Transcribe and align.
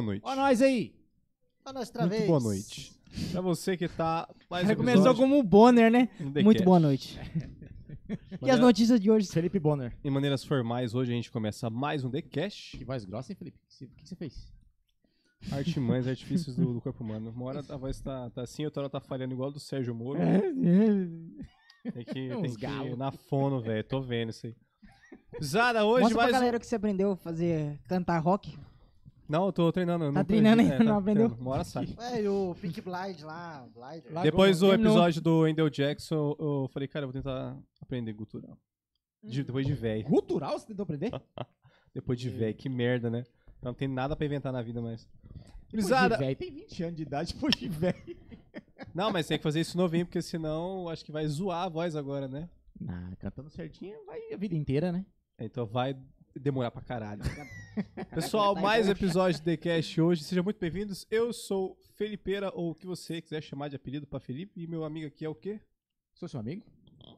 boa 0.00 0.02
noite. 0.02 0.22
Ó 0.24 0.36
nós 0.36 0.62
aí. 0.62 0.94
Ó, 1.64 1.72
nós 1.72 1.88
outra 1.88 2.02
Muito 2.02 2.12
vez. 2.16 2.26
boa 2.26 2.40
noite. 2.40 2.98
Pra 3.32 3.40
você 3.40 3.76
que 3.76 3.88
tá 3.88 4.28
mais 4.50 4.68
um 4.68 4.74
começou 4.76 5.00
episódio 5.02 5.22
como 5.22 5.38
um 5.38 5.42
Bonner, 5.42 5.90
né? 5.90 6.08
no 6.20 6.30
The 6.32 6.42
Muito 6.42 6.58
Cast. 6.58 6.64
boa 6.64 6.78
noite. 6.80 7.18
E 8.10 8.14
as 8.14 8.40
Maneira- 8.40 8.62
notícias 8.62 8.98
de 9.00 9.10
hoje? 9.10 9.28
Felipe 9.30 9.58
Bonner. 9.58 9.94
Em 10.02 10.08
maneiras 10.10 10.42
formais, 10.42 10.94
hoje 10.94 11.12
a 11.12 11.14
gente 11.14 11.30
começa 11.30 11.68
mais 11.68 12.04
um 12.04 12.10
The 12.10 12.22
Cash. 12.22 12.70
Que 12.70 12.82
voz 12.82 13.04
grossa, 13.04 13.32
hein, 13.32 13.36
Felipe? 13.36 13.58
O 13.58 13.78
que, 13.86 13.86
que 14.02 14.08
você 14.08 14.16
fez? 14.16 14.50
Artimanhas, 15.52 16.08
artifícios 16.08 16.56
do, 16.56 16.72
do 16.72 16.80
corpo 16.80 17.04
humano. 17.04 17.30
Uma 17.30 17.44
hora 17.44 17.62
a 17.68 17.76
voz 17.76 18.00
tá, 18.00 18.30
tá 18.30 18.42
assim, 18.42 18.64
outra 18.64 18.82
hora 18.84 18.90
tá 18.90 18.98
falhando 18.98 19.34
igual 19.34 19.50
do 19.52 19.60
Sérgio 19.60 19.94
Moro. 19.94 20.18
Tem 21.92 22.04
que, 22.04 22.34
Uns 22.34 22.40
tem 22.42 22.54
que 22.54 22.60
galos. 22.62 22.92
ir 22.92 22.96
na 22.96 23.12
fono, 23.12 23.60
velho. 23.60 23.84
Tô 23.84 24.00
vendo 24.00 24.30
isso 24.30 24.46
aí. 24.46 24.54
Zara, 25.42 25.84
hoje 25.84 26.02
Mostra 26.04 26.16
pra 26.16 26.24
mais 26.24 26.34
um... 26.34 26.38
galera 26.38 26.58
que 26.58 26.66
você 26.66 26.76
aprendeu 26.76 27.12
a 27.12 27.16
fazer, 27.16 27.78
cantar 27.88 28.18
rock. 28.20 28.58
Não, 29.28 29.46
eu 29.46 29.52
tô 29.52 29.70
treinando. 29.70 30.04
eu 30.04 30.12
Tá 30.12 30.18
não 30.20 30.24
treinando 30.24 30.62
aprendi. 30.62 30.72
ainda, 30.72 30.84
não 30.84 30.98
aprendeu? 30.98 31.26
Uma 31.38 31.50
hora 31.50 31.64
sai. 31.64 31.86
É, 32.12 32.22
e 32.22 32.28
o 32.28 32.54
Pink 32.60 32.80
Blind 32.80 33.20
lá, 33.22 33.66
Blind. 33.74 34.04
Lá- 34.10 34.22
Depois 34.22 34.60
do 34.60 34.72
episódio 34.72 35.20
do 35.20 35.46
Endel 35.46 35.68
Jackson, 35.68 36.34
eu 36.38 36.68
falei, 36.72 36.88
cara, 36.88 37.04
eu 37.04 37.08
vou 37.08 37.12
tentar 37.12 37.56
aprender 37.80 38.12
gutural. 38.14 38.56
De- 39.22 39.44
depois 39.44 39.66
de 39.66 39.74
velho. 39.74 40.04
Cultural 40.04 40.58
você 40.58 40.66
tentou 40.66 40.84
aprender? 40.84 41.10
Depois 41.94 42.20
de 42.20 42.28
velho, 42.30 42.54
que 42.54 42.68
merda, 42.68 43.10
né? 43.10 43.24
Não 43.60 43.74
tem 43.74 43.88
nada 43.88 44.14
pra 44.14 44.24
inventar 44.24 44.52
na 44.52 44.62
vida 44.62 44.80
mais. 44.80 45.04
Depois 45.32 45.50
de 45.66 45.70
Gurizada, 45.72 46.16
velho, 46.16 46.36
tem 46.36 46.52
20 46.52 46.82
anos 46.84 46.96
de 46.96 47.02
idade, 47.02 47.34
depois 47.34 47.54
de 47.56 47.68
velho. 47.68 48.16
não, 48.94 49.10
mas 49.10 49.26
tem 49.26 49.36
que 49.36 49.42
fazer 49.42 49.60
isso 49.60 49.76
novinho, 49.76 50.06
porque 50.06 50.22
senão 50.22 50.88
acho 50.88 51.04
que 51.04 51.10
vai 51.10 51.26
zoar 51.26 51.64
a 51.64 51.68
voz 51.68 51.96
agora, 51.96 52.28
né? 52.28 52.48
Nah, 52.80 53.10
cantando 53.18 53.50
certinho 53.50 53.96
vai 54.06 54.20
a 54.32 54.36
vida 54.36 54.54
inteira, 54.54 54.92
né? 54.92 55.04
Então 55.40 55.66
vai 55.66 55.96
demorar 56.38 56.70
pra 56.70 56.80
caralho. 56.82 57.22
Pessoal, 58.14 58.54
mais 58.54 58.88
um 58.88 58.92
episódio 58.92 59.40
do 59.40 59.44
The 59.44 59.56
Cast 59.56 60.00
hoje. 60.00 60.24
Sejam 60.24 60.44
muito 60.44 60.58
bem-vindos. 60.58 61.06
Eu 61.10 61.32
sou 61.32 61.76
Felipeira, 61.96 62.50
ou 62.54 62.70
o 62.70 62.74
que 62.74 62.86
você 62.86 63.20
quiser 63.20 63.42
chamar 63.42 63.68
de 63.68 63.76
apelido 63.76 64.06
pra 64.06 64.20
Felipe. 64.20 64.60
E 64.60 64.66
meu 64.66 64.84
amigo 64.84 65.06
aqui 65.06 65.24
é 65.24 65.28
o 65.28 65.34
quê? 65.34 65.60
Sou 66.14 66.28
seu 66.28 66.40
amigo? 66.40 66.62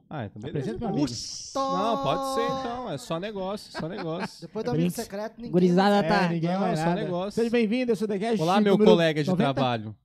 Ah, 0.08 0.24
então 0.26 0.40
Apresenta 0.44 0.78
beleza. 0.78 0.78
meu 0.78 0.88
amigo. 0.88 1.06
Não, 1.54 2.02
pode 2.02 2.34
ser 2.34 2.44
então. 2.60 2.90
É 2.90 2.98
só 2.98 3.20
negócio, 3.20 3.72
só 3.72 3.88
negócio. 3.88 4.40
Depois 4.46 4.64
do 4.64 4.70
amigo 4.70 4.82
Brinks. 4.84 5.04
secreto, 5.04 5.36
ninguém... 5.36 5.50
Gurizada 5.52 6.06
tá. 6.06 6.28
ninguém 6.28 6.50
Não, 6.52 6.60
vai 6.60 6.76
só 6.76 6.84
nada. 6.86 7.00
negócio. 7.02 7.32
Seja 7.32 7.50
bem-vindo, 7.50 7.92
eu 7.92 7.96
sou 7.96 8.06
o 8.06 8.08
The 8.08 8.18
Cash. 8.18 8.40
Olá, 8.40 8.60
meu 8.60 8.72
número 8.72 8.90
colega 8.90 9.22
de 9.22 9.30
90. 9.30 9.54
trabalho. 9.54 9.96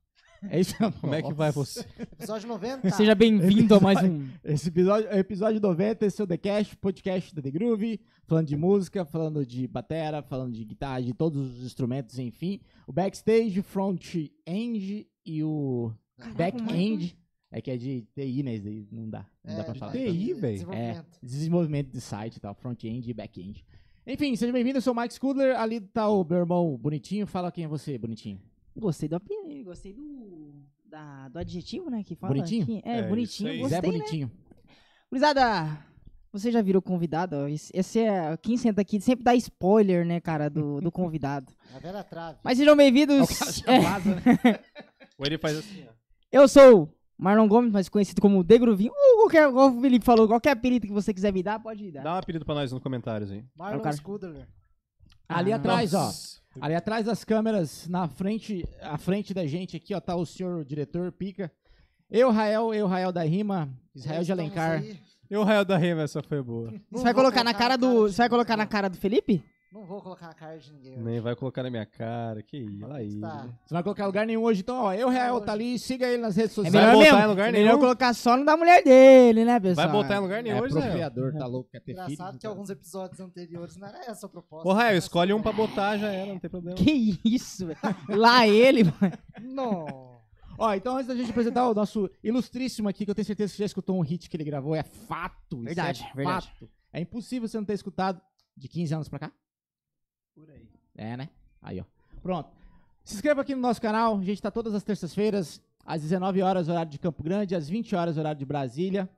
É 0.44 0.60
isso 0.60 0.76
Como 1.02 1.14
é 1.14 1.22
que 1.22 1.34
vai 1.34 1.52
você? 1.52 1.86
Episódio 2.00 2.48
90. 2.48 2.90
Seja 2.92 3.16
bem-vindo 3.16 3.76
a 3.76 3.80
mais 3.80 4.02
um. 4.04 4.28
Esse 4.44 4.70
episódio, 4.70 5.10
é 5.10 5.16
o 5.16 5.20
episódio 5.20 5.62
90, 5.62 6.06
esse 6.06 6.22
é 6.22 6.24
o 6.24 6.28
The 6.28 6.38
Cash, 6.38 6.76
podcast 6.76 7.34
da 7.34 7.42
The 7.42 7.52
Groove, 7.52 8.00
falando 8.26 8.48
de 8.48 8.56
música, 8.56 9.06
falando 9.06 9.46
de 9.46 9.68
batera, 9.68 10.22
falando 10.22 10.54
de 10.54 10.64
guitarra, 10.64 11.02
de 11.02 11.14
todos 11.14 11.58
os 11.58 11.66
instrumentos, 11.66 12.20
enfim. 12.20 12.60
O 12.88 12.94
backstage, 12.94 13.62
front-end 13.62 15.08
e 15.26 15.44
o 15.44 15.92
back-end. 16.36 17.18
É 17.52 17.62
que 17.62 17.72
é 17.72 17.78
de 17.78 18.02
TI, 18.14 18.44
né? 18.44 18.62
Não 18.92 19.10
dá. 19.10 19.26
Não 19.44 19.56
dá 19.56 19.64
pra 19.64 19.74
de 19.74 19.80
falar. 19.80 19.92
TI, 19.94 20.34
velho. 20.34 20.56
É, 20.56 20.58
Desenvolvimento. 20.58 21.20
desenvolvimento 21.24 21.92
de 21.92 22.02
site 22.02 22.36
e 22.36 22.40
tal, 22.40 22.54
front-end 22.54 23.10
e 23.10 23.14
back-end. 23.14 23.66
Enfim, 24.06 24.36
seja 24.36 24.52
bem-vindo, 24.52 24.78
eu 24.78 24.82
sou 24.82 24.94
o 24.94 24.96
Mike 24.96 25.14
Scudler, 25.16 25.60
ali 25.60 25.80
tá 25.82 26.08
o 26.10 26.24
meu 26.24 26.38
irmão 26.38 26.78
bonitinho, 26.78 27.26
fala 27.26 27.52
quem 27.52 27.64
é 27.64 27.68
você, 27.68 27.98
bonitinho. 27.98 28.40
Gostei 28.78 29.08
do 29.08 29.16
apelido, 29.16 29.64
gostei 29.70 29.94
do, 29.94 30.54
da, 30.86 31.30
do 31.30 31.40
adjetivo, 31.40 31.90
né? 31.90 32.04
Que 32.04 32.16
fala 32.16 32.34
Bonitinho? 32.34 32.64
aqui. 32.64 32.82
É, 32.84 33.00
É, 33.00 33.04
bonitinho. 33.08 33.60
Gostei, 33.60 33.70
Zé 33.70 33.82
né? 33.82 33.94
Bonitinho. 33.94 34.32
Gurizada, 35.10 35.78
você 36.32 36.52
já 36.52 36.62
virou 36.62 36.82
convidado? 36.82 37.38
ó, 37.38 37.48
Esse, 37.48 37.72
esse 37.74 38.00
é. 38.00 38.36
Quem 38.38 38.58
senta 38.58 38.82
aqui 38.82 39.00
sempre 39.00 39.24
dá 39.24 39.34
spoiler, 39.36 40.06
né, 40.06 40.20
cara, 40.20 40.50
do, 40.50 40.82
do 40.82 40.92
convidado. 40.92 41.54
A 41.74 41.80
velha 41.80 42.04
trave. 42.04 42.38
Mas 42.44 42.58
sejam 42.58 42.76
bem-vindos. 42.76 43.62
É, 43.66 43.80
Ou 45.18 45.26
ele 45.26 45.38
faz 45.38 45.58
assim, 45.58 45.86
ó. 45.88 45.94
eu 46.30 46.46
sou 46.48 46.94
Marlon 47.18 47.48
Gomes, 47.48 47.72
mais 47.72 47.88
conhecido 47.88 48.20
como 48.22 48.44
The 48.44 48.58
Gruvinho. 48.58 48.92
Ou 48.94 49.18
qualquer, 49.22 49.48
igual 49.48 49.70
o 49.74 49.80
Felipe 49.80 50.04
falou, 50.06 50.28
qualquer 50.28 50.52
apelido 50.52 50.86
que 50.86 50.92
você 50.94 51.14
quiser 51.14 51.32
me 51.32 51.42
dar, 51.42 51.60
pode 51.60 51.82
me 51.82 51.92
dar. 51.94 52.04
Dá 52.04 52.14
um 52.16 52.18
apelido 52.18 52.44
pra 52.44 52.56
nós 52.56 52.74
nos 52.74 52.84
comentários 52.84 53.32
aí. 53.32 53.46
Marlon 53.56 53.80
cara. 53.82 53.96
Scudler. 53.96 54.48
Ali 55.30 55.54
Ah, 55.54 55.56
atrás, 55.56 55.94
ó. 55.94 56.12
Ali 56.62 56.76
atrás 56.76 57.06
das 57.06 57.24
câmeras, 57.24 57.88
na 57.88 58.08
frente, 58.08 58.66
à 58.82 58.98
frente 58.98 59.34
da 59.34 59.46
gente 59.46 59.76
aqui, 59.76 59.94
ó, 59.94 60.00
tá 60.00 60.16
o 60.16 60.26
senhor 60.26 60.64
diretor 60.64 61.12
Pica. 61.12 61.52
Eu, 62.10 62.32
Rael, 62.32 62.74
eu, 62.74 62.88
Rael 62.88 63.12
da 63.12 63.24
Rima, 63.24 63.70
Israel 63.94 64.24
de 64.24 64.32
Alencar. 64.32 64.84
E 65.30 65.36
o 65.36 65.44
raio 65.44 65.66
da 65.66 65.76
Rima, 65.76 66.04
essa 66.04 66.22
foi 66.22 66.42
boa. 66.42 66.74
Você 66.92 67.04
vai 67.04 67.14
colocar 67.14 67.44
na 67.44 67.54
cara 67.54 67.78
do. 67.78 68.04
Você 68.04 68.18
vai 68.18 68.30
colocar 68.30 68.56
na 68.56 68.68
cara 68.68 68.88
do 68.88 68.98
Felipe? 68.98 69.44
Não 69.76 69.84
vou 69.84 70.02
colocar 70.02 70.28
na 70.28 70.34
cara 70.34 70.58
de 70.58 70.72
ninguém. 70.72 70.98
Nem 70.98 71.20
vai 71.20 71.36
colocar 71.36 71.62
na 71.62 71.70
minha 71.70 71.86
cara. 71.86 72.42
Que 72.42 72.56
isso, 72.60 72.86
olha 72.86 72.96
aí. 72.96 73.20
Tá. 73.20 73.42
Você 73.42 73.74
não 73.74 73.76
vai 73.76 73.84
colocar 73.84 74.04
em 74.04 74.06
lugar 74.06 74.26
nenhum 74.26 74.42
hoje, 74.44 74.62
então, 74.62 74.78
ó, 74.78 74.94
eu, 74.94 75.10
Rael, 75.10 75.42
tá 75.42 75.52
ali, 75.52 75.78
siga 75.78 76.08
ele 76.08 76.22
nas 76.22 76.34
redes 76.38 76.54
É 76.54 76.56
sociais. 76.56 76.74
Vai 76.74 76.84
melhor 76.86 76.98
botar 77.04 77.12
mesmo. 77.18 77.26
em 77.26 77.30
lugar 77.30 77.50
é 77.50 77.52
melhor 77.52 77.66
nenhum? 77.68 77.80
colocar 77.82 78.14
só 78.14 78.38
no 78.38 78.46
da 78.46 78.56
mulher 78.56 78.82
dele, 78.86 79.44
né, 79.44 79.60
pessoal? 79.60 79.90
Vai 79.90 80.02
botar 80.02 80.16
em 80.16 80.20
lugar 80.22 80.42
nenhum 80.42 80.56
É 80.56 80.62
hoje, 80.62 80.76
né? 80.76 81.10
tá 81.38 81.46
louco, 81.46 81.70
quer 81.70 81.82
ter 81.82 81.92
filho. 81.94 82.04
Engraçado 82.04 82.32
que 82.32 82.38
então. 82.38 82.52
alguns 82.52 82.70
episódios 82.70 83.20
anteriores 83.20 83.76
não 83.76 83.88
era 83.90 83.98
essa 84.10 84.28
a 84.28 84.30
proposta. 84.30 84.70
Ô, 84.70 84.74
Mas 84.74 85.04
escolhe 85.04 85.32
tudo 85.32 85.40
um 85.40 85.44
pra 85.44 85.52
botar, 85.52 85.98
já 85.98 86.08
era, 86.10 86.32
não 86.32 86.40
tem 86.40 86.50
problema. 86.50 86.78
Que 86.78 87.20
isso, 87.26 87.68
velho. 87.68 87.80
Lá 88.10 88.48
ele, 88.48 88.86
mano. 88.86 89.18
Não. 89.42 90.16
Ó, 90.58 90.74
então 90.74 90.96
antes 90.96 91.08
da 91.08 91.16
gente 91.16 91.32
apresentar 91.32 91.68
o 91.70 91.74
nosso 91.74 92.10
ilustríssimo 92.24 92.88
aqui, 92.88 93.04
que 93.04 93.12
eu 93.12 93.16
tenho 93.16 93.26
certeza 93.26 93.52
que 93.52 93.58
você 93.58 93.64
já 93.64 93.66
escutou 93.66 93.98
um 93.98 94.02
hit 94.02 94.30
que 94.30 94.38
ele 94.38 94.46
gravou, 94.46 94.74
é 94.74 94.84
fato. 94.84 95.58
isso 95.58 95.64
Verdade, 95.66 96.08
é 96.10 96.16
verdade. 96.16 96.48
fato. 96.48 96.70
É 96.94 97.02
impossível 97.02 97.46
você 97.46 97.58
não 97.58 97.66
ter 97.66 97.74
escutado 97.74 98.22
de 98.56 98.70
15 98.70 98.94
anos 98.96 99.10
pra 99.10 99.20
cá? 99.20 99.32
Por 100.36 100.52
aí. 100.52 100.68
É, 100.96 101.16
né? 101.18 101.30
Aí, 101.62 101.80
ó. 101.80 101.86
Pronto. 102.22 102.50
Se 103.04 103.16
inscreva 103.16 103.42
aqui 103.42 103.56
no 103.56 103.62
nosso 103.62 103.82
canal, 103.82 104.18
a 104.18 104.24
gente 104.24 104.42
tá 104.42 104.52
todas 104.52 104.74
as 104.74 104.84
terças-feiras, 104.84 105.62
às 105.86 106.02
19 106.02 106.42
horas, 106.42 106.68
horário 106.68 106.92
de 106.92 107.00
Campo 107.00 107.24
Grande, 107.24 107.56
às 107.56 107.70
20 107.70 107.96
horas, 107.96 108.18
horário 108.18 108.38
de 108.40 108.46
Brasília. 108.46 109.10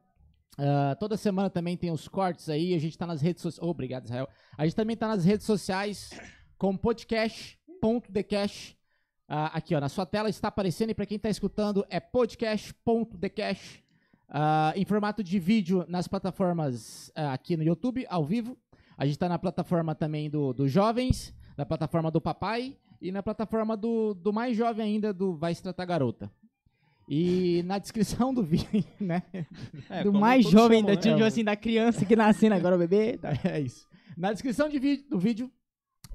Ah, 0.57 0.95
toda 0.99 1.15
semana 1.17 1.49
também 1.49 1.77
tem 1.77 1.91
os 1.91 2.07
cortes 2.07 2.49
aí, 2.49 2.73
a 2.73 2.79
gente 2.79 2.97
tá 2.97 3.05
nas 3.05 3.21
redes 3.21 3.41
sociais. 3.41 3.69
obrigado, 3.69 4.05
Israel. 4.05 4.27
A 4.57 4.65
gente 4.65 4.75
também 4.75 4.97
tá 4.97 5.07
nas 5.07 5.23
redes 5.23 5.45
sociais 5.45 6.09
como 6.57 6.77
podcast.decash. 6.79 8.75
Ah, 9.27 9.47
aqui, 9.57 9.75
ó, 9.75 9.79
na 9.79 9.89
sua 9.89 10.05
tela 10.05 10.29
está 10.29 10.47
aparecendo 10.47 10.89
e 10.89 10.93
para 10.95 11.05
quem 11.05 11.17
está 11.17 11.29
escutando 11.29 11.85
é 11.89 11.99
podcast.decash. 11.99 13.83
ah, 14.29 14.73
em 14.75 14.83
formato 14.85 15.23
de 15.23 15.39
vídeo 15.39 15.85
nas 15.87 16.07
plataformas 16.07 17.11
ah, 17.15 17.33
aqui 17.33 17.55
no 17.55 17.63
YouTube, 17.63 18.05
ao 18.09 18.25
vivo. 18.25 18.57
A 18.97 19.05
gente 19.05 19.15
está 19.15 19.29
na 19.29 19.37
plataforma 19.37 19.93
também 19.93 20.29
do, 20.29 20.53
do 20.53 20.67
Jovens, 20.67 21.33
na 21.55 21.65
plataforma 21.65 22.09
do 22.09 22.19
Papai 22.19 22.75
e 22.99 23.11
na 23.11 23.21
plataforma 23.21 23.77
do, 23.77 24.13
do 24.15 24.33
mais 24.33 24.57
jovem 24.57 24.85
ainda, 24.85 25.13
do 25.13 25.35
Vai 25.35 25.53
Se 25.53 25.61
Tratar 25.61 25.85
Garota. 25.85 26.31
E 27.07 27.63
na 27.63 27.77
descrição 27.77 28.33
do 28.33 28.43
vídeo, 28.43 28.83
né? 28.99 29.23
É, 29.89 30.03
do 30.03 30.11
mais 30.11 30.45
jovem, 30.49 30.79
chamam, 30.81 30.95
da, 30.95 31.15
né? 31.17 31.25
assim, 31.25 31.43
da 31.43 31.55
criança 31.55 32.05
que 32.05 32.15
nascendo 32.15 32.55
agora, 32.55 32.75
o 32.75 32.79
bebê. 32.79 33.17
Tá. 33.17 33.29
É 33.47 33.59
isso. 33.61 33.87
Na 34.17 34.33
descrição 34.33 34.67
de 34.67 34.79
vídeo- 34.79 35.05
do 35.09 35.19
vídeo 35.19 35.51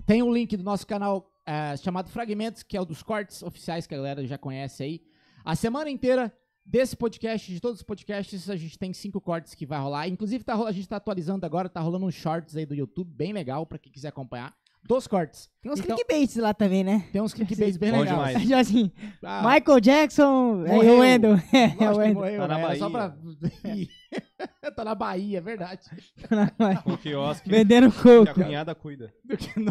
tem 0.04 0.22
um 0.22 0.32
link 0.32 0.56
do 0.56 0.64
nosso 0.64 0.84
canal 0.86 1.30
eh, 1.46 1.76
chamado 1.76 2.10
Fragmentos, 2.10 2.62
que 2.64 2.76
é 2.76 2.80
o 2.80 2.84
dos 2.84 3.02
cortes 3.02 3.42
oficiais 3.42 3.86
que 3.86 3.94
a 3.94 3.96
galera 3.96 4.26
já 4.26 4.36
conhece 4.36 4.82
aí. 4.82 5.02
A 5.44 5.54
semana 5.54 5.88
inteira 5.88 6.32
desse 6.64 6.96
podcast, 6.96 7.52
de 7.52 7.60
todos 7.60 7.78
os 7.80 7.82
podcasts, 7.82 8.48
a 8.48 8.56
gente 8.56 8.78
tem 8.78 8.92
cinco 8.92 9.20
cortes 9.20 9.54
que 9.54 9.66
vai 9.66 9.78
rolar. 9.80 10.08
Inclusive, 10.08 10.44
tá, 10.44 10.54
a 10.54 10.72
gente 10.72 10.88
tá 10.88 10.96
atualizando 10.96 11.44
agora, 11.46 11.68
tá 11.68 11.80
rolando 11.80 12.06
uns 12.06 12.14
shorts 12.14 12.56
aí 12.56 12.64
do 12.66 12.74
YouTube, 12.74 13.10
bem 13.12 13.32
legal, 13.32 13.66
pra 13.66 13.78
quem 13.78 13.92
quiser 13.92 14.08
acompanhar. 14.08 14.54
Dos 14.84 15.06
cortes. 15.06 15.48
Tem 15.62 15.70
uns 15.70 15.78
Então- 15.78 15.94
clickbaits 15.94 16.34
lá 16.38 16.52
também, 16.52 16.82
né? 16.82 17.08
Tem 17.12 17.22
uns 17.22 17.32
clickbaits 17.72 17.76
bem 17.76 17.92
legais. 17.92 18.08
demais. 18.10 18.38
Tipo 18.42 18.54
assim, 18.56 18.90
Ah, 19.22 19.40
Michael 19.54 19.80
Jackson, 19.80 20.64
é 20.66 20.74
morreu. 20.74 20.94
o 20.96 20.98
Wendell. 20.98 21.34
É, 21.52 21.66
o 21.66 21.76
que 21.76 21.84
Wendell. 21.84 22.14
morreu, 22.14 22.40
Tá 22.40 22.48
na 22.48 22.58
né? 22.68 22.74
Só 22.74 22.88
Bahia. 22.88 23.88
pra... 24.60 24.70
tá 24.74 24.84
na 24.84 24.94
Bahia, 24.96 25.38
é 25.38 25.40
verdade. 25.40 25.82
O 26.84 26.98
quiosque 26.98 27.48
Vendendo 27.48 27.92
que 27.92 27.98
a 27.98 28.02
coco. 28.02 28.34
cunhada 28.34 28.74
cuida. 28.74 29.14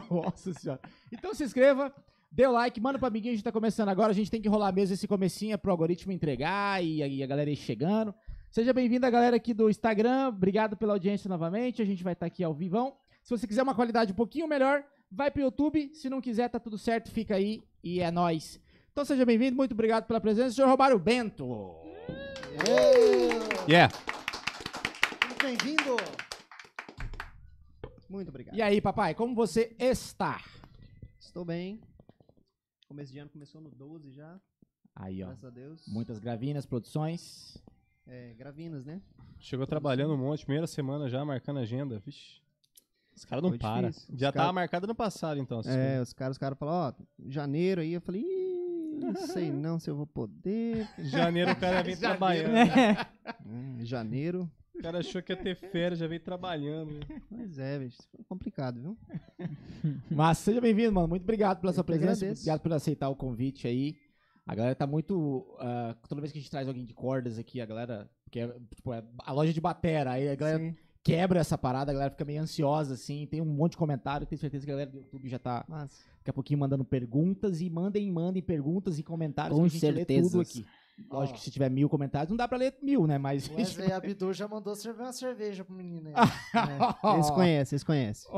nossa 0.10 0.54
senhora. 0.54 0.80
Então 1.12 1.34
se 1.34 1.44
inscreva, 1.44 1.94
dê 2.32 2.48
o 2.48 2.52
like, 2.52 2.80
manda 2.80 2.98
pro 2.98 3.08
amiguinho, 3.08 3.34
a 3.34 3.36
gente 3.36 3.44
tá 3.44 3.52
começando 3.52 3.90
agora, 3.90 4.12
a 4.12 4.16
gente 4.16 4.32
tem 4.32 4.42
que 4.42 4.48
rolar 4.48 4.72
mesmo 4.72 4.94
esse 4.94 5.08
comecinho 5.08 5.58
pro 5.58 5.72
algoritmo 5.72 6.14
entregar 6.14 6.82
e, 6.82 7.04
e 7.04 7.22
a 7.22 7.28
galera 7.28 7.50
ir 7.50 7.58
chegando. 7.58 8.16
Seja 8.50 8.72
bem-vindo 8.72 9.06
a 9.06 9.10
galera 9.10 9.36
aqui 9.36 9.54
do 9.54 9.70
Instagram, 9.70 10.30
obrigado 10.30 10.78
pela 10.78 10.94
audiência 10.94 11.28
novamente, 11.28 11.82
a 11.82 11.86
gente 11.86 12.04
vai 12.04 12.14
estar 12.14 12.26
aqui 12.26 12.44
ao 12.44 12.54
vivão. 12.54 12.96
Se 13.22 13.38
você 13.38 13.46
quiser 13.46 13.64
uma 13.64 13.76
qualidade 13.76 14.14
um 14.14 14.16
pouquinho 14.16 14.48
melhor, 14.48 14.84
vai 15.12 15.30
pro 15.30 15.42
YouTube, 15.42 15.92
se 15.94 16.10
não 16.10 16.22
quiser 16.22 16.50
tá 16.50 16.60
tudo 16.60 16.78
certo, 16.78 17.12
fica 17.12 17.36
aí 17.36 17.62
e 17.84 18.00
é 18.00 18.10
nóis. 18.10 18.60
Então 18.92 19.04
seja 19.04 19.26
bem-vindo, 19.26 19.56
muito 19.56 19.74
obrigado 19.74 20.06
pela 20.06 20.22
presença, 20.22 20.56
senhor 20.56 20.70
Romário 20.70 20.98
Bento. 20.98 21.76
Yeah. 23.68 23.94
muito 25.28 25.46
bem-vindo. 25.46 25.98
Muito 28.10 28.28
obrigado. 28.28 28.56
E 28.56 28.62
aí, 28.62 28.82
papai, 28.82 29.16
como 29.16 29.34
você 29.34 29.74
está? 29.80 30.42
Estou 31.18 31.46
bem. 31.46 31.80
Começo 32.92 33.14
de 33.14 33.20
ano 33.20 33.30
começou 33.30 33.62
no 33.62 33.72
12 33.72 34.12
já, 34.12 34.38
Aí, 34.94 35.24
ó, 35.24 35.28
graças 35.28 35.46
a 35.46 35.50
Deus. 35.50 35.82
muitas 35.88 36.20
gravinas, 36.20 36.66
produções. 36.66 37.58
É, 38.06 38.34
gravinas, 38.34 38.84
né? 38.86 39.02
Chegou 39.40 39.66
trabalhando 39.66 40.14
um 40.14 40.18
monte, 40.18 40.44
primeira 40.44 40.68
semana 40.68 41.08
já, 41.08 41.24
marcando 41.24 41.60
agenda. 41.60 42.00
Vixe. 42.00 42.42
Os 43.16 43.24
caras 43.24 43.42
não 43.50 43.58
param. 43.58 43.90
Já 43.92 43.94
Os 43.94 44.20
tava 44.20 44.34
cara- 44.34 44.52
marcado 44.52 44.88
no 44.88 44.94
passado, 44.94 45.40
então. 45.40 45.60
É, 45.62 45.64
coisas. 45.64 46.08
os 46.10 46.14
caras, 46.14 46.36
os 46.36 46.38
caras 46.38 46.58
falaram, 46.60 46.98
ó, 47.00 47.04
janeiro 47.30 47.80
aí, 47.80 47.94
eu 47.94 48.02
falei, 48.02 48.24
"Ih, 48.24 49.00
não 49.00 49.16
sei 49.16 49.50
não 49.54 49.80
se 49.80 49.90
eu 49.90 49.96
vou 49.96 50.06
poder. 50.06 50.86
Janeiro 51.00 51.50
o 51.50 51.56
cara 51.56 51.82
vem 51.84 51.96
trabalhando. 51.96 52.52
Hum, 53.48 53.78
janeiro. 53.86 54.52
O 54.82 54.84
cara 54.84 54.98
achou 54.98 55.22
que 55.22 55.32
ia 55.32 55.38
ter 55.38 55.56
férias, 55.56 56.00
já 56.00 56.08
veio 56.08 56.20
trabalhando. 56.22 56.94
né? 56.94 57.22
Mas 57.30 57.60
é, 57.60 57.78
bicho, 57.78 58.00
foi 58.16 58.26
complicado, 58.26 58.82
viu? 58.82 58.98
Mas 60.10 60.40
seja 60.40 60.60
bem-vindo, 60.60 60.92
mano. 60.92 61.08
Muito 61.08 61.22
obrigado 61.22 61.60
pela 61.62 61.70
Eu 61.70 61.76
sua 61.76 61.84
presença. 61.84 62.14
agradeço. 62.14 62.42
Obrigado 62.42 62.62
por 62.62 62.74
aceitar 62.74 63.10
o 63.10 63.16
convite 63.16 63.68
aí. 63.68 63.96
A 64.46 64.56
galera 64.56 64.74
tá 64.74 64.88
muito. 64.88 65.46
ah, 65.60 65.96
toda 66.10 66.20
vez 66.20 66.32
que 66.32 66.40
a 66.40 66.42
gente 66.42 66.50
traz 66.50 66.68
alguém 66.68 66.84
de 66.84 66.96
cordas 66.96 67.38
aqui, 67.38 67.62
a 67.62 67.66
galera. 67.66 68.10
Porque 68.24 68.40
é, 68.40 68.48
tipo, 68.76 68.92
é 68.92 69.04
a 69.20 69.32
loja 69.32 69.54
de 69.54 69.62
batera, 69.62 70.14
aí 70.14 70.28
a 70.30 70.36
galera 70.36 70.58
Sim. 70.58 70.76
quebra 71.04 71.40
essa 71.40 71.58
parada, 71.58 71.92
a 71.92 71.94
galera 71.94 72.10
fica 72.12 72.26
meio 72.26 72.42
ansiosa, 72.42 72.96
assim. 72.96 73.28
Tem 73.28 73.40
um 73.40 73.46
monte 73.46 73.74
de 73.74 73.78
comentário. 73.78 74.26
Tenho 74.26 74.40
certeza 74.40 74.66
que 74.66 74.72
a 74.72 74.74
galera 74.74 74.90
do 74.90 74.98
YouTube 74.98 75.30
já 75.30 75.38
tá 75.38 75.64
Mas, 75.68 76.04
daqui 76.18 76.32
a 76.32 76.34
pouquinho 76.34 76.60
mandando 76.60 76.84
perguntas. 76.84 77.62
E 77.62 77.70
mandem, 77.70 78.12
mandem 78.12 78.42
perguntas 78.42 78.98
e 78.98 79.04
comentários 79.04 79.56
Com 79.56 79.70
que 79.70 79.78
a 79.78 79.80
gente 79.80 79.92
lê 79.92 80.06
tudo 80.06 80.42
aqui. 80.42 80.66
Lógico 81.10 81.38
que 81.38 81.44
se 81.44 81.52
tiver 81.52 81.70
mil 81.70 81.90
comentários, 81.90 82.30
não 82.30 82.38
dá 82.38 82.48
pra 82.48 82.58
ler 82.58 82.76
mil, 82.82 83.08
né? 83.08 83.18
Mas. 83.18 83.48
O 83.48 83.56
Wesley 83.58 83.92
Abdu 83.92 84.34
já 84.34 84.48
mandou 84.48 84.76
servir 84.76 85.02
uma 85.02 85.14
cerveja 85.14 85.64
pro 85.64 85.74
menino 85.74 86.10
aí. 86.10 86.14
é, 87.12 87.14
eles 87.16 87.30
conhecem, 87.30 87.76
eles 87.76 87.84
conhecem. 87.84 88.32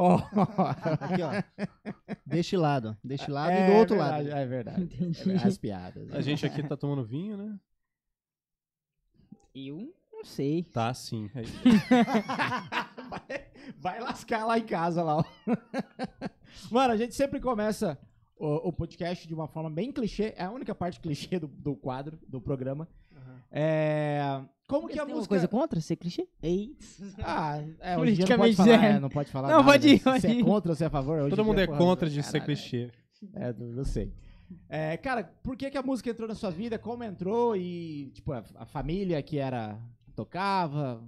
Aqui, 0.99 1.21
ó. 1.21 1.65
Deste 2.25 2.55
lado. 2.57 2.97
Deste 3.03 3.29
lado 3.29 3.51
É 3.51 3.67
e 3.67 3.71
do 3.71 3.77
outro 3.77 3.95
verdade, 3.97 4.29
lado. 4.29 4.37
É 4.39 4.45
verdade. 4.45 4.81
Entendi. 4.83 5.31
É, 5.31 5.47
as 5.47 5.57
piadas. 5.57 6.11
A 6.13 6.21
gente 6.21 6.45
aqui 6.45 6.63
tá 6.63 6.77
tomando 6.77 7.03
vinho, 7.03 7.37
né? 7.37 7.59
Eu 9.55 9.93
não 10.11 10.23
sei. 10.23 10.63
Tá, 10.63 10.93
sim. 10.93 11.29
Aí- 11.35 11.45
vai, 13.09 13.45
vai 13.77 13.99
lascar 13.99 14.45
lá 14.45 14.57
em 14.57 14.65
casa 14.65 15.03
lá. 15.03 15.17
ó. 15.17 15.23
Mano, 16.71 16.93
a 16.93 16.97
gente 16.97 17.13
sempre 17.15 17.39
começa 17.39 17.97
o, 18.43 18.69
o 18.69 18.73
podcast 18.73 19.27
de 19.27 19.33
uma 19.33 19.47
forma 19.47 19.69
bem 19.69 19.91
clichê. 19.91 20.33
É 20.35 20.43
a 20.43 20.51
única 20.51 20.75
parte 20.75 20.99
clichê 20.99 21.39
do, 21.39 21.47
do 21.47 21.75
quadro, 21.75 22.19
do 22.27 22.41
programa. 22.41 22.87
É, 23.55 24.41
como 24.67 24.87
que 24.87 24.99
a 24.99 25.05
música... 25.05 25.27
coisa 25.27 25.47
contra 25.47 25.79
ser 25.79 25.95
clichê? 25.95 26.27
Ei. 26.41 26.75
Ah, 27.19 27.63
é, 27.79 27.97
hoje 27.97 28.15
dia 28.15 28.25
não 28.25 28.37
pode 28.37 28.55
falar, 28.55 28.83
é. 28.83 28.89
é, 28.89 28.99
não 28.99 29.09
pode 29.09 29.31
falar 29.31 29.47
Não, 29.47 29.57
nada, 29.57 29.71
pode 29.71 29.87
ir? 29.87 29.97
Se 29.97 30.03
pode 30.03 30.21
você 30.21 30.27
é 30.27 30.43
contra 30.43 30.71
ou 30.71 30.75
se 30.75 30.83
é 30.83 30.87
a 30.87 30.89
favor. 30.89 31.19
hoje 31.19 31.29
Todo 31.29 31.45
mundo 31.45 31.55
dia, 31.57 31.65
é 31.65 31.67
porra, 31.67 31.79
contra 31.79 32.09
de 32.09 32.23
ser 32.23 32.39
caralho, 32.39 32.45
clichê. 32.45 32.91
É, 33.33 33.53
não 33.53 33.67
não 33.67 33.83
sei. 33.85 34.11
É, 34.67 34.97
cara, 34.97 35.23
por 35.43 35.55
que, 35.55 35.69
que 35.69 35.77
a 35.77 35.83
música 35.83 36.09
entrou 36.09 36.27
na 36.27 36.35
sua 36.35 36.49
vida? 36.49 36.77
Como 36.79 37.03
entrou? 37.03 37.55
E, 37.55 38.11
tipo, 38.13 38.33
a, 38.33 38.43
a 38.55 38.65
família 38.65 39.21
que 39.21 39.37
era. 39.37 39.79
tocava. 40.15 41.03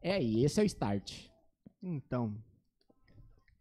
É, 0.00 0.20
e 0.22 0.44
esse 0.44 0.60
é 0.60 0.62
o 0.64 0.66
start. 0.66 1.28
Então. 1.82 2.34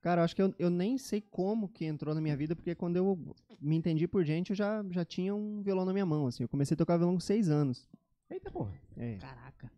Cara, 0.07 0.21
eu 0.21 0.23
acho 0.23 0.33
que 0.33 0.41
eu, 0.41 0.55
eu 0.57 0.69
nem 0.69 0.97
sei 0.97 1.19
como 1.19 1.67
que 1.67 1.83
entrou 1.83 2.15
na 2.15 2.21
minha 2.21 2.37
vida, 2.37 2.55
porque 2.55 2.73
quando 2.73 2.95
eu 2.95 3.19
me 3.59 3.75
entendi 3.75 4.07
por 4.07 4.23
gente, 4.23 4.51
eu 4.51 4.55
já, 4.55 4.81
já 4.89 5.03
tinha 5.03 5.35
um 5.35 5.61
violão 5.61 5.83
na 5.83 5.91
minha 5.91 6.05
mão, 6.05 6.27
assim. 6.27 6.43
Eu 6.43 6.47
comecei 6.47 6.75
a 6.75 6.77
tocar 6.77 6.95
violão 6.95 7.15
com 7.15 7.19
seis 7.19 7.49
anos. 7.49 7.89
Eita 8.29 8.49
porra. 8.49 8.71
É. 8.95 9.17
Caraca. 9.17 9.69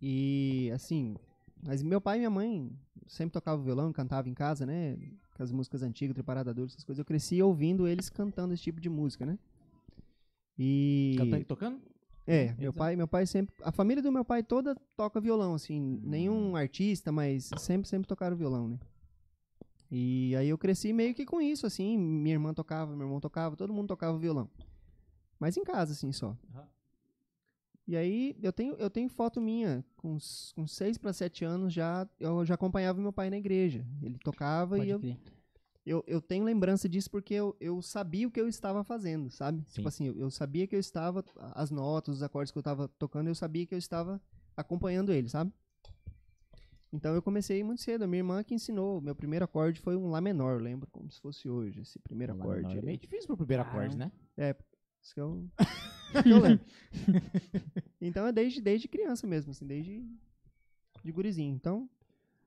E, 0.00 0.70
assim, 0.72 1.16
mas 1.64 1.82
meu 1.82 2.00
pai 2.00 2.18
e 2.18 2.20
minha 2.20 2.30
mãe 2.30 2.70
sempre 3.08 3.32
tocavam 3.32 3.64
violão, 3.64 3.92
cantavam 3.92 4.30
em 4.30 4.34
casa, 4.34 4.64
né? 4.64 4.96
Com 5.36 5.42
as 5.42 5.50
músicas 5.50 5.82
antigas, 5.82 6.14
Triparada 6.14 6.54
Dura, 6.54 6.68
essas 6.68 6.84
coisas. 6.84 7.00
Eu 7.00 7.04
cresci 7.04 7.42
ouvindo 7.42 7.88
eles 7.88 8.08
cantando 8.08 8.54
esse 8.54 8.62
tipo 8.62 8.80
de 8.80 8.88
música, 8.88 9.26
né? 9.26 9.36
E... 10.56 11.16
Cantando 11.18 11.42
e 11.42 11.44
tocando? 11.44 11.80
É, 12.24 12.54
meu 12.56 12.66
não- 12.70 12.72
pai, 12.72 12.94
meu 12.94 13.08
pai 13.08 13.26
sempre, 13.26 13.52
a 13.64 13.72
família 13.72 14.00
do 14.00 14.12
meu 14.12 14.24
pai 14.24 14.44
toda 14.44 14.76
toca 14.96 15.20
violão, 15.20 15.54
assim, 15.54 15.80
Hum. 15.80 16.00
nenhum 16.04 16.54
artista, 16.54 17.10
mas 17.10 17.50
sempre, 17.58 17.88
sempre 17.88 18.06
tocaram 18.06 18.36
violão, 18.36 18.68
né? 18.68 18.78
E 19.90 20.34
aí 20.36 20.48
eu 20.48 20.58
cresci 20.58 20.92
meio 20.92 21.14
que 21.14 21.24
com 21.24 21.40
isso, 21.40 21.66
assim, 21.66 21.96
minha 21.96 22.34
irmã 22.34 22.52
tocava, 22.52 22.94
meu 22.96 23.06
irmão 23.06 23.20
tocava, 23.20 23.56
todo 23.56 23.72
mundo 23.72 23.88
tocava 23.88 24.18
violão. 24.18 24.48
Mas 25.38 25.56
em 25.56 25.64
casa, 25.64 25.92
assim, 25.92 26.12
só. 26.12 26.36
Aham. 26.54 26.66
E 27.86 27.96
aí 27.96 28.36
eu 28.42 28.52
tenho, 28.52 28.74
eu 28.74 28.90
tenho 28.90 29.08
foto 29.08 29.40
minha, 29.40 29.84
com, 29.96 30.18
com 30.56 30.66
seis 30.66 30.98
para 30.98 31.12
sete 31.12 31.44
anos 31.44 31.72
já, 31.72 32.08
eu 32.18 32.44
já 32.44 32.54
acompanhava 32.54 33.00
meu 33.00 33.12
pai 33.12 33.30
na 33.30 33.36
igreja. 33.36 33.86
Ele 34.02 34.18
tocava 34.18 34.76
Pode 34.76 34.88
e 34.88 34.90
eu, 34.90 34.98
crer. 34.98 35.18
eu, 35.84 36.04
eu 36.04 36.20
tenho 36.20 36.44
lembrança 36.44 36.88
disso 36.88 37.08
porque 37.08 37.34
eu, 37.34 37.56
eu 37.60 37.80
sabia 37.80 38.26
o 38.26 38.30
que 38.30 38.40
eu 38.40 38.48
estava 38.48 38.82
fazendo, 38.82 39.30
sabe? 39.30 39.62
Sim. 39.68 39.74
Tipo 39.74 39.88
assim, 39.88 40.06
eu, 40.08 40.18
eu 40.18 40.30
sabia 40.32 40.66
que 40.66 40.74
eu 40.74 40.80
estava, 40.80 41.24
as 41.54 41.70
notas, 41.70 42.16
os 42.16 42.22
acordes 42.24 42.50
que 42.50 42.58
eu 42.58 42.60
estava 42.60 42.88
tocando, 42.88 43.28
eu 43.28 43.36
sabia 43.36 43.64
que 43.64 43.74
eu 43.74 43.78
estava 43.78 44.20
acompanhando 44.56 45.12
ele, 45.12 45.28
sabe? 45.28 45.52
Então 46.92 47.14
eu 47.14 47.20
comecei 47.22 47.62
muito 47.64 47.82
cedo. 47.82 48.02
A 48.04 48.06
minha 48.06 48.20
irmã 48.20 48.42
que 48.44 48.54
ensinou. 48.54 49.00
Meu 49.00 49.14
primeiro 49.14 49.44
acorde 49.44 49.80
foi 49.80 49.96
um 49.96 50.08
Lá 50.10 50.20
menor, 50.20 50.60
lembro 50.62 50.88
como 50.90 51.10
se 51.10 51.20
fosse 51.20 51.48
hoje, 51.48 51.80
esse 51.80 51.98
primeiro 51.98 52.34
Lá 52.36 52.44
acorde. 52.44 52.62
menor 52.68 52.78
É 52.78 52.82
meio 52.82 52.98
difícil 52.98 53.26
pro 53.26 53.36
primeiro 53.36 53.62
acorde, 53.62 53.96
né? 53.96 54.10
Isso 55.02 55.14
que 55.14 55.20
eu, 55.20 55.46
que 56.24 56.30
eu 56.30 56.38
lembro. 56.40 56.64
então 58.00 58.26
é 58.26 58.32
desde, 58.32 58.60
desde 58.60 58.88
criança 58.88 59.26
mesmo, 59.26 59.50
assim, 59.52 59.66
desde 59.66 60.04
de 61.04 61.12
gurizinho. 61.12 61.54
Então, 61.54 61.88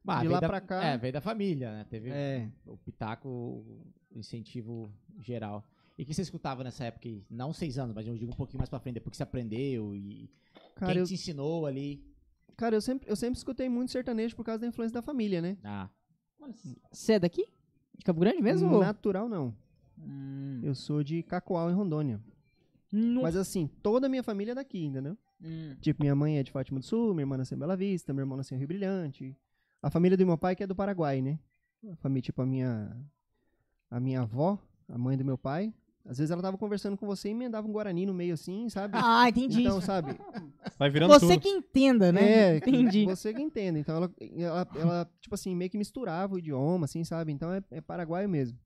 Ah, 0.07 0.21
De 0.21 0.27
lá 0.27 0.39
da- 0.39 0.47
pra 0.47 0.59
cá- 0.61 0.83
É, 0.83 0.97
veio 0.97 1.13
da 1.13 1.21
família, 1.21 1.71
né? 1.71 1.85
Teve 1.89 2.09
é, 2.09 2.49
o 2.65 2.77
pitaco, 2.77 3.29
o 3.29 3.85
incentivo 4.15 4.91
geral. 5.19 5.63
E 5.97 6.03
o 6.03 6.05
que 6.05 6.13
você 6.13 6.21
escutava 6.21 6.63
nessa 6.63 6.85
época? 6.85 7.07
Não 7.29 7.53
seis 7.53 7.77
anos, 7.77 7.93
mas 7.93 8.07
eu 8.07 8.15
digo 8.17 8.31
um 8.31 8.35
pouquinho 8.35 8.57
mais 8.59 8.69
pra 8.69 8.79
frente, 8.79 8.95
depois 8.95 9.11
que 9.11 9.17
você 9.17 9.23
aprendeu 9.23 9.93
e 9.95 10.29
cara, 10.75 10.93
quem 10.93 11.01
eu, 11.01 11.05
te 11.05 11.13
ensinou 11.13 11.65
ali. 11.65 12.03
Cara 12.57 12.75
eu, 12.75 12.81
sempre, 12.81 13.09
eu 13.09 13.15
sempre 13.15 13.37
escutei 13.37 13.67
muito 13.69 13.91
sertanejo 13.91 14.35
por 14.35 14.43
causa 14.43 14.59
da 14.61 14.67
influência 14.67 14.93
da 14.93 15.01
família, 15.01 15.41
né? 15.41 15.57
Ah, 15.63 15.89
Você 16.91 17.13
é 17.13 17.19
daqui? 17.19 17.45
De 17.97 18.03
Campo 18.05 18.19
Grande 18.19 18.41
mesmo? 18.41 18.71
ou- 18.73 18.79
Natural 18.79 19.27
não. 19.27 19.53
Hum. 19.97 20.61
Eu 20.63 20.73
sou 20.75 21.03
de 21.03 21.21
Cacoal, 21.23 21.69
em 21.69 21.73
Rondônia. 21.73 22.21
No- 22.91 23.21
Mas 23.23 23.35
assim, 23.35 23.67
toda 23.83 24.07
a 24.07 24.09
minha 24.09 24.23
família 24.23 24.53
é 24.53 24.55
daqui, 24.55 24.85
entendeu? 24.85 25.17
Hum. 25.41 25.75
Tipo, 25.81 26.01
minha 26.03 26.15
mãe 26.15 26.37
é 26.37 26.43
de 26.43 26.51
Fátima 26.51 26.79
do 26.79 26.85
Sul, 26.85 27.13
minha 27.13 27.23
irmã 27.23 27.37
nasceu 27.37 27.55
em 27.55 27.59
Bela 27.59 27.75
Vista, 27.77 28.13
meu 28.13 28.23
irmão 28.23 28.37
nasceu 28.37 28.55
em 28.55 28.59
Rio 28.59 28.67
Brilhante. 28.67 29.35
A 29.81 29.89
família 29.89 30.17
do 30.17 30.25
meu 30.25 30.37
pai 30.37 30.55
que 30.55 30.63
é 30.63 30.67
do 30.67 30.75
Paraguai, 30.75 31.21
né? 31.21 31.39
A 31.91 31.95
família, 31.97 32.21
tipo, 32.23 32.41
a 32.41 32.45
minha 32.45 32.95
a 33.91 33.99
minha 33.99 34.21
avó, 34.21 34.59
a 34.87 34.97
mãe 34.97 35.17
do 35.17 35.25
meu 35.25 35.37
pai, 35.37 35.73
às 36.09 36.17
vezes 36.17 36.31
ela 36.31 36.41
tava 36.41 36.57
conversando 36.57 36.97
com 36.97 37.05
você 37.05 37.27
e 37.27 37.31
emendava 37.31 37.67
um 37.67 37.71
guarani 37.71 38.03
no 38.03 38.15
meio 38.15 38.33
assim, 38.33 38.67
sabe? 38.67 38.97
Ah, 38.97 39.29
entendi. 39.29 39.61
Então, 39.61 39.79
sabe? 39.79 40.19
Vai 40.79 40.89
virando 40.89 41.13
Você 41.13 41.27
tudo. 41.27 41.39
que 41.39 41.49
entenda, 41.49 42.11
né? 42.11 42.55
É, 42.55 42.57
Entendi. 42.65 43.05
você 43.05 43.31
que 43.31 43.39
entende. 43.39 43.77
Então 43.77 43.95
ela, 43.95 44.11
ela, 44.35 44.67
ela, 44.75 45.11
tipo 45.21 45.35
assim, 45.35 45.55
meio 45.55 45.69
que 45.69 45.77
misturava 45.77 46.33
o 46.33 46.39
idioma, 46.39 46.85
assim, 46.85 47.03
sabe? 47.03 47.31
Então 47.31 47.53
é, 47.53 47.61
é 47.69 47.79
paraguaio 47.79 48.27
mesmo. 48.27 48.57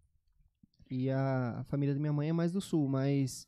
E 0.90 1.10
a, 1.10 1.58
a 1.60 1.64
família 1.66 1.94
da 1.94 2.00
minha 2.00 2.14
mãe 2.14 2.30
é 2.30 2.34
mais 2.34 2.54
do 2.54 2.62
sul, 2.62 2.88
mas 2.88 3.46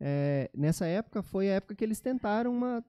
é, 0.00 0.50
nessa 0.56 0.86
época 0.86 1.22
foi 1.22 1.50
a 1.50 1.56
época 1.56 1.74
que 1.74 1.84
eles 1.84 2.00
tentaram 2.00 2.50
uma 2.50 2.82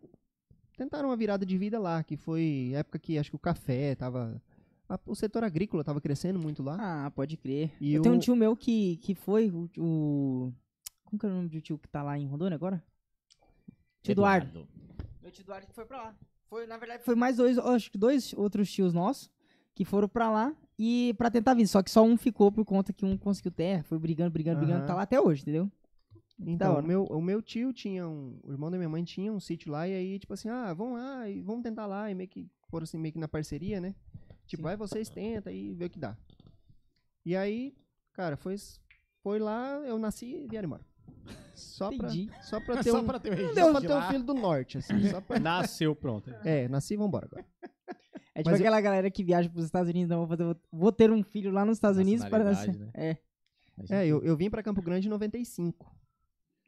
tentaram 0.78 1.10
uma 1.10 1.18
virada 1.18 1.46
de 1.46 1.58
vida 1.58 1.78
lá, 1.78 2.02
que 2.02 2.16
foi 2.16 2.72
a 2.76 2.80
época 2.80 2.98
que 2.98 3.18
acho 3.18 3.30
que 3.30 3.36
o 3.36 3.40
café 3.40 3.94
tava 3.94 4.42
a- 4.90 5.00
o 5.06 5.16
setor 5.16 5.44
agrícola 5.44 5.84
tava 5.84 6.02
crescendo 6.02 6.40
muito 6.40 6.62
lá. 6.64 7.06
Ah, 7.06 7.12
pode 7.12 7.38
crer. 7.38 7.72
E 7.80 7.94
eu 7.94 8.02
tenho 8.02 8.16
um 8.16 8.18
o- 8.18 8.22
tio 8.22 8.36
meu 8.36 8.56
que, 8.56 8.98
que 8.98 9.14
foi 9.16 9.50
o, 9.50 9.70
o- 9.78 10.54
Como 11.06 11.20
que 11.20 11.26
é 11.26 11.30
o 11.30 11.34
nome 11.34 11.50
do 11.50 11.62
tio 11.62 11.78
que 11.78 11.88
tá 11.88 12.04
lá 12.04 12.18
em 12.20 12.26
Rondônia 12.28 12.56
agora? 12.56 12.84
Tio 14.02 14.12
Eduardo. 14.12 14.68
Meu 15.22 15.32
tio 15.32 15.42
Eduardo 15.44 15.68
que 15.68 15.74
foi 15.74 15.86
pra 15.86 16.02
lá. 16.04 16.16
Foi, 16.50 16.66
na 16.66 16.78
verdade, 16.78 17.04
foi 17.04 17.16
mais 17.16 17.38
dois, 17.38 17.58
acho 17.60 17.92
que 17.92 17.98
dois 17.98 18.34
outros 18.34 18.72
tios 18.72 18.94
nossos 18.94 19.30
que 19.76 19.86
foram 19.86 20.08
pra 20.10 20.30
lá 20.32 20.56
e 20.78 21.14
pra 21.18 21.30
tentar 21.30 21.54
vir. 21.54 21.68
Só 21.68 21.82
que 21.84 21.92
só 21.92 22.04
um 22.04 22.18
ficou 22.18 22.52
por 22.52 22.66
conta 22.66 22.92
que 22.92 23.06
um 23.06 23.18
conseguiu 23.18 23.52
terra, 23.52 23.84
foi 23.84 24.00
brigando, 24.00 24.32
brigando, 24.32 24.58
brigando, 24.60 24.80
Aham. 24.80 24.88
tá 24.88 24.96
lá 24.96 25.04
até 25.04 25.20
hoje, 25.22 25.42
entendeu? 25.44 25.72
Então, 26.40 26.80
o 26.80 26.82
meu, 26.82 27.04
o 27.04 27.22
meu 27.22 27.42
tio 27.42 27.74
tinha 27.74 28.08
um. 28.08 28.40
O 28.44 28.52
irmão 28.52 28.72
da 28.72 28.78
minha 28.78 28.88
mãe 28.90 29.04
tinha 29.04 29.32
um 29.32 29.40
sítio 29.42 29.72
lá, 29.72 29.88
e 29.88 29.94
aí, 29.94 30.18
tipo 30.20 30.34
assim, 30.34 30.48
ah, 30.50 30.74
vamos 30.74 30.98
lá, 30.98 31.30
e 31.30 31.42
vamos 31.42 31.62
tentar 31.64 31.86
lá, 31.86 32.10
e 32.10 32.16
meio 32.16 32.30
que 32.30 32.48
foram 32.70 32.86
assim, 32.86 32.98
meio 32.98 33.12
que 33.14 33.20
na 33.20 33.28
parceria, 33.28 33.82
né? 33.82 33.94
Tipo, 34.50 34.62
Sim. 34.62 34.64
vai 34.64 34.76
vocês 34.76 35.08
tenta 35.10 35.52
e 35.52 35.74
vê 35.74 35.86
o 35.86 35.90
que 35.90 36.00
dá. 36.00 36.18
E 37.26 37.36
aí, 37.36 37.74
cara, 38.14 38.36
foi, 38.36 38.56
foi 39.22 39.38
lá, 39.40 39.78
eu 39.86 39.98
nasci 40.00 40.26
e 40.26 40.48
vieram 40.48 40.66
embora. 40.68 40.84
Só 41.54 41.90
pra, 41.90 42.08
Entendi. 42.08 42.30
só 42.42 42.60
pra 42.60 42.76
ter 42.84 42.90
Só 42.92 43.00
um, 43.02 43.06
pra 43.06 43.20
ter 43.20 43.32
um 43.32 43.38
só 43.54 43.72
pra 43.72 43.82
ter 43.82 43.94
um 43.94 44.02
filho 44.10 44.24
do 44.24 44.34
norte, 44.34 44.78
assim. 44.80 45.08
Só 45.10 45.22
pra, 45.22 45.40
Nasceu, 45.40 45.96
pronto. 45.96 46.30
é, 46.44 46.68
nasci 46.68 46.96
e 46.96 46.98
vambora 46.98 47.28
agora. 47.28 47.46
É 48.34 48.42
tipo 48.42 48.50
Mas 48.52 48.60
eu- 48.60 48.66
aquela 48.66 48.82
galera 48.82 49.12
que 49.12 49.24
viaja 49.24 49.50
pros 49.50 49.66
Estados 49.66 49.90
Unidos, 49.90 50.10
não, 50.10 50.26
vou, 50.26 50.28
fazer, 50.38 50.58
vou 50.72 50.92
ter 50.92 51.12
um 51.12 51.22
filho 51.24 51.52
lá 51.52 51.64
nos 51.64 51.78
Estados 51.78 52.00
Unidos 52.00 52.26
para 52.28 52.44
nascer. 52.44 52.76
Né? 52.76 52.90
É. 52.96 53.18
É, 53.90 54.06
eu, 54.08 54.24
eu 54.24 54.36
vim 54.36 54.50
pra 54.50 54.64
Campo 54.64 54.82
Grande 54.82 55.08
em 55.08 55.12
95. 55.12 55.86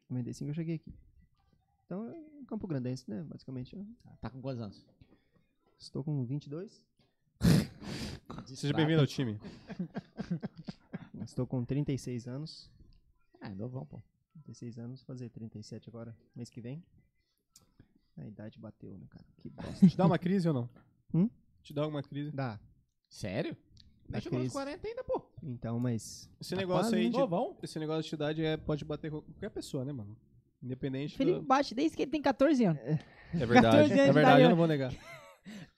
Em 0.08 0.14
95 0.14 0.50
eu 0.50 0.54
cheguei 0.54 0.76
aqui. 0.76 0.94
Então, 1.84 2.14
Campo 2.46 2.66
Grandense, 2.66 3.08
né? 3.10 3.22
Basicamente. 3.22 3.74
eu 3.74 3.84
Tá 4.20 4.30
com 4.30 4.40
quantos 4.40 4.62
anos? 4.62 4.86
estou 5.78 6.04
com 6.04 6.24
22. 6.24 6.80
Seja 8.54 8.74
bem-vindo 8.74 9.00
ao 9.00 9.06
time. 9.06 9.40
Estou 11.24 11.46
com 11.46 11.64
36 11.64 12.28
anos. 12.28 12.70
Ah, 13.40 13.48
novão, 13.50 13.84
pô. 13.86 14.00
36 14.34 14.78
anos, 14.78 15.00
vou 15.00 15.06
fazer 15.06 15.28
37 15.30 15.88
agora, 15.88 16.16
mês 16.34 16.48
que 16.50 16.60
vem. 16.60 16.82
A 18.16 18.26
idade 18.26 18.58
bateu, 18.58 18.96
né, 18.98 19.06
cara? 19.08 19.24
Que 19.38 19.48
bosta. 19.48 19.88
Te 19.88 19.96
dá 19.96 20.06
uma 20.06 20.18
crise 20.18 20.48
ou 20.48 20.54
não? 20.54 20.70
Hum? 21.14 21.30
Te 21.62 21.72
dá 21.72 21.82
alguma 21.82 22.02
crise? 22.02 22.30
Dá. 22.30 22.60
Sério? 23.08 23.56
Da 24.08 24.20
chegou 24.20 24.38
nos 24.38 24.52
crise. 24.52 24.54
40 24.54 24.88
ainda, 24.88 25.04
pô. 25.04 25.24
Então, 25.42 25.78
mas. 25.80 26.28
Esse 26.40 26.50
Tá 26.54 26.60
negócio 26.60 26.82
quase, 26.90 26.96
aí 26.96 27.10
de, 27.10 27.18
Novão. 27.18 27.56
esse 27.62 27.78
negócio 27.78 28.08
de 28.08 28.14
idade 28.14 28.44
é, 28.44 28.56
pode 28.56 28.84
bater 28.84 29.10
com 29.10 29.22
qualquer 29.22 29.50
pessoa, 29.50 29.84
né, 29.84 29.92
mano? 29.92 30.16
Independente 30.62 31.16
Felipe 31.16 31.40
do... 31.40 31.44
bate 31.46 31.74
desde 31.74 31.96
que 31.96 32.02
ele 32.02 32.10
tem 32.10 32.22
14 32.22 32.64
anos. 32.64 32.80
É 32.80 32.98
14 33.32 33.46
verdade, 33.46 33.76
anos 33.76 33.88
de 33.92 33.98
é 33.98 34.12
verdade, 34.12 34.42
eu 34.42 34.48
não 34.50 34.56
vou 34.56 34.66
negar. 34.66 34.92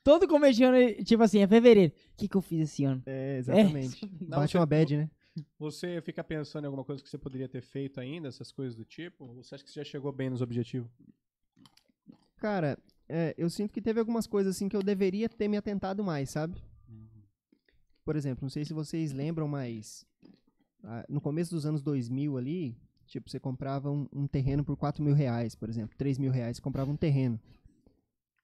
Todo 0.03 0.29
começo 0.29 0.57
de 0.57 0.65
ano, 0.65 1.05
tipo 1.05 1.23
assim, 1.23 1.41
é 1.41 1.47
fevereiro. 1.47 1.93
O 2.13 2.17
que, 2.17 2.29
que 2.29 2.37
eu 2.37 2.43
fiz 2.43 2.61
esse 2.61 2.85
ano? 2.85 3.03
É, 3.07 3.39
exatamente. 3.39 4.05
Não, 4.21 4.39
Bate 4.39 4.53
você- 4.53 4.59
uma 4.59 4.67
bad, 4.67 4.97
né? 4.97 5.11
Você 5.59 6.01
fica 6.03 6.23
pensando 6.23 6.65
em 6.65 6.67
alguma 6.67 6.85
coisa 6.85 7.03
que 7.03 7.09
você 7.09 7.19
poderia 7.19 7.49
ter 7.49 7.61
feito 7.61 7.99
ainda, 7.99 8.29
essas 8.29 8.53
coisas 8.53 8.77
do 8.77 8.85
tipo? 8.85 9.25
Ou 9.25 9.35
você 9.43 9.55
acha 9.57 9.65
que 9.65 9.71
você 9.71 9.81
já 9.81 9.85
chegou 9.85 10.13
bem 10.13 10.31
nos 10.31 10.41
objetivos? 10.41 10.89
Cara, 12.37 12.79
é, 13.09 13.35
eu 13.37 13.49
sinto 13.51 13.73
que 13.73 13.81
teve 13.83 13.99
algumas 13.99 14.27
coisas 14.27 14.55
assim 14.55 14.69
que 14.69 14.77
eu 14.77 14.83
deveria 14.83 15.29
ter 15.29 15.49
me 15.49 15.57
atentado 15.57 16.05
mais, 16.05 16.31
sabe? 16.31 16.63
Por 18.05 18.17
exemplo, 18.17 18.41
não 18.43 18.51
sei 18.51 18.65
se 18.67 18.75
vocês 18.75 19.13
lembram, 19.13 19.49
mas 19.49 20.05
ah, 20.85 21.05
no 21.09 21.21
começo 21.21 21.51
dos 21.55 21.65
anos 21.65 21.83
2000 21.83 22.37
ali, 22.37 22.77
tipo, 23.07 23.31
você 23.31 23.41
comprava 23.41 23.91
um, 23.91 24.07
um 24.13 24.27
terreno 24.27 24.63
por 24.63 24.77
4 24.77 25.03
mil 25.03 25.15
reais, 25.15 25.55
por 25.55 25.71
exemplo, 25.71 25.97
3 25.97 26.19
mil 26.19 26.31
reais, 26.31 26.59
você 26.59 26.63
comprava 26.63 26.91
um 26.91 26.97
terreno. 26.97 27.41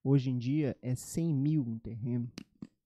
Hoje 0.03 0.31
em 0.31 0.39
dia 0.39 0.77
é 0.83 0.95
100 0.95 1.35
mil 1.35 1.63
um 1.63 1.79
terreno. 1.79 2.31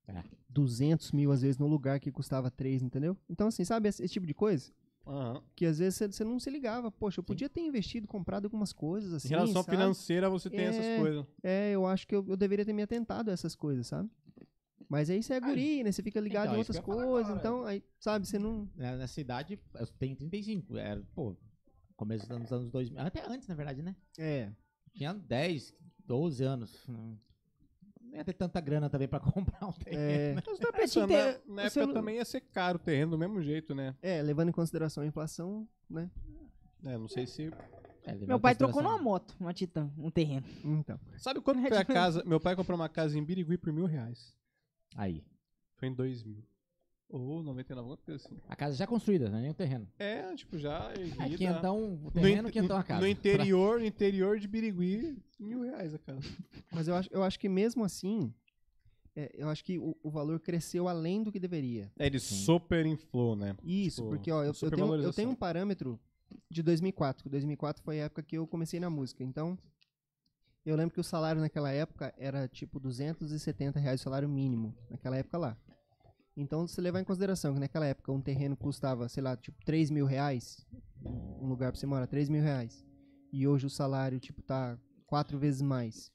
É. 0.06 0.22
200 0.48 1.12
mil, 1.12 1.32
às 1.32 1.42
vezes, 1.42 1.58
no 1.58 1.66
lugar 1.66 1.98
que 1.98 2.10
custava 2.12 2.50
3, 2.50 2.82
entendeu? 2.82 3.16
Então, 3.28 3.48
assim, 3.48 3.64
sabe 3.64 3.88
esse, 3.88 4.02
esse 4.04 4.12
tipo 4.12 4.26
de 4.26 4.34
coisa? 4.34 4.70
Aham. 5.06 5.42
Que 5.54 5.66
às 5.66 5.78
vezes 5.78 5.98
você- 6.14 6.24
não 6.24 6.38
se 6.38 6.48
ligava. 6.48 6.90
Poxa, 6.90 7.20
eu 7.20 7.24
podia 7.24 7.48
ter 7.48 7.60
investido, 7.60 8.06
comprado 8.06 8.44
algumas 8.46 8.72
coisas 8.72 9.12
assim. 9.12 9.28
Em 9.28 9.30
relação 9.30 9.62
sabe? 9.62 9.76
financeira, 9.76 10.30
você 10.30 10.48
tem 10.48 10.60
essas 10.66 10.84
É. 10.84 10.98
coisas. 10.98 11.26
É, 11.42 11.70
eu 11.72 11.86
acho 11.86 12.06
que 12.06 12.14
eu, 12.14 12.24
eu 12.28 12.36
deveria 12.36 12.64
ter 12.64 12.72
me 12.72 12.82
atentado 12.82 13.30
a 13.30 13.32
essas 13.32 13.54
coisas, 13.54 13.86
sabe? 13.86 14.08
Mas 14.88 15.10
aí 15.10 15.22
você 15.22 15.34
é 15.34 15.40
guri, 15.40 15.82
né? 15.82 15.90
Você 15.92 16.02
fica 16.02 16.20
ligado 16.20 16.44
então, 16.46 16.54
em 16.56 16.58
outras 16.58 16.78
coisas, 16.78 17.24
agora. 17.26 17.38
então, 17.38 17.64
aí, 17.64 17.82
sabe, 17.98 18.26
você 18.26 18.38
não... 18.38 18.68
Né, 18.76 18.96
Nessa 18.96 19.20
idade, 19.20 19.58
eu 19.74 19.86
tenho 19.98 20.14
35. 20.14 20.76
Era, 20.76 21.02
pô, 21.14 21.34
começo 21.96 22.28
dos 22.28 22.52
anos 22.52 22.70
2000. 22.70 23.00
Até 23.00 23.26
antes, 23.26 23.48
na 23.48 23.54
verdade, 23.54 23.82
né? 23.82 23.96
É, 24.18 24.50
Tinha 24.94 25.12
10, 25.12 25.74
12 26.06 26.42
anos. 26.44 26.84
Não 26.88 27.18
ia 28.12 28.24
ter 28.24 28.32
tanta 28.34 28.60
grana 28.60 28.88
também 28.88 29.08
pra 29.08 29.18
comprar 29.20 29.66
um 29.66 29.72
terreno. 29.72 30.02
é, 30.02 30.34
Mas 30.34 30.44
tá 30.44 30.68
É, 30.68 30.72
pensando, 30.72 31.06
tinha 31.08 31.26
na, 31.26 31.32
ter- 31.32 31.42
na 31.48 31.62
época 31.64 31.92
também 31.92 32.16
ia 32.16 32.24
ser 32.24 32.40
caro 32.42 32.76
o 32.76 32.78
terreno 32.80 33.10
do 33.12 33.18
mesmo 33.18 33.42
jeito, 33.42 33.74
né? 33.74 33.94
é, 34.00 34.22
levando 34.22 34.50
em 34.50 34.52
consideração 34.52 35.02
a 35.02 35.06
inflação, 35.06 35.66
né? 35.90 36.08
É, 36.84 36.96
não 36.98 37.08
sei 37.08 37.26
se... 37.26 37.50
É, 38.06 38.14
Meu 38.26 38.38
pai 38.38 38.54
trocou 38.54 38.82
numa 38.82 38.98
moto, 38.98 39.34
uma 39.40 39.54
Titan, 39.54 39.90
um 39.98 40.10
terreno. 40.10 40.46
Então, 40.62 41.00
Sabe 41.16 41.40
quanto 41.40 41.60
foi 41.66 41.76
a 41.78 41.84
casa? 41.84 42.22
Meu 42.24 42.38
pai 42.38 42.54
comprou 42.54 42.76
uma 42.78 42.88
casa 42.88 43.18
em 43.18 43.24
Birigui 43.24 43.56
por 43.56 43.72
mil 43.72 43.86
reais. 43.86 44.36
Aí. 44.94 45.24
Foi 45.76 45.88
em 45.88 45.94
2000. 45.94 46.44
Ou 47.16 47.44
99, 47.44 47.78
alguma 47.78 47.96
coisa 47.96 48.24
assim. 48.26 48.36
A 48.48 48.56
casa 48.56 48.74
já 48.76 48.86
construída, 48.88 49.30
né? 49.30 49.40
Nem 49.40 49.50
o 49.50 49.54
terreno. 49.54 49.86
É, 50.00 50.34
tipo, 50.34 50.58
já 50.58 50.90
É, 50.92 51.00
erguida. 51.00 51.36
quinhentão 51.36 51.94
o 51.94 51.96
no, 52.06 52.10
terreno, 52.10 52.48
in- 52.48 52.50
quinhentão 52.50 52.76
a 52.76 52.82
casa. 52.82 53.00
no 53.00 53.06
interior, 53.06 53.78
no 53.78 53.86
interior 53.86 54.40
de 54.40 54.48
Birigui, 54.48 55.16
mil 55.38 55.62
reais 55.62 55.94
a 55.94 55.98
casa. 55.98 56.22
mas 56.72 56.88
eu 56.88 56.94
acho, 56.96 57.08
eu 57.12 57.22
acho 57.22 57.38
que 57.38 57.48
mesmo 57.48 57.84
assim, 57.84 58.34
é, 59.14 59.30
eu 59.32 59.48
acho 59.48 59.64
que 59.64 59.78
o, 59.78 59.96
o 60.02 60.10
valor 60.10 60.40
cresceu 60.40 60.88
além 60.88 61.22
do 61.22 61.30
que 61.30 61.38
deveria. 61.38 61.88
É, 61.96 62.06
ele 62.06 62.18
Sim. 62.18 62.34
super 62.34 62.84
inflou, 62.84 63.36
né? 63.36 63.56
Isso, 63.62 64.02
Tipo, 64.02 64.08
porque, 64.08 64.32
ó, 64.32 64.42
eu, 64.42 64.52
eu, 64.60 64.70
tenho, 64.72 64.94
eu 64.96 65.12
tenho 65.12 65.30
um 65.30 65.36
parâmetro 65.36 66.00
de 66.50 66.64
2004. 66.64 67.30
2004 67.30 67.80
foi 67.84 68.00
a 68.00 68.06
época 68.06 68.24
que 68.24 68.36
eu 68.36 68.44
comecei 68.46 68.80
na 68.80 68.90
música, 68.90 69.22
então... 69.22 69.56
Eu 70.66 70.76
lembro 70.76 70.94
que 70.94 71.00
o 71.00 71.04
salário 71.04 71.42
naquela 71.42 71.70
época 71.70 72.12
era 72.16 72.48
tipo 72.48 72.80
270 72.80 73.78
reais 73.78 74.00
o 74.00 74.02
salário 74.04 74.26
mínimo, 74.26 74.74
naquela 74.90 75.14
época 75.18 75.36
lá. 75.36 75.58
Então, 76.36 76.66
se 76.66 76.80
levar 76.80 77.00
em 77.00 77.04
consideração 77.04 77.54
que 77.54 77.60
naquela 77.60 77.86
época 77.86 78.10
um 78.12 78.20
terreno 78.20 78.56
custava, 78.56 79.08
sei 79.08 79.22
lá, 79.22 79.36
tipo 79.36 79.56
3 79.64 79.90
mil 79.90 80.04
reais, 80.06 80.66
um 81.04 81.46
lugar 81.46 81.70
pra 81.70 81.78
você 81.80 81.86
morar, 81.86 82.06
3 82.06 82.28
mil 82.28 82.42
reais. 82.42 82.84
E 83.32 83.46
hoje 83.46 83.66
o 83.66 83.70
salário, 83.70 84.18
tipo, 84.18 84.42
tá 84.42 84.78
quatro 85.06 85.38
vezes 85.38 85.62
mais. 85.62 86.12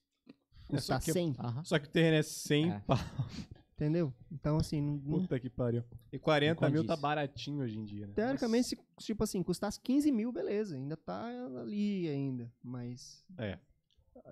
É, 0.71 0.79
só 0.79 0.99
que- 0.99 1.11
100, 1.11 1.35
Aham. 1.39 1.63
Só 1.63 1.79
que 1.79 1.87
o 1.87 1.89
terreno 1.89 2.17
é 2.17 2.21
100 2.23 2.71
É. 2.73 2.79
pau. 2.85 2.97
entendeu? 3.73 4.13
Então, 4.29 4.57
assim, 4.57 4.81
não- 4.81 4.97
não- 4.97 5.21
Puta 5.21 5.39
que 5.39 5.49
pariu. 5.49 5.83
E 6.11 6.19
40 6.19 6.69
mil 6.69 6.83
tá 6.83 6.89
condiz. 6.89 7.01
baratinho 7.01 7.63
hoje 7.63 7.79
em 7.79 7.85
dia, 7.85 8.07
né? 8.07 8.13
teoricamente, 8.13 8.67
se, 8.67 8.77
tipo 8.99 9.23
assim, 9.23 9.41
custasse 9.41 9.79
15 9.79 10.11
mil, 10.11 10.33
beleza, 10.33 10.75
ainda 10.75 10.97
tá 10.97 11.25
ali 11.61 12.09
ainda. 12.09 12.51
Mas 12.61 13.23
É. 13.37 13.57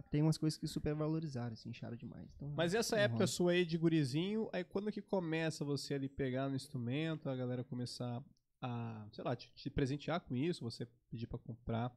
tem 0.04 0.22
umas 0.22 0.38
coisas 0.38 0.58
que 0.58 0.68
supervalorizaram, 0.68 1.54
assim, 1.54 1.70
incharam 1.70 1.96
demais. 1.96 2.28
Então, 2.36 2.50
Mas 2.56 2.74
essa 2.74 2.96
não 2.96 3.04
época 3.04 3.18
rola. 3.20 3.28
sua 3.28 3.52
aí 3.52 3.66
de 3.66 3.78
gurizinho, 3.78 4.50
aí 4.54 4.64
quando 4.64 4.92
que 4.92 5.02
começa 5.02 5.64
você 5.66 5.94
ali 5.94 6.08
pegar 6.10 6.50
no 6.50 6.56
instrumento, 6.56 7.30
a 7.30 7.36
galera 7.36 7.64
começar 7.64 8.24
a, 8.62 9.06
sei 9.12 9.24
lá, 9.24 9.36
te, 9.36 9.52
te 9.54 9.70
presentear 9.70 10.20
com 10.22 10.36
isso, 10.36 10.64
você 10.64 10.88
pedir 11.10 11.28
pra 11.28 11.38
comprar? 11.40 11.96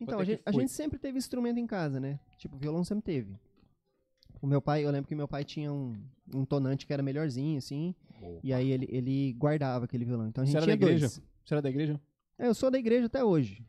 Então, 0.00 0.18
a 0.18 0.22
é 0.22 0.24
que 0.24 0.30
gente, 0.32 0.42
a 0.44 0.52
gente 0.52 0.72
sempre 0.72 0.98
teve 0.98 1.16
instrumento 1.18 1.58
em 1.58 1.66
casa, 1.66 2.00
né? 2.00 2.18
Tipo, 2.36 2.56
violão 2.56 2.82
sempre 2.84 3.04
teve. 3.04 3.38
O 4.40 4.46
meu 4.46 4.60
pai, 4.60 4.84
eu 4.84 4.90
lembro 4.90 5.06
que 5.08 5.14
meu 5.14 5.28
pai 5.28 5.44
tinha 5.44 5.72
um, 5.72 5.96
um 6.34 6.44
tonante 6.44 6.84
que 6.86 6.92
era 6.92 7.02
melhorzinho, 7.02 7.58
assim, 7.58 7.94
e 8.42 8.52
aí 8.52 8.72
ele, 8.72 8.88
ele 8.90 9.32
guardava 9.34 9.84
aquele 9.84 10.04
violão. 10.04 10.26
Então 10.26 10.42
a 10.42 10.44
Você 10.46 10.52
gente 10.52 10.56
era 10.56 10.66
tinha 10.66 10.76
da 10.76 10.86
igreja? 10.86 11.06
dois. 11.06 11.22
Você 11.44 11.54
era 11.54 11.62
da 11.62 11.70
igreja? 11.70 12.00
É, 12.38 12.48
eu 12.48 12.54
sou 12.54 12.68
da 12.70 12.78
igreja 12.78 13.06
até 13.06 13.22
hoje, 13.22 13.64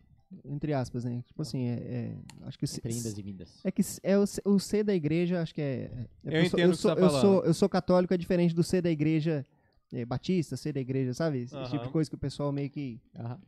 entre 0.46 0.74
aspas, 0.74 1.04
né? 1.06 1.22
Tipo 1.28 1.42
assim, 1.42 1.66
é, 1.68 1.74
é- 1.74 2.18
acho 2.44 2.58
que... 2.58 2.66
Entre 2.66 2.94
indas 2.94 3.18
e 3.18 3.22
vindas. 3.22 3.60
É 3.64 3.72
que 3.72 3.82
é 4.04 4.18
o, 4.18 4.24
o 4.46 4.60
C 4.60 4.84
da 4.84 4.94
igreja, 4.94 5.42
acho 5.42 5.54
que 5.54 5.62
é. 5.62 6.08
é 6.26 6.44
Eu 6.44 6.50
sou- 6.50 6.60
entendo 6.60 6.60
o 6.60 6.62
eu 6.62 6.72
que 6.72 6.78
sou, 6.78 6.92
você 6.92 6.96
tá 6.96 7.02
eu 7.02 7.10
falando. 7.10 7.22
sou, 7.22 7.46
eu 7.46 7.54
sou 7.54 7.70
católico, 7.70 8.14
é 8.14 8.18
diferente 8.18 8.54
do 8.54 8.64
C 8.64 8.82
da 8.82 8.90
igreja 8.90 9.46
é, 9.92 10.04
batista, 10.06 10.58
C 10.58 10.74
da 10.74 10.80
igreja, 10.80 11.14
sabe? 11.14 11.40
Esse 11.44 11.56
tipo 11.70 11.84
de 11.86 11.90
coisa 11.90 12.10
que 12.10 12.16
o 12.16 12.20
pessoal 12.20 12.52
meio 12.52 12.70
que. 12.70 13.00
Aham. 13.18 13.40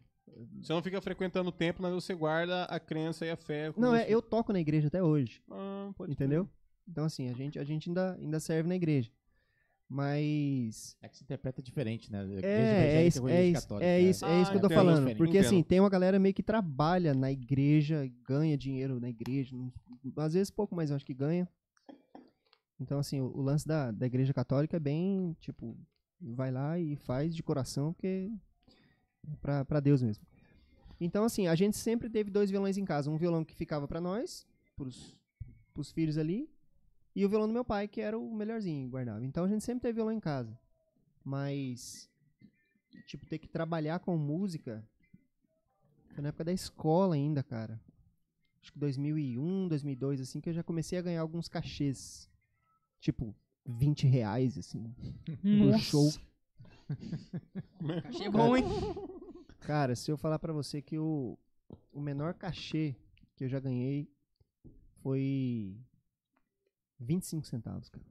Você 0.61 0.73
não 0.73 0.83
fica 0.83 0.99
frequentando 1.01 1.47
o 1.47 1.51
templo, 1.51 1.81
mas 1.81 1.93
você 1.93 2.13
guarda 2.13 2.65
a 2.65 2.77
crença 2.79 3.25
e 3.25 3.31
a 3.31 3.37
fé. 3.37 3.71
Não, 3.77 3.95
é, 3.95 4.05
eu 4.09 4.21
toco 4.21 4.51
na 4.51 4.59
igreja 4.59 4.87
até 4.89 5.01
hoje, 5.01 5.41
Ah, 5.49 5.91
pode 5.95 6.11
entendeu? 6.11 6.49
Então, 6.87 7.05
assim, 7.05 7.29
a 7.29 7.33
gente, 7.33 7.57
a 7.57 7.63
gente 7.63 7.89
ainda, 7.89 8.15
ainda 8.15 8.39
serve 8.39 8.67
na 8.67 8.75
igreja. 8.75 9.09
Mas. 9.87 10.97
É 11.01 11.07
que 11.07 11.17
se 11.17 11.23
interpreta 11.23 11.61
diferente, 11.61 12.11
né? 12.11 12.19
É, 12.19 12.23
é 12.23 13.07
evangélica 13.07 13.07
isso, 13.07 13.27
é 13.27 13.47
igreja 13.47 13.59
isso, 13.59 13.73
é 13.79 14.01
isso, 14.01 14.25
é 14.25 14.41
isso 14.41 14.51
que 14.51 14.57
eu 14.57 14.61
tô 14.61 14.67
entendo, 14.67 14.77
falando. 14.77 14.97
diferente. 14.97 15.17
Porque, 15.17 15.37
assim, 15.37 15.61
tem 15.61 15.79
uma 15.79 15.89
galera 15.89 16.17
meio 16.17 16.33
que 16.33 16.43
trabalha 16.43 17.13
na 17.13 17.31
igreja, 17.31 18.11
ganha 18.27 18.57
dinheiro 18.57 18.99
na 18.99 19.09
igreja. 19.09 19.55
Às 20.17 20.33
vezes 20.33 20.49
pouco, 20.49 20.75
mas 20.75 20.89
eu 20.89 20.95
acho 20.95 21.05
que 21.05 21.13
ganha. 21.13 21.47
Então, 22.79 22.99
assim, 22.99 23.21
o, 23.21 23.25
o 23.25 23.41
lance 23.41 23.67
da, 23.67 23.91
da 23.91 24.05
igreja 24.05 24.33
católica 24.33 24.77
é 24.77 24.79
bem, 24.79 25.35
tipo, 25.39 25.77
vai 26.19 26.51
lá 26.51 26.79
e 26.79 26.95
faz 26.95 27.35
de 27.35 27.43
coração, 27.43 27.93
porque 27.93 28.31
é 29.31 29.35
pra, 29.41 29.63
pra 29.63 29.79
Deus 29.79 30.01
mesmo. 30.01 30.25
Então, 30.99 31.25
assim, 31.25 31.47
a 31.47 31.55
gente 31.55 31.77
sempre 31.77 32.09
teve 32.09 32.29
dois 32.29 32.49
violões 32.49 32.77
em 32.77 32.85
casa. 32.85 33.11
Um 33.11 33.17
violão 33.17 33.43
que 33.43 33.55
ficava 33.55 33.87
pra 33.87 34.01
nós, 34.01 34.47
pros, 34.75 35.15
pros 35.73 35.91
filhos 35.91 36.17
ali, 36.17 36.49
e 37.15 37.25
o 37.25 37.30
violão 37.30 37.47
do 37.47 37.54
meu 37.54 37.63
pai, 37.63 37.88
que 37.88 38.01
era 38.01 38.17
o 38.17 38.34
melhorzinho, 38.34 38.89
guardava. 38.89 39.23
Então, 39.23 39.45
a 39.45 39.47
gente 39.47 39.63
sempre 39.63 39.82
teve 39.82 39.93
violão 39.95 40.12
em 40.12 40.19
casa. 40.19 40.58
Mas, 41.23 42.10
tipo, 43.08 43.25
ter 43.25 43.39
que 43.39 43.47
trabalhar 43.47 43.99
com 43.99 44.17
música 44.17 44.86
foi 46.15 46.21
na 46.21 46.30
época 46.30 46.45
da 46.45 46.54
escola 46.54 47.15
ainda, 47.15 47.43
cara. 47.43 47.80
Acho 48.62 48.71
que 48.71 48.80
2001, 48.80 49.67
2002, 49.67 50.21
assim, 50.21 50.39
que 50.39 50.49
eu 50.49 50.54
já 50.54 50.63
comecei 50.63 50.97
a 50.97 51.01
ganhar 51.01 51.19
alguns 51.19 51.49
cachês. 51.49 52.30
Tipo, 53.01 53.36
20 53.65 54.08
reais, 54.08 54.58
assim, 54.58 54.95
por 55.25 55.78
show. 55.80 56.10
Achei 58.08 58.30
bom, 58.30 58.56
hein? 58.56 58.63
Cara, 59.60 59.93
se 59.93 60.10
eu 60.10 60.17
falar 60.17 60.39
pra 60.39 60.54
você 60.54 60.82
que 60.82 60.97
o, 60.97 61.38
o 61.91 61.99
menor 61.99 62.34
cachê 62.34 62.95
que 63.36 63.43
eu 63.43 63.49
já 63.49 63.60
ganhei 63.60 64.10
foi 65.01 65.78
25 66.99 67.45
centavos, 67.47 67.89
cara. 67.89 68.05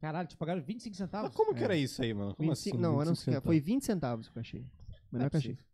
Caralho, 0.00 0.28
te 0.28 0.36
pagaram 0.36 0.62
25 0.62 0.96
centavos? 0.96 1.28
Mas 1.28 1.36
como 1.36 1.54
que 1.54 1.60
É. 1.60 1.64
era 1.64 1.76
isso 1.76 2.00
aí, 2.02 2.14
mano? 2.14 2.34
Como 2.34 2.48
25 2.48 2.76
assim? 2.76 2.82
não, 2.82 3.00
era 3.00 3.10
um, 3.10 3.12
25 3.12 3.24
centavos? 3.24 3.44
foi 3.46 3.60
20 3.60 3.84
centavos 3.84 4.26
o 4.28 4.32
cachê. 4.32 4.58
Menor 4.58 4.68
Não 5.12 5.26
é 5.26 5.30
cachê. 5.30 5.48
possível. 5.50 5.64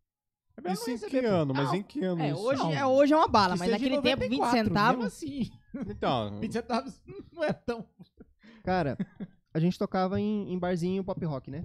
É 0.56 0.60
melhor 0.62 0.72
Isso 0.74 0.86
não 0.88 0.94
em 0.94 0.98
que 0.98 1.04
receber, 1.04 1.28
pô. 1.28 1.34
ano? 1.34 1.54
Mas 1.54 1.72
em 1.74 1.82
que 1.82 2.04
ano 2.04 2.22
É, 2.22 2.30
isso? 2.30 2.40
hoje, 2.40 2.62
Não. 2.62 2.72
é, 2.72 2.86
hoje 2.86 3.12
é 3.12 3.16
uma 3.16 3.28
bala, 3.28 3.52
Que 3.54 3.58
mas 3.60 3.68
seja 3.68 3.72
naquele 3.72 4.02
tempo 4.02 4.22
20 4.22 4.30
94, 4.38 4.68
centavos. 4.68 4.96
Mesmo 4.98 5.06
assim, 5.06 5.90
Então, 5.90 6.40
20 6.40 6.52
centavos 6.52 7.02
não 7.32 7.44
é 7.44 7.52
tão... 7.52 7.86
Cara, 8.64 8.96
a 9.54 9.60
gente 9.60 9.78
tocava 9.78 10.18
em, 10.18 10.50
em 10.52 10.58
barzinho 10.58 11.04
pop 11.04 11.24
rock, 11.24 11.50
né? 11.50 11.64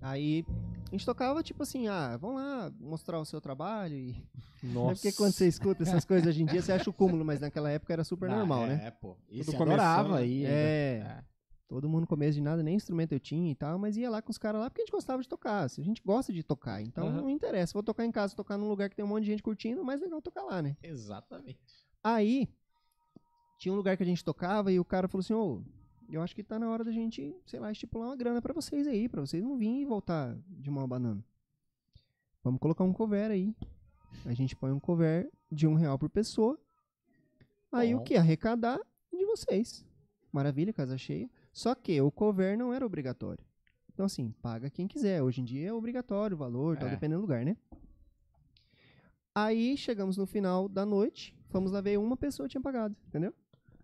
Aí 0.00 0.44
a 0.88 0.90
gente 0.92 1.04
tocava 1.04 1.42
tipo 1.42 1.62
assim, 1.62 1.88
ah, 1.88 2.16
vamos 2.16 2.36
lá 2.40 2.72
mostrar 2.80 3.18
o 3.20 3.24
seu 3.24 3.40
trabalho 3.40 3.94
e 3.94 4.16
É 4.62 4.66
nossa. 4.66 4.94
porque 4.94 5.12
quando 5.12 5.32
você 5.32 5.48
escuta 5.48 5.82
essas 5.82 6.04
coisas 6.04 6.26
hoje 6.28 6.42
em 6.42 6.46
dia, 6.46 6.60
você 6.60 6.72
acha 6.72 6.88
o 6.90 6.92
cúmulo, 6.92 7.24
mas 7.24 7.40
naquela 7.40 7.70
época 7.70 7.92
era 7.92 8.04
super 8.04 8.30
Ah, 8.30 8.36
normal, 8.36 8.64
é, 8.64 8.66
né? 8.68 8.86
É, 8.86 8.90
pô. 8.90 9.16
E 9.28 9.42
Tudo 9.42 9.64
né? 9.66 10.18
aí. 10.18 10.44
É. 10.44 10.98
ainda. 11.02 11.24
Todo 11.66 11.88
mundo 11.88 12.06
começo 12.06 12.32
de 12.34 12.40
nada, 12.40 12.62
nem 12.64 12.74
instrumento 12.74 13.12
eu 13.12 13.20
tinha 13.20 13.52
e 13.52 13.54
tal, 13.54 13.78
mas 13.78 13.96
ia 13.96 14.10
lá 14.10 14.20
com 14.20 14.30
os 14.30 14.36
caras 14.38 14.60
lá 14.60 14.68
porque 14.68 14.82
a 14.82 14.84
gente 14.84 14.92
gostava 14.92 15.22
de 15.22 15.28
tocar. 15.28 15.70
Se 15.70 15.80
a 15.80 15.84
gente 15.84 16.02
gosta 16.04 16.32
de 16.32 16.42
tocar, 16.42 16.82
então 16.82 17.06
Aham. 17.06 17.22
não 17.22 17.30
interessa. 17.30 17.72
Vou 17.72 17.82
tocar 17.82 18.04
em 18.04 18.10
casa, 18.10 18.34
tocar 18.34 18.58
num 18.58 18.68
lugar 18.68 18.90
que 18.90 18.96
tem 18.96 19.04
um 19.04 19.08
monte 19.08 19.24
de 19.24 19.30
gente 19.30 19.42
curtindo, 19.42 19.84
mais 19.84 20.00
legal 20.00 20.20
tocar 20.20 20.42
lá, 20.42 20.60
né? 20.60 20.76
Exatamente. 20.82 21.60
Aí, 22.02 22.48
tinha 23.58 23.72
um 23.72 23.76
lugar 23.76 23.96
que 23.96 24.02
a 24.02 24.06
gente 24.06 24.24
tocava 24.24 24.72
e 24.72 24.80
o 24.80 24.84
cara 24.84 25.06
falou 25.06 25.20
assim, 25.20 25.32
ô, 25.32 25.62
eu 26.14 26.22
acho 26.22 26.34
que 26.34 26.42
tá 26.42 26.58
na 26.58 26.68
hora 26.70 26.82
da 26.84 26.90
gente, 26.92 27.34
sei 27.46 27.60
lá, 27.60 27.70
estipular 27.70 28.08
uma 28.08 28.16
grana 28.16 28.40
pra 28.42 28.52
vocês 28.52 28.86
aí, 28.86 29.08
pra 29.08 29.20
vocês 29.20 29.42
não 29.42 29.56
virem 29.56 29.82
e 29.82 29.84
voltar 29.84 30.36
de 30.48 30.70
mão 30.70 30.86
banana. 30.88 31.24
Vamos 32.42 32.60
colocar 32.60 32.84
um 32.84 32.92
cover 32.92 33.30
aí. 33.30 33.54
A 34.24 34.32
gente 34.32 34.56
põe 34.56 34.72
um 34.72 34.80
cover 34.80 35.30
de 35.50 35.66
um 35.66 35.74
real 35.74 35.98
por 35.98 36.08
pessoa. 36.10 36.58
Aí 37.70 37.94
o 37.94 37.98
Bom. 37.98 38.04
que? 38.04 38.16
Arrecadar 38.16 38.80
de 39.12 39.24
vocês. 39.26 39.84
Maravilha, 40.32 40.72
casa 40.72 40.96
cheia. 40.98 41.28
Só 41.52 41.74
que 41.74 42.00
o 42.00 42.10
cover 42.10 42.56
não 42.56 42.72
era 42.72 42.84
obrigatório. 42.86 43.44
Então, 43.92 44.06
assim, 44.06 44.30
paga 44.40 44.70
quem 44.70 44.86
quiser. 44.88 45.22
Hoje 45.22 45.40
em 45.40 45.44
dia 45.44 45.68
é 45.68 45.72
obrigatório 45.72 46.34
o 46.34 46.38
valor, 46.38 46.76
tal, 46.78 46.88
É. 46.88 46.92
dependendo 46.92 47.20
do 47.20 47.22
lugar, 47.26 47.44
né? 47.44 47.56
Aí 49.34 49.76
chegamos 49.76 50.16
no 50.16 50.26
final 50.26 50.68
da 50.68 50.84
noite, 50.84 51.34
fomos 51.50 51.70
lá 51.72 51.80
ver 51.80 51.98
uma 51.98 52.16
pessoa 52.16 52.48
tinha 52.48 52.60
pagado, 52.60 52.96
entendeu? 53.06 53.32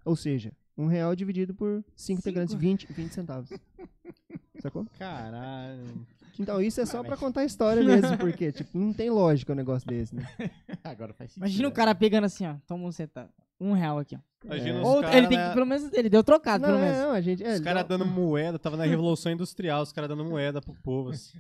Ou 0.04 0.16
seja, 0.16 0.52
um 0.76 0.86
real 0.86 1.14
dividido 1.16 1.54
por 1.54 1.84
cinco 1.94 2.20
integrantes, 2.20 2.54
20, 2.54 2.92
20 2.92 3.12
centavos. 3.12 3.50
Sacou? 4.60 4.86
Caralho. 4.98 6.06
Então 6.38 6.60
isso 6.60 6.80
é 6.80 6.86
só 6.86 7.02
pra 7.02 7.16
contar 7.16 7.40
a 7.42 7.44
história 7.44 7.82
mesmo, 7.82 8.16
porque, 8.18 8.52
tipo, 8.52 8.76
não 8.78 8.92
tem 8.92 9.08
lógica 9.10 9.52
um 9.52 9.56
negócio 9.56 9.86
desse, 9.88 10.14
né? 10.14 10.28
Agora 10.84 11.12
faz 11.14 11.30
sentido. 11.30 11.44
Imagina 11.46 11.68
o 11.68 11.72
cara 11.72 11.94
pegando 11.94 12.24
assim, 12.24 12.46
ó. 12.46 12.56
Toma 12.66 12.84
um 12.86 12.92
centavo. 12.92 13.30
Um 13.58 13.72
real 13.72 13.98
aqui, 13.98 14.16
ó. 14.16 14.18
Imagina 14.44 14.78
É. 14.78 14.82
os 14.82 14.86
Ou 14.88 15.00
caras. 15.00 15.16
ele 15.16 15.28
tem 15.28 15.38
né, 15.38 15.48
que, 15.48 15.54
pelo 15.54 15.66
menos, 15.66 15.92
ele 15.94 16.10
deu 16.10 16.22
trocado, 16.22 16.62
Não, 16.62 16.68
pelo 16.74 16.78
é, 16.82 16.90
menos. 16.90 16.98
não, 17.06 17.10
a 17.12 17.20
gente... 17.22 17.42
É, 17.42 17.54
Os 17.54 17.60
caras 17.60 17.82
não- 17.82 17.88
dando 17.88 18.06
moeda, 18.06 18.58
tava 18.58 18.76
na 18.76 18.84
Revolução 18.84 19.32
Industrial, 19.32 19.82
os 19.82 19.92
caras 19.92 20.08
dando 20.10 20.24
moeda 20.26 20.60
pro 20.60 20.74
povo. 20.82 21.10
assim. 21.10 21.38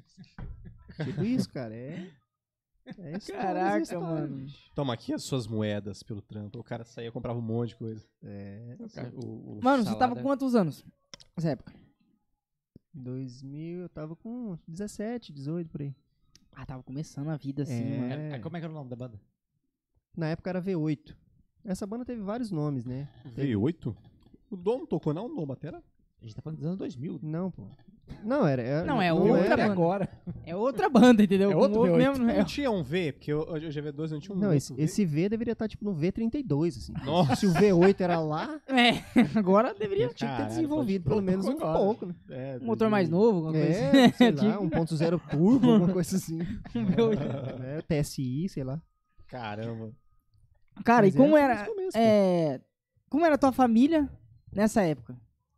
Tipo 1.04 1.22
isso, 1.24 1.48
cara, 1.50 1.74
é... 1.74 2.06
é 2.98 3.16
história, 3.16 3.42
Caraca, 3.42 3.82
história, 3.82 4.06
mano. 4.06 4.46
Toma 4.74 4.94
aqui 4.94 5.12
as 5.12 5.22
suas 5.24 5.46
moedas 5.46 6.02
pelo 6.02 6.20
trampo. 6.22 6.58
O 6.58 6.64
cara 6.64 6.84
saía, 6.84 7.10
comprava 7.12 7.38
um 7.38 7.42
monte 7.42 7.70
de 7.70 7.76
coisa. 7.76 8.06
É, 8.22 8.76
O- 9.14 9.58
o 9.58 9.60
Mano, 9.62 9.82
você 9.82 9.90
tava 9.90 9.98
salada- 9.98 10.14
com 10.16 10.22
quantos 10.22 10.54
anos 10.54 10.84
nessa 11.36 11.50
época? 11.50 11.72
2000, 12.94 13.80
eu 13.82 13.88
tava 13.88 14.16
com 14.16 14.58
17, 14.66 15.32
18, 15.32 15.68
por 15.68 15.82
aí. 15.82 15.94
Ah, 16.52 16.64
tava 16.64 16.82
começando 16.82 17.28
a 17.28 17.36
vida 17.36 17.62
assim, 17.64 17.74
É. 17.92 17.98
mano. 17.98 18.12
Era- 18.12 18.40
Como 18.40 18.56
é 18.56 18.60
que 18.60 18.64
era 18.64 18.72
o 18.72 18.76
nome 18.76 18.88
da 18.88 18.96
banda? 18.96 19.20
Na 20.16 20.28
época 20.28 20.48
era 20.48 20.60
V8. 20.62 21.14
Essa 21.64 21.86
banda 21.86 22.04
teve 22.04 22.22
vários 22.22 22.50
nomes, 22.50 22.84
né? 22.86 23.08
V8? 23.34 23.94
O 24.50 24.56
Dom 24.56 24.86
tocou 24.86 25.12
não 25.12 25.28
no 25.28 25.44
Batera? 25.44 25.82
A 26.22 26.24
gente 26.24 26.34
tá 26.34 26.40
falando 26.40 26.56
dos 26.58 26.66
anos 26.66 26.78
2000. 26.78 27.18
Não, 27.22 27.50
pô. 27.50 27.68
Não, 28.24 28.46
era... 28.46 28.62
era 28.62 28.84
Não, 28.84 29.00
é 29.00 29.10
não 29.10 29.22
outra 29.22 29.44
era- 29.44 29.56
banda. 29.56 29.72
agora. 29.72 30.08
É 30.44 30.54
outra 30.56 30.88
banda, 30.88 31.22
entendeu? 31.22 31.50
É 31.52 31.56
outro 31.56 31.80
Com 31.80 31.86
V8. 31.86 31.96
mesmo, 31.96 32.24
Não 32.24 32.30
é, 32.30 32.44
tinha 32.44 32.70
um 32.70 32.82
V, 32.82 33.12
porque 33.12 33.32
o 33.32 33.40
o 33.42 33.54
GV12 33.54 34.10
não 34.10 34.18
tinha 34.20 34.36
um 34.36 34.38
Não, 34.40 34.52
esse, 34.52 34.72
V. 34.74 34.82
esse 34.82 35.04
V 35.04 35.28
deveria 35.28 35.52
estar, 35.52 35.68
tipo, 35.68 35.84
no 35.84 35.94
V32, 35.94 36.68
assim. 36.76 36.92
Nossa. 37.04 37.36
Se 37.36 37.46
o 37.46 37.52
V8 37.52 38.00
era 38.00 38.18
lá, 38.20 38.60
é, 38.66 39.02
agora 39.38 39.74
deveria. 39.74 40.08
tinha 40.08 40.30
que 40.30 40.36
ter 40.42 40.46
desenvolvido 40.48 41.08
pelo 41.08 41.22
menos 41.22 41.46
um 41.46 41.52
agora. 41.52 41.78
pouco, 41.78 42.06
né? 42.06 42.14
É, 42.30 42.58
Um 42.60 42.66
motor 42.66 42.88
mais 42.90 43.08
novo, 43.08 43.36
alguma 43.46 43.52
coisa 43.52 43.66
É, 43.78 44.04
assim. 44.06 44.12
sei 44.16 44.30
lá, 44.32 44.58
1.0 44.60 45.20
turbo, 45.30 45.70
alguma 45.72 45.92
coisa 45.92 46.16
assim. 46.16 46.38
V8. 46.74 47.18
É, 47.88 48.02
TSI, 48.02 48.48
sei 48.48 48.64
lá. 48.64 48.80
Caramba. 49.28 49.90
Cara, 50.84 51.06
Mas 51.06 51.14
e 51.14 51.16
como 51.16 51.36
é, 51.36 51.42
era. 51.42 51.64
começo. 51.66 51.96
É, 51.96 52.60
como 53.08 53.24
era 53.24 53.34
a 53.34 53.38
tua 53.38 53.52
família 53.52 54.08
nessa 54.52 54.82
época? 54.82 55.16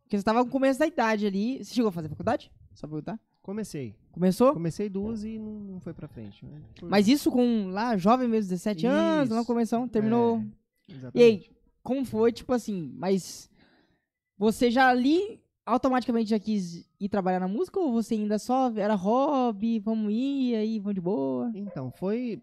Porque 0.09 0.17
você 0.17 0.23
tava 0.23 0.43
no 0.43 0.49
começo 0.49 0.79
da 0.79 0.87
idade 0.87 1.27
ali. 1.27 1.63
Você 1.63 1.71
chegou 1.75 1.89
a 1.89 1.91
fazer 1.91 2.09
faculdade? 2.09 2.51
Só 2.73 2.87
perguntar? 2.87 3.19
Comecei. 3.43 3.95
Começou? 4.11 4.53
Comecei 4.53 4.89
duas 4.89 5.23
e 5.23 5.37
não, 5.37 5.51
não 5.59 5.79
foi 5.79 5.93
pra 5.93 6.07
frente. 6.07 6.43
né? 6.47 6.63
Mas 6.81 7.07
isso 7.07 7.29
com 7.31 7.67
lá, 7.69 7.95
jovem 7.95 8.27
mesmo, 8.27 8.49
17 8.49 8.87
anos, 8.87 9.25
Isso. 9.25 9.33
lá 9.35 9.39
na 9.41 9.45
convenção, 9.45 9.87
terminou. 9.87 10.37
É, 10.39 10.41
E 10.91 10.93
aí, 10.93 10.97
exatamente. 11.35 11.51
como 11.83 12.03
foi, 12.05 12.31
tipo 12.31 12.51
assim, 12.53 12.91
mas 12.95 13.51
você 14.35 14.71
já 14.71 14.89
ali 14.89 15.39
automaticamente 15.63 16.31
já 16.31 16.39
quis 16.39 16.89
ir 16.99 17.07
trabalhar 17.07 17.39
na 17.39 17.47
música 17.47 17.79
ou 17.79 17.93
você 17.93 18.15
ainda 18.15 18.39
só 18.39 18.71
era 18.75 18.95
hobby, 18.95 19.77
vamos 19.79 20.11
ir, 20.11 20.55
aí 20.55 20.79
vamos 20.79 20.95
de 20.95 21.01
boa? 21.01 21.51
Então, 21.53 21.91
foi. 21.91 22.41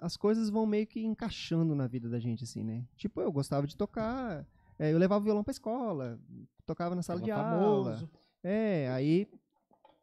As 0.00 0.16
coisas 0.16 0.48
vão 0.48 0.64
meio 0.66 0.86
que 0.86 1.04
encaixando 1.04 1.74
na 1.74 1.86
vida 1.86 2.08
da 2.08 2.18
gente, 2.18 2.42
assim, 2.42 2.64
né? 2.64 2.84
Tipo, 2.96 3.20
eu 3.20 3.30
gostava 3.30 3.66
de 3.66 3.76
tocar, 3.76 4.44
é, 4.78 4.92
eu 4.92 4.98
levava 4.98 5.20
o 5.22 5.24
violão 5.24 5.44
pra 5.44 5.52
escola, 5.52 6.18
tocava 6.66 6.94
na 6.94 7.02
sala 7.02 7.20
de 7.20 7.28
Tava 7.30 7.56
aula. 7.56 7.84
famoso. 7.96 8.10
É, 8.42 8.88
aí. 8.90 9.28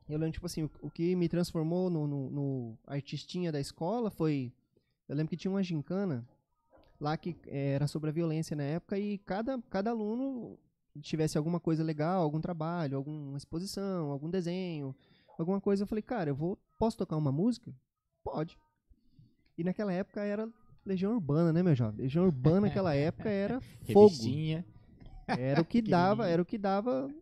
Eu 0.07 0.17
lembro, 0.17 0.31
tipo 0.33 0.45
assim, 0.47 0.63
o, 0.63 0.71
o 0.81 0.89
que 0.89 1.15
me 1.15 1.29
transformou 1.29 1.89
no, 1.89 2.07
no- 2.07 2.29
no 2.31 2.77
artistinha 2.87 3.51
da 3.51 3.59
escola 3.59 4.09
foi. 4.09 4.51
Eu 5.07 5.15
lembro 5.15 5.29
que 5.29 5.37
tinha 5.37 5.51
uma 5.51 5.61
gincana 5.63 6.27
lá 6.99 7.15
que 7.15 7.35
eh, 7.47 7.73
era 7.75 7.85
sobre 7.87 8.09
a 8.09 8.13
violência 8.13 8.55
na 8.55 8.63
época 8.63 8.97
e 8.97 9.17
cada, 9.19 9.61
cada 9.69 9.91
aluno 9.91 10.57
tivesse 11.01 11.37
alguma 11.37 11.59
coisa 11.59 11.83
legal, 11.83 12.21
algum 12.23 12.41
trabalho, 12.41 12.97
alguma 12.97 13.37
exposição, 13.37 14.11
algum 14.11 14.29
desenho, 14.29 14.95
alguma 15.37 15.61
coisa. 15.61 15.83
Eu 15.83 15.87
falei, 15.87 16.01
cara, 16.01 16.29
eu 16.31 16.35
vou. 16.35 16.57
Posso 16.77 16.97
tocar 16.97 17.15
uma 17.17 17.31
música? 17.31 17.71
Pode. 18.23 18.57
E 19.57 19.63
naquela 19.63 19.93
época 19.93 20.21
era 20.23 20.49
Legião 20.85 21.13
Urbana, 21.13 21.53
né, 21.53 21.61
meu 21.61 21.75
jovem? 21.75 22.01
Legião 22.01 22.25
Urbana 22.25 22.61
naquela 22.61 22.93
época 22.95 23.29
era 23.29 23.61
fogo. 23.93 24.07
Revistinha. 24.07 24.65
Era 25.37 25.61
o 25.61 25.65
que 25.65 25.81
dava, 25.81 26.27
era 26.27 26.41
o 26.41 26.45
que 26.45 26.57
dava 26.57 27.13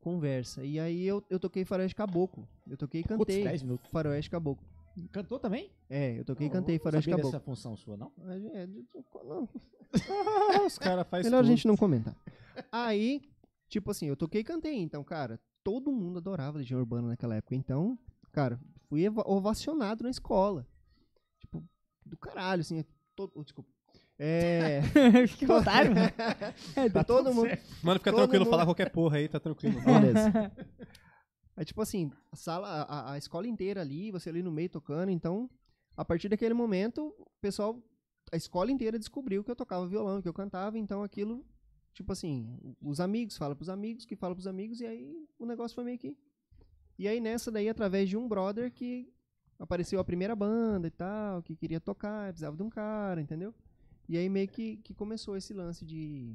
conversa. 0.00 0.64
E 0.64 0.78
aí 0.80 1.04
eu, 1.06 1.22
eu 1.28 1.38
toquei 1.38 1.64
Faroeste 1.64 1.94
Caboclo. 1.94 2.48
Eu 2.66 2.76
toquei 2.76 3.00
e 3.00 3.04
Putz, 3.04 3.18
cantei 3.18 3.44
10 3.44 3.62
minutos. 3.62 3.90
Faroeste 3.90 4.30
Caboclo. 4.30 4.66
Cantou 5.12 5.38
também? 5.38 5.70
É, 5.88 6.18
eu 6.18 6.24
toquei 6.24 6.46
e 6.46 6.50
Não, 6.50 6.56
cantei 6.56 6.76
não 6.76 6.82
Faroeste 6.82 7.10
sabia 7.10 7.22
Caboclo. 7.22 7.38
dessa 7.38 7.44
função 7.44 7.76
sua, 7.76 7.96
não? 7.96 8.12
É, 8.54 8.66
de- 8.66 8.86
não, 9.24 9.48
Ah, 9.92 9.92
os 10.66 10.78
caras 10.78 11.06
fazem 11.08 11.30
melhor 11.30 11.42
a 11.44 11.46
gente 11.46 11.66
não 11.66 11.76
comentar. 11.76 12.16
Aí, 12.72 13.22
tipo 13.68 13.90
assim, 13.90 14.06
eu 14.06 14.16
toquei 14.16 14.40
e 14.40 14.44
cantei. 14.44 14.76
Então, 14.76 15.02
cara, 15.04 15.40
todo 15.62 15.92
mundo 15.92 16.18
adorava 16.18 16.58
Legião 16.58 16.80
Urbana 16.80 17.08
naquela 17.08 17.36
época. 17.36 17.54
Então, 17.54 17.98
cara, 18.32 18.60
fui 18.88 19.04
eva- 19.04 19.24
ovacionado 19.26 20.02
na 20.04 20.10
escola. 20.10 20.66
Tipo, 21.40 21.62
do 22.04 22.16
caralho, 22.16 22.60
assim. 22.60 22.84
Todo, 23.14 23.32
oh, 23.34 23.42
desculpa. 23.42 23.70
É. 24.22 24.82
Fica 25.28 25.54
otário, 25.56 25.94
mano. 25.94 26.90
tá 26.92 27.02
todo 27.02 27.32
mundo. 27.32 27.48
Mano, 27.82 27.98
fica 27.98 28.10
Todo 28.10 28.18
tranquilo, 28.20 28.44
mundo- 28.44 28.50
falar 28.50 28.66
qualquer 28.66 28.90
porra 28.90 29.16
aí, 29.16 29.26
tá 29.28 29.40
tranquilo. 29.40 29.80
Beleza. 29.80 30.52
Aí, 31.56 31.64
tipo 31.64 31.80
assim, 31.80 32.12
a 32.30 32.36
sala, 32.36 32.68
a, 32.68 33.12
a 33.12 33.18
escola 33.18 33.46
inteira 33.46 33.80
ali, 33.80 34.10
você 34.10 34.28
ali 34.28 34.42
no 34.42 34.50
meio 34.52 34.68
tocando, 34.68 35.10
então, 35.10 35.48
a 35.96 36.04
partir 36.04 36.28
daquele 36.28 36.52
momento, 36.52 37.14
o 37.18 37.26
pessoal, 37.40 37.82
a 38.30 38.36
escola 38.36 38.70
inteira 38.70 38.98
descobriu 38.98 39.42
que 39.42 39.50
eu 39.50 39.56
tocava 39.56 39.86
violão, 39.86 40.20
que 40.20 40.28
eu 40.28 40.34
cantava, 40.34 40.78
então 40.78 41.02
aquilo, 41.02 41.42
tipo 41.94 42.12
assim, 42.12 42.58
os 42.82 43.00
amigos 43.00 43.38
falam 43.38 43.56
pros 43.56 43.70
amigos, 43.70 44.04
que 44.04 44.16
falam 44.16 44.34
pros 44.34 44.46
amigos, 44.46 44.80
e 44.82 44.86
aí 44.86 45.26
o 45.38 45.46
negócio 45.46 45.74
foi 45.74 45.84
meio 45.84 45.98
que. 45.98 46.14
E 46.98 47.08
aí 47.08 47.20
nessa 47.20 47.50
daí, 47.50 47.70
através 47.70 48.06
de 48.08 48.18
um 48.18 48.28
brother 48.28 48.70
que 48.70 49.10
apareceu 49.58 49.98
a 49.98 50.04
primeira 50.04 50.36
banda 50.36 50.86
e 50.88 50.90
tal, 50.90 51.42
que 51.42 51.56
queria 51.56 51.80
tocar, 51.80 52.28
precisava 52.28 52.54
de 52.56 52.62
um 52.62 52.68
cara, 52.68 53.20
entendeu? 53.20 53.54
E 54.10 54.18
aí 54.18 54.28
meio 54.28 54.48
que, 54.48 54.78
que 54.78 54.92
começou 54.92 55.36
esse 55.36 55.54
lance 55.54 55.84
de, 55.84 56.34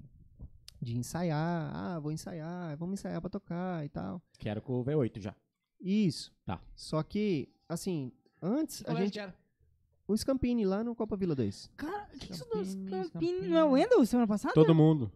de 0.82 0.98
ensaiar, 0.98 1.76
ah, 1.76 2.00
vou 2.00 2.10
ensaiar, 2.10 2.78
vamos 2.78 3.02
ensaiar 3.02 3.20
pra 3.20 3.30
tocar 3.30 3.84
e 3.84 3.90
tal. 3.90 4.22
Que 4.40 4.48
era 4.48 4.62
com 4.62 4.80
o 4.80 4.86
V8 4.86 5.20
já. 5.20 5.36
Isso. 5.82 6.34
Tá. 6.46 6.62
Só 6.74 7.04
que, 7.04 7.50
assim, 7.68 8.14
antes 8.42 8.82
a 8.88 8.96
gente. 8.96 9.20
era? 9.20 9.36
O 10.08 10.16
Scampini 10.16 10.66
lá 10.66 10.86
no 10.86 10.96
Copa 10.96 11.18
Vila 11.18 11.36
2. 11.36 11.70
Cara, 11.76 12.08
o 12.14 12.18
que, 12.18 12.28
que 12.28 12.32
isso 12.32 12.46
Campinho? 12.46 13.10
Campinho. 13.12 13.50
Não 13.50 13.58
é 13.58 13.64
o 13.66 13.72
Wendel 13.72 14.06
semana 14.06 14.26
passada? 14.26 14.54
Todo 14.54 14.74
mundo. 14.74 15.12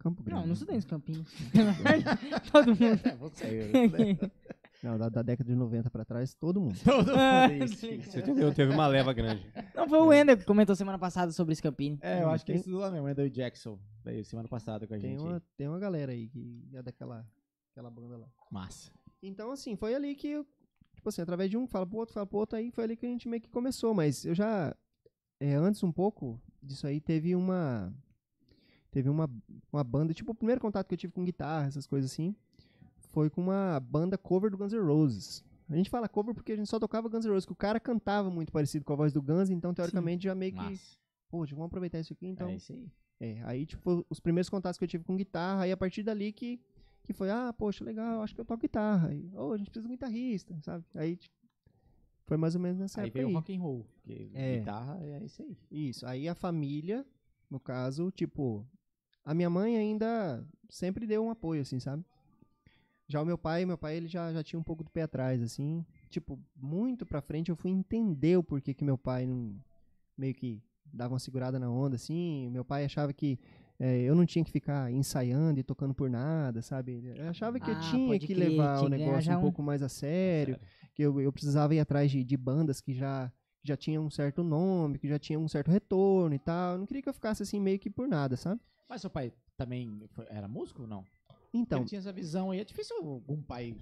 Campo 0.00 0.22
Grande. 0.22 0.40
Não, 0.40 0.46
não 0.48 0.52
estudei 0.52 0.76
nos 0.76 0.84
Campinhos. 0.84 1.32
Todo 2.52 2.68
mundo. 2.68 3.00
É, 3.04 3.16
você. 3.16 4.18
Não, 4.82 4.96
da, 4.96 5.08
da 5.10 5.22
década 5.22 5.50
de 5.50 5.54
90 5.56 5.90
pra 5.90 6.04
trás, 6.04 6.32
todo 6.34 6.58
mundo. 6.60 6.74
Todo 6.84 7.10
Ah, 7.14 7.48
mundo 7.48 7.64
isso. 7.64 7.76
Você 7.86 8.20
entendeu? 8.20 8.52
Teve 8.54 8.72
uma 8.72 8.86
leva 8.86 9.12
grande. 9.12 9.44
Não, 9.74 9.86
foi 9.88 9.98
o 9.98 10.06
Wendel 10.06 10.38
que 10.38 10.44
comentou 10.44 10.74
semana 10.74 10.98
passada 10.98 11.30
sobre 11.32 11.52
esse 11.52 11.62
Campini. 11.62 11.98
É, 12.00 12.22
eu 12.22 12.30
acho 12.30 12.44
que 12.46 12.52
ele 12.52 12.58
estudou 12.60 12.80
lá 12.80 12.90
mesmo, 12.90 13.06
né? 13.06 13.12
Do 13.14 13.28
Jackson. 13.28 13.78
Veio 14.02 14.24
semana 14.24 14.48
passada 14.48 14.86
com 14.86 14.94
a 14.94 14.98
Tem 14.98 15.10
gente. 15.10 15.20
uma, 15.22 15.42
tem 15.56 15.68
uma 15.68 15.78
galera 15.78 16.12
aí 16.12 16.28
que 16.28 16.66
é 16.72 16.82
daquela 16.82 17.26
aquela 17.72 17.90
banda 17.90 18.16
lá. 18.16 18.28
Massa. 18.50 18.90
Então, 19.22 19.50
assim, 19.52 19.76
foi 19.76 19.94
ali 19.94 20.14
que, 20.14 20.28
eu, 20.28 20.46
tipo 20.94 21.08
assim, 21.10 21.20
através 21.20 21.50
de 21.50 21.58
um, 21.58 21.66
fala 21.66 21.86
pro 21.86 21.98
outro, 21.98 22.14
fala 22.14 22.26
pro 22.26 22.38
outro, 22.38 22.56
aí 22.58 22.70
foi 22.70 22.84
ali 22.84 22.96
que 22.96 23.04
a 23.04 23.08
gente 23.08 23.28
meio 23.28 23.42
que 23.42 23.50
começou. 23.50 23.92
Mas 23.92 24.24
eu 24.24 24.34
já, 24.34 24.74
é, 25.38 25.54
antes 25.54 25.82
um 25.82 25.92
pouco 25.92 26.40
disso 26.62 26.86
aí, 26.86 27.00
teve 27.02 27.36
uma, 27.36 27.92
teve 28.90 29.10
uma, 29.10 29.28
uma 29.70 29.84
banda, 29.84 30.14
tipo, 30.14 30.32
o 30.32 30.34
primeiro 30.34 30.60
contato 30.60 30.88
que 30.88 30.94
eu 30.94 30.98
tive 30.98 31.12
com 31.12 31.22
guitarra, 31.24 31.66
essas 31.68 31.86
coisas 31.86 32.10
assim, 32.10 32.34
foi 33.10 33.30
com 33.30 33.40
uma 33.42 33.80
banda 33.80 34.16
cover 34.18 34.50
do 34.50 34.56
Guns 34.58 34.72
N' 34.72 34.80
Roses. 34.80 35.44
A 35.68 35.76
gente 35.76 35.88
fala 35.90 36.08
cover 36.08 36.34
porque 36.34 36.52
a 36.52 36.56
gente 36.56 36.68
só 36.68 36.78
tocava 36.80 37.08
Guns 37.08 37.24
N' 37.24 37.30
Roses, 37.30 37.46
que 37.46 37.52
o 37.52 37.56
cara 37.56 37.78
cantava 37.78 38.30
muito 38.30 38.50
parecido 38.52 38.84
com 38.84 38.92
a 38.92 38.96
voz 38.96 39.12
do 39.12 39.22
Guns, 39.22 39.50
então, 39.50 39.72
teoricamente, 39.72 40.24
já 40.24 40.34
meio 40.34 40.52
que, 40.52 40.58
Massa. 40.58 40.96
pô, 41.28 41.44
vamos 41.46 41.66
aproveitar 41.66 42.00
isso 42.00 42.12
aqui, 42.12 42.26
então... 42.26 42.48
é 42.48 42.56
isso 42.56 42.72
aí. 42.72 42.90
É, 43.20 43.42
aí, 43.44 43.66
tipo, 43.66 44.04
os 44.08 44.18
primeiros 44.18 44.48
contatos 44.48 44.78
que 44.78 44.84
eu 44.84 44.88
tive 44.88 45.04
com 45.04 45.14
guitarra, 45.14 45.64
aí 45.64 45.72
a 45.72 45.76
partir 45.76 46.02
dali 46.02 46.32
que, 46.32 46.58
que 47.04 47.12
foi, 47.12 47.30
ah, 47.30 47.52
poxa, 47.52 47.84
legal, 47.84 48.22
acho 48.22 48.34
que 48.34 48.40
eu 48.40 48.44
toco 48.46 48.62
guitarra. 48.62 49.08
Aí, 49.08 49.30
oh, 49.34 49.52
a 49.52 49.58
gente 49.58 49.70
precisa 49.70 49.86
de 49.86 49.88
um 49.88 49.94
guitarrista, 49.94 50.58
sabe? 50.62 50.84
Aí, 50.94 51.16
tipo, 51.16 51.34
foi 52.26 52.36
mais 52.38 52.54
ou 52.54 52.60
menos 52.60 52.78
nessa 52.78 53.00
Aí 53.02 53.08
época 53.08 53.18
veio 53.18 53.28
aí. 53.28 53.34
o 53.34 53.36
rock 53.36 53.54
and 53.54 53.60
roll. 53.60 53.86
Porque 54.02 54.30
É. 54.32 54.58
guitarra 54.58 54.98
é 55.02 55.24
isso 55.24 55.42
aí. 55.42 55.56
Isso, 55.70 56.06
aí 56.06 56.28
a 56.28 56.34
família, 56.34 57.04
no 57.50 57.60
caso, 57.60 58.10
tipo, 58.10 58.66
a 59.24 59.34
minha 59.34 59.50
mãe 59.50 59.76
ainda 59.76 60.42
sempre 60.70 61.06
deu 61.06 61.22
um 61.24 61.30
apoio, 61.30 61.60
assim, 61.60 61.78
sabe? 61.78 62.02
Já 63.10 63.20
o 63.20 63.24
meu 63.26 63.36
pai, 63.36 63.66
meu 63.66 63.76
pai, 63.76 63.96
ele 63.96 64.06
já, 64.06 64.32
já 64.32 64.40
tinha 64.42 64.58
um 64.60 64.62
pouco 64.62 64.84
do 64.84 64.90
pé 64.90 65.02
atrás, 65.02 65.42
assim. 65.42 65.84
Tipo, 66.08 66.38
muito 66.56 67.04
pra 67.04 67.20
frente 67.20 67.50
eu 67.50 67.56
fui 67.56 67.70
entender 67.70 68.36
o 68.36 68.42
porquê 68.44 68.72
que 68.72 68.84
meu 68.84 68.96
pai 68.96 69.26
não. 69.26 69.56
meio 70.16 70.32
que 70.34 70.62
dava 70.92 71.14
uma 71.14 71.18
segurada 71.18 71.58
na 71.58 71.68
onda, 71.68 71.96
assim. 71.96 72.48
Meu 72.50 72.64
pai 72.64 72.84
achava 72.84 73.12
que 73.12 73.36
eh, 73.80 74.02
eu 74.02 74.14
não 74.14 74.24
tinha 74.24 74.44
que 74.44 74.50
ficar 74.52 74.92
ensaiando 74.92 75.58
e 75.58 75.64
tocando 75.64 75.92
por 75.92 76.08
nada, 76.08 76.62
sabe? 76.62 77.02
Eu 77.16 77.28
achava 77.28 77.58
que 77.58 77.68
eu 77.70 77.74
Ah, 77.74 77.80
tinha 77.80 78.06
pode 78.06 78.26
que 78.28 78.34
crer, 78.34 78.50
levar 78.50 78.76
tinha 78.76 78.86
o 78.86 78.88
negócio 78.88 79.32
um 79.32 79.38
um- 79.38 79.40
pouco 79.40 79.60
mais 79.62 79.82
a 79.82 79.88
sério, 79.88 80.56
que 80.94 81.02
eu, 81.02 81.20
eu 81.20 81.32
precisava 81.32 81.74
ir 81.74 81.80
atrás 81.80 82.10
de, 82.12 82.22
de 82.22 82.36
bandas 82.36 82.80
que 82.80 82.92
já, 82.94 83.28
que 83.60 83.66
já 83.66 83.76
tinham 83.76 84.04
um 84.06 84.10
certo 84.10 84.44
nome, 84.44 84.98
que 84.98 85.08
já 85.08 85.18
tinham 85.18 85.42
um 85.42 85.48
certo 85.48 85.68
retorno 85.70 86.32
e 86.34 86.38
tal. 86.38 86.74
Eu 86.74 86.78
não 86.78 86.86
queria 86.86 87.02
que 87.02 87.08
eu 87.08 87.14
ficasse 87.14 87.42
assim 87.42 87.58
meio 87.58 87.78
que 87.78 87.90
por 87.90 88.06
nada, 88.06 88.36
sabe? 88.36 88.60
Mas 88.88 89.00
seu 89.00 89.10
pai 89.10 89.32
também 89.56 90.04
foi- 90.10 90.26
era 90.28 90.46
músico 90.46 90.82
ou 90.82 90.88
não? 90.88 91.04
Então, 91.52 91.80
Ele 91.80 91.88
tinha 91.88 91.98
essa 91.98 92.12
visão 92.12 92.50
aí. 92.50 92.60
É 92.60 92.64
difícil 92.64 92.96
algum 92.96 93.42
pai 93.42 93.76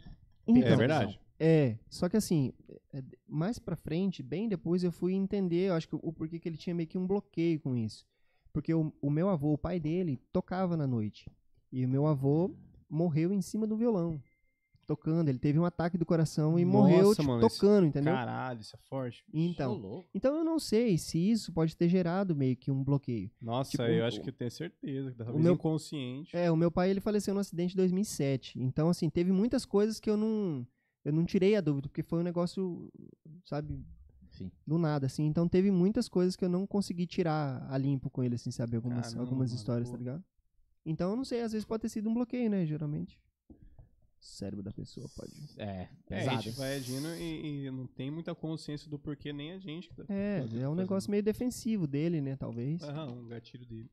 então 0.49 0.73
É 0.73 0.77
verdade. 0.77 1.21
É, 1.41 1.79
só 1.89 2.09
que 2.09 2.17
assim, 2.17 2.53
é, 2.93 3.03
mais 3.27 3.61
pra 3.61 3.77
frente, 3.77 4.23
bem 4.23 4.49
depois 4.49 4.83
eu 4.83 4.91
fui 4.91 5.15
entender, 5.15 5.69
eu 5.69 5.75
acho 5.75 5.89
que 5.89 5.95
o 5.95 6.13
porquê 6.13 6.39
que 6.41 6.49
ele 6.49 6.57
tinha 6.57 6.75
meio 6.75 6.89
que 6.89 6.99
um 6.99 7.07
bloqueio 7.07 7.61
com 7.61 7.77
isso. 7.77 8.05
Porque 8.53 8.75
o, 8.75 8.93
o 9.01 9.09
meu 9.09 9.29
avô, 9.29 9.53
o 9.53 9.59
pai 9.59 9.79
dele, 9.79 10.19
tocava 10.33 10.77
na 10.77 10.87
noite. 10.87 11.31
E 11.71 11.85
o 11.85 11.89
meu 11.89 12.07
avô 12.07 12.53
morreu 12.89 13.33
em 13.33 13.41
cima 13.41 13.67
do 13.67 13.77
violão, 13.77 14.21
tocando. 14.88 15.29
Ele 15.29 15.38
teve 15.38 15.59
um 15.59 15.64
ataque 15.64 15.96
do 15.98 16.05
coração 16.07 16.59
e 16.59 16.64
Nossa, 16.64 16.77
morreu 16.79 17.14
tipo, 17.14 17.29
mano, 17.29 17.46
esse 17.46 17.55
tocando, 17.61 17.87
entendeu? 17.87 18.12
Caralho, 18.12 18.61
isso 18.61 18.74
é 18.74 18.79
forte. 18.88 19.22
Então, 19.33 19.74
louco. 19.74 20.09
então 20.14 20.35
eu 20.37 20.42
não 20.44 20.59
sei 20.59 20.96
se 20.98 21.18
isso 21.31 21.53
pode 21.53 21.77
ter 21.77 21.88
gerado 21.88 22.35
meio 22.35 22.57
que 22.57 22.70
um 22.70 22.83
bloqueio. 22.83 23.31
Nossa, 23.40 23.70
Tipo, 23.70 23.83
eu 23.85 24.03
o- 24.03 24.07
acho 24.09 24.20
que 24.20 24.31
eu 24.31 24.33
tenho 24.33 24.51
certeza. 24.51 25.12
que 25.12 25.18
Talvez 25.18 25.40
meu- 25.44 25.55
inconsciente. 25.55 26.35
É, 26.37 26.51
o 26.51 26.57
meu 26.57 26.70
pai 26.72 26.90
ele 26.90 27.01
faleceu 27.01 27.35
no 27.35 27.40
acidente 27.40 27.74
em 27.74 27.77
2007. 27.77 28.59
Então, 28.61 28.88
assim, 28.88 29.09
teve 29.11 29.31
muitas 29.31 29.64
coisas 29.66 30.01
que 30.01 30.09
eu 30.11 30.16
não 30.16 30.66
eu 31.05 31.12
não 31.12 31.24
tirei 31.24 31.55
a 31.57 31.61
dúvida, 31.61 31.88
porque 31.88 32.03
foi 32.03 32.18
um 32.20 32.22
negócio, 32.24 32.90
sabe, 33.44 33.81
Sim. 34.31 34.51
do 34.66 34.77
nada, 34.79 35.07
assim. 35.07 35.24
Então 35.24 35.48
teve 35.48 35.70
muitas 35.70 36.07
coisas 36.09 36.37
que 36.37 36.44
eu 36.44 36.48
não 36.51 36.66
consegui 36.66 37.07
tirar 37.07 37.66
a 37.70 37.79
limpo 37.79 38.11
com 38.11 38.22
ele, 38.22 38.35
assim, 38.35 38.51
sabe? 38.51 38.77
Algumas, 38.77 39.07
Caramba, 39.07 39.20
algumas 39.22 39.51
mano, 39.51 39.59
histórias, 39.59 39.88
pô. 39.88 39.92
tá 39.92 39.98
ligado? 39.98 40.24
Então 40.85 41.11
eu 41.11 41.16
não 41.16 41.24
sei, 41.24 41.40
às 41.42 41.53
vezes 41.53 41.64
pode 41.64 41.83
ter 41.83 41.88
sido 41.88 42.11
um 42.11 42.14
bloqueio, 42.14 42.51
né? 42.51 42.66
Geralmente. 42.66 43.18
O 44.21 44.25
cérebro 44.25 44.63
da 44.65 44.73
pessoa 44.73 45.09
pode. 45.15 45.33
É, 45.57 45.65
É, 45.65 45.83
a 45.85 45.89
pesado. 46.09 46.43
gente 46.43 46.57
vai 46.57 46.75
agindo 46.77 47.09
e, 47.17 47.67
e 47.67 47.71
não 47.71 47.87
tem 47.87 48.11
muita 48.11 48.35
consciência 48.35 48.91
do 48.91 48.99
porquê 48.99 49.33
nem 49.33 49.53
a 49.53 49.59
gente. 49.59 49.89
que 49.89 49.95
tá 49.95 50.05
É, 50.09 50.41
fazendo- 50.41 50.55
é 50.55 50.59
um 50.59 50.63
fazendo. 50.63 50.77
negócio 50.77 51.11
meio 51.11 51.23
defensivo 51.23 51.87
dele, 51.87 52.21
né? 52.21 52.35
Talvez. 52.37 52.83
Aham, 52.83 53.13
um 53.13 53.29
gatilho 53.29 53.65
dele. 53.65 53.91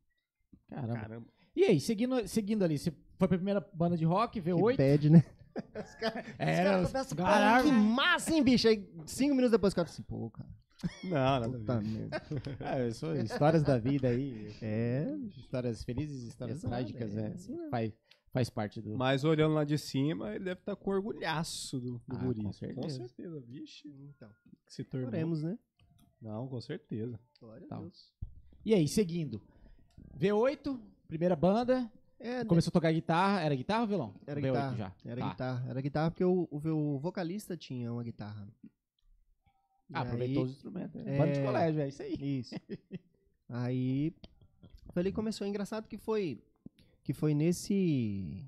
Caramba. 0.68 0.94
Caramba. 1.00 1.28
E 1.56 1.64
aí, 1.64 1.80
seguindo, 1.80 2.28
seguindo 2.28 2.64
ali, 2.64 2.78
você 2.78 2.92
foi 3.18 3.28
pra 3.28 3.38
primeira 3.38 3.62
banda 3.74 3.96
de 3.96 4.04
rock, 4.04 4.42
Que 4.42 4.50
V8? 4.52 4.78
bad, 4.78 5.10
né? 5.10 5.24
Era, 6.38 6.80
Os 6.82 6.88
os- 6.88 6.92
caras 6.92 7.10
começam 7.10 7.26
a 7.26 7.30
caralho. 7.32 7.66
Que 7.66 7.72
massa, 7.72 8.34
hein, 8.34 8.44
bicho? 8.44 8.68
Aí, 8.68 8.86
cinco 9.06 9.36
minutos 9.36 9.52
depois, 9.52 9.74
o 9.74 9.76
cara 9.76 9.88
assim, 9.88 10.04
pô, 10.04 10.30
cara. 10.32 10.50
Não, 11.04 11.12
nada 11.12 11.46
a 11.46 11.50
Puta 11.50 11.82
merda. 11.82 12.22
É, 12.60 12.88
isso, 12.90 13.06
histórias 13.16 13.64
da 13.64 13.78
vida 13.78 14.10
aí. 14.10 14.52
É, 14.62 15.08
Histórias 15.38 15.84
felizes, 15.84 16.24
histórias 16.24 16.58
Exato, 16.58 16.70
trágicas, 16.76 17.16
é 17.16 17.22
é, 17.22 17.28
assim 17.28 17.54
mesmo. 17.56 17.70
faz, 17.70 17.94
faz 18.36 18.50
parte 18.50 18.82
do. 18.82 18.98
Mas 18.98 19.24
olhando 19.24 19.54
lá 19.56 19.64
de 19.64 19.78
cima, 19.78 20.36
ele 20.36 20.44
deve 20.44 20.60
estar 20.60 20.76
com 20.76 20.92
orgulhaço 20.92 21.80
do, 21.80 22.02
do 22.08 22.16
Ah, 22.18 22.24
guri. 22.24 22.44
com 22.44 22.52
certeza. 22.52 22.82
Com 22.82 22.90
certeza, 22.90 23.40
vixe. 23.40 23.88
então. 23.88 24.30
Se 24.68 24.84
tornou. 24.84 25.08
Oremos, 25.08 25.42
né? 25.42 25.58
Não, 26.22 26.48
com 26.48 26.60
certeza. 26.60 27.18
Glória 27.40 27.66
Tá. 27.68 27.78
a 27.78 27.80
Deus. 27.80 28.12
E 28.66 28.74
aí, 28.74 28.88
seguindo. 28.88 29.42
V8, 30.18 30.78
primeira 31.08 31.36
banda, 31.36 31.90
É, 32.20 32.44
começou 32.46 32.72
a 32.72 32.74
tocar 32.74 32.92
guitarra. 32.92 33.42
Era 33.42 33.56
guitarra 33.56 33.82
ou 33.82 33.88
violão? 33.88 34.16
Era 34.26 34.40
V8 34.42 34.46
guitarra. 34.54 34.76
já. 34.78 34.96
Era 35.06 35.22
Tá. 35.22 35.30
guitarra. 35.30 35.70
Era 35.70 35.82
guitarra 35.82 36.12
porque 36.12 36.24
o, 36.24 36.48
o, 36.52 36.58
o 36.96 37.00
vocalista 37.00 37.56
tinha 37.58 37.92
uma 37.92 38.04
guitarra. 38.04 38.48
Ah, 39.94 40.02
aproveitou 40.02 40.44
aí- 40.44 40.50
os 40.50 40.56
instrumentos. 40.56 40.96
É. 41.06 41.18
Banda 41.18 41.34
de 41.34 41.42
colégio, 41.44 41.82
é 41.82 41.88
isso 41.90 42.02
aí. 42.02 42.40
Isso. 42.40 42.56
aí 43.50 44.14
foi 44.92 45.02
ali 45.02 45.12
que 45.12 45.16
começou. 45.16 45.46
Engraçado 45.46 45.88
que 45.88 45.98
foi 45.98 46.42
que 47.06 47.14
foi 47.14 47.36
nesse, 47.36 48.44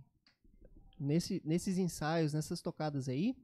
nesse 1.00 1.39
nesses 1.46 1.78
ensaios, 1.78 2.34
nessas 2.34 2.60
tocadas 2.60 3.08
aí, 3.08 3.36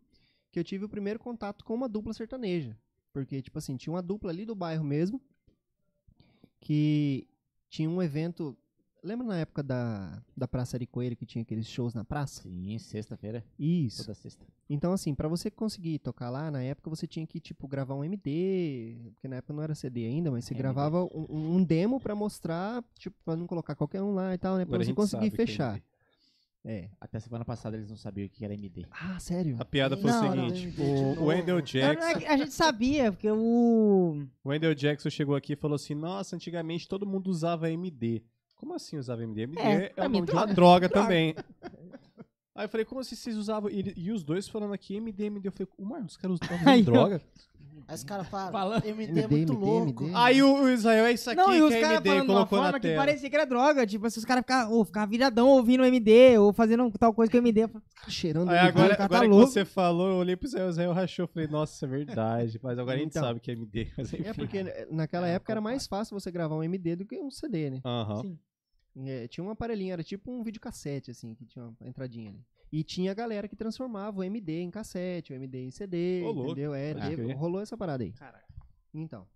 que 0.51 0.59
eu 0.59 0.63
tive 0.63 0.85
o 0.85 0.89
primeiro 0.89 1.19
contato 1.19 1.63
com 1.63 1.75
uma 1.75 1.87
dupla 1.87 2.13
sertaneja. 2.13 2.75
Porque, 3.13 3.39
tipo 3.39 3.59
assim, 3.59 3.77
tinha 3.77 3.93
uma 3.93 4.01
dupla 4.01 4.31
ali 4.31 4.43
do 4.43 4.55
bairro 4.55 4.83
mesmo, 4.83 5.21
que 6.59 7.27
tinha 7.69 7.87
um 7.87 8.01
evento... 8.01 8.57
Lembra 9.03 9.27
na 9.27 9.37
época 9.39 9.61
da, 9.61 10.21
da 10.35 10.47
Praça 10.47 10.77
Aricoeira 10.77 11.13
que 11.13 11.25
tinha 11.25 11.41
aqueles 11.41 11.67
shows 11.67 11.93
na 11.93 12.05
praça? 12.05 12.43
Sim, 12.43 12.77
sexta-feira. 12.79 13.43
Isso. 13.59 14.03
Toda 14.03 14.13
sexta. 14.13 14.45
Então, 14.69 14.93
assim, 14.93 15.13
pra 15.13 15.27
você 15.27 15.51
conseguir 15.51 15.99
tocar 15.99 16.29
lá, 16.29 16.49
na 16.49 16.63
época 16.63 16.89
você 16.89 17.05
tinha 17.05 17.27
que, 17.27 17.39
tipo, 17.39 17.67
gravar 17.67 17.95
um 17.95 18.03
MD, 18.03 19.11
porque 19.15 19.27
na 19.27 19.35
época 19.37 19.53
não 19.53 19.61
era 19.61 19.75
CD 19.75 20.05
ainda, 20.05 20.31
mas 20.31 20.45
você 20.45 20.53
MD. 20.53 20.63
gravava 20.63 21.03
um, 21.03 21.55
um 21.57 21.63
demo 21.63 21.99
pra 21.99 22.15
mostrar, 22.15 22.81
tipo, 22.97 23.15
pra 23.25 23.35
não 23.35 23.45
colocar 23.45 23.75
qualquer 23.75 24.01
um 24.01 24.13
lá 24.13 24.33
e 24.33 24.37
tal, 24.37 24.55
né? 24.57 24.63
Pra 24.65 24.75
Agora 24.75 24.85
você 24.85 24.93
conseguir 24.93 25.27
é 25.27 25.31
fechar. 25.31 25.81
É. 26.65 26.89
Até 27.01 27.19
semana 27.19 27.43
passada 27.43 27.75
eles 27.75 27.89
não 27.89 27.97
sabiam 27.97 28.25
o 28.25 28.29
que 28.29 28.45
era 28.45 28.53
MD. 28.53 28.85
Ah, 28.89 29.19
sério? 29.19 29.57
A 29.59 29.65
piada 29.65 29.97
foi 29.97 30.09
Não, 30.09 30.31
o 30.31 30.35
não, 30.35 30.49
seguinte: 30.49 30.79
MD 30.79 31.13
de 31.13 31.19
o, 31.19 31.25
Wendell 31.25 31.55
Não, 31.55 31.55
não 31.55 31.57
é 31.57 31.61
Jackson. 31.61 32.27
a 32.31 32.37
gente 32.37 32.53
sabia, 32.53 33.11
porque 33.11 33.29
o. 33.29 34.25
O 34.41 34.49
Wendell 34.49 34.73
Jackson 34.73 35.09
chegou 35.09 35.35
aqui 35.35 35.53
e 35.53 35.57
falou 35.57 35.75
assim: 35.75 35.93
Nossa, 35.93 36.37
antigamente 36.37 36.87
todo 36.87 37.05
mundo 37.05 37.27
usava 37.27 37.69
MD. 37.69 38.23
Como 38.63 38.75
assim 38.75 38.97
usava 38.97 39.21
MD? 39.23 39.41
MD 39.43 39.59
É, 39.61 39.91
é, 39.97 40.07
o 40.07 40.09
de 40.09 40.17
uma 40.17 40.25
droga. 40.25 40.53
droga 40.53 40.87
Droga. 40.87 40.89
também. 40.89 41.35
Aí 42.55 42.63
eu 42.65 42.69
falei, 42.69 42.85
como 42.85 43.01
assim 43.01 43.13
vocês 43.15 43.35
usavam? 43.35 43.69
E, 43.69 43.93
e 43.97 44.09
os 44.11 44.23
dois 44.23 44.47
falando 44.47 44.73
aqui, 44.73 44.95
MD, 44.95 45.25
MD. 45.25 45.49
Eu 45.49 45.51
falei, 45.51 45.67
mano, 45.79 46.05
os 46.05 46.15
caras 46.15 46.39
ó. 46.41 46.81
droga? 46.83 47.21
Aí 47.85 47.95
os 47.95 48.03
caras 48.03 48.27
falam, 48.27 48.51
Falando. 48.51 48.85
MD, 48.85 49.19
é 49.19 49.23
MD, 49.23 49.27
muito 49.35 49.53
MD, 49.53 49.65
louco. 49.65 50.03
MD. 50.05 50.15
Aí 50.15 50.41
o, 50.41 50.61
o 50.63 50.69
Israel, 50.69 51.05
é 51.05 51.11
isso 51.11 51.29
aqui 51.29 51.41
Não, 51.41 51.53
e 51.53 51.61
os 51.61 51.69
que 51.69 51.75
é 51.75 51.81
caras 51.81 51.97
MD, 51.97 52.09
falando 52.09 52.25
de 52.25 52.31
uma 52.31 52.35
colocou 52.37 52.57
na 52.59 52.63
forma 52.65 52.79
que 52.79 52.87
tela. 52.87 53.05
parecia 53.05 53.29
que 53.29 53.35
era 53.35 53.45
droga. 53.45 53.85
Tipo, 53.87 54.09
se 54.09 54.19
os 54.19 54.23
caras 54.25 54.41
ficavam 54.43 54.73
ou 54.73 54.85
ficavam 54.85 55.09
viradão 55.09 55.49
ouvindo 55.49 55.83
MD, 55.83 56.37
ou 56.37 56.53
fazendo 56.53 56.89
tal 56.91 57.13
coisa 57.13 57.29
com 57.31 57.37
MD. 57.39 57.63
eu 57.63 57.67
falei, 57.67 57.83
Cheirando 58.07 58.49
Aí 58.49 58.57
MD. 58.57 58.69
agora, 58.69 58.87
cara 58.95 58.97
tá 58.97 59.03
agora 59.05 59.21
que 59.27 59.27
louco. 59.35 59.47
você 59.51 59.65
falou, 59.65 60.11
eu 60.11 60.15
olhei 60.17 60.35
pro 60.37 60.47
Israel, 60.47 60.67
o 60.67 60.69
Israel 60.69 60.93
rachou. 60.93 61.23
Eu 61.23 61.27
falei, 61.27 61.47
nossa, 61.49 61.73
isso 61.73 61.83
é 61.83 61.87
verdade. 61.89 62.59
Mas 62.63 62.79
agora 62.79 62.95
a 62.95 62.99
gente 62.99 63.09
Então. 63.09 63.23
sabe 63.23 63.39
que 63.41 63.51
é 63.51 63.53
MD. 63.55 63.91
Mas 63.97 64.13
enfim. 64.13 64.23
É 64.27 64.33
porque 64.33 64.87
naquela 64.91 65.27
É, 65.27 65.33
época 65.33 65.51
era 65.51 65.59
mais 65.61 65.85
fácil 65.85 66.17
você 66.17 66.31
gravar 66.31 66.55
um 66.55 66.63
MD 66.63 66.95
do 66.95 67.05
que 67.05 67.19
um 67.19 67.29
CD, 67.31 67.69
né? 67.71 67.81
Aham. 67.83 68.21
Sim. 68.21 68.39
É, 68.95 69.27
tinha 69.27 69.43
um 69.43 69.49
aparelhinho, 69.49 69.93
era 69.93 70.03
tipo 70.03 70.31
um 70.31 70.43
videocassete, 70.43 71.09
assim, 71.11 71.33
que 71.33 71.45
tinha 71.45 71.65
uma 71.65 71.89
entradinha 71.89 72.29
ali. 72.29 72.45
E 72.71 72.83
tinha 72.83 73.11
a 73.11 73.13
galera 73.13 73.47
que 73.47 73.55
transformava 73.55 74.19
o 74.19 74.23
MD 74.23 74.61
em 74.61 74.71
cassete, 74.71 75.31
o 75.33 75.35
MD 75.35 75.65
em 75.65 75.71
CD, 75.71 76.23
Ô, 76.23 76.45
entendeu? 76.45 76.73
É, 76.73 76.93
teve- 76.93 77.23
crer. 77.23 77.37
rolou 77.37 77.61
essa 77.61 77.77
parada 77.77 78.03
aí. 78.03 78.13
Então. 78.93 79.27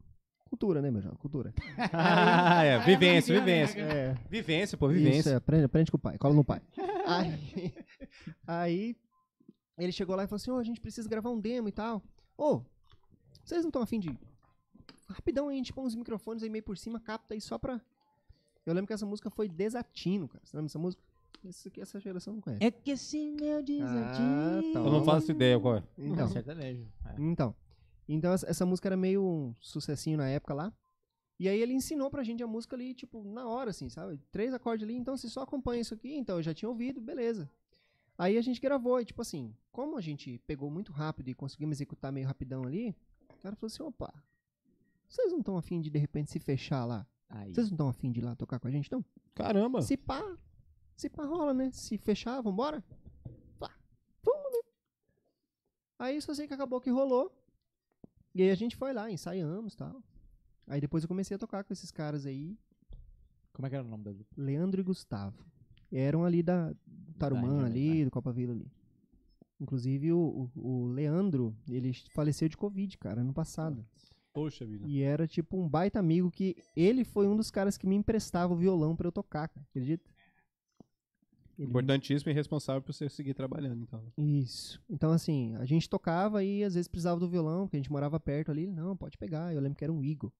Cultura, 0.45 0.81
né, 0.81 0.89
meu 0.89 1.01
jovem? 1.01 1.17
Cultura. 1.17 1.53
Ah, 1.91 2.63
é, 2.63 2.79
vivência, 2.79 3.37
vivência. 3.37 3.81
É. 3.81 4.13
Vivência, 4.29 4.77
pô, 4.77 4.89
Isso, 4.91 5.03
vivência. 5.03 5.29
é, 5.31 5.35
aprende, 5.35 5.65
aprende 5.65 5.91
com 5.91 5.97
o 5.97 5.99
pai, 5.99 6.17
cola 6.17 6.33
no 6.33 6.43
pai. 6.43 6.61
aí, 7.05 7.73
aí 8.47 8.95
ele 9.77 9.91
chegou 9.91 10.15
lá 10.15 10.23
e 10.23 10.27
falou 10.27 10.37
assim: 10.37 10.51
Ô, 10.51 10.57
a 10.57 10.63
gente 10.63 10.79
precisa 10.79 11.09
gravar 11.09 11.31
um 11.31 11.39
demo 11.39 11.67
e 11.67 11.71
tal. 11.71 12.01
Ô, 12.37 12.61
vocês 13.43 13.61
não 13.61 13.69
estão 13.69 13.81
afim 13.81 13.99
de. 13.99 14.17
Rapidão 15.09 15.47
aí, 15.49 15.55
a 15.55 15.57
gente 15.57 15.73
põe 15.73 15.85
uns 15.85 15.95
microfones 15.95 16.43
aí 16.43 16.49
meio 16.49 16.63
por 16.63 16.77
cima, 16.77 16.99
capta 16.99 17.33
aí 17.33 17.41
só 17.41 17.57
pra. 17.57 17.81
Eu 18.67 18.73
lembro 18.73 18.87
que 18.87 18.93
essa 18.93 19.05
música 19.05 19.29
foi 19.29 19.47
Desatino, 19.47 20.27
cara. 20.27 20.45
Você 20.45 20.55
lembra 20.55 20.67
dessa 20.67 20.79
música? 20.79 21.01
Isso 21.43 21.67
aqui 21.67 21.79
essa 21.79 21.99
geração 21.99 22.33
não 22.33 22.41
conhece. 22.41 22.63
É 22.63 22.71
que 22.71 22.91
esse 22.91 23.31
meu 23.31 23.63
desatino. 23.63 24.27
Ah, 24.27 24.61
tá. 24.73 24.79
Eu 24.79 24.91
não 24.91 25.03
faço 25.03 25.31
ideia 25.31 25.59
qual 25.59 25.77
é. 25.77 25.83
Então, 25.97 26.27
sertanejo. 26.27 26.85
É. 27.05 27.15
então. 27.17 27.55
Então 28.07 28.33
essa, 28.33 28.49
essa 28.49 28.65
música 28.65 28.89
era 28.89 28.97
meio 28.97 29.23
um 29.23 29.55
sucessinho 29.59 30.17
na 30.17 30.27
época 30.27 30.53
lá. 30.53 30.73
E 31.39 31.47
aí 31.47 31.61
ele 31.61 31.73
ensinou 31.73 32.09
pra 32.09 32.23
gente 32.23 32.41
a 32.41 32.47
música 32.47 32.75
ali, 32.75 32.93
tipo, 32.93 33.23
na 33.23 33.47
hora, 33.47 33.69
assim, 33.69 33.89
sabe? 33.89 34.19
Três 34.31 34.53
acordes 34.53 34.83
ali, 34.83 34.95
então 34.95 35.15
você 35.15 35.29
só 35.29 35.41
acompanha 35.43 35.81
isso 35.81 35.93
aqui, 35.93 36.15
então 36.15 36.37
eu 36.37 36.43
já 36.43 36.53
tinha 36.53 36.67
ouvido, 36.67 36.99
beleza. 36.99 37.49
Aí 38.17 38.37
a 38.37 38.41
gente 38.41 38.59
gravou, 38.59 38.99
e 38.99 39.05
tipo 39.05 39.21
assim, 39.21 39.53
como 39.71 39.97
a 39.97 40.01
gente 40.01 40.39
pegou 40.47 40.71
muito 40.71 40.91
rápido 40.91 41.29
e 41.29 41.35
conseguimos 41.35 41.77
executar 41.77 42.11
meio 42.11 42.25
rapidão 42.25 42.63
ali, 42.63 42.95
o 43.29 43.41
cara 43.43 43.55
falou 43.55 43.67
assim, 43.67 43.83
opa, 43.83 44.11
vocês 45.07 45.31
não 45.31 45.39
estão 45.39 45.57
afim 45.57 45.79
de 45.79 45.91
de 45.91 45.99
repente 45.99 46.31
se 46.31 46.39
fechar 46.39 46.83
lá? 46.85 47.05
Aí. 47.29 47.53
Vocês 47.53 47.67
não 47.67 47.75
estão 47.75 47.89
afim 47.89 48.11
de 48.11 48.19
ir 48.19 48.23
lá 48.23 48.35
tocar 48.35 48.59
com 48.59 48.67
a 48.67 48.71
gente, 48.71 48.91
não? 48.91 49.03
Caramba. 49.35 49.81
Se 49.81 49.97
pá, 49.97 50.37
se 50.95 51.09
pá 51.09 51.25
rola, 51.25 51.53
né? 51.53 51.71
Se 51.71 51.97
fechar, 51.97 52.41
vambora? 52.41 52.83
Pá, 53.59 53.71
vamos, 54.23 54.51
né? 54.51 54.71
Aí 55.99 56.21
só 56.21 56.33
sei 56.33 56.47
que 56.47 56.53
acabou 56.53 56.79
que 56.79 56.89
rolou. 56.89 57.31
E 58.33 58.41
aí 58.41 58.51
a 58.51 58.55
gente 58.55 58.75
foi 58.75 58.93
lá, 58.93 59.09
ensaiamos 59.11 59.73
e 59.73 59.77
tal. 59.77 60.01
Aí 60.67 60.79
depois 60.79 61.03
eu 61.03 61.07
comecei 61.07 61.35
a 61.35 61.39
tocar 61.39 61.63
com 61.63 61.73
esses 61.73 61.91
caras 61.91 62.25
aí, 62.25 62.57
Como 63.53 63.65
é 63.65 63.69
que 63.69 63.75
era 63.75 63.83
o 63.83 63.87
nome 63.87 64.03
da 64.03 64.11
dupla? 64.11 64.43
Leandro 64.43 64.79
e 64.79 64.83
Gustavo. 64.83 65.45
Eram 65.91 66.23
ali 66.23 66.43
da 66.43 66.71
do 66.85 67.13
Tarumã, 67.17 67.61
Da 67.61 67.65
ali, 67.65 68.05
do 68.05 68.11
Copa 68.11 68.31
Vila 68.31 68.53
ali. 68.53 68.71
Inclusive 69.59 70.13
o, 70.13 70.51
o, 70.55 70.67
o 70.67 70.87
Leandro, 70.89 71.55
ele 71.67 71.91
faleceu 72.11 72.47
de 72.47 72.55
Covid, 72.55 72.95
cara, 72.97 73.21
ano 73.21 73.33
passado. 73.33 73.83
Poxa 74.37 74.65
vida. 74.67 74.85
E 74.87 75.01
era 75.01 75.27
tipo 75.27 75.57
um 75.57 75.67
baita 75.67 75.97
amigo 75.97 76.29
que 76.29 76.55
ele 76.75 77.03
foi 77.03 77.27
um 77.27 77.35
dos 77.35 77.49
caras 77.49 77.75
que 77.75 77.87
me 77.87 77.95
emprestava 77.95 78.53
o 78.53 78.55
violão 78.55 78.95
pra 78.95 79.07
eu 79.07 79.11
tocar, 79.11 79.47
cara. 79.47 79.65
Acredita? 79.71 80.07
Ele- 81.57 81.67
Importantíssimo 81.69 82.29
e 82.29 82.35
responsável 82.35 82.83
por 82.83 82.93
você 82.93 83.09
seguir 83.09 83.33
trabalhando, 83.33 83.81
então. 83.81 84.13
Isso. 84.15 84.79
Então, 84.87 85.11
assim, 85.11 85.55
a 85.55 85.65
gente 85.65 85.89
tocava 85.89 86.43
e 86.43 86.63
às 86.63 86.75
vezes 86.75 86.87
precisava 86.87 87.19
do 87.19 87.27
violão, 87.27 87.63
porque 87.65 87.77
a 87.77 87.79
gente 87.79 87.91
morava 87.91 88.19
perto 88.19 88.51
ali. 88.51 88.67
Não, 88.67 88.95
pode 88.95 89.17
pegar. 89.17 89.51
Eu 89.55 89.59
lembro 89.59 89.75
que 89.75 89.83
era 89.83 89.91
um 89.91 90.03
Eagle. 90.03 90.31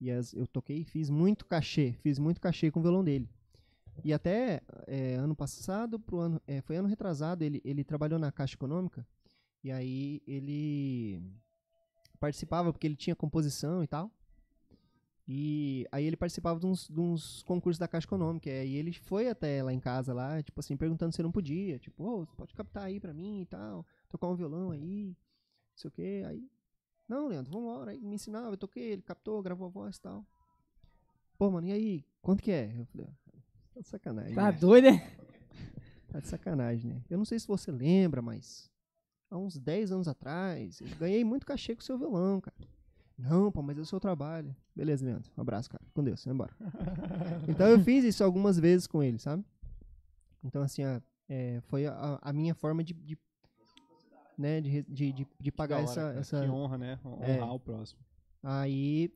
E 0.00 0.12
as- 0.12 0.32
eu 0.32 0.46
toquei 0.46 0.78
e 0.82 0.84
fiz 0.84 1.10
muito 1.10 1.44
cachê. 1.44 1.94
Fiz 2.04 2.20
muito 2.20 2.40
cachê 2.40 2.70
com 2.70 2.78
o 2.78 2.82
violão 2.84 3.02
dele. 3.02 3.28
E 4.04 4.12
até 4.12 4.60
é, 4.86 5.16
ano 5.16 5.34
passado, 5.34 5.98
pro 5.98 6.18
ano, 6.18 6.40
é, 6.46 6.60
foi 6.60 6.76
ano 6.76 6.86
retrasado, 6.86 7.42
ele, 7.42 7.60
ele 7.64 7.82
trabalhou 7.82 8.18
na 8.18 8.30
Caixa 8.30 8.54
Econômica. 8.54 9.04
E 9.64 9.72
aí 9.72 10.22
ele 10.24 11.20
participava, 12.24 12.72
porque 12.72 12.86
ele 12.86 12.96
tinha 12.96 13.14
composição 13.14 13.84
e 13.84 13.86
tal. 13.86 14.10
E 15.28 15.86
aí 15.92 16.04
ele 16.04 16.16
participava 16.16 16.58
de 16.58 16.66
uns, 16.66 16.88
de 16.88 17.00
uns 17.00 17.42
concursos 17.42 17.78
da 17.78 17.86
Caixa 17.86 18.06
Econômica. 18.06 18.48
E 18.48 18.52
aí 18.52 18.74
ele 18.76 18.92
foi 18.92 19.28
até 19.28 19.62
lá 19.62 19.72
em 19.72 19.80
casa, 19.80 20.14
lá, 20.14 20.42
tipo 20.42 20.58
assim, 20.58 20.76
perguntando 20.76 21.14
se 21.14 21.22
não 21.22 21.30
podia. 21.30 21.78
Tipo, 21.78 22.02
ô, 22.02 22.24
você 22.24 22.34
pode 22.34 22.54
captar 22.54 22.84
aí 22.84 22.98
pra 22.98 23.12
mim 23.12 23.42
e 23.42 23.46
tal. 23.46 23.86
Tocar 24.08 24.26
um 24.28 24.34
violão 24.34 24.70
aí, 24.70 25.08
não 25.08 25.76
sei 25.76 25.88
o 25.88 25.90
que. 25.90 26.24
Aí, 26.26 26.48
não, 27.06 27.28
Leandro, 27.28 27.52
vambora. 27.52 27.90
Aí 27.90 28.00
me 28.00 28.14
ensinava, 28.14 28.54
eu 28.54 28.58
toquei, 28.58 28.92
ele 28.92 29.02
captou, 29.02 29.42
gravou 29.42 29.66
a 29.66 29.70
voz 29.70 29.96
e 29.96 30.00
tal. 30.00 30.26
Pô, 31.36 31.50
mano, 31.50 31.66
e 31.66 31.72
aí, 31.72 32.04
quanto 32.22 32.42
que 32.42 32.50
é? 32.50 32.74
Eu 32.78 32.86
falei, 32.86 33.06
ah, 33.06 33.40
tá 33.74 33.80
de 33.80 33.88
sacanagem. 33.88 34.34
Tá 34.34 34.52
né? 34.52 34.58
doido, 34.58 34.88
é? 34.88 35.16
Tá 36.08 36.20
de 36.20 36.28
sacanagem, 36.28 36.88
né? 36.88 37.02
Eu 37.10 37.18
não 37.18 37.24
sei 37.24 37.40
se 37.40 37.46
você 37.48 37.72
lembra, 37.72 38.22
mas 38.22 38.70
há 39.34 39.38
uns 39.38 39.58
10 39.58 39.92
anos 39.92 40.08
atrás, 40.08 40.80
eu 40.80 40.88
ganhei 40.98 41.24
muito 41.24 41.44
cachê 41.46 41.74
com 41.74 41.80
o 41.82 41.84
seu 41.84 41.98
violão, 41.98 42.40
cara. 42.40 42.56
Não, 43.18 43.50
pô, 43.52 43.62
mas 43.62 43.78
é 43.78 43.80
o 43.80 43.84
seu 43.86 44.00
trabalho. 44.00 44.54
Beleza, 44.74 45.04
Leandro. 45.04 45.30
Um 45.36 45.40
abraço, 45.40 45.70
cara. 45.70 45.84
Com 45.94 46.02
Deus, 46.02 46.24
vai 46.24 46.34
embora. 46.34 46.52
então 47.48 47.68
eu 47.68 47.78
fiz 47.80 48.04
isso 48.04 48.24
algumas 48.24 48.58
vezes 48.58 48.86
com 48.86 49.02
ele, 49.02 49.18
sabe? 49.18 49.44
Então, 50.42 50.62
assim, 50.62 50.82
a- 50.82 51.00
é, 51.28 51.60
foi 51.62 51.86
a, 51.86 52.18
a 52.20 52.32
minha 52.32 52.54
forma 52.54 52.82
de, 52.82 52.92
de, 52.92 53.16
né, 54.36 54.60
de, 54.60 54.82
de, 54.82 55.12
de, 55.12 55.26
de 55.40 55.52
pagar 55.52 55.76
hora, 55.76 55.84
essa, 55.84 56.00
cara. 56.00 56.18
essa, 56.20 56.40
Que 56.42 56.48
honra, 56.50 56.76
né? 56.78 56.98
Honrar 57.04 57.28
É. 57.30 57.42
o 57.44 57.58
próximo. 57.60 58.00
Aí. 58.42 59.10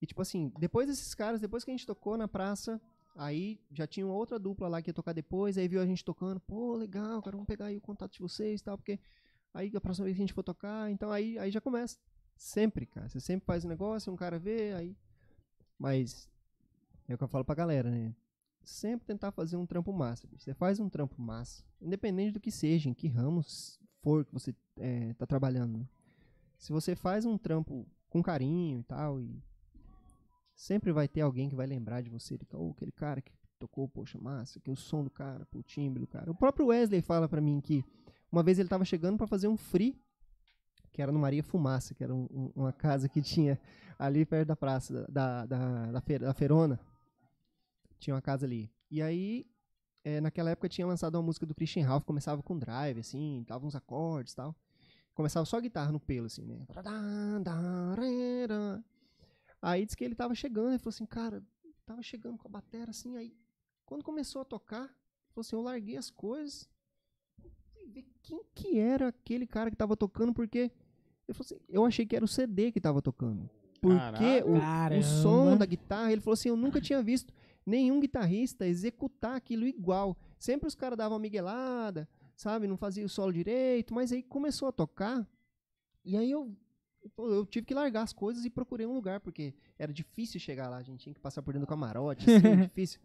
E 0.00 0.06
tipo 0.06 0.22
assim, 0.22 0.52
depois 0.58 0.86
desses 0.86 1.12
caras, 1.14 1.40
depois 1.40 1.64
que 1.64 1.70
a 1.72 1.74
gente 1.74 1.84
tocou 1.86 2.16
na 2.16 2.28
praça, 2.28 2.80
aí 3.16 3.60
já 3.72 3.84
tinha 3.84 4.06
uma 4.06 4.14
outra 4.14 4.38
dupla 4.38 4.68
lá 4.68 4.80
que 4.80 4.90
ia 4.90 4.94
tocar 4.94 5.12
depois, 5.12 5.58
aí 5.58 5.66
viu 5.66 5.80
a 5.82 5.86
gente 5.86 6.04
tocando, 6.04 6.38
pô, 6.38 6.76
legal, 6.76 7.20
cara, 7.20 7.36
vamos 7.36 7.48
pegar 7.48 7.66
aí 7.66 7.76
o 7.76 7.80
contato 7.80 8.12
de 8.12 8.20
vocês 8.20 8.60
e 8.60 8.64
tal, 8.64 8.78
porque 8.78 9.00
aí 9.58 9.72
a 9.74 9.80
próxima 9.80 10.04
vez 10.04 10.16
que 10.16 10.22
a 10.22 10.24
gente 10.24 10.32
for 10.32 10.42
tocar, 10.42 10.90
então 10.90 11.10
aí, 11.10 11.38
aí 11.38 11.50
já 11.50 11.60
começa. 11.60 11.98
Sempre, 12.36 12.86
cara. 12.86 13.08
Você 13.08 13.20
sempre 13.20 13.44
faz 13.44 13.64
um 13.64 13.68
negócio, 13.68 14.12
um 14.12 14.16
cara 14.16 14.38
vê, 14.38 14.72
aí. 14.72 14.96
Mas 15.76 16.30
é 17.08 17.14
o 17.14 17.18
que 17.18 17.24
eu 17.24 17.28
falo 17.28 17.44
pra 17.44 17.54
galera, 17.54 17.90
né? 17.90 18.14
Sempre 18.64 19.06
tentar 19.06 19.32
fazer 19.32 19.56
um 19.56 19.66
trampo 19.66 19.92
massa. 19.92 20.28
Você 20.36 20.54
faz 20.54 20.78
um 20.78 20.88
trampo 20.88 21.20
massa, 21.20 21.64
independente 21.80 22.32
do 22.32 22.40
que 22.40 22.50
seja, 22.50 22.88
em 22.88 22.94
que 22.94 23.08
ramos 23.08 23.80
for 24.00 24.24
que 24.24 24.32
você 24.32 24.54
é, 24.76 25.12
tá 25.14 25.26
trabalhando. 25.26 25.78
né? 25.78 25.88
Se 26.58 26.72
você 26.72 26.94
faz 26.94 27.24
um 27.24 27.36
trampo 27.36 27.86
com 28.08 28.22
carinho 28.22 28.80
e 28.80 28.82
tal, 28.84 29.20
e 29.20 29.42
sempre 30.54 30.92
vai 30.92 31.08
ter 31.08 31.22
alguém 31.22 31.48
que 31.48 31.56
vai 31.56 31.66
lembrar 31.66 32.02
de 32.02 32.10
você, 32.10 32.38
de, 32.38 32.46
oh, 32.52 32.70
aquele 32.70 32.92
cara 32.92 33.20
que 33.20 33.32
tocou, 33.58 33.88
poxa, 33.88 34.18
massa, 34.20 34.60
que 34.60 34.70
o 34.70 34.76
som 34.76 35.02
do 35.02 35.10
cara, 35.10 35.46
o 35.52 35.62
timbre 35.62 36.00
do 36.00 36.06
cara. 36.06 36.30
O 36.30 36.34
próprio 36.34 36.66
Wesley 36.66 37.02
fala 37.02 37.28
pra 37.28 37.40
mim 37.40 37.60
que 37.60 37.84
uma 38.30 38.42
vez 38.42 38.58
ele 38.58 38.68
tava 38.68 38.84
chegando 38.84 39.16
pra 39.16 39.26
fazer 39.26 39.48
um 39.48 39.56
free, 39.56 40.00
que 40.92 41.00
era 41.02 41.12
no 41.12 41.18
Maria 41.18 41.42
Fumaça, 41.42 41.94
que 41.94 42.02
era 42.02 42.14
um- 42.14 42.26
um- 42.30 42.52
uma 42.56 42.72
casa 42.72 43.08
que 43.08 43.22
tinha 43.22 43.58
ali 43.98 44.24
perto 44.24 44.48
da 44.48 44.56
praça, 44.56 45.06
da, 45.10 45.46
da, 45.46 45.90
da, 45.92 46.00
da 46.18 46.34
Ferona. 46.34 46.78
Tinha 47.98 48.14
uma 48.14 48.22
casa 48.22 48.46
ali. 48.46 48.70
E 48.90 49.02
aí, 49.02 49.46
é, 50.04 50.20
naquela 50.20 50.50
época 50.50 50.68
tinha 50.68 50.86
lançado 50.86 51.14
uma 51.16 51.22
música 51.22 51.44
do 51.46 51.54
Christian 51.54 51.84
Ralph, 51.86 52.04
começava 52.04 52.42
com 52.42 52.58
drive, 52.58 53.00
assim, 53.00 53.44
dava 53.46 53.66
uns 53.66 53.74
acordes 53.74 54.34
tal. 54.34 54.54
Começava 55.14 55.44
só 55.44 55.60
guitarra 55.60 55.90
no 55.90 55.98
pelo, 55.98 56.26
assim, 56.26 56.44
né? 56.44 56.64
Aí 59.60 59.84
disse 59.84 59.96
que 59.96 60.04
ele 60.04 60.14
tava 60.14 60.34
chegando 60.34 60.74
e 60.74 60.78
falou 60.78 60.90
assim, 60.90 61.06
cara, 61.06 61.42
tava 61.84 62.02
chegando 62.02 62.38
com 62.38 62.46
a 62.46 62.50
batera 62.50 62.90
assim, 62.90 63.16
aí 63.16 63.34
quando 63.84 64.04
começou 64.04 64.40
a 64.42 64.44
tocar, 64.44 64.84
ele 64.84 65.32
falou 65.34 65.40
assim, 65.40 65.56
eu 65.56 65.62
larguei 65.62 65.96
as 65.96 66.10
coisas 66.10 66.68
ver 67.88 68.04
quem 68.22 68.42
que 68.54 68.78
era 68.78 69.08
aquele 69.08 69.46
cara 69.46 69.70
que 69.70 69.76
tava 69.76 69.96
tocando, 69.96 70.32
porque 70.32 70.70
falou 71.32 71.44
assim, 71.44 71.58
eu 71.68 71.84
achei 71.84 72.06
que 72.06 72.16
era 72.16 72.24
o 72.24 72.28
CD 72.28 72.72
que 72.72 72.80
tava 72.80 73.02
tocando. 73.02 73.48
Porque 73.80 74.42
o, 74.44 74.98
o 74.98 75.02
som 75.02 75.56
da 75.56 75.64
guitarra, 75.64 76.12
ele 76.12 76.20
falou 76.20 76.34
assim, 76.34 76.48
eu 76.48 76.56
nunca 76.56 76.80
tinha 76.80 77.02
visto 77.02 77.32
nenhum 77.64 78.00
guitarrista 78.00 78.66
executar 78.66 79.36
aquilo 79.36 79.66
igual. 79.66 80.16
Sempre 80.38 80.66
os 80.66 80.74
caras 80.74 80.96
davam 80.96 81.14
uma 81.14 81.22
miguelada, 81.22 82.08
sabe? 82.34 82.66
Não 82.66 82.76
fazia 82.76 83.04
o 83.04 83.08
solo 83.08 83.32
direito, 83.32 83.94
mas 83.94 84.12
aí 84.12 84.22
começou 84.22 84.68
a 84.68 84.72
tocar. 84.72 85.26
E 86.04 86.16
aí 86.16 86.30
eu, 86.30 86.56
eu 87.18 87.46
tive 87.46 87.66
que 87.66 87.74
largar 87.74 88.02
as 88.02 88.12
coisas 88.12 88.44
e 88.44 88.50
procurei 88.50 88.86
um 88.86 88.94
lugar, 88.94 89.20
porque 89.20 89.54
era 89.78 89.92
difícil 89.92 90.40
chegar 90.40 90.68
lá, 90.68 90.78
a 90.78 90.82
gente 90.82 91.00
tinha 91.00 91.14
que 91.14 91.20
passar 91.20 91.42
por 91.42 91.52
dentro 91.52 91.66
do 91.66 91.68
camarote, 91.68 92.28
assim, 92.28 92.56
difícil. 92.66 93.00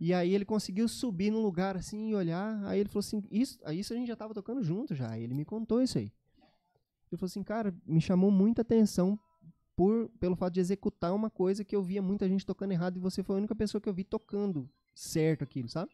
E 0.00 0.14
aí 0.14 0.34
ele 0.34 0.44
conseguiu 0.44 0.86
subir 0.88 1.30
num 1.30 1.42
lugar 1.42 1.76
assim 1.76 2.10
e 2.10 2.14
olhar. 2.14 2.64
Aí 2.64 2.80
ele 2.80 2.88
falou 2.88 3.00
assim: 3.00 3.22
Isso, 3.30 3.58
isso 3.72 3.92
a 3.92 3.96
gente 3.96 4.08
já 4.08 4.16
tava 4.16 4.32
tocando 4.32 4.62
junto 4.62 4.94
já. 4.94 5.10
Aí 5.10 5.22
ele 5.22 5.34
me 5.34 5.44
contou 5.44 5.82
isso 5.82 5.98
aí. 5.98 6.12
Ele 7.10 7.18
falou 7.18 7.26
assim: 7.26 7.42
Cara, 7.42 7.74
me 7.86 8.00
chamou 8.00 8.30
muita 8.30 8.62
atenção 8.62 9.18
por, 9.74 10.08
pelo 10.20 10.36
fato 10.36 10.54
de 10.54 10.60
executar 10.60 11.14
uma 11.14 11.30
coisa 11.30 11.64
que 11.64 11.74
eu 11.74 11.82
via 11.82 12.02
muita 12.02 12.28
gente 12.28 12.44
tocando 12.44 12.72
errado 12.72 12.96
e 12.96 13.00
você 13.00 13.22
foi 13.22 13.36
a 13.36 13.38
única 13.38 13.54
pessoa 13.54 13.80
que 13.80 13.88
eu 13.88 13.94
vi 13.94 14.04
tocando 14.04 14.68
certo 14.94 15.44
aquilo, 15.44 15.68
sabe? 15.68 15.92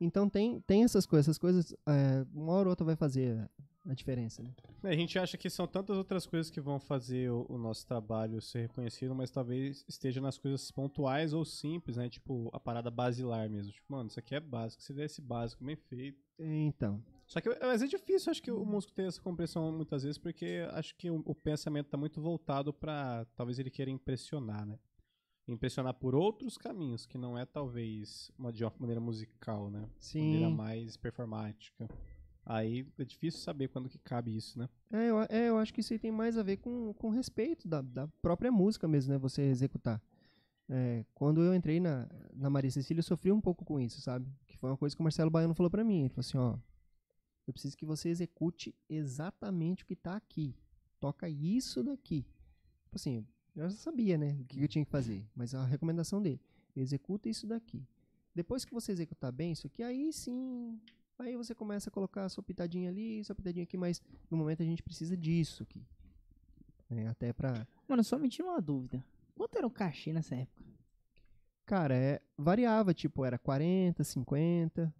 Então 0.00 0.28
tem, 0.28 0.60
tem 0.60 0.84
essas 0.84 1.04
coisas, 1.04 1.26
essas 1.26 1.38
coisas, 1.38 1.74
é, 1.86 2.24
uma 2.32 2.52
hora 2.52 2.68
ou 2.68 2.70
outra 2.70 2.84
vai 2.84 2.94
fazer 2.94 3.50
a 3.88 3.94
diferença, 3.94 4.42
né? 4.42 4.52
É, 4.84 4.90
A 4.90 4.96
gente 4.96 5.18
acha 5.18 5.38
que 5.38 5.48
são 5.48 5.66
tantas 5.66 5.96
outras 5.96 6.26
coisas 6.26 6.50
que 6.50 6.60
vão 6.60 6.78
fazer 6.78 7.30
o, 7.30 7.46
o 7.48 7.58
nosso 7.58 7.86
trabalho 7.86 8.40
ser 8.40 8.62
reconhecido, 8.62 9.14
mas 9.14 9.30
talvez 9.30 9.84
esteja 9.88 10.20
nas 10.20 10.36
coisas 10.36 10.70
pontuais 10.70 11.32
ou 11.32 11.44
simples, 11.44 11.96
né? 11.96 12.08
Tipo, 12.08 12.50
a 12.52 12.60
parada 12.60 12.90
basilar 12.90 13.48
mesmo. 13.48 13.72
Tipo, 13.72 13.90
mano, 13.90 14.08
isso 14.08 14.18
aqui 14.18 14.34
é 14.34 14.40
básico. 14.40 14.82
Se 14.82 14.92
der 14.92 15.06
esse 15.06 15.22
básico 15.22 15.64
bem 15.64 15.76
feito. 15.76 16.22
Então, 16.38 17.02
Só 17.26 17.40
que 17.40 17.48
mas 17.60 17.82
é 17.82 17.86
difícil, 17.86 18.30
acho 18.30 18.42
que 18.42 18.50
o 18.50 18.64
músico 18.64 18.92
ter 18.92 19.08
essa 19.08 19.20
compreensão 19.20 19.72
muitas 19.72 20.04
vezes, 20.04 20.18
porque 20.18 20.64
acho 20.72 20.94
que 20.94 21.10
o, 21.10 21.20
o 21.24 21.34
pensamento 21.34 21.88
tá 21.88 21.96
muito 21.96 22.20
voltado 22.20 22.72
pra. 22.72 23.26
Talvez 23.34 23.58
ele 23.58 23.70
queira 23.70 23.90
impressionar, 23.90 24.66
né? 24.66 24.78
Impressionar 25.48 25.94
por 25.94 26.14
outros 26.14 26.58
caminhos, 26.58 27.06
que 27.06 27.16
não 27.16 27.36
é 27.38 27.46
talvez 27.46 28.30
uma, 28.38 28.52
de 28.52 28.62
uma 28.62 28.72
maneira 28.78 29.00
musical, 29.00 29.70
né? 29.70 29.88
Maneira 30.14 30.48
sim. 30.48 30.54
mais 30.54 30.96
performática. 30.96 31.88
Aí 32.48 32.86
é 32.98 33.04
difícil 33.04 33.40
saber 33.40 33.68
quando 33.68 33.90
que 33.90 33.98
cabe 33.98 34.34
isso, 34.34 34.58
né? 34.58 34.70
É 34.90 35.10
eu, 35.10 35.20
é, 35.28 35.48
eu 35.50 35.58
acho 35.58 35.72
que 35.72 35.82
isso 35.82 35.92
aí 35.92 35.98
tem 35.98 36.10
mais 36.10 36.38
a 36.38 36.42
ver 36.42 36.56
com, 36.56 36.94
com 36.94 37.10
respeito 37.10 37.68
da, 37.68 37.82
da 37.82 38.08
própria 38.22 38.50
música 38.50 38.88
mesmo, 38.88 39.12
né? 39.12 39.18
Você 39.18 39.42
executar. 39.42 40.02
É, 40.66 41.04
quando 41.14 41.42
eu 41.42 41.54
entrei 41.54 41.78
na, 41.78 42.08
na 42.32 42.48
Maria 42.48 42.70
Cecília, 42.70 43.00
eu 43.00 43.04
sofri 43.04 43.30
um 43.30 43.40
pouco 43.40 43.66
com 43.66 43.78
isso, 43.78 44.00
sabe? 44.00 44.26
Que 44.46 44.56
foi 44.56 44.70
uma 44.70 44.78
coisa 44.78 44.96
que 44.96 45.00
o 45.00 45.02
Marcelo 45.02 45.30
Baiano 45.30 45.54
falou 45.54 45.68
pra 45.68 45.84
mim. 45.84 46.00
Ele 46.00 46.08
falou 46.08 46.20
assim, 46.20 46.38
ó, 46.38 46.58
eu 47.46 47.52
preciso 47.52 47.76
que 47.76 47.84
você 47.84 48.08
execute 48.08 48.74
exatamente 48.88 49.82
o 49.84 49.86
que 49.86 49.94
tá 49.94 50.16
aqui. 50.16 50.56
Toca 50.98 51.28
isso 51.28 51.82
daqui. 51.82 52.22
Tipo 52.84 52.96
assim, 52.96 53.26
eu 53.54 53.68
já 53.68 53.76
sabia, 53.76 54.16
né? 54.16 54.38
O 54.40 54.44
que 54.46 54.62
eu 54.62 54.68
tinha 54.68 54.86
que 54.86 54.90
fazer. 54.90 55.22
Mas 55.36 55.54
a 55.54 55.66
recomendação 55.66 56.22
dele, 56.22 56.40
executa 56.74 57.28
isso 57.28 57.46
daqui. 57.46 57.86
Depois 58.34 58.64
que 58.64 58.72
você 58.72 58.90
executar 58.90 59.32
bem 59.32 59.52
isso 59.52 59.66
aqui, 59.66 59.82
aí 59.82 60.10
sim... 60.14 60.80
Aí 61.18 61.36
você 61.36 61.54
começa 61.54 61.90
a 61.90 61.92
colocar 61.92 62.24
a 62.24 62.28
sua 62.28 62.42
pitadinha 62.42 62.90
ali, 62.90 63.24
sua 63.24 63.34
pitadinha 63.34 63.64
aqui, 63.64 63.76
mas 63.76 64.00
no 64.30 64.36
momento 64.36 64.62
a 64.62 64.66
gente 64.66 64.82
precisa 64.82 65.16
disso 65.16 65.64
aqui. 65.64 65.84
É, 66.90 67.08
até 67.08 67.32
pra. 67.32 67.66
Mano, 67.86 68.04
só 68.04 68.18
me 68.18 68.28
tira 68.28 68.48
uma 68.48 68.60
dúvida. 68.60 69.04
Quanto 69.36 69.56
era 69.58 69.66
o 69.66 69.70
cachê 69.70 70.12
nessa 70.12 70.34
época? 70.34 70.64
Cara, 71.66 71.94
é, 71.94 72.20
variava, 72.36 72.94
tipo, 72.94 73.24
era 73.24 73.38
40, 73.38 74.02
50. 74.02 74.94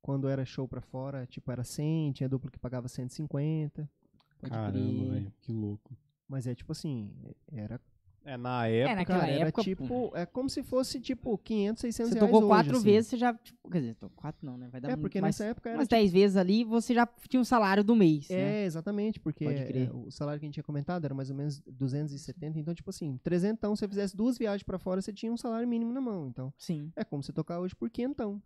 Quando 0.00 0.28
era 0.28 0.44
show 0.44 0.66
pra 0.66 0.80
fora, 0.80 1.26
tipo, 1.26 1.50
era 1.52 1.62
100, 1.62 2.12
tinha 2.12 2.28
dupla 2.28 2.50
que 2.50 2.58
pagava 2.58 2.88
150. 2.88 3.90
Pode 4.38 4.50
Caramba, 4.50 5.12
velho, 5.12 5.32
que 5.40 5.52
louco. 5.52 5.96
Mas 6.26 6.46
é 6.46 6.54
tipo 6.54 6.72
assim, 6.72 7.12
era, 7.50 7.80
É, 8.28 8.36
na 8.36 8.66
época. 8.66 8.94
naquela 8.96 9.20
cara, 9.20 9.32
era 9.32 9.48
época, 9.48 9.62
tipo, 9.62 10.12
é 10.14 10.26
como 10.26 10.50
se 10.50 10.62
fosse 10.62 11.00
tipo 11.00 11.38
500, 11.38 11.80
600 11.80 12.12
Você 12.12 12.18
reais 12.18 12.30
tocou 12.30 12.40
hoje, 12.40 12.48
quatro 12.48 12.76
assim. 12.76 12.84
vezes, 12.84 13.10
você 13.10 13.16
já. 13.16 13.32
Tipo, 13.32 13.70
quer 13.70 13.80
dizer, 13.80 13.96
quatro 14.14 14.44
não, 14.44 14.58
né? 14.58 14.68
Vai 14.70 14.80
dar 14.82 14.90
É, 14.90 14.96
porque 14.96 15.18
mais, 15.20 15.38
nessa 15.38 15.50
época 15.50 15.70
era 15.70 15.78
umas 15.78 15.88
tipo, 15.88 15.98
dez 15.98 16.12
vezes 16.12 16.36
ali, 16.36 16.62
você 16.62 16.92
já 16.92 17.06
tinha 17.28 17.40
um 17.40 17.44
salário 17.44 17.82
do 17.82 17.96
mês, 17.96 18.28
né? 18.28 18.62
É, 18.62 18.64
exatamente, 18.66 19.18
porque 19.18 19.44
Pode 19.46 19.64
crer. 19.64 19.88
é, 19.88 19.92
o 19.92 20.10
salário 20.10 20.38
que 20.38 20.44
a 20.44 20.48
gente 20.48 20.54
tinha 20.54 20.64
comentado 20.64 21.04
era 21.06 21.14
mais 21.14 21.30
ou 21.30 21.36
menos 21.36 21.60
270, 21.60 22.58
então, 22.58 22.74
tipo 22.74 22.90
assim, 22.90 23.18
300, 23.22 23.60
se 23.60 23.66
você 23.80 23.88
fizesse 23.88 24.14
duas 24.14 24.36
viagens 24.36 24.62
pra 24.62 24.78
fora, 24.78 25.00
você 25.00 25.12
tinha 25.12 25.32
um 25.32 25.36
salário 25.38 25.66
mínimo 25.66 25.92
na 25.92 26.00
mão, 26.00 26.28
então, 26.28 26.52
Sim. 26.58 26.92
é 26.96 27.04
como 27.04 27.22
você 27.22 27.32
tocar 27.32 27.58
hoje 27.60 27.74
por 27.74 27.88
quinhentão. 27.88 28.42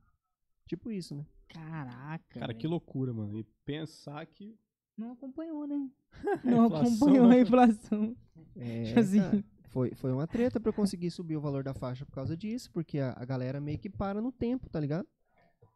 Tipo 0.68 0.90
isso, 0.92 1.14
né? 1.14 1.26
Caraca. 1.48 2.22
Cara, 2.30 2.46
velho. 2.46 2.58
que 2.58 2.66
loucura, 2.66 3.12
mano. 3.12 3.36
E 3.36 3.44
pensar 3.64 4.24
que. 4.26 4.56
Não 4.96 5.12
acompanhou, 5.12 5.66
né? 5.66 5.88
Não 6.44 6.64
acompanhou 6.66 7.28
a 7.28 7.38
inflação. 7.38 8.16
É, 8.56 8.84
Tipo 8.84 9.00
assim. 9.00 9.44
Foi, 9.72 9.94
foi 9.94 10.12
uma 10.12 10.26
treta 10.26 10.60
pra 10.60 10.68
eu 10.68 10.74
conseguir 10.74 11.10
subir 11.10 11.36
o 11.36 11.40
valor 11.40 11.64
da 11.64 11.72
faixa 11.74 12.04
por 12.04 12.12
causa 12.12 12.36
disso, 12.36 12.70
porque 12.72 12.98
a, 12.98 13.12
a 13.16 13.24
galera 13.24 13.60
meio 13.60 13.78
que 13.78 13.88
para 13.88 14.20
no 14.20 14.30
tempo, 14.30 14.68
tá 14.68 14.78
ligado? 14.78 15.06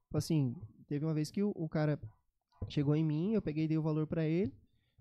Tipo 0.04 0.18
assim, 0.18 0.54
teve 0.86 1.04
uma 1.04 1.14
vez 1.14 1.30
que 1.30 1.42
o, 1.42 1.50
o 1.56 1.68
cara 1.68 1.98
chegou 2.68 2.94
em 2.94 3.04
mim, 3.04 3.32
eu 3.32 3.42
peguei 3.42 3.64
e 3.64 3.68
dei 3.68 3.78
o 3.78 3.82
valor 3.82 4.06
pra 4.06 4.24
ele. 4.24 4.52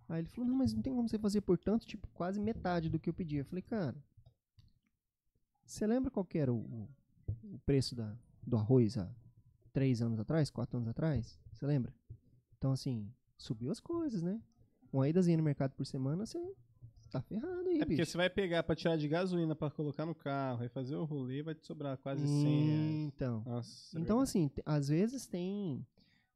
Aí 0.08 0.20
ele 0.22 0.28
falou, 0.30 0.50
não, 0.50 0.56
mas 0.58 0.74
não 0.74 0.82
tem 0.82 0.94
como 0.94 1.10
você 1.10 1.18
fazer 1.18 1.42
por 1.42 1.58
tanto, 1.58 1.86
tipo, 1.86 2.08
quase 2.14 2.40
metade 2.40 2.90
do 2.90 3.00
que 3.00 3.10
eu 3.10 3.14
pedi. 3.14 3.38
Eu 3.38 3.46
falei, 3.46 3.62
cara, 3.64 3.96
você 5.66 5.86
lembra 5.88 6.12
qual 6.12 6.28
era 6.34 6.54
o, 6.54 6.58
o- 6.58 6.90
o 7.56 7.60
preço 7.66 7.96
da, 7.96 8.16
do 8.46 8.56
arroz 8.56 8.98
há 8.98 9.10
três 9.74 10.02
anos 10.02 10.20
atrás, 10.20 10.50
quatro 10.50 10.78
anos 10.78 10.88
atrás? 10.90 11.40
Você 11.52 11.66
lembra? 11.66 11.94
Então, 12.58 12.72
assim, 12.72 13.12
subiu 13.38 13.72
as 13.72 13.80
coisas, 13.80 14.22
né? 14.22 14.40
Uma 14.94 15.10
idazinha 15.10 15.38
no 15.38 15.44
mercado 15.44 15.74
por 15.74 15.86
semana, 15.86 16.26
você 16.26 16.40
tá 17.20 17.22
ferrado 17.22 17.70
aí, 17.70 17.76
É 17.76 17.86
porque 17.86 17.96
bicho. 17.98 18.12
você 18.12 18.18
vai 18.18 18.30
pegar 18.30 18.64
pra 18.64 18.76
tirar 18.76 18.98
de 18.98 19.08
gasolina 19.08 19.56
pra 19.56 19.70
colocar 19.70 20.06
no 20.06 20.14
carro, 20.16 20.60
vai 20.60 20.70
fazer 20.70 20.96
o 20.96 21.04
rolê, 21.06 21.42
vai 21.44 21.56
te 21.56 21.66
sobrar 21.66 21.98
quase 21.98 22.28
100 22.28 22.64
reais. 22.64 22.96
Então, 23.02 23.44
Nossa, 23.46 23.98
é 23.98 24.02
Então, 24.02 24.18
verdade. 24.18 24.24
assim, 24.24 24.52
às 24.66 24.88
vezes 24.88 25.26
tem. 25.28 25.86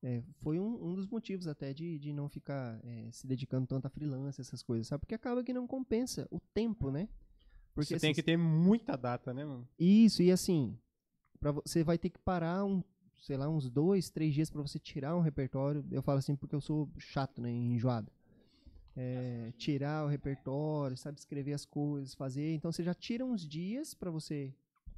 é, 0.01 0.21
foi 0.41 0.59
um, 0.59 0.81
um 0.91 0.95
dos 0.95 1.07
motivos 1.07 1.47
até 1.47 1.73
de, 1.73 1.99
de 1.99 2.13
não 2.13 2.29
ficar 2.29 2.79
é, 2.85 3.09
se 3.11 3.27
dedicando 3.27 3.67
tanto 3.67 3.85
a 3.85 3.89
freelance, 3.89 4.39
essas 4.39 4.63
coisas, 4.63 4.87
sabe? 4.87 5.01
Porque 5.01 5.15
acaba 5.15 5.43
que 5.43 5.53
não 5.53 5.67
compensa 5.67 6.27
o 6.31 6.39
tempo, 6.53 6.89
né? 6.89 7.09
Porque 7.75 7.93
você 7.95 7.99
tem 7.99 8.09
assim, 8.11 8.15
que 8.15 8.23
ter 8.23 8.37
muita 8.37 8.95
data, 8.97 9.33
né, 9.33 9.43
mano? 9.45 9.67
Isso, 9.77 10.21
e 10.23 10.31
assim, 10.31 10.77
pra, 11.39 11.51
vo- 11.51 11.61
você 11.65 11.83
vai 11.83 11.97
ter 11.97 12.09
que 12.09 12.19
parar 12.19 12.63
um, 12.65 12.81
sei 13.17 13.37
lá, 13.37 13.47
uns 13.49 13.69
dois, 13.69 14.09
três 14.09 14.33
dias 14.33 14.49
pra 14.49 14.61
você 14.61 14.79
tirar 14.79 15.15
um 15.15 15.21
repertório. 15.21 15.85
Eu 15.91 16.01
falo 16.01 16.19
assim 16.19 16.35
porque 16.35 16.55
eu 16.55 16.61
sou 16.61 16.89
chato, 16.97 17.41
né? 17.41 17.51
Enjoado. 17.51 18.11
É, 19.01 19.53
tirar 19.57 20.03
o 20.05 20.09
repertório, 20.09 20.97
sabe? 20.97 21.17
Escrever 21.17 21.53
as 21.53 21.63
coisas, 21.63 22.13
fazer. 22.13 22.53
Então 22.53 22.69
você 22.69 22.83
já 22.83 22.93
tira 22.93 23.25
uns 23.25 23.47
dias 23.47 23.93
pra 23.93 24.11
você 24.11 24.53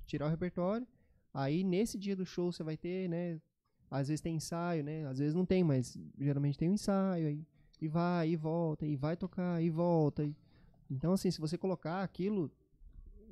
tirar 0.08 0.26
o 0.26 0.30
repertório. 0.30 0.88
Aí 1.32 1.64
nesse 1.64 1.99
dia 1.99 2.16
do 2.16 2.26
show 2.26 2.52
você 2.52 2.64
vai 2.64 2.76
ter, 2.76 3.08
né? 3.08 3.39
Às 3.91 4.08
vezes 4.08 4.20
tem 4.22 4.36
ensaio, 4.38 4.84
né? 4.84 5.06
Às 5.06 5.20
vezes 5.20 5.36
não 5.36 5.45
tem, 5.45 5.64
mas 5.64 5.95
geralmente 6.18 6.58
tem 6.58 6.68
um 6.70 6.74
ensaio 6.74 7.28
aí. 7.28 7.45
E 7.80 7.88
vai, 7.88 8.30
e 8.30 8.36
volta, 8.36 8.86
e 8.88 8.95
vai 8.95 9.16
tocar, 9.16 9.62
e 9.62 9.70
volta. 9.70 10.24
e- 10.24 10.36
Então, 10.89 11.14
assim, 11.14 11.30
se 11.30 11.39
você 11.39 11.56
colocar 11.58 12.02
aquilo 12.02 12.52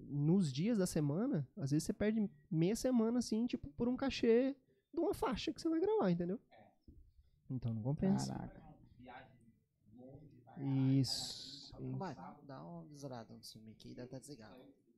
nos 0.07 0.51
dias 0.53 0.77
da 0.77 0.85
semana, 0.85 1.47
às 1.57 1.71
vezes 1.71 1.83
você 1.85 1.93
perde 1.93 2.29
meia 2.49 2.75
semana, 2.75 3.19
assim, 3.19 3.45
tipo, 3.47 3.69
por 3.71 3.87
um 3.87 3.95
cachê 3.97 4.55
de 4.93 4.99
uma 4.99 5.13
faixa 5.15 5.51
que 5.51 5.59
você 5.61 5.67
vai 5.69 5.79
gravar, 5.79 6.11
entendeu? 6.11 6.39
Então 7.49 7.73
não 7.73 7.81
compensa. 7.81 8.33
Caraca. 8.33 8.68
Isso. 10.59 11.73
Marco, 11.97 12.45
dá 12.45 12.61
uma 12.61 12.85
zerada 12.95 13.33
no 13.33 13.43
seu 13.43 13.61
mic 13.61 13.87
aí, 13.87 13.93
deve 13.93 14.05
estar 14.07 14.19
desligado. 14.19 14.55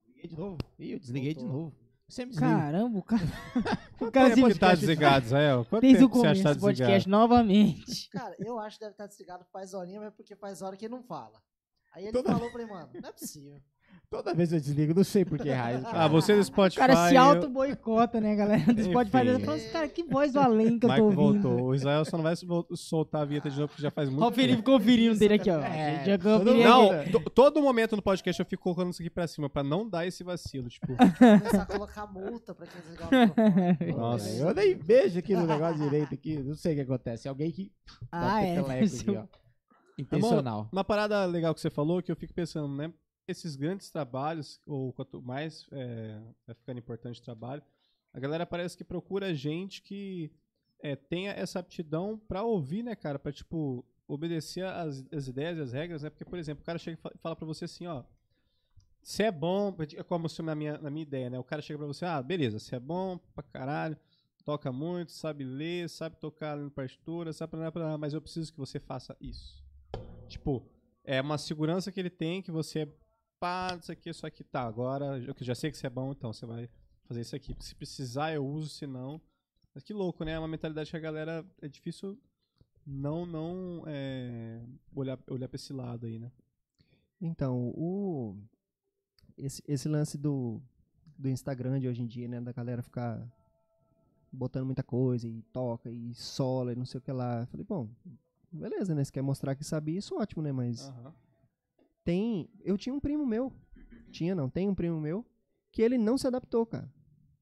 Desliguei 0.07 0.27
de 0.29 0.35
novo. 0.37 0.57
Ih, 0.79 0.91
eu 0.91 0.99
desliguei 0.99 1.33
de 1.33 1.39
Voltou. 1.41 1.59
novo. 1.61 1.75
Sempre 2.09 2.31
desligo. 2.35 2.51
Caramba, 2.53 2.97
o 2.99 3.03
cara. 3.03 3.21
o 3.93 3.97
Quanto 3.97 4.11
cara 4.11 4.35
tempo 4.35 4.47
se 4.47 4.53
que 4.53 4.59
tá 4.59 4.75
desligado, 4.75 5.25
Israel? 5.27 5.65
Quanto 5.69 5.81
Desde 5.81 6.03
o 6.03 6.09
você 6.09 6.27
acha 6.27 6.41
começo 6.41 6.41
que 6.41 6.49
do 6.49 6.53
tá 6.55 6.59
podcast 6.59 6.97
desligado? 6.97 7.09
novamente. 7.21 8.09
Cara, 8.11 8.35
eu 8.39 8.59
acho 8.59 8.77
que 8.77 8.83
deve 8.83 8.93
estar 8.93 9.07
desligado 9.07 9.45
faz 9.45 9.73
horinha, 9.73 9.99
mas 10.01 10.13
porque 10.13 10.35
faz 10.35 10.61
hora 10.61 10.75
que 10.75 10.85
ele 10.85 10.93
não 10.95 11.03
fala. 11.03 11.41
Aí 11.93 12.03
ele 12.03 12.11
Toda- 12.11 12.33
falou 12.33 12.51
pra 12.51 12.61
ele, 12.63 12.71
mano, 12.71 12.89
não 13.01 13.09
é 13.09 13.11
possível. 13.13 13.61
Toda 14.11 14.33
vez 14.33 14.51
eu 14.51 14.59
desligo, 14.59 14.93
não 14.93 15.05
sei 15.05 15.23
por 15.23 15.39
que 15.39 15.49
raio. 15.49 15.83
Ah, 15.85 16.05
você 16.05 16.35
do 16.35 16.41
O 16.41 16.43
Spotify... 16.43 16.79
cara 16.81 17.07
se 17.07 17.15
auto-boicota, 17.15 18.19
né, 18.19 18.35
galera? 18.35 18.61
Do 18.65 18.73
Enfim. 18.81 18.91
Spotify. 18.91 19.17
Ele 19.19 19.39
falou 19.39 19.55
assim, 19.55 19.69
cara, 19.69 19.87
que 19.87 20.03
voz 20.03 20.33
do 20.33 20.39
além 20.41 20.77
que 20.77 20.85
eu 20.85 20.93
tô 20.93 21.03
ouvindo. 21.05 21.41
voltou. 21.41 21.67
O 21.67 21.73
Israel 21.73 22.03
só 22.03 22.17
não 22.17 22.23
vai 22.25 22.35
sol- 22.35 22.67
soltar 22.75 23.21
a 23.21 23.25
vinheta 23.25 23.49
de 23.49 23.55
novo, 23.55 23.69
porque 23.69 23.81
já 23.81 23.89
faz 23.89 24.09
muito 24.09 24.21
Ó, 24.21 24.27
o 24.27 24.31
Felipe 24.33 24.61
conferindo 24.63 25.17
dele 25.17 25.35
aqui, 25.35 25.49
ó. 25.49 25.61
É, 25.61 26.03
já 26.03 26.17
todo 26.17 26.43
conferi 26.43 26.61
Não, 26.61 27.21
todo 27.33 27.61
momento 27.61 27.95
no 27.95 28.01
podcast 28.01 28.37
eu 28.37 28.45
fico 28.45 28.61
colocando 28.63 28.91
isso 28.91 29.01
aqui 29.01 29.09
pra 29.09 29.25
cima, 29.27 29.49
pra 29.49 29.63
não 29.63 29.87
dar 29.89 30.05
esse 30.05 30.25
vacilo, 30.25 30.67
tipo... 30.67 30.87
Começar 31.17 31.61
a 31.61 31.65
colocar 31.65 32.05
multa 32.07 32.53
pra 32.53 32.67
quem 32.67 32.81
desligar 32.81 33.09
o. 33.93 33.95
Nossa. 33.97 34.29
Eu 34.29 34.53
nem 34.53 34.75
vejo 34.75 35.19
aqui 35.19 35.33
no 35.33 35.45
negócio 35.47 35.81
direito 35.81 36.13
aqui. 36.13 36.35
Não 36.37 36.55
sei 36.55 36.73
o 36.73 36.75
que 36.75 36.81
acontece. 36.81 37.29
Alguém 37.29 37.49
que 37.49 37.71
Ah, 38.11 38.43
é. 38.43 38.55
peteleco 38.61 38.95
aqui, 38.97 39.15
ó. 39.17 39.23
Intencional. 39.97 40.67
Uma 40.69 40.83
parada 40.83 41.23
legal 41.25 41.53
que 41.55 41.61
você 41.61 41.69
falou, 41.69 42.01
que 42.03 42.11
eu 42.11 42.15
fico 42.17 42.33
pensando, 42.33 42.67
né? 42.75 42.91
Esses 43.31 43.55
grandes 43.55 43.89
trabalhos, 43.89 44.61
ou 44.65 44.93
quanto 44.93 45.21
mais 45.21 45.67
é, 45.71 46.21
vai 46.45 46.55
ficando 46.55 46.79
importante 46.79 47.19
o 47.19 47.23
trabalho, 47.23 47.63
a 48.13 48.19
galera 48.19 48.45
parece 48.45 48.77
que 48.77 48.83
procura 48.83 49.33
gente 49.33 49.81
que 49.81 50.31
é, 50.79 50.95
tenha 50.95 51.31
essa 51.31 51.59
aptidão 51.59 52.17
pra 52.27 52.43
ouvir, 52.43 52.83
né, 52.83 52.95
cara? 52.95 53.17
Pra, 53.17 53.31
tipo, 53.31 53.85
obedecer 54.07 54.65
as, 54.65 55.05
as 55.11 55.27
ideias 55.27 55.57
e 55.57 55.61
as 55.61 55.71
regras, 55.71 56.03
né? 56.03 56.09
Porque, 56.09 56.25
por 56.25 56.37
exemplo, 56.37 56.61
o 56.61 56.65
cara 56.65 56.77
chega 56.77 56.97
e 56.97 57.01
fa- 57.01 57.13
fala 57.21 57.35
pra 57.35 57.45
você 57.45 57.65
assim, 57.65 57.87
ó. 57.87 58.03
Se 59.01 59.23
é 59.23 59.31
bom, 59.31 59.75
é 59.97 60.03
como 60.03 60.27
se 60.29 60.41
na 60.41 60.53
minha, 60.53 60.77
na 60.77 60.89
minha 60.89 61.03
ideia, 61.03 61.29
né? 61.29 61.39
O 61.39 61.43
cara 61.43 61.61
chega 61.61 61.77
pra 61.79 61.87
você, 61.87 62.05
ah, 62.05 62.21
beleza, 62.21 62.59
se 62.59 62.75
é 62.75 62.79
bom 62.79 63.17
pra 63.33 63.43
caralho, 63.43 63.97
toca 64.43 64.71
muito, 64.71 65.11
sabe 65.11 65.43
ler, 65.43 65.89
sabe 65.89 66.17
tocar 66.17 66.57
na 66.57 66.69
partitura, 66.69 67.31
sabe 67.33 67.51
pra, 67.71 67.97
mas 67.97 68.13
eu 68.13 68.21
preciso 68.21 68.51
que 68.51 68.59
você 68.59 68.79
faça 68.79 69.15
isso. 69.21 69.63
Tipo, 70.27 70.63
é 71.03 71.19
uma 71.21 71.37
segurança 71.37 71.91
que 71.91 71.99
ele 71.99 72.09
tem 72.09 72.41
que 72.41 72.51
você 72.51 72.87
pá, 73.41 73.75
isso 73.81 73.91
aqui, 73.91 74.09
isso 74.11 74.27
aqui, 74.27 74.43
tá, 74.43 74.61
agora 74.61 75.17
eu 75.17 75.35
já 75.39 75.55
sei 75.55 75.71
que 75.71 75.77
você 75.77 75.87
é 75.87 75.89
bom, 75.89 76.11
então 76.11 76.31
você 76.31 76.45
vai 76.45 76.69
fazer 77.05 77.21
isso 77.21 77.35
aqui. 77.35 77.55
Se 77.59 77.73
precisar, 77.73 78.33
eu 78.33 78.45
uso, 78.45 78.69
se 78.69 78.85
não. 78.85 79.19
Mas 79.73 79.83
que 79.83 79.93
louco, 79.93 80.23
né? 80.23 80.33
É 80.33 80.39
uma 80.39 80.47
mentalidade 80.47 80.91
que 80.91 80.97
a 80.97 80.99
galera 80.99 81.43
é 81.59 81.67
difícil 81.67 82.17
não 82.85 83.25
não 83.25 83.83
é, 83.87 84.61
olhar, 84.93 85.19
olhar 85.29 85.47
pra 85.47 85.55
esse 85.55 85.73
lado 85.73 86.05
aí, 86.05 86.19
né? 86.19 86.31
Então, 87.19 87.73
o 87.75 88.37
esse, 89.37 89.63
esse 89.67 89.89
lance 89.89 90.17
do, 90.17 90.61
do 91.17 91.27
Instagram 91.27 91.79
de 91.79 91.87
hoje 91.87 92.01
em 92.03 92.07
dia, 92.07 92.27
né, 92.27 92.39
da 92.39 92.51
galera 92.51 92.83
ficar 92.83 93.27
botando 94.31 94.65
muita 94.65 94.83
coisa 94.83 95.27
e 95.27 95.41
toca 95.53 95.89
e 95.89 96.13
sola 96.13 96.73
e 96.73 96.75
não 96.75 96.85
sei 96.85 96.99
o 96.99 97.01
que 97.01 97.11
lá. 97.11 97.41
Eu 97.41 97.47
falei, 97.47 97.65
bom, 97.65 97.89
beleza, 98.51 98.93
né? 98.93 99.03
Você 99.03 99.11
quer 99.11 99.23
mostrar 99.23 99.55
que 99.55 99.63
sabe 99.63 99.95
isso, 99.95 100.15
ótimo, 100.15 100.43
né? 100.43 100.51
Mas. 100.51 100.91
Tem. 102.03 102.49
Eu 102.63 102.77
tinha 102.77 102.93
um 102.93 102.99
primo 102.99 103.25
meu. 103.25 103.51
Tinha, 104.11 104.35
não, 104.35 104.49
tem 104.49 104.67
um 104.69 104.75
primo 104.75 104.99
meu 104.99 105.25
que 105.71 105.81
ele 105.81 105.97
não 105.97 106.17
se 106.17 106.27
adaptou, 106.27 106.65
cara. 106.65 106.91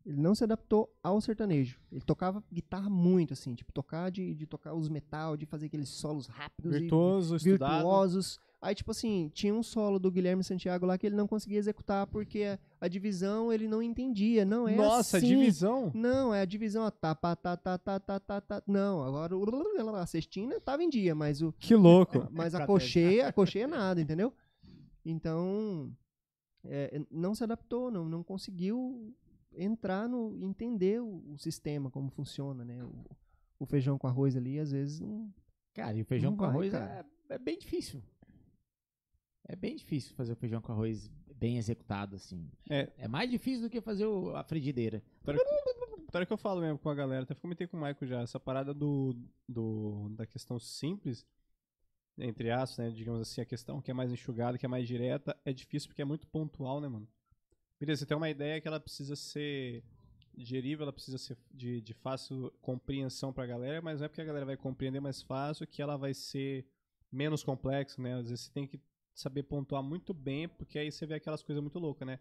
Ele 0.05 0.17
não 0.17 0.33
se 0.33 0.43
adaptou 0.43 0.91
ao 1.03 1.19
sertanejo. 1.19 1.79
Ele 1.91 2.01
tocava 2.01 2.43
guitarra 2.51 2.89
muito, 2.89 3.33
assim, 3.33 3.53
tipo, 3.53 3.71
tocar 3.71 4.09
de, 4.09 4.33
de 4.33 4.45
tocar 4.47 4.73
os 4.73 4.87
metal, 4.89 5.35
de 5.37 5.45
fazer 5.45 5.65
aqueles 5.67 5.89
solos 5.89 6.25
rápidos 6.27 6.75
e 6.75 6.79
Virtuoso, 6.79 7.35
estudado. 7.35 7.73
virtuosos. 7.75 8.39
Aí, 8.61 8.75
tipo 8.75 8.91
assim, 8.91 9.31
tinha 9.33 9.53
um 9.53 9.63
solo 9.63 9.99
do 9.99 10.11
Guilherme 10.11 10.43
Santiago 10.43 10.85
lá 10.85 10.97
que 10.97 11.05
ele 11.07 11.15
não 11.15 11.27
conseguia 11.27 11.57
executar 11.57 12.05
porque 12.07 12.43
a, 12.43 12.59
a 12.85 12.87
divisão 12.87 13.53
ele 13.53 13.67
não 13.67 13.81
entendia. 13.81 14.43
Não 14.45 14.67
é 14.67 14.75
Nossa, 14.75 15.17
assim. 15.17 15.27
divisão. 15.27 15.91
Não, 15.93 16.33
é 16.33 16.41
a 16.41 16.45
divisão, 16.45 16.83
ó, 16.85 16.91
tá, 16.91 17.15
pá, 17.15 17.35
tá, 17.35 17.55
tá, 17.55 17.77
tá, 17.77 17.99
tá, 17.99 18.19
tá, 18.19 18.41
tá. 18.41 18.63
Não, 18.67 19.01
agora 19.03 19.35
o- 19.37 19.95
a 19.95 20.05
cestina 20.05 20.59
tava 20.59 20.83
em 20.83 20.89
dia, 20.89 21.13
mas 21.15 21.41
o, 21.41 21.53
Que 21.53 21.73
louco. 21.75 22.27
mas 22.31 22.53
a 22.53 22.65
cocheia, 22.65 23.27
a 23.27 23.33
cocheia 23.33 23.63
é 23.63 23.67
nada, 23.67 24.01
entendeu? 24.01 24.33
Então, 25.05 25.95
é, 26.63 27.01
não 27.09 27.33
se 27.33 27.43
adaptou, 27.43 27.89
não, 27.89 28.07
não 28.07 28.23
conseguiu 28.23 29.15
entrar 29.53 30.07
no, 30.07 30.37
entender 30.43 31.01
o, 31.01 31.23
o 31.33 31.37
sistema, 31.37 31.89
como 31.89 32.09
funciona, 32.09 32.63
né? 32.63 32.83
O, 32.83 33.05
o 33.59 33.65
feijão 33.65 33.97
com 33.97 34.07
arroz 34.07 34.35
ali, 34.35 34.59
às 34.59 34.71
vezes, 34.71 34.99
não, 34.99 35.33
Cara, 35.73 35.97
e 35.97 36.01
o 36.01 36.05
feijão 36.05 36.31
com 36.35 36.41
vai, 36.43 36.49
arroz 36.49 36.73
é, 36.73 37.05
é 37.29 37.37
bem 37.37 37.57
difícil. 37.57 38.01
É 39.47 39.55
bem 39.55 39.75
difícil 39.75 40.13
fazer 40.15 40.33
o 40.33 40.35
feijão 40.35 40.61
com 40.61 40.71
arroz 40.71 41.09
bem 41.35 41.57
executado, 41.57 42.15
assim. 42.15 42.49
É. 42.69 42.91
É 42.97 43.07
mais 43.07 43.29
difícil 43.31 43.61
do 43.63 43.69
que 43.69 43.81
fazer 43.81 44.05
o- 44.05 44.35
a 44.35 44.43
frigideira. 44.43 45.01
Para 46.11 46.25
que 46.25 46.33
eu 46.33 46.37
falo 46.37 46.61
mesmo 46.61 46.77
com 46.77 46.89
a 46.89 46.95
galera, 46.95 47.23
até 47.23 47.33
comentei 47.35 47.65
com 47.67 47.77
o 47.77 47.79
Michael 47.79 48.07
já, 48.07 48.21
essa 48.21 48.39
parada 48.39 48.73
do, 48.73 49.15
do 49.47 50.09
da 50.09 50.25
questão 50.25 50.59
simples, 50.59 51.25
entre 52.19 52.51
aspas, 52.51 52.85
né, 52.85 52.91
digamos 52.91 53.21
assim, 53.21 53.41
a 53.41 53.45
questão 53.45 53.81
que 53.81 53.91
é 53.91 53.93
mais 53.93 54.11
enxugada, 54.11 54.57
que 54.57 54.65
é 54.65 54.69
mais 54.69 54.87
direta, 54.87 55.35
é 55.45 55.53
difícil 55.53 55.89
porque 55.89 56.01
é 56.01 56.05
muito 56.05 56.27
pontual, 56.27 56.79
né, 56.79 56.87
mano? 56.87 57.07
Beleza, 57.79 58.01
você 58.01 58.05
tem 58.05 58.17
uma 58.17 58.29
ideia 58.29 58.59
que 58.59 58.67
ela 58.67 58.79
precisa 58.79 59.15
ser 59.15 59.83
digerível, 60.35 60.83
ela 60.83 60.93
precisa 60.93 61.17
ser 61.17 61.37
de, 61.51 61.81
de 61.81 61.93
fácil 61.93 62.51
compreensão 62.61 63.31
pra 63.31 63.45
galera, 63.45 63.81
mas 63.81 63.99
não 63.99 64.05
é 64.05 64.07
porque 64.07 64.21
a 64.21 64.25
galera 64.25 64.45
vai 64.45 64.57
compreender 64.57 64.99
mais 64.99 65.21
fácil 65.21 65.65
que 65.65 65.81
ela 65.81 65.97
vai 65.97 66.13
ser 66.13 66.65
menos 67.11 67.43
complexa, 67.43 68.01
né? 68.01 68.15
Às 68.15 68.29
vezes 68.29 68.45
você 68.45 68.51
tem 68.51 68.67
que 68.67 68.79
saber 69.13 69.43
pontuar 69.43 69.83
muito 69.83 70.13
bem, 70.13 70.47
porque 70.47 70.79
aí 70.79 70.91
você 70.91 71.05
vê 71.05 71.15
aquelas 71.15 71.43
coisas 71.43 71.61
muito 71.61 71.79
loucas, 71.79 72.07
né? 72.07 72.19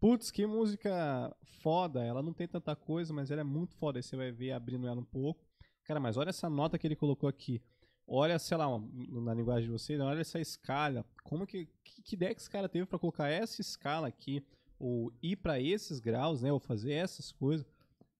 Putz, 0.00 0.30
que 0.30 0.46
música 0.46 1.36
foda. 1.60 2.02
Ela 2.02 2.22
não 2.22 2.32
tem 2.32 2.48
tanta 2.48 2.74
coisa, 2.74 3.12
mas 3.12 3.30
ela 3.30 3.42
é 3.42 3.44
muito 3.44 3.74
foda. 3.76 3.98
Aí 3.98 4.02
você 4.02 4.16
vai 4.16 4.32
ver 4.32 4.52
abrindo 4.52 4.86
ela 4.86 4.98
um 4.98 5.04
pouco. 5.04 5.44
Cara, 5.84 6.00
mas 6.00 6.16
olha 6.16 6.30
essa 6.30 6.48
nota 6.48 6.78
que 6.78 6.86
ele 6.86 6.96
colocou 6.96 7.28
aqui. 7.28 7.62
Olha, 8.06 8.38
sei 8.38 8.56
lá, 8.56 8.66
na 8.68 9.34
linguagem 9.34 9.66
de 9.66 9.72
vocês, 9.72 10.00
olha 10.00 10.20
essa 10.20 10.40
escala. 10.40 11.04
Como 11.22 11.46
que, 11.46 11.68
que, 11.84 12.14
ideia 12.14 12.34
que 12.34 12.40
esse 12.40 12.50
cara 12.50 12.68
teve 12.68 12.86
pra 12.86 12.98
colocar 12.98 13.28
essa 13.28 13.60
escala 13.60 14.08
aqui? 14.08 14.44
Ou 14.78 15.12
ir 15.22 15.36
pra 15.36 15.60
esses 15.60 16.00
graus, 16.00 16.42
né? 16.42 16.52
Ou 16.52 16.58
fazer 16.58 16.92
essas 16.92 17.30
coisas. 17.30 17.66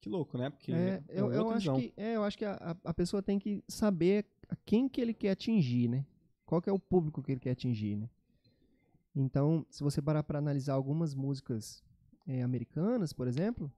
Que 0.01 0.09
louco, 0.09 0.39
né? 0.39 0.49
Porque 0.51 0.73
É, 0.73 1.03
é 1.09 1.21
eu, 1.21 1.33
eu 1.33 1.51
acho 1.51 1.75
que, 1.75 1.93
é, 1.97 2.17
eu 2.17 2.23
acho 2.25 2.39
que 2.39 2.45
a, 2.45 2.55
a- 2.55 2.77
a 2.91 2.95
pessoa 2.95 3.23
tem 3.23 3.39
que 3.39 3.63
saber 3.67 4.25
a 4.49 4.57
quem 4.57 4.89
que 4.89 5.01
ele 5.01 5.13
quer 5.13 5.31
atingir, 5.31 5.89
né? 5.89 6.07
Qual 6.47 6.61
que 6.63 6.71
é 6.71 6.73
o 6.73 6.79
público 6.79 7.23
que 7.23 7.33
ele 7.33 7.41
quer 7.41 7.51
atingir, 7.53 7.97
né? 7.97 8.09
Então, 9.15 9.67
se 9.71 9.83
você 9.83 10.01
parar 10.01 10.23
para 10.23 10.39
analisar 10.39 10.75
algumas 10.75 11.15
músicas 11.15 11.83
é, 12.27 12.43
americanas, 12.43 13.13
por 13.13 13.27
exemplo, 13.27 13.71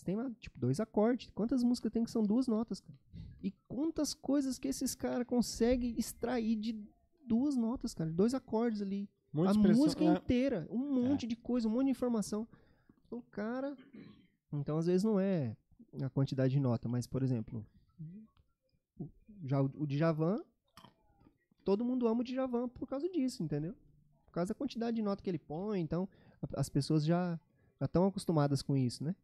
Você 0.00 0.06
tem 0.06 0.16
lá, 0.16 0.30
tipo, 0.40 0.58
dois 0.58 0.80
acordes. 0.80 1.30
Quantas 1.34 1.62
músicas 1.62 1.92
tem 1.92 2.02
que 2.02 2.10
são 2.10 2.22
duas 2.22 2.48
notas, 2.48 2.80
cara? 2.80 2.98
E 3.42 3.50
quantas 3.68 4.14
coisas 4.14 4.58
que 4.58 4.66
esses 4.66 4.94
caras 4.94 5.26
conseguem 5.26 5.94
extrair 5.98 6.56
de 6.56 6.74
duas 7.26 7.54
notas, 7.54 7.92
cara? 7.92 8.10
Dois 8.10 8.32
acordes 8.32 8.80
ali. 8.80 9.06
A 9.46 9.52
música 9.52 10.02
é. 10.02 10.06
inteira. 10.06 10.66
Um 10.70 10.78
monte 11.02 11.26
de 11.26 11.36
coisa, 11.36 11.68
um 11.68 11.70
monte 11.70 11.84
de 11.84 11.90
informação. 11.90 12.48
O 13.10 13.20
cara. 13.20 13.76
Então, 14.50 14.78
às 14.78 14.86
vezes, 14.86 15.04
não 15.04 15.20
é 15.20 15.54
a 16.02 16.08
quantidade 16.08 16.54
de 16.54 16.60
nota, 16.60 16.88
mas, 16.88 17.06
por 17.06 17.22
exemplo, 17.22 17.62
o- 18.98 19.06
já 19.44 19.60
o, 19.60 19.86
Djavan, 19.86 20.42
todo 21.62 21.84
mundo 21.84 22.08
ama 22.08 22.22
o 22.22 22.24
Djavan 22.24 22.70
por 22.70 22.88
causa 22.88 23.06
disso, 23.06 23.42
entendeu? 23.42 23.74
Por 24.24 24.32
causa 24.32 24.48
da 24.48 24.54
quantidade 24.54 24.96
de 24.96 25.02
nota 25.02 25.22
que 25.22 25.28
ele 25.28 25.38
põe. 25.38 25.78
Então, 25.78 26.08
as 26.56 26.70
pessoas 26.70 27.04
já 27.04 27.38
estão 27.78 28.06
acostumadas 28.06 28.62
com 28.62 28.74
isso, 28.74 29.04
né? 29.04 29.14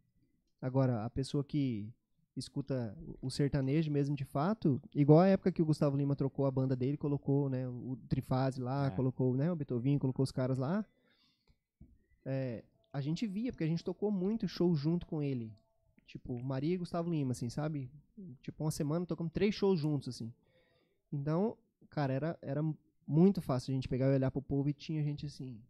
Agora, 0.60 1.04
a 1.04 1.10
pessoa 1.10 1.44
que 1.44 1.92
escuta 2.36 2.96
o- 3.22 3.30
sertanejo 3.30 3.90
mesmo 3.90 4.14
de 4.14 4.24
fato, 4.24 4.80
igual 4.94 5.20
a 5.20 5.26
época 5.28 5.50
que 5.52 5.62
o 5.62 5.66
Gustavo 5.66 5.96
Lima 5.96 6.14
trocou 6.16 6.44
a 6.46 6.50
banda 6.50 6.76
dele, 6.76 6.96
colocou 6.96 7.48
né, 7.48 7.66
o 7.68 7.96
Trifase 8.08 8.60
lá, 8.60 8.86
É. 8.88 8.90
colocou 8.90 9.34
né, 9.34 9.50
o 9.50 9.56
Beethoven, 9.56 9.98
colocou 9.98 10.22
os 10.22 10.32
caras 10.32 10.58
lá. 10.58 10.84
É, 12.24 12.64
a 12.92 13.00
gente 13.00 13.26
via, 13.26 13.52
porque 13.52 13.64
a 13.64 13.68
gente 13.68 13.84
tocou 13.84 14.10
muito 14.10 14.46
show 14.48 14.74
junto 14.74 15.06
com 15.06 15.22
ele. 15.22 15.52
Tipo, 16.06 16.40
Maria 16.42 16.74
e 16.74 16.78
Gustavo 16.78 17.10
Lima, 17.10 17.32
assim, 17.32 17.48
sabe? 17.48 17.90
Tipo, 18.42 18.64
uma 18.64 18.70
semana 18.70 19.04
tocamos 19.06 19.32
três 19.32 19.54
shows 19.54 19.78
juntos, 19.80 20.08
assim. 20.08 20.32
Então, 21.12 21.56
cara, 21.90 22.12
era, 22.12 22.38
era 22.42 22.62
muito 23.06 23.40
fácil 23.40 23.72
a 23.72 23.74
gente 23.74 23.88
pegar 23.88 24.06
e 24.10 24.14
olhar 24.14 24.30
pro 24.30 24.42
povo 24.42 24.68
e 24.68 24.72
tinha 24.74 25.02
gente 25.02 25.26
assim, 25.26 25.60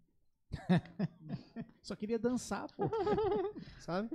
Só 1.83 1.95
queria 1.97 2.19
dançar, 2.19 2.69
pô. 2.75 2.85
sabe? 3.81 4.11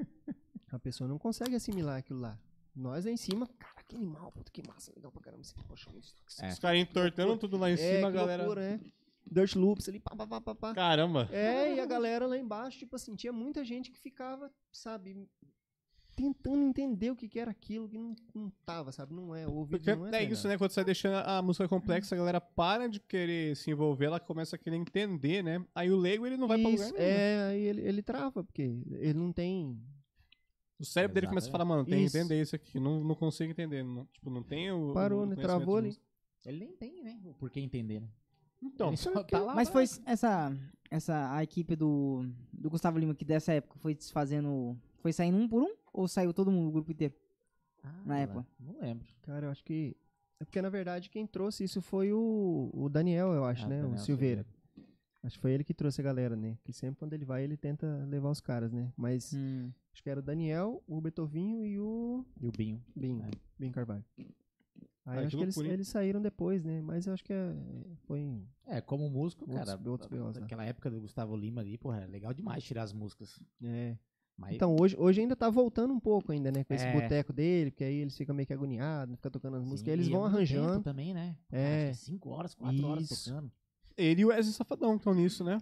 A 0.71 0.79
pessoa 0.79 1.07
não 1.07 1.17
consegue 1.17 1.55
assimilar 1.55 1.97
aquilo 1.97 2.19
lá. 2.19 2.37
Nós 2.75 3.05
aí 3.05 3.13
em 3.13 3.17
cima, 3.17 3.47
cara, 3.59 3.83
que 3.85 3.95
animal, 3.97 4.31
puta, 4.31 4.49
que 4.51 4.65
massa, 4.65 4.91
legal 4.95 5.11
pra 5.11 5.21
caramba. 5.21 5.41
Assim, 5.41 5.55
poxa, 5.67 5.89
isso, 5.97 6.15
É. 6.41 6.49
Os 6.49 6.59
caras 6.59 6.79
entortando 6.79 7.37
tudo 7.37 7.57
lá 7.57 7.69
em 7.69 7.73
é, 7.73 7.77
cima, 7.77 8.07
a 8.07 8.11
que 8.11 8.17
galera. 8.17 8.43
loucura, 8.43 8.61
né? 8.71 8.79
Dirt 9.29 9.55
Loops 9.55 9.87
ali, 9.89 9.99
pá, 9.99 10.15
pá, 10.15 10.25
pá, 10.25 10.41
pá, 10.41 10.55
pá. 10.55 10.73
Caramba. 10.73 11.27
É, 11.31 11.75
e 11.75 11.79
a 11.79 11.85
galera 11.85 12.25
lá 12.25 12.37
embaixo, 12.37 12.79
tipo 12.79 12.95
assim, 12.95 13.15
tinha 13.15 13.31
muita 13.33 13.63
gente 13.63 13.91
que 13.91 13.99
ficava, 13.99 14.49
sabe, 14.71 15.27
tentando 16.15 16.63
entender 16.63 17.11
o 17.11 17.15
que, 17.15 17.27
que 17.27 17.39
era 17.39 17.51
aquilo, 17.51 17.87
que 17.89 17.97
não, 17.97 18.15
não 18.33 18.49
tava, 18.65 18.91
sabe? 18.91 19.13
Não 19.13 19.35
é, 19.35 19.45
o 19.47 19.53
ouvido 19.53 19.77
Porque 19.79 19.93
não 19.95 20.05
é. 20.05 20.07
é 20.07 20.11
treinado. 20.11 20.33
isso, 20.33 20.47
né? 20.47 20.57
Quando 20.57 20.71
você 20.71 20.79
vai 20.79 20.85
deixando 20.85 21.15
a 21.15 21.41
música 21.41 21.67
complexa, 21.67 22.15
a 22.15 22.17
galera 22.17 22.41
para 22.41 22.87
de 22.87 22.99
querer 22.99 23.55
se 23.55 23.69
envolver, 23.71 24.05
ela 24.05 24.19
começa 24.19 24.55
a 24.55 24.59
querer 24.59 24.77
entender, 24.77 25.43
né? 25.43 25.63
Aí 25.75 25.91
o 25.91 25.97
leigo, 25.97 26.25
ele 26.25 26.37
não 26.37 26.47
vai 26.47 26.59
pra 26.59 26.69
lugar 26.69 26.85
Isso, 26.85 26.93
nenhum. 26.93 27.05
é, 27.05 27.47
aí 27.49 27.61
ele, 27.61 27.81
ele 27.81 28.01
trava, 28.01 28.43
porque 28.43 28.61
ele 28.61 29.13
não 29.13 29.31
tem. 29.31 29.77
O 30.81 30.85
cérebro 30.85 31.13
dele 31.13 31.27
começa 31.27 31.47
a 31.47 31.51
falar, 31.51 31.63
mano, 31.63 31.85
tem 31.85 31.99
que 31.99 32.05
entender 32.17 32.41
isso 32.41 32.55
aqui. 32.55 32.79
Não, 32.79 33.03
não 33.03 33.13
consigo 33.13 33.51
entender. 33.51 33.83
Não, 33.83 34.05
tipo, 34.05 34.31
não 34.31 34.41
tem 34.41 34.71
o. 34.71 34.93
Parou, 34.93 35.23
o 35.23 35.25
né? 35.27 35.35
Travou 35.35 35.77
ali. 35.77 35.95
Ele 36.43 36.57
nem 36.57 36.71
tem, 36.71 37.03
né? 37.03 37.19
O 37.23 37.35
porquê 37.35 37.59
entender, 37.59 37.99
né? 38.01 38.09
Então, 38.61 38.95
só 38.97 39.23
tá 39.23 39.39
lá. 39.39 39.53
Mas 39.53 39.69
foi 39.69 39.83
essa, 40.05 40.55
essa 40.89 41.35
a 41.35 41.43
equipe 41.43 41.75
do, 41.75 42.25
do 42.51 42.69
Gustavo 42.69 42.97
Lima 42.97 43.13
que 43.13 43.23
dessa 43.23 43.53
época 43.53 43.77
foi 43.79 43.93
desfazendo. 43.93 44.75
Foi 44.99 45.13
saindo 45.13 45.37
um 45.37 45.47
por 45.47 45.61
um? 45.61 45.75
Ou 45.93 46.07
saiu 46.07 46.33
todo 46.33 46.51
mundo, 46.51 46.69
o 46.69 46.71
grupo 46.71 46.91
inteiro? 46.91 47.13
Ah, 47.83 48.01
na 48.05 48.19
época. 48.19 48.45
Não 48.59 48.79
lembro. 48.79 49.05
Cara, 49.21 49.45
eu 49.47 49.51
acho 49.51 49.63
que. 49.63 49.95
É 50.39 50.43
porque, 50.43 50.61
na 50.61 50.69
verdade, 50.69 51.11
quem 51.11 51.27
trouxe 51.27 51.63
isso 51.63 51.79
foi 51.81 52.11
o, 52.11 52.71
o 52.73 52.89
Daniel, 52.89 53.33
eu 53.33 53.45
acho, 53.45 53.65
Ah, 53.65 53.69
né? 53.69 53.81
Daniel 53.81 53.95
o 53.95 53.99
Silveira. 53.99 54.45
Acho 55.23 55.35
que 55.35 55.41
foi 55.41 55.51
ele 55.51 55.63
que 55.63 55.73
trouxe 55.75 56.01
a 56.01 56.03
galera, 56.03 56.35
né? 56.35 56.57
Que 56.63 56.73
sempre 56.73 56.97
quando 56.97 57.13
ele 57.13 57.25
vai, 57.25 57.43
ele 57.43 57.55
tenta 57.55 58.03
levar 58.09 58.31
os 58.31 58.41
caras, 58.41 58.71
né? 58.71 58.91
Mas 58.97 59.33
Hum. 59.35 59.71
Acho 59.93 60.01
que 60.03 60.09
era 60.09 60.19
o 60.19 60.23
Daniel, 60.23 60.83
o 60.87 60.99
Betovinho 61.01 61.65
e 61.65 61.79
o 61.79 62.25
E 62.39 62.47
o 62.47 62.51
Binho. 62.51 62.83
Binho, 62.95 63.23
É. 63.23 63.31
Binho 63.59 63.73
Carvalho. 63.73 64.03
Aí 65.03 65.17
Ah, 65.17 65.21
acho 65.25 65.35
que 65.35 65.43
eles, 65.43 65.57
eles 65.57 65.87
saíram 65.87 66.21
depois, 66.21 66.63
né? 66.63 66.79
Mas 66.81 67.07
eu 67.07 67.13
acho 67.13 67.23
que 67.23 67.33
é, 67.33 67.55
foi. 68.05 68.39
É, 68.67 68.79
como 68.81 69.09
músico, 69.09 69.43
Outros- 69.49 69.65
cara. 69.67 69.89
outros 69.89 70.09
B.O.s 70.09 70.35
lá. 70.37 70.41
Naquela 70.41 70.63
época 70.65 70.91
do 70.91 71.01
Gustavo 71.01 71.35
Lima 71.35 71.61
ali, 71.61 71.75
porra, 71.77 71.97
era 71.97 72.05
legal 72.05 72.33
demais 72.33 72.63
tirar 72.63 72.83
as 72.83 72.93
músicas. 72.93 73.39
É. 73.63 73.97
Mas 74.37 74.55
Então, 74.55 74.75
hoje, 74.79 74.95
hoje 74.97 75.21
ainda 75.21 75.35
tá 75.35 75.49
voltando 75.49 75.91
um 75.93 75.99
pouco 75.99 76.31
ainda, 76.31 76.51
né? 76.51 76.63
Com 76.63 76.73
esse 76.73 76.85
É. 76.85 76.93
boteco 76.93 77.33
dele, 77.33 77.71
porque 77.71 77.83
aí 77.83 77.95
eles 77.95 78.15
ficam 78.15 78.33
meio 78.35 78.45
que 78.47 78.53
agoniados, 78.53 79.15
ficam 79.15 79.31
tocando 79.31 79.57
as 79.57 79.63
sim, 79.63 79.69
músicas, 79.69 79.87
aí 79.89 79.93
eles 79.99 80.07
e 80.07 80.11
vão 80.11 80.23
é 80.23 80.27
arranjando. 80.27 80.83
também, 80.83 81.13
né? 81.13 81.35
É. 81.51 81.89
Acho 81.89 81.99
que 81.99 82.05
cinco 82.05 82.29
horas, 82.29 82.53
quatro 82.55 82.85
horas 82.85 83.09
Isso. 83.11 83.29
tocando. 83.29 83.51
ele 83.97 84.21
e 84.21 84.25
o 84.25 84.29
Wesley 84.29 84.53
Safadão 84.53 84.95
estão 84.95 85.13
nisso, 85.13 85.43
né? 85.43 85.57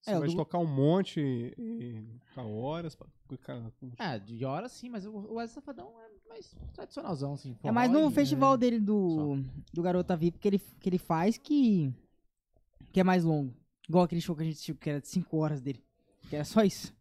Você 0.00 0.10
É, 0.12 0.18
vai 0.18 0.28
do- 0.28 0.34
tocar 0.36 0.58
um 0.58 0.66
monte 0.66 1.20
e 1.20 2.02
ficar 2.24 2.42
horas. 2.44 2.94
pra- 2.96 3.06
com- 3.38 3.90
Ah, 3.98 4.16
de 4.18 4.44
horas 4.44 4.72
sim, 4.72 4.88
mas 4.88 5.04
o 5.06 5.10
o 5.10 5.34
Wesley 5.34 5.54
Safadão 5.54 5.92
é 6.00 6.28
mais 6.28 6.54
tradicionalzão, 6.74 7.32
assim. 7.34 7.56
É 7.62 7.70
mais 7.70 7.90
no 7.90 8.10
e- 8.10 8.12
festival 8.14 8.56
dele 8.56 8.78
do, 8.80 9.42
do 9.72 9.82
Garota 9.82 10.16
VIP 10.16 10.38
que 10.38 10.48
ele, 10.48 10.58
que 10.58 10.88
ele 10.88 10.98
faz 10.98 11.36
que, 11.38 11.92
que 12.92 13.00
é 13.00 13.04
mais 13.04 13.24
longo. 13.24 13.54
Igual 13.88 14.04
aquele 14.04 14.20
show 14.20 14.36
que 14.36 14.42
a 14.42 14.44
gente 14.44 14.54
assistiu, 14.54 14.76
que 14.76 14.88
era 14.88 15.00
de 15.00 15.08
5 15.08 15.36
horas 15.36 15.60
dele. 15.60 15.82
Que 16.28 16.36
era 16.36 16.44
só 16.44 16.62
isso. 16.62 16.94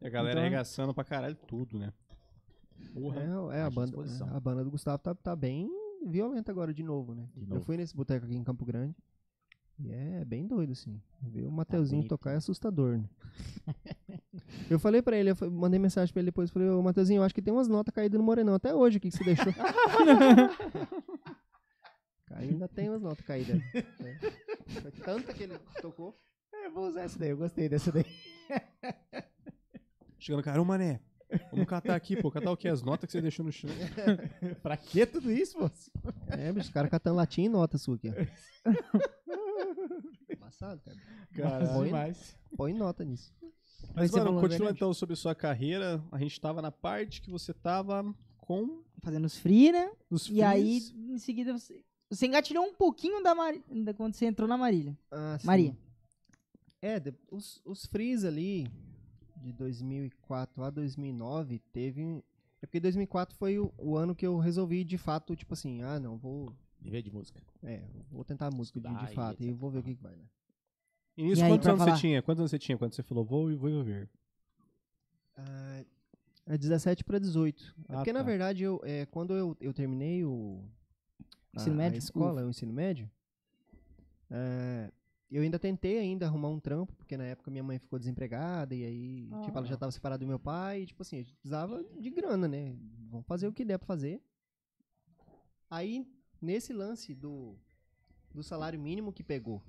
E 0.00 0.06
a 0.06 0.10
galera 0.10 0.32
Então- 0.34 0.42
arregaçando 0.42 0.92
pra 0.94 1.04
caralho 1.04 1.36
tudo, 1.46 1.78
né? 1.78 1.92
Porra. 2.94 3.20
É, 3.52 3.58
é 3.58 3.62
a, 3.62 3.70
banda, 3.70 3.86
disposição. 3.86 4.34
a 4.36 4.40
banda 4.40 4.64
do 4.64 4.70
Gustavo 4.70 4.98
tá, 4.98 5.14
tá 5.14 5.36
bem 5.36 5.68
violenta 6.06 6.50
agora 6.50 6.72
de 6.72 6.82
novo, 6.82 7.14
né? 7.14 7.28
De 7.36 7.42
Eu 7.42 7.48
novo. 7.48 7.60
fui 7.62 7.76
nesse 7.76 7.94
boteco 7.94 8.24
aqui 8.26 8.34
em 8.36 8.42
Campo 8.44 8.64
Grande. 8.64 8.94
E 9.80 9.90
é 9.92 10.24
bem 10.24 10.46
doido, 10.46 10.72
assim. 10.72 11.00
Ver 11.22 11.46
o 11.46 11.52
Mateuzinho 11.52 12.00
bonito, 12.02 12.08
tocar 12.10 12.30
é 12.30 12.32
né? 12.34 12.38
assustador, 12.38 12.98
né? 12.98 13.08
eu 14.74 14.78
falei 14.78 15.00
pra 15.02 15.16
ele, 15.16 15.30
eu 15.30 15.36
mandei 15.50 15.78
mensagem 15.78 16.12
pra 16.12 16.20
ele 16.20 16.26
depois, 16.30 16.50
falei, 16.50 16.68
ô 16.68 16.82
Mateuzinho, 16.82 17.20
eu 17.20 17.24
acho 17.24 17.34
que 17.34 17.42
tem 17.42 17.52
umas 17.52 17.68
notas 17.68 17.94
caídas 17.94 18.18
no 18.18 18.24
Morenão 18.24 18.54
até 18.54 18.74
hoje, 18.74 18.98
o 18.98 19.00
que, 19.00 19.10
que 19.10 19.16
você 19.16 19.24
deixou? 19.24 19.52
Cara, 22.26 22.42
ainda 22.42 22.68
tem 22.68 22.88
umas 22.90 23.00
notas 23.02 23.24
caídas. 23.24 23.56
né? 23.56 24.18
Foi 24.82 24.90
tanta 24.92 25.32
que 25.32 25.44
ele 25.44 25.58
tocou. 25.80 26.14
Eu 26.64 26.72
vou 26.72 26.88
usar 26.88 27.02
essa 27.02 27.18
daí, 27.18 27.30
eu 27.30 27.36
gostei 27.38 27.68
dessa 27.68 27.90
daí. 27.90 28.04
Chegando, 30.18 30.42
cara, 30.42 30.60
ô 30.60 30.64
mané. 30.64 31.00
Vamos 31.50 31.66
catar 31.66 31.94
aqui, 31.94 32.16
pô. 32.20 32.30
Catar 32.30 32.50
o 32.50 32.56
quê? 32.56 32.68
As 32.68 32.82
notas 32.82 33.06
que 33.06 33.12
você 33.12 33.20
deixou 33.22 33.44
no 33.44 33.52
chão. 33.52 33.70
pra 34.62 34.76
que 34.76 35.04
tudo 35.06 35.30
isso, 35.30 35.58
moço? 35.58 35.90
É, 36.28 36.52
bicho, 36.52 36.66
os 36.68 36.72
caras 36.72 36.90
catando 36.90 37.16
latinha 37.16 37.46
e 37.46 37.50
nota 37.50 37.78
sua 37.78 37.96
aqui, 37.96 38.10
ó. 38.10 38.14
Embaçado, 40.32 40.80
cara. 40.82 40.96
Caralho, 41.34 41.72
Põe- 41.74 41.86
demais. 41.86 42.36
Põe 42.56 42.72
nota 42.74 43.04
nisso. 43.04 43.32
Mas, 43.94 44.10
mano, 44.10 44.26
falou 44.26 44.40
continua 44.40 44.70
então 44.70 44.92
sobre 44.94 45.16
sua 45.16 45.34
carreira. 45.34 46.02
A 46.12 46.18
gente 46.18 46.40
tava 46.40 46.62
na 46.62 46.70
parte 46.70 47.20
que 47.20 47.30
você 47.30 47.52
tava 47.52 48.14
com 48.38 48.82
Fazendo 49.02 49.26
os 49.26 49.36
free, 49.36 49.70
né? 49.72 49.90
os 50.10 50.28
E 50.28 50.42
aí, 50.42 50.78
em 50.96 51.18
seguida, 51.18 51.56
você, 51.56 51.84
você 52.10 52.26
engatilhou 52.26 52.64
um 52.64 52.74
pouquinho 52.74 53.22
da 53.22 53.34
Marília, 53.34 53.94
quando 53.94 54.14
você 54.14 54.26
entrou 54.26 54.48
na 54.48 54.56
Marília. 54.56 54.96
Ah, 55.10 55.36
sim. 55.38 55.46
Maria. 55.46 55.76
É, 56.80 56.98
de- 56.98 57.14
os, 57.30 57.60
os 57.64 57.86
frees 57.86 58.24
ali, 58.24 58.66
de 59.36 59.52
2004 59.52 60.62
a 60.62 60.70
2009, 60.70 61.60
teve... 61.72 62.22
É 62.60 62.66
porque 62.66 62.80
2004 62.80 63.36
foi 63.36 63.58
o, 63.58 63.72
o 63.78 63.96
ano 63.96 64.14
que 64.14 64.26
eu 64.26 64.36
resolvi, 64.38 64.82
de 64.82 64.98
fato, 64.98 65.36
tipo 65.36 65.54
assim, 65.54 65.82
ah, 65.82 66.00
não, 66.00 66.16
vou... 66.16 66.52
Viver 66.80 67.02
de 67.02 67.10
música. 67.12 67.40
É, 67.62 67.82
vou 68.10 68.24
tentar 68.24 68.50
música 68.52 68.80
de, 68.80 68.86
Estudar 68.86 69.06
de 69.06 69.12
e 69.12 69.14
fato, 69.14 69.42
e 69.42 69.46
etc. 69.46 69.58
vou 69.58 69.70
ver 69.70 69.78
o 69.78 69.82
que, 69.82 69.94
que 69.94 70.02
vai, 70.02 70.14
né? 70.16 70.24
E 71.18 71.22
nisso, 71.24 71.42
E 71.44 71.48
quantos 71.48 71.66
anos 71.68 71.80
falar? 71.80 71.96
você 71.96 72.00
tinha? 72.00 72.22
Quantos 72.22 72.40
anos 72.40 72.50
você 72.50 72.58
tinha 72.58 72.78
quando 72.78 72.94
você 72.94 73.02
falou, 73.02 73.24
vou 73.24 73.50
e 73.50 73.56
vou 73.56 73.82
ver? 73.84 74.08
Ah, 75.36 75.84
é 76.46 76.56
17 76.56 77.02
para 77.04 77.18
18. 77.18 77.74
É 77.88 77.92
Ah, 77.92 77.96
porque, 77.96 78.12
na 78.12 78.20
tá. 78.20 78.24
verdade, 78.24 78.62
eu, 78.62 78.80
é, 78.84 79.04
quando 79.06 79.34
eu, 79.34 79.56
eu 79.60 79.74
terminei 79.74 80.24
o... 80.24 80.62
a- 81.54 81.60
Ensino 81.60 81.74
a, 81.74 81.78
médio? 81.78 81.98
escola, 81.98 82.44
o 82.44 82.50
ensino 82.50 82.72
médio, 82.72 83.10
é, 84.30 84.92
eu 85.30 85.42
ainda 85.42 85.58
tentei 85.58 85.98
ainda 85.98 86.26
arrumar 86.26 86.48
um 86.50 86.60
trampo, 86.60 86.94
porque 86.94 87.16
na 87.16 87.24
época 87.24 87.50
minha 87.50 87.64
mãe 87.64 87.78
ficou 87.78 87.98
desempregada, 87.98 88.74
e 88.74 88.84
aí, 88.84 89.28
tipo, 89.44 89.58
ela 89.58 89.66
já 89.66 89.76
tava 89.76 89.90
separada 89.92 90.20
do 90.24 90.28
meu 90.28 90.38
pai, 90.38 90.82
e, 90.82 90.86
tipo 90.86 91.02
assim, 91.02 91.16
a 91.16 91.18
gente 91.20 91.32
precisava 91.34 91.82
de 91.98 92.10
grana, 92.10 92.46
né? 92.46 92.76
Vamos 93.10 93.26
fazer 93.26 93.48
o 93.48 93.52
que 93.52 93.64
der 93.64 93.78
pra 93.78 93.86
fazer. 93.86 94.22
Aí, 95.70 96.06
nesse 96.40 96.72
lance 96.72 97.14
do, 97.14 97.56
do 98.34 98.42
salário 98.42 98.78
mínimo 98.80 99.12
que 99.12 99.22
pegou. 99.22 99.62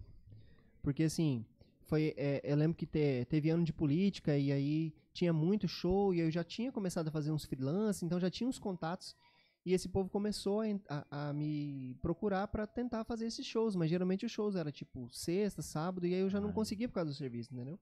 Porque, 0.90 1.04
assim, 1.04 1.46
foi, 1.84 2.16
é, 2.18 2.42
eu 2.44 2.56
lembro 2.58 2.76
que 2.76 2.88
te- 2.88 3.24
teve 3.30 3.52
ano 3.52 3.64
de 3.64 3.72
política, 3.72 4.36
e 4.36 4.52
aí 4.52 4.92
tinha 5.14 5.32
muito 5.32 5.68
show, 5.68 6.16
e 6.16 6.20
eu 6.20 6.32
já 6.32 6.44
tinha 6.44 6.72
começado 6.72 7.10
a 7.10 7.12
fazer 7.12 7.32
uns 7.32 7.46
freelance, 7.46 8.04
então 8.04 8.20
já 8.20 8.28
tinha 8.28 8.50
uns 8.50 8.58
contatos, 8.58 9.16
e 9.64 9.72
esse 9.72 9.88
povo 9.88 10.10
começou 10.10 10.62
a, 10.62 10.66
a- 11.12 11.30
a 11.30 11.34
me 11.34 11.96
procurar 12.02 12.48
pra 12.48 12.66
tentar 12.66 13.04
fazer 13.04 13.28
esses 13.28 13.46
shows, 13.46 13.76
mas 13.76 13.88
geralmente 13.88 14.26
os 14.26 14.32
shows 14.32 14.56
era 14.56 14.72
tipo 14.72 15.08
sexta, 15.12 15.62
sábado, 15.62 16.08
e 16.08 16.16
aí 16.16 16.22
eu 16.22 16.30
já 16.30 16.42
não 16.42 16.52
conseguia 16.52 16.88
por 16.88 16.96
causa 16.96 17.12
do 17.12 17.16
serviço, 17.16 17.54
entendeu? 17.54 17.78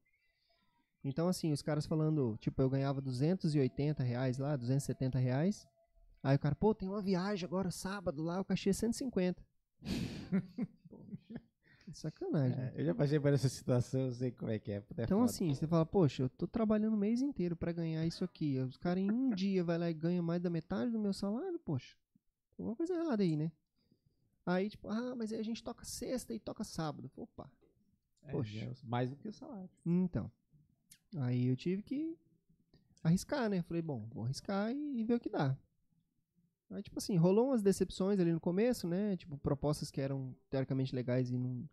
Então, 1.01 1.29
assim, 1.29 1.53
os 1.53 1.61
caras 1.61 1.85
falando, 1.85 2.35
tipo, 2.41 2.61
eu 2.61 2.69
ganhava 2.69 2.99
280 2.99 4.03
reais 4.03 4.37
lá, 4.37 4.57
270 4.57 5.17
reais. 5.17 5.65
Aí 6.21 6.35
o 6.35 6.39
cara, 6.39 6.55
pô, 6.55 6.75
tem 6.75 6.89
uma 6.89 7.01
viagem 7.01 7.45
agora 7.45 7.71
sábado 7.71 8.21
lá, 8.21 8.41
o 8.41 8.43
cachê 8.43 8.71
é 8.71 8.73
150. 8.73 9.41
Sacanagem. 11.93 12.57
É, 12.59 12.73
eu 12.75 12.85
já 12.85 12.93
passei 12.95 13.19
por 13.19 13.31
essa 13.33 13.47
situação, 13.49 14.01
eu 14.01 14.11
sei 14.11 14.31
como 14.31 14.51
é 14.51 14.59
que 14.59 14.71
é. 14.71 14.75
é 14.75 14.83
Então, 15.03 15.19
foda. 15.19 15.31
assim, 15.31 15.53
você 15.53 15.65
fala, 15.67 15.85
poxa, 15.85 16.23
eu 16.23 16.29
tô 16.29 16.45
trabalhando 16.47 16.93
o 16.93 16.97
mês 16.97 17.21
inteiro 17.21 17.55
pra 17.55 17.71
ganhar 17.71 18.05
isso 18.05 18.23
aqui. 18.23 18.57
Os 18.59 18.77
caras 18.77 19.03
em 19.03 19.09
um 19.11 19.29
dia 19.35 19.63
vai 19.63 19.77
lá 19.77 19.89
e 19.89 19.93
ganha 19.93 20.21
mais 20.21 20.41
da 20.41 20.49
metade 20.49 20.91
do 20.91 20.99
meu 20.99 21.13
salário, 21.13 21.57
poxa. 21.59 21.95
Alguma 22.57 22.75
coisa 22.75 22.93
errada 22.93 23.23
aí, 23.23 23.35
né? 23.37 23.51
Aí, 24.45 24.69
tipo, 24.69 24.87
ah, 24.89 25.15
mas 25.15 25.31
aí 25.31 25.39
a 25.39 25.43
gente 25.43 25.63
toca 25.63 25.83
sexta 25.85 26.33
e 26.33 26.39
toca 26.39 26.63
sábado. 26.63 27.11
Opa. 27.15 27.49
É, 28.23 28.31
poxa. 28.31 28.59
é 28.59 28.71
mais 28.83 29.09
do 29.09 29.15
que 29.15 29.27
o 29.27 29.33
salário. 29.33 29.69
Então. 29.85 30.31
Aí 31.17 31.47
eu 31.47 31.55
tive 31.55 31.81
que 31.83 32.17
arriscar, 33.03 33.49
né? 33.49 33.61
Falei, 33.61 33.81
bom, 33.81 34.07
vou 34.13 34.25
arriscar 34.25 34.71
e, 34.73 34.99
e 34.99 35.03
ver 35.03 35.15
o 35.15 35.19
que 35.19 35.29
dá. 35.29 35.57
Aí, 36.69 36.83
tipo 36.83 36.97
assim, 36.97 37.15
rolou 37.15 37.47
umas 37.47 37.61
decepções 37.61 38.19
ali 38.19 38.33
no 38.33 38.41
começo, 38.41 38.87
né? 38.87 39.15
Tipo, 39.15 39.37
propostas 39.37 39.89
que 39.89 40.01
eram 40.01 40.35
teoricamente 40.49 40.93
legais 40.93 41.29
e 41.31 41.37
não, 41.37 41.67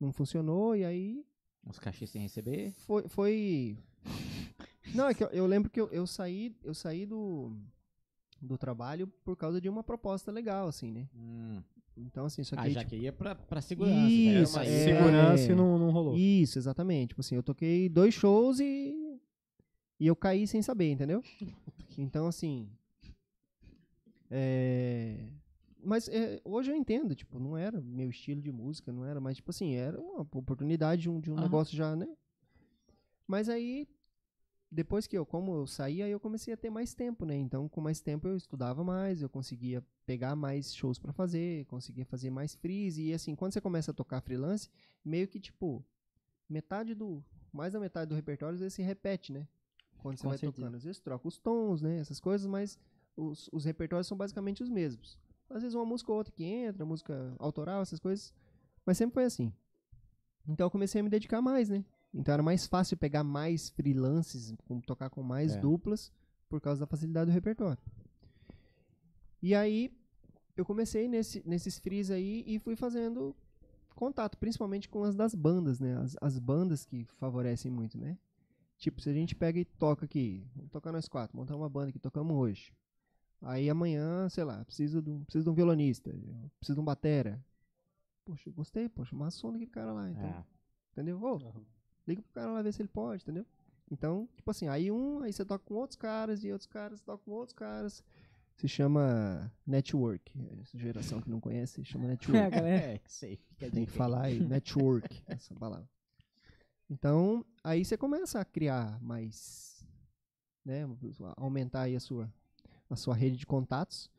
não 0.00 0.12
funcionou. 0.12 0.74
E 0.76 0.84
aí 0.84 1.24
Uns 1.66 1.78
cachês 1.78 2.10
sem 2.10 2.22
receber. 2.22 2.72
foi. 2.72 3.08
foi... 3.08 3.78
Não, 4.94 5.08
é 5.08 5.14
que 5.14 5.24
eu, 5.24 5.28
eu 5.28 5.46
lembro 5.46 5.68
que 5.68 5.80
eu, 5.80 5.88
eu 5.90 6.06
saí, 6.06 6.54
eu 6.62 6.72
saí 6.72 7.04
do, 7.04 7.52
do 8.40 8.56
trabalho 8.56 9.08
por 9.24 9.36
causa 9.36 9.60
de 9.60 9.68
uma 9.68 9.82
proposta 9.82 10.30
legal, 10.30 10.68
assim, 10.68 10.92
né? 10.92 11.08
Hum. 11.12 11.60
Então, 11.96 12.26
assim, 12.26 12.44
só 12.44 12.54
que. 12.54 12.60
Ah, 12.60 12.64
aí, 12.66 12.72
já 12.72 12.80
tipo, 12.80 12.90
que 12.90 12.96
ia 12.96 13.12
pra, 13.12 13.34
pra 13.34 13.60
segurança. 13.60 14.08
Isso, 14.08 14.56
uma- 14.56 14.64
é. 14.64 14.84
segurança 14.84 15.52
e 15.52 15.54
não, 15.54 15.78
não 15.78 15.90
rolou. 15.90 16.16
Isso, 16.16 16.58
exatamente. 16.58 17.08
Tipo 17.08 17.20
assim, 17.20 17.34
eu 17.34 17.42
toquei 17.42 17.88
dois 17.88 18.14
shows 18.14 18.60
e. 18.60 18.94
E 19.98 20.06
eu 20.06 20.14
caí 20.14 20.46
sem 20.46 20.62
saber, 20.62 20.90
entendeu? 20.90 21.22
Então, 21.98 22.26
assim. 22.26 22.68
É. 24.30 25.16
Mas 25.86 26.08
é, 26.08 26.40
hoje 26.44 26.72
eu 26.72 26.74
entendo, 26.74 27.14
tipo, 27.14 27.38
não 27.38 27.56
era 27.56 27.80
meu 27.80 28.10
estilo 28.10 28.42
de 28.42 28.50
música, 28.50 28.92
não 28.92 29.04
era, 29.04 29.20
mas, 29.20 29.36
tipo 29.36 29.50
assim, 29.50 29.74
era 29.74 30.00
uma 30.00 30.22
oportunidade 30.22 31.02
de 31.02 31.08
um, 31.08 31.20
de 31.20 31.30
um 31.30 31.34
Aham. 31.34 31.42
negócio 31.44 31.76
já, 31.76 31.94
né? 31.94 32.08
Mas 33.24 33.48
aí, 33.48 33.88
depois 34.68 35.06
que 35.06 35.16
eu, 35.16 35.24
como 35.24 35.54
eu 35.54 35.64
saí, 35.64 36.02
aí 36.02 36.10
eu 36.10 36.18
comecei 36.18 36.52
a 36.52 36.56
ter 36.56 36.70
mais 36.70 36.92
tempo, 36.92 37.24
né? 37.24 37.36
Então, 37.36 37.68
com 37.68 37.80
mais 37.80 38.00
tempo 38.00 38.26
eu 38.26 38.36
estudava 38.36 38.82
mais, 38.82 39.22
eu 39.22 39.28
conseguia 39.28 39.80
pegar 40.04 40.34
mais 40.34 40.74
shows 40.74 40.98
pra 40.98 41.12
fazer, 41.12 41.64
conseguia 41.66 42.04
fazer 42.04 42.30
mais 42.30 42.52
freeze. 42.56 43.04
E 43.04 43.14
assim, 43.14 43.36
quando 43.36 43.52
você 43.52 43.60
começa 43.60 43.92
a 43.92 43.94
tocar 43.94 44.20
freelance, 44.20 44.68
meio 45.04 45.28
que, 45.28 45.38
tipo, 45.38 45.84
metade 46.48 46.96
do. 46.96 47.22
Mais 47.52 47.74
da 47.74 47.78
metade 47.78 48.08
do 48.08 48.16
repertório 48.16 48.54
às 48.54 48.60
vezes 48.60 48.74
se 48.74 48.82
repete, 48.82 49.32
né? 49.32 49.46
Quando 49.98 50.16
você 50.16 50.24
Com 50.24 50.30
vai 50.30 50.38
certeza. 50.38 50.62
tocando. 50.62 50.76
Às 50.76 50.82
vezes 50.82 51.00
troca 51.00 51.28
os 51.28 51.38
tons, 51.38 51.80
né? 51.80 51.98
Essas 52.00 52.18
coisas, 52.18 52.44
mas 52.44 52.76
os, 53.16 53.48
os 53.52 53.64
repertórios 53.64 54.08
são 54.08 54.16
basicamente 54.16 54.64
os 54.64 54.68
mesmos. 54.68 55.16
Às 55.48 55.62
vezes 55.62 55.74
uma 55.74 55.84
música 55.84 56.10
ou 56.10 56.18
outra 56.18 56.32
que 56.32 56.44
entra, 56.44 56.84
música 56.84 57.34
autoral, 57.38 57.82
essas 57.82 58.00
coisas. 58.00 58.32
Mas 58.84 58.98
sempre 58.98 59.14
foi 59.14 59.24
assim. 59.24 59.52
Então 60.46 60.66
eu 60.66 60.70
comecei 60.70 61.00
a 61.00 61.04
me 61.04 61.10
dedicar 61.10 61.40
mais, 61.40 61.68
né? 61.68 61.84
Então 62.14 62.32
era 62.32 62.42
mais 62.42 62.66
fácil 62.66 62.96
pegar 62.96 63.22
mais 63.24 63.68
freelances, 63.70 64.54
tocar 64.86 65.10
com 65.10 65.22
mais 65.22 65.54
É. 65.54 65.60
duplas, 65.60 66.12
por 66.48 66.60
causa 66.60 66.80
da 66.80 66.86
facilidade 66.86 67.30
do 67.30 67.34
repertório. 67.34 67.78
E 69.42 69.54
aí 69.54 69.92
eu 70.56 70.64
comecei 70.64 71.08
nesse, 71.08 71.42
nesses 71.46 71.78
frees 71.78 72.10
aí 72.10 72.42
e 72.46 72.58
fui 72.58 72.76
fazendo 72.76 73.34
contato, 73.94 74.36
principalmente 74.38 74.88
com 74.88 75.04
as 75.04 75.14
das 75.14 75.34
bandas, 75.34 75.80
né? 75.80 75.96
As, 75.98 76.16
as 76.20 76.38
bandas 76.38 76.84
que 76.84 77.04
favorecem 77.18 77.70
muito, 77.70 77.98
né? 77.98 78.16
Tipo, 78.78 79.00
se 79.00 79.08
a 79.08 79.12
gente 79.12 79.34
pega 79.34 79.58
e 79.58 79.64
toca 79.64 80.04
aqui, 80.04 80.46
vamos 80.54 80.70
tocar 80.70 80.92
nós 80.92 81.08
quatro, 81.08 81.36
montar 81.36 81.56
uma 81.56 81.68
banda 81.68 81.92
que 81.92 81.98
tocamos 81.98 82.36
hoje. 82.36 82.72
Aí 83.42 83.68
amanhã, 83.68 84.28
sei 84.28 84.44
lá, 84.44 84.64
preciso 84.64 85.02
de 85.02 85.10
um, 85.10 85.24
preciso 85.24 85.44
de 85.44 85.50
um 85.50 85.54
violonista, 85.54 86.10
preciso 86.58 86.74
de 86.74 86.80
um 86.80 86.84
batera. 86.84 87.44
Poxa, 88.24 88.48
eu 88.48 88.52
gostei, 88.52 88.88
poxa, 88.88 89.14
som 89.30 89.52
daquele 89.52 89.70
cara 89.70 89.92
lá, 89.92 90.10
então. 90.10 90.28
É. 90.28 90.44
Entendeu? 90.92 91.22
Ô, 91.22 91.38
liga 92.06 92.22
pro 92.22 92.32
cara 92.32 92.52
lá 92.52 92.62
ver 92.62 92.72
se 92.72 92.82
ele 92.82 92.88
pode, 92.88 93.22
entendeu? 93.22 93.46
Então, 93.90 94.28
tipo 94.34 94.50
assim, 94.50 94.68
aí 94.68 94.90
um, 94.90 95.22
aí 95.22 95.32
você 95.32 95.44
toca 95.44 95.64
com 95.64 95.74
outros 95.74 95.96
caras 95.96 96.42
e 96.42 96.50
outros 96.50 96.66
caras 96.66 97.00
tocam 97.00 97.24
com 97.24 97.30
outros 97.32 97.56
caras. 97.56 98.02
Se 98.56 98.66
chama 98.66 99.52
network. 99.66 100.32
Essa 100.62 100.78
geração 100.78 101.20
que 101.20 101.28
não 101.28 101.40
conhece, 101.40 101.84
chama 101.84 102.08
network. 102.08 102.38
É, 102.38 102.50
galera. 102.50 102.84
É, 102.84 103.00
sei. 103.06 103.38
Tem 103.58 103.70
dizer 103.70 103.86
que 103.86 103.92
falar 103.92 104.24
aí, 104.24 104.40
network, 104.40 105.22
essa 105.26 105.54
palavra. 105.54 105.88
Então, 106.88 107.44
aí 107.62 107.84
você 107.84 107.96
começa 107.96 108.40
a 108.40 108.44
criar 108.44 109.00
mais, 109.02 109.84
né, 110.64 110.84
aumentar 111.36 111.82
aí 111.82 111.96
a 111.96 112.00
sua, 112.00 112.32
a 112.90 112.96
sua 112.96 113.14
rede 113.14 113.36
de 113.36 113.46
contatos. 113.46 114.10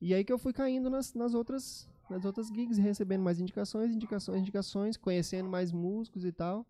E 0.00 0.14
aí 0.14 0.24
que 0.24 0.32
eu 0.32 0.38
fui 0.38 0.52
caindo 0.52 0.88
nas, 0.88 1.14
nas 1.14 1.34
outras, 1.34 1.88
nas 2.08 2.24
outras 2.24 2.48
gigs, 2.48 2.80
recebendo 2.80 3.22
mais 3.22 3.40
indicações, 3.40 3.94
indicações, 3.94 4.40
indicações, 4.40 4.96
conhecendo 4.96 5.48
mais 5.48 5.72
músicos 5.72 6.24
e 6.24 6.32
tal. 6.32 6.66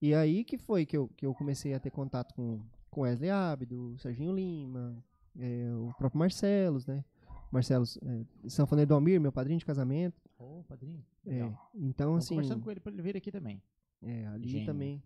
E 0.00 0.14
aí 0.14 0.44
que 0.44 0.58
foi 0.58 0.84
que 0.86 0.96
eu, 0.96 1.08
que 1.16 1.26
eu 1.26 1.34
comecei 1.34 1.74
a 1.74 1.80
ter 1.80 1.90
contato 1.90 2.34
com 2.34 2.60
com 2.94 3.00
Wesley 3.00 3.28
Abdo, 3.28 3.98
Serginho 3.98 4.32
Lima, 4.32 5.04
é, 5.36 5.68
o 5.74 5.92
próprio 5.98 6.18
Marcelos, 6.18 6.86
né? 6.86 7.04
Marcelos, 7.50 7.98
é, 8.00 8.48
Sanfoneiro 8.48 8.88
do 8.88 8.94
Almir, 8.94 9.20
meu 9.20 9.32
padrinho 9.32 9.58
de 9.58 9.66
casamento. 9.66 10.22
Ô, 10.38 10.62
padrinho. 10.62 11.04
É, 11.26 11.52
então, 11.74 12.14
assim. 12.14 12.36
conversando 12.36 12.62
com 12.62 12.70
ele 12.70 12.80
pra 12.80 12.92
ele 12.92 13.02
vir 13.02 13.16
aqui 13.16 13.32
também. 13.32 13.60
É, 14.00 14.26
ali 14.28 14.48
Gênio. 14.48 14.66
também. 14.66 15.02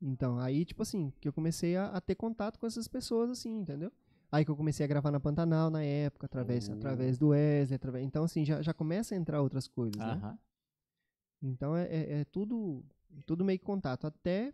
Então, 0.00 0.38
aí, 0.38 0.64
tipo 0.64 0.82
assim, 0.82 1.12
que 1.20 1.28
eu 1.28 1.32
comecei 1.32 1.76
a, 1.76 1.88
a 1.88 2.00
ter 2.00 2.14
contato 2.14 2.58
com 2.58 2.66
essas 2.66 2.88
pessoas, 2.88 3.30
assim, 3.30 3.58
entendeu? 3.58 3.92
Aí 4.30 4.44
que 4.44 4.50
eu 4.50 4.56
comecei 4.56 4.84
a 4.84 4.88
gravar 4.88 5.10
na 5.10 5.20
Pantanal 5.20 5.70
na 5.70 5.82
época, 5.82 6.26
através, 6.26 6.68
Oh. 6.68 6.72
através 6.72 7.16
do 7.18 7.28
Wesley, 7.28 7.76
através, 7.76 8.04
então 8.04 8.24
assim, 8.24 8.44
já, 8.44 8.60
já 8.60 8.74
começa 8.74 9.14
a 9.14 9.18
entrar 9.18 9.40
outras 9.40 9.68
coisas, 9.68 9.96
né? 9.98 10.04
Aham. 10.12 10.38
Então 11.42 11.76
é, 11.76 11.84
é, 11.84 12.20
é 12.20 12.24
tudo, 12.24 12.84
tudo 13.24 13.44
meio 13.44 13.58
que 13.58 13.64
contato, 13.64 14.06
até 14.06 14.52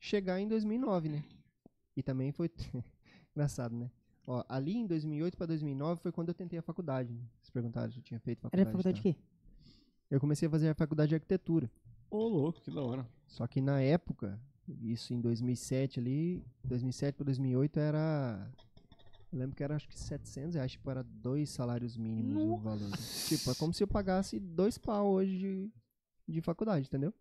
chegar 0.00 0.40
em 0.40 0.48
2009, 0.48 1.08
né? 1.08 1.24
E 1.96 2.02
também 2.02 2.32
foi 2.32 2.50
engraçado, 3.34 3.74
né? 3.76 3.90
Ó, 4.26 4.42
ali 4.48 4.74
em 4.76 4.86
2008 4.86 5.36
para 5.36 5.46
2009 5.46 6.00
foi 6.00 6.10
quando 6.10 6.28
eu 6.28 6.34
tentei 6.34 6.58
a 6.58 6.62
faculdade. 6.62 7.12
né? 7.12 7.20
Vocês 7.38 7.50
perguntaram 7.50 7.92
se 7.92 7.98
eu 7.98 8.02
tinha 8.02 8.18
feito 8.18 8.40
faculdade. 8.40 8.60
Era 8.62 8.70
faculdade 8.70 8.98
e 9.00 9.02
de 9.02 9.14
quê? 9.14 9.18
Eu 10.10 10.18
comecei 10.18 10.48
a 10.48 10.50
fazer 10.50 10.68
a 10.70 10.74
faculdade 10.74 11.10
de 11.10 11.14
arquitetura. 11.14 11.70
Ô, 12.10 12.26
louco, 12.26 12.60
que 12.62 12.70
da 12.70 12.80
hora. 12.82 13.06
Só 13.26 13.46
que 13.46 13.60
na 13.60 13.80
época, 13.82 14.40
isso 14.80 15.12
em 15.12 15.20
2007 15.20 16.00
ali, 16.00 16.42
2007 16.64 17.16
para 17.16 17.24
2008 17.24 17.78
era 17.80 18.50
lembro 19.36 19.56
que 19.56 19.62
era 19.64 19.76
acho 19.76 19.88
que 19.88 19.98
700 19.98 20.54
reais, 20.54 20.72
tipo, 20.72 20.90
era 20.90 21.02
dois 21.02 21.50
salários 21.50 21.96
mínimos 21.96 22.42
o 22.42 22.56
valor. 22.58 22.90
Tipo, 23.26 23.50
é 23.50 23.54
como 23.54 23.72
se 23.72 23.82
eu 23.82 23.88
pagasse 23.88 24.38
dois 24.38 24.78
pau 24.78 25.12
hoje 25.12 25.38
de, 25.38 25.72
de 26.32 26.40
faculdade, 26.40 26.86
entendeu? 26.86 27.12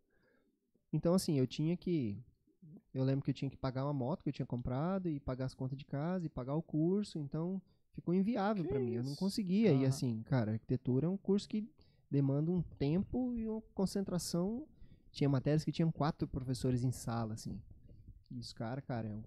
Então, 0.92 1.14
assim, 1.14 1.38
eu 1.40 1.48
tinha 1.48 1.76
que. 1.76 2.24
Eu 2.94 3.04
lembro 3.04 3.24
que 3.24 3.32
eu 3.32 3.34
tinha 3.34 3.50
que 3.50 3.58
pagar 3.58 3.84
uma 3.86 3.94
moto 3.94 4.22
que 4.22 4.30
eu 4.30 4.34
tinha 4.34 4.46
comprado 4.46 5.10
e 5.10 5.20
pagar 5.20 5.46
as 5.46 5.56
contas 5.56 5.78
de 5.78 5.84
casa 5.84 6.26
e 6.28 6.30
pagar 6.30 6.54
o 6.54 6.62
curso, 6.62 7.18
então 7.18 7.60
ficou 7.94 8.14
inviável 8.14 8.64
pra 8.66 8.80
mim. 8.80 8.94
Eu 8.94 9.04
não 9.04 9.16
conseguia. 9.16 9.72
E 9.72 9.78
Aham. 9.78 9.88
assim, 9.88 10.22
cara, 10.24 10.52
arquitetura 10.54 11.08
é 11.08 11.10
um 11.10 11.18
curso 11.18 11.50
que 11.50 11.68
demanda 12.10 12.52
um 12.52 12.62
tempo 12.62 13.34
e 13.36 13.48
uma 13.48 13.62
concentração. 13.74 14.68
Tinha 15.12 15.28
matérias 15.30 15.64
que 15.64 15.72
tinham 15.72 15.92
quatro 15.92 16.28
professores 16.28 16.84
em 16.84 16.92
sala, 16.92 17.34
assim. 17.34 17.60
E 18.30 18.40
os 18.40 18.54
caras, 18.54 18.84
cara, 18.86 19.08
é 19.08 19.16
um. 19.16 19.24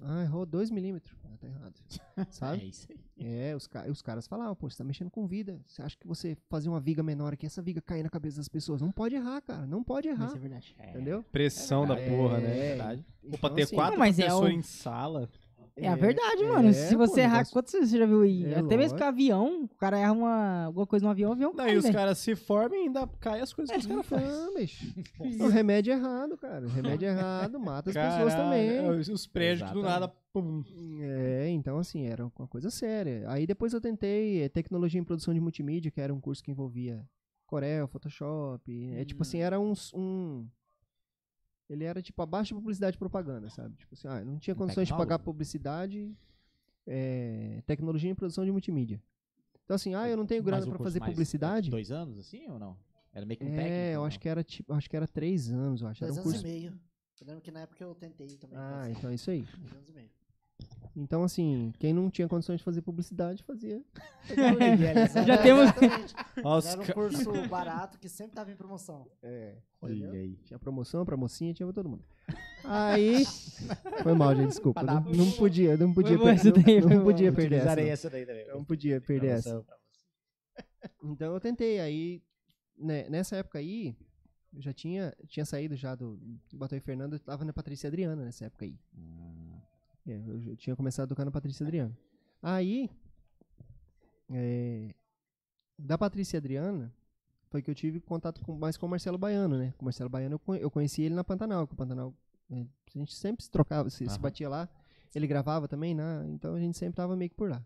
Ah, 0.00 0.22
errou 0.22 0.46
2 0.46 0.70
milímetros. 0.70 1.16
Ah, 1.24 1.36
tá 1.40 1.46
errado. 1.46 1.74
É 2.18 2.24
Sabe? 2.30 2.68
isso 2.68 2.86
aí. 2.90 2.98
É, 3.20 3.54
os, 3.56 3.66
ca- 3.66 3.86
os 3.88 4.02
caras 4.02 4.26
falavam, 4.26 4.54
pô, 4.54 4.68
você 4.68 4.76
tá 4.78 4.84
mexendo 4.84 5.10
com 5.10 5.26
vida. 5.26 5.60
Você 5.66 5.82
acha 5.82 5.96
que 5.96 6.06
você 6.06 6.36
fazer 6.48 6.68
uma 6.68 6.80
viga 6.80 7.02
menor 7.02 7.32
aqui, 7.32 7.46
essa 7.46 7.62
viga 7.62 7.80
cair 7.80 8.02
na 8.02 8.08
cabeça 8.10 8.36
das 8.38 8.48
pessoas? 8.48 8.80
Não 8.80 8.90
pode 8.92 9.14
errar, 9.14 9.40
cara. 9.40 9.66
Não 9.66 9.82
pode 9.84 10.08
errar. 10.08 10.26
Isso 10.26 10.36
é 10.36 10.40
verdade. 10.40 10.76
Entendeu? 10.88 11.22
Pressão 11.32 11.86
da 11.86 11.98
É, 11.98 12.08
porra, 12.08 12.38
né? 12.38 12.50
é. 12.58 12.68
verdade. 12.70 13.04
Pô, 13.22 13.28
pra 13.28 13.36
Então, 13.38 13.54
ter 13.54 13.62
assim, 13.62 13.74
quatro 13.76 13.92
Não, 13.92 13.98
mas 13.98 14.18
é 14.18 14.32
o- 14.34 14.48
em 14.48 14.62
sala. 14.62 15.28
É 15.80 15.88
a 15.88 15.96
verdade, 15.96 16.44
mano. 16.44 16.68
é, 16.68 16.72
Se 16.72 16.96
pô, 16.96 17.06
você 17.06 17.20
errar, 17.20 17.32
negócio- 17.34 17.52
quantas 17.52 17.72
vezes 17.72 17.90
você 17.90 17.98
já 17.98 18.06
viu 18.06 18.22
aí? 18.22 18.44
É, 18.44 18.58
Até 18.58 18.76
mesmo 18.76 18.98
com 18.98 19.04
avião, 19.04 19.64
o 19.64 19.68
cara 19.76 19.98
erra 19.98 20.12
uma, 20.12 20.64
alguma 20.64 20.86
coisa 20.86 21.04
no 21.04 21.10
avião, 21.10 21.30
o 21.30 21.32
avião 21.34 21.52
Daí 21.54 21.66
cai, 21.68 21.76
os 21.76 21.82
velho. 21.84 21.94
caras 21.94 22.18
se 22.18 22.34
formam 22.36 22.78
e 22.78 22.82
ainda 22.82 23.06
caem 23.20 23.42
as 23.42 23.52
coisas 23.52 23.72
que 23.74 23.80
os 23.80 23.86
caras 23.86 24.06
fazem. 24.06 24.28
Não, 24.28 24.54
bicho. 24.54 24.94
O 25.44 25.48
remédio 25.48 25.92
é 25.92 25.96
errado, 25.96 26.36
cara. 26.36 26.66
O 26.66 26.68
remédio 26.68 27.06
é 27.08 27.12
errado, 27.12 27.58
mata 27.60 27.90
as 27.90 27.94
pessoas 27.96 28.34
também. 28.34 28.76
Caralho, 28.76 28.98
Os, 29.00 29.08
os 29.08 29.26
prédios 29.26 29.70
do 29.70 29.82
nada. 29.82 30.08
Pum. 30.32 30.62
É, 31.00 31.48
então 31.50 31.78
assim, 31.78 32.06
era 32.06 32.24
uma 32.24 32.46
coisa 32.48 32.70
séria. 32.70 33.24
Aí 33.28 33.46
depois 33.46 33.72
eu 33.72 33.80
tentei 33.80 34.48
tecnologia 34.50 35.00
em 35.00 35.04
produção 35.04 35.32
de 35.32 35.40
multimídia, 35.40 35.90
que 35.90 36.00
era 36.00 36.12
um 36.12 36.20
curso 36.20 36.42
que 36.42 36.50
envolvia 36.50 37.02
Corel, 37.46 37.88
Photoshop. 37.88 38.90
É 38.94 39.04
tipo 39.04 39.22
assim, 39.22 39.38
era 39.40 39.58
uns- 39.58 39.92
um. 39.94 40.46
Ele 41.68 41.84
era 41.84 42.00
tipo 42.00 42.20
abaixo 42.22 42.54
de 42.54 42.60
publicidade 42.60 42.96
e 42.96 42.98
propaganda, 42.98 43.50
sabe? 43.50 43.76
Tipo 43.76 43.94
assim, 43.94 44.08
ah, 44.08 44.24
não 44.24 44.38
tinha 44.38 44.54
condições 44.54 44.88
de 44.88 44.94
pagar 44.94 45.18
publicidade, 45.18 46.16
é, 46.86 47.62
tecnologia 47.66 48.10
em 48.10 48.14
produção 48.14 48.44
de 48.44 48.50
multimídia. 48.50 49.02
Então 49.64 49.74
assim, 49.74 49.94
ah, 49.94 50.08
eu 50.08 50.16
não 50.16 50.24
tenho 50.24 50.42
grana 50.42 50.62
pra 50.62 50.78
curso 50.78 50.84
fazer 50.84 51.00
publicidade. 51.00 51.70
Dois 51.70 51.90
anos, 51.90 52.18
assim, 52.18 52.48
ou 52.48 52.58
não? 52.58 52.76
Era 53.12 53.26
meio 53.26 53.38
que 53.38 53.44
um 53.44 53.48
técnico? 53.48 53.68
É, 53.70 53.96
eu 53.96 54.04
acho 54.04 54.16
não? 54.16 54.20
que 54.20 54.28
era 54.28 54.42
tipo, 54.42 54.72
acho 54.72 54.88
que 54.88 54.96
era 54.96 55.06
três 55.06 55.50
anos, 55.50 55.82
eu 55.82 55.88
acho. 55.88 56.04
Era 56.04 56.12
Dois 56.12 56.24
um 56.24 56.30
anos 56.30 56.40
curso. 56.40 56.46
e 56.46 56.50
meio. 56.50 56.80
Eu 57.20 57.26
lembro 57.26 57.42
que 57.42 57.50
na 57.50 57.60
época 57.60 57.82
eu 57.82 57.94
tentei 57.94 58.28
também. 58.36 58.56
Ah, 58.56 58.88
então 58.90 59.10
é 59.10 59.14
isso 59.14 59.30
aí. 59.30 59.42
Dois 59.42 59.72
anos 59.72 59.88
e 59.88 59.92
meio. 59.92 60.10
Então, 60.96 61.22
assim, 61.22 61.72
quem 61.78 61.92
não 61.92 62.10
tinha 62.10 62.26
condições 62.26 62.58
de 62.58 62.64
fazer 62.64 62.82
publicidade, 62.82 63.44
fazia. 63.44 63.80
Já 65.26 65.38
temos. 65.40 65.64
Exatamente. 65.66 66.14
Ó, 66.42 66.58
os 66.58 66.66
Era 66.66 66.80
um 66.82 66.86
curso 66.86 67.48
barato 67.48 67.98
que 68.00 68.08
sempre 68.08 68.34
tava 68.34 68.50
em 68.50 68.56
promoção. 68.56 69.08
É, 69.22 69.58
Olha 69.80 70.10
aí. 70.10 70.36
Tinha 70.44 70.58
promoção 70.58 71.04
pra 71.04 71.16
mocinha, 71.16 71.54
tinha 71.54 71.66
pra 71.66 71.72
todo 71.72 71.88
mundo. 71.88 72.04
Aí. 72.64 73.24
Foi 74.02 74.12
mal, 74.14 74.34
gente, 74.34 74.48
desculpa. 74.48 74.82
Não, 74.82 75.00
não 75.00 75.30
podia, 75.32 75.76
não 75.76 75.94
podia, 75.94 76.18
Foi 76.18 76.18
bom 76.18 76.24
per- 76.24 76.34
essa 76.34 76.50
daí, 76.50 76.80
não, 76.80 76.88
não 76.88 77.04
podia 77.04 77.32
perder 77.32 77.56
essa. 77.56 77.76
Não. 77.76 77.82
essa 77.82 78.10
daí 78.10 78.26
também. 78.26 78.48
Não 78.48 78.64
podia 78.64 79.00
perder 79.00 79.28
essa. 79.28 79.64
Então 81.04 81.32
eu 81.32 81.40
tentei, 81.40 81.78
aí 81.78 82.22
né, 82.76 83.08
nessa 83.08 83.36
época 83.36 83.58
aí, 83.58 83.96
eu 84.52 84.60
já 84.62 84.72
tinha, 84.72 85.14
tinha 85.28 85.44
saído 85.44 85.76
já 85.76 85.94
do, 85.94 86.16
do 86.50 86.56
Batoy 86.58 86.80
Fernando, 86.80 87.14
eu 87.14 87.20
tava 87.20 87.44
na 87.44 87.52
Patrícia 87.52 87.86
Adriana 87.88 88.24
nessa 88.24 88.46
época 88.46 88.64
aí. 88.64 88.76
É, 88.96 89.47
eu, 90.12 90.40
já 90.40 90.56
tinha 90.56 90.76
começado 90.76 91.04
a 91.04 91.08
tocar 91.08 91.24
na 91.24 91.30
Patrícia 91.30 91.64
Adriana. 91.64 91.96
Aí, 92.42 92.90
é, 94.30 94.94
da 95.78 95.96
Patrícia 95.96 96.38
Adriana, 96.38 96.92
foi 97.48 97.62
que 97.62 97.70
eu 97.70 97.74
tive 97.74 98.00
contato 98.00 98.40
com, 98.42 98.56
mais 98.56 98.76
com 98.76 98.86
o 98.86 98.88
Marcelo 98.88 99.18
Baiano, 99.18 99.56
né? 99.56 99.72
Com 99.76 99.82
o 99.82 99.86
Marcelo 99.86 100.10
Baiano 100.10 100.40
eu, 100.48 100.54
eu 100.56 100.70
conheci 100.70 101.02
ele 101.02 101.14
na 101.14 101.24
Pantanal, 101.24 101.66
que 101.66 101.74
o 101.74 101.76
Pantanal, 101.76 102.14
é, 102.50 102.60
a 102.60 102.98
gente 102.98 103.14
sempre 103.14 103.44
se 103.44 103.50
trocava, 103.50 103.88
se, 103.90 104.08
se 104.08 104.18
batia 104.18 104.48
lá, 104.48 104.68
ele 105.14 105.26
gravava 105.26 105.66
também, 105.66 105.94
né? 105.94 106.24
Então 106.28 106.54
a 106.54 106.60
gente 106.60 106.76
sempre 106.76 106.96
tava 106.96 107.16
meio 107.16 107.30
que 107.30 107.36
por 107.36 107.50
lá. 107.50 107.64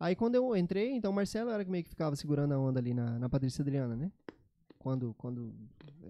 Aí 0.00 0.16
quando 0.16 0.34
eu 0.34 0.56
entrei, 0.56 0.90
então 0.90 1.12
o 1.12 1.14
Marcelo 1.14 1.50
era 1.50 1.64
que 1.64 1.70
meio 1.70 1.84
que 1.84 1.90
ficava 1.90 2.16
segurando 2.16 2.52
a 2.52 2.58
onda 2.58 2.80
ali 2.80 2.92
na, 2.92 3.18
na 3.18 3.28
Patrícia 3.28 3.62
Adriana, 3.62 3.94
né? 3.94 4.10
Quando, 4.82 5.14
quando, 5.14 5.54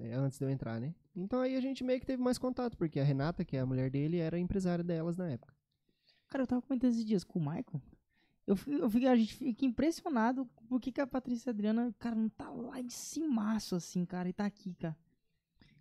é, 0.00 0.14
antes 0.14 0.38
de 0.38 0.44
eu 0.46 0.48
entrar, 0.50 0.80
né? 0.80 0.94
Então 1.14 1.40
aí 1.40 1.54
a 1.56 1.60
gente 1.60 1.84
meio 1.84 2.00
que 2.00 2.06
teve 2.06 2.22
mais 2.22 2.38
contato, 2.38 2.74
porque 2.78 2.98
a 2.98 3.04
Renata, 3.04 3.44
que 3.44 3.54
é 3.54 3.60
a 3.60 3.66
mulher 3.66 3.90
dele, 3.90 4.16
era 4.16 4.38
empresária 4.38 4.82
delas 4.82 5.18
na 5.18 5.28
época. 5.28 5.52
Cara, 6.28 6.44
eu 6.44 6.46
tava 6.46 6.62
comentando 6.62 6.90
esses 6.90 7.04
dias 7.04 7.22
com 7.22 7.38
o 7.38 7.42
Michael. 7.42 7.82
Eu 8.46 8.56
eu 8.66 8.88
fico- 8.88 9.06
a 9.06 9.14
gente 9.14 9.34
fica 9.34 9.66
impressionado 9.66 10.46
por 10.70 10.80
que, 10.80 10.98
a 11.02 11.06
Patrícia 11.06 11.50
Adriana, 11.50 11.94
cara, 11.98 12.16
não 12.16 12.30
tá 12.30 12.48
lá 12.48 12.80
em 12.80 12.88
cimaço, 12.88 13.76
assim, 13.76 14.06
cara, 14.06 14.26
e 14.26 14.32
tá 14.32 14.46
aqui, 14.46 14.72
cara. 14.74 14.96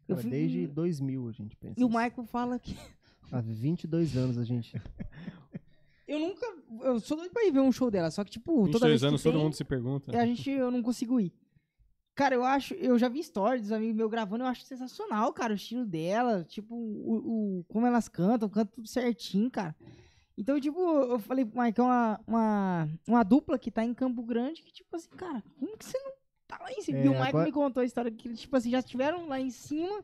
Eu 0.05 0.15
Cara, 0.17 0.21
fico- 0.23 0.31
desde 0.31 0.67
2000 0.67 1.29
a 1.29 1.31
gente 1.31 1.55
pensa. 1.55 1.79
E 1.79 1.83
o 1.85 1.87
isso. 1.87 1.97
Michael 1.97 2.25
fala 2.25 2.59
que. 2.59 2.75
Há 3.31 3.39
22 3.39 4.17
anos 4.17 4.37
a 4.37 4.43
gente. 4.43 4.73
Eu 6.07 6.19
nunca. 6.19 6.45
Eu 6.81 6.99
sou 6.99 7.15
doido 7.15 7.31
pra 7.31 7.45
ir 7.45 7.51
ver 7.53 7.61
um 7.61 7.71
show 7.71 7.89
dela, 7.89 8.11
só 8.11 8.21
que, 8.25 8.31
tipo, 8.31 8.51
toda 8.53 8.65
22 8.65 8.89
vez 8.91 9.03
anos, 9.05 9.21
que 9.21 9.23
todo 9.23 9.35
tem, 9.35 9.43
mundo 9.43 9.53
se 9.53 9.63
pergunta. 9.63 10.17
a 10.19 10.25
gente, 10.25 10.49
eu 10.49 10.69
não 10.69 10.83
consigo 10.83 11.19
ir. 11.21 11.31
Cara, 12.21 12.35
eu 12.35 12.43
acho. 12.43 12.75
Eu 12.75 12.99
já 12.99 13.09
vi 13.09 13.23
stories 13.23 13.63
dos 13.63 13.71
amigos 13.71 13.95
meus 13.95 14.11
gravando, 14.11 14.43
eu 14.43 14.47
acho 14.47 14.61
sensacional, 14.61 15.33
cara, 15.33 15.53
o 15.53 15.55
estilo 15.55 15.83
dela. 15.83 16.43
Tipo, 16.43 16.75
o, 16.75 17.59
o- 17.61 17.63
como 17.67 17.87
elas 17.87 18.07
cantam, 18.07 18.47
cantam 18.47 18.71
tudo 18.75 18.87
certinho, 18.87 19.49
cara. 19.49 19.75
Então, 20.37 20.59
tipo, 20.61 20.79
eu 20.79 21.17
falei 21.17 21.43
pro 21.43 21.59
é 21.63 21.73
uma, 21.79 22.19
uma, 22.27 22.89
uma 23.07 23.23
dupla 23.23 23.57
que 23.57 23.71
tá 23.71 23.83
em 23.83 23.91
Campo 23.91 24.21
Grande, 24.21 24.61
que, 24.61 24.71
tipo 24.71 24.95
assim, 24.95 25.09
cara, 25.17 25.43
como 25.59 25.75
que 25.75 25.83
você 25.83 25.97
não 25.97 26.11
tá 26.47 26.59
lá 26.61 26.71
em 26.71 26.81
cima? 26.83 26.99
É, 26.99 27.05
e 27.05 27.09
o 27.09 27.11
Mike 27.13 27.23
agora- 27.29 27.45
me 27.45 27.51
contou 27.51 27.81
a 27.81 27.85
história 27.85 28.11
que, 28.11 28.31
tipo 28.35 28.55
assim, 28.55 28.69
já 28.69 28.79
estiveram 28.79 29.27
lá 29.27 29.39
em 29.39 29.49
cima. 29.49 30.03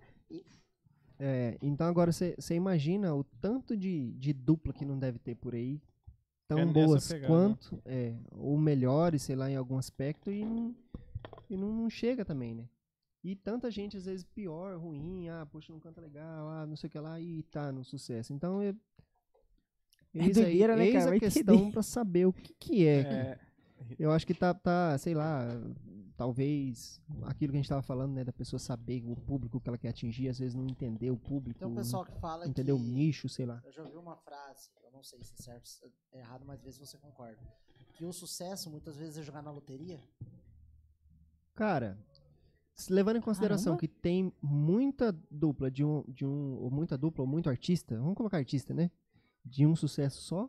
É, 1.19 1.55
então 1.61 1.85
agora 1.85 2.11
você 2.11 2.35
imagina 2.55 3.13
o 3.13 3.23
tanto 3.23 3.77
de, 3.77 4.11
de 4.13 4.33
dupla 4.33 4.73
que 4.73 4.85
não 4.85 4.97
deve 4.97 5.19
ter 5.19 5.35
por 5.35 5.53
aí. 5.53 5.79
Tão 6.47 6.57
É 6.59 6.65
boas 6.65 7.09
pegada. 7.11 7.27
quanto, 7.31 7.79
é, 7.85 8.15
ou 8.31 8.57
melhores, 8.57 9.21
sei 9.21 9.35
lá, 9.35 9.51
em 9.51 9.55
algum 9.55 9.77
aspecto, 9.77 10.31
e 10.31 10.45
não, 10.45 10.73
e 11.49 11.57
não, 11.57 11.71
não 11.71 11.89
chega 11.89 12.23
também, 12.25 12.53
né? 12.55 12.67
E 13.23 13.35
tanta 13.35 13.69
gente, 13.69 13.97
às 13.97 14.05
vezes, 14.05 14.23
pior, 14.23 14.77
ruim, 14.77 15.27
ah, 15.27 15.45
poxa, 15.51 15.73
não 15.73 15.79
canta 15.79 15.99
legal, 15.99 16.47
ah, 16.49 16.65
não 16.65 16.75
sei 16.75 16.87
o 16.87 16.91
que 16.91 16.99
lá, 16.99 17.19
e 17.19 17.43
tá 17.43 17.71
no 17.71 17.83
sucesso. 17.83 18.31
Então, 18.33 18.61
é, 18.61 18.69
É 18.69 18.75
eis, 20.25 20.37
aí- 20.37 20.43
doideira, 20.45 20.75
né, 20.75 20.85
eis 20.85 21.03
cara? 21.03 21.15
a 21.15 21.19
questão 21.19 21.71
pra 21.71 21.83
saber 21.83 22.25
o 22.25 22.33
que, 22.33 22.53
que 22.53 22.87
é. 22.87 22.99
É, 22.99 23.39
Eu 23.99 24.11
acho 24.11 24.25
que 24.25 24.33
tá, 24.33 24.53
tá, 24.53 24.97
sei 24.97 25.13
lá, 25.13 25.45
talvez 26.15 27.01
aquilo 27.23 27.51
que 27.51 27.57
a 27.57 27.61
gente 27.61 27.69
tava 27.69 27.81
falando, 27.81 28.13
né, 28.13 28.23
da 28.23 28.31
pessoa 28.33 28.59
saber 28.59 29.03
o 29.05 29.15
público 29.15 29.59
que 29.59 29.67
ela 29.69 29.77
quer 29.77 29.89
atingir, 29.89 30.29
às 30.29 30.39
vezes 30.39 30.55
não 30.55 30.65
entender 30.65 31.11
o 31.11 31.17
público, 31.17 31.59
Tem 31.59 31.67
um 31.67 31.75
pessoal 31.75 32.05
que 32.05 32.11
fala 32.19 32.47
entender 32.47 32.71
o 32.71 32.77
que... 32.77 32.83
nicho, 32.83 33.27
sei 33.29 33.45
lá. 33.45 33.61
Eu 33.65 33.71
já 33.71 33.83
ouvi 33.83 33.97
uma 33.97 34.15
frase, 34.17 34.69
eu 34.83 34.91
não 34.91 35.03
sei 35.03 35.21
se 35.23 35.33
é 35.33 35.37
certo, 35.37 35.67
se 35.67 35.85
é 36.13 36.19
errado, 36.19 36.43
mas 36.45 36.59
às 36.59 36.63
vezes 36.65 36.79
você 36.79 36.97
concorda. 36.97 37.39
Que 37.93 38.05
o 38.05 38.13
sucesso 38.13 38.69
muitas 38.69 38.95
vezes 38.95 39.17
é 39.17 39.23
jogar 39.23 39.41
na 39.41 39.51
loteria. 39.51 39.99
Cara, 41.57 41.97
se 42.75 42.93
levando 42.93 43.17
em 43.17 43.21
consideração 43.21 43.75
Caramba. 43.75 43.79
que 43.79 43.87
tem 43.87 44.31
muita 44.41 45.11
dupla 45.29 45.71
de 45.71 45.83
um, 45.83 46.03
de 46.07 46.23
um, 46.23 46.55
ou 46.61 46.69
muita 46.69 46.95
dupla 46.95 47.23
ou 47.23 47.27
muito 47.27 47.49
artista, 47.49 47.97
vamos 47.97 48.15
colocar 48.15 48.37
artista, 48.37 48.75
né? 48.75 48.91
De 49.43 49.65
um 49.65 49.75
sucesso 49.75 50.21
só, 50.21 50.47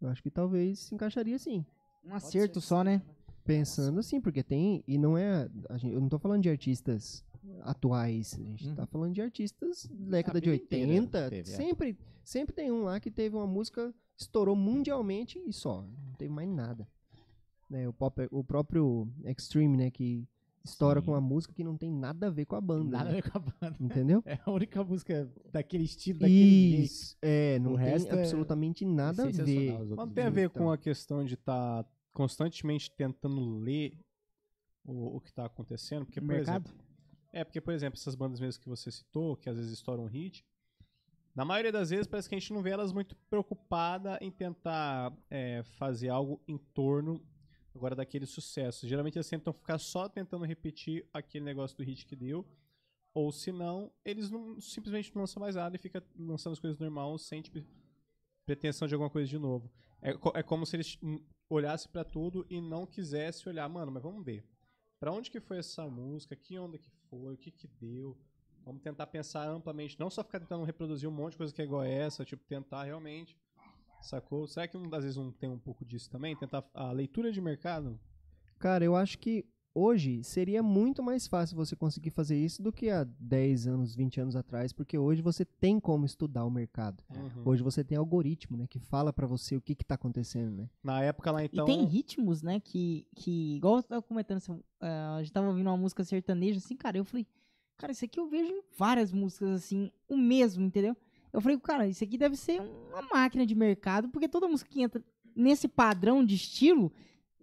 eu 0.00 0.08
acho 0.08 0.20
que 0.20 0.30
talvez 0.32 0.80
se 0.80 0.94
encaixaria 0.96 1.38
sim. 1.38 1.64
Um 2.04 2.08
Pode 2.10 2.24
acerto 2.24 2.60
ser 2.60 2.66
só, 2.66 2.82
né? 2.82 3.00
Pensando 3.44 4.00
assim, 4.00 4.20
porque 4.20 4.42
tem, 4.42 4.82
e 4.88 4.98
não 4.98 5.16
é, 5.16 5.48
a 5.70 5.76
gente- 5.78 5.94
eu 5.94 6.00
não 6.00 6.08
tô 6.08 6.18
falando 6.18 6.42
de 6.42 6.50
artistas 6.50 7.24
atuais, 7.62 8.34
a 8.34 8.42
gente 8.42 8.66
Uhum. 8.68 8.74
tá 8.74 8.84
falando 8.86 9.14
de 9.14 9.20
artistas 9.22 9.86
da 9.92 10.16
década 10.16 10.40
de 10.40 10.50
vida 10.50 10.64
inteira 10.64 10.90
80, 10.92 11.30
teve, 11.30 11.52
é. 11.52 11.54
sempre, 11.56 11.98
sempre 12.24 12.52
tem 12.52 12.72
um 12.72 12.82
lá 12.82 12.98
que 12.98 13.10
teve 13.12 13.36
uma 13.36 13.46
música, 13.46 13.94
estourou 14.16 14.56
mundialmente 14.56 15.40
e 15.46 15.52
só, 15.52 15.82
não 15.82 16.14
teve 16.14 16.32
mais 16.32 16.48
nada. 16.48 16.88
Né, 17.74 17.88
o, 17.88 17.92
pop, 17.92 18.28
o 18.30 18.44
próprio 18.44 19.08
Extreme, 19.24 19.76
né, 19.76 19.90
que 19.90 20.24
estoura 20.64 21.00
Sim. 21.00 21.06
com 21.06 21.12
uma 21.12 21.20
música 21.20 21.52
que 21.52 21.64
não 21.64 21.76
tem 21.76 21.90
nada 21.90 22.28
a 22.28 22.30
ver 22.30 22.44
com 22.46 22.54
a 22.54 22.60
banda, 22.60 22.88
Nada 22.98 23.10
a 23.10 23.12
né, 23.12 23.20
ver 23.20 23.28
com 23.28 23.36
a 23.36 23.40
banda. 23.40 23.76
entendeu? 23.80 24.22
É 24.24 24.38
a 24.46 24.50
única 24.52 24.84
música 24.84 25.28
daquele 25.52 25.82
estilo, 25.82 26.20
daquele 26.20 26.70
jeito. 26.70 26.84
Isso, 26.84 27.16
é, 27.20 27.58
não 27.58 27.72
O 27.72 27.76
tem 27.76 27.84
resto 27.86 28.14
é 28.14 28.20
absolutamente 28.20 28.84
nada 28.86 29.24
a 29.24 29.26
ver. 29.26 29.72
Não 29.88 30.08
tem 30.08 30.24
a 30.24 30.30
ver 30.30 30.46
Então. 30.46 30.62
com 30.62 30.70
a 30.70 30.78
questão 30.78 31.24
de 31.24 31.34
estar 31.34 31.84
constantemente 32.12 32.92
tentando 32.92 33.58
ler 33.58 33.98
o, 34.84 35.16
o 35.16 35.20
que 35.20 35.30
está 35.30 35.44
acontecendo? 35.46 36.04
Porque, 36.06 36.20
por 36.20 36.28
mercado. 36.28 36.66
exemplo, 36.68 36.84
é, 37.32 37.42
porque, 37.42 37.60
por 37.60 37.74
exemplo, 37.74 37.98
essas 37.98 38.14
bandas 38.14 38.38
mesmo 38.38 38.62
que 38.62 38.68
você 38.68 38.88
citou, 38.88 39.36
que 39.36 39.50
às 39.50 39.56
vezes 39.56 39.72
estouram 39.72 40.04
um 40.04 40.06
hit, 40.06 40.46
na 41.34 41.44
maioria 41.44 41.72
das 41.72 41.90
vezes 41.90 42.06
parece 42.06 42.28
que 42.28 42.36
a 42.36 42.38
gente 42.38 42.52
não 42.52 42.62
vê 42.62 42.70
elas 42.70 42.92
muito 42.92 43.16
preocupada 43.28 44.16
em 44.22 44.30
tentar 44.30 45.12
é, 45.28 45.64
fazer 45.76 46.08
algo 46.08 46.40
em 46.46 46.56
torno 46.56 47.20
agora 47.74 47.94
daquele 47.94 48.26
sucesso. 48.26 48.86
Geralmente 48.86 49.16
eles 49.16 49.28
tentam 49.28 49.52
ficar 49.52 49.78
só 49.78 50.08
tentando 50.08 50.44
repetir 50.44 51.06
aquele 51.12 51.44
negócio 51.44 51.76
do 51.76 51.82
hit 51.82 52.06
que 52.06 52.14
deu, 52.14 52.46
ou 53.12 53.30
se 53.32 53.52
não, 53.52 53.92
eles 54.04 54.30
não, 54.30 54.60
simplesmente 54.60 55.14
não 55.14 55.22
lançam 55.22 55.40
mais 55.40 55.54
nada 55.54 55.76
e 55.76 55.78
fica 55.78 56.04
lançando 56.18 56.54
as 56.54 56.60
coisas 56.60 56.78
normal 56.78 57.16
sem 57.18 57.42
tipo, 57.42 57.64
pretensão 58.44 58.88
de 58.88 58.94
alguma 58.94 59.10
coisa 59.10 59.28
de 59.28 59.38
novo. 59.38 59.70
É, 60.02 60.10
é 60.38 60.42
como 60.42 60.66
se 60.66 60.76
eles 60.76 60.98
olhassem 61.48 61.90
pra 61.90 62.04
tudo 62.04 62.46
e 62.50 62.60
não 62.60 62.86
quisessem 62.86 63.52
olhar, 63.52 63.68
mano, 63.68 63.92
mas 63.92 64.02
vamos 64.02 64.24
ver. 64.24 64.44
Pra 64.98 65.12
onde 65.12 65.30
que 65.30 65.40
foi 65.40 65.58
essa 65.58 65.86
música? 65.86 66.34
Que 66.34 66.58
onda 66.58 66.78
que 66.78 66.90
foi? 67.08 67.34
O 67.34 67.38
que 67.38 67.50
que 67.50 67.68
deu? 67.68 68.16
Vamos 68.64 68.82
tentar 68.82 69.06
pensar 69.06 69.46
amplamente, 69.46 70.00
não 70.00 70.08
só 70.08 70.24
ficar 70.24 70.40
tentando 70.40 70.64
reproduzir 70.64 71.08
um 71.08 71.12
monte 71.12 71.32
de 71.32 71.38
coisa 71.38 71.52
que 71.52 71.60
é 71.60 71.64
igual 71.64 71.82
a 71.82 71.88
essa, 71.88 72.24
tipo, 72.24 72.42
tentar 72.44 72.84
realmente, 72.84 73.36
sacou? 74.06 74.46
Será 74.46 74.68
que 74.68 74.76
um, 74.76 74.82
às 74.94 75.04
vezes 75.04 75.16
não 75.16 75.30
tem 75.32 75.50
um 75.50 75.58
pouco 75.58 75.84
disso 75.84 76.10
também? 76.10 76.36
Tentar 76.36 76.64
a 76.74 76.92
leitura 76.92 77.32
de 77.32 77.40
mercado? 77.40 77.98
Cara, 78.58 78.84
eu 78.84 78.96
acho 78.96 79.18
que 79.18 79.44
hoje 79.74 80.22
seria 80.22 80.62
muito 80.62 81.02
mais 81.02 81.26
fácil 81.26 81.56
você 81.56 81.74
conseguir 81.74 82.10
fazer 82.10 82.36
isso 82.36 82.62
do 82.62 82.72
que 82.72 82.88
há 82.88 83.04
10 83.18 83.66
anos, 83.66 83.94
20 83.94 84.20
anos 84.20 84.36
atrás, 84.36 84.72
porque 84.72 84.96
hoje 84.96 85.20
você 85.20 85.44
tem 85.44 85.80
como 85.80 86.06
estudar 86.06 86.44
o 86.44 86.50
mercado. 86.50 87.02
Uhum. 87.10 87.42
Hoje 87.44 87.62
você 87.62 87.82
tem 87.82 87.98
algoritmo, 87.98 88.56
né, 88.56 88.66
que 88.68 88.78
fala 88.78 89.12
pra 89.12 89.26
você 89.26 89.56
o 89.56 89.60
que 89.60 89.74
que 89.74 89.84
tá 89.84 89.96
acontecendo, 89.96 90.54
né? 90.56 90.70
Na 90.82 91.02
época 91.02 91.30
lá 91.32 91.44
então. 91.44 91.64
E 91.64 91.66
tem 91.66 91.84
ritmos, 91.84 92.42
né, 92.42 92.60
que, 92.60 93.06
que 93.16 93.56
igual 93.56 93.76
eu 93.76 93.82
tava 93.82 94.02
comentando, 94.02 94.36
assim, 94.36 94.62
eh, 94.80 95.16
a 95.16 95.18
gente 95.22 95.32
tava 95.32 95.48
ouvindo 95.48 95.66
uma 95.66 95.76
música 95.76 96.04
sertaneja, 96.04 96.58
assim, 96.58 96.76
cara, 96.76 96.96
eu 96.96 97.04
falei, 97.04 97.26
cara, 97.76 97.92
isso 97.92 98.04
aqui 98.04 98.20
eu 98.20 98.28
vejo 98.28 98.50
em 98.50 98.62
várias 98.76 99.12
músicas, 99.12 99.50
assim, 99.50 99.90
o 100.08 100.16
mesmo, 100.16 100.64
entendeu? 100.64 100.96
Eu 101.34 101.40
falei, 101.40 101.58
cara, 101.58 101.88
isso 101.88 102.04
aqui 102.04 102.16
deve 102.16 102.36
ser 102.36 102.60
uma 102.60 103.02
máquina 103.12 103.44
de 103.44 103.56
mercado, 103.56 104.08
porque 104.08 104.28
toda 104.28 104.46
música 104.46 104.70
que 104.70 104.80
entra 104.80 105.02
nesse 105.34 105.66
padrão 105.66 106.24
de 106.24 106.36
estilo 106.36 106.92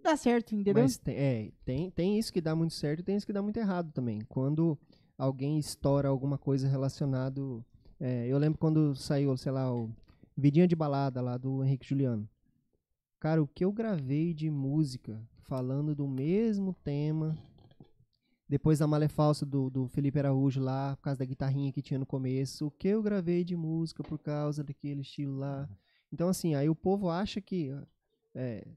dá 0.02 0.16
certo, 0.16 0.54
entendeu? 0.54 0.82
Mas 0.82 0.96
tem, 0.96 1.14
é, 1.14 1.52
tem, 1.62 1.90
tem 1.90 2.18
isso 2.18 2.32
que 2.32 2.40
dá 2.40 2.56
muito 2.56 2.72
certo 2.72 3.00
e 3.00 3.02
tem 3.02 3.16
isso 3.16 3.26
que 3.26 3.34
dá 3.34 3.42
muito 3.42 3.58
errado 3.58 3.92
também. 3.92 4.22
Quando 4.30 4.78
alguém 5.18 5.58
estoura 5.58 6.08
alguma 6.08 6.38
coisa 6.38 6.66
relacionado... 6.66 7.62
é, 8.00 8.26
eu 8.26 8.38
lembro 8.38 8.58
quando 8.58 8.94
saiu, 8.94 9.36
sei 9.36 9.52
lá, 9.52 9.70
o 9.70 9.90
Vidinha 10.34 10.66
de 10.66 10.74
Balada 10.74 11.20
lá 11.20 11.36
do 11.36 11.62
Henrique 11.62 11.86
Juliano. 11.86 12.26
Cara, 13.20 13.42
o 13.42 13.46
que 13.46 13.62
eu 13.62 13.70
gravei 13.70 14.32
de 14.32 14.48
música 14.50 15.20
falando 15.42 15.94
do 15.94 16.08
mesmo 16.08 16.74
tema... 16.82 17.36
Depois 18.52 18.80
da 18.80 18.86
Malé 18.86 19.08
Falsa 19.08 19.46
do, 19.46 19.70
do 19.70 19.88
Felipe 19.88 20.18
Araújo 20.18 20.60
lá, 20.60 20.94
por 20.94 21.04
causa 21.04 21.18
da 21.18 21.24
guitarrinha 21.24 21.72
que 21.72 21.80
tinha 21.80 21.98
no 21.98 22.04
começo. 22.04 22.66
O 22.66 22.70
que 22.70 22.88
eu 22.88 23.02
gravei 23.02 23.42
de 23.44 23.56
música 23.56 24.02
por 24.02 24.18
causa 24.18 24.62
daquele 24.62 25.00
estilo 25.00 25.38
lá. 25.38 25.66
Então, 26.12 26.28
assim, 26.28 26.54
aí 26.54 26.68
o 26.68 26.74
povo 26.74 27.08
acha 27.08 27.40
que... 27.40 27.70
é, 28.34 28.68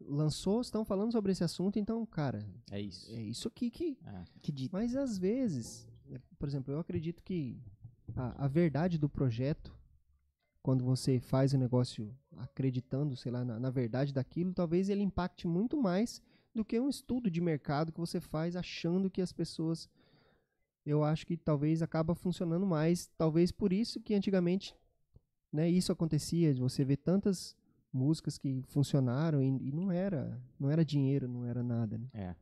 lançou, 0.00 0.62
estão 0.62 0.82
falando 0.82 1.12
sobre 1.12 1.30
esse 1.30 1.44
assunto, 1.44 1.78
então, 1.78 2.06
cara, 2.06 2.42
É 2.70 2.80
isso. 2.80 3.12
é 3.14 3.20
isso 3.20 3.48
aqui 3.48 3.70
que. 3.70 3.98
Ah, 4.02 4.24
Que 4.40 4.50
dito. 4.50 4.72
Mas 4.72 4.96
às 4.96 5.18
vezes, 5.18 5.86
por 6.38 6.48
exemplo, 6.48 6.72
eu 6.72 6.80
acredito 6.80 7.22
que 7.22 7.60
a, 8.16 8.46
a 8.46 8.48
verdade 8.48 8.96
do 8.96 9.10
projeto 9.10 9.76
quando 10.62 10.84
você 10.86 11.20
faz 11.20 11.52
o 11.52 11.58
negócio 11.58 12.16
acreditando, 12.38 13.14
sei 13.14 13.30
lá, 13.30 13.44
na, 13.44 13.60
na 13.60 13.68
verdade 13.68 14.10
daquilo, 14.10 14.54
talvez 14.54 14.88
ele 14.88 15.02
impacte 15.02 15.46
muito 15.46 15.76
mais 15.76 16.22
do 16.54 16.64
que 16.64 16.78
um 16.78 16.88
estudo 16.88 17.30
de 17.30 17.40
mercado 17.40 17.92
que 17.92 18.00
você 18.00 18.20
faz 18.20 18.56
achando 18.56 19.10
que 19.10 19.22
as 19.22 19.32
pessoas 19.32 19.88
eu 20.84 21.04
acho 21.04 21.26
que 21.26 21.36
talvez 21.36 21.80
acaba 21.82 22.14
funcionando 22.14 22.66
mais, 22.66 23.06
talvez 23.16 23.52
por 23.52 23.72
isso 23.72 24.00
que 24.00 24.14
antigamente, 24.14 24.74
né, 25.52 25.68
isso 25.68 25.92
acontecia, 25.92 26.52
de 26.52 26.60
você 26.60 26.84
ver 26.84 26.96
tantas 26.96 27.56
músicas 27.92 28.38
que 28.38 28.62
funcionaram 28.66 29.42
e, 29.42 29.46
e 29.68 29.72
não 29.72 29.92
era, 29.92 30.40
não 30.58 30.70
era 30.70 30.84
dinheiro, 30.84 31.28
não 31.28 31.44
era 31.46 31.62
nada, 31.62 31.98
né? 31.98 32.08
É. 32.12 32.34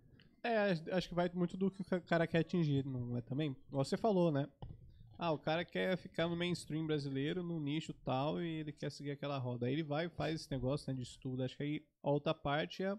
É, 0.43 0.71
acho- 0.93 1.09
que 1.09 1.15
vai 1.15 1.31
muito 1.35 1.57
do 1.57 1.71
que 1.71 1.83
o 1.83 2.01
cara 2.03 2.27
quer 2.27 2.39
atingir, 2.39 2.85
não 2.87 3.17
é 3.17 3.21
também? 3.21 3.55
Igual 3.69 3.85
Você 3.85 3.97
falou, 3.97 4.31
né? 4.33 4.49
Ah, 5.19 5.33
o 5.33 5.39
cara 5.39 5.67
quer 5.67 5.99
ficar 5.99 6.29
no 6.29 6.37
mainstream 6.37 6.87
brasileiro, 6.87 7.43
no 7.43 7.61
nicho 7.61 7.93
tal, 7.93 8.41
e 8.41 8.47
ele 8.47 8.73
quer 8.73 8.91
seguir 8.91 9.11
aquela 9.11 9.37
roda. 9.37 9.67
Aí 9.67 9.75
ele 9.75 9.83
vai 9.83 10.07
e 10.07 10.09
faz 10.09 10.35
esse 10.41 10.51
negócio 10.51 10.91
né, 10.91 10.97
de 10.97 11.03
estudo. 11.03 11.43
Acho 11.43 11.59
que 11.59 11.63
aí 11.63 11.85
a 12.03 12.11
outra 12.11 12.33
parte 12.33 12.83
é 12.83 12.99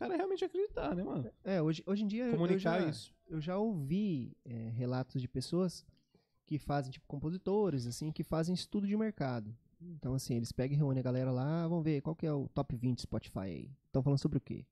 cara 0.00 0.16
realmente 0.16 0.44
acreditar, 0.44 0.94
né, 0.96 1.02
mano? 1.04 1.30
É, 1.44 1.60
hoje, 1.62 1.82
hoje 1.86 2.04
em 2.04 2.06
dia 2.08 2.24
eu- 2.24 2.30
eu 2.30 2.36
Comunicar 2.38 2.80
já, 2.80 2.88
isso. 2.88 3.14
eu 3.28 3.40
já 3.40 3.56
ouvi 3.58 4.36
é, 4.44 4.70
relatos 4.70 5.20
de 5.20 5.28
pessoas 5.28 5.84
que 6.46 6.58
fazem, 6.58 6.90
tipo, 6.90 7.06
compositores, 7.06 7.86
assim, 7.86 8.10
que 8.10 8.24
fazem 8.24 8.54
estudo 8.54 8.86
de 8.86 8.96
mercado. 8.96 9.54
Então, 9.80 10.14
assim, 10.14 10.34
eles 10.34 10.52
pegam 10.52 10.74
e 10.74 10.78
reúnem 10.78 11.00
a 11.00 11.02
galera 11.02 11.30
lá, 11.30 11.66
vamos 11.68 11.84
ver 11.84 12.00
qual 12.02 12.14
que 12.16 12.26
é 12.26 12.32
o 12.32 12.48
top 12.48 12.76
20 12.76 13.02
Spotify 13.02 13.38
aí. 13.40 13.70
Estão 13.86 14.02
falando 14.02 14.18
sobre 14.18 14.38
o 14.38 14.40
quê? 14.40 14.66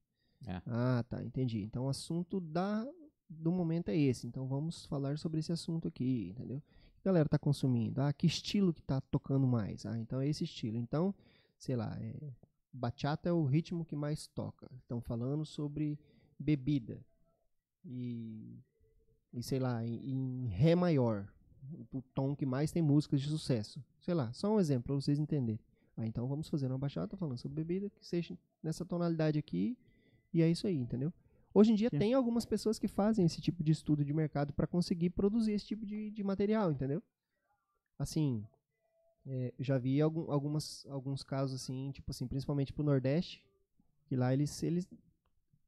É. 0.47 0.61
Ah, 0.67 1.05
tá, 1.09 1.23
entendi. 1.25 1.63
Então, 1.63 1.87
o 1.87 1.89
assunto 1.89 2.41
da, 2.41 2.87
do 3.29 3.51
momento 3.53 3.89
é 3.91 3.97
esse. 3.97 4.27
Então, 4.27 4.47
vamos 4.47 4.87
falar 4.87 5.17
sobre 5.19 5.41
esse 5.41 5.51
assunto 5.53 5.89
aqui, 5.89 6.31
entendeu? 6.31 6.59
O 6.59 7.01
que 7.03 7.09
a 7.09 7.13
galera 7.13 7.29
tá 7.29 7.39
consumindo? 7.39 8.01
Ah, 8.03 8.13
que 8.13 8.27
estilo 8.27 8.73
que 8.75 8.83
tá 8.83 9.01
tocando 9.01 9.47
mais? 9.47 9.87
Ah, 9.87 9.99
então 9.99 10.21
é 10.21 10.29
esse 10.29 10.45
estilo. 10.45 10.77
Então, 10.77 11.15
sei 11.57 11.75
lá, 11.77 11.97
é, 12.01 12.15
bachata 12.73 13.29
é 13.29 13.33
o 13.33 13.45
ritmo 13.45 13.85
que 13.85 13.97
mais 13.97 14.27
toca. 14.27 14.71
Estão 14.79 15.01
falando 15.01 15.45
sobre 15.45 15.99
bebida. 16.39 17.01
E, 17.85 18.59
e 19.33 19.43
sei 19.43 19.59
lá, 19.59 19.85
em, 19.85 20.11
em 20.11 20.47
Ré 20.49 20.75
maior, 20.75 21.27
o 21.93 22.03
tom 22.15 22.35
que 22.35 22.47
mais 22.47 22.71
tem 22.71 22.83
músicas 22.83 23.21
de 23.21 23.29
sucesso. 23.29 23.83
Sei 24.01 24.15
lá, 24.15 24.33
só 24.33 24.55
um 24.55 24.61
exemplo 24.61 24.85
para 24.85 24.95
vocês 24.95 25.19
entenderem. 25.19 25.61
Ah, 25.97 26.07
então 26.07 26.29
vamos 26.29 26.49
fazer 26.49 26.69
uma 26.69 26.79
bachata 26.79 27.17
falando 27.17 27.39
sobre 27.39 27.57
bebida 27.57 27.91
que 27.91 28.07
seja 28.07 28.39
nessa 28.63 28.85
tonalidade 28.85 29.39
aqui. 29.39 29.77
E 30.33 30.43
é 30.43 30.51
isso 30.51 30.67
aí, 30.67 30.77
entendeu? 30.77 31.13
Hoje 31.53 31.73
em 31.73 31.75
dia 31.75 31.89
Sim. 31.91 31.99
tem 31.99 32.15
algumas 32.15 32.45
pessoas 32.45 32.79
que 32.79 32.87
fazem 32.87 33.25
esse 33.25 33.41
tipo 33.41 33.65
de 33.65 33.73
estudo 33.73 34.05
de 34.05 34.13
mercado 34.13 34.53
para 34.53 34.67
conseguir 34.67 35.11
produzir 35.11 35.53
esse 35.53 35.67
tipo 35.67 35.85
de, 35.85 36.11
de 36.11 36.23
material, 36.23 36.71
entendeu? 36.71 37.03
Assim, 37.99 38.47
é, 39.31 39.53
já 39.59 39.77
vi 39.77 40.01
algum, 40.01 40.31
algumas, 40.31 40.87
alguns 40.89 41.23
casos 41.23 41.61
assim, 41.61 41.91
tipo 41.93 42.11
assim, 42.11 42.27
principalmente 42.27 42.73
pro 42.73 42.83
Nordeste, 42.83 43.45
que 44.07 44.17
lá 44.17 44.33
eles, 44.33 44.63
eles 44.63 44.89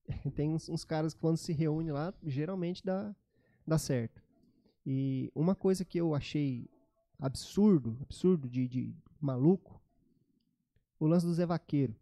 tem 0.34 0.48
uns, 0.48 0.68
uns 0.68 0.82
caras 0.82 1.12
que 1.12 1.20
quando 1.20 1.36
se 1.36 1.52
reúnem 1.52 1.92
lá, 1.92 2.14
geralmente 2.22 2.82
dá, 2.82 3.14
dá 3.66 3.76
certo. 3.76 4.22
E 4.86 5.30
uma 5.34 5.54
coisa 5.54 5.84
que 5.84 5.98
eu 5.98 6.14
achei 6.14 6.70
absurdo, 7.18 7.98
absurdo 8.00 8.48
de, 8.48 8.66
de 8.66 8.94
maluco, 9.20 9.78
o 10.98 11.06
lance 11.06 11.26
do 11.26 11.34
Zé 11.34 11.44
Vaqueiro. 11.44 11.94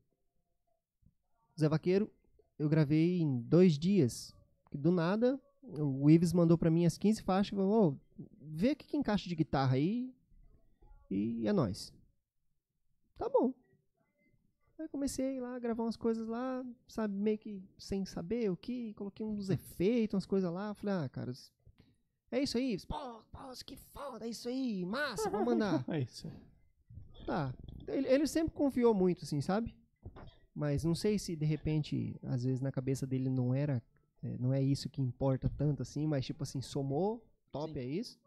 O 1.56 1.60
Zé 1.60 1.68
Vaqueiro, 1.68 2.08
eu 2.56 2.68
gravei 2.68 3.20
em 3.20 3.40
dois 3.40 3.76
dias. 3.76 4.32
Do 4.70 4.92
nada, 4.92 5.40
o 5.62 6.08
Ives 6.08 6.32
mandou 6.32 6.56
pra 6.56 6.70
mim 6.70 6.86
as 6.86 6.96
15 6.96 7.22
faixas 7.22 7.52
e 7.52 7.56
falou, 7.56 7.88
ô, 7.88 8.24
vê 8.40 8.72
o 8.72 8.76
que, 8.76 8.86
que 8.86 8.96
encaixa 8.96 9.28
de 9.28 9.34
guitarra 9.34 9.74
aí 9.74 10.14
e 11.10 11.46
é 11.46 11.52
nóis. 11.52 11.92
Tá 13.16 13.28
bom. 13.28 13.52
Aí 14.78 14.88
comecei 14.88 15.40
lá 15.40 15.56
a 15.56 15.58
gravar 15.58 15.82
umas 15.82 15.96
coisas 15.96 16.28
lá, 16.28 16.64
sabe, 16.86 17.12
meio 17.14 17.36
que 17.36 17.62
sem 17.76 18.04
saber 18.04 18.48
o 18.48 18.56
que, 18.56 18.94
coloquei 18.94 19.26
uns 19.26 19.50
efeitos, 19.50 20.14
umas 20.14 20.26
coisas 20.26 20.52
lá, 20.52 20.72
falei, 20.72 20.94
ah, 20.94 21.08
cara, 21.08 21.32
é 22.30 22.40
isso 22.40 22.56
aí, 22.56 22.78
pô, 22.86 23.22
pô, 23.32 23.38
que 23.66 23.74
foda, 23.76 24.24
é 24.24 24.28
isso 24.28 24.48
aí, 24.48 24.84
massa, 24.84 25.28
vamos 25.28 25.46
mandar. 25.46 25.84
É 25.88 26.00
isso. 26.00 26.30
Tá. 27.26 27.52
Ele, 27.88 28.06
ele 28.06 28.26
sempre 28.26 28.54
confiou 28.54 28.94
muito, 28.94 29.24
assim, 29.24 29.40
sabe? 29.40 29.74
Mas 30.54 30.84
não 30.84 30.94
sei 30.94 31.18
se 31.18 31.34
de 31.34 31.44
repente, 31.44 32.16
às 32.22 32.44
vezes 32.44 32.60
na 32.60 32.70
cabeça 32.70 33.06
dele 33.06 33.28
não 33.28 33.52
era, 33.52 33.82
é, 34.22 34.38
não 34.38 34.52
é 34.52 34.62
isso 34.62 34.88
que 34.88 35.02
importa 35.02 35.48
tanto 35.48 35.82
assim, 35.82 36.06
mas 36.06 36.24
tipo 36.24 36.42
assim, 36.42 36.60
somou, 36.60 37.26
top 37.50 37.78
é 37.78 37.84
isso. 37.84 38.18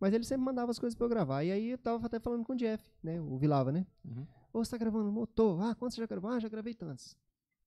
Mas 0.00 0.14
ele 0.14 0.24
sempre 0.24 0.44
mandava 0.44 0.70
as 0.70 0.78
coisas 0.78 0.96
pra 0.96 1.04
eu 1.04 1.10
gravar. 1.10 1.44
E 1.44 1.52
aí 1.52 1.70
eu 1.72 1.78
tava 1.78 2.06
até 2.06 2.18
falando 2.18 2.42
com 2.44 2.54
o 2.54 2.56
Jeff, 2.56 2.82
né? 3.02 3.20
O 3.20 3.36
Vilava, 3.36 3.70
né? 3.70 3.86
Uhum. 4.04 4.26
Ô, 4.52 4.64
você 4.64 4.70
tá 4.70 4.78
gravando 4.78 5.12
motor? 5.12 5.60
Ah, 5.62 5.74
quantos 5.74 5.94
você 5.94 6.00
já 6.00 6.06
gravou? 6.06 6.30
Ah, 6.30 6.40
já 6.40 6.48
gravei 6.48 6.74
tantos. 6.74 7.16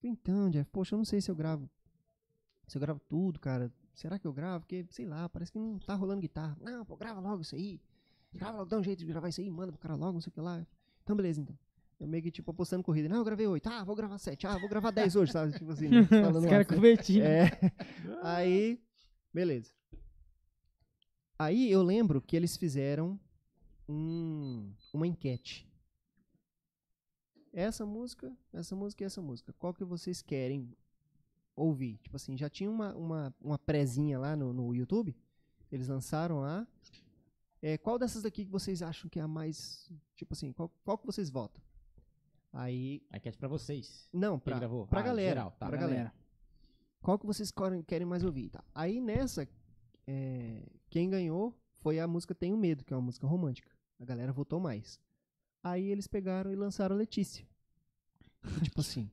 Então, 0.03 0.49
Jeff, 0.49 0.69
poxa, 0.71 0.95
eu 0.95 0.97
não 0.97 1.05
sei 1.05 1.21
se 1.21 1.29
eu 1.29 1.35
gravo. 1.35 1.69
Se 2.67 2.77
eu 2.77 2.81
gravo 2.81 2.99
tudo, 3.07 3.39
cara. 3.39 3.71
Será 3.93 4.17
que 4.17 4.25
eu 4.25 4.33
gravo? 4.33 4.61
Porque, 4.61 4.85
sei 4.89 5.05
lá, 5.05 5.29
parece 5.29 5.51
que 5.51 5.59
não 5.59 5.77
tá 5.77 5.93
rolando 5.93 6.21
guitarra. 6.21 6.57
Não, 6.59 6.83
pô, 6.83 6.97
grava 6.97 7.19
logo 7.21 7.41
isso 7.43 7.55
aí. 7.55 7.79
Grava 8.33 8.57
logo, 8.57 8.69
dá 8.69 8.79
um 8.79 8.83
jeito 8.83 8.99
de 8.99 9.05
gravar 9.05 9.29
isso 9.29 9.39
aí, 9.39 9.49
manda 9.51 9.71
pro 9.71 9.79
cara 9.79 9.95
logo, 9.95 10.13
não 10.13 10.21
sei 10.21 10.31
o 10.31 10.33
que 10.33 10.41
lá. 10.41 10.65
Então, 11.03 11.15
beleza, 11.15 11.39
então. 11.39 11.57
Eu 11.99 12.07
meio 12.07 12.23
que, 12.23 12.31
tipo, 12.31 12.49
apostando 12.49 12.83
corrida. 12.83 13.07
Não, 13.07 13.17
eu 13.17 13.23
gravei 13.23 13.45
oito. 13.45 13.67
Ah, 13.69 13.83
vou 13.83 13.95
gravar 13.95 14.17
sete. 14.17 14.47
Ah, 14.47 14.57
vou 14.57 14.67
gravar 14.67 14.89
dez 14.91 15.15
hoje, 15.15 15.31
sabe? 15.31 15.53
Tipo 15.53 15.71
assim, 15.71 15.87
né? 15.87 16.03
Falando 16.09 16.39
Os 16.43 16.45
caras 16.49 16.67
convertindo. 16.67 17.23
é. 17.23 17.51
Aí, 18.23 18.81
beleza. 19.31 19.71
Aí 21.37 21.69
eu 21.71 21.81
lembro 21.81 22.21
que 22.21 22.35
eles 22.35 22.55
fizeram 22.57 23.19
um- 23.87 24.71
uma 24.93 25.07
enquete. 25.07 25.67
Essa 27.51 27.85
música, 27.85 28.35
essa 28.51 28.75
música 28.75 29.03
e 29.03 29.05
essa 29.05 29.21
música. 29.21 29.53
Qual 29.53 29.73
que 29.73 29.83
vocês 29.83 30.21
querem 30.21 30.75
ouvir? 31.55 31.97
Tipo 31.97 32.15
assim, 32.15 32.35
já 32.37 32.49
tinha 32.49 32.69
uma, 32.69 32.95
uma, 32.95 33.35
uma 33.41 33.59
prézinha 33.59 34.17
lá 34.17 34.35
no, 34.35 34.51
no 34.53 34.73
YouTube. 34.73 35.15
Eles 35.71 35.87
lançaram 35.87 36.39
lá. 36.41 36.67
É, 37.61 37.77
qual 37.77 37.97
dessas 37.99 38.23
daqui 38.23 38.43
que 38.45 38.51
vocês 38.51 38.81
acham 38.81 39.09
que 39.09 39.19
é 39.19 39.21
a 39.23 39.27
mais. 39.27 39.89
Tipo 40.15 40.33
assim, 40.33 40.51
qual, 40.51 40.69
qual 40.83 40.97
que 40.97 41.05
vocês 41.05 41.29
votam? 41.29 41.61
Aí. 42.51 43.01
A 43.11 43.17
enquete 43.17 43.37
pra 43.37 43.47
vocês. 43.47 44.07
Não, 44.11 44.37
Quem 44.39 44.45
pra, 44.45 44.59
gravou? 44.59 44.87
pra 44.87 44.99
Ah, 44.99 45.03
galera. 45.03 45.29
geral, 45.29 45.51
tá. 45.51 45.67
pra 45.67 45.77
galera. 45.77 46.13
Qual 47.01 47.19
que 47.19 47.25
vocês 47.25 47.51
querem 47.85 48.05
mais 48.07 48.23
ouvir? 48.23 48.49
Tá. 48.49 48.63
Aí 48.73 48.99
nessa, 49.01 49.47
é, 50.07 50.63
quem 50.93 51.09
ganhou 51.09 51.57
foi 51.81 51.99
a 51.99 52.05
música 52.07 52.35
Tenho 52.35 52.55
Medo, 52.55 52.83
que 52.83 52.93
é 52.93 52.95
uma 52.95 53.01
música 53.01 53.25
romântica. 53.25 53.67
A 53.99 54.05
galera 54.05 54.31
votou 54.31 54.59
mais. 54.59 54.99
Aí 55.63 55.89
eles 55.89 56.05
pegaram 56.05 56.51
e 56.51 56.55
lançaram 56.55 56.95
Letícia. 56.95 57.47
Tipo 58.61 58.79
assim. 58.81 59.09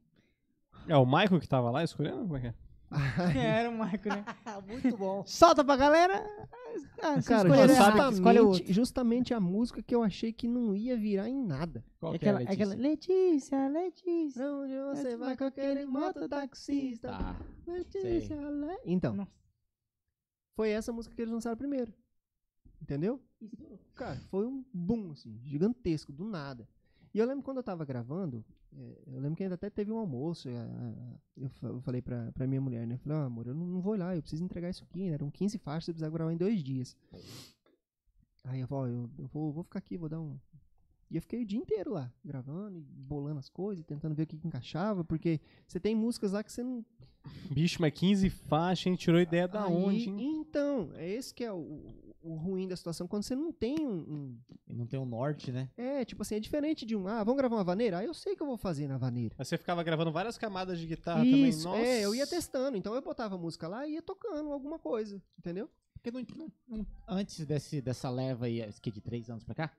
É 0.86 0.94
o 0.94 1.06
Michael 1.06 1.40
que 1.40 1.48
tava 1.48 1.70
lá 1.70 1.82
escolhendo? 1.82 2.18
Como 2.20 2.36
é 2.36 2.40
que 2.40 2.46
é? 2.48 2.54
Era 3.34 3.70
o 3.70 3.78
Marco, 3.78 4.08
né? 4.10 4.22
Muito 4.68 4.94
bom. 4.94 5.24
Solta 5.24 5.64
pra 5.64 5.74
galera. 5.76 6.22
Ah, 7.00 7.22
Cara, 7.22 7.48
justamente, 7.48 8.12
escolhe 8.12 8.40
outro. 8.40 8.72
justamente 8.74 9.32
a 9.32 9.40
música 9.40 9.82
que 9.82 9.94
eu 9.94 10.02
achei 10.02 10.34
que 10.34 10.46
não 10.46 10.76
ia 10.76 10.98
virar 10.98 11.30
em 11.30 11.42
nada. 11.42 11.82
Qual 11.98 12.14
É 12.14 12.18
que 12.18 12.26
é, 12.26 12.30
aquela, 12.30 12.42
é 12.42 12.52
aquela 12.52 12.74
Letícia, 12.74 13.68
Letícia. 13.68 14.42
Pra 14.42 14.52
onde 14.54 14.78
você 14.78 15.16
vai 15.16 15.34
com 15.34 15.44
aquele 15.44 15.86
mototaxista? 15.86 17.08
Tá. 17.08 17.40
Letícia, 17.66 18.36
Le... 18.36 18.78
Então, 18.84 19.14
Nossa. 19.14 19.40
Foi 20.60 20.70
essa 20.70 20.92
música 20.92 21.14
que 21.14 21.22
eles 21.22 21.32
lançaram 21.32 21.56
primeiro. 21.56 21.90
Entendeu? 22.82 23.18
Cara, 23.94 24.16
foi 24.30 24.46
um 24.46 24.62
boom, 24.74 25.12
assim, 25.12 25.38
gigantesco, 25.42 26.12
do 26.12 26.24
nada. 26.24 26.68
E 27.14 27.18
eu 27.18 27.26
lembro 27.26 27.42
quando 27.42 27.56
eu 27.56 27.62
tava 27.62 27.82
gravando, 27.84 28.44
é, 28.76 29.02
eu 29.06 29.20
lembro 29.20 29.36
que 29.36 29.42
ainda 29.42 29.54
até 29.54 29.70
teve 29.70 29.90
um 29.90 29.96
almoço. 29.96 30.50
Eu, 31.36 31.48
fa- 31.48 31.68
eu 31.68 31.80
falei 31.80 32.02
pra, 32.02 32.30
pra 32.32 32.46
minha 32.46 32.60
mulher, 32.60 32.86
né? 32.86 32.96
Eu 32.96 32.98
falei, 32.98 33.18
ó, 33.18 33.22
amor, 33.22 33.46
eu 33.46 33.54
não, 33.54 33.80
vou 33.80 33.96
lá, 33.96 34.14
eu 34.14 34.20
preciso 34.20 34.44
entregar 34.44 34.68
isso 34.68 34.84
aqui. 34.84 35.08
né? 35.08 35.14
Eram 35.14 35.30
15 35.30 35.56
faixas, 35.58 35.88
eu 35.88 35.94
precisava 35.94 36.12
gravar 36.14 36.32
em 36.32 36.36
dois 36.36 36.62
dias. 36.62 36.94
Aí 38.44 38.60
eu 38.60 38.68
falei, 38.68 38.92
ó, 38.94 38.96
eu, 38.98 39.10
eu 39.18 39.26
vou, 39.28 39.50
vou 39.52 39.64
ficar 39.64 39.78
aqui, 39.78 39.96
vou 39.96 40.08
dar 40.10 40.20
um. 40.20 40.38
E 41.10 41.16
eu 41.16 41.22
fiquei 41.22 41.42
o 41.42 41.46
dia 41.46 41.58
inteiro 41.58 41.92
lá, 41.92 42.12
gravando 42.24 42.78
e 42.78 42.82
bolando 42.82 43.40
as 43.40 43.48
coisas, 43.48 43.84
tentando 43.84 44.14
ver 44.14 44.22
o 44.22 44.26
que, 44.26 44.38
que 44.38 44.46
encaixava, 44.46 45.02
porque 45.04 45.40
você 45.66 45.80
tem 45.80 45.94
músicas 45.94 46.32
lá 46.32 46.44
que 46.44 46.52
você 46.52 46.62
não, 46.62 46.84
Bicho, 47.50 47.82
mas 47.82 47.92
15 47.92 48.30
faixas, 48.30 48.86
a 48.86 48.90
gente 48.90 49.00
tirou 49.00 49.20
ideia 49.20 49.46
da 49.46 49.64
Aí, 49.64 49.72
onde, 49.74 50.08
hein? 50.08 50.40
Então, 50.40 50.90
é 50.94 51.08
esse 51.08 51.34
que 51.34 51.44
é 51.44 51.52
o, 51.52 52.14
o 52.22 52.34
ruim 52.34 52.66
da 52.66 52.76
situação, 52.76 53.06
quando 53.06 53.24
você 53.24 53.34
não 53.34 53.52
tem 53.52 53.76
um, 53.80 53.92
um- 53.92 54.38
não 54.68 54.86
tem 54.86 54.98
o 54.98 55.04
norte, 55.04 55.50
né? 55.52 55.68
É, 55.76 56.04
tipo 56.04 56.22
assim, 56.22 56.36
é 56.36 56.40
diferente 56.40 56.86
de 56.86 56.96
um, 56.96 57.06
ah, 57.08 57.22
vamos 57.24 57.38
gravar 57.38 57.56
uma 57.56 57.64
vaneira? 57.64 57.98
Ah, 57.98 58.04
eu 58.04 58.14
sei 58.14 58.34
que 58.36 58.42
eu 58.42 58.46
vou 58.46 58.56
fazer 58.56 58.86
na 58.88 58.96
vaneira. 58.96 59.34
Aí 59.38 59.44
você 59.44 59.58
ficava 59.58 59.82
gravando 59.82 60.10
várias 60.12 60.38
camadas 60.38 60.78
de 60.78 60.86
guitarra 60.86 61.24
Isso, 61.26 61.64
também. 61.64 61.80
Nossa. 61.82 61.90
é, 61.90 62.04
eu 62.04 62.14
ia 62.14 62.26
testando, 62.26 62.76
então 62.76 62.94
eu 62.94 63.02
botava 63.02 63.34
a 63.34 63.38
música 63.38 63.68
lá 63.68 63.86
e 63.86 63.94
ia 63.94 64.02
tocando 64.02 64.50
alguma 64.52 64.78
coisa, 64.78 65.20
entendeu? 65.38 65.68
Porque 65.94 66.10
não, 66.10 66.24
não- 66.36 66.52
não- 66.68 66.86
antes 67.06 67.44
desse, 67.44 67.82
dessa 67.82 68.08
leva 68.08 68.46
aí, 68.46 68.62
que 68.80 68.90
de 68.90 69.00
três 69.00 69.28
anos 69.28 69.44
pra 69.44 69.54
cá, 69.54 69.70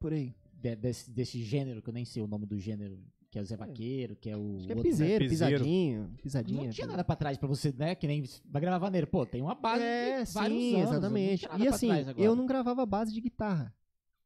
Por 0.00 0.12
aí. 0.12 0.34
De- 0.64 0.76
desse, 0.76 1.10
desse 1.10 1.42
gênero, 1.42 1.82
que 1.82 1.88
eu 1.90 1.94
nem 1.94 2.04
sei 2.04 2.22
o 2.22 2.26
nome 2.26 2.46
do 2.46 2.58
gênero, 2.58 2.98
que 3.30 3.38
é 3.38 3.42
o 3.42 3.44
Zé 3.44 3.56
Vaqueiro, 3.56 4.16
que 4.16 4.30
é 4.30 4.36
o. 4.36 4.56
Acho 4.56 4.66
que 4.66 4.72
é 4.72 4.76
outro, 4.76 4.76
né? 4.76 4.82
piseiro, 4.96 5.24
Piseiro. 5.28 5.54
pisadinho, 5.58 6.10
pisadinha. 6.22 6.62
Não 6.64 6.70
tinha 6.70 6.86
tudo. 6.86 6.90
nada 6.92 7.04
pra 7.04 7.16
trás 7.16 7.36
pra 7.36 7.46
você, 7.48 7.72
né? 7.76 7.94
Que 7.94 8.06
nem 8.06 8.24
vai 8.46 8.62
gravar 8.62 8.78
vaneiro. 8.78 9.06
Pô, 9.06 9.26
tem 9.26 9.42
uma 9.42 9.54
base 9.54 9.82
É, 9.82 10.22
de 10.22 10.32
vários 10.32 10.58
sim, 10.58 10.76
anos, 10.80 10.90
exatamente. 10.92 11.48
E 11.58 11.68
assim, 11.68 11.88
eu 12.16 12.34
não 12.34 12.46
gravava 12.46 12.86
base 12.86 13.12
de 13.12 13.20
guitarra. 13.20 13.74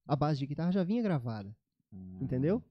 a 0.07 0.15
base 0.17 0.39
de 0.39 0.47
guitarra 0.47 0.71
já 0.73 0.85
vinha 0.85 1.03
gravada, 1.03 1.55
entendeu? 2.21 2.63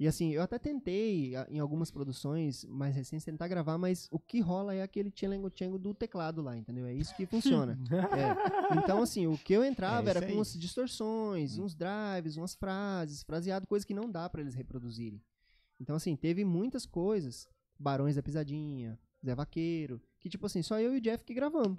E 0.00 0.08
assim, 0.08 0.30
eu 0.30 0.40
até 0.40 0.58
tentei, 0.58 1.36
a- 1.36 1.46
em 1.50 1.58
algumas 1.60 1.90
produções 1.90 2.64
mais 2.64 2.96
recentes, 2.96 3.22
tentar 3.22 3.46
gravar, 3.48 3.76
mas 3.76 4.08
o 4.10 4.18
que 4.18 4.40
rola 4.40 4.74
é 4.74 4.82
aquele 4.82 5.10
tchengo 5.10 5.78
do 5.78 5.92
teclado 5.92 6.40
lá, 6.40 6.56
entendeu? 6.56 6.86
É 6.86 6.94
isso 6.94 7.14
que 7.14 7.26
funciona. 7.26 7.78
É. 8.72 8.78
Então, 8.78 9.02
assim, 9.02 9.26
o 9.26 9.36
que 9.36 9.52
eu 9.52 9.62
entrava 9.62 10.08
É 10.08 10.10
era 10.10 10.26
com 10.26 10.32
umas 10.32 10.54
distorções, 10.58 11.58
uns 11.58 11.74
drives, 11.74 12.38
umas 12.38 12.54
frases, 12.54 13.22
fraseado, 13.22 13.66
coisa 13.66 13.86
que 13.86 13.92
não 13.92 14.10
dá 14.10 14.26
pra 14.30 14.40
eles 14.40 14.54
reproduzirem. 14.54 15.20
Então, 15.78 15.94
assim, 15.94 16.16
teve 16.16 16.44
muitas 16.46 16.86
coisas, 16.86 17.46
Barões 17.78 18.16
da 18.16 18.22
Pisadinha, 18.22 18.98
Zé 19.24 19.34
Vaqueiro, 19.34 20.00
que 20.18 20.30
tipo 20.30 20.46
assim, 20.46 20.62
só 20.62 20.80
eu 20.80 20.94
e 20.94 20.96
o 20.96 21.00
Jeff 21.00 21.22
que 21.24 21.34
gravamos. 21.34 21.78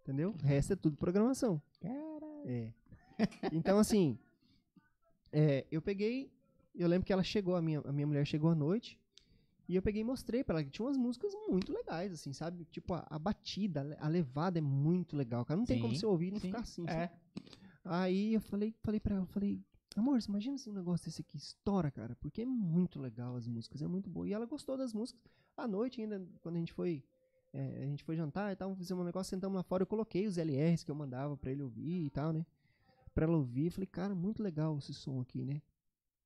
Entendeu? 0.00 0.34
O 0.42 0.46
resto 0.46 0.72
é 0.72 0.76
tudo 0.76 0.96
programação. 0.96 1.60
É. 2.46 2.72
Então, 3.52 3.78
assim, 3.78 4.18
é, 5.30 5.66
eu 5.70 5.80
peguei, 5.82 6.30
eu 6.74 6.88
lembro 6.88 7.06
que 7.06 7.12
ela 7.12 7.22
chegou, 7.22 7.54
a 7.56 7.62
minha, 7.62 7.80
a 7.80 7.92
minha 7.92 8.06
mulher 8.06 8.26
chegou 8.26 8.50
à 8.50 8.54
noite, 8.54 8.98
e 9.68 9.76
eu 9.76 9.82
peguei 9.82 10.02
e 10.02 10.04
mostrei 10.04 10.42
pra 10.44 10.56
ela 10.56 10.64
que 10.64 10.70
tinha 10.70 10.84
umas 10.86 10.96
músicas 10.96 11.32
muito 11.48 11.72
legais, 11.72 12.12
assim, 12.12 12.32
sabe? 12.32 12.64
Tipo, 12.70 12.94
a, 12.94 13.06
a 13.08 13.18
batida, 13.18 13.80
a 13.80 13.84
le- 13.84 13.96
a 14.00 14.08
levada 14.08 14.58
é 14.58 14.62
muito 14.62 15.16
legal, 15.16 15.44
cara. 15.44 15.56
Não 15.58 15.64
tem 15.66 15.78
como 15.78 15.92
Sim, 15.94 16.00
você 16.00 16.06
ouvir 16.06 16.28
e 16.28 16.30
não 16.32 16.40
sim, 16.40 16.48
ficar 16.48 16.60
assim. 16.60 16.84
é. 16.86 16.88
sabe? 17.08 17.12
Aí 17.84 18.34
eu 18.34 18.40
falei, 18.40 18.74
falei 18.82 19.00
pra 19.00 19.16
ela, 19.16 19.26
falei, 19.26 19.60
amor, 19.96 20.20
você 20.20 20.28
imagina 20.30 20.56
se 20.58 20.68
um 20.68 20.72
negócio 20.72 21.06
desse 21.06 21.20
aqui 21.22 21.36
estoura, 21.36 21.90
cara, 21.90 22.16
porque 22.20 22.42
é 22.42 22.46
muito 22.46 23.00
legal 23.00 23.34
as 23.36 23.46
músicas, 23.46 23.82
é 23.82 23.86
muito 23.88 24.08
boa. 24.10 24.28
E 24.28 24.32
ela 24.32 24.46
gostou 24.46 24.76
das 24.76 24.92
músicas. 24.92 25.20
À 25.56 25.66
noite 25.66 26.00
ainda, 26.00 26.24
quando 26.42 26.56
a 26.56 26.58
gente 26.58 26.72
foi, 26.72 27.02
é, 27.52 27.82
a 27.82 27.86
gente 27.86 28.02
foi 28.04 28.16
jantar 28.16 28.52
e 28.52 28.56
tal, 28.56 28.74
fizemos 28.76 29.02
um 29.02 29.06
negócio, 29.06 29.30
sentamos 29.30 29.56
lá 29.56 29.62
fora, 29.62 29.82
eu 29.82 29.86
coloquei 29.86 30.26
os 30.26 30.38
LRs 30.38 30.84
que 30.84 30.90
eu 30.90 30.94
mandava 30.94 31.36
pra 31.36 31.50
ele 31.50 31.62
ouvir 31.62 32.04
e 32.06 32.10
tal, 32.10 32.32
né? 32.32 32.44
Pra 33.14 33.24
ela 33.26 33.36
ouvir, 33.36 33.66
eu 33.66 33.72
falei, 33.72 33.86
cara, 33.86 34.14
muito 34.14 34.42
legal 34.42 34.76
esse 34.78 34.94
som 34.94 35.20
aqui, 35.20 35.44
né? 35.44 35.60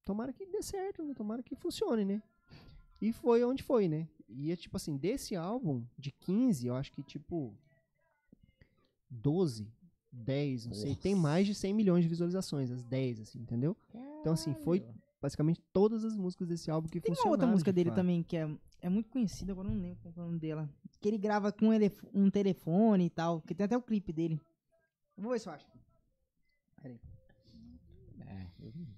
Tomara 0.07 0.33
que 0.33 0.47
dê 0.47 0.63
certo, 0.63 1.03
né? 1.03 1.13
Tomara 1.13 1.43
que 1.43 1.57
funcione, 1.57 2.05
né? 2.05 2.23
E 3.03 3.13
foi 3.13 3.45
onde 3.45 3.61
foi, 3.61 3.89
né? 3.89 4.09
E 4.29 4.53
é 4.53 4.57
tipo 4.57 4.77
assim, 4.77 4.97
desse 4.97 5.35
álbum 5.35 5.85
de 5.99 6.13
15, 6.13 6.69
eu 6.69 6.77
acho 6.77 6.93
que 6.93 7.03
tipo 7.03 7.53
12, 9.11 9.69
10, 10.13 10.67
não 10.67 10.75
sei, 10.75 10.95
tem 10.95 11.13
mais 11.13 11.45
de 11.45 11.57
100 11.57 11.75
milhões 11.75 12.05
de 12.05 12.09
visualizações, 12.09 12.71
as 12.71 12.85
10, 12.85 13.21
assim, 13.21 13.41
entendeu? 13.41 13.77
Então, 14.21 14.33
assim, 14.33 14.55
foi 14.55 14.87
basicamente 15.21 15.61
todas 15.73 16.05
as 16.05 16.17
músicas 16.17 16.47
desse 16.47 16.71
álbum 16.71 16.89
que 16.89 17.01
Tem 17.01 17.13
uma 17.13 17.31
outra 17.31 17.47
música 17.49 17.73
de 17.73 17.75
dele 17.75 17.91
fato. 17.91 17.97
também 17.97 18.23
que 18.23 18.37
é, 18.37 18.49
é 18.81 18.89
muito 18.89 19.11
conhecida, 19.11 19.51
agora 19.51 19.69
não 19.69 19.81
lembro 19.81 19.99
qual 20.03 20.15
é 20.17 20.21
o 20.21 20.27
nome 20.27 20.39
dela. 20.39 20.71
Que 21.01 21.09
ele 21.09 21.19
grava 21.19 21.51
com 21.51 21.71
um 22.15 22.31
telefone 22.31 23.07
e 23.07 23.11
tal, 23.11 23.41
que 23.41 23.57
tem 23.57 23.65
até 23.65 23.77
o 23.77 23.83
clipe 23.83 24.13
dele. 24.13 24.41
Vou 25.17 25.33
ver 25.33 25.41
se 25.41 25.49
eu 25.49 25.53
acho. 25.53 25.67
Eu 26.85 26.97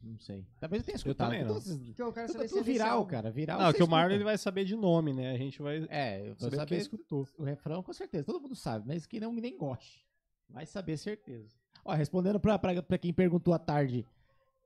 não 0.03 0.19
sei. 0.19 0.47
Talvez 0.61 0.83
eu 0.83 0.87
tenha 0.87 0.97
escutado. 0.97 1.29
também 1.31 1.45
não. 1.45 1.55
Todos 1.55 1.77
Porque 1.79 2.03
eu 2.03 2.13
quero 2.13 2.27
Tudo, 2.27 2.37
saber 2.37 2.49
se 2.49 2.59
é 2.59 2.63
viral, 2.63 3.07
cara. 3.07 3.31
Viral. 3.31 3.59
Não, 3.59 3.67
você 3.71 3.77
que 3.77 3.83
o 3.83 3.89
Marlon 3.89 4.07
escuta. 4.09 4.15
ele 4.17 4.25
vai 4.25 4.39
saber 4.39 4.65
de 4.65 4.77
nome, 4.77 5.13
né? 5.13 5.33
A 5.33 5.37
gente 5.39 5.61
vai 5.63 5.87
É, 5.89 6.21
eu 6.21 6.27
vou 6.35 6.37
saber 6.41 6.57
saber 6.57 6.69
quem 6.69 6.79
escutou. 6.79 7.27
o 7.39 7.45
refrão 7.45 7.83
com 7.83 7.93
certeza. 7.93 8.25
Todo 8.25 8.41
mundo 8.41 8.55
sabe, 8.57 8.87
mas 8.87 9.07
que 9.07 9.19
não 9.21 9.33
nem 9.33 9.57
goste. 9.57 10.07
Vai 10.49 10.67
saber 10.67 10.97
certeza. 10.97 11.55
Ó, 11.85 11.93
respondendo 11.95 12.39
pra, 12.41 12.59
pra, 12.59 12.83
pra 12.83 12.99
quem 12.99 13.13
perguntou 13.13 13.53
à 13.55 13.59
tarde 13.59 14.07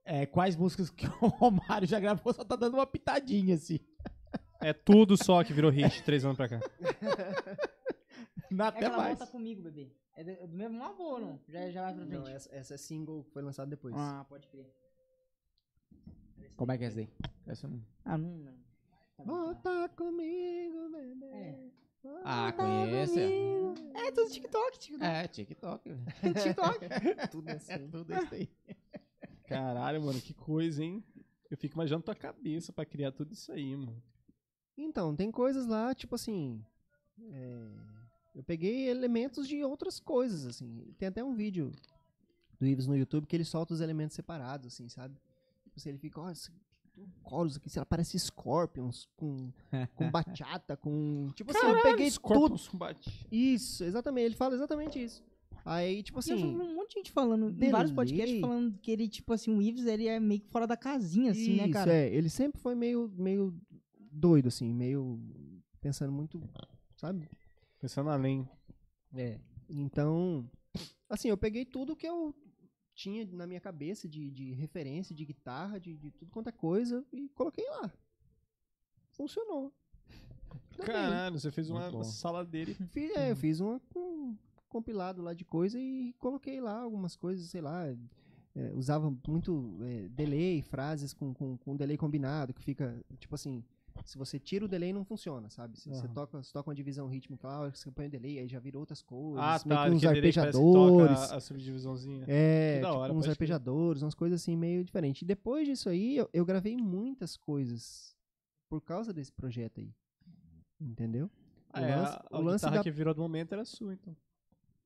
é, 0.05 0.25
quais 0.25 0.55
músicas 0.55 0.89
que 0.89 1.05
o 1.21 1.27
Romário 1.27 1.87
já 1.87 1.99
gravou, 1.99 2.33
só 2.33 2.43
tá 2.43 2.55
dando 2.55 2.75
uma 2.75 2.85
pitadinha 2.87 3.55
assim. 3.55 3.79
É 4.61 4.71
tudo 4.73 5.17
só 5.21 5.43
que 5.43 5.51
virou 5.53 5.69
hit 5.71 6.03
três 6.03 6.23
anos 6.23 6.37
pra 6.37 6.47
cá. 6.49 6.59
Não, 8.51 8.65
É 8.65 8.67
até 8.69 8.77
aquela 8.85 8.97
mais. 8.97 9.17
volta 9.17 9.31
comigo, 9.31 9.61
bebê. 9.61 9.91
É 10.15 10.23
do, 10.23 10.29
é 10.31 10.47
do 10.47 10.55
mesmo 10.55 10.83
avô, 10.83 11.19
não? 11.19 11.39
Já, 11.47 11.71
já 11.71 11.81
vai 11.81 11.93
pra 11.95 12.05
frente. 12.05 12.19
Não, 12.19 12.27
essa, 12.27 12.55
essa 12.55 12.73
é 12.75 12.77
single 12.77 13.23
que 13.23 13.31
foi 13.31 13.41
lançada 13.41 13.69
depois. 13.69 13.95
Ah, 13.97 14.23
pode 14.29 14.47
crer. 14.47 14.71
Como 16.55 16.71
é 16.71 16.77
que 16.77 16.83
é 16.83 16.87
essa 16.87 16.99
aí? 16.99 17.09
Essa 17.47 17.67
não- 17.67 17.81
Ah, 18.05 18.17
não 18.17 18.37
lembro. 18.37 18.63
Tá 19.17 19.23
bom, 19.23 19.53
tá. 19.55 19.71
Volta 19.71 19.89
comigo, 19.95 20.89
bebê. 20.91 21.25
É. 21.25 21.69
Ah, 22.23 22.51
conheço. 22.51 23.17
é. 23.19 24.07
É 24.07 24.11
tudo 24.11 24.29
TikTok, 24.29 24.79
TikTok. 24.79 25.05
É, 25.05 25.27
TikTok. 25.27 25.89
TikTok. 26.43 26.79
Tudo 27.31 27.49
É 27.49 27.53
assim. 27.53 27.87
tudo 27.89 28.13
isso 28.13 28.33
aí. 28.35 28.49
Caralho, 29.47 30.01
mano, 30.01 30.19
que 30.19 30.33
coisa, 30.33 30.83
hein? 30.83 31.03
Eu 31.49 31.57
fico 31.57 31.75
imaginando 31.75 32.03
tua 32.03 32.15
cabeça 32.15 32.73
pra 32.73 32.85
criar 32.85 33.11
tudo 33.11 33.31
isso 33.33 33.51
aí, 33.51 33.75
mano. 33.75 34.01
Então, 34.77 35.15
tem 35.15 35.31
coisas 35.31 35.65
lá, 35.67 35.93
tipo 35.93 36.15
assim. 36.15 36.63
é, 37.31 37.67
eu 38.35 38.43
peguei 38.43 38.89
elementos 38.89 39.47
de 39.47 39.63
outras 39.63 39.99
coisas, 39.99 40.45
assim. 40.45 40.93
Tem 40.97 41.07
até 41.07 41.23
um 41.23 41.33
vídeo 41.35 41.71
do 42.59 42.65
Ives 42.65 42.87
no 42.87 42.97
YouTube 42.97 43.27
que 43.27 43.35
ele 43.35 43.45
solta 43.45 43.73
os 43.73 43.79
elementos 43.81 44.15
separados, 44.15 44.67
assim, 44.73 44.89
sabe? 44.89 45.15
Tipo 45.73 45.79
assim, 45.79 45.89
ele 45.89 45.97
fica, 45.97 46.21
ó, 46.21 46.31
coros 47.23 47.57
aqui, 47.57 47.67
sei 47.67 47.79
lá, 47.79 47.85
parece 47.85 48.19
Scorpions 48.19 49.09
com, 49.15 49.51
com 49.95 50.11
bachata, 50.11 50.77
com. 50.77 51.31
Tipo 51.35 51.49
assim, 51.49 51.65
eu 51.65 51.81
peguei 51.81 52.11
tudo. 52.11 52.13
Scorpions 52.13 52.67
com 52.67 52.77
bate. 52.77 53.27
Isso, 53.31 53.83
exatamente. 53.83 54.25
Ele 54.25 54.35
fala 54.35 54.53
exatamente 54.53 55.03
isso. 55.03 55.23
Aí, 55.65 56.03
tipo 56.03 56.19
E 56.19 56.29
eu 56.29 56.37
vi 56.37 56.43
assim. 56.43 56.55
um 56.55 56.75
monte 56.75 56.89
de 56.89 56.95
gente 56.99 57.11
falando, 57.11 57.49
em 57.49 57.71
vários 57.71 57.91
podcasts 57.91 58.27
delay. 58.27 58.41
falando 58.41 58.77
que 58.79 58.91
ele, 58.91 59.07
tipo 59.07 59.33
assim, 59.33 59.55
o 59.55 59.61
Ives, 59.61 59.85
ele 59.87 60.07
é 60.07 60.19
meio 60.19 60.41
que 60.41 60.49
fora 60.49 60.67
da 60.67 60.77
casinha, 60.77 61.31
assim, 61.31 61.55
né, 61.55 61.63
isso, 61.63 61.73
cara? 61.73 61.91
é. 61.91 62.13
Ele 62.13 62.29
sempre 62.29 62.61
foi 62.61 62.75
meio, 62.75 63.11
meio 63.15 63.57
doido, 64.11 64.49
assim, 64.49 64.71
meio. 64.71 65.19
Pensando 65.81 66.11
muito, 66.11 66.41
sabe? 66.97 67.27
Pensando 67.79 68.09
além. 68.09 68.47
É. 69.15 69.39
Então, 69.67 70.47
assim, 71.09 71.29
eu 71.29 71.37
peguei 71.37 71.65
tudo 71.65 71.95
que 71.95 72.07
eu 72.07 72.35
tinha 72.93 73.25
na 73.25 73.47
minha 73.47 73.59
cabeça 73.59 74.07
de, 74.07 74.29
de 74.31 74.53
referência, 74.53 75.15
de 75.15 75.25
guitarra, 75.25 75.79
de, 75.79 75.97
de 75.97 76.11
tudo 76.11 76.31
quanto 76.31 76.49
é 76.49 76.51
coisa 76.51 77.05
e 77.11 77.29
coloquei 77.29 77.67
lá. 77.69 77.91
Funcionou. 79.11 79.73
Ainda 80.71 80.85
bem. 80.85 80.85
Caralho, 80.85 81.39
você 81.39 81.51
fez 81.51 81.69
uma, 81.69 81.89
bom. 81.89 81.97
uma 81.97 82.03
saladeira 82.03 82.71
e 82.71 82.73
Fiz, 82.73 83.15
é, 83.15 83.31
eu 83.31 83.35
fiz 83.35 83.59
uma, 83.59 83.81
um 83.95 84.35
compilado 84.69 85.21
lá 85.21 85.33
de 85.33 85.45
coisa 85.45 85.79
e 85.79 86.13
coloquei 86.19 86.59
lá 86.59 86.81
algumas 86.81 87.15
coisas, 87.15 87.47
sei 87.49 87.61
lá. 87.61 87.85
é, 88.55 88.71
usava 88.73 89.11
muito 89.27 89.77
é, 89.81 90.07
delay, 90.09 90.61
frases 90.61 91.13
com, 91.13 91.33
com, 91.33 91.57
com 91.57 91.75
delay 91.75 91.97
combinado, 91.97 92.53
que 92.53 92.61
fica, 92.61 93.03
tipo 93.19 93.33
assim, 93.35 93.63
se 94.03 94.17
você 94.17 94.37
tira 94.39 94.65
o 94.65 94.67
delay 94.67 94.91
não 94.93 95.03
funciona, 95.05 95.49
sabe? 95.49 95.79
Se 95.79 95.89
você 95.89 96.05
Aham. 96.05 96.13
toca, 96.13 96.43
você 96.43 96.51
toca 96.51 96.69
uma 96.69 96.75
divisão 96.75 97.07
rítmica 97.07 97.47
lá, 97.47 97.69
você 97.69 97.89
põe 97.91 98.07
o 98.07 98.09
delay, 98.09 98.39
aí 98.39 98.47
já 98.47 98.59
vira 98.59 98.77
outras 98.77 99.01
coisas, 99.01 99.39
Ah, 99.41 99.59
meio 99.65 99.79
tá. 99.79 99.85
que 99.89 99.95
uns 99.95 99.99
que 100.01 100.07
arpejadores. 100.07 101.19
toca 101.19 101.35
a 101.35 101.39
subdivisãozinha. 101.39 102.25
É, 102.27 102.75
Que 102.75 102.81
da 102.81 102.89
tipo 102.89 102.99
hora, 102.99 103.13
uns 103.13 103.27
arpejadores, 103.27 104.01
umas 104.01 104.15
coisas 104.15 104.41
assim 104.41 104.55
meio 104.57 104.83
diferentes. 104.83 105.21
E 105.21 105.25
depois 105.25 105.67
disso 105.67 105.89
aí, 105.89 106.17
eu, 106.17 106.29
eu 106.33 106.45
gravei 106.45 106.75
muitas 106.77 107.37
coisas 107.37 108.15
por 108.69 108.81
causa 108.81 109.13
desse 109.13 109.31
projeto 109.31 109.79
aí. 109.79 109.93
Entendeu? 110.81 111.25
O 111.25 111.29
Ah, 111.73 111.81
é, 111.81 111.95
lance- 111.95 112.13
a, 112.13 112.25
o 112.31 112.35
a 112.35 112.39
lance 112.39 112.55
guitarra 112.65 112.77
da- 112.77 112.83
que 112.83 112.91
virou 112.91 113.13
do 113.13 113.21
momento 113.21 113.53
era 113.53 113.63
sua, 113.65 113.93
então. 113.93 114.15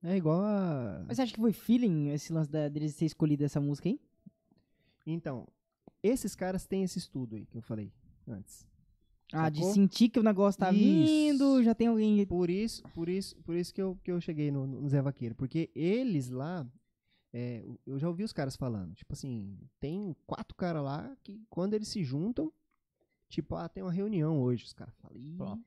É 0.03 0.15
igual 0.15 0.41
a. 0.41 1.03
Mas 1.07 1.18
você 1.18 1.24
acha 1.24 1.34
que 1.34 1.39
foi 1.41 1.51
feeling 1.51 2.09
esse 2.09 2.32
lance 2.32 2.51
da, 2.51 2.68
deles 2.70 2.95
ter 2.95 3.05
escolhido 3.05 3.43
essa 3.43 3.59
música 3.59 3.89
aí? 3.89 3.99
Então, 5.05 5.47
esses 6.03 6.36
caras 6.36 6.65
têm 6.68 6.84
esse 6.84 6.99
estudo 6.99 7.36
aí 7.36 7.45
que 7.45 7.57
eu 7.57 7.61
falei 7.61 7.91
antes. 8.28 8.68
Ah, 9.34 9.49
de 9.49 9.59
Sacou? 9.59 9.73
sentir 9.73 10.09
que 10.09 10.19
o 10.19 10.23
negócio 10.23 10.59
tá 10.59 10.71
Isso. 10.71 10.80
vindo, 10.82 11.63
já 11.63 11.75
tem 11.75 11.88
alguém. 11.88 12.25
Por 12.25 12.49
isso, 12.49 12.82
por 12.93 13.09
isso, 13.09 13.36
por 13.43 13.55
isso 13.55 13.73
que 13.73 13.82
eu, 13.82 13.97
que 14.03 14.11
eu 14.11 14.21
cheguei 14.21 14.49
no, 14.51 14.65
no 14.65 14.88
Zé 14.88 15.01
Vaqueiro. 15.01 15.36
Porque 15.36 15.69
eles 15.75 16.30
lá, 16.30 16.65
é, 17.34 17.65
eu 17.86 17.99
já 17.99 18.07
ouvi 18.07 18.23
os 18.23 18.32
caras 18.32 18.55
falando. 18.55 18.93
Tipo 18.95 19.13
assim, 19.13 19.57
tem 19.80 20.15
quatro 20.25 20.55
caras 20.55 20.82
lá 20.84 21.13
que 21.23 21.41
quando 21.49 21.73
eles 21.73 21.89
se 21.89 22.03
juntam, 22.03 22.51
tipo, 23.28 23.55
ah, 23.55 23.67
tem 23.67 23.84
uma 23.84 23.91
reunião 23.91 24.41
hoje. 24.41 24.63
Os 24.63 24.73
caras 24.73 24.93
falam, 25.01 25.17
"Ih, 25.17 25.36
Pronto. 25.36 25.63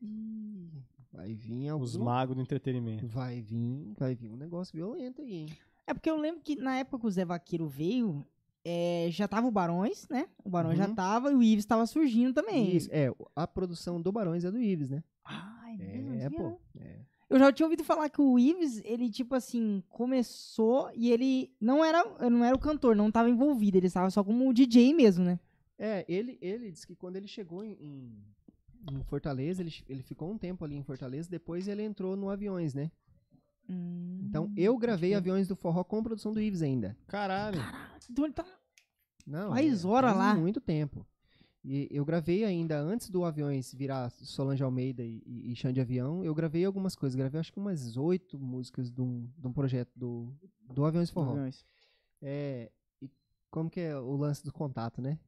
vai 1.13 1.35
vir 1.35 1.69
algum, 1.69 1.85
Os 1.85 1.97
magos 1.99 2.37
do 2.37 2.41
entretenimento. 2.43 3.07
vai 3.07 3.43
vir, 3.43 3.93
vai 3.99 4.15
vir 4.15 4.31
um 4.31 4.37
negócio 4.37 4.75
violento 4.75 5.21
aí, 5.21 5.33
hein? 5.35 5.49
É 5.87 5.93
porque 5.93 6.09
eu 6.09 6.17
lembro 6.17 6.41
que 6.41 6.57
na 6.57 6.77
época 6.79 7.01
que 7.01 7.07
o 7.07 7.11
Zé 7.11 7.25
Vaqueiro 7.27 7.67
veio, 7.69 8.25
é, 8.65 9.09
já 9.11 9.27
tava 9.29 9.47
o 9.47 9.51
Barões, 9.51 10.07
né? 10.09 10.27
O 10.45 10.51
Barões 10.51 10.77
já 10.79 10.89
Uhum. 10.89 10.95
tava 10.95 11.33
e 11.33 11.35
o 11.35 11.43
Ives 11.43 11.65
tava 11.65 11.87
surgindo 11.87 12.33
também. 12.35 12.77
Isso, 12.77 12.89
é, 12.93 13.13
a 13.35 13.47
produção 13.47 14.01
do 14.01 14.13
Barões 14.13 14.45
é 14.45 14.51
do 14.51 14.61
Ives, 14.61 14.91
né? 14.91 15.03
Ai, 15.25 15.77
É, 15.81 15.99
não 16.03 16.13
pô. 16.13 16.21
sabia, 16.23 16.39
não. 16.43 16.61
É. 16.81 16.97
Eu 17.31 17.39
já 17.39 17.53
tinha 17.53 17.65
ouvido 17.67 17.85
falar 17.85 18.09
que 18.11 18.21
o 18.21 18.39
Ives, 18.39 18.83
ele, 18.85 19.09
tipo 19.09 19.35
assim, 19.37 19.83
começou 19.89 20.91
e 20.95 21.13
ele 21.13 21.53
não 21.61 21.85
era, 21.85 22.05
não 22.29 22.45
era 22.45 22.57
o 22.57 22.59
cantor, 22.59 22.97
não 22.97 23.11
tava 23.11 23.31
envolvido, 23.31 23.77
ele 23.79 23.87
estava 23.87 24.11
só 24.11 24.25
como 24.25 24.49
o 24.49 24.53
DJ 24.53 24.93
mesmo, 24.93 25.25
né? 25.25 25.39
É, 25.79 26.05
ele, 26.09 26.37
ele 26.43 26.71
disse 26.73 26.87
que 26.87 26.97
quando 26.97 27.17
ele 27.17 27.29
chegou 27.29 27.63
em, 27.65 27.73
em- 27.81 28.25
em 28.93 29.03
Fortaleza, 29.05 29.63
ele, 29.63 29.73
ele 29.89 30.03
ficou 30.03 30.29
um 30.31 30.37
tempo 30.37 30.65
ali 30.65 30.75
em 30.77 30.83
Fortaleza, 30.83 31.31
depois 31.31 31.69
ele 31.69 31.83
entrou 31.83 32.17
no 32.17 32.29
Aviões, 32.31 32.75
né? 32.75 32.91
Hum, 33.71 34.25
Então 34.29 34.53
eu 34.57 34.77
gravei 34.77 35.15
Aviões 35.15 35.47
do 35.49 35.55
Forró 35.57 35.85
com 35.85 36.03
produção 36.03 36.33
do 36.33 36.41
Ives 36.41 36.63
ainda. 36.63 36.97
Caralho. 37.07 37.59
Então 38.11 38.25
ele 38.25 38.35
tá... 38.35 38.45
Não, 39.27 39.51
Faz 39.51 39.85
é, 39.85 39.87
hora 39.87 40.09
faz 40.09 40.19
lá. 40.19 40.35
muito 40.35 40.61
tempo. 40.61 41.07
E 41.63 41.87
eu 41.91 42.05
gravei 42.07 42.43
ainda 42.45 42.81
antes 42.81 43.11
do 43.11 43.23
Aviões 43.25 43.73
virar 43.75 44.11
Solange 44.11 44.63
Almeida 44.63 45.03
e, 45.05 45.23
e, 45.27 45.53
e 45.53 45.55
Chão 45.57 45.71
de 45.71 45.81
Avião, 45.81 46.25
eu 46.25 46.35
gravei 46.35 46.65
algumas 46.65 46.97
coisas. 46.97 47.15
Gravei 47.15 47.39
acho 47.39 47.53
que 47.53 47.59
umas 47.61 47.97
oito 47.99 48.39
músicas 48.39 48.91
de 48.91 49.01
um, 49.03 49.29
de 49.37 49.47
um 49.47 49.53
projeto 49.53 49.91
do, 49.95 50.33
do 50.73 50.85
Aviões 50.87 51.11
do 51.11 51.13
Forró. 51.13 51.33
Aviões. 51.33 51.65
É, 52.23 52.71
e 53.03 53.11
como 53.51 53.69
que 53.71 53.79
é 53.81 53.95
o 53.97 54.17
lance 54.17 54.43
do 54.43 54.51
contato, 54.53 55.03
né? 55.03 55.19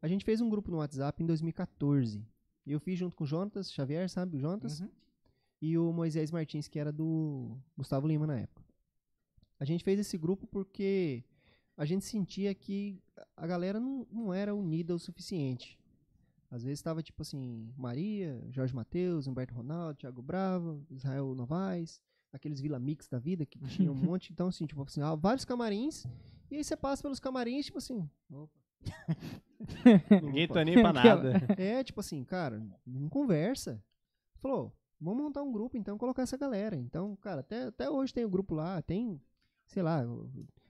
A 0.00 0.06
gente 0.08 0.24
fez 0.24 0.40
um 0.40 0.48
grupo 0.48 0.70
no 0.70 0.78
WhatsApp 0.78 1.20
em 1.22 1.26
2014. 1.26 2.24
Eu 2.64 2.78
fiz 2.78 2.96
junto 2.98 3.16
com 3.16 3.24
o 3.24 3.26
Jonatas 3.26 3.72
Xavier, 3.72 4.08
sabe? 4.08 4.36
O 4.36 4.40
Jonatas. 4.40 4.80
Uhum. 4.80 4.88
E 5.62 5.78
o 5.78 5.92
Moisés 5.92 6.32
Martins, 6.32 6.66
que 6.66 6.76
era 6.80 6.90
do 6.90 7.56
Gustavo 7.76 8.08
Lima 8.08 8.26
na 8.26 8.40
época. 8.40 8.66
A 9.60 9.64
gente 9.64 9.84
fez 9.84 10.00
esse 10.00 10.18
grupo 10.18 10.44
porque 10.44 11.24
a 11.76 11.84
gente 11.84 12.04
sentia 12.04 12.52
que 12.52 13.00
a 13.36 13.46
galera 13.46 13.78
não, 13.78 14.04
não 14.10 14.34
era 14.34 14.52
unida 14.52 14.92
o 14.92 14.98
suficiente. 14.98 15.78
Às 16.50 16.64
vezes 16.64 16.80
estava 16.80 17.00
tipo 17.00 17.22
assim, 17.22 17.72
Maria, 17.78 18.44
Jorge 18.50 18.74
Matheus, 18.74 19.28
Humberto 19.28 19.54
Ronaldo, 19.54 20.00
Thiago 20.00 20.20
Bravo, 20.20 20.84
Israel 20.90 21.32
Novaes, 21.32 22.02
aqueles 22.32 22.60
Vila 22.60 22.80
Mix 22.80 23.06
da 23.06 23.20
vida 23.20 23.46
que 23.46 23.56
tinha 23.68 23.92
um 23.92 23.94
monte. 23.94 24.32
Então, 24.32 24.48
assim, 24.48 24.66
tipo 24.66 24.82
assim, 24.82 25.00
vários 25.20 25.44
camarins. 25.44 26.04
E 26.50 26.56
aí 26.56 26.64
você 26.64 26.76
passa 26.76 27.02
pelos 27.02 27.20
camarins, 27.20 27.66
tipo 27.66 27.78
assim. 27.78 28.10
opa, 28.32 28.60
Ninguém 30.22 30.48
tá 30.48 30.64
nem 30.64 30.74
pra 30.74 30.92
nada. 30.92 31.46
é, 31.56 31.84
tipo 31.84 32.00
assim, 32.00 32.24
cara, 32.24 32.60
não 32.84 33.08
conversa. 33.08 33.80
Falou, 34.38 34.76
vamos 35.02 35.22
montar 35.22 35.42
um 35.42 35.52
grupo, 35.52 35.76
então, 35.76 35.98
colocar 35.98 36.22
essa 36.22 36.36
galera. 36.36 36.76
Então, 36.76 37.16
cara, 37.16 37.40
até, 37.40 37.64
até 37.64 37.90
hoje 37.90 38.14
tem 38.14 38.24
o 38.24 38.28
grupo 38.30 38.54
lá, 38.54 38.80
tem, 38.82 39.20
sei 39.66 39.82
lá, 39.82 40.06
o 40.06 40.28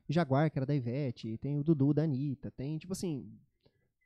Jaguar, 0.08 0.50
que 0.50 0.58
era 0.58 0.66
da 0.66 0.74
Ivete, 0.74 1.36
tem 1.38 1.58
o 1.58 1.62
Dudu 1.64 1.92
da 1.94 2.02
Anitta, 2.02 2.50
tem, 2.50 2.78
tipo 2.78 2.92
assim, 2.92 3.30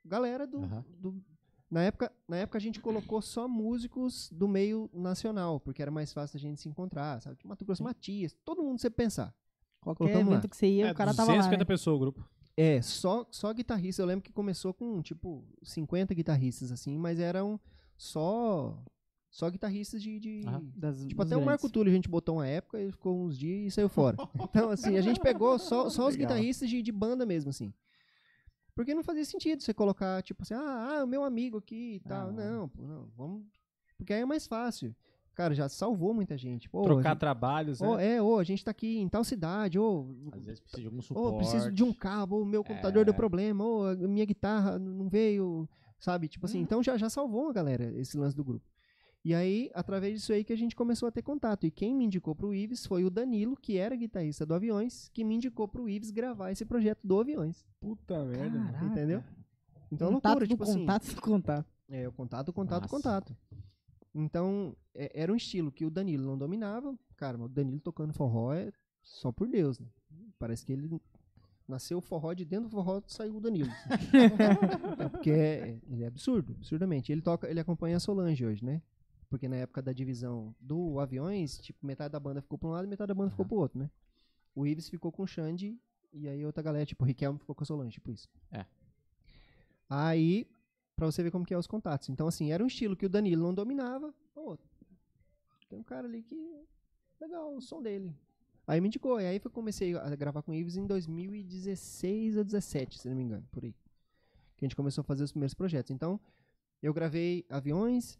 galera 0.05 0.45
do. 0.45 0.59
Do- 0.99 1.23
na, 1.69 1.83
época, 1.83 2.11
na 2.27 2.37
época 2.37 2.57
a 2.57 2.61
gente 2.61 2.79
colocou 2.79 3.21
só 3.21 3.45
músicos 3.47 4.29
do 4.31 4.47
meio 4.47 4.89
nacional, 4.93 5.59
porque 5.59 5.81
era 5.81 5.91
mais 5.91 6.13
fácil 6.13 6.37
a 6.37 6.39
gente 6.39 6.61
se 6.61 6.69
encontrar, 6.69 7.21
sabe? 7.21 7.37
Mato 7.43 7.65
Grosso 7.65 7.83
Matias, 7.83 8.33
todo 8.45 8.63
mundo 8.63 8.79
você 8.79 8.89
pensar. 8.89 9.35
Qualquer 9.81 9.97
Colocamos 10.05 10.27
lá. 10.27 10.33
evento 10.37 10.49
que 10.49 10.55
você 10.57 10.67
ia, 10.67 10.87
É, 10.87 10.91
o 10.91 10.95
cara 10.95 11.13
tava 11.13 11.31
lá. 11.31 11.37
250 11.37 11.57
né? 11.59 11.65
pessoas 11.65 11.95
o 11.95 11.99
grupo. 11.99 12.29
É, 12.55 12.81
só, 12.81 13.27
só 13.31 13.53
guitarrista. 13.53 14.01
Eu 14.01 14.05
lembro 14.05 14.23
que 14.23 14.31
começou 14.31 14.73
com, 14.73 15.01
tipo, 15.01 15.43
50 15.61 16.13
guitarristas, 16.13 16.71
assim, 16.71 16.97
mas 16.97 17.19
eram 17.19 17.59
só 17.97 18.81
só 19.37 19.47
guitarristas 19.51 20.01
de... 20.01 20.19
de- 20.19 20.41
Aham. 20.47 20.63
Das, 20.75 21.05
Tipo, 21.05 21.21
até 21.21 21.35
o 21.37 21.39
Marco 21.45 21.61
grandes. 21.61 21.71
Túlio 21.71 21.91
a 21.91 21.95
gente 21.95 22.09
botou 22.09 22.37
uma 22.37 22.47
época, 22.47 22.79
ele 22.79 22.91
ficou 22.91 23.23
uns 23.23 23.37
dias 23.37 23.67
e 23.67 23.75
saiu 23.75 23.87
fora. 23.87 24.17
Então, 24.49 24.71
assim, 24.71 24.97
a 24.97 25.01
gente 25.01 25.19
pegou 25.19 25.59
só, 25.59 25.89
só 25.91 26.07
os 26.07 26.15
Legal. 26.15 26.29
guitarristas 26.29 26.67
de, 26.67 26.81
de 26.81 26.91
banda 26.91 27.23
mesmo, 27.23 27.49
assim. 27.51 27.71
Porque 28.73 28.95
não 28.95 29.03
fazia 29.03 29.23
sentido 29.25 29.61
você 29.61 29.75
colocar, 29.75 30.23
tipo 30.23 30.41
assim, 30.41 30.55
ah, 30.55 30.97
ah 30.99 31.03
o 31.03 31.07
meu 31.07 31.23
amigo 31.23 31.57
aqui 31.59 31.95
e 31.95 31.99
tal. 31.99 32.29
Ah. 32.29 32.31
Não, 32.31 32.67
pô, 32.69 32.81
não, 32.81 33.07
vamos... 33.15 33.43
Porque 33.95 34.11
aí 34.11 34.21
é 34.21 34.25
mais 34.25 34.47
fácil. 34.47 34.95
Cara, 35.35 35.53
já 35.53 35.69
salvou 35.69 36.15
muita 36.15 36.35
gente. 36.35 36.67
Pô, 36.67 36.81
a 36.81 36.83
Trocar 36.85 37.09
gente- 37.11 37.19
trabalhos, 37.19 37.79
né? 37.79 38.15
é, 38.15 38.21
ô, 38.21 38.39
a 38.39 38.43
gente 38.43 38.65
tá 38.65 38.71
aqui 38.71 38.97
em 38.97 39.07
tal 39.07 39.23
cidade, 39.23 39.77
ô, 39.77 40.15
Às 40.31 40.45
vezes 40.45 40.59
precisa 40.59 40.81
de 40.81 40.87
algum 40.87 41.01
suporte. 41.01 41.37
preciso 41.37 41.71
de 41.71 41.83
um 41.83 41.93
cabo, 41.93 42.41
o 42.41 42.45
meu 42.45 42.63
computador 42.63 43.05
deu 43.05 43.13
É. 43.13 43.17
problema, 43.17 43.63
ô, 43.63 43.83
a 43.85 43.95
minha 43.95 44.25
guitarra 44.25 44.79
não 44.79 45.07
veio, 45.07 45.69
sabe? 45.99 46.27
Tipo 46.27 46.47
assim, 46.47 46.59
então 46.59 46.81
já, 46.81 46.97
já 46.97 47.07
salvou 47.07 47.43
uma 47.43 47.53
galera 47.53 47.93
esse 47.99 48.17
lance 48.17 48.35
do 48.35 48.43
grupo. 48.43 48.65
E 49.25 49.33
aí, 49.33 49.69
através 49.73 50.13
disso 50.13 50.31
aí 50.31 50.43
que 50.43 50.53
a 50.53 50.57
gente 50.57 50.75
começou 50.75 51.07
a 51.07 51.11
ter 51.11 51.21
contato. 51.21 51.65
E 51.65 51.71
quem 51.71 51.93
me 51.93 52.05
indicou 52.05 52.33
pro 52.33 52.53
Ives 52.53 52.85
foi 52.85 53.03
o 53.03 53.09
Danilo, 53.09 53.57
que 53.57 53.77
era 53.77 53.95
guitarrista 53.95 54.45
do 54.45 54.53
Aviões, 54.53 55.09
que 55.13 55.23
me 55.23 55.35
indicou 55.35 55.67
pro 55.67 55.89
Ives 55.89 56.11
gravar 56.11 56.51
esse 56.51 56.63
projeto 56.63 56.99
do 57.03 57.19
Aviões. 57.19 57.65
Puta 57.79 58.23
merda. 58.23 58.57
mano. 58.57 58.71
Caraca. 58.71 58.85
Entendeu? 58.85 59.23
Então, 59.91 60.13
Contato 60.13 60.31
loucura, 60.31 60.47
tipo 60.47 60.63
assim. 60.63 60.79
contato 60.79 61.13
do 61.15 61.21
contato. 61.21 61.65
É, 61.89 62.07
o 62.07 62.11
contato, 62.11 62.53
contato, 62.53 62.81
Massa. 62.83 62.95
contato. 62.95 63.37
Então, 64.15 64.75
é- 64.95 65.11
era 65.13 65.31
um 65.31 65.35
estilo 65.35 65.71
que 65.71 65.85
o 65.85 65.89
Danilo 65.89 66.25
não 66.25 66.37
dominava. 66.37 66.97
Cara, 67.17 67.37
o 67.37 67.47
Danilo 67.49 67.79
tocando 67.79 68.13
forró 68.13 68.53
é 68.53 68.71
só 69.01 69.31
por 69.31 69.47
Deus, 69.47 69.79
né? 69.79 69.87
Parece 70.39 70.65
que 70.65 70.71
ele 70.73 70.89
nasceu 71.67 71.97
o 71.97 72.01
forró 72.01 72.33
de 72.33 72.45
dentro 72.45 72.69
do 72.69 72.71
forró 72.71 73.01
saiu 73.07 73.35
o 73.37 73.41
Danilo. 73.41 73.69
é 74.99 75.09
porque 75.09 75.31
é, 75.31 75.77
ele 75.89 76.03
é 76.03 76.07
absurdo, 76.07 76.53
absurdamente. 76.57 77.11
Ele 77.11 77.21
toca, 77.21 77.49
ele 77.49 77.59
acompanha 77.59 77.97
a 77.97 77.99
Solange 77.99 78.45
hoje, 78.45 78.63
né? 78.63 78.81
Porque 79.29 79.47
na 79.47 79.57
época 79.57 79.81
da 79.81 79.91
divisão 79.91 80.55
do 80.59 80.99
Aviões, 80.99 81.57
tipo, 81.59 81.85
metade 81.85 82.11
da 82.11 82.19
banda 82.19 82.41
ficou 82.41 82.57
pra 82.57 82.69
um 82.69 82.71
lado 82.71 82.85
e 82.85 82.87
metade 82.87 83.09
da 83.09 83.13
banda 83.13 83.29
ficou 83.29 83.45
pro 83.45 83.57
outro, 83.57 83.79
né? 83.79 83.89
O 84.55 84.65
Ives 84.65 84.89
ficou 84.89 85.11
com 85.11 85.23
o 85.23 85.27
Xande 85.27 85.77
e 86.13 86.27
aí 86.27 86.45
outra 86.45 86.63
galera, 86.63 86.85
tipo, 86.85 87.03
o 87.03 87.07
Riquelme 87.07 87.37
ficou 87.37 87.53
com 87.53 87.63
a 87.63 87.65
Solange, 87.65 87.91
tipo 87.91 88.09
isso. 88.09 88.27
É. 88.51 88.65
Aí, 89.89 90.47
pra 90.95 91.05
você 91.05 91.21
ver 91.21 91.31
como 91.31 91.45
que 91.45 91.53
é 91.53 91.57
os 91.57 91.67
contatos. 91.67 92.09
Então, 92.09 92.27
assim, 92.27 92.51
era 92.51 92.63
um 92.63 92.67
estilo 92.67 92.95
que 92.95 93.05
o 93.05 93.09
Danilo 93.09 93.43
não 93.43 93.53
dominava. 93.53 94.13
Pô, 94.33 94.57
tem 95.69 95.77
um 95.77 95.83
cara 95.83 96.07
ali 96.07 96.23
que. 96.23 96.65
Legal, 97.19 97.55
o 97.55 97.61
som 97.61 97.81
dele. 97.81 98.15
Aí 98.65 98.81
me 98.81 98.87
indicou. 98.87 99.19
E 99.19 99.25
aí 99.25 99.41
eu 99.43 99.51
comecei 99.51 99.95
a 99.95 100.15
gravar 100.15 100.41
com 100.41 100.51
o 100.51 100.55
Ives 100.55 100.75
em 100.75 100.85
2016 100.85 102.37
ou 102.37 102.43
17, 102.43 102.99
se 102.99 103.09
não 103.09 103.15
me 103.15 103.23
engano, 103.23 103.47
por 103.51 103.63
aí. 103.63 103.73
Que 104.55 104.65
a 104.65 104.67
gente 104.67 104.75
começou 104.75 105.01
a 105.01 105.05
fazer 105.05 105.23
os 105.23 105.31
primeiros 105.31 105.53
projetos. 105.53 105.91
Então, 105.91 106.19
eu 106.81 106.93
gravei 106.93 107.45
aviões, 107.49 108.19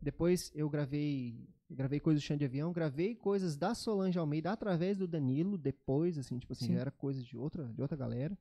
depois 0.00 0.50
eu 0.54 0.68
gravei. 0.68 1.48
Gravei 1.70 2.00
coisas 2.00 2.22
do 2.22 2.26
chão 2.26 2.36
de 2.36 2.46
avião, 2.46 2.72
gravei 2.72 3.14
coisas 3.14 3.54
da 3.54 3.74
Solange 3.74 4.18
Almeida 4.18 4.50
através 4.50 4.96
do 4.96 5.06
Danilo, 5.06 5.58
depois, 5.58 6.16
assim, 6.16 6.38
tipo 6.38 6.54
assim, 6.54 6.68
Sim. 6.68 6.76
era 6.76 6.90
coisa 6.90 7.22
de 7.22 7.36
outra, 7.36 7.64
de 7.68 7.82
outra 7.82 7.94
galera. 7.94 8.38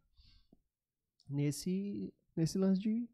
Nesse, 1.29 2.13
nesse 2.33 2.57
lance 2.57 2.79
de, 2.79 3.05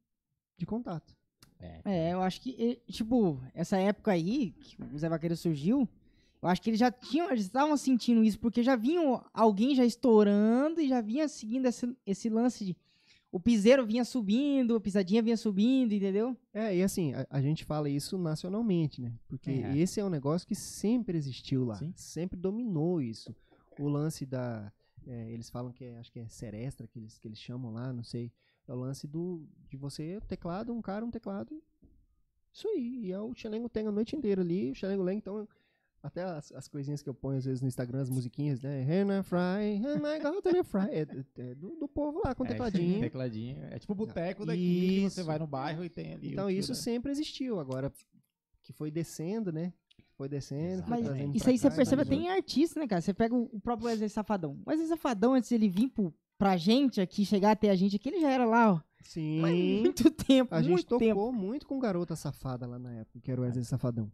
de 0.56 0.68
contato. 0.68 1.18
É. 1.60 1.82
É, 1.84 2.14
eu 2.14 2.22
acho 2.22 2.42
que, 2.42 2.80
tipo, 2.88 3.42
essa 3.56 3.78
época 3.78 4.12
aí, 4.12 4.52
que 4.52 4.78
o 4.94 5.00
Zé 5.00 5.10
Vaqueiro 5.10 5.36
surgiu, 5.36 5.90
eu 6.44 6.50
acho 6.50 6.62
que 6.62 6.70
eles 6.70 6.80
já 6.80 6.92
tinham, 6.92 7.32
eles 7.32 7.46
estavam 7.46 7.78
sentindo 7.78 8.22
isso, 8.22 8.38
porque 8.38 8.62
já 8.62 8.76
vinham 8.76 9.24
alguém 9.34 9.74
já 9.74 9.86
estourando 9.86 10.82
e 10.82 10.90
já 10.90 11.00
vinha 11.00 11.26
seguindo 11.30 11.68
esse, 11.68 11.96
esse 12.06 12.30
lance 12.30 12.66
de. 12.66 12.78
O 13.36 13.40
piseiro 13.40 13.84
vinha 13.84 14.06
subindo, 14.06 14.76
a 14.76 14.80
pisadinha 14.80 15.20
vinha 15.24 15.36
subindo, 15.36 15.92
entendeu? 15.92 16.38
É, 16.54 16.78
e 16.78 16.84
assim, 16.84 17.16
a, 17.16 17.26
a 17.32 17.42
gente 17.42 17.66
fala 17.66 17.90
isso 17.90 18.16
nacionalmente, 18.16 19.02
né? 19.02 19.12
Porque 19.28 19.50
É. 19.50 19.76
esse 19.76 20.00
é 20.00 20.06
um 20.06 20.10
negócio 20.10 20.48
que 20.48 20.54
sempre 20.54 21.18
existiu 21.18 21.66
lá. 21.66 21.76
Sim. 21.78 21.92
Sempre 21.96 22.38
dominou 22.40 23.02
isso. 23.02 23.36
O 23.80 23.88
lance 23.90 24.24
da. 24.24 24.72
é, 25.08 25.32
eles 25.32 25.50
falam 25.50 25.72
que 25.74 25.84
é, 25.84 25.98
acho 25.98 26.12
que 26.12 26.20
é 26.20 26.28
serestra 26.28 26.86
que 26.88 27.00
eles, 27.00 27.18
que 27.18 27.28
eles 27.28 27.40
chamam 27.40 27.74
lá, 27.74 27.92
não 27.92 28.04
sei. 28.04 28.32
É 28.68 28.72
o 28.72 28.76
lance 28.76 29.08
do 29.08 29.44
de 29.68 29.78
você, 29.78 30.20
teclado, 30.28 30.72
um 30.72 30.82
cara, 30.82 31.04
um 31.04 31.10
teclado. 31.10 31.60
Isso 32.54 32.68
aí. 32.68 33.06
E 33.06 33.12
é 33.12 33.20
o 33.20 33.34
Xelengo 33.34 33.68
tem 33.68 33.88
a 33.88 33.92
noite 33.92 34.16
inteira 34.16 34.42
ali. 34.44 34.70
O 34.70 34.76
Xelengo 34.76 35.02
Leng, 35.02 35.18
então. 35.18 35.48
Até 36.04 36.22
as, 36.22 36.52
as 36.52 36.68
coisinhas 36.68 37.02
que 37.02 37.08
eu 37.08 37.14
ponho 37.14 37.38
às 37.38 37.46
vezes 37.46 37.62
no 37.62 37.68
Instagram, 37.70 38.02
as 38.02 38.10
musiquinhas, 38.10 38.62
né? 38.62 38.82
Hannah 38.84 39.24
Fry, 39.24 39.78
Hannah 39.82 40.20
Gordon 40.20 40.62
Fry. 40.62 40.90
É, 40.92 41.08
é 41.38 41.56
do, 41.56 41.78
do 41.78 41.88
povo 41.88 42.22
lá 42.24 42.36
com 42.36 42.44
É, 42.44 42.50
tecladinho. 42.50 43.00
tecladinho. 43.02 43.64
É 43.72 43.80
tipo 43.80 43.94
o 43.94 43.96
boteco 43.96 44.46
daqui 44.46 44.60
que 44.60 45.10
você 45.10 45.22
Isso. 45.22 45.24
vai 45.26 45.40
no 45.40 45.48
bairro 45.48 45.86
e 45.86 45.90
tem 45.90 46.14
ali. 46.14 46.34
Então 46.34 46.50
isso 46.50 46.76
sempre 46.76 47.10
existiu. 47.10 47.58
Agora 47.58 47.90
que 48.62 48.74
foi 48.74 48.92
descendo, 48.92 49.50
né? 49.52 49.72
Foi 50.18 50.28
descendo, 50.28 50.84
foi 50.84 50.90
Mas 50.92 51.06
trazendo 51.06 51.36
Isso 51.38 51.50
aí 51.50 51.58
você 51.58 51.72
percebe 51.72 52.02
até 52.02 52.16
em 52.16 52.30
artista, 52.30 52.80
né, 52.80 52.88
cara? 52.88 53.02
Você 53.02 53.14
pega 53.14 53.34
o, 53.34 53.50
o 53.54 53.60
próprio 53.62 53.88
Wesley 53.88 54.10
Safadão. 54.10 54.60
O 54.66 54.70
Wesley 54.70 54.88
Safadão, 54.90 55.34
antes 55.34 55.52
ele 55.54 55.70
vir 55.70 55.88
pro, 55.90 56.14
pra 56.38 56.58
gente 56.58 57.00
aqui, 57.00 57.26
chegar 57.26 57.52
até 57.52 57.70
a 57.70 57.76
gente 57.76 57.96
aqui, 57.96 58.10
ele 58.10 58.20
já 58.20 58.30
era 58.30 58.46
lá, 58.46 58.74
ó. 58.74 58.82
Sim. 59.02 59.40
Mas 59.42 59.56
muito 59.82 60.12
tempo, 60.12 60.54
A 60.54 60.62
gente 60.62 60.72
muito 60.72 60.88
tocou 60.88 61.00
tempo. 61.00 61.32
muito 61.34 61.66
com 61.66 61.80
Garota 61.80 62.16
Safada 62.16 62.68
lá 62.68 62.78
na 62.78 62.94
época, 62.94 63.20
que 63.22 63.32
era 63.32 63.40
o 63.42 63.44
Wesley 63.44 63.64
Safadão. 63.66 64.12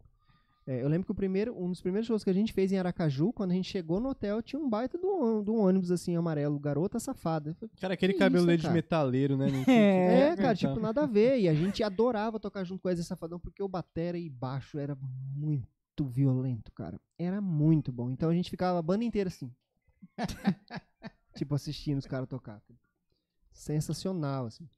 É, 0.70 0.84
eu 0.84 0.88
lembro 0.88 1.04
que 1.04 1.10
o 1.10 1.14
primeiro, 1.16 1.52
um 1.60 1.68
dos 1.68 1.80
primeiros 1.80 2.06
shows 2.06 2.22
que 2.22 2.30
a 2.30 2.32
gente 2.32 2.52
fez 2.52 2.70
em 2.70 2.78
Aracaju, 2.78 3.32
quando 3.32 3.50
a 3.50 3.54
gente 3.54 3.68
chegou 3.68 3.98
no 3.98 4.10
hotel, 4.10 4.40
tinha 4.40 4.62
um 4.62 4.70
baita 4.70 4.96
do, 4.96 5.08
ônibus- 5.08 5.44
do 5.44 5.54
ônibus 5.56 5.90
assim, 5.90 6.14
amarelo, 6.14 6.60
Garota 6.60 7.00
Safada. 7.00 7.54
Falei, 7.54 7.70
Cara, 7.80 7.94
aquele 7.94 8.12
Que 8.12 8.20
cabelo 8.20 8.46
dele 8.46 8.62
de 8.62 8.70
metaleiro, 8.70 9.36
né? 9.36 9.48
É, 9.68 10.28
É, 10.30 10.36
cara, 10.36 10.54
tipo, 10.54 10.78
nada 10.78 11.02
a 11.02 11.06
ver. 11.06 11.40
E 11.40 11.48
a 11.48 11.54
gente 11.54 11.82
adorava 11.82 12.38
tocar 12.38 12.62
junto 12.62 12.80
com 12.80 12.86
o 12.86 12.88
Wesley 12.88 13.04
Safadão, 13.04 13.40
porque 13.40 13.60
o 13.60 13.66
batera 13.66 14.16
e 14.16 14.30
baixo 14.30 14.78
era 14.78 14.96
muito 15.34 15.66
violento, 16.06 16.70
cara. 16.70 17.00
Era 17.18 17.40
muito 17.40 17.90
bom. 17.90 18.08
Então 18.08 18.30
a 18.30 18.34
gente 18.34 18.48
ficava 18.48 18.78
a 18.78 18.82
banda 18.82 19.02
inteira 19.02 19.26
assim. 19.26 19.52
tipo, 21.34 21.52
assistindo 21.52 21.98
os 21.98 22.06
caras 22.06 22.28
tocar. 22.28 22.62
Sensacional, 23.52 24.46
assim. 24.46 24.68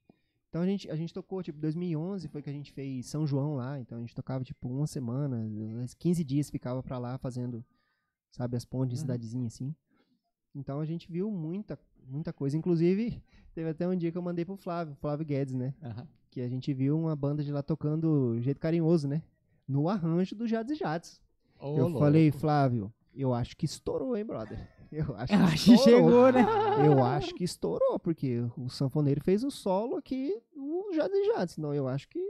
Então 0.52 0.60
a 0.60 0.66
gente, 0.66 0.90
a 0.90 0.94
gente 0.94 1.14
tocou, 1.14 1.42
tipo, 1.42 1.58
2011 1.58 2.28
foi 2.28 2.42
que 2.42 2.50
a 2.50 2.52
gente 2.52 2.72
fez 2.72 3.06
São 3.06 3.26
João 3.26 3.56
lá. 3.56 3.80
Então 3.80 3.96
a 3.96 4.00
gente 4.02 4.14
tocava, 4.14 4.44
tipo, 4.44 4.68
uma 4.68 4.86
semana, 4.86 5.38
uns 5.38 5.94
15 5.94 6.22
dias 6.22 6.50
ficava 6.50 6.82
pra 6.82 6.98
lá 6.98 7.16
fazendo, 7.16 7.64
sabe, 8.30 8.54
as 8.54 8.62
pontes 8.62 8.92
de 8.92 9.00
cidadezinha, 9.00 9.46
assim. 9.46 9.74
Então 10.54 10.78
a 10.78 10.84
gente 10.84 11.10
viu 11.10 11.30
muita, 11.30 11.80
muita 12.06 12.34
coisa. 12.34 12.54
Inclusive, 12.54 13.22
teve 13.54 13.70
até 13.70 13.88
um 13.88 13.96
dia 13.96 14.12
que 14.12 14.18
eu 14.18 14.20
mandei 14.20 14.44
pro 14.44 14.54
Flávio, 14.54 14.94
Flávio 14.96 15.24
Guedes, 15.24 15.54
né? 15.54 15.74
Aham. 15.82 16.06
Que 16.30 16.42
a 16.42 16.48
gente 16.50 16.70
viu 16.74 16.98
uma 16.98 17.16
banda 17.16 17.42
de 17.42 17.50
lá 17.50 17.62
tocando 17.62 18.38
Jeito 18.42 18.60
Carinhoso, 18.60 19.08
né? 19.08 19.22
No 19.66 19.88
arranjo 19.88 20.36
do 20.36 20.46
Jades 20.46 20.76
e 20.76 20.78
Jades. 20.78 21.18
Ô, 21.58 21.78
eu 21.78 21.84
louco. 21.84 21.98
falei, 21.98 22.30
Flávio, 22.30 22.92
eu 23.14 23.32
acho 23.32 23.56
que 23.56 23.64
estourou, 23.64 24.14
hein, 24.18 24.26
brother? 24.26 24.68
Eu 24.92 25.16
acho 25.16 25.26
que 25.26 25.34
Acho 25.34 25.64
que 25.64 25.72
estourou. 25.72 25.82
chegou, 25.82 26.32
né? 26.32 26.44
Eu 26.86 27.02
acho 27.02 27.34
que 27.34 27.44
estourou, 27.44 27.98
porque 27.98 28.40
o 28.58 28.68
sanfoneiro 28.68 29.22
fez 29.24 29.42
o 29.42 29.50
solo 29.50 29.96
aqui 29.96 30.38
do 30.54 30.92
Jades 30.92 31.16
e 31.16 31.24
Jades. 31.32 31.54
Senão 31.54 31.74
eu 31.74 31.88
acho 31.88 32.08
que, 32.08 32.20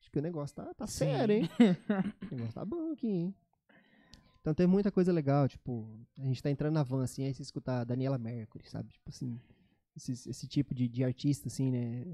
acho 0.00 0.10
que 0.10 0.18
o 0.18 0.22
negócio 0.22 0.56
tá, 0.56 0.74
tá 0.74 0.86
sério, 0.86 1.36
hein? 1.36 1.48
o 2.30 2.34
negócio 2.34 2.54
tá 2.54 2.64
bom 2.64 2.92
aqui, 2.92 3.06
hein? 3.06 3.34
Então 4.40 4.52
tem 4.52 4.66
muita 4.66 4.90
coisa 4.90 5.12
legal, 5.12 5.46
tipo, 5.46 5.86
a 6.18 6.24
gente 6.24 6.42
tá 6.42 6.50
entrando 6.50 6.74
na 6.74 6.82
van, 6.82 7.04
assim, 7.04 7.24
aí 7.24 7.34
você 7.34 7.42
escuta 7.42 7.80
a 7.80 7.84
Daniela 7.84 8.18
Mercury, 8.18 8.68
sabe? 8.68 8.90
Tipo 8.92 9.10
assim, 9.10 9.38
esse, 9.96 10.12
esse 10.28 10.48
tipo 10.48 10.74
de, 10.74 10.88
de 10.88 11.04
artista, 11.04 11.48
assim, 11.48 11.70
né? 11.70 12.04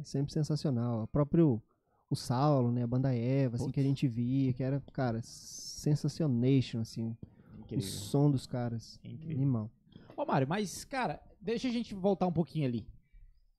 É 0.00 0.04
sempre 0.04 0.32
sensacional. 0.32 1.04
O 1.04 1.06
próprio 1.06 1.62
o 2.10 2.16
Saulo, 2.16 2.70
né? 2.70 2.82
A 2.82 2.86
banda 2.86 3.14
Eva, 3.14 3.56
assim, 3.56 3.70
que 3.70 3.80
a 3.80 3.82
gente 3.82 4.06
via, 4.08 4.52
que 4.52 4.62
era, 4.62 4.80
cara, 4.92 5.20
sensacionation, 5.22 6.80
assim. 6.80 7.16
O 7.64 7.76
Incrível. 7.76 7.86
som 7.88 8.30
dos 8.30 8.46
caras. 8.46 8.98
Incrível. 9.04 9.36
Animal. 9.36 9.70
Ô, 10.16 10.24
Mário, 10.24 10.48
mas, 10.48 10.84
cara, 10.84 11.20
deixa 11.40 11.68
a 11.68 11.70
gente 11.70 11.94
voltar 11.94 12.26
um 12.26 12.32
pouquinho 12.32 12.66
ali. 12.66 12.86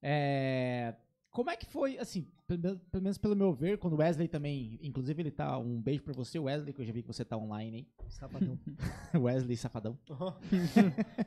É, 0.02 0.96
Como 1.32 1.50
é 1.50 1.58
que 1.58 1.66
foi, 1.66 1.98
assim, 1.98 2.28
pelo, 2.48 2.62
menos- 2.62 2.80
pelo 2.92 3.04
menos 3.04 3.18
pelo 3.18 3.36
meu 3.36 3.52
ver, 3.54 3.78
quando 3.78 3.94
o 3.94 3.98
Wesley 3.98 4.28
também, 4.30 4.80
inclusive 4.82 5.22
ele 5.22 5.32
tá, 5.32 5.58
um 5.58 5.82
beijo 5.82 6.02
pra 6.04 6.14
você, 6.14 6.40
Wesley, 6.40 6.74
que 6.74 6.82
eu 6.82 6.86
já 6.86 6.94
vi 6.94 7.02
que 7.02 7.08
você 7.08 7.26
tá 7.26 7.36
online, 7.36 7.78
hein? 7.80 7.88
Safadão. 8.08 8.58
Wesley 9.22 9.58
Safadão. 9.58 9.98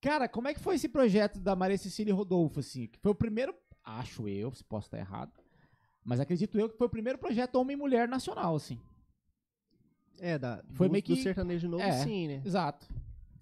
Cara, 0.00 0.28
como 0.28 0.48
é 0.48 0.54
que 0.54 0.60
foi 0.60 0.74
esse 0.74 0.88
projeto 0.88 1.40
da 1.40 1.56
Maria 1.56 1.78
Cecília 1.78 2.10
e 2.10 2.14
Rodolfo, 2.14 2.60
assim? 2.60 2.86
Que 2.88 2.98
foi 2.98 3.12
o 3.12 3.14
primeiro, 3.14 3.54
acho 3.82 4.28
eu, 4.28 4.52
se 4.52 4.62
posso 4.64 4.86
estar 4.88 4.98
errado, 4.98 5.32
mas 6.04 6.20
acredito 6.20 6.58
eu 6.58 6.68
que 6.68 6.76
foi 6.76 6.86
o 6.86 6.90
primeiro 6.90 7.18
projeto 7.18 7.54
homem 7.56 7.74
e 7.74 7.78
mulher 7.80 8.06
nacional, 8.08 8.54
assim. 8.56 8.78
É, 10.20 10.38
da, 10.38 10.62
Foi 10.72 10.88
do, 10.88 10.92
meio 10.92 11.02
do 11.02 11.06
que- 11.06 11.22
sertanejo 11.22 11.68
novo, 11.68 11.82
é. 11.82 11.92
sim, 12.04 12.28
né? 12.28 12.42
Exato. 12.44 12.86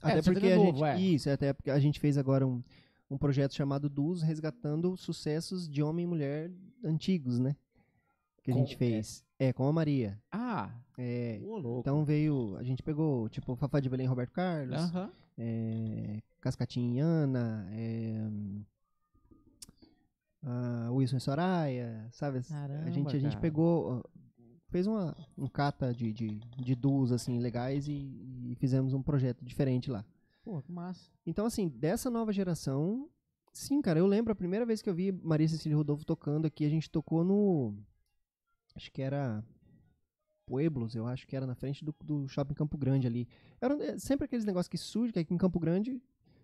Até 0.01 0.19
É, 0.19 0.23
porque 0.23 0.47
a 0.49 0.57
novo, 0.57 0.79
gente, 0.79 0.85
é. 0.85 1.01
Isso, 1.01 1.31
até 1.31 1.53
porque 1.53 1.71
a 1.71 1.79
gente 1.79 2.01
fez 2.01 2.19
agora 2.19 2.47
um, 2.47 2.63
um 3.11 3.17
projeto 3.17 3.55
chamado 3.55 3.89
Dus, 3.89 4.21
resgatando 4.23 4.97
sucessos 4.97 5.69
de 5.69 5.83
homem 5.83 6.05
e 6.05 6.09
mulher 6.09 6.51
antigos, 6.85 7.39
né? 7.39 7.55
Que 8.43 8.51
a 8.51 8.55
Com- 8.55 8.61
gente 8.61 8.77
fez. 8.77 9.25
É, 9.39 9.53
com 9.53 9.67
a 9.67 9.73
Maria. 9.73 10.21
Ah, 10.31 10.71
É, 10.99 11.41
ô 11.45 11.79
então 11.81 12.05
veio, 12.05 12.57
a 12.57 12.63
gente 12.63 12.83
pegou, 12.83 13.29
tipo, 13.29 13.55
Fafá 13.57 13.81
de 13.81 13.89
Belém 13.89 14.07
Roberto 14.07 14.33
Carlos, 14.33 14.77
Aham. 14.77 15.11
é, 15.39 16.21
Cascatinha 16.41 17.05
Ana, 17.05 17.67
é, 17.73 18.21
Wilson 20.91 21.17
e 21.17 21.21
Soraya, 21.21 22.09
sabe? 22.13 22.39
a 22.39 22.43
Caramba, 22.43 22.91
gente, 22.91 23.17
a 23.17 23.19
gente 23.21 23.31
cara. 23.31 23.41
pegou, 23.41 24.05
fez 24.73 24.87
uma, 24.87 25.15
um 25.37 25.47
cata 25.47 25.93
de, 25.93 26.13
de, 26.13 26.41
de 26.41 26.75
duos, 26.75 27.13
assim, 27.13 27.39
legais 27.39 27.87
e, 27.87 27.93
e 27.93 28.57
fizemos 28.59 28.95
um 28.95 29.03
projeto 29.03 29.45
diferente 29.45 29.91
lá. 29.91 30.05
Pô, 30.43 30.61
que 30.61 30.73
massa. 30.73 31.09
Então, 31.25 31.47
assim, 31.47 31.69
dessa 31.69 32.11
nova 32.11 32.33
geração, 32.33 33.09
sim, 33.53 33.81
cara, 33.81 33.99
eu 33.99 34.07
lembro 34.07 34.33
a 34.33 34.37
primeira 34.37 34.67
vez 34.67 34.83
que 34.83 34.91
eu 34.91 34.95
vi 34.95 35.13
Maria 35.13 35.47
Cecília 35.47 35.77
Rodolfo 35.77 36.05
tocando 36.05 36.47
aqui, 36.47 36.65
a 36.65 36.71
gente 36.71 36.91
tocou 36.91 37.23
no. 37.23 37.75
Acho 38.75 38.91
que 38.91 39.03
era. 39.03 39.45
Pueblos, 40.45 40.97
eu 40.97 41.07
acho 41.07 41.27
que 41.27 41.37
era 41.37 41.47
na 41.47 41.55
frente 41.55 41.85
do, 41.85 41.95
do 42.03 42.27
shopping 42.27 42.55
Campo 42.55 42.77
Grande 42.77 43.07
ali. 43.07 43.29
Era 43.61 43.75
é, 43.85 43.99
sempre 43.99 44.25
aqueles 44.25 44.45
negócios 44.45 44.69
que 44.69 44.77
surgem, 44.77 45.13
que 45.13 45.19
aqui 45.21 45.33
em 45.33 45.39
Campo 45.39 45.61
Grande, 45.61 46.03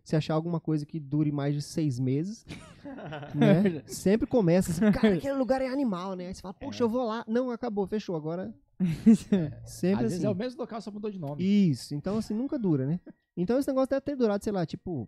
se 0.09 0.16
achar 0.16 0.32
alguma 0.32 0.59
coisa 0.59 0.86
que 0.86 0.98
dure 0.98 1.30
mais 1.30 1.55
de 1.55 1.60
seis 1.60 1.98
meses, 1.98 2.47
né? 3.35 3.82
Sempre 3.85 4.26
começa 4.26 4.70
assim, 4.70 4.90
cara, 4.90 5.12
aquele 5.16 5.35
lugar 5.35 5.60
é 5.60 5.68
animal, 5.68 6.16
né? 6.16 6.28
Aí 6.28 6.35
você 6.35 6.40
fala, 6.40 6.55
poxa, 6.55 6.82
eu 6.82 6.89
vou 6.89 7.06
lá. 7.06 7.22
Não, 7.28 7.51
acabou, 7.51 7.86
fechou, 7.86 8.16
agora. 8.16 8.55
Sempre 9.66 10.06
Às 10.06 10.06
assim. 10.06 10.09
vezes 10.09 10.24
é 10.24 10.30
o 10.30 10.35
mesmo 10.35 10.60
local, 10.60 10.80
só 10.80 10.90
mudou 10.90 11.10
de 11.10 11.18
nome. 11.18 11.44
Isso, 11.44 11.94
então 11.94 12.16
assim, 12.16 12.32
nunca 12.32 12.59
dura, 12.59 12.86
né? 12.86 12.98
Então 13.36 13.59
esse 13.59 13.68
negócio 13.68 13.90
deve 13.90 14.01
ter 14.01 14.16
durado, 14.16 14.43
sei 14.43 14.51
lá, 14.52 14.64
tipo, 14.64 15.06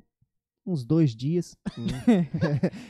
uns 0.67 0.85
dois 0.85 1.17
dias. 1.17 1.57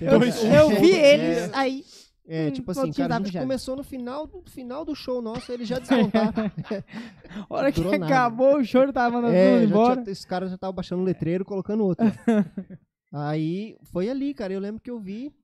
Eu, 0.00 0.18
Dois 0.18 0.42
eu 0.42 0.68
vi 0.68 0.88
shows, 0.88 0.98
eles 0.98 1.54
aí. 1.54 1.84
É, 2.32 2.46
Hum, 2.46 2.52
tipo 2.52 2.70
assim, 2.70 2.92
cara, 2.92 3.16
a 3.16 3.18
gente 3.18 3.36
começou 3.36 3.74
no 3.74 3.82
final 3.82 4.24
do, 4.24 4.40
final 4.48 4.84
do 4.84 4.94
show 4.94 5.20
nosso, 5.20 5.50
eles 5.50 5.66
já 5.66 5.80
descontaram. 5.80 6.44
A 7.50 7.54
hora 7.54 7.72
que 7.72 7.82
acabou 7.82 8.58
o 8.58 8.64
show, 8.64 8.92
tava 8.92 9.16
mandando 9.16 9.34
é, 9.34 9.62
tudo 9.62 9.68
embora. 9.68 10.02
tinha, 10.02 10.12
os 10.12 10.24
caras 10.24 10.48
já 10.48 10.54
estavam 10.54 10.72
baixando 10.72 11.02
o 11.02 11.04
letreiro 11.04 11.42
e 11.42 11.44
colocando 11.44 11.84
outro. 11.84 12.06
Aí, 13.10 13.76
foi 13.82 14.08
ali, 14.08 14.32
cara, 14.32 14.52
eu 14.52 14.60
lembro 14.60 14.80
que 14.80 14.88
eu 14.88 15.00
vi, 15.00 15.34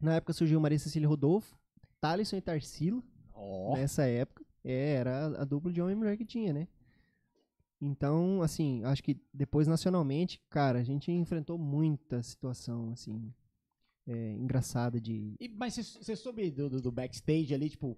na 0.00 0.16
época 0.16 0.32
surgiu 0.32 0.58
Maria 0.58 0.80
Cecília 0.80 1.06
Rodolfo, 1.06 1.56
Thalisson 2.00 2.34
e 2.34 2.40
Tarsila, 2.40 3.00
Ó. 3.32 3.76
nessa 3.76 4.02
época. 4.04 4.44
É, 4.64 4.94
era 4.94 5.28
a, 5.28 5.42
a 5.42 5.44
dupla 5.44 5.72
de 5.72 5.80
homem 5.80 5.94
e 5.94 5.96
mulher 5.96 6.16
que 6.16 6.24
tinha, 6.24 6.52
né? 6.52 6.66
Então, 7.80 8.42
assim, 8.42 8.82
acho 8.82 9.00
que 9.00 9.16
depois 9.32 9.68
nacionalmente, 9.68 10.42
cara, 10.50 10.80
a 10.80 10.82
gente 10.82 11.12
enfrentou 11.12 11.56
muita 11.56 12.20
situação, 12.20 12.90
assim, 12.90 13.32
é, 14.06 14.32
engraçada 14.34 15.00
de. 15.00 15.34
E- 15.40 15.48
mas 15.48 15.74
você- 15.76 16.14
soube 16.16 16.50
do, 16.50 16.68
do- 16.70 16.80
do 16.82 16.92
backstage 16.92 17.52
ali, 17.54 17.68
tipo, 17.70 17.96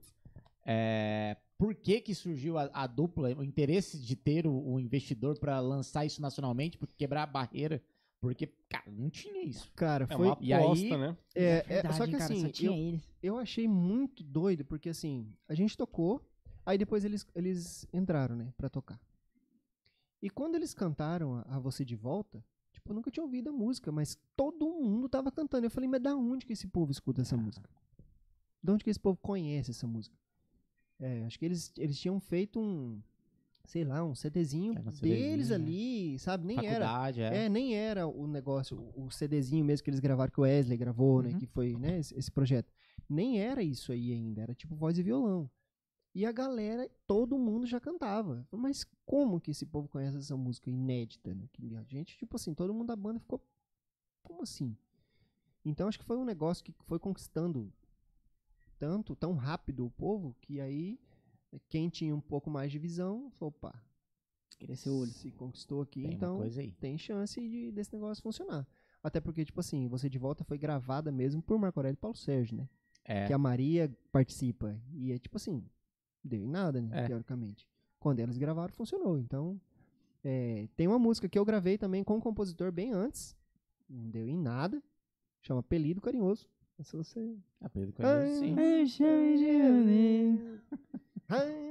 é, 0.65 1.37
por 1.57 1.75
que 1.75 2.01
que 2.01 2.15
surgiu 2.15 2.57
a, 2.59 2.71
a 2.73 2.87
dupla, 2.87 3.35
o 3.37 3.43
interesse 3.45 3.99
de 3.99 4.15
ter 4.17 4.47
o, 4.47 4.53
o 4.53 4.79
investidor 4.81 5.39
pra 5.39 5.61
lançar 5.61 6.05
isso 6.05 6.21
nacionalmente, 6.23 6.79
por 6.79 6.89
quebrar 6.97 7.23
a 7.25 7.27
barreira? 7.27 7.83
Porque, 8.21 8.49
cara, 8.69 8.91
não 8.91 9.09
tinha 9.09 9.45
isso. 9.45 9.71
Cara, 9.77 10.05
É 10.11 10.17
foi. 10.17 10.27
uma 10.27 10.39
E 10.41 10.53
aí- 10.53 10.63
aposta, 10.63 10.99
né? 10.99 11.17
É, 11.35 11.45
é, 11.45 11.63
Verdade, 11.63 11.97
só 11.97 12.05
que 12.07 12.13
cara, 12.13 12.25
assim, 12.25 12.41
só 12.43 12.49
tinha 12.49 12.71
eu, 12.71 12.75
eles. 12.75 13.09
eu 13.23 13.39
achei 13.39 13.69
muito 13.69 14.25
doido, 14.25 14.65
porque 14.65 14.89
assim, 14.89 15.33
a 15.49 15.55
gente 15.55 15.77
tocou, 15.77 16.21
aí 16.67 16.77
depois 16.77 17.05
eles, 17.05 17.25
eles 17.35 17.87
entraram, 17.93 18.35
né, 18.35 18.53
pra 18.57 18.69
tocar. 18.69 18.99
E 20.21 20.29
quando 20.29 20.57
eles 20.57 20.75
cantaram 20.75 21.37
a, 21.37 21.43
a 21.43 21.59
Você 21.61 21.85
de 21.85 21.95
Volta, 21.95 22.45
tipo, 22.89 22.93
eu 22.93 22.95
nunca 22.95 23.11
tinha 23.11 23.23
ouvido 23.23 23.51
a 23.51 23.53
música, 23.53 23.93
mas 23.93 24.19
todo 24.35 24.67
mundo 24.67 25.09
tava 25.09 25.31
cantando. 25.31 25.67
Eu 25.67 25.71
falei, 25.71 25.89
mas 25.89 26.01
da 26.01 26.17
onde 26.17 26.47
que 26.47 26.53
esse 26.53 26.67
povo 26.67 26.91
escuta 26.91 27.21
essa 27.21 27.37
música? 27.37 27.69
De 28.63 28.73
onde 28.73 28.83
que 28.83 28.91
esse 28.91 28.99
povo 28.99 29.19
conhece 29.21 29.71
essa 29.71 29.87
música? 29.87 30.17
É, 30.99 31.25
acho 31.25 31.39
que 31.39 31.45
eles, 31.45 31.73
eles 31.77 31.99
tinham 31.99 32.19
feito 32.19 32.59
um, 32.59 33.01
sei 33.65 33.85
lá, 33.85 34.03
um 34.05 34.15
CDzinho 34.15 34.73
um 34.73 34.91
deles 35.01 35.51
né? 35.51 35.55
ali, 35.55 36.19
sabe? 36.19 36.47
Nem 36.47 36.67
era. 36.67 37.11
É. 37.17 37.45
É, 37.45 37.49
nem 37.49 37.75
era 37.75 38.07
o 38.07 38.27
negócio, 38.27 38.91
o 38.97 39.11
CDzinho 39.11 39.65
mesmo 39.65 39.85
que 39.85 39.91
eles 39.91 40.01
gravaram, 40.01 40.33
que 40.33 40.41
o 40.41 40.43
Wesley 40.43 40.77
gravou, 40.77 41.23
né? 41.23 41.31
Uhum. 41.31 41.39
Que 41.39 41.47
foi, 41.47 41.77
né, 41.77 41.99
esse, 42.01 42.19
esse 42.19 42.31
projeto. 42.31 42.73
Nem 43.09 43.41
era 43.41 43.63
isso 43.63 43.93
aí 43.93 44.13
ainda, 44.13 44.43
era 44.43 44.55
tipo 44.55 44.75
voz 44.75 44.99
e 44.99 45.03
violão. 45.03 45.49
E 46.15 46.25
a 46.27 46.33
galera, 46.33 46.91
todo 47.07 47.39
mundo 47.39 47.67
já 47.67 47.79
cantava. 47.79 48.47
Mas 48.51 48.85
como 49.05 49.41
que 49.41 49.51
esse 49.51 49.67
povo 49.67 49.89
conhece 49.89 50.17
essa 50.17 50.37
música 50.37 50.71
inédita? 50.71 51.35
Né? 51.35 51.49
Que 51.53 51.77
a 51.77 51.83
gente, 51.85 52.17
tipo 52.17 52.37
assim, 52.37 52.55
todo 52.55 52.75
mundo 52.75 52.89
da 52.89 52.97
banda 52.97 53.21
ficou. 53.21 53.41
Como 54.23 54.43
assim? 54.43 54.77
Então 55.65 55.89
acho 55.89 55.99
que 55.99 56.05
foi 56.05 56.17
um 56.17 56.25
negócio 56.25 56.65
que 56.65 56.75
foi 56.85 56.99
conquistando 56.99 57.73
tanto, 58.79 59.15
tão 59.17 59.35
rápido 59.35 59.87
o 59.87 59.91
povo, 59.91 60.35
que 60.41 60.61
aí 60.61 60.99
quem 61.69 61.89
tinha 61.89 62.15
um 62.15 62.21
pouco 62.21 62.51
mais 62.51 62.71
de 62.71 62.79
visão, 62.79 63.31
falou, 63.33 63.55
opa, 63.57 63.83
Cresceu 64.59 64.93
o 64.95 64.99
olho. 65.01 65.11
se 65.11 65.31
conquistou 65.31 65.83
aqui, 65.83 66.03
Tem 66.03 66.13
então 66.15 66.41
tem 66.81 66.99
chance 66.99 67.41
de, 67.41 67.71
desse 67.71 67.93
negócio 67.93 68.23
funcionar. 68.23 68.67
Até 69.03 69.21
porque, 69.21 69.45
tipo 69.45 69.61
assim, 69.61 69.87
Você 69.89 70.09
de 70.09 70.19
Volta 70.19 70.43
foi 70.43 70.59
gravada 70.59 71.13
mesmo 71.13 71.41
por 71.41 71.59
Marco 71.59 71.79
Aurélio 71.79 71.95
e 71.95 72.01
Paulo 72.01 72.17
Sérgio, 72.17 72.57
né? 72.57 72.69
É. 73.05 73.27
Que 73.27 73.33
a 73.33 73.39
Maria 73.39 73.91
participa. 74.11 74.81
E 74.93 75.13
é 75.13 75.19
tipo 75.19 75.37
assim, 75.37 75.65
deu 76.29 76.43
em 76.43 76.49
nada, 76.49 76.81
né? 76.81 77.05
É. 77.05 77.07
Teoricamente. 77.07 77.67
Quando 77.99 78.21
eles 78.21 78.37
gravaram, 78.39 78.73
funcionou. 78.73 79.19
Então, 79.19 79.61
é, 80.23 80.69
tem 80.77 80.87
uma 80.87 80.99
música 80.99 81.29
que 81.29 81.39
eu 81.39 81.45
gravei 81.45 81.77
também 81.77 82.05
com 82.05 82.17
um 82.17 82.21
compositor 82.21 82.71
bem 82.71 82.93
antes. 82.93 83.37
Não 83.89 84.09
deu 84.09 84.29
em 84.29 84.37
nada. 84.37 84.83
Chama 85.43 85.61
Apelido 85.61 86.01
Carinhoso. 86.01 86.47
Se 86.83 86.97
você... 86.97 87.37
Apelido 87.61 87.93
conhecido, 87.93 88.39
sim. 88.39 88.55
Eu 88.61 88.87
chamo 88.87 89.37
de 89.37 89.49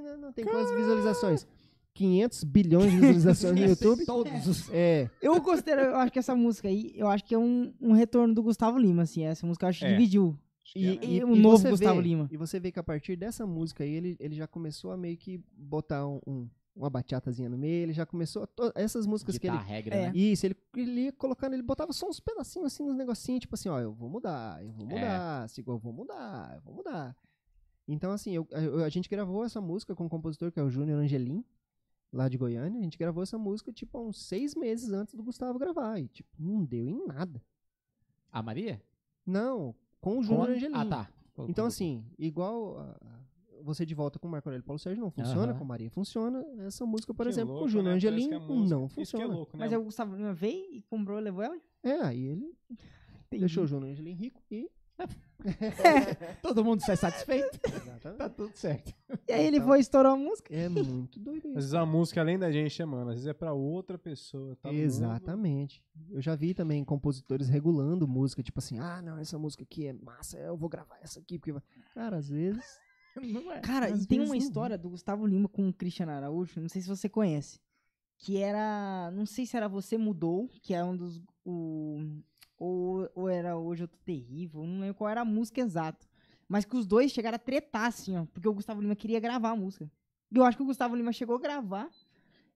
não, 0.04 0.18
não, 0.18 0.34
tem 0.34 0.46
quantas 0.46 0.76
visualizações? 0.76 1.48
500 1.94 2.44
bilhões 2.44 2.92
de 2.92 2.98
visualizações 2.98 3.60
no 3.60 3.66
YouTube. 3.66 4.06
Todos 4.06 4.48
os... 4.48 4.70
É, 4.72 5.10
Eu 5.22 5.42
gostei, 5.42 5.74
eu 5.74 5.96
acho 5.96 6.12
que 6.12 6.20
essa 6.20 6.36
música 6.36 6.68
aí, 6.68 6.94
eu 6.96 7.08
acho 7.08 7.24
que 7.24 7.34
é 7.34 7.38
um, 7.38 7.74
um 7.82 7.94
retorno 7.94 8.34
do 8.34 8.44
Gustavo 8.44 8.78
Lima, 8.78 9.04
assim. 9.04 9.24
Essa 9.24 9.48
música 9.48 9.66
eu 9.66 9.70
acho 9.70 9.80
que 9.80 9.86
É. 9.86 9.92
dividiu. 9.92 10.38
E, 10.76 11.18
E 11.18 11.24
o 11.24 11.36
novo 11.36 11.58
você 11.60 11.70
Gustavo 11.70 12.02
vê- 12.02 12.08
Lima. 12.08 12.28
E 12.32 12.38
você 12.38 12.60
vê 12.60 12.72
que 12.72 12.80
a 12.80 12.84
partir 12.84 13.16
dessa 13.16 13.46
música 13.46 13.84
aí, 13.84 13.92
ele, 13.92 14.18
ele 14.20 14.36
já 14.36 14.48
começou 14.48 14.92
a 14.92 14.98
meio 14.98 15.18
que 15.18 15.42
botar 15.56 16.06
um, 16.08 16.20
um- 16.28 16.50
uma 16.76 16.90
bachatazinha 16.90 17.50
no 17.50 17.58
meio, 17.58 17.84
ele 17.84 17.94
já 17.94 18.06
começou. 18.06 18.44
a 18.44 18.48
to- 18.48 18.72
essas 18.76 19.08
músicas 19.08 19.38
que 19.38 19.48
ele. 19.48 19.58
regra, 19.58 19.96
É. 19.96 20.08
né? 20.08 20.12
Isso, 20.16 20.46
ele, 20.46 20.56
ele 20.76 21.02
ia 21.06 21.12
colocando, 21.12 21.54
ele 21.54 21.64
botava 21.64 21.92
só 21.94 22.08
uns 22.08 22.20
pedacinhos 22.20 22.68
assim 22.74 22.84
nos 22.84 22.96
negocinhos, 22.96 23.40
tipo 23.42 23.56
assim, 23.56 23.70
ó, 23.70 23.80
eu 23.80 23.92
vou 23.94 24.10
mudar, 24.10 24.62
eu 24.64 24.72
vou 24.72 24.86
É. 24.86 24.90
mudar, 24.90 25.50
sigo, 25.50 25.72
eu 25.72 25.78
vou 25.80 25.92
mudar, 25.94 26.54
eu 26.56 26.62
vou 26.62 26.74
mudar. 26.76 27.16
Então, 27.88 28.12
assim, 28.12 28.32
eu- 28.36 28.48
eu- 28.52 28.84
a 28.84 28.90
gente 28.90 29.10
gravou 29.10 29.44
essa 29.44 29.60
música 29.62 29.96
com 29.96 30.06
um 30.06 30.10
compositor 30.10 30.52
que 30.52 30.60
é 30.60 30.64
o 30.64 30.70
Júnior 30.70 31.00
Angelim, 31.00 31.44
lá 32.14 32.28
de 32.30 32.38
Goiânia. 32.38 32.80
A 32.80 32.84
gente 32.84 32.98
gravou 32.98 33.24
essa 33.24 33.38
música, 33.38 33.72
tipo, 33.72 33.98
há 33.98 34.02
uns 34.02 34.22
seis 34.28 34.54
meses 34.54 34.90
antes 34.92 35.16
do 35.16 35.24
Gustavo 35.24 35.58
gravar. 35.58 35.98
E, 36.00 36.08
tipo, 36.10 36.30
não 36.38 36.64
deu 36.64 36.88
em 36.88 37.06
nada. 37.08 37.42
A 38.32 38.44
Maria? 38.44 38.82
Não, 39.26 39.74
com 40.02 40.20
o 40.20 40.24
Júnior 40.24 40.48
Com- 40.48 40.54
Angelim. 40.54 40.76
Ah, 40.76 40.86
tá. 40.86 41.10
Então, 41.48 41.66
assim, 41.66 42.04
igual 42.18 42.80
a- 42.80 42.98
a- 43.02 43.18
você 43.64 43.86
de 43.86 43.94
volta 43.96 44.18
com 44.20 44.28
o 44.28 44.32
Marco 44.32 44.48
Aurélio 44.50 44.64
e 44.64 44.66
Paulo 44.66 44.80
Sérgio 44.80 45.02
não 45.04 45.12
funciona, 45.12 45.52
Aham. 45.52 45.60
com 45.60 45.66
Maria 45.66 45.90
funciona. 45.90 46.44
Essa 46.66 46.86
música, 46.86 47.14
por 47.14 47.24
Que 47.26 47.30
exemplo, 47.30 47.50
com 47.50 47.54
louco, 47.56 47.66
o 47.68 47.70
Júnior 47.70 47.92
né? 47.92 47.96
Angelim 47.98 48.28
música- 48.30 48.40
não 48.76 48.86
Isso 48.86 48.94
que 48.96 49.02
é 49.02 49.06
funciona. 49.06 49.34
louco, 49.36 49.58
né? 49.58 49.64
Mas 49.64 49.74
aí 49.74 49.80
o 49.80 49.84
Gustavo 49.84 50.16
Lima 50.16 50.34
veio 50.34 50.74
e 50.74 50.82
comprou 50.84 51.18
e 51.20 51.22
levou 51.22 51.44
ela? 51.44 51.58
É, 51.84 51.92
aí 52.02 52.24
ele 52.24 52.56
Entendi. 53.28 53.40
deixou 53.42 53.64
o 53.64 53.68
Júnior 53.68 53.92
Angelim 53.92 54.14
rico 54.14 54.42
e 54.50 54.70
Todo 56.42 56.64
mundo 56.64 56.82
sai 56.82 56.98
satisfeito. 56.98 57.60
Exatamente. 57.64 58.18
Tá 58.18 58.30
tudo 58.30 58.56
certo. 58.56 58.94
E 59.28 59.32
aí 59.34 59.46
ele 59.46 59.62
foi 59.62 59.78
e 59.78 59.82
estourou 59.82 60.14
a 60.14 60.18
música. 60.18 60.54
É 60.54 60.68
muito 60.68 61.20
doido 61.20 61.40
Às 61.40 61.46
isso. 61.46 61.54
vezes 61.56 61.74
a 61.74 61.86
música, 61.86 62.22
além 62.22 62.40
da 62.40 62.52
gente, 62.52 62.82
é, 62.82 62.86
mano, 62.86 63.10
às 63.10 63.16
vezes 63.16 63.28
é 63.28 63.34
pra 63.34 63.54
outra 63.54 63.98
pessoa. 63.98 64.56
Tá. 64.56 64.74
Exatamente. 64.74 65.84
Eu 66.10 66.22
já 66.22 66.36
vi 66.36 66.54
também 66.54 66.84
compositores 66.84 67.48
regulando 67.50 68.08
música, 68.08 68.42
tipo 68.42 68.60
assim, 68.60 68.80
ah, 68.80 69.02
não, 69.02 69.18
essa 69.18 69.38
música 69.38 69.64
aqui 69.64 69.88
é 69.88 69.94
massa, 69.94 70.38
eu 70.40 70.58
vou 70.58 70.70
gravar 70.70 70.98
essa 71.02 71.20
aqui, 71.20 71.38
porque 71.38 71.52
vai. 71.54 71.62
Cara, 71.94 72.18
às 72.18 72.30
vezes. 72.30 72.64
Não 73.18 73.52
é. 73.52 73.62
Cara, 73.62 73.88
Às 73.88 74.04
e 74.04 74.08
tem 74.08 74.20
uma 74.20 74.28
não. 74.28 74.36
história 74.36 74.78
do 74.78 74.92
Gustavo 74.92 75.26
Lima 75.26 75.50
com 75.50 75.68
o 75.68 75.74
Cristiano 75.74 76.12
Araújo, 76.12 76.62
não 76.62 76.70
sei 76.70 76.84
se 76.84 76.88
você 76.88 77.10
conhece. 77.10 77.60
Que 78.20 78.38
era. 78.38 79.10
Não 79.12 79.26
sei 79.26 79.44
se 79.44 79.58
era 79.58 79.68
Você 79.68 79.98
Mudou, 79.98 80.48
que 80.62 80.72
é 80.72 80.84
um 80.84 80.96
dos. 80.96 81.20
O, 81.44 81.98
ou, 82.58 83.10
ou 83.16 83.30
era 83.30 83.58
Hoje 83.58 83.84
Eu 83.84 83.88
Tô 83.88 83.98
Terrível, 84.06 84.66
não 84.66 84.80
lembro 84.80 84.96
qual 84.96 85.10
era 85.10 85.22
a 85.22 85.26
música 85.26 85.62
exata. 85.62 86.06
Mas 86.48 86.64
que 86.66 86.76
os 86.78 86.86
dois 86.86 87.12
chegaram 87.12 87.36
a 87.36 87.40
tretar, 87.40 87.86
assim, 87.88 88.16
ó. 88.18 88.26
Porque 88.34 88.48
o 88.48 88.54
Gustavo 88.54 88.82
Lima 88.82 88.96
queria 88.96 89.20
gravar 89.20 89.50
a 89.50 89.56
música. 89.56 89.92
E 90.32 90.38
eu 90.38 90.46
acho 90.46 90.56
que 90.58 90.64
o 90.64 90.68
Gustavo 90.68 90.96
Lima 90.96 91.12
chegou 91.12 91.36
a 91.36 91.40
gravar 91.40 91.90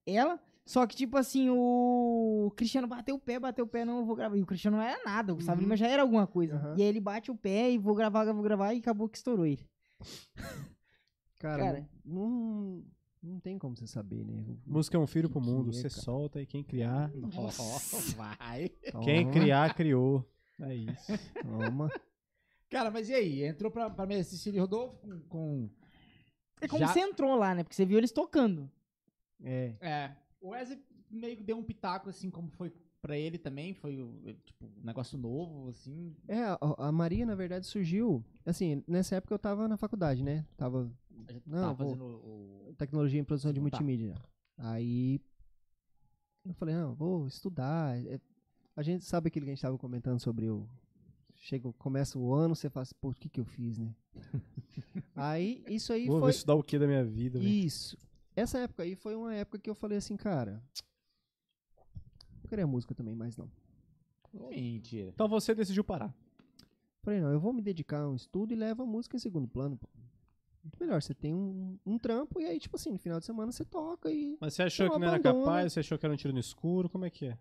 ela. 0.05 0.39
Só 0.65 0.85
que, 0.87 0.95
tipo 0.95 1.17
assim, 1.17 1.49
o 1.49 2.53
Cristiano 2.55 2.87
bateu 2.87 3.15
o 3.15 3.19
pé, 3.19 3.39
bateu 3.39 3.65
o 3.65 3.67
pé, 3.67 3.83
não, 3.83 3.99
eu 3.99 4.05
vou 4.05 4.15
gravar. 4.15 4.37
E 4.37 4.41
o 4.41 4.45
Cristiano 4.45 4.77
não 4.77 4.83
era 4.83 5.03
nada, 5.03 5.33
o 5.33 5.35
Gustavo 5.35 5.57
Uhum. 5.57 5.63
Lima 5.63 5.75
já 5.75 5.87
era 5.87 6.01
alguma 6.03 6.25
coisa. 6.25 6.55
Aham. 6.55 6.75
E 6.77 6.81
aí 6.83 6.87
ele 6.87 7.01
bate 7.01 7.29
o 7.31 7.35
pé 7.35 7.71
e 7.71 7.77
vou 7.77 7.93
gravar, 7.95 8.23
vou 8.31 8.43
gravar, 8.43 8.73
e 8.73 8.77
acabou 8.79 9.09
que 9.09 9.17
estourou 9.17 9.45
ele. 9.45 9.67
Cara, 11.39 11.63
Cara. 11.63 11.89
não, 12.05 12.83
não 13.22 13.39
tem 13.39 13.57
como 13.60 13.76
você 13.76 13.85
saber, 13.88 14.23
né? 14.26 14.43
O- 14.48 14.57
Música 14.72 14.98
é 14.98 14.99
um 14.99 15.07
filho 15.07 15.30
pro 15.30 15.39
mundo. 15.41 15.69
é, 15.69 15.73
Você 15.73 15.89
cara? 15.89 16.02
solta 16.02 16.41
e 16.41 16.45
quem 16.45 16.64
criar. 16.64 17.11
Nossa, 17.15 18.15
vai. 18.15 18.69
Quem 19.03 19.23
Toma, 19.26 19.31
criar, 19.31 19.73
criou. 19.76 20.27
É 20.60 20.76
isso. 20.76 21.11
Toma. 21.41 21.89
Cara, 22.69 22.89
mas 22.91 23.10
e 23.10 23.14
aí? 23.14 23.43
Entrou 23.43 23.72
pra, 23.72 23.89
pra 23.89 24.06
Mestre 24.06 24.38
Cecília 24.38 24.61
Rodolfo 24.61 24.98
com, 24.99 25.19
com- 25.27 25.69
É 26.61 26.68
como 26.68 26.80
Já- 26.80 26.88
você 26.88 26.99
entrou 27.02 27.35
lá, 27.35 27.53
né? 27.56 27.64
Porque 27.64 27.76
você 27.76 27.85
viu 27.85 27.98
eles 27.98 28.11
tocando. 28.11 28.69
É. 29.43 29.76
É. 29.81 30.15
O 30.39 30.49
Wesley 30.49 30.80
meio 31.10 31.35
que 31.38 31.43
deu 31.43 31.57
um 31.57 31.64
pitaco, 31.64 32.10
assim, 32.10 32.30
como 32.30 32.49
foi 32.52 32.72
pra 33.02 33.18
ele 33.18 33.38
também. 33.38 33.73
Foi, 33.73 33.95
tipo, 34.45 34.65
um 34.65 34.85
negócio 34.85 35.18
novo, 35.18 35.69
assim. 35.69 36.15
É, 36.27 36.43
a, 36.43 36.57
a 36.77 36.91
Maria, 36.91 37.26
na 37.26 37.35
verdade, 37.35 37.65
surgiu. 37.65 38.23
Assim, 38.45 38.84
nessa 38.88 39.15
época 39.15 39.34
eu 39.34 39.39
tava 39.39 39.68
na 39.68 39.76
faculdade, 39.77 40.23
né? 40.23 40.45
Tava 40.56 40.89
A 41.27 41.34
gente 41.34 41.49
Não, 41.49 41.61
tava 41.61 41.73
vou- 41.73 41.88
fazendo 41.88 42.06
o... 42.06 42.73
tecnologia 42.77 43.19
em 43.19 43.23
produção 43.23 43.52
de 43.52 43.60
Tá. 43.60 43.61
multimídia. 43.61 44.15
Aí 44.57 45.19
eu 46.45 46.53
falei, 46.53 46.76
não, 46.76 46.93
vou 46.95 47.27
estudar. 47.27 47.98
É, 48.06 48.19
A 48.76 48.81
gente 48.84 49.03
sabe 49.06 49.27
aquilo 49.27 49.45
que 49.45 49.52
a 49.52 49.56
gente 49.56 49.61
tava 49.61 49.77
comentando 49.77 50.19
sobre 50.19 50.49
o. 50.49 50.68
Chega, 51.35 51.72
começa 51.73 52.18
o 52.19 52.34
ano, 52.34 52.56
você 52.56 52.69
fala 52.69 52.84
assim, 52.84 52.95
pô, 53.02 53.10
o 53.10 53.14
que 53.15 53.27
que 53.27 53.39
eu 53.39 53.45
fiz, 53.45 53.77
né? 53.77 53.93
aí, 55.15 55.64
isso 55.68 55.91
aí 55.91 56.06
Vou 56.07 56.19
foi. 56.19 56.30
estudar 56.31 56.56
o 56.56 56.64
que 56.64 56.77
da 56.80 56.85
minha 56.88 57.03
vida, 57.03 57.39
velho. 57.39 57.49
Isso. 57.52 57.98
Essa 58.35 58.60
época 58.60 58.84
aí 58.84 58.95
foi 58.95 59.15
uma 59.15 59.34
época 59.34 59.57
que 59.60 59.69
eu 59.69 59.76
falei 59.76 59.98
assim, 59.98 60.15
cara. 60.15 60.64
Não 62.43 62.48
queria 62.49 62.65
música 62.68 62.93
também, 62.95 63.15
mais 63.15 63.35
não. 63.38 63.49
Mentira. 64.34 65.10
Então 65.10 65.27
você 65.27 65.53
decidiu 65.53 65.84
parar. 65.84 66.15
Falei, 67.03 67.19
não, 67.19 67.31
eu 67.31 67.39
vou 67.39 67.52
me 67.52 67.61
dedicar 67.61 68.02
a 68.02 68.10
um 68.10 68.15
estudo 68.15 68.53
e 68.53 68.56
levo 68.56 68.84
a 68.84 68.85
música 68.85 69.15
em 69.15 69.19
segundo 69.19 69.48
plano, 69.48 69.76
pô. 69.77 69.89
Muito 70.63 70.77
melhor, 70.79 71.01
você 71.01 71.13
tem 71.13 71.33
um, 71.33 71.79
um 71.85 71.97
trampo 71.97 72.39
e 72.39 72.45
aí, 72.45 72.59
tipo 72.59 72.75
assim, 72.75 72.91
no 72.91 72.99
final 72.99 73.19
de 73.19 73.25
semana 73.25 73.51
você 73.51 73.65
toca 73.65 74.11
e. 74.11 74.38
Mas 74.39 74.53
você 74.53 74.63
achou 74.63 74.89
que 74.91 74.99
não 74.99 75.07
era 75.07 75.19
capaz? 75.19 75.73
Você 75.73 75.79
achou 75.79 75.97
que 75.97 76.05
era 76.05 76.13
um 76.13 76.17
tiro 76.17 76.33
no 76.33 76.39
escuro? 76.39 76.88
Como 76.89 77.03
é 77.05 77.09
que 77.09 77.25
é? 77.25 77.38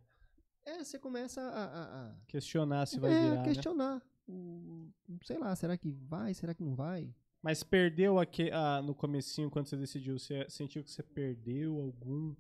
É, 0.65 0.83
você 0.85 0.99
começa 0.99 1.41
a. 1.41 1.65
a- 1.65 2.09
a- 2.11 2.17
Questionar 2.27 2.87
se 2.87 2.99
vai 2.99 3.13
é, 3.13 3.21
virar, 3.23 3.37
né? 3.37 3.43
questionar. 3.45 4.03
O- 4.29 4.89
sei 5.25 5.39
lá, 5.39 5.55
será 5.57 5.77
que 5.77 5.91
vai? 5.91 6.33
Será 6.35 6.55
que 6.55 6.63
não 6.63 6.75
vai? 6.75 7.13
Mas 7.43 7.63
perdeu 7.63 8.19
aque- 8.19 8.51
ah, 8.53 8.81
no 8.83 8.95
comecinho, 8.95 9.51
quando 9.51 9.67
você 9.67 9.77
decidiu, 9.77 10.19
você 10.19 10.47
sentiu 10.49 10.85
que 10.85 10.91
você 10.91 11.03
perdeu 11.03 11.79
algum 11.81 12.35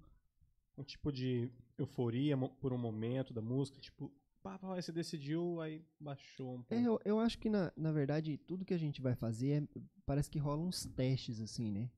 um 0.78 0.82
tipo 0.84 1.10
de 1.12 1.50
euforia 1.76 2.36
por 2.60 2.72
um 2.72 2.78
momento 2.78 3.32
da 3.34 3.40
música? 3.42 3.80
Tipo, 3.80 4.10
pá, 4.42 4.58
pá, 4.58 4.74
aí 4.74 4.82
você 4.82 4.92
decidiu, 4.92 5.60
aí 5.60 5.84
baixou 5.98 6.54
um 6.54 6.62
pouco. 6.62 6.74
É, 6.74 6.82
eu, 6.86 7.00
eu 7.04 7.18
acho 7.20 7.38
que, 7.38 7.48
na, 7.48 7.72
na 7.76 7.92
verdade, 7.92 8.36
tudo 8.38 8.64
que 8.64 8.74
a 8.74 8.78
gente 8.78 9.00
vai 9.00 9.14
fazer 9.14 9.62
é- 9.62 9.80
parece 10.06 10.30
que 10.30 10.38
rolam 10.38 10.66
uns 10.68 10.84
testes, 10.86 11.40
assim, 11.40 11.70
né? 11.70 11.90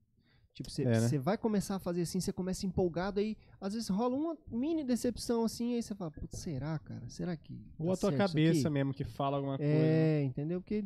Tipo, 0.53 0.69
você 0.69 0.83
É, 0.83 1.01
né? 1.01 1.17
vai 1.17 1.35
começar 1.35 1.75
a 1.75 1.79
fazer 1.79 2.03
assim, 2.03 2.19
você 2.19 2.31
começa 2.31 2.65
empolgado, 2.67 3.19
aí 3.19 3.35
às 3.59 3.73
vezes 3.73 3.89
rola 3.89 4.15
uma 4.15 4.37
mini 4.51 4.83
decepção 4.83 5.43
assim, 5.43 5.73
aí 5.73 5.81
você 5.81 5.95
fala, 5.95 6.11
putz, 6.11 6.37
será, 6.37 6.77
cara? 6.77 7.09
Será 7.09 7.35
que. 7.35 7.59
Ou 7.79 7.87
tá 7.87 7.93
a 7.93 7.97
tua 7.97 8.13
cabeça 8.17 8.67
aqui?" 8.67 8.73
mesmo 8.73 8.93
que 8.93 9.03
fala 9.03 9.37
alguma 9.37 9.57
coisa. 9.57 9.73
né? 9.73 10.21
É, 10.21 10.23
entendeu? 10.23 10.61
Porque 10.61 10.83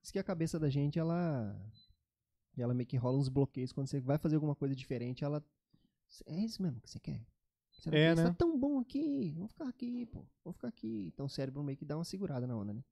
diz 0.00 0.10
que 0.10 0.18
a 0.18 0.24
cabeça 0.24 0.58
da 0.58 0.70
gente, 0.70 0.98
ela. 0.98 1.54
Ela 2.56 2.72
meio 2.74 2.86
que 2.86 2.96
rola 2.96 3.18
uns 3.18 3.28
bloqueios 3.28 3.72
quando 3.72 3.86
você 3.88 4.00
vai 4.00 4.16
fazer 4.18 4.36
alguma 4.36 4.54
coisa 4.54 4.74
diferente, 4.74 5.22
ela. 5.22 5.44
É 6.26 6.40
isso 6.40 6.62
mesmo 6.62 6.80
que 6.80 6.88
você 6.90 6.98
quer? 6.98 7.22
Será 7.80 7.96
É, 7.98 8.10
que 8.14 8.20
né? 8.20 8.28
tá 8.28 8.34
tão 8.34 8.58
bom 8.58 8.78
aqui? 8.78 9.32
Vou 9.36 9.48
ficar 9.48 9.68
aqui, 9.68 10.06
pô. 10.06 10.24
Vou 10.44 10.52
ficar 10.52 10.68
aqui. 10.68 11.10
Então 11.12 11.26
o 11.26 11.30
cérebro 11.30 11.62
meio 11.62 11.76
que 11.78 11.84
dá 11.84 11.96
uma 11.96 12.04
segurada 12.04 12.46
na 12.46 12.56
onda, 12.56 12.72
né? 12.74 12.84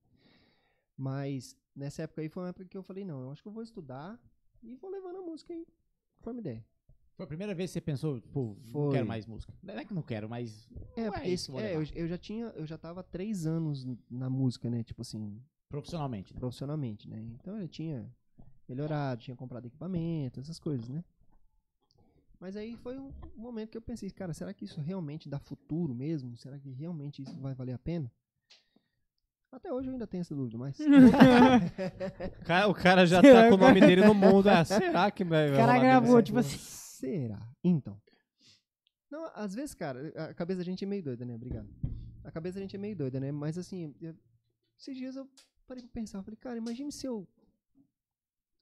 Mas 0.97 1.57
nessa 1.75 2.03
época 2.03 2.23
aí 2.23 2.29
foi 2.29 2.43
uma 2.43 2.49
época 2.49 2.65
que 2.65 2.77
eu 2.77 2.83
falei, 2.83 3.05
não, 3.05 3.21
eu 3.23 3.31
acho 3.31 3.43
que 3.43 3.49
eu 3.49 3.53
vou 3.53 3.63
estudar 3.63 4.19
e 4.63 4.75
vou 4.77 4.91
levando 4.91 5.19
a 5.19 5.23
música 5.23 5.53
aí. 5.53 5.67
Foi 6.21 6.33
uma 6.33 6.41
ideia. 6.41 6.65
Foi 7.15 7.25
a 7.25 7.27
primeira 7.29 7.55
vez 7.55 7.71
que 7.71 7.75
você 7.75 7.81
pensou, 7.81 8.21
pô, 8.33 8.57
não 8.65 8.73
Foi. 8.73 8.93
quero 8.93 9.07
mais 9.07 9.27
música. 9.27 9.53
Não 9.63 9.75
é 9.75 9.85
que 9.85 9.93
não 9.93 10.03
quero, 10.03 10.29
mas 10.29 10.69
É, 10.97 11.01
Não 11.03 11.09
é 11.09 11.11
porque 11.11 11.29
isso 11.29 11.53
que 11.53 11.59
é, 11.59 11.75
eu, 11.77 11.83
eu 11.95 12.09
já 12.09 12.17
tinha, 12.19 12.47
eu 12.57 12.67
já 12.67 12.79
tava 12.79 13.03
três 13.03 13.45
anos 13.47 13.87
na 14.11 14.31
música, 14.31 14.71
né? 14.71 14.83
Tipo 14.85 15.03
assim, 15.03 15.41
profissionalmente, 15.69 16.33
né? 16.33 16.41
profissionalmente, 16.41 17.09
né? 17.09 17.21
Então 17.41 17.61
eu 17.61 17.69
tinha 17.69 18.09
melhorado, 18.69 19.21
tinha 19.21 19.37
comprado 19.37 19.67
equipamento, 19.67 20.39
essas 20.41 20.59
coisas, 20.61 20.89
né? 20.89 21.05
Mas 22.41 22.57
aí 22.57 22.77
foi 22.77 22.97
um 22.99 23.13
momento 23.37 23.71
que 23.71 23.77
eu 23.77 23.83
pensei, 23.83 24.11
cara, 24.11 24.33
será 24.33 24.55
que 24.55 24.65
isso 24.65 24.81
realmente 24.81 25.29
dá 25.29 25.39
futuro 25.39 25.95
mesmo? 25.95 26.37
Será 26.37 26.59
que 26.59 26.71
realmente 26.71 27.21
isso 27.23 27.39
vai 27.41 27.55
valer 27.55 27.73
a 27.73 27.79
pena? 27.79 28.11
Até 29.51 29.73
hoje 29.73 29.89
eu 29.89 29.93
ainda 29.93 30.07
tenho 30.07 30.21
essa 30.21 30.35
dúvida, 30.35 30.57
mas. 30.59 30.79
O 32.41 32.45
cara, 32.45 32.69
o 32.69 32.75
cara 32.75 33.07
já 33.07 33.21
tá 33.23 33.49
com 33.49 33.55
o 33.55 33.59
nome 33.59 33.81
dele 33.81 34.05
no 34.07 34.15
mundo. 34.15 34.49
Ah, 34.49 34.63
será 34.65 35.11
que 35.11 35.25
vai 35.25 35.53
O 35.53 35.57
cara 35.57 35.79
gravou, 35.79 36.09
mesmo? 36.17 36.23
tipo 36.23 36.39
assim. 36.39 36.59
Será? 36.59 37.41
Então. 37.63 38.01
Não, 39.11 39.31
às 39.35 39.55
vezes, 39.55 39.75
cara, 39.75 40.13
a 40.31 40.35
cabeça 40.35 40.59
da 40.59 40.65
gente 40.65 40.85
é 40.85 40.87
meio 40.87 41.03
doida, 41.03 41.25
né? 41.25 41.35
Obrigado. 41.35 41.69
A 42.25 42.31
cabeça 42.31 42.57
da 42.57 42.61
gente 42.63 42.77
é 42.77 42.79
meio 42.79 42.95
doida, 42.95 43.19
né? 43.19 43.33
Mas 43.33 43.57
assim, 43.57 43.95
eu- 44.01 44.15
esses 44.79 44.97
dias 44.97 45.17
eu 45.17 45.27
parei 45.67 45.83
pra 45.83 45.91
pensar, 45.93 46.19
eu 46.19 46.23
falei, 46.23 46.37
cara, 46.37 46.59
imagine 46.59 46.93
se 46.93 47.07
eu 47.07 47.27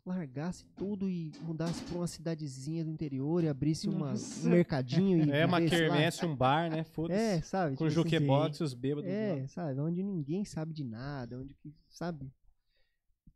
largasse 0.07 0.65
tudo 0.77 1.11
e 1.11 1.33
mudasse 1.43 1.83
pra 1.83 1.97
uma 1.97 2.07
cidadezinha 2.07 2.85
do 2.85 2.91
interior 2.91 3.43
e 3.43 3.49
abrisse 3.49 3.89
uma, 3.89 4.13
um 4.15 4.49
mercadinho 4.49 5.25
e 5.25 5.31
É 5.33 5.45
uma 5.45 5.59
lá. 5.59 5.67
quermesse, 5.67 6.25
um 6.25 6.35
bar, 6.35 6.71
né? 6.71 6.79
É, 6.81 6.85
Foda-se. 6.85 7.43
sabe? 7.43 7.77
com 7.77 7.89
tipo 7.89 8.01
assim, 8.01 8.11
jukebox 8.11 8.59
e 8.59 8.63
os 8.63 8.73
bêbados. 8.75 9.11
lá. 9.11 9.17
É, 9.17 9.47
sabe? 9.49 9.81
Onde 9.81 10.03
ninguém 10.03 10.45
sabe 10.45 10.73
de 10.73 10.85
nada, 10.85 11.39
onde 11.39 11.55
que, 11.55 11.75
sabe? 11.91 12.31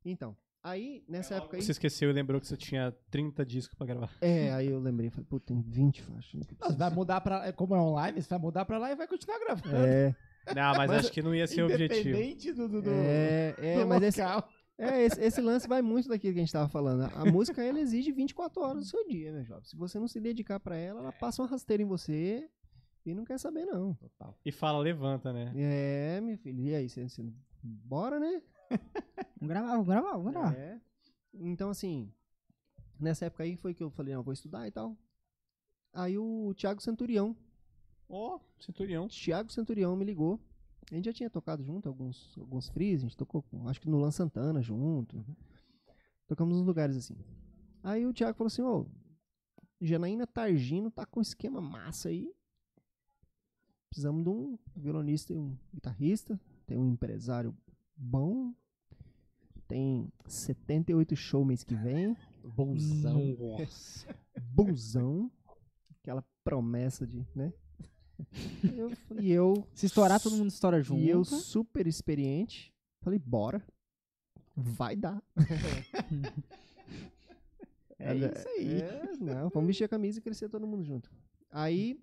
Então, 0.05 0.37
aí, 0.63 1.03
nessa 1.09 1.35
época 1.35 1.57
aí... 1.57 1.63
Você 1.63 1.73
esqueceu 1.73 2.09
e 2.09 2.13
lembrou 2.13 2.41
que 2.41 2.47
você 2.47 2.57
tinha 2.57 2.95
30 3.11 3.45
discos 3.45 3.77
pra 3.77 3.87
gravar. 3.87 4.11
É, 4.21 4.53
aí 4.53 4.69
eu 4.69 4.79
lembrei, 4.81 5.11
falei, 5.11 5.27
pô, 5.29 5.41
tem 5.41 5.61
20 5.61 6.03
faixas. 6.03 6.41
Nossa, 6.61 6.77
vai 6.77 6.91
mudar 6.91 7.21
pra. 7.21 7.53
Como 7.53 7.75
é 7.75 7.79
online, 7.81 8.23
você 8.23 8.29
vai 8.29 8.39
mudar 8.39 8.65
pra 8.65 8.79
lá 8.79 8.93
e 8.93 8.97
vai 8.97 9.09
continuar 9.09 9.39
gravando. 9.41 9.77
É, 9.77 10.15
Não, 10.55 10.73
mas, 10.77 10.89
Mas 10.89 10.91
acho 11.01 11.13
que 11.13 11.21
não 11.21 11.35
ia 11.35 11.47
ser 11.47 11.63
o 11.63 11.67
objetivo. 11.67 12.09
Independente 12.11 12.53
do, 12.53 12.69
do, 12.69 12.81
do, 12.83 12.91
é, 12.91 13.55
é 13.59 13.81
do 13.81 13.87
mas 13.87 14.03
esse, 14.03 14.23
local. 14.23 14.49
É, 14.81 15.03
esse, 15.05 15.21
esse 15.21 15.41
lance 15.41 15.69
vai 15.69 15.83
muito 15.83 16.09
daquilo 16.09 16.33
que 16.33 16.41
a 16.41 16.43
gente 16.43 16.53
tava 16.53 16.69
falando. 16.69 17.03
A, 17.15 17.25
música, 17.31 17.63
ela 17.63 17.79
exige 17.81 18.13
24 18.13 18.63
horas 18.63 18.79
do 18.79 18.85
seu 18.89 19.07
dia, 19.07 19.33
meu 19.33 19.45
jovem. 19.45 19.65
Se 19.65 19.77
você 19.77 19.99
não 19.99 20.09
se 20.09 20.19
dedicar 20.21 20.59
pra 20.59 20.77
ela, 20.77 21.01
ela 21.01 21.13
passa 21.13 21.43
uma 21.43 21.49
rasteira 21.49 21.83
em 21.83 21.87
você 21.87 22.49
e 23.05 23.15
não 23.15 23.25
quer 23.25 23.39
saber, 23.39 23.65
não. 23.67 23.95
Total. 23.95 24.37
E 24.45 24.51
fala, 24.51 24.79
levanta, 24.79 25.33
né? 25.33 25.53
É, 25.57 26.21
meu 26.21 26.37
filho. 26.39 26.63
E 26.63 26.75
aí, 26.75 26.89
você, 26.89 27.09
você- 27.09 27.33
bora, 27.63 28.19
né? 28.19 28.43
Vamos 29.39 29.49
gravar, 29.49 29.71
vamos 29.73 29.87
gravar, 29.87 30.13
vamos 30.13 30.33
gravar. 30.33 30.55
É. 30.57 30.81
Então, 31.35 31.71
assim, 31.71 32.13
nessa 32.99 33.27
época 33.27 33.45
aí 33.45 33.57
foi 33.57 33.75
que 33.75 33.83
eu 33.83 33.91
falei, 33.91 34.15
não, 34.15 34.23
vou 34.23 34.33
estudar 34.33 34.67
e 34.67 34.71
tal. 34.71 34.97
Aí 35.93 36.17
o 36.19 36.55
Thiago 36.57 36.81
Centurião, 36.81 37.37
Ó, 38.09 38.41
Centurião. 38.59 39.07
Thiago 39.09 39.53
Centurião 39.53 39.95
me 39.95 40.05
ligou. 40.05 40.41
A 40.91 40.95
gente 40.95 41.05
já 41.05 41.13
tinha 41.13 41.31
tocado 41.31 41.63
junto 41.63 41.89
alguns, 41.89 42.37
alguns 42.39 42.69
frees, 42.69 43.01
a 43.01 43.07
gente 43.07 43.17
tocou, 43.17 43.45
acho 43.67 43.81
que 43.81 43.89
no 43.89 43.99
Lan 43.99 44.11
Santana 44.11 44.61
junto. 44.61 45.25
Tocamos 46.27 46.57
nos 46.57 46.67
lugares 46.67 46.97
assim. 46.97 47.17
Aí 47.83 48.07
o 48.07 48.13
Thiago 48.13 48.37
falou 48.37 48.49
assim, 48.49 48.63
ô, 48.63 48.87
Janaína 49.81 50.27
Targino 50.27 50.91
tá 50.91 51.07
com 51.07 51.21
um 51.21 51.23
esquema 51.23 51.61
massa 51.61 52.09
aí. 52.09 52.33
Precisamos 53.89 54.23
de 54.23 54.29
um 54.29 54.59
violonista 54.77 55.33
e 55.33 55.39
um 55.39 55.57
guitarrista. 55.75 56.41
Tem 56.67 56.77
um 56.77 56.87
empresário 56.87 57.57
bom. 57.97 58.55
Tem 59.67 60.13
78 60.27 61.17
shows 61.17 61.47
mês 61.47 61.65
que 61.65 61.75
vem. 61.75 62.17
Bonzão. 62.45 63.37
Busão. 64.55 65.31
Aquela 66.01 66.25
promessa 66.45 67.07
de, 67.07 67.27
né? 67.35 67.53
Eu- 68.77 68.93
e 69.21 69.31
eu 69.33 69.67
Se 69.75 69.87
estourar, 69.87 70.21
todo 70.21 70.37
mundo 70.37 70.49
estoura 70.49 70.83
junto. 70.83 71.01
e 71.01 71.09
eu 71.09 71.25
super 71.25 71.87
experiente, 71.87 72.73
falei, 73.01 73.19
bora. 73.19 73.63
vai 74.57 74.95
dar. 74.97 75.23
É 77.99 78.15
isso 78.17 78.49
aí. 78.49 78.81
É, 78.81 79.13
não, 79.21 79.51
vamos 79.51 79.67
vestir 79.67 79.85
a 79.85 79.89
camisa 79.89 80.19
e 80.19 80.23
crescer 80.23 80.49
todo 80.49 80.67
mundo 80.67 80.83
junto. 80.83 81.11
Aí. 81.51 82.01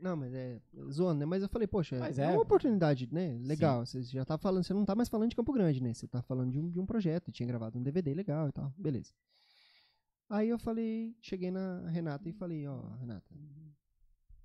Não, 0.00 0.14
mas 0.14 0.32
é. 0.34 0.60
Zoando, 0.92 1.20
né? 1.20 1.24
Mas 1.24 1.42
eu 1.42 1.48
falei, 1.48 1.66
poxa, 1.66 1.98
Mas 1.98 2.18
é, 2.18 2.24
é, 2.24 2.30
uma 2.32 2.42
oportunidade, 2.42 3.08
né? 3.10 3.38
Legal. 3.42 3.84
Você 3.86 4.02
já 4.02 4.22
tá 4.24 4.36
falando, 4.36 4.62
você 4.64 4.74
não 4.74 4.84
tá 4.84 4.94
mais 4.94 5.08
falando 5.08 5.30
de 5.30 5.36
Campo 5.36 5.52
Grande, 5.52 5.82
né? 5.82 5.94
Você 5.94 6.06
tá 6.06 6.20
falando 6.22 6.50
de 6.52 6.60
um, 6.60 6.70
de 6.70 6.78
um 6.78 6.84
projeto, 6.86 7.32
tinha 7.32 7.46
gravado 7.46 7.78
um 7.78 7.82
DVD 7.82 8.12
legal 8.14 8.48
e 8.48 8.52
tal. 8.52 8.72
Beleza. 8.76 9.12
Aí 10.28 10.50
eu 10.50 10.58
falei, 10.58 11.16
cheguei 11.22 11.50
na 11.50 11.88
Renata 11.88 12.28
e 12.28 12.32
falei, 12.32 12.66
ó, 12.66 12.78
Renata, 12.96 13.34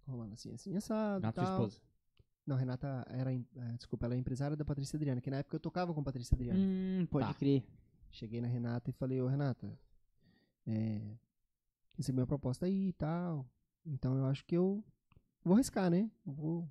rolando 0.07 0.33
assim, 0.33 0.53
assim, 0.53 0.75
assado. 0.75 1.21
Na 1.21 1.31
tua 1.31 1.43
tal. 1.45 1.51
esposa. 1.65 1.81
Não, 2.45 2.55
Renata 2.57 3.05
era, 3.09 3.33
eh, 3.33 3.43
desculpa, 3.77 4.05
ela 4.05 4.15
é 4.15 4.17
empresária 4.17 4.57
da 4.57 4.65
Patrícia 4.65 4.97
Adriana, 4.97 5.21
que 5.21 5.29
na 5.31 5.37
época 5.37 5.55
eu 5.55 5.59
tocava 5.61 5.93
com 5.93 6.01
a 6.01 6.03
Patrícia 6.03 6.35
Adriana. 6.35 6.59
Hum, 6.59 7.05
pode 7.09 7.27
Tá. 7.27 7.33
crer. 7.33 7.63
Cheguei 8.11 8.41
na 8.41 8.47
Renata 8.47 8.89
e 8.89 8.93
falei, 8.93 9.21
ô 9.21 9.27
Renata, 9.27 9.71
é, 10.67 11.01
recebi 11.97 12.19
uma 12.19 12.27
proposta 12.27 12.65
aí 12.65 12.89
e 12.89 12.93
tal. 12.93 13.45
Então 13.85 14.17
eu 14.17 14.25
acho 14.25 14.45
que 14.45 14.55
eu 14.55 14.83
vou 15.43 15.53
arriscar, 15.55 15.89
né? 15.89 16.11
Eu, 16.25 16.33
vou, 16.33 16.69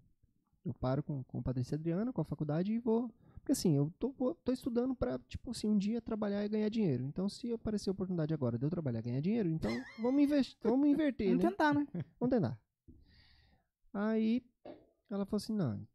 eu 0.64 0.74
paro 0.74 1.02
com, 1.02 1.24
com 1.24 1.38
a 1.38 1.42
Patrícia 1.42 1.74
Adriana, 1.76 2.12
com 2.12 2.20
a 2.20 2.24
faculdade 2.24 2.72
e 2.72 2.78
vou. 2.78 3.10
Porque 3.36 3.52
assim, 3.52 3.74
eu 3.74 3.92
tô, 3.98 4.10
vou- 4.12 4.34
tô 4.36 4.52
estudando 4.52 4.94
pra, 4.94 5.18
tipo 5.20 5.50
assim, 5.50 5.68
um 5.68 5.76
dia 5.76 6.00
trabalhar 6.00 6.44
e 6.44 6.48
ganhar 6.48 6.68
dinheiro. 6.68 7.04
Então, 7.06 7.28
se 7.28 7.52
aparecer 7.52 7.88
a 7.90 7.92
oportunidade 7.92 8.32
agora 8.32 8.56
de 8.58 8.64
eu 8.64 8.70
trabalhar 8.70 9.00
e 9.00 9.02
ganhar 9.02 9.20
dinheiro, 9.20 9.48
então 9.48 9.82
vamos, 9.98 10.22
investir, 10.22 10.56
vamos 10.62 10.86
inverter, 10.88 11.28
Vamos 11.28 11.42
né? 11.44 11.50
tentar, 11.50 11.74
né? 11.74 11.86
Vamos 12.20 12.34
tentar. 12.34 12.58
Aí 13.92 14.42
ela 15.10 15.26
falou 15.26 15.36
assim, 15.36 15.52
não. 15.52 15.86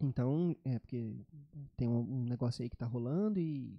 Então, 0.00 0.56
é 0.64 0.78
porque 0.78 1.24
tem 1.76 1.88
um, 1.88 2.00
um 2.00 2.24
negócio 2.24 2.62
aí 2.62 2.68
que 2.68 2.76
tá 2.76 2.86
rolando 2.86 3.38
e 3.38 3.78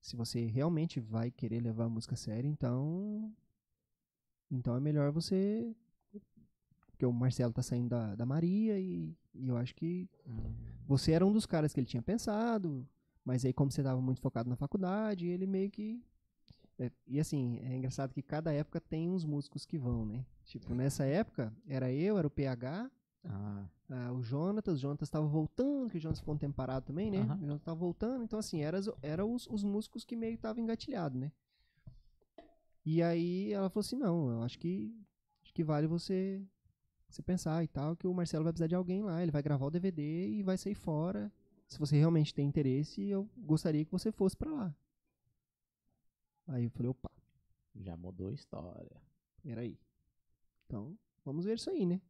se 0.00 0.16
você 0.16 0.46
realmente 0.46 0.98
vai 0.98 1.30
querer 1.30 1.60
levar 1.60 1.84
a 1.84 1.88
música 1.88 2.14
a 2.14 2.18
sério, 2.18 2.48
então. 2.48 3.32
Então 4.50 4.74
é 4.74 4.80
melhor 4.80 5.12
você. 5.12 5.74
Porque 6.90 7.06
o 7.06 7.12
Marcelo 7.12 7.52
tá 7.52 7.62
saindo 7.62 7.88
da, 7.90 8.14
da 8.14 8.26
Maria 8.26 8.78
e, 8.78 9.16
e 9.34 9.48
eu 9.48 9.56
acho 9.56 9.74
que 9.74 10.08
você 10.86 11.12
era 11.12 11.24
um 11.24 11.32
dos 11.32 11.46
caras 11.46 11.72
que 11.72 11.80
ele 11.80 11.86
tinha 11.86 12.02
pensado, 12.02 12.86
mas 13.24 13.44
aí 13.44 13.52
como 13.52 13.70
você 13.70 13.82
tava 13.82 14.00
muito 14.00 14.20
focado 14.20 14.50
na 14.50 14.56
faculdade, 14.56 15.26
ele 15.26 15.46
meio 15.46 15.70
que. 15.70 16.02
É, 16.80 16.90
e 17.06 17.20
assim, 17.20 17.58
é 17.62 17.76
engraçado 17.76 18.14
que 18.14 18.22
cada 18.22 18.50
época 18.52 18.80
tem 18.80 19.10
uns 19.10 19.22
músicos 19.22 19.66
que 19.66 19.76
vão, 19.76 20.06
né? 20.06 20.24
Tipo, 20.44 20.74
nessa 20.74 21.04
época, 21.04 21.52
era 21.66 21.92
eu, 21.92 22.16
era 22.16 22.26
o 22.26 22.30
PH, 22.30 22.90
Ah, 23.22 23.66
ah, 23.90 24.12
o 24.14 24.22
Jonatas, 24.22 24.78
o 24.78 24.80
Jonatas 24.80 25.08
estava 25.08 25.26
voltando, 25.26 25.90
que 25.90 25.98
o 25.98 26.00
Jonatas 26.00 26.20
ficou 26.20 26.34
um 26.34 26.38
tempo 26.38 26.54
parado 26.54 26.86
também, 26.86 27.10
né? 27.10 27.18
Aham. 27.18 27.36
O 27.36 27.40
Jonatas 27.40 27.62
tava 27.64 27.78
voltando, 27.78 28.24
então 28.24 28.38
assim, 28.38 28.62
era, 28.62 28.80
era 29.02 29.26
os, 29.26 29.46
os 29.48 29.62
músicos 29.62 30.06
que 30.06 30.16
meio 30.16 30.34
estavam 30.34 30.62
engatilhados, 30.62 31.20
né? 31.20 31.30
E 32.84 33.02
aí 33.02 33.52
ela 33.52 33.68
falou 33.68 33.80
assim, 33.80 33.96
não, 33.96 34.30
eu 34.30 34.42
acho 34.42 34.58
que 34.58 34.96
acho 35.42 35.52
que 35.52 35.62
vale 35.62 35.86
você 35.86 36.42
você 37.10 37.22
pensar 37.22 37.62
e 37.62 37.68
tal, 37.68 37.94
que 37.94 38.06
o 38.06 38.14
Marcelo 38.14 38.44
vai 38.44 38.52
precisar 38.52 38.68
de 38.68 38.74
alguém 38.74 39.02
lá, 39.02 39.20
ele 39.22 39.32
vai 39.32 39.42
gravar 39.42 39.66
o 39.66 39.70
DVD 39.70 40.28
e 40.28 40.42
vai 40.42 40.56
sair 40.56 40.74
fora. 40.74 41.30
Se 41.66 41.78
você 41.78 41.98
realmente 41.98 42.32
tem 42.32 42.46
interesse, 42.46 43.06
eu 43.06 43.28
gostaria 43.36 43.84
que 43.84 43.92
você 43.92 44.10
fosse 44.10 44.36
pra 44.36 44.50
lá. 44.50 44.74
Aí 46.50 46.64
eu 46.64 46.70
falei, 46.70 46.88
opa, 46.88 47.10
já 47.76 47.96
mudou 47.96 48.28
a 48.28 48.32
história. 48.32 49.00
Peraí. 49.40 49.78
Então, 50.66 50.98
vamos 51.24 51.44
ver 51.44 51.54
isso 51.54 51.70
aí, 51.70 51.86
né? 51.86 52.00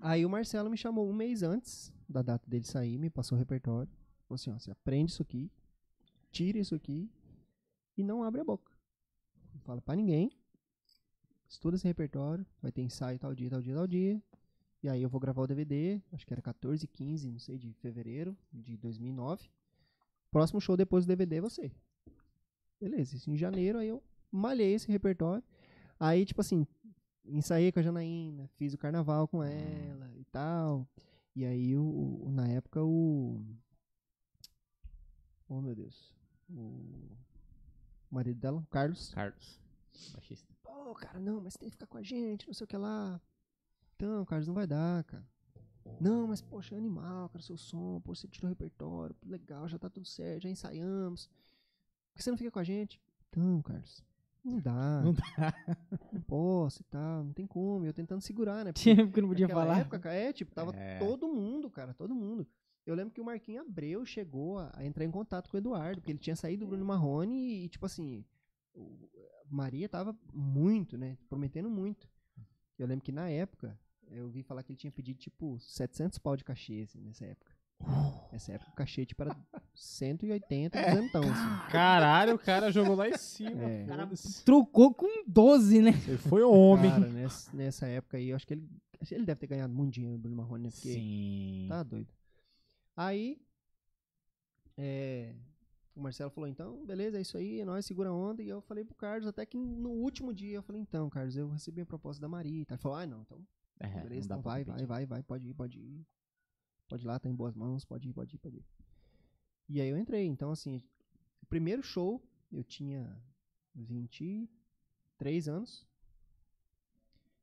Aí 0.00 0.24
o 0.24 0.30
Marcelo 0.30 0.70
me 0.70 0.76
chamou 0.76 1.08
um 1.08 1.12
mês 1.12 1.42
antes 1.42 1.92
da 2.08 2.22
data 2.22 2.48
dele 2.48 2.64
sair, 2.64 2.98
me 2.98 3.10
passou 3.10 3.36
o 3.36 3.38
repertório. 3.38 3.90
Falou 4.28 4.36
assim, 4.36 4.50
ó, 4.50 4.58
você 4.58 4.70
aprende 4.70 5.10
isso 5.10 5.22
aqui, 5.22 5.50
tira 6.30 6.58
isso 6.58 6.74
aqui 6.74 7.10
e 7.96 8.04
não 8.04 8.22
abre 8.22 8.42
a 8.42 8.44
boca. 8.44 8.72
Não 9.52 9.60
fala 9.60 9.82
pra 9.82 9.96
ninguém. 9.96 10.30
Estuda 11.48 11.76
esse 11.76 11.88
repertório, 11.88 12.46
vai 12.62 12.70
ter 12.70 12.82
ensaio 12.82 13.18
tal 13.18 13.34
dia, 13.34 13.50
tal 13.50 13.60
dia, 13.60 13.74
tal 13.74 13.88
dia. 13.88 14.22
E 14.84 14.88
aí 14.88 15.02
eu 15.02 15.08
vou 15.08 15.20
gravar 15.20 15.42
o 15.42 15.46
DVD, 15.48 16.00
acho 16.12 16.24
que 16.24 16.32
era 16.32 16.40
14, 16.40 16.86
15, 16.86 17.28
não 17.28 17.40
sei, 17.40 17.58
de 17.58 17.72
fevereiro 17.72 18.38
de 18.52 18.76
2009. 18.76 19.50
Próximo 20.30 20.60
show 20.60 20.76
depois 20.76 21.04
do 21.04 21.08
DVD 21.08 21.36
é 21.36 21.40
você. 21.40 21.72
Beleza, 22.80 23.16
isso 23.16 23.30
em 23.30 23.36
janeiro, 23.36 23.78
aí 23.78 23.88
eu 23.88 24.02
malhei 24.30 24.72
esse 24.74 24.90
repertório. 24.90 25.44
Aí, 25.98 26.24
tipo 26.24 26.40
assim, 26.40 26.66
ensaiei 27.24 27.70
com 27.70 27.80
a 27.80 27.82
Janaína, 27.82 28.48
fiz 28.56 28.72
o 28.72 28.78
carnaval 28.78 29.28
com 29.28 29.42
ela 29.44 30.10
e 30.16 30.24
tal. 30.24 30.88
E 31.36 31.44
aí, 31.44 31.76
o, 31.76 31.82
o- 32.26 32.30
na 32.32 32.48
época, 32.48 32.82
o. 32.82 33.44
Oh, 35.48 35.60
meu 35.60 35.74
Deus. 35.74 36.14
O 36.48 37.16
marido 38.10 38.38
dela, 38.40 38.58
o 38.60 38.66
Carlos. 38.66 39.12
Carlos, 39.14 39.60
baixista. 40.12 40.52
Pô, 40.62 40.94
cara, 40.94 41.18
não, 41.20 41.40
mas 41.40 41.52
você 41.54 41.58
tem 41.58 41.68
que 41.68 41.74
ficar 41.74 41.86
com 41.86 41.98
a 41.98 42.02
gente, 42.02 42.46
não 42.46 42.54
sei 42.54 42.64
o 42.64 42.68
que 42.68 42.76
lá. 42.76 43.20
Então, 43.96 44.24
Carlos, 44.24 44.46
não 44.48 44.54
vai 44.54 44.66
dar, 44.66 45.04
cara. 45.04 45.24
Não, 46.00 46.26
mas, 46.28 46.40
poxa, 46.40 46.74
é 46.74 46.78
animal, 46.78 47.28
cara, 47.28 47.42
seu 47.42 47.56
som, 47.58 48.00
pô, 48.00 48.14
você 48.14 48.26
tirou 48.26 48.46
o 48.46 48.48
repertório, 48.48 49.14
legal, 49.24 49.68
já 49.68 49.78
tá 49.78 49.90
tudo 49.90 50.06
certo, 50.06 50.44
já 50.44 50.48
ensaiamos. 50.50 51.28
Por 52.12 52.18
que 52.18 52.22
você 52.24 52.30
não 52.30 52.38
fica 52.38 52.50
com 52.50 52.58
a 52.58 52.64
gente? 52.64 53.00
Então, 53.28 53.62
Carlos, 53.62 54.04
não 54.44 54.58
dá. 54.58 55.02
Não 55.02 55.14
Não 56.12 56.20
posso 56.22 56.82
e 56.82 56.84
tal, 56.84 57.24
não 57.24 57.32
tem 57.32 57.46
como. 57.46 57.84
Eu 57.84 57.92
tentando 57.92 58.20
segurar, 58.20 58.64
né? 58.64 58.72
Porque 58.74 58.94
porque 58.94 59.20
não 59.20 59.28
podia 59.28 59.48
falar. 59.48 59.80
época, 59.80 59.98
cara, 59.98 60.14
é, 60.14 60.32
tipo, 60.32 60.54
tava 60.54 60.74
É. 60.76 60.98
todo 60.98 61.28
mundo, 61.28 61.70
cara, 61.70 61.94
todo 61.94 62.14
mundo. 62.14 62.46
Eu 62.86 62.94
lembro 62.94 63.12
que 63.12 63.20
o 63.20 63.24
Marquinhos 63.24 63.66
Abreu 63.66 64.04
chegou 64.04 64.58
a, 64.58 64.72
a 64.74 64.84
entrar 64.84 65.04
em 65.04 65.10
contato 65.10 65.50
com 65.50 65.56
o 65.56 65.60
Eduardo, 65.60 66.00
porque 66.00 66.10
ele 66.12 66.18
tinha 66.18 66.34
saído 66.34 66.64
do 66.64 66.68
Bruno 66.68 66.84
Marrone 66.84 67.64
e, 67.64 67.68
tipo 67.68 67.86
assim, 67.86 68.24
Maria 69.48 69.88
tava 69.88 70.16
muito, 70.32 70.96
né, 70.96 71.16
prometendo 71.28 71.68
muito. 71.68 72.08
Eu 72.78 72.86
lembro 72.86 73.04
que 73.04 73.12
na 73.12 73.28
época, 73.28 73.78
eu 74.08 74.28
vi 74.30 74.42
falar 74.42 74.62
que 74.62 74.72
ele 74.72 74.78
tinha 74.78 74.90
pedido, 74.90 75.18
tipo, 75.18 75.58
700 75.60 76.18
pau 76.18 76.34
de 76.36 76.42
cachê, 76.42 76.82
assim, 76.82 77.00
nessa 77.02 77.26
época. 77.26 77.49
Nessa 78.30 78.52
época 78.52 78.70
o 78.70 78.74
cachê, 78.74 79.04
tipo, 79.06 79.22
era 79.22 79.36
180, 79.74 80.78
É. 80.78 80.94
duzentão, 80.94 81.22
assim. 81.22 81.70
Caralho, 81.70 82.34
o 82.34 82.38
cara 82.38 82.70
jogou 82.70 82.94
lá 82.94 83.08
em 83.08 83.16
cima. 83.16 83.62
É. 83.62 83.84
com 84.94 85.24
12, 85.26 85.80
né? 85.80 85.90
Ele 86.06 86.18
foi 86.18 86.42
homem. 86.42 86.90
Cara, 86.90 87.08
nessa, 87.08 87.56
nessa 87.56 87.86
época 87.86 88.16
aí, 88.18 88.28
eu 88.28 88.36
acho 88.36 88.46
que 88.46 88.54
ele, 88.54 88.68
ele 89.10 89.24
deve 89.24 89.40
ter 89.40 89.46
ganhado 89.46 89.72
muito 89.72 89.94
dinheiro 89.94 90.14
no 90.16 90.20
Bruno 90.20 90.36
Marrone, 90.36 90.64
né, 90.64 90.70
porque 90.70 90.92
Sim. 90.92 91.66
Tá 91.68 91.82
doido. 91.82 92.08
Aí, 92.96 93.40
é, 94.76 95.34
o 95.94 96.00
Marcelo 96.00 96.30
falou, 96.30 96.48
então, 96.48 96.84
beleza, 96.86 97.18
é 97.18 97.20
isso 97.20 97.36
aí, 97.36 97.60
é 97.60 97.64
nóis, 97.64 97.84
segura 97.86 98.10
a 98.10 98.14
onda. 98.14 98.42
E 98.42 98.48
eu 98.48 98.60
falei 98.60 98.84
pro 98.84 98.94
Carlos, 98.94 99.26
até 99.26 99.44
que 99.44 99.56
no 99.58 99.90
último 99.90 100.32
dia, 100.32 100.56
eu 100.56 100.62
falei, 100.62 100.80
então, 100.80 101.08
Carlos, 101.10 101.36
eu 101.36 101.48
recebi 101.48 101.80
a 101.80 101.86
proposta 101.86 102.20
da 102.20 102.28
Maria. 102.28 102.62
e 102.62 102.64
tal. 102.64 102.76
Ele 102.76 102.82
falou, 102.82 102.98
ah, 102.98 103.06
não, 103.06 103.22
então, 103.22 103.38
É, 103.80 103.88
não 103.94 104.02
beleza, 104.02 104.28
dá 104.28 104.34
então 104.36 104.42
vai, 104.42 104.64
vai, 104.64 104.86
vai, 104.86 105.06
vai, 105.06 105.22
pode 105.22 105.48
ir, 105.48 105.54
pode 105.54 105.78
ir. 105.78 106.06
Pode 106.90 107.04
ir 107.04 107.06
lá, 107.06 107.18
tá 107.18 107.28
em 107.28 107.34
boas 107.34 107.54
mãos, 107.54 107.84
pode 107.86 108.08
ir, 108.08 108.12
pode 108.12 108.34
ir, 108.34 108.38
pode 108.38 108.56
ir. 108.58 108.64
E 109.68 109.80
aí 109.80 109.88
eu 109.88 109.96
entrei, 109.96 110.26
então, 110.26 110.50
assim, 110.50 110.82
o 111.42 111.46
primeiro 111.46 111.82
show, 111.82 112.20
eu 112.52 112.62
tinha 112.64 113.16
23 113.74 115.48
anos. 115.48 115.86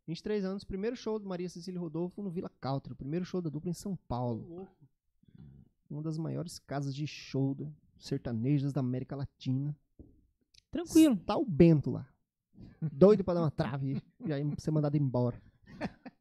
23 0.05 0.45
anos, 0.45 0.63
primeiro 0.63 0.95
show 0.95 1.17
do 1.19 1.27
Maria 1.27 1.49
Cecília 1.49 1.79
Rodolfo 1.79 2.21
no 2.21 2.29
Vila 2.29 2.49
Cautra, 2.61 2.93
o 2.93 2.95
primeiro 2.95 3.25
show 3.25 3.41
da 3.41 3.49
dupla 3.49 3.69
em 3.71 3.73
São 3.73 3.95
Paulo 4.07 4.45
uma 5.89 6.01
das 6.01 6.17
maiores 6.17 6.59
casas 6.59 6.93
de 6.93 7.07
show 7.07 7.55
do- 7.55 7.73
sertanejas 7.97 8.73
da 8.73 8.81
América 8.81 9.15
Latina. 9.15 9.73
Tranquilo. 10.69 11.15
Tá 11.15 11.37
o 11.37 11.45
Bento 11.45 11.89
lá. 11.91 12.05
Doido 12.91 13.23
pra 13.23 13.33
dar 13.33 13.41
uma 13.41 13.51
trave 13.51 14.01
e 14.25 14.33
aí 14.33 14.43
ser 14.57 14.71
mandado 14.71 14.97
embora. 14.97 15.41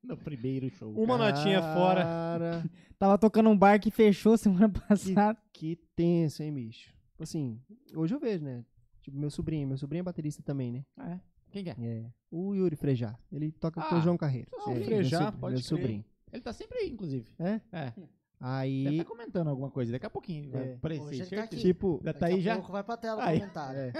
No 0.06 0.16
primeiro 0.16 0.68
show. 0.70 0.92
Uma 0.92 1.18
notinha 1.18 1.60
fora. 1.74 2.02
Cara, 2.04 2.64
Tava 2.98 3.18
tocando 3.18 3.50
um 3.50 3.56
bar 3.58 3.78
que 3.80 3.90
fechou 3.90 4.36
semana 4.38 4.68
passada. 4.68 5.38
que 5.52 5.76
tenso, 5.94 6.42
hein, 6.42 6.52
bicho? 6.54 6.94
Tipo 7.10 7.22
Assim, 7.22 7.60
hoje 7.94 8.14
eu 8.14 8.18
vejo, 8.20 8.44
né? 8.44 8.64
Tipo, 9.02 9.18
meu 9.18 9.30
sobrinho, 9.30 9.66
meu 9.68 9.76
sobrinho 9.76 10.00
é 10.00 10.04
baterista 10.04 10.42
também, 10.42 10.72
né? 10.72 10.84
Ah, 10.96 11.10
é? 11.12 11.20
Quem 11.50 11.62
que 11.64 11.70
é? 11.70 11.76
É. 11.78 12.06
O 12.30 12.54
Yuri 12.54 12.74
Frejá. 12.76 13.18
Ele 13.32 13.52
toca 13.52 13.80
com 13.80 13.94
Ah, 13.94 13.98
o 13.98 14.02
João 14.02 14.16
Carreiro. 14.16 14.48
o 14.52 14.70
É, 14.70 14.74
meu 14.74 14.84
Frejá, 14.84 15.18
sobrinho, 15.18 15.40
pode 15.40 15.54
meu 15.54 15.62
crer. 15.62 15.68
sobrinho. 15.68 16.04
Ele 16.32 16.42
tá 16.42 16.52
sempre 16.52 16.78
aí, 16.78 16.90
inclusive. 16.90 17.30
É? 17.38 17.60
É. 17.72 17.84
Deve 17.90 18.08
Aí, 18.40 18.98
tá 18.98 19.04
comentando 19.04 19.48
alguma 19.48 19.70
coisa. 19.70 19.92
Daqui 19.92 20.04
a 20.06 20.10
pouquinho 20.10 20.50
vai 20.50 20.70
É. 20.70 20.74
aparecer. 20.74 21.04
Hoje 21.04 21.22
ele 21.22 21.30
tá 21.30 21.46
tipo, 21.46 22.00
Já 22.04 22.12
tá 22.12 22.18
Daqui 22.20 22.34
aí 22.34 22.40
a 22.40 22.42
já? 22.42 22.54
pouco 22.56 22.72
vai 22.72 22.84
pra 22.84 22.96
tela 22.96 23.22
o 23.22 23.24
Aí. 23.24 23.38
comentário. 23.40 23.78
É. 23.80 23.92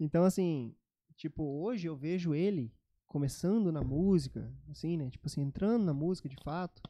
Então, 0.00 0.24
assim, 0.24 0.74
tipo, 1.16 1.44
hoje 1.44 1.86
eu 1.86 1.94
vejo 1.96 2.34
ele 2.34 2.72
começando 3.10 3.72
na 3.72 3.82
música, 3.82 4.48
assim, 4.70 4.96
né? 4.96 5.10
Tipo 5.10 5.26
assim, 5.26 5.40
entrando 5.42 5.84
na 5.84 5.92
música 5.92 6.28
de 6.28 6.36
fato. 6.44 6.80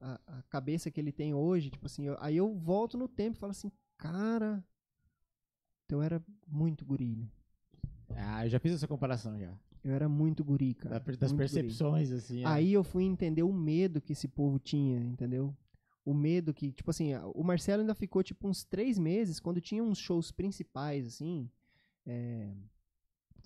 A, 0.00 0.20
a 0.26 0.42
cabeça 0.42 0.90
que 0.90 1.00
ele 1.00 1.10
tem 1.10 1.32
hoje, 1.32 1.70
tipo 1.70 1.86
assim, 1.86 2.04
eu- 2.06 2.16
aí 2.20 2.36
eu 2.36 2.54
volto 2.54 2.98
no 2.98 3.08
tempo 3.08 3.36
e 3.36 3.40
falo 3.40 3.50
assim, 3.52 3.72
cara, 3.96 4.62
então 5.86 5.98
eu 5.98 6.02
era 6.02 6.22
muito 6.46 6.84
guri, 6.84 7.16
né? 7.16 7.26
Ah, 8.10 8.46
eu 8.46 8.50
já 8.50 8.60
fiz 8.60 8.72
essa 8.72 8.86
comparação 8.86 9.38
já. 9.40 9.52
Eu 9.82 9.94
era 9.94 10.08
muito 10.10 10.44
guri, 10.44 10.74
cara. 10.74 11.00
Da- 11.00 11.12
das 11.16 11.32
muito 11.32 11.50
guri. 11.50 11.62
percepções, 11.62 12.12
assim. 12.12 12.42
é. 12.42 12.46
Aí 12.46 12.72
eu 12.72 12.84
fui 12.84 13.04
entender 13.04 13.42
o 13.42 13.52
medo 13.52 14.00
que 14.02 14.12
esse 14.12 14.28
povo 14.28 14.58
tinha, 14.58 15.00
entendeu? 15.00 15.56
o 16.04 16.14
medo 16.14 16.54
que, 16.54 16.72
tipo 16.72 16.90
assim, 16.90 17.10
o 17.34 17.44
Marcelo 17.44 17.82
ainda 17.82 17.94
ficou 17.94 18.22
tipo 18.22 18.48
uns 18.48 18.64
três 18.64 18.98
meses 18.98 19.38
quando 19.38 19.60
tinha 19.60 19.82
uns 19.84 19.98
shows 19.98 20.30
principais, 20.32 21.06
assim. 21.06 21.50
é, 22.06 22.50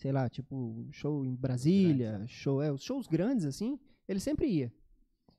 sei 0.02 0.10
lá, 0.10 0.28
tipo, 0.28 0.84
show 0.90 1.24
em 1.24 1.32
Brasília, 1.32 2.26
show, 2.26 2.60
é, 2.60 2.72
os 2.72 2.82
shows 2.82 3.06
grandes, 3.06 3.44
assim, 3.44 3.78
ele 4.08 4.18
sempre 4.18 4.48
ia. 4.48 4.72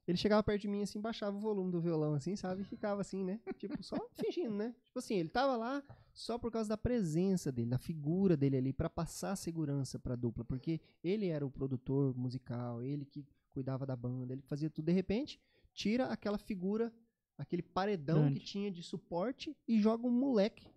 Ele 0.08 0.18
chegava 0.18 0.42
perto 0.42 0.62
de 0.62 0.68
mim, 0.70 0.82
assim, 0.82 1.02
baixava 1.02 1.36
o 1.36 1.40
volume 1.40 1.70
do 1.70 1.82
violão, 1.82 2.14
assim, 2.14 2.34
sabe? 2.38 2.62
E 2.62 2.66
ficava 2.66 3.02
assim, 3.02 3.26
né? 3.26 3.42
Tipo, 3.58 3.82
só 3.84 3.98
fingindo, 4.16 4.56
né? 4.56 4.74
Tipo 4.86 5.00
assim, 5.00 5.16
ele 5.16 5.28
tava 5.28 5.58
lá 5.58 5.84
só 6.14 6.38
por 6.38 6.50
causa 6.50 6.70
da 6.70 6.78
presença 6.78 7.52
dele, 7.52 7.72
da 7.72 7.78
figura 7.78 8.38
dele 8.38 8.56
ali, 8.56 8.72
pra 8.74 8.90
passar 8.90 9.36
segurança 9.36 10.00
pra 10.00 10.16
dupla. 10.16 10.46
Porque 10.46 10.80
ele 11.04 11.28
era 11.28 11.46
o 11.46 11.52
produtor 11.52 12.16
musical, 12.18 12.82
ele 12.82 13.06
que 13.06 13.26
cuidava 13.52 13.86
da 13.86 13.98
banda, 13.98 14.34
ele 14.34 14.42
que 14.42 14.48
fazia 14.48 14.70
tudo. 14.70 14.86
De 14.86 14.94
repente, 14.94 15.42
tira 15.74 16.06
aquela 16.06 16.38
figura, 16.38 16.92
aquele 17.38 17.62
paredão 17.62 18.24
Grande. 18.24 18.40
que 18.40 18.46
tinha 18.46 18.72
de 18.72 18.84
suporte 18.84 19.56
e 19.68 19.82
joga 19.82 20.08
um 20.08 20.12
moleque 20.12 20.68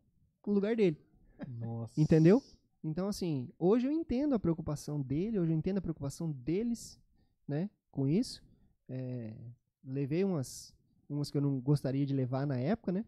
no 0.45 0.53
lugar 0.53 0.75
dele. 0.75 1.01
Nossa. 1.49 2.01
Entendeu? 2.01 2.43
Então, 2.87 3.09
assim, 3.09 3.51
hoje 3.59 3.85
eu 3.85 3.91
entendo 3.91 4.37
a 4.37 4.39
preocupação 4.39 5.03
dele, 5.03 5.41
hoje 5.41 5.51
eu 5.53 5.57
entendo 5.57 5.79
a 5.79 5.83
preocupação 5.83 6.31
deles, 6.31 7.01
né, 7.47 7.69
com 7.91 8.07
isso. 8.07 8.45
É, 8.89 9.35
levei 9.83 10.23
umas, 10.23 10.73
umas 11.09 11.29
que 11.29 11.37
eu 11.37 11.43
não 11.43 11.59
gostaria 11.59 12.07
de 12.07 12.15
levar 12.15 12.47
na 12.47 12.57
época, 12.57 12.93
né? 12.93 13.05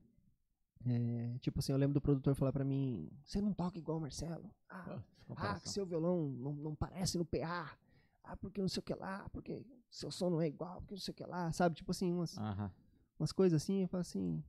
É, 0.84 1.38
tipo 1.38 1.60
assim, 1.60 1.70
eu 1.70 1.78
lembro 1.78 1.94
do 1.94 2.00
produtor 2.00 2.34
falar 2.34 2.52
pra 2.52 2.64
mim: 2.64 3.08
Você 3.24 3.40
não 3.40 3.52
toca 3.52 3.78
igual 3.78 3.98
o 3.98 4.00
Marcelo. 4.00 4.50
Ah, 4.68 5.00
ah, 5.36 5.60
que 5.60 5.68
seu 5.68 5.86
violão 5.86 6.28
não, 6.28 6.52
não 6.52 6.74
parece 6.74 7.16
no 7.16 7.24
PA. 7.24 7.78
Ah, 8.24 8.36
porque 8.36 8.60
não 8.60 8.68
sei 8.68 8.80
o 8.80 8.82
que 8.82 8.94
lá, 8.94 9.28
porque 9.32 9.64
seu 9.88 10.10
som 10.10 10.28
não 10.28 10.40
é 10.40 10.48
igual, 10.48 10.80
porque 10.80 10.94
não 10.94 11.00
sei 11.00 11.12
o 11.12 11.14
que 11.14 11.24
lá, 11.24 11.52
sabe? 11.52 11.76
Tipo 11.76 11.92
assim, 11.92 12.12
umas, 12.12 12.36
Aham. 12.36 12.70
umas 13.18 13.30
coisas 13.30 13.62
assim, 13.62 13.82
eu 13.82 13.88
falo 13.88 14.00
assim, 14.00 14.42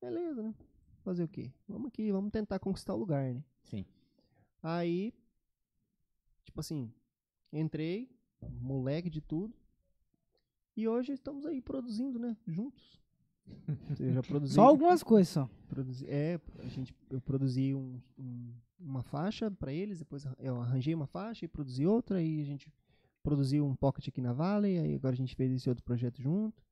beleza, 0.00 0.42
né? 0.42 0.54
Fazer 1.04 1.22
o 1.22 1.28
quê? 1.28 1.52
Vamos 1.68 1.88
aqui, 1.88 2.10
vamos 2.10 2.32
tentar 2.32 2.58
conquistar 2.58 2.94
o 2.94 2.98
lugar, 2.98 3.32
né? 3.32 3.44
Sim. 3.62 3.84
Aí, 4.62 5.12
tipo 6.44 6.60
assim, 6.60 6.92
entrei, 7.52 8.10
moleque 8.60 9.08
de 9.10 9.20
tudo, 9.20 9.54
e 10.76 10.86
hoje 10.88 11.12
estamos 11.12 11.44
aí 11.46 11.60
produzindo, 11.60 12.18
né? 12.18 12.36
Juntos. 12.46 13.00
Produzi. 14.26 14.54
Só 14.54 14.62
algumas 14.62 15.02
coisas 15.02 15.28
só. 15.32 15.48
produzi- 15.68 16.06
é, 16.08 16.40
a 16.58 16.68
gente, 16.68 16.94
eu 17.10 17.20
produzi 17.20 17.74
um- 17.74 18.00
um- 18.18 18.52
uma 18.78 19.02
faixa 19.02 19.50
pra 19.50 19.72
eles, 19.72 19.98
depois 19.98 20.24
eu 20.38 20.60
arranjei 20.60 20.94
uma 20.94 21.06
faixa 21.06 21.44
e 21.44 21.48
produzi 21.48 21.84
outra, 21.86 22.22
e 22.22 22.40
a 22.40 22.44
gente 22.44 22.72
produziu 23.22 23.66
um 23.66 23.74
pocket 23.74 24.08
aqui 24.08 24.20
na 24.20 24.32
Valley, 24.32 24.78
aí 24.78 24.94
agora 24.94 25.14
a 25.14 25.16
gente 25.16 25.34
fez 25.34 25.50
esse 25.52 25.68
outro 25.68 25.84
projeto 25.84 26.20
junto. 26.22 26.62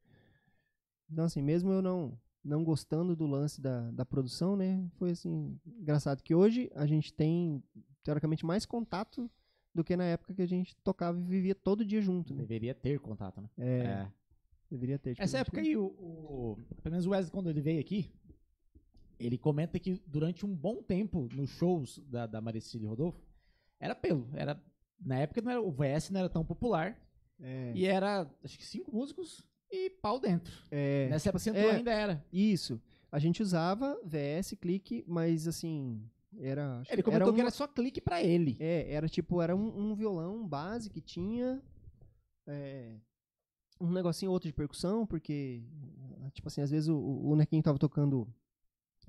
Então, 1.11 1.25
assim, 1.25 1.43
mesmo 1.43 1.71
eu 1.73 1.83
não, 1.83 2.19
não 2.47 2.63
gostando 2.65 3.15
do 3.17 3.27
lance 3.27 3.61
da, 3.61 3.91
da 3.91 4.05
produção, 4.05 4.57
né, 4.57 4.87
foi 4.97 5.11
assim, 5.11 5.59
engraçado 5.67 6.23
que 6.23 6.35
hoje 6.35 6.71
a 6.75 6.87
gente 6.87 7.13
tem, 7.13 7.63
teoricamente, 8.03 8.45
mais 8.47 8.65
contato 8.65 9.31
do 9.75 9.83
que 9.85 9.97
na 9.97 10.05
época 10.05 10.33
que 10.35 10.43
a 10.43 10.47
gente 10.47 10.75
tocava 10.77 11.19
e 11.19 11.23
vivia 11.23 11.55
todo 11.55 11.85
dia 11.85 12.01
junto, 12.01 12.33
né? 12.33 12.41
Deveria 12.41 12.75
ter 12.75 12.99
contato, 13.01 13.41
né? 13.41 13.51
É, 13.59 14.07
deveria 14.71 14.99
ter. 14.99 15.11
tipo, 15.15 15.23
Essa 15.23 15.39
época 15.39 15.61
aí, 15.61 15.77
o, 15.77 15.85
o- 15.87 16.57
pelo 16.83 16.93
menos 16.93 17.05
o 17.07 17.11
Wesley, 17.11 17.31
quando 17.33 17.51
ele 17.51 17.61
veio 17.61 17.81
aqui, 17.81 18.11
ele 19.19 19.37
comenta 19.39 19.79
que 19.79 20.01
durante 20.07 20.45
um 20.47 20.55
bom 20.55 20.83
tempo 20.83 21.29
nos 21.35 21.51
shows 21.51 21.99
da, 22.09 22.27
da 22.27 22.41
Maricília 22.41 22.87
e 22.87 22.89
Rodolfo, 22.89 23.21
era 23.81 23.95
pelo. 23.95 24.29
Era, 24.35 24.63
na 25.01 25.19
época 25.19 25.41
não 25.43 25.51
era, 25.51 25.61
o 25.61 25.71
VS 25.71 26.11
não 26.11 26.21
era 26.21 26.29
tão 26.29 26.45
popular. 26.45 26.99
É, 27.41 27.73
E 27.75 27.85
era, 27.87 28.31
acho 28.43 28.57
que 28.57 28.65
cinco 28.65 28.95
músicos 28.95 29.47
e 29.71 29.91
pau 29.91 30.19
dentro. 30.21 30.53
é, 30.71 31.09
Nessa 31.11 31.29
época 31.31 31.39
Centro 31.41 31.61
é, 31.61 31.71
ainda 31.77 31.93
era. 31.93 32.25
Isso. 32.33 32.81
A 33.11 33.19
gente 33.19 33.43
usava 33.43 33.99
VS, 34.05 34.57
clique, 34.57 35.05
mas 35.07 35.47
assim, 35.49 36.03
era. 36.39 36.83
Ele 36.89 36.97
que 36.97 37.03
comentou 37.03 37.29
era 37.29 37.33
que 37.35 37.41
uma- 37.41 37.45
era 37.45 37.51
só 37.51 37.67
clique 37.67 38.01
pra 38.01 38.23
ele. 38.23 38.57
É, 38.61 38.93
era 38.93 39.09
tipo, 39.09 39.41
era 39.41 39.55
um, 39.57 39.91
um 39.91 39.95
violão 39.95 40.47
base 40.47 40.91
que 40.91 41.01
tinha 41.01 41.63
é, 42.47 42.97
um 43.81 43.91
negocinho 43.91 44.31
outro 44.31 44.49
de 44.49 44.53
percussão, 44.55 45.07
porque, 45.07 45.63
tipo 46.33 46.49
assim, 46.49 46.61
às 46.63 46.71
vezes 46.71 46.89
o, 46.89 46.97
o 46.99 47.37
Nequinho 47.37 47.63
tava 47.63 47.79
tocando 47.79 48.27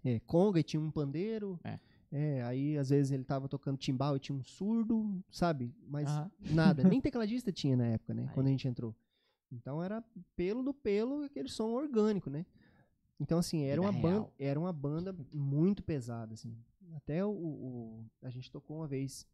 é, 0.03 0.19
conga 0.21 0.59
e 0.59 0.63
tinha 0.63 0.81
um 0.81 0.91
pandeiro. 0.91 1.59
É. 1.63 1.79
É, 2.09 2.41
aí 2.43 2.77
às 2.77 2.87
vezes 2.89 3.11
ele 3.11 3.25
tava 3.25 3.49
tocando 3.49 3.77
timbal 3.77 4.15
e 4.15 4.19
tinha 4.19 4.37
um 4.37 4.41
surdo, 4.43 5.21
sabe? 5.29 5.75
Mas 5.85 6.07
Aham. 6.07 6.31
nada, 6.51 6.83
nem 6.83 7.01
tecladista 7.01 7.51
tinha 7.51 7.75
na 7.75 7.87
época, 7.87 8.13
né? 8.13 8.23
Aí. 8.29 8.33
Quando 8.33 8.47
a 8.47 8.49
gente 8.49 8.65
entrou. 8.67 8.95
Então 9.51 9.81
era 9.83 10.03
pelo 10.35 10.61
do 10.63 10.73
pelo, 10.73 11.23
aquele 11.23 11.47
som 11.49 11.69
orgânico, 11.71 12.29
né? 12.29 12.45
Então, 13.19 13.39
assim, 13.39 13.63
era 13.63 13.81
uma, 13.81 13.91
banda, 14.01 14.31
era 14.37 14.59
uma 14.59 14.71
banda 14.73 15.15
muito 15.33 15.81
pesada, 15.81 16.33
assim. 16.33 16.55
Até 16.95 17.25
o, 17.25 17.29
o- 17.31 18.05
A 18.21 18.29
gente 18.29 18.51
tocou 18.51 18.77
uma 18.77 18.87
vez 18.87 19.25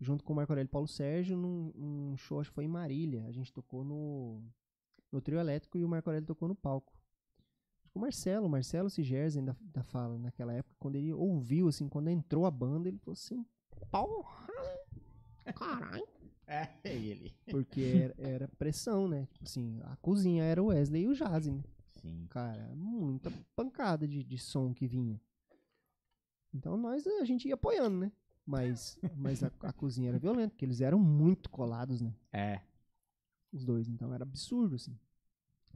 junto 0.00 0.24
com 0.24 0.32
o 0.32 0.36
Marco 0.36 0.52
Aurélio 0.52 0.68
e 0.68 0.70
Paulo 0.70 0.88
Sérgio 0.88 1.36
num, 1.36 1.70
num 1.74 2.16
show, 2.16 2.40
acho 2.40 2.50
que 2.50 2.54
foi 2.54 2.64
em 2.64 2.68
Marília. 2.68 3.24
A 3.26 3.32
gente 3.32 3.52
tocou 3.52 3.84
no, 3.84 4.42
no 5.12 5.20
trio 5.20 5.38
elétrico 5.38 5.76
e 5.78 5.84
o 5.84 5.88
Marco 5.88 6.08
Aurélio 6.08 6.26
tocou 6.26 6.48
no 6.48 6.54
palco. 6.54 6.92
O 7.94 7.98
Marcelo, 7.98 8.46
o 8.46 8.50
Marcelo 8.50 8.88
Sigers 8.90 9.36
ainda, 9.36 9.56
ainda 9.60 9.82
fala 9.84 10.18
naquela 10.18 10.52
época, 10.52 10.76
quando 10.78 10.96
ele 10.96 11.12
ouviu, 11.12 11.68
assim, 11.68 11.88
quando 11.88 12.08
entrou 12.08 12.44
a 12.46 12.50
banda, 12.50 12.88
ele 12.88 12.98
falou 12.98 13.14
assim, 13.14 13.44
porra, 13.90 14.46
caralho. 15.54 16.06
É, 16.46 16.68
ele. 16.84 17.34
Porque 17.50 17.82
era, 17.82 18.14
era 18.18 18.48
pressão, 18.58 19.08
né? 19.08 19.26
Tipo 19.32 19.44
assim, 19.44 19.80
a 19.84 19.96
cozinha 19.96 20.44
era 20.44 20.62
o 20.62 20.66
Wesley 20.66 21.02
e 21.02 21.08
o 21.08 21.14
Jazzy, 21.14 21.52
né? 21.52 21.62
Sim. 22.00 22.26
Cara, 22.30 22.72
muita 22.74 23.32
pancada 23.54 24.06
de, 24.06 24.22
de 24.22 24.38
som 24.38 24.72
que 24.72 24.86
vinha. 24.86 25.20
Então 26.54 26.76
nós, 26.76 27.06
a 27.06 27.24
gente 27.24 27.48
ia 27.48 27.54
apoiando, 27.54 27.98
né? 27.98 28.12
Mas, 28.46 28.98
mas 29.16 29.42
a, 29.42 29.50
a 29.60 29.72
cozinha 29.72 30.10
era 30.10 30.18
violenta, 30.18 30.50
porque 30.50 30.64
eles 30.64 30.80
eram 30.80 30.98
muito 30.98 31.50
colados, 31.50 32.00
né? 32.00 32.14
É. 32.32 32.60
Os 33.52 33.64
dois. 33.64 33.88
Então 33.88 34.14
era 34.14 34.22
absurdo, 34.22 34.76
assim. 34.76 34.96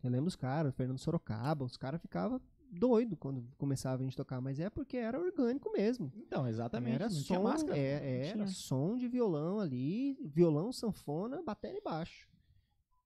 Eu 0.02 0.10
lembro 0.10 0.28
os 0.28 0.36
caras, 0.36 0.72
o 0.72 0.76
Fernando 0.76 0.98
Sorocaba, 0.98 1.64
os 1.64 1.76
caras 1.76 2.00
ficavam 2.00 2.40
doidos 2.70 3.18
quando 3.18 3.44
começava 3.58 4.02
a 4.02 4.04
gente 4.04 4.16
tocar, 4.16 4.40
mas 4.40 4.60
é 4.60 4.70
porque 4.70 4.96
era 4.96 5.18
orgânico 5.18 5.70
mesmo. 5.72 6.12
Então, 6.16 6.46
exatamente. 6.46 6.94
Era 6.94 7.10
som, 7.10 7.42
máscara. 7.42 7.76
é, 7.76 8.28
era 8.28 8.46
som 8.46 8.96
de 8.96 9.08
violão 9.08 9.60
ali, 9.60 10.16
violão, 10.22 10.72
sanfona, 10.72 11.42
bateria 11.42 11.78
e 11.78 11.82
baixo. 11.82 12.28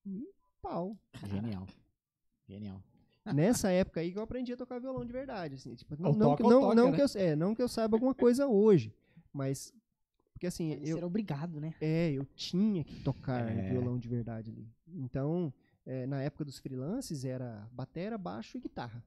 E 0.05 0.29
pau. 0.61 0.97
Genial. 1.25 1.65
Genial. 2.47 2.81
Nessa 3.33 3.71
época 3.71 4.01
aí 4.01 4.11
que 4.11 4.19
eu 4.19 4.23
aprendi 4.23 4.53
a 4.53 4.57
tocar 4.57 4.79
violão 4.79 5.03
de 5.03 5.11
verdade, 5.11 5.55
assim, 5.55 5.73
tipo, 5.73 5.95
não, 5.99 6.11
não, 6.11 6.19
não, 6.19 6.35
toca, 6.35 6.75
não 6.75 6.91
né? 6.91 6.95
que 6.95 7.01
eu, 7.01 7.21
é, 7.21 7.35
não 7.35 7.55
que 7.55 7.61
eu 7.61 7.67
saiba 7.67 7.95
alguma 7.95 8.13
coisa 8.13 8.45
hoje, 8.45 8.93
mas 9.33 9.73
porque 10.31 10.45
assim, 10.45 10.73
eu, 10.83 10.97
ser 10.97 11.03
obrigado, 11.03 11.59
né? 11.59 11.73
é, 11.81 12.11
eu 12.11 12.23
tinha 12.35 12.83
que 12.83 12.99
tocar 13.01 13.49
É. 13.49 13.69
violão 13.69 13.97
de 13.97 14.07
verdade 14.07 14.51
ali. 14.51 14.69
Então, 14.87 15.51
é, 15.85 16.05
na 16.05 16.21
época 16.21 16.45
dos 16.45 16.59
freelances 16.59 17.25
era 17.25 17.67
batera, 17.71 18.15
baixo 18.15 18.57
e 18.57 18.59
guitarra. 18.59 19.03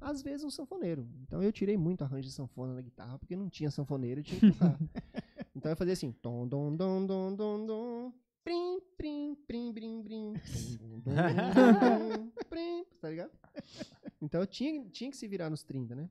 Às 0.00 0.22
vezes 0.22 0.44
um 0.44 0.50
sanfoneiro. 0.50 1.08
Então 1.22 1.42
eu 1.42 1.52
tirei 1.52 1.76
muito 1.76 2.02
arranjo 2.04 2.28
de 2.28 2.34
sanfona 2.34 2.74
na 2.74 2.82
guitarra, 2.82 3.18
porque 3.18 3.34
não 3.36 3.48
tinha 3.48 3.70
sanfoneiro, 3.70 4.20
eu 4.20 4.24
tinha 4.24 4.40
que 4.40 4.52
tocar. 4.52 4.78
então 5.54 5.70
eu 5.72 5.76
fazia 5.76 5.92
assim, 5.94 6.12
tom 6.12 6.46
dom 6.46 6.74
dom 6.76 7.06
dom 7.06 7.34
dom 7.34 7.66
dom, 7.66 8.12
prim 8.44 8.80
prim 8.96 9.34
prim 9.46 9.72
dom, 9.72 11.00
dom, 11.00 12.30
prim, 12.48 12.84
tá 13.00 13.10
ligado? 13.10 13.30
Então 14.20 14.40
eu 14.40 14.46
tinha, 14.46 14.84
tinha 14.90 15.10
que 15.10 15.16
se 15.16 15.26
virar 15.26 15.50
nos 15.50 15.62
30, 15.62 15.94
né? 15.94 16.10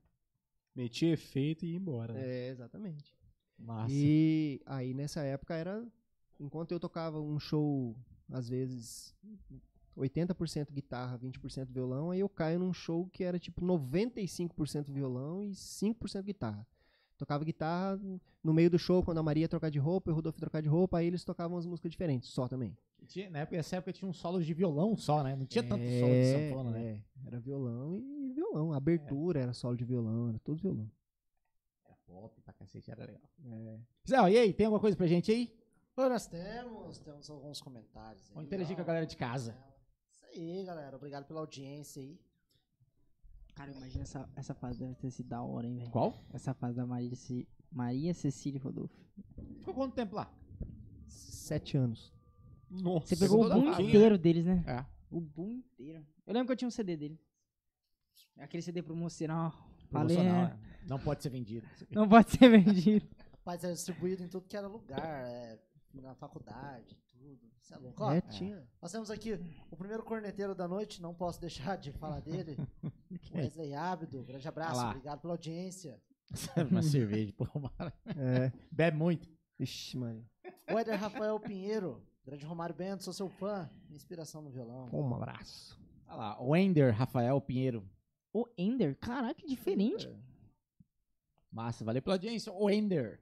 Metia 0.76 1.14
efeito 1.14 1.66
e 1.66 1.72
ia 1.72 1.78
embora. 1.78 2.14
né? 2.14 2.22
É, 2.26 2.50
exatamente. 2.50 3.16
Massa. 3.58 3.94
E 3.94 4.62
aí 4.66 4.94
nessa 4.94 5.22
época 5.24 5.54
era. 5.56 5.86
Enquanto 6.38 6.74
eu 6.74 6.80
tocava 6.82 7.18
um 7.22 7.40
show, 7.40 7.96
às 8.30 8.50
vezes, 8.50 9.16
80% 9.98 10.72
guitarra, 10.72 11.18
20% 11.18 11.68
violão, 11.72 12.12
aí 12.12 12.20
eu 12.20 12.28
caio 12.30 12.60
num 12.60 12.74
show 12.74 13.08
que 13.08 13.24
era 13.24 13.40
tipo 13.40 13.62
95% 13.62 14.92
violão 14.92 15.44
e 15.44 15.52
5% 15.52 16.24
guitarra. 16.24 16.68
Tocava 17.18 17.46
guitarra 17.46 17.98
no 18.44 18.54
meio 18.54 18.70
do 18.70 18.78
show, 18.78 19.02
quando 19.02 19.20
a 19.20 19.24
Maria 19.24 19.42
ia 19.44 19.48
trocar 19.48 19.70
de 19.72 19.80
roupa 19.80 20.10
e 20.10 20.12
o 20.12 20.16
Rodolfo 20.16 20.38
ia 20.38 20.42
trocar 20.42 20.62
de 20.62 20.68
roupa, 20.68 20.98
aí 20.98 21.08
eles 21.08 21.24
tocavam 21.24 21.58
as 21.58 21.66
músicas 21.66 21.90
diferentes, 21.92 22.30
só 22.30 22.48
também. 22.48 22.78
Tinha- 23.08 23.30
na 23.30 23.40
época, 23.40 23.56
nessa 23.56 23.78
época 23.78 23.94
tinha 23.94 24.10
um 24.10 24.14
solo 24.14 24.44
de 24.44 24.54
violão 24.54 24.98
só, 24.98 25.24
né? 25.24 25.36
Não 25.36 25.46
tinha 25.46 25.64
tanto 25.64 25.84
solo 26.00 26.12
de 26.12 26.18
É, 26.20 26.50
sanfona, 26.50 26.72
né? 26.72 26.84
é, 26.84 27.00
era 27.28 27.40
violão 27.40 27.98
e 27.98 28.34
violão. 28.34 28.74
A 28.74 28.78
abertura 28.78 29.40
era 29.40 29.54
solo 29.54 29.78
de 29.78 29.86
violão, 29.86 30.28
era 30.30 30.40
tudo 30.40 30.60
violão. 30.62 30.92
Era 31.86 31.96
pop 32.06 32.42
pra 32.42 32.52
cacete, 32.54 32.92
era 32.92 33.06
legal. 33.06 33.22
É. 33.46 33.80
Zé, 34.10 34.16
e 34.32 34.38
aí, 34.38 34.54
tem 34.54 34.66
alguma 34.66 34.82
coisa 34.82 34.98
pra 34.98 35.08
gente 35.08 35.32
aí? 35.32 35.54
Nós 35.96 36.28
temos, 36.28 36.98
temos 37.00 37.30
alguns 37.30 37.62
comentários 37.62 38.24
aí. 38.28 38.34
Vamos 38.34 38.48
interagir 38.48 38.76
com 38.76 38.82
a 38.82 38.86
galera 38.86 39.06
de 39.06 39.16
casa. 39.16 39.56
Aí, 40.36 40.64
galera. 40.66 40.96
Obrigado 40.96 41.26
pela 41.26 41.40
audiência 41.40 42.02
aí. 42.02 42.20
Cara, 43.56 43.72
imagina 43.72 44.04
essa, 44.04 44.30
essa 44.36 44.54
fase 44.54 44.80
deve 44.80 44.96
ter 44.96 45.10
sido 45.12 45.30
da 45.30 45.42
hora, 45.42 45.66
hein, 45.68 45.78
velho. 45.78 45.90
Qual? 45.92 46.14
Essa 46.34 46.54
fase 46.54 46.76
da 46.76 46.86
Maria, 46.86 47.16
Ce- 47.16 47.48
Maria 47.72 48.14
Cecília 48.14 48.58
e 48.58 48.62
Rodolfo. 48.62 48.94
Ficou 49.60 49.74
quanto 49.74 49.94
tempo 49.96 50.16
lá? 50.16 50.30
Sete 51.08 51.78
anos. 51.78 52.14
Nossa. 52.70 53.08
Você 53.08 53.16
pegou 53.16 53.40
o 53.40 53.44
toda 53.44 53.56
boom 53.56 53.70
a 53.70 53.72
fase, 53.76 53.88
inteiro 53.88 54.18
deles, 54.18 54.46
né? 54.46 54.64
É. 54.68 54.86
O 55.10 55.22
boom 55.22 55.52
inteiro. 55.52 56.06
Eu 56.28 56.34
lembro 56.34 56.48
que 56.48 56.52
eu 56.54 56.58
tinha 56.58 56.68
um 56.68 56.72
CD 56.72 56.98
dele. 56.98 57.20
Aquele 58.38 58.62
CD 58.62 58.82
promocional. 58.82 59.52
Falei, 59.90 60.18
Promocional, 60.18 60.46
é, 60.48 60.54
né? 60.56 60.60
Não 60.88 61.00
pode 61.00 61.24
ser 61.24 61.30
vendido. 61.30 61.66
não 61.92 62.10
pode 62.10 62.32
ser 62.32 62.50
vendido. 62.50 63.08
Rapaz, 63.32 63.64
é 63.64 63.72
distribuído 63.72 64.24
em 64.24 64.28
tudo 64.28 64.48
que 64.48 64.58
era 64.58 64.68
lugar, 64.68 65.00
é, 65.28 65.58
na 66.02 66.14
faculdade, 66.16 66.98
tudo. 67.08 67.52
Isso 67.62 67.74
é 67.74 67.78
louco. 67.78 68.04
Ó, 68.04 68.12
É, 68.14 68.22
tinha. 68.22 68.68
Nós 68.82 68.92
temos 68.92 69.10
aqui 69.10 69.40
o 69.72 69.76
primeiro 69.76 70.04
corneteiro 70.04 70.54
da 70.56 70.68
noite, 70.68 71.02
não 71.02 71.14
posso 71.14 71.40
deixar 71.42 71.78
de 71.78 71.92
falar 71.92 72.22
dele. 72.22 72.56
Wesley 73.34 73.74
Ábido, 73.74 74.24
grande 74.24 74.48
abraço, 74.48 74.76
Olha 74.78 74.84
lá. 74.84 74.90
obrigado 74.92 75.22
pela 75.22 75.34
audiência. 75.34 76.02
Uma 76.72 76.82
cerveja, 76.82 77.34
pô. 77.34 77.46
É. 78.18 78.52
Bebe 78.72 78.98
muito. 78.98 79.30
Ixi, 79.60 79.98
Maria. 79.98 80.26
O 80.72 80.78
Éder 80.78 81.00
Rafael 81.00 81.40
Pinheiro, 81.40 82.04
grande 82.26 82.46
Romário 82.46 82.76
Bento, 82.76 83.04
sou 83.04 83.14
seu 83.14 83.30
fã, 83.30 83.70
inspiração 83.90 84.42
no 84.42 84.50
violão. 84.50 84.90
Um 84.92 85.16
abraço. 85.16 85.80
Olha 86.08 86.18
lá, 86.18 86.42
Wender 86.42 86.94
Rafael 86.94 87.40
Pinheiro. 87.42 87.88
O 88.34 88.46
Ender, 88.58 88.98
caraca, 88.98 89.34
que 89.36 89.48
diferente. 89.48 90.10
Massa, 91.52 91.86
valeu 91.86 92.02
pela 92.02 92.16
audiência. 92.16 92.52
Wender. 92.52 93.20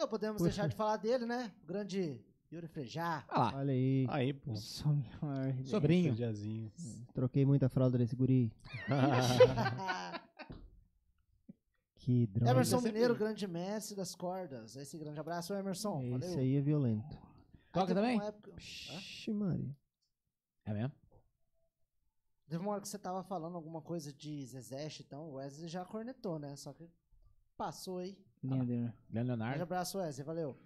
Não 0.00 0.08
podemos 0.08 0.38
Puxa. 0.38 0.48
deixar 0.48 0.66
de 0.66 0.74
falar 0.74 0.96
dele, 0.96 1.26
né? 1.26 1.52
O 1.62 1.66
grande 1.66 2.24
Yuri 2.50 2.66
Frejá. 2.66 3.22
Olha 3.28 3.38
lá, 3.38 3.56
Olha 3.58 3.72
aí. 3.74 4.06
Aí, 4.08 4.32
pô. 4.32 4.56
Sobrinho. 4.56 6.14
Diazinho. 6.14 6.72
Troquei 7.12 7.44
muita 7.44 7.68
fralda 7.68 7.98
desse 7.98 8.16
guri. 8.16 8.50
Que 11.96 12.26
droga. 12.28 12.52
Emerson 12.52 12.78
é 12.78 12.80
Mineiro, 12.80 13.14
filho. 13.14 13.26
grande 13.26 13.46
mestre 13.46 13.94
das 13.94 14.14
cordas. 14.14 14.74
Esse 14.74 14.96
grande 14.96 15.20
abraço, 15.20 15.52
Emerson. 15.52 16.00
Esse 16.00 16.10
Valeu. 16.28 16.38
aí 16.38 16.56
é 16.56 16.60
violento. 16.62 17.18
Toca 17.70 17.94
também? 17.94 18.18
Época? 18.18 18.54
Ixi, 18.56 19.30
Maria. 19.34 19.76
É 20.64 20.72
mesmo? 20.72 20.94
teve 22.48 22.62
uma 22.62 22.72
hora 22.72 22.80
que 22.80 22.88
você 22.88 22.98
tava 22.98 23.22
falando 23.22 23.54
alguma 23.54 23.82
coisa 23.82 24.10
de 24.14 24.44
Zezé, 24.46 24.88
então 24.98 25.28
o 25.28 25.34
Wesley 25.34 25.68
já 25.68 25.84
cornetou, 25.84 26.38
né? 26.38 26.56
Só 26.56 26.72
que 26.72 26.90
passou 27.54 27.98
aí. 27.98 28.18
Lindo. 28.42 28.92
Grande 29.08 29.28
Leonardo. 29.28 29.62
abraço, 29.62 29.98
Wesley. 29.98 30.24
Valeu. 30.24 30.56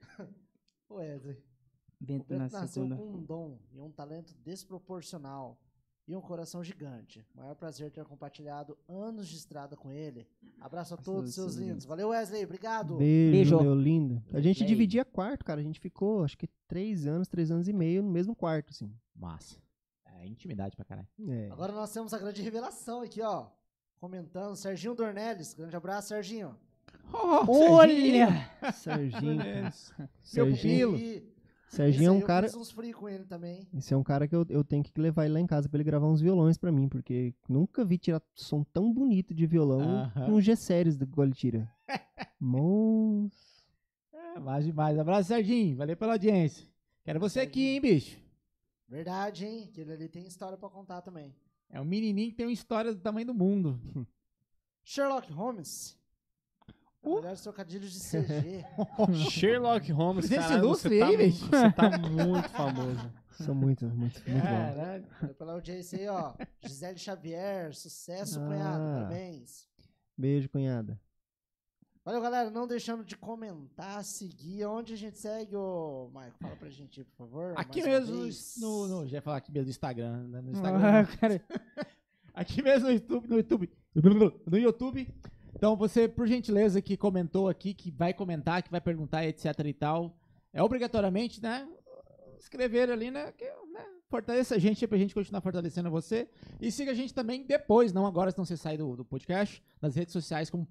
Wesley. 0.90 1.36
O 2.00 2.04
Bento 2.04 2.26
Bento 2.28 2.38
na 2.38 2.60
nasceu 2.60 2.88
com 2.88 3.14
um 3.16 3.22
dom 3.22 3.58
e 3.72 3.80
um 3.80 3.90
talento 3.90 4.34
desproporcional 4.44 5.60
e 6.06 6.16
um 6.16 6.20
coração 6.20 6.64
gigante. 6.64 7.26
Maior 7.34 7.54
prazer 7.54 7.90
ter 7.90 8.04
compartilhado 8.04 8.78
anos 8.88 9.28
de 9.28 9.36
estrada 9.36 9.76
com 9.76 9.90
ele. 9.90 10.26
Abraço 10.58 10.94
a 10.94 10.96
todos, 10.96 11.34
seus 11.34 11.56
lindos. 11.56 11.84
Valeu, 11.84 12.08
Wesley. 12.08 12.44
Obrigado. 12.44 12.96
Beijo, 12.96 13.30
Beijo. 13.32 13.60
meu 13.60 13.74
lindo. 13.74 14.22
A 14.32 14.40
gente 14.40 14.64
dividia 14.64 15.04
quarto, 15.04 15.44
cara. 15.44 15.60
A 15.60 15.62
gente 15.62 15.78
ficou, 15.78 16.24
acho 16.24 16.38
que 16.38 16.48
três 16.66 17.06
anos, 17.06 17.28
três 17.28 17.50
anos 17.50 17.68
e 17.68 17.72
meio 17.74 18.02
no 18.02 18.10
mesmo 18.10 18.34
quarto, 18.34 18.70
assim. 18.70 18.90
Massa. 19.14 19.60
É 20.06 20.26
intimidade 20.26 20.74
pra 20.74 20.84
caralho. 20.84 21.08
É. 21.28 21.50
Agora 21.50 21.72
nós 21.72 21.92
temos 21.92 22.14
a 22.14 22.18
grande 22.18 22.40
revelação 22.42 23.02
aqui, 23.02 23.20
ó. 23.20 23.50
Comentando, 24.00 24.54
Serginho 24.54 24.94
Dornelles. 24.94 25.54
Grande 25.54 25.76
abraço, 25.76 26.08
Serginho. 26.08 26.56
Olha! 27.12 28.48
Serginho. 28.72 29.72
Serginho. 30.22 30.96
E 30.96 31.38
Serginho 31.68 32.08
é 32.08 32.12
um 32.12 32.20
eu 32.20 32.26
cara. 32.26 32.46
fiz 32.46 32.56
uns 32.56 32.70
free 32.70 32.92
com 32.92 33.08
ele 33.08 33.24
também. 33.24 33.68
Esse 33.74 33.92
é 33.92 33.96
um 33.96 34.02
cara 34.02 34.26
que 34.26 34.34
eu, 34.34 34.46
eu 34.48 34.64
tenho 34.64 34.82
que 34.82 34.92
levar 35.00 35.24
ele 35.24 35.34
lá 35.34 35.40
em 35.40 35.46
casa 35.46 35.68
pra 35.68 35.76
ele 35.76 35.84
gravar 35.84 36.06
uns 36.06 36.20
violões 36.20 36.56
pra 36.56 36.72
mim, 36.72 36.88
porque 36.88 37.34
nunca 37.48 37.84
vi 37.84 37.98
tirar 37.98 38.22
som 38.34 38.62
tão 38.64 38.92
bonito 38.92 39.34
de 39.34 39.46
violão 39.46 39.80
Aham. 39.80 40.26
com 40.26 40.34
os 40.34 40.44
G-Séries 40.44 40.96
do 40.96 41.06
que 41.06 41.20
ele 41.20 41.32
tira. 41.32 41.70
Mons. 42.40 43.32
É, 44.12 44.38
mais 44.38 44.64
demais. 44.64 44.98
Abraço, 44.98 45.28
Serginho. 45.28 45.76
Valeu 45.76 45.96
pela 45.96 46.12
audiência. 46.12 46.66
Quero 47.04 47.20
você 47.20 47.40
aqui, 47.40 47.74
hein, 47.74 47.80
bicho. 47.80 48.18
Verdade, 48.88 49.44
hein? 49.44 49.68
Aquele 49.70 49.92
ali 49.92 50.08
tem 50.08 50.26
história 50.26 50.56
pra 50.56 50.68
contar 50.70 51.02
também. 51.02 51.34
É 51.70 51.80
um 51.80 51.84
menininho 51.84 52.30
que 52.30 52.36
tem 52.36 52.46
uma 52.46 52.52
história 52.52 52.94
do 52.94 53.00
tamanho 53.00 53.26
do 53.26 53.34
mundo. 53.34 53.80
Sherlock 54.84 55.30
Holmes. 55.32 55.96
Uh. 57.02 57.16
Melhores 57.16 57.42
trocadilhos 57.42 57.92
de 57.92 58.00
CG. 58.00 58.64
Sherlock 59.30 59.92
Holmes, 59.92 60.28
cara, 60.28 60.60
você, 60.60 60.98
tá, 60.98 61.06
aí, 61.06 61.30
você 61.30 61.72
tá 61.72 61.98
muito 61.98 62.48
famoso. 62.48 63.12
São 63.30 63.54
muito, 63.54 63.86
muito, 63.86 64.20
muito 64.20 64.24
bom. 64.24 64.40
Caralho. 64.42 65.06
Valeu 65.20 65.34
pela 65.36 65.52
audiência 65.52 65.98
aí, 65.98 66.08
ó. 66.08 66.34
Gisele 66.64 66.98
Xavier, 66.98 67.72
sucesso, 67.74 68.40
Ah. 68.40 68.46
cunhado. 68.46 68.84
Parabéns. 68.94 69.68
Beijo, 70.16 70.48
cunhada. 70.48 71.00
Valeu, 72.08 72.22
galera. 72.22 72.48
Não 72.48 72.66
deixando 72.66 73.04
de 73.04 73.14
comentar, 73.18 74.02
seguir. 74.02 74.64
Onde 74.64 74.94
a 74.94 74.96
gente 74.96 75.18
segue, 75.18 75.54
ô 75.54 76.08
Maicon? 76.10 76.38
Fala 76.40 76.56
pra 76.56 76.70
gente, 76.70 77.04
por 77.04 77.16
favor. 77.18 77.52
Aqui 77.54 77.82
mesmo, 77.82 78.30
no, 78.56 78.88
no, 78.88 79.06
já 79.06 79.18
ia 79.18 79.20
falar 79.20 79.36
aqui 79.36 79.52
mesmo 79.52 79.66
no 79.66 79.70
Instagram, 79.70 80.26
né? 80.26 80.40
No 80.40 80.48
Ah, 80.48 80.52
Instagram. 80.52 81.06
cara, 81.20 81.44
Aqui 82.32 82.62
mesmo 82.62 82.86
no 82.88 82.94
YouTube, 82.94 83.28
no 83.28 83.36
YouTube. 83.36 83.70
No 84.46 84.56
YouTube. 84.56 85.14
Então, 85.54 85.76
você, 85.76 86.08
por 86.08 86.26
gentileza, 86.26 86.80
que 86.80 86.96
comentou 86.96 87.46
aqui, 87.46 87.74
que 87.74 87.90
vai 87.90 88.14
comentar, 88.14 88.62
que 88.62 88.70
vai 88.70 88.80
perguntar, 88.80 89.26
etc 89.26 89.44
e 89.66 89.74
tal, 89.74 90.16
é 90.50 90.62
obrigatoriamente, 90.62 91.42
né? 91.42 91.68
Escrever 92.38 92.90
ali, 92.90 93.10
né? 93.10 93.32
Que, 93.32 93.44
né 93.44 93.84
fortaleça 94.08 94.54
a 94.54 94.58
gente 94.58 94.86
pra 94.86 94.96
gente 94.98 95.14
continuar 95.14 95.40
fortalecendo 95.40 95.90
você. 95.90 96.28
E 96.60 96.72
siga 96.72 96.92
a 96.92 96.94
gente 96.94 97.12
também 97.12 97.44
depois, 97.44 97.92
não 97.92 98.06
agora, 98.06 98.30
senão 98.30 98.44
você 98.44 98.56
sai 98.56 98.76
do, 98.76 98.96
do 98.96 99.04
podcast, 99.04 99.62
nas 99.80 99.94
redes 99.94 100.12
sociais 100.12 100.48
como 100.48 100.64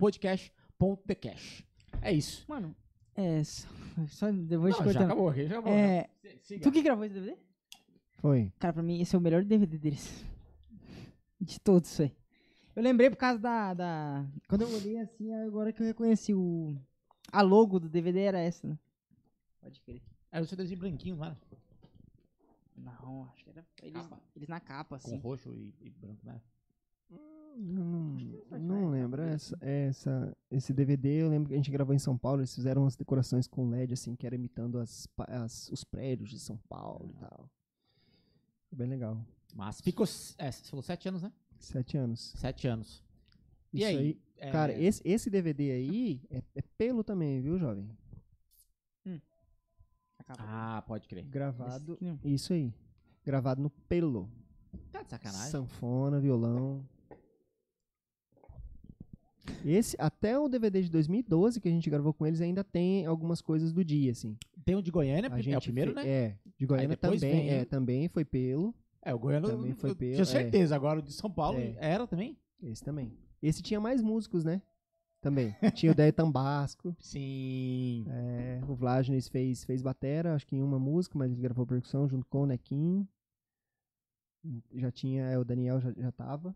podcast.thecash. 0.77 1.63
É 2.01 2.11
isso. 2.11 2.45
mano, 2.47 2.75
é. 3.15 3.43
Só, 3.43 3.67
só 4.07 4.31
depois 4.31 4.75
de 4.75 4.79
Não, 4.81 4.85
já 4.91 4.99
cortar. 4.99 5.05
acabou, 5.05 5.33
já 5.33 5.43
acabou. 5.59 5.73
É, 5.73 6.09
Siga. 6.41 6.63
tu 6.63 6.71
que 6.71 6.81
gravou 6.81 7.05
esse 7.05 7.13
DVD? 7.15 7.37
Foi. 8.19 8.51
Cara, 8.59 8.73
pra 8.73 8.83
mim, 8.83 9.01
esse 9.01 9.15
é 9.15 9.17
o 9.19 9.21
melhor 9.21 9.43
DVD 9.43 9.77
deles. 9.77 10.25
De 11.39 11.59
todos, 11.59 11.89
isso 11.91 12.01
aí. 12.03 12.15
Eu 12.75 12.83
lembrei 12.83 13.09
por 13.09 13.17
causa 13.17 13.39
da, 13.39 13.73
da. 13.73 14.25
Quando 14.47 14.61
eu 14.63 14.69
olhei 14.73 14.97
assim, 14.99 15.33
agora 15.33 15.71
que 15.73 15.81
eu 15.81 15.85
reconheci 15.85 16.33
o. 16.33 16.75
A 17.31 17.41
logo 17.41 17.79
do 17.79 17.89
DVD 17.89 18.19
era 18.21 18.39
essa, 18.39 18.67
né? 18.67 18.77
Pode 19.61 19.79
crer. 19.81 20.01
Era 20.31 20.43
o 20.43 20.47
CDzinho 20.47 20.79
branquinho 20.79 21.17
lá, 21.17 21.35
Não, 22.75 23.25
acho 23.33 23.43
que 23.43 23.49
era. 23.49 23.65
Eles, 23.81 23.93
Capa. 24.01 24.21
eles 24.35 24.47
na 24.47 24.59
capa, 24.59 24.99
com 24.99 25.07
assim. 25.07 25.17
roxo 25.17 25.53
e, 25.53 25.73
e 25.81 25.89
branco, 25.89 26.19
né? 26.25 26.39
Não, 27.09 28.15
não 28.59 28.89
lembro. 28.91 29.21
Essa, 29.21 29.57
essa, 29.61 30.37
esse 30.51 30.73
DVD 30.73 31.23
eu 31.23 31.29
lembro 31.29 31.47
que 31.49 31.53
a 31.53 31.57
gente 31.57 31.71
gravou 31.71 31.95
em 31.95 31.99
São 31.99 32.17
Paulo. 32.17 32.41
Eles 32.41 32.53
fizeram 32.53 32.83
umas 32.83 32.95
decorações 32.95 33.47
com 33.47 33.69
LED, 33.69 33.93
assim, 33.93 34.15
que 34.15 34.25
era 34.27 34.35
imitando 34.35 34.77
as, 34.79 35.07
as- 35.27 35.69
os 35.71 35.83
prédios 35.83 36.29
de 36.29 36.39
São 36.39 36.57
Paulo 36.69 37.09
e 37.09 37.13
tal. 37.19 37.49
Foi 38.69 38.77
bem 38.77 38.87
legal. 38.87 39.25
Mas 39.55 39.81
ficou, 39.81 40.05
é, 40.37 40.51
você 40.51 40.63
falou 40.69 40.83
sete 40.83 41.07
anos, 41.09 41.21
né? 41.23 41.31
Sete 41.57 41.97
anos. 41.97 42.33
Sete 42.35 42.67
anos. 42.67 43.03
E 43.73 43.77
Isso 43.79 43.87
aí? 43.87 43.97
aí. 43.97 44.21
É, 44.37 44.51
Cara, 44.51 44.73
esse, 44.79 45.01
esse 45.03 45.29
DVD 45.31 45.71
aí 45.71 46.21
é, 46.29 46.43
é 46.55 46.61
pelo 46.77 47.03
também, 47.03 47.41
viu, 47.41 47.57
jovem? 47.57 47.89
Capa. 50.25 50.43
Ah, 50.45 50.83
pode 50.85 51.07
crer. 51.07 51.23
Gravado. 51.25 51.97
Isso 52.25 52.51
aí. 52.51 52.73
Gravado 53.25 53.61
no 53.61 53.69
pelo. 53.69 54.29
Tá 54.91 55.01
de 55.01 55.09
sacanagem. 55.09 55.49
Sanfona, 55.51 56.19
violão. 56.19 56.85
Esse, 59.65 59.95
até 59.99 60.37
o 60.37 60.47
DVD 60.47 60.81
de 60.81 60.89
2012 60.89 61.59
que 61.59 61.67
a 61.67 61.71
gente 61.71 61.89
gravou 61.89 62.13
com 62.13 62.25
eles, 62.25 62.41
ainda 62.41 62.63
tem 62.63 63.05
algumas 63.05 63.41
coisas 63.41 63.71
do 63.73 63.83
dia, 63.83 64.11
assim. 64.11 64.37
Tem 64.65 64.75
um 64.75 64.81
de 64.81 64.91
Goiânia, 64.91 65.29
A 65.31 65.39
é 65.39 65.41
gente 65.41 65.57
o 65.57 65.61
primeiro, 65.61 65.91
fe- 65.93 65.95
né? 66.03 66.07
É, 66.09 66.37
de 66.57 66.65
Goiânia 66.65 66.97
também, 66.97 67.19
vem- 67.19 67.49
é, 67.49 67.65
também 67.65 68.07
foi 68.09 68.23
pelo. 68.25 68.73
É, 69.01 69.13
o 69.13 69.19
Goiânia 69.19 69.49
Também 69.49 69.73
foi 69.73 69.95
pelo, 69.95 70.11
Tinha 70.13 70.21
é. 70.23 70.25
certeza, 70.25 70.75
agora 70.75 70.99
o 70.99 71.01
de 71.01 71.13
São 71.13 71.31
Paulo 71.31 71.57
É. 71.59 71.75
era 71.79 72.05
também? 72.07 72.37
Esse 72.61 72.83
também. 72.83 73.11
Esse 73.41 73.61
tinha 73.61 73.79
mais 73.79 74.01
músicos, 74.01 74.43
né? 74.43 74.61
Também. 75.21 75.55
tinha 75.75 75.91
o 75.91 75.95
Déio 75.95 76.13
Tambasco. 76.13 76.95
Sim. 76.99 78.05
é, 78.09 78.61
o 78.67 78.75
Vlagnes 78.75 79.27
fez, 79.27 79.63
fez 79.63 79.81
batera, 79.81 80.35
acho 80.35 80.45
que 80.45 80.55
em 80.55 80.61
uma 80.61 80.79
música, 80.79 81.17
mas 81.17 81.31
ele 81.31 81.41
gravou 81.41 81.65
percussão 81.65 82.07
junto 82.07 82.25
com 82.27 82.41
o 82.43 82.45
Nequim. 82.45 83.07
Já 84.73 84.91
tinha, 84.91 85.23
é, 85.25 85.37
o 85.37 85.43
Daniel 85.43 85.79
já, 85.81 85.91
já 85.91 86.11
tava. 86.11 86.55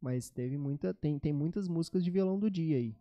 Mas 0.00 0.30
teve 0.30 0.56
muita. 0.56 0.94
Tem, 0.94 1.18
tem 1.18 1.32
muitas 1.32 1.68
músicas 1.68 2.02
de 2.04 2.10
violão 2.10 2.38
do 2.38 2.50
dia 2.50 2.76
aí. 2.76 2.94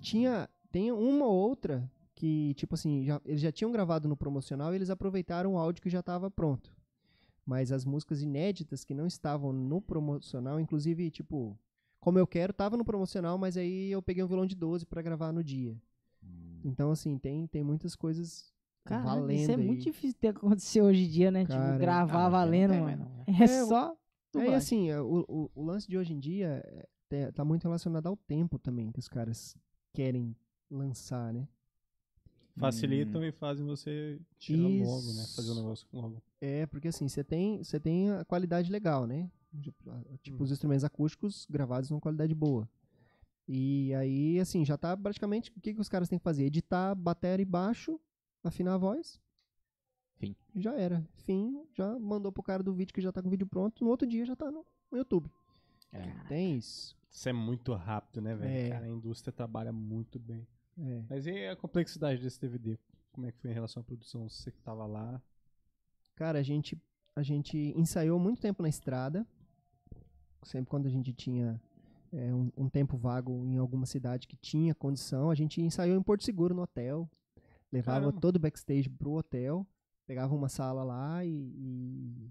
Tinha. 0.00 0.48
Tem 0.70 0.92
uma 0.92 1.24
ou 1.26 1.34
outra 1.34 1.90
que, 2.14 2.52
tipo 2.54 2.74
assim, 2.74 3.04
já, 3.04 3.20
eles 3.24 3.40
já 3.40 3.50
tinham 3.52 3.72
gravado 3.72 4.08
no 4.08 4.16
promocional 4.16 4.72
e 4.72 4.76
eles 4.76 4.90
aproveitaram 4.90 5.54
o 5.54 5.58
áudio 5.58 5.82
que 5.82 5.88
já 5.88 6.00
estava 6.00 6.30
pronto. 6.30 6.74
Mas 7.44 7.70
as 7.72 7.84
músicas 7.84 8.20
inéditas 8.20 8.84
que 8.84 8.92
não 8.92 9.06
estavam 9.06 9.52
no 9.52 9.80
promocional, 9.80 10.58
inclusive, 10.60 11.10
tipo, 11.10 11.56
como 12.00 12.18
eu 12.18 12.26
quero, 12.26 12.52
tava 12.52 12.76
no 12.76 12.84
promocional, 12.84 13.38
mas 13.38 13.56
aí 13.56 13.90
eu 13.90 14.02
peguei 14.02 14.22
um 14.22 14.26
violão 14.26 14.46
de 14.46 14.56
12 14.56 14.84
pra 14.84 15.00
gravar 15.00 15.32
no 15.32 15.42
dia. 15.44 15.76
Então, 16.64 16.90
assim, 16.90 17.16
tem, 17.16 17.46
tem 17.46 17.62
muitas 17.62 17.94
coisas 17.94 18.52
Cara, 18.84 19.02
valendo 19.04 19.30
isso 19.38 19.52
é 19.52 19.56
aí. 19.56 19.64
muito 19.66 19.82
difícil 19.84 20.18
de 20.20 20.28
acontecer 20.28 20.82
hoje 20.82 21.04
em 21.04 21.08
dia, 21.08 21.30
né? 21.30 21.46
Cara, 21.46 21.68
tipo, 21.68 21.78
gravar 21.80 22.26
Ah, 22.26 22.28
valendo, 22.28 22.70
não 22.74 22.86
tem 22.86 22.96
mano. 22.96 23.04
não, 23.04 23.16
né? 23.16 23.24
É, 23.40 23.44
É, 23.58 23.64
o- 23.64 23.68
É, 24.36 24.44
dublagem. 24.44 24.54
assim, 24.54 24.90
é, 24.90 25.00
o, 25.00 25.24
o, 25.28 25.50
o 25.54 25.62
lance 25.64 25.88
de 25.88 25.96
hoje 25.96 26.12
em 26.12 26.18
dia 26.18 26.62
é, 27.10 27.32
tá 27.32 27.44
muito 27.44 27.64
relacionado 27.64 28.06
ao 28.06 28.16
tempo 28.16 28.58
também 28.58 28.90
que 28.92 28.98
os 28.98 29.08
caras 29.08 29.56
querem 29.92 30.34
lançar, 30.70 31.32
né? 31.32 31.48
facilitam 32.58 33.22
e 33.22 33.30
fazem 33.30 33.66
você 33.66 34.18
tirar 34.38 34.62
logo, 34.62 35.12
né? 35.12 35.26
Fazer 35.34 35.50
o 35.50 35.52
Isso. 35.52 35.62
negócio 35.62 35.88
logo. 35.92 36.22
É, 36.40 36.66
porque 36.66 36.88
assim, 36.88 37.08
você 37.08 37.22
tem, 37.22 37.62
você 37.62 37.78
tem 37.78 38.10
a 38.10 38.24
qualidade 38.24 38.70
legal, 38.72 39.06
né? 39.06 39.30
Tipo, 39.60 39.90
Tipo, 40.22 40.42
Hum. 40.42 40.44
os 40.44 40.50
instrumentos 40.50 40.84
acústicos 40.84 41.46
gravados 41.50 41.90
numa 41.90 42.00
qualidade 42.00 42.34
boa. 42.34 42.68
E 43.48 43.94
aí, 43.94 44.40
assim, 44.40 44.64
já 44.64 44.76
tá 44.76 44.96
praticamente. 44.96 45.50
O 45.56 45.60
que, 45.60 45.74
que 45.74 45.80
os 45.80 45.88
caras 45.88 46.08
têm 46.08 46.18
que 46.18 46.24
fazer? 46.24 46.44
Editar 46.46 46.94
bateria 46.94 47.42
e 47.42 47.46
baixo, 47.46 48.00
afinar 48.42 48.74
a 48.74 48.78
voz. 48.78 49.20
Fim. 50.16 50.34
Já 50.54 50.74
era. 50.74 51.06
Fim, 51.24 51.64
já 51.74 51.98
mandou 51.98 52.32
pro 52.32 52.42
cara 52.42 52.62
do 52.62 52.74
vídeo 52.74 52.94
que 52.94 53.00
já 53.00 53.12
tá 53.12 53.20
com 53.20 53.28
o 53.28 53.30
vídeo 53.30 53.46
pronto. 53.46 53.84
No 53.84 53.90
outro 53.90 54.06
dia 54.06 54.24
já 54.24 54.34
tá 54.34 54.50
no, 54.50 54.64
YouTube. 54.92 55.30
É. 55.92 56.10
Tem 56.28 56.56
isso. 56.56 56.96
Isso 57.10 57.28
é 57.28 57.32
muito 57.32 57.72
rápido, 57.74 58.20
né, 58.20 58.34
velho? 58.34 58.52
É. 58.52 58.70
Cara, 58.70 58.86
a 58.86 58.88
indústria 58.88 59.32
trabalha 59.32 59.72
muito 59.72 60.18
bem. 60.18 60.46
É. 60.78 61.02
Mas 61.08 61.26
e 61.26 61.46
a 61.46 61.56
complexidade 61.56 62.22
desse 62.22 62.40
DVD? 62.40 62.78
Como 63.12 63.26
é 63.26 63.32
que 63.32 63.38
foi 63.38 63.50
em 63.50 63.54
relação 63.54 63.80
à 63.80 63.84
produção? 63.84 64.28
Você 64.28 64.50
que 64.50 64.60
tava 64.60 64.86
lá. 64.86 65.20
Cara, 66.14 66.38
a 66.38 66.42
gente, 66.42 66.80
a 67.14 67.22
gente 67.22 67.56
ensaiou 67.76 68.18
muito 68.18 68.40
tempo 68.40 68.62
na 68.62 68.68
estrada. 68.68 69.26
Sempre 70.42 70.70
quando 70.70 70.86
a 70.86 70.90
gente 70.90 71.12
tinha 71.12 71.60
é, 72.12 72.32
um, 72.32 72.50
um 72.56 72.68
tempo 72.68 72.96
vago 72.96 73.44
em 73.44 73.56
alguma 73.56 73.86
cidade 73.86 74.28
que 74.28 74.36
tinha 74.36 74.74
condição, 74.74 75.30
a 75.30 75.34
gente 75.34 75.60
ensaiou 75.60 75.98
em 75.98 76.02
Porto 76.02 76.24
Seguro, 76.24 76.54
no 76.54 76.62
hotel. 76.62 77.08
Levava 77.72 78.00
Caramba. 78.00 78.20
todo 78.20 78.36
o 78.36 78.38
backstage 78.38 78.88
pro 78.88 79.12
hotel, 79.12 79.66
pegava 80.06 80.34
uma 80.34 80.48
sala 80.48 80.82
lá 80.84 81.24
e, 81.24 81.30
e- 81.30 82.30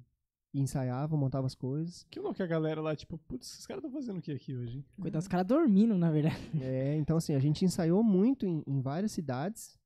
e 0.54 0.62
ensaiava, 0.62 1.18
montava 1.18 1.46
as 1.46 1.54
coisas. 1.56 2.06
Que 2.10 2.20
louco 2.20 2.36
que 2.36 2.44
a 2.44 2.48
galera 2.48 2.80
lá, 2.82 2.96
tipo, 2.96 3.18
putz, 3.18 3.52
esses 3.52 3.68
caras 3.68 3.84
estão 3.84 3.92
fazendo 3.92 4.20
o 4.20 4.22
que 4.22 4.32
aqui 4.32 4.56
hoje? 4.56 4.78
hein? 4.78 4.86
Coitado, 5.02 5.22
os 5.22 5.28
caras 5.28 5.46
dormindo, 5.46 5.98
na 5.98 6.10
verdade. 6.10 6.38
É, 6.62 6.96
então, 6.96 7.18
assim, 7.18 7.34
a 7.36 7.40
gente 7.40 7.66
ensaiou 7.66 8.02
muito 8.02 8.46
em, 8.46 8.64
em 8.66 8.80
várias 8.82 9.12
cidades. 9.12 9.78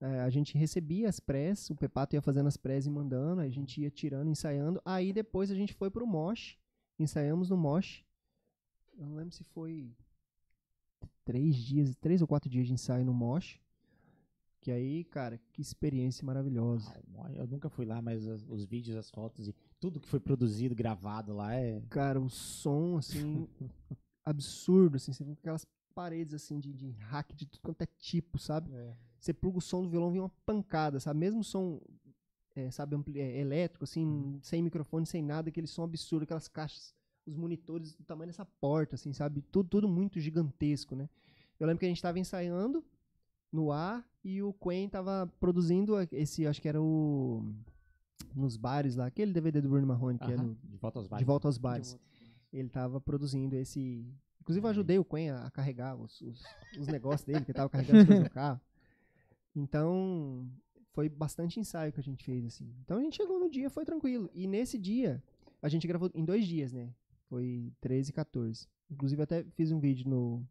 É, 0.00 0.20
a 0.20 0.28
gente 0.28 0.58
recebia 0.58 1.08
as 1.08 1.20
press, 1.20 1.70
o 1.70 1.76
Pepato 1.76 2.14
ia 2.16 2.20
fazendo 2.20 2.48
as 2.48 2.56
press 2.56 2.84
e 2.86 2.90
mandando, 2.90 3.40
a 3.40 3.48
gente 3.48 3.80
ia 3.80 3.90
tirando, 3.90 4.28
ensaiando. 4.28 4.80
Aí 4.84 5.12
depois 5.12 5.50
a 5.50 5.54
gente 5.54 5.72
foi 5.72 5.90
pro 5.90 6.06
Mosh, 6.06 6.58
ensaiamos 6.98 7.48
no 7.48 7.56
Mosh. 7.56 8.04
Eu 8.98 9.06
não 9.06 9.14
lembro 9.14 9.32
se 9.34 9.44
foi 9.44 9.90
três 11.24 11.56
dias, 11.56 11.94
três 11.96 12.20
ou 12.20 12.26
quatro 12.28 12.50
dias 12.50 12.66
de 12.66 12.72
ensaio 12.72 13.04
no 13.04 13.14
Mosh. 13.14 13.60
Que 14.66 14.72
aí, 14.72 15.04
cara, 15.04 15.38
que 15.52 15.62
experiência 15.62 16.26
maravilhosa. 16.26 16.92
Ah, 17.18 17.32
Eu 17.32 17.46
nunca 17.46 17.68
fui 17.70 17.86
lá, 17.86 18.02
mas 18.02 18.26
os, 18.26 18.44
os 18.48 18.64
vídeos, 18.64 18.96
as 18.96 19.08
fotos 19.08 19.46
e 19.46 19.54
tudo 19.78 20.00
que 20.00 20.08
foi 20.08 20.18
produzido, 20.18 20.74
gravado 20.74 21.32
lá 21.36 21.54
é. 21.54 21.80
Cara, 21.88 22.20
o 22.20 22.28
som, 22.28 22.96
assim, 22.96 23.46
absurdo, 24.26 24.96
assim, 24.96 25.12
você 25.12 25.22
vê 25.22 25.34
aquelas 25.34 25.64
paredes, 25.94 26.34
assim, 26.34 26.58
de, 26.58 26.72
de 26.72 26.90
hack 26.98 27.32
de 27.32 27.46
tudo 27.46 27.60
quanto 27.62 27.82
é 27.82 27.86
tipo, 27.96 28.40
sabe? 28.40 28.72
Você 29.20 29.32
pluga 29.32 29.58
o 29.58 29.60
som 29.60 29.82
do 29.82 29.88
violão, 29.88 30.10
vem 30.10 30.20
uma 30.20 30.32
pancada, 30.44 30.98
sabe? 30.98 31.20
Mesmo 31.20 31.44
som, 31.44 31.80
é, 32.56 32.68
sabe, 32.72 32.96
ampli- 32.96 33.20
é, 33.20 33.38
elétrico, 33.38 33.84
assim, 33.84 34.40
sem 34.42 34.60
microfone, 34.64 35.06
sem 35.06 35.22
nada, 35.22 35.48
aquele 35.48 35.68
som 35.68 35.84
absurdo, 35.84 36.24
aquelas 36.24 36.48
caixas, 36.48 36.92
os 37.24 37.36
monitores 37.36 37.94
do 37.94 38.02
tamanho 38.02 38.26
dessa 38.30 38.44
porta, 38.44 38.96
assim, 38.96 39.12
sabe? 39.12 39.42
Tudo, 39.42 39.68
tudo 39.68 39.88
muito 39.88 40.18
gigantesco, 40.18 40.96
né? 40.96 41.08
Eu 41.60 41.68
lembro 41.68 41.78
que 41.78 41.86
a 41.86 41.88
gente 41.88 42.02
tava 42.02 42.18
ensaiando 42.18 42.84
no 43.56 43.72
ar 43.72 44.06
e 44.22 44.42
o 44.42 44.52
Quen 44.52 44.88
tava 44.88 45.32
produzindo 45.40 45.94
esse, 46.12 46.46
acho 46.46 46.60
que 46.60 46.68
era 46.68 46.80
o... 46.80 47.42
Nos 48.34 48.56
bares 48.56 48.96
lá, 48.96 49.06
aquele 49.06 49.32
DVD 49.32 49.60
do 49.60 49.68
Bruno 49.68 49.86
Marrone, 49.86 50.18
que 50.18 50.30
é 50.30 50.34
Aham, 50.34 50.42
no, 50.42 50.54
de 50.62 50.76
volta 50.76 50.98
aos 50.98 51.06
de 51.06 51.10
bares. 51.10 51.26
volta 51.26 51.48
aos 51.48 51.58
bares. 51.58 51.98
Ele 52.52 52.68
tava 52.68 53.00
produzindo 53.00 53.56
esse. 53.56 54.06
Inclusive, 54.40 54.66
eu 54.66 54.70
ajudei 54.70 54.98
o 54.98 55.04
Quen 55.04 55.30
a, 55.30 55.46
a 55.46 55.50
carregar 55.50 55.96
os, 55.96 56.20
os, 56.20 56.42
os 56.78 56.86
negócios 56.86 57.24
dele, 57.24 57.44
que 57.44 57.50
ele 57.50 57.56
tava 57.56 57.70
carregando 57.70 58.00
as 58.00 58.06
coisas 58.06 58.24
no 58.24 58.30
carro. 58.30 58.60
Então, 59.54 60.46
foi 60.92 61.08
bastante 61.08 61.58
ensaio 61.58 61.92
que 61.92 62.00
a 62.00 62.02
gente 62.02 62.22
fez, 62.22 62.44
assim. 62.44 62.70
Então, 62.84 62.98
a 62.98 63.00
gente 63.00 63.16
chegou 63.16 63.40
no 63.40 63.48
dia, 63.48 63.70
foi 63.70 63.86
tranquilo. 63.86 64.28
E 64.34 64.46
nesse 64.46 64.76
dia, 64.76 65.22
a 65.62 65.68
gente 65.68 65.86
gravou 65.86 66.10
em 66.14 66.24
dois 66.24 66.46
dias, 66.46 66.74
né? 66.74 66.92
Foi 67.28 67.72
13 67.80 68.10
e 68.10 68.12
14. 68.12 68.68
Inclusive, 68.90 69.20
eu 69.20 69.24
até 69.24 69.44
fiz 69.54 69.72
um 69.72 69.78
vídeo 69.78 70.08
no, 70.08 70.46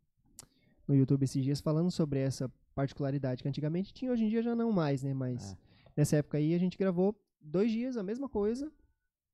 no 0.88 0.96
YouTube 0.96 1.24
esses 1.24 1.44
dias 1.44 1.62
falando 1.62 1.92
sobre 1.92 2.20
essa 2.20 2.52
particularidade 2.76 3.42
que 3.42 3.48
antigamente 3.50 3.94
tinha, 3.94 4.12
hoje 4.12 4.26
em 4.26 4.30
dia 4.30 4.44
já 4.44 4.54
não 4.56 4.72
mais, 4.72 5.02
né? 5.02 5.14
Mas 5.14 5.54
É. 5.54 5.58
nessa 5.98 6.18
época 6.18 6.38
aí, 6.38 6.54
a 6.54 6.58
gente 6.60 6.78
gravou 6.78 7.16
dois 7.42 7.72
dias, 7.72 7.96
a 7.98 8.04
mesma 8.04 8.28
coisa, 8.30 8.70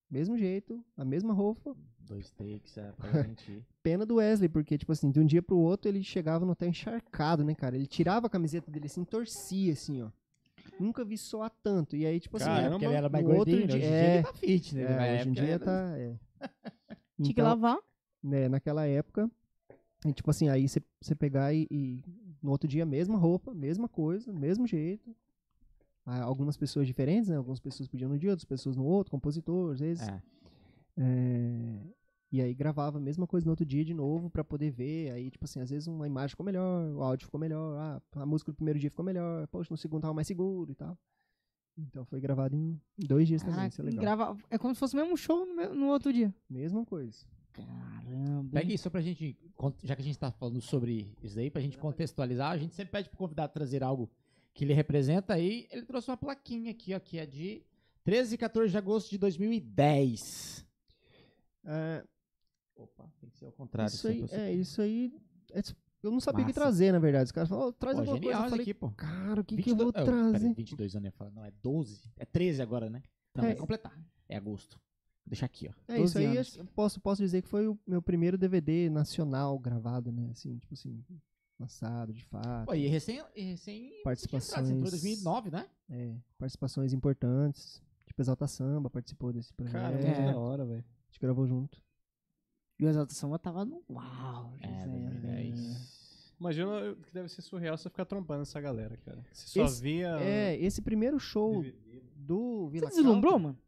mesmo 0.09 0.37
jeito, 0.37 0.83
a 0.95 1.03
mesma 1.03 1.33
roupa. 1.33 1.75
Dois 1.99 2.29
takes, 2.31 2.77
é, 2.77 2.91
pra 2.91 3.23
gente 3.23 3.51
ir. 3.51 3.65
Pena 3.83 4.05
do 4.05 4.15
Wesley, 4.15 4.47
porque, 4.49 4.77
tipo 4.77 4.91
assim, 4.91 5.09
de 5.09 5.19
um 5.19 5.25
dia 5.25 5.41
pro 5.41 5.57
outro 5.57 5.89
ele 5.89 6.03
chegava 6.03 6.45
no 6.45 6.51
hotel 6.51 6.69
encharcado, 6.69 7.43
né, 7.43 7.55
cara? 7.55 7.75
Ele 7.75 7.87
tirava 7.87 8.27
a 8.27 8.29
camiseta 8.29 8.69
dele 8.69 8.85
assim, 8.85 9.03
torcia, 9.03 9.73
assim, 9.73 10.01
ó. 10.03 10.09
Nunca 10.79 11.03
vi 11.03 11.17
soar 11.17 11.51
tanto. 11.63 11.95
E 11.95 12.05
aí, 12.05 12.19
tipo 12.19 12.37
assim, 12.37 12.45
Caramba, 12.45 12.67
É, 12.67 12.69
porque 12.71 12.85
ele 12.85 12.93
era 12.95 13.09
mais 13.09 13.25
no 13.25 13.31
outro 13.35 13.53
gordinho, 13.55 13.67
né? 13.67 13.67
dia- 13.67 13.77
hoje 13.77 13.87
em 13.87 13.89
dia 13.89 14.07
é. 14.07 14.13
ele 14.15 14.23
tá 14.23 14.33
fit, 14.33 14.75
né? 14.75 14.81
é, 14.83 15.15
hoje 15.19 15.29
em 15.29 15.31
dia 15.33 15.43
era- 15.43 15.65
tá. 15.65 15.97
É. 15.97 16.15
Tinha 17.17 17.25
que 17.25 17.31
Então, 17.31 17.45
lavar. 17.45 17.77
né, 18.23 18.49
naquela 18.49 18.85
época, 18.85 19.29
e, 20.05 20.11
tipo 20.13 20.29
assim, 20.29 20.49
aí 20.49 20.67
você 20.67 21.15
pegar 21.15 21.53
e, 21.53 21.67
e 21.71 22.03
no 22.41 22.51
outro 22.51 22.67
dia, 22.67 22.85
mesma 22.85 23.17
roupa, 23.17 23.53
mesma 23.53 23.87
coisa, 23.87 24.31
mesmo 24.33 24.65
jeito. 24.67 25.15
Ah, 26.05 26.23
Algumas 26.23 26.57
pessoas 26.57 26.87
diferentes, 26.87 27.29
né? 27.29 27.35
Algumas 27.37 27.59
pessoas 27.59 27.87
podiam 27.87 28.09
no 28.09 28.17
dia, 28.17 28.31
outras 28.31 28.45
pessoas 28.45 28.75
no 28.75 28.83
outro, 28.83 29.11
compositor, 29.11 29.73
às 29.73 29.79
vezes. 29.79 30.07
É. 30.07 30.21
É, 30.97 31.79
E 32.31 32.41
aí 32.41 32.53
gravava 32.53 32.97
a 32.97 33.01
mesma 33.01 33.27
coisa 33.27 33.45
no 33.45 33.51
outro 33.51 33.65
dia 33.65 33.83
de 33.83 33.93
novo 33.93 34.29
pra 34.29 34.43
poder 34.43 34.71
ver. 34.71 35.11
Aí, 35.11 35.29
tipo 35.29 35.45
assim, 35.45 35.59
às 35.59 35.69
vezes 35.69 35.87
uma 35.87 36.07
imagem 36.07 36.29
ficou 36.31 36.45
melhor, 36.45 36.85
o 36.95 37.01
áudio 37.03 37.25
ficou 37.25 37.39
melhor, 37.39 37.77
ah, 37.77 38.01
a 38.21 38.25
música 38.25 38.51
do 38.51 38.55
primeiro 38.55 38.79
dia 38.79 38.89
ficou 38.89 39.05
melhor, 39.05 39.47
poxa, 39.47 39.67
no 39.71 39.77
segundo 39.77 40.01
tava 40.01 40.13
mais 40.13 40.27
seguro 40.27 40.71
e 40.71 40.75
tal. 40.75 40.97
Então 41.77 42.05
foi 42.05 42.19
gravado 42.19 42.55
em 42.55 42.79
dois 42.97 43.27
dias 43.27 43.41
também, 43.43 43.59
Ah, 43.61 43.67
isso 43.67 43.81
é 43.81 43.85
legal. 43.85 44.01
grava, 44.01 44.37
é 44.49 44.57
como 44.57 44.73
se 44.73 44.79
fosse 44.79 44.93
o 44.95 44.97
mesmo 44.99 45.15
show 45.17 45.45
no, 45.45 45.73
no 45.75 45.87
outro 45.87 46.11
dia. 46.11 46.33
Mesma 46.49 46.85
coisa. 46.85 47.25
Caramba. 47.53 48.49
Pega 48.59 48.73
isso 48.73 48.83
só 48.83 48.89
pra 48.89 49.01
gente, 49.01 49.37
já 49.83 49.95
que 49.95 50.01
a 50.01 50.05
gente 50.05 50.17
tá 50.17 50.31
falando 50.31 50.61
sobre 50.61 51.15
isso 51.21 51.35
daí, 51.35 51.49
pra 51.49 51.61
gente 51.61 51.77
contextualizar, 51.77 52.51
a 52.51 52.57
gente 52.57 52.73
sempre 52.75 52.91
pede 52.91 53.09
pro 53.09 53.17
convidado 53.17 53.53
trazer 53.53 53.83
algo 53.83 54.09
que 54.53 54.63
ele 54.63 54.73
representa 54.73 55.33
aí. 55.33 55.67
Ele 55.71 55.85
trouxe 55.85 56.09
uma 56.09 56.17
plaquinha 56.17 56.71
aqui, 56.71 56.93
ó, 56.93 56.99
que 56.99 57.17
é 57.17 57.25
de 57.25 57.63
13 58.03 58.35
e 58.35 58.37
14 58.37 58.71
de 58.71 58.77
agosto 58.77 59.09
de 59.09 59.17
2010. 59.17 60.65
É, 61.63 62.03
Opa, 62.75 63.07
tem 63.19 63.29
que 63.29 63.37
ser 63.37 63.45
ao 63.45 63.51
contrário. 63.51 63.93
isso 63.93 64.07
aí, 64.07 64.21
sempre 64.27 64.37
é, 64.37 64.53
isso 64.53 64.81
aí. 64.81 65.13
é, 65.51 65.61
eu 66.01 66.11
não 66.11 66.19
sabia 66.19 66.43
o 66.43 66.47
que 66.47 66.53
trazer, 66.53 66.91
na 66.91 66.97
verdade. 66.99 67.25
Os 67.25 67.31
caras 67.31 67.47
falaram, 67.47 67.69
"Ó, 67.69 67.71
traz 67.73 67.95
Pô, 67.95 67.99
alguma 68.01 68.17
genial 68.17 68.31
coisa. 68.39 68.45
Eu 68.45 68.49
falei, 68.49 68.63
aqui, 68.63 68.73
pô. 68.73 68.89
cara, 68.91 69.41
o 69.41 69.43
que, 69.43 69.55
que 69.55 69.69
eu 69.69 69.75
22 69.75 69.77
vou 69.77 69.89
oh, 69.89 70.05
peraí, 70.05 70.29
trazer? 70.31 70.53
22 70.55 70.95
anos, 70.95 71.05
eu 71.05 71.07
ia 71.09 71.11
falar. 71.11 71.31
Não, 71.31 71.45
é 71.45 71.51
12. 71.61 72.11
É 72.17 72.25
13 72.25 72.61
agora, 72.61 72.89
né? 72.89 73.03
Não, 73.35 73.43
É. 73.43 73.47
vai 73.47 73.55
completar. 73.55 73.95
É 74.27 74.35
agosto. 74.35 74.79
Deixa 75.25 75.45
aqui, 75.45 75.69
ó. 75.69 75.71
É, 75.87 75.95
isso 76.01 76.15
12 76.15 76.17
aí 76.19 76.25
anos. 76.37 76.57
eu 76.57 76.65
posso, 76.65 76.99
posso 76.99 77.21
dizer 77.21 77.41
que 77.41 77.47
foi 77.47 77.67
o 77.67 77.79
meu 77.87 78.01
primeiro 78.01 78.37
DVD 78.37 78.89
nacional 78.89 79.57
gravado, 79.59 80.11
né? 80.11 80.29
Assim, 80.31 80.57
tipo 80.57 80.73
assim, 80.73 81.03
lançado 81.59 82.11
de 82.11 82.23
fato. 82.25 82.65
Pô, 82.65 82.73
e 82.73 82.87
recém, 82.87 83.23
e 83.35 83.41
recém 83.43 84.01
Participações. 84.03 84.67
Você 84.67 84.73
entrou 84.73 84.87
em 84.87 84.91
2009, 84.91 85.51
né? 85.51 85.67
É, 85.89 86.15
participações 86.37 86.91
importantes. 86.93 87.81
Tipo, 88.05 88.21
Exalta 88.21 88.47
Samba 88.47 88.89
participou 88.89 89.31
desse 89.31 89.53
projeto. 89.53 89.73
Cara, 89.81 89.95
É. 89.95 90.33
da 90.33 90.37
hora, 90.37 90.65
velho. 90.65 90.79
A 90.83 91.11
gente 91.11 91.19
gravou 91.21 91.47
junto. 91.47 91.81
E 92.79 92.85
o 92.85 92.89
Exalta 92.89 93.13
Samba 93.13 93.39
tava 93.39 93.63
no 93.63 93.81
uau. 93.89 94.53
É, 94.59 94.85
José. 94.85 94.87
2010. 94.87 96.35
Imagina 96.39 96.95
que 97.05 97.13
deve 97.13 97.29
ser 97.29 97.41
surreal 97.43 97.77
você 97.77 97.87
ficar 97.89 98.03
trombando 98.05 98.41
essa 98.41 98.59
galera, 98.59 98.97
cara. 98.97 99.23
Você 99.31 99.47
só 99.47 99.63
Esse- 99.65 99.81
via. 99.81 100.17
É, 100.19 100.57
esse 100.59 100.81
primeiro 100.81 101.19
show 101.19 101.61
DVD. 101.61 102.01
do 102.15 102.65
Você 102.65 102.71
Vila 102.71 102.89
deslumbrou, 102.89 103.33
Country- 103.33 103.43
mano? 103.47 103.59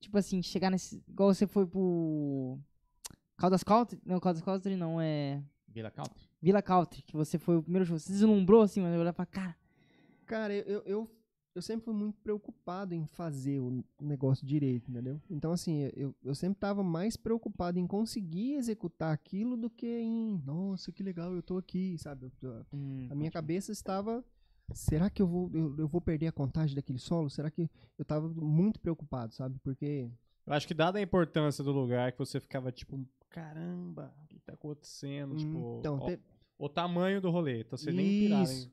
Tipo 0.00 0.18
assim, 0.18 0.42
chegar 0.42 0.70
nesse. 0.70 1.02
Igual 1.08 1.32
você 1.34 1.46
foi 1.46 1.66
pro. 1.66 2.58
Caldas 3.36 3.62
Country? 3.62 4.00
Não, 4.04 4.18
Caldas 4.20 4.42
Country 4.42 4.76
não, 4.76 5.00
é. 5.00 5.42
Vila 5.66 5.90
Country. 5.90 6.28
Vila 6.40 6.62
Country, 6.62 7.02
que 7.02 7.16
você 7.16 7.38
foi 7.38 7.56
o 7.56 7.62
primeiro 7.62 7.84
show. 7.86 7.98
Você 7.98 8.12
deslumbrou 8.12 8.62
assim, 8.62 8.80
mano? 8.80 8.94
Eu 8.94 9.00
olhar 9.00 9.12
pra 9.12 9.26
cara. 9.26 9.56
Cara, 10.26 10.52
eu, 10.54 10.64
eu, 10.64 10.82
eu, 10.86 11.10
eu 11.54 11.62
sempre 11.62 11.84
fui 11.84 11.94
muito 11.94 12.18
preocupado 12.20 12.94
em 12.94 13.06
fazer 13.06 13.60
o 13.60 13.84
negócio 14.00 14.46
direito, 14.46 14.90
entendeu? 14.90 15.20
Então, 15.30 15.52
assim, 15.52 15.90
eu, 15.94 16.14
eu 16.22 16.34
sempre 16.34 16.58
tava 16.58 16.82
mais 16.82 17.16
preocupado 17.16 17.78
em 17.78 17.86
conseguir 17.86 18.54
executar 18.54 19.12
aquilo 19.12 19.56
do 19.56 19.68
que 19.70 19.86
em, 19.86 20.40
nossa, 20.44 20.92
que 20.92 21.02
legal, 21.02 21.34
eu 21.34 21.42
tô 21.42 21.56
aqui, 21.58 21.96
sabe? 21.98 22.30
Eu- 22.42 22.64
Hum, 22.72 23.06
a 23.10 23.14
minha 23.14 23.30
cabeça 23.30 23.72
estava, 23.72 24.24
será 24.72 25.08
que 25.10 25.22
eu 25.22 25.26
vou, 25.26 25.50
eu, 25.54 25.76
eu 25.78 25.88
vou 25.88 26.00
perder 26.00 26.26
a 26.28 26.32
contagem 26.32 26.74
daquele 26.74 26.98
solo? 26.98 27.30
Será 27.30 27.50
que 27.50 27.70
eu 27.98 28.04
tava 28.04 28.28
muito 28.28 28.80
preocupado, 28.80 29.34
sabe? 29.34 29.58
Porque 29.60 30.10
Eu 30.46 30.52
acho 30.52 30.66
que 30.66 30.74
dada 30.74 30.98
a 30.98 31.02
importância 31.02 31.62
do 31.64 31.72
lugar, 31.72 32.12
que 32.12 32.18
você 32.18 32.40
ficava 32.40 32.70
tipo, 32.72 33.06
caramba, 33.28 34.14
o 34.22 34.26
que 34.26 34.38
tá 34.40 34.54
acontecendo? 34.54 35.36
tipo, 35.36 35.78
então, 35.80 35.98
ó, 36.00 36.06
te- 36.06 36.20
o 36.58 36.68
tamanho 36.68 37.20
do 37.20 37.30
rolê. 37.30 37.60
Então 37.60 37.76
você 37.78 37.92
nem 37.92 38.18
pirava, 38.18 38.44
Isso. 38.44 38.66
hein? 38.66 38.72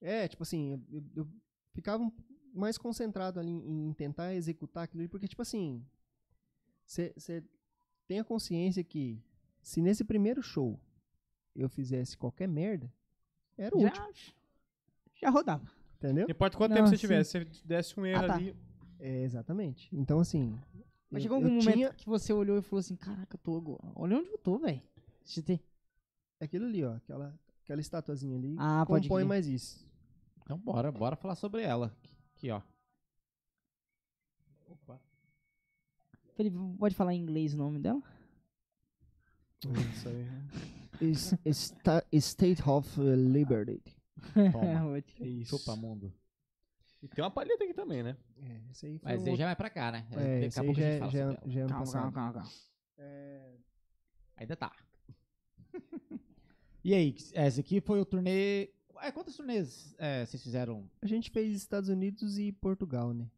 É, 0.00 0.28
tipo 0.28 0.42
assim, 0.42 0.82
eu, 0.90 1.04
eu 1.14 1.28
ficava 1.72 2.10
mais 2.52 2.76
concentrado 2.76 3.38
ali 3.38 3.50
em, 3.50 3.88
em 3.88 3.92
tentar 3.92 4.34
executar 4.34 4.84
aquilo 4.84 5.02
ali, 5.02 5.08
porque, 5.08 5.28
tipo 5.28 5.42
assim, 5.42 5.84
você 6.84 7.42
tem 8.06 8.20
a 8.20 8.24
consciência 8.24 8.82
que 8.84 9.22
se 9.62 9.80
nesse 9.80 10.04
primeiro 10.04 10.42
show 10.42 10.78
eu 11.54 11.68
fizesse 11.68 12.16
qualquer 12.18 12.48
merda, 12.48 12.92
era 13.56 13.76
o 13.76 13.80
último. 13.84 14.34
Já, 15.22 15.30
rodava. 15.30 15.64
Entendeu? 15.98 16.26
Não 16.26 16.30
importa 16.32 16.56
quanto 16.56 16.70
Não, 16.70 16.76
tempo 16.78 16.88
você 16.88 16.96
sim. 16.96 17.00
tivesse, 17.00 17.30
se 17.30 17.44
você 17.44 17.62
desse 17.66 17.98
um 18.00 18.04
erro 18.06 18.24
Ah, 18.24 18.26
tá. 18.28 18.34
ali. 18.34 18.56
É, 18.98 19.22
exatamente. 19.22 19.88
Então, 19.92 20.20
assim. 20.20 20.58
Mas 21.10 21.22
chegou 21.22 21.38
eu 21.38 21.44
algum 21.44 21.56
momento 21.56 21.74
tinha 21.74 21.92
que 21.92 22.06
você 22.08 22.32
olhou 22.32 22.58
e 22.58 22.62
falou 22.62 22.80
assim, 22.80 22.96
caraca, 22.96 23.34
eu 23.36 23.38
tô 23.38 23.56
agora. 23.56 23.92
Olha 23.94 24.18
onde 24.18 24.30
eu 24.30 24.38
tô, 24.38 24.58
velho. 24.58 24.82
XT. 25.24 25.60
aquilo 26.40 26.64
ali, 26.66 26.82
ó. 26.84 26.94
Aquela, 26.96 27.38
aquela 27.62 27.80
estatuazinha 27.80 28.36
ali. 28.36 28.56
Ah, 28.58 28.84
pode 28.86 29.06
compõe 29.08 29.22
crer. 29.22 29.28
mais 29.28 29.46
isso. 29.46 29.86
Então 30.42 30.58
bora, 30.58 30.90
bora 30.90 31.14
falar 31.14 31.34
sobre 31.36 31.62
ela. 31.62 31.94
Aqui, 32.34 32.50
ó. 32.50 32.60
Opa. 34.68 35.00
Felipe, 36.34 36.56
pode 36.78 36.94
falar 36.94 37.14
em 37.14 37.20
inglês 37.20 37.54
o 37.54 37.58
nome 37.58 37.78
dela? 37.78 38.02
Isso 39.94 40.08
aí. 40.08 40.26
Is- 41.00 41.34
State 42.12 42.62
of 42.68 43.00
Liberty. 43.00 43.80
Toma. 44.52 44.98
É 44.98 45.26
isso. 45.26 45.58
Chupa 45.58 45.74
mundo. 45.76 46.12
E 47.02 47.08
tem 47.08 47.24
uma 47.24 47.30
palheta 47.30 47.64
aqui 47.64 47.74
também, 47.74 48.02
né? 48.02 48.16
É, 48.40 48.60
esse 48.70 48.86
aí 48.86 48.98
foi 48.98 49.10
Mas 49.10 49.20
um 49.20 49.24
aí 49.24 49.30
outro- 49.30 49.38
já 49.38 49.46
vai 49.46 49.56
pra 49.56 49.70
cá, 49.70 49.90
né? 49.92 50.06
É, 50.12 50.40
Daqui 50.42 50.58
a 50.60 50.64
pouco 50.64 50.80
já, 50.80 50.86
a 50.86 50.90
gente 50.90 50.94
é- 50.94 50.98
fala 51.00 51.10
já, 51.10 51.34
sobre 51.34 51.50
já 51.50 51.60
é 51.60 51.62
ano 51.64 51.68
Calma, 51.72 51.92
calma, 51.92 52.12
calma, 52.12 52.32
calma. 52.32 52.50
Ainda 54.36 54.56
tá. 54.56 54.72
e 56.84 56.94
aí, 56.94 57.14
esse 57.34 57.60
aqui 57.60 57.80
foi 57.80 58.00
o 58.00 58.04
turnê. 58.04 58.70
É, 59.00 59.10
quantas 59.10 59.34
turnês 59.36 59.94
é, 59.98 60.24
vocês 60.24 60.42
fizeram? 60.42 60.88
A 61.00 61.06
gente 61.06 61.30
fez 61.30 61.54
Estados 61.56 61.88
Unidos 61.88 62.38
e 62.38 62.52
Portugal, 62.52 63.12
né? 63.12 63.28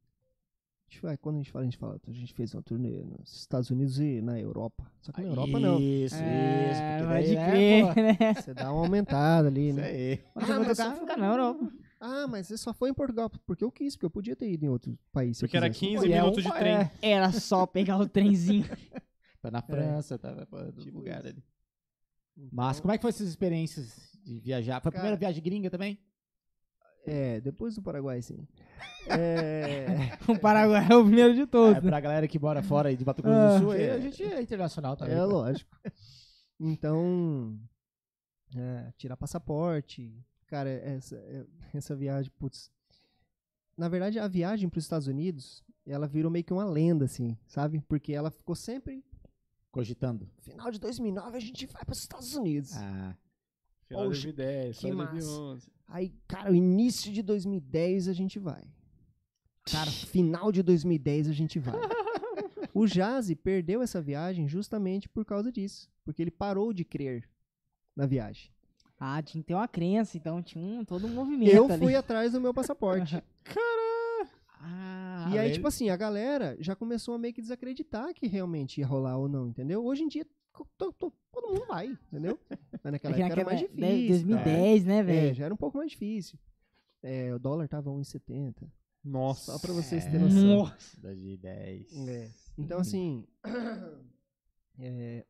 A 0.87 0.91
gente 0.95 1.03
vai- 1.03 1.17
quando 1.17 1.37
a 1.37 1.39
gente 1.39 1.51
fala, 1.51 1.63
a 1.63 1.65
gente 1.65 1.79
fala, 1.79 2.01
a 2.07 2.13
gente 2.13 2.35
fez 2.35 2.55
uma 2.55 2.63
turnê 2.63 3.03
nos 3.03 3.33
Estados 3.41 3.71
Unidos 3.71 3.99
e 3.99 4.21
na 4.21 4.39
Europa. 4.39 4.91
Só 5.01 5.11
que 5.13 5.23
na 5.23 5.29
Europa 5.29 5.59
não. 5.59 5.81
Isso, 5.81 6.15
É, 6.17 6.71
isso. 6.71 6.81
porque 6.81 7.15
daí, 7.15 7.35
né, 7.35 7.51
crer, 7.51 7.85
pô, 7.87 8.25
né? 8.25 8.35
Você 8.35 8.55
dá 8.55 8.73
uma 8.73 8.81
aumentada 8.83 9.49
ali, 9.49 9.69
Isso 9.71 9.81
né? 9.81 9.87
aí. 9.87 10.17
Você 10.37 10.53
Ah, 10.53 10.61
mas 10.61 10.77
só 10.77 10.95
fica 10.95 11.17
na 11.17 11.27
Europa. 11.27 11.73
Ah, 12.01 12.27
mas 12.29 12.47
você 12.47 12.57
só 12.59 12.73
foi 12.75 12.91
em 12.91 12.95
Portugal 12.95 13.31
porque 13.47 13.65
eu 13.65 13.73
quis, 13.73 13.97
porque 13.97 14.07
eu 14.07 14.11
podia 14.11 14.37
ter 14.37 14.51
ido 14.53 14.65
em 14.67 14.69
outro 14.69 14.97
país. 15.11 15.41
Porque 15.41 15.57
era 15.57 15.69
quisesse. 15.71 15.93
15 15.95 16.07
E 16.09 16.13
é 16.13 16.21
minutos 16.21 16.45
de 16.45 16.53
trem. 16.53 16.75
é, 16.75 16.91
Era 17.03 17.33
só 17.33 17.67
pegar 17.67 17.99
o 17.99 18.09
trenzinho. 18.09 18.65
Tá 19.41 19.51
na 19.51 19.61
França, 19.61 20.19
tá 20.19 20.47
pra 20.47 20.65
outro 20.67 20.83
Tipo 20.83 20.97
lugar 21.01 21.19
isso. 21.19 21.29
ali. 21.29 21.45
Mas 22.51 22.81
como 22.81 22.93
é 22.93 22.97
que 22.97 23.03
foi 23.03 23.11
essas 23.11 23.29
experiências 23.29 24.19
de 24.25 24.41
viajar? 24.41 24.81
Foi 24.81 24.89
a 24.89 24.93
Cara- 24.93 25.03
primeira 25.03 25.17
viagem 25.19 25.43
gringa 25.43 25.69
também? 25.71 25.99
É, 27.07 27.41
depois 27.41 27.75
do 27.75 27.83
Paraguai, 27.83 28.21
sim. 28.23 28.47
É, 29.07 29.87
O 30.29 30.39
Paraguai 30.39 30.87
é 30.91 30.97
o 30.97 31.05
primeiro 31.05 31.35
de 31.35 31.43
É, 31.43 31.47
todos. 31.47 31.83
né? 31.83 31.91
pra 31.91 32.01
galera 32.01 32.27
que 32.27 32.39
mora 32.39 32.63
fora 32.63 32.89
aí 32.89 32.97
de 32.97 33.05
Mato 33.05 33.23
Grosso 33.23 33.37
Ah, 33.39 33.59
do 33.59 33.65
Sul, 33.65 33.73
é. 33.75 33.91
a 33.91 34.01
gente 34.01 34.23
é 34.23 34.41
internacional 34.41 34.97
também. 34.97 35.15
é 35.15 35.19
pô. 35.21 35.27
lógico. 35.27 35.71
Então, 36.61 37.59
é, 38.57 38.93
tirar 38.97 39.17
passaporte. 39.17 40.17
Cara, 40.47 40.71
essa, 40.71 41.17
é- 41.17 41.45
essa 41.75 41.97
viagem, 41.97 42.31
putz. 42.39 42.71
Na 43.77 43.89
verdade, 43.89 44.21
a 44.21 44.29
viagem 44.29 44.69
para 44.69 44.79
os 44.79 44.85
Estados 44.85 45.09
Unidos, 45.09 45.65
ela 45.85 46.07
virou 46.07 46.31
meio 46.31 46.45
que 46.45 46.53
uma 46.53 46.65
lenda, 46.65 47.07
assim, 47.07 47.37
sabe? 47.49 47.83
Porque 47.89 48.13
ela 48.13 48.31
ficou 48.31 48.55
sempre. 48.55 49.05
Cogitando. 49.73 50.31
Final 50.39 50.71
de 50.71 50.79
2009 50.79 51.37
a 51.37 51.41
gente 51.41 51.67
vai 51.67 51.85
para 51.85 51.93
os 51.93 51.99
Estados 51.99 52.35
Unidos. 52.37 52.73
Ah, 52.77 53.17
Final 53.89 54.05
de 54.05 54.09
Poxa, 54.11 54.23
2010, 54.33 54.77
que 54.79 54.87
final 54.89 55.07
de 55.09 55.15
massa. 55.15 55.71
2011. 55.89 55.89
Aí, 55.89 56.15
cara, 56.27 56.51
o 56.51 56.55
início 56.55 57.13
de 57.13 57.23
2010 57.23 58.09
a 58.09 58.13
gente 58.13 58.39
vai. 58.39 58.63
Cara, 59.71 59.91
final 59.91 60.53
de 60.53 60.63
2010 60.63 61.29
a 61.29 61.33
gente 61.33 61.59
vai. 61.59 61.75
O 62.77 62.89
Jazzy 62.89 63.37
perdeu 63.37 63.81
essa 63.83 64.03
viagem 64.03 64.49
justamente 64.49 65.09
por 65.09 65.25
causa 65.25 65.53
disso. 65.53 65.89
Porque 66.05 66.21
ele 66.21 66.33
parou 66.33 66.73
de 66.73 66.85
crer 66.85 67.31
na 67.95 68.05
viagem. 68.05 68.51
Ah, 68.99 69.23
tinha 69.23 69.41
que 69.41 69.47
ter 69.47 69.55
uma 69.55 69.69
crença, 69.69 70.17
então 70.17 70.43
tinha 70.43 70.81
um, 70.81 70.85
todo 70.85 71.07
um 71.07 71.11
movimento 71.15 71.53
Eu 71.55 71.71
ali. 71.71 71.79
fui 71.79 71.95
atrás 71.95 72.33
do 72.33 72.41
meu 72.41 72.53
passaporte. 72.53 73.23
ah 74.61 75.29
e 75.33 75.39
aí, 75.39 75.47
ele- 75.47 75.55
tipo 75.55 75.69
assim, 75.69 75.89
a 75.89 75.97
galera 75.97 76.57
já 76.59 76.75
começou 76.75 77.15
a 77.15 77.19
meio 77.19 77.33
que 77.33 77.41
desacreditar 77.41 78.13
que 78.13 78.27
realmente 78.27 78.81
ia 78.81 78.87
rolar 78.89 79.19
ou 79.19 79.29
não, 79.29 79.47
entendeu? 79.49 79.85
Hoje 79.85 80.03
em 80.03 80.09
dia, 80.09 80.27
todo 80.79 81.49
mundo 81.49 81.67
vai, 81.67 81.87
entendeu? 81.89 82.39
Mas 82.83 82.93
naquela 82.93 83.17
É 83.17 83.21
época 83.21 83.41
era 83.41 83.45
mais 83.45 83.61
de- 83.61 83.69
difícil. 83.69 84.27
2010, 84.27 84.85
né, 84.85 84.99
É, 84.99 85.03
velho? 85.03 85.35
já 85.35 85.45
era 85.47 85.55
um 85.55 85.57
pouco 85.57 85.79
mais 85.79 85.91
difícil. 85.91 86.39
É, 87.03 87.35
o 87.35 87.39
dólar 87.39 87.69
tava 87.69 87.91
1,70. 87.91 88.71
Nossa. 89.03 89.53
Só 89.53 89.59
pra 89.59 89.73
vocês 89.75 90.07
É. 90.07 90.11
terem 90.11 90.27
noção. 90.27 90.57
Nossa. 90.59 91.01
2010. 91.01 92.09
É. 92.09 92.31
Então, 92.57 92.79
assim, 92.81 93.27
é, 94.79 95.25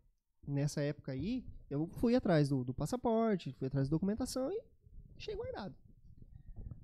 nessa 0.47 0.81
época 0.83 1.13
aí, 1.13 1.45
eu 1.69 1.87
fui 1.87 2.15
atrás 2.15 2.49
do, 2.49 2.65
do 2.65 2.73
passaporte, 2.75 3.53
fui 3.55 3.67
atrás 3.67 3.89
da 3.89 3.95
documentação 3.97 4.53
e 4.53 4.61
deixei 5.17 5.35
guardado. 5.35 5.75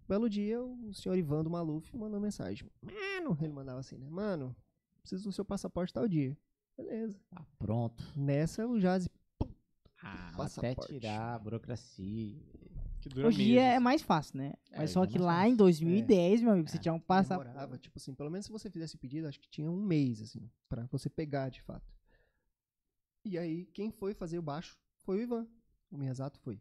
Belo 0.08 0.28
dia, 0.28 0.60
o 0.60 0.92
senhor 0.92 1.16
Ivan 1.16 1.44
do 1.44 1.50
Maluf 1.50 1.96
mandou 1.96 2.18
mensagem. 2.18 2.68
Mano, 2.82 3.38
ele 3.40 3.52
mandava 3.52 3.78
assim, 3.78 3.96
né? 3.96 4.08
Mano, 4.10 4.56
preciso 5.02 5.24
do 5.28 5.32
seu 5.32 5.44
passaporte 5.44 5.92
tal 5.94 6.08
dia. 6.08 6.36
Beleza. 6.82 7.18
Tá 7.30 7.44
pronto. 7.58 8.02
Nessa, 8.16 8.66
o 8.66 8.78
Jazzy. 8.80 9.08
Ah, 10.02 10.28
até 10.28 10.36
Passaporte. 10.36 10.86
tirar 10.94 11.34
a 11.34 11.38
burocracia. 11.38 12.38
Que 13.00 13.08
dura 13.08 13.28
Hoje 13.28 13.38
meses. 13.38 13.56
é 13.56 13.78
mais 13.78 14.02
fácil, 14.02 14.38
né? 14.38 14.52
É, 14.70 14.78
Mas 14.78 14.90
só 14.90 15.04
é 15.04 15.06
que 15.06 15.18
lá 15.18 15.38
fácil. 15.38 15.52
em 15.52 15.56
2010, 15.56 16.42
meu 16.42 16.52
amigo, 16.52 16.68
você 16.68 16.78
tinha 16.78 16.92
um 16.92 17.00
passaporte. 17.00 17.48
Demorava, 17.50 17.78
tipo 17.78 17.98
assim, 17.98 18.14
pelo 18.14 18.30
menos 18.30 18.46
se 18.46 18.52
você 18.52 18.70
fizesse 18.70 18.96
pedido, 18.98 19.26
acho 19.26 19.40
que 19.40 19.48
tinha 19.48 19.70
um 19.70 19.80
mês, 19.80 20.20
assim, 20.20 20.50
pra 20.68 20.84
você 20.86 21.08
pegar 21.08 21.48
de 21.48 21.62
fato. 21.62 21.90
E 23.24 23.38
aí, 23.38 23.66
quem 23.72 23.90
foi 23.90 24.12
fazer 24.14 24.38
o 24.38 24.42
baixo 24.42 24.78
foi 25.04 25.18
o 25.18 25.22
Ivan. 25.22 25.46
O 25.90 25.96
Miyazato 25.96 26.38
foi. 26.40 26.60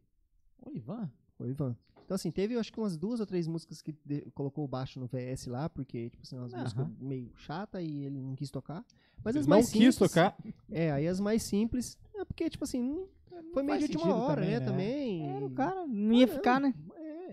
Ô, 0.57 0.71
Ivan. 0.71 1.09
Foi 1.37 1.47
o 1.47 1.51
Ivan. 1.51 1.77
Então, 2.09 2.15
assim, 2.15 2.31
teve 2.31 2.57
acho 2.57 2.73
que 2.73 2.79
umas 2.79 2.97
duas 2.97 3.19
ou 3.19 3.25
três 3.27 3.45
músicas 3.45 3.83
que 3.83 3.91
de- 4.03 4.21
colocou 4.33 4.65
o 4.65 4.67
baixo 4.67 4.99
no 4.99 5.05
VS 5.05 5.45
lá, 5.45 5.69
porque, 5.69 6.09
tipo 6.09 6.23
assim, 6.23 6.39
umas 6.39 6.51
músicas 6.51 6.87
meio 6.99 7.31
chata 7.37 7.79
e 7.83 8.03
ele 8.03 8.19
não 8.19 8.35
quis 8.35 8.49
tocar. 8.49 8.83
Mas 9.23 9.35
Ele 9.35 9.41
as 9.41 9.45
não 9.45 9.55
mais 9.57 9.69
quis 9.69 9.93
simples, 9.93 9.95
tocar. 10.11 10.35
É, 10.71 10.91
aí 10.91 11.07
as 11.07 11.19
mais 11.19 11.43
simples, 11.43 11.99
é 12.15 12.25
porque, 12.25 12.49
tipo 12.49 12.63
assim, 12.63 12.81
não- 12.81 13.07
foi 13.53 13.61
meio 13.61 13.77
de 13.77 13.95
última 13.95 14.15
hora, 14.15 14.41
também, 14.41 14.49
né, 14.49 14.59
né? 14.59 14.65
também. 14.65 15.29
Era 15.29 15.45
o 15.45 15.51
e- 15.51 15.53
cara, 15.53 15.85
não 15.85 16.13
ia 16.15 16.25
Ah, 16.25 16.27
ficar, 16.29 16.59
né? 16.59 16.73
É. 16.95 17.27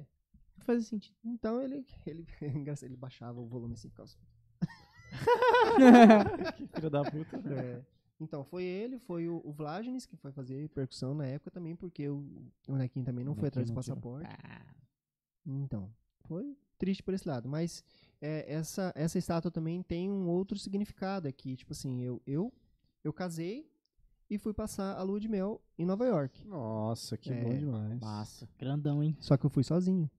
Não 0.59 0.65
fazia 0.67 0.83
sentido. 0.83 1.17
Então 1.25 1.63
ele, 1.63 1.87
ele, 2.07 2.27
ele 2.85 2.97
baixava 2.99 3.41
o 3.41 3.47
volume 3.47 3.73
assim, 3.73 3.89
ficava 3.89 4.11
assim. 4.11 4.19
Que 6.61 6.67
filho 6.77 6.91
da 6.91 7.03
puta. 7.03 7.43
É. 7.51 7.81
Então, 8.19 8.43
foi 8.45 8.65
ele, 8.65 8.99
foi 8.99 9.29
o, 9.29 9.43
o 9.45 9.53
Vlagenes, 9.53 10.07
que 10.07 10.17
foi 10.17 10.33
fazer 10.33 10.69
percussão 10.71 11.15
na 11.15 11.27
época 11.27 11.51
também, 11.51 11.77
porque 11.77 12.09
o, 12.09 12.25
o 12.67 12.75
Nequim 12.77 13.03
também 13.05 13.25
não 13.25 13.35
foi 13.35 13.49
atrás 13.49 13.69
do 13.69 13.75
passaporte. 13.75 14.27
Ah, 14.43 14.75
Então, 15.45 15.91
foi 16.25 16.57
triste 16.79 17.03
por 17.03 17.13
esse 17.15 17.29
lado. 17.29 17.47
Mas 17.49 17.85
é, 18.21 18.51
essa, 18.53 18.91
essa 18.97 19.19
estátua 19.19 19.51
também 19.51 19.83
tem 19.83 20.11
um 20.11 20.29
outro 20.29 20.59
significado 20.59 21.29
aqui. 21.29 21.57
Tipo 21.57 21.73
assim, 21.73 22.03
eu, 22.03 22.23
eu, 22.27 22.51
eu 23.05 23.13
casei 23.13 23.71
e 24.31 24.39
fui 24.39 24.55
passar 24.55 24.97
a 24.97 25.03
lua 25.03 25.21
de 25.21 25.29
mel 25.29 25.61
em 25.79 25.85
Nova 25.85 26.07
York. 26.07 26.43
Nossa, 26.47 27.17
que 27.19 27.31
É, 27.31 27.45
bom 27.45 27.55
demais. 27.57 28.01
massa. 28.01 28.49
Grandão, 28.59 29.03
hein? 29.05 29.15
Só 29.21 29.37
que 29.37 29.45
eu 29.45 29.51
fui 29.51 29.63
sozinho. 29.63 30.11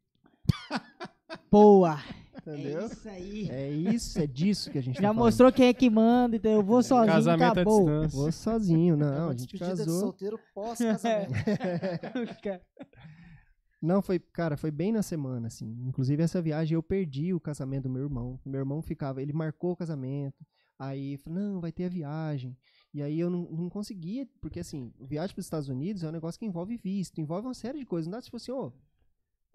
Boa! 1.52 1.98
Entendeu? 2.54 2.80
É 2.82 2.86
isso 2.86 3.10
aí. 3.10 3.50
É 3.50 3.72
isso, 3.72 4.20
é 4.20 4.28
disso 4.28 4.72
que 4.72 4.78
a 4.78 4.82
gente 4.82 5.02
Já 5.02 5.10
tá 5.10 5.14
mostrou 5.14 5.52
quem 5.52 5.68
é 5.68 5.74
que 5.74 5.90
manda, 5.90 6.36
então 6.36 6.52
eu 6.52 6.64
vou 6.64 6.82
sozinho, 6.84 7.14
Casamento 7.14 7.44
à 7.44 7.52
acabou. 7.52 7.80
distância. 7.86 8.18
Vou 8.20 8.32
sozinho, 8.32 8.94
É 8.96 8.98
não. 8.98 9.30
A 9.30 9.32
gente 9.34 9.48
despedida 9.48 9.72
de 9.74 9.78
casou. 9.86 10.00
solteiro 10.00 10.40
pós-casamento. 10.54 11.34
Não, 13.80 14.02
foi, 14.02 14.18
cara, 14.18 14.58
foi 14.58 14.72
bem 14.72 14.92
na 14.92 15.04
semana, 15.04 15.48
assim. 15.48 15.78
Inclusive, 15.86 16.24
essa 16.24 16.42
viagem 16.42 16.74
eu 16.74 16.82
perdi 16.82 17.32
o 17.34 17.40
casamento 17.40 17.84
do 17.84 17.90
meu 17.90 18.04
irmão. 18.04 18.40
Meu 18.44 18.60
irmão 18.60 18.82
ficava, 18.82 19.22
ele 19.22 19.32
marcou 19.34 19.72
o 19.74 19.76
casamento. 19.76 20.44
Aí, 20.80 21.16
falou, 21.18 21.40
não, 21.40 21.62
vai 21.62 21.72
ter 21.72 21.86
a 21.86 21.90
viagem. 21.90 22.58
E 22.94 23.02
aí 23.04 23.20
eu 23.20 23.30
não, 23.30 23.44
não 23.44 23.70
conseguia, 23.70 24.28
porque 24.42 24.60
assim, 24.60 24.92
viagem 25.00 25.34
para 25.36 25.40
os 25.42 25.46
Estados 25.46 25.70
Unidos 25.70 26.04
é 26.04 26.10
um 26.10 26.12
negócio 26.12 26.40
que 26.40 26.46
envolve 26.46 26.76
visto, 26.78 27.22
envolve 27.22 27.48
uma 27.48 27.54
série 27.54 27.78
de 27.78 27.86
coisas. 27.86 28.08
Não 28.08 28.18
dá 28.18 28.22
tipo 28.22 28.38
assim, 28.38 28.52
ô, 28.52 28.74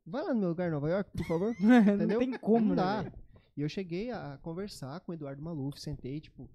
vai 0.07 0.23
lá 0.23 0.35
no 0.35 0.41
meu 0.41 0.49
lugar 0.51 0.69
em 0.69 0.73
Nova 0.73 0.89
York, 0.91 1.11
por 1.17 1.27
favor. 1.27 1.51
Entendeu? 1.61 2.07
Não 2.09 2.19
tem 2.19 2.39
como, 2.39 2.69
Não 2.69 2.75
né? 2.77 2.83
dá. 2.83 3.03
velho? 3.03 3.15
E 3.57 3.61
eu 3.63 3.69
cheguei 3.69 4.11
a 4.11 4.39
conversar 4.43 5.01
com 5.01 5.13
o 5.13 5.15
Eduardo 5.15 5.43
Maluf, 5.43 5.79
sentei, 5.81 6.21
tipo, 6.21 6.49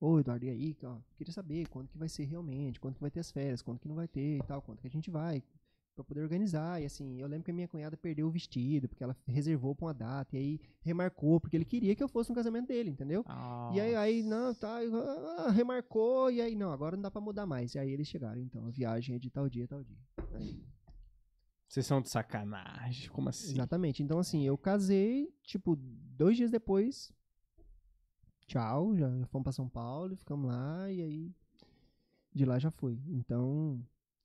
ô 0.00 0.18
Eduardo, 0.18 0.44
e 0.44 0.50
aí, 0.50 0.76
ó, 0.82 0.96
queria 1.16 1.32
saber 1.32 1.68
quando 1.68 1.88
que 1.88 1.98
vai 1.98 2.08
ser 2.08 2.24
realmente, 2.24 2.80
quando 2.80 2.94
que 2.96 3.00
vai 3.00 3.10
ter 3.10 3.20
as 3.20 3.30
férias, 3.30 3.62
quando 3.62 3.78
que 3.78 3.86
não 3.86 3.94
vai 3.94 4.08
ter 4.08 4.38
e 4.38 4.42
tal, 4.42 4.60
quando 4.62 4.80
que 4.80 4.86
a 4.88 4.90
gente 4.90 5.10
vai, 5.10 5.42
pra 5.94 6.02
poder 6.02 6.22
organizar. 6.22 6.82
E 6.82 6.86
assim, 6.86 7.20
eu 7.20 7.28
lembro 7.28 7.44
que 7.44 7.52
a 7.52 7.54
minha 7.54 7.68
cunhada 7.68 7.96
perdeu 7.96 8.26
o 8.26 8.30
vestido, 8.32 8.88
porque 8.88 9.04
ela 9.04 9.16
reservou 9.28 9.72
pra 9.74 9.86
uma 9.86 9.94
data, 9.94 10.34
e 10.36 10.38
aí 10.40 10.60
remarcou, 10.80 11.38
porque 11.38 11.56
ele 11.56 11.64
queria 11.64 11.94
que 11.94 12.02
eu 12.02 12.08
fosse 12.08 12.30
no 12.30 12.34
casamento 12.34 12.66
dele, 12.66 12.90
entendeu? 12.90 13.24
E 13.72 13.80
aí, 13.80 13.94
aí, 13.94 14.22
não, 14.24 14.52
tá, 14.52 14.78
ah, 15.38 15.50
remarcou, 15.52 16.32
e 16.32 16.40
aí, 16.40 16.56
não, 16.56 16.72
agora 16.72 16.96
não 16.96 17.02
dá 17.02 17.10
pra 17.12 17.20
mudar 17.20 17.46
mais. 17.46 17.76
E 17.76 17.78
aí 17.78 17.92
eles 17.92 18.08
chegaram, 18.08 18.40
então, 18.40 18.66
a 18.66 18.70
viagem 18.70 19.14
é 19.14 19.18
de 19.20 19.30
tal 19.30 19.48
dia, 19.48 19.68
tal 19.68 19.84
dia. 19.84 19.98
Aí, 20.34 20.60
Vocês 21.70 21.86
são 21.86 22.00
de 22.02 22.08
sacanagem. 22.10 23.08
Como 23.10 23.28
assim? 23.28 23.52
Exatamente. 23.52 24.02
Então, 24.02 24.18
assim, 24.18 24.42
eu 24.44 24.58
casei, 24.58 25.32
tipo, 25.44 25.76
dois 25.76 26.36
dias 26.36 26.50
depois. 26.50 27.12
Tchau, 28.48 28.96
já 28.96 29.08
fomos 29.26 29.44
pra 29.44 29.52
São 29.52 29.68
Paulo, 29.68 30.16
ficamos 30.16 30.50
lá, 30.50 30.90
e 30.90 31.00
aí. 31.00 31.32
De 32.34 32.44
lá 32.44 32.58
já 32.58 32.72
foi. 32.72 32.98
Então. 33.08 33.80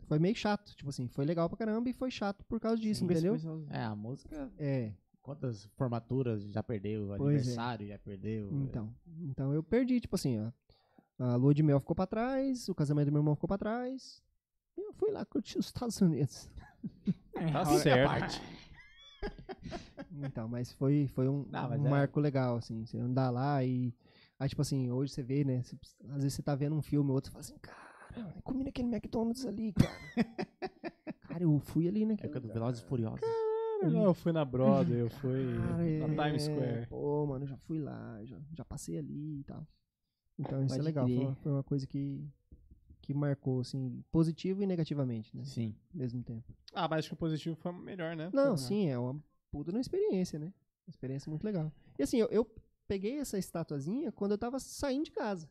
foi 0.07 0.17
meio 0.17 0.35
chato. 0.35 0.75
Tipo 0.75 0.89
assim, 0.89 1.07
foi 1.07 1.23
legal 1.23 1.47
pra 1.47 1.55
caramba 1.57 1.87
e 1.87 1.93
foi 1.93 2.09
chato 2.09 2.43
por 2.45 2.59
causa 2.59 2.81
disso, 2.81 3.01
Sim. 3.01 3.05
entendeu? 3.05 3.35
É, 3.69 3.83
a 3.83 3.95
música, 3.95 4.51
É, 4.57 4.93
quantas 5.21 5.65
formaturas 5.75 6.43
já 6.51 6.63
perdeu, 6.63 7.13
Pois 7.17 7.21
é. 7.21 7.25
aniversário 7.39 7.87
já 7.87 7.99
perdeu. 7.99 8.49
então. 8.53 8.91
Então 9.21 9.53
eu 9.53 9.61
perdi, 9.63 9.99
tipo 10.01 10.15
assim, 10.15 10.39
ó. 10.39 10.51
A 11.17 11.35
lua 11.35 11.53
de 11.53 11.61
mel 11.63 11.79
ficou 11.79 11.95
pra 11.95 12.07
trás, 12.07 12.67
o 12.69 12.73
casamento 12.75 13.05
do 13.05 13.11
meu 13.11 13.21
irmão 13.21 13.35
ficou 13.35 13.47
pra 13.47 13.57
trás. 13.59 14.21
E 14.77 14.81
eu 14.81 14.93
fui 14.93 15.11
lá 15.11 15.23
curtir 15.25 15.59
os 15.59 15.67
Estados 15.67 16.01
Unidos. 16.01 16.49
Tá 17.33 17.41
Fica 17.41 17.61
a 17.61 17.65
certo. 17.65 18.41
Então, 20.11 20.47
mas 20.47 20.71
foi, 20.71 21.07
foi 21.07 21.27
um, 21.27 21.45
Não, 21.49 21.69
mas 21.69 21.81
um 21.81 21.87
é- 21.87 21.89
marco 21.89 22.19
legal, 22.19 22.57
assim. 22.57 22.85
Você 22.85 22.97
andar 22.97 23.29
lá 23.29 23.63
e. 23.63 23.93
Aí, 24.39 24.49
tipo 24.49 24.61
assim, 24.61 24.89
hoje 24.91 25.11
você 25.13 25.23
vê, 25.23 25.43
né? 25.43 25.61
você- 25.63 25.77
às 26.09 26.17
vezes 26.23 26.33
você 26.33 26.41
tá 26.43 26.55
vendo 26.55 26.75
um 26.75 26.81
filme, 26.81 27.11
outro 27.11 27.31
fala 27.31 27.41
assim, 27.41 27.57
cara, 27.59 28.33
eu 28.35 28.41
comi 28.41 28.63
naquele 28.63 28.87
McDonald's 28.87 29.45
ali, 29.45 29.73
cara. 29.73 29.91
cara, 31.27 31.43
eu 31.43 31.59
fui 31.59 31.87
ali 31.87 32.05
naquele. 32.05 32.27
Época 32.27 32.41
do 32.41 32.47
Velozes 32.53 32.81
e 32.81 32.85
Furiosos. 32.85 33.25
Não, 33.83 34.05
eu 34.05 34.13
fui 34.13 34.31
na 34.31 34.43
Broadway, 34.45 35.01
eu 35.01 35.09
fui 35.09 35.53
Cara, 35.57 36.07
na 36.07 36.25
Times 36.25 36.47
é, 36.47 36.51
Square. 36.51 36.87
Pô, 36.87 37.25
mano, 37.27 37.43
eu 37.43 37.49
já 37.49 37.57
fui 37.57 37.79
lá, 37.79 38.19
já, 38.23 38.37
já 38.53 38.65
passei 38.65 38.97
ali 38.97 39.39
e 39.41 39.43
tal. 39.43 39.67
Então 40.39 40.63
isso 40.65 40.73
é 40.75 40.77
Pode 40.77 40.85
legal. 40.85 41.07
Foi 41.07 41.17
uma, 41.17 41.35
foi 41.35 41.51
uma 41.51 41.63
coisa 41.63 41.85
que, 41.85 42.25
que 43.05 43.13
marcou, 43.13 43.59
assim, 43.59 44.03
positivo 44.11 44.63
e 44.63 44.65
negativamente, 44.65 45.35
né? 45.37 45.43
Sim. 45.45 45.75
Ao 45.93 45.99
mesmo 45.99 46.23
tempo. 46.23 46.51
Ah, 46.73 46.87
mas 46.87 46.99
acho 46.99 47.09
que 47.09 47.13
o 47.13 47.17
positivo 47.17 47.55
foi 47.55 47.71
melhor, 47.71 48.15
né? 48.15 48.31
Não, 48.33 48.57
Foi- 48.57 48.67
sim, 48.67 48.89
é 48.89 48.97
uma 48.97 49.21
puta 49.51 49.69
uma 49.71 49.79
experiência, 49.79 50.39
né? 50.39 50.47
Uma 50.87 50.89
experiência 50.89 51.29
muito 51.29 51.43
legal. 51.43 51.71
E 51.99 52.03
assim, 52.03 52.17
eu, 52.17 52.27
eu 52.29 52.49
peguei 52.87 53.19
essa 53.19 53.37
estatuazinha 53.37 54.11
quando 54.11 54.31
eu 54.31 54.37
tava 54.39 54.59
saindo 54.59 55.05
de 55.05 55.11
casa. 55.11 55.47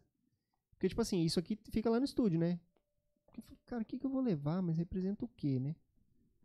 Porque, 0.72 0.88
tipo 0.88 1.00
assim, 1.00 1.22
isso 1.22 1.38
aqui 1.38 1.56
fica 1.70 1.88
lá 1.88 2.00
no 2.00 2.04
estúdio, 2.04 2.40
né? 2.40 2.58
Eu 3.36 3.42
falei, 3.44 3.58
cara, 3.66 3.82
o 3.82 3.84
que, 3.84 3.98
que 3.98 4.04
eu 4.04 4.10
vou 4.10 4.20
levar? 4.20 4.60
Mas 4.60 4.76
representa 4.76 5.24
o 5.24 5.28
quê, 5.28 5.60
né? 5.60 5.76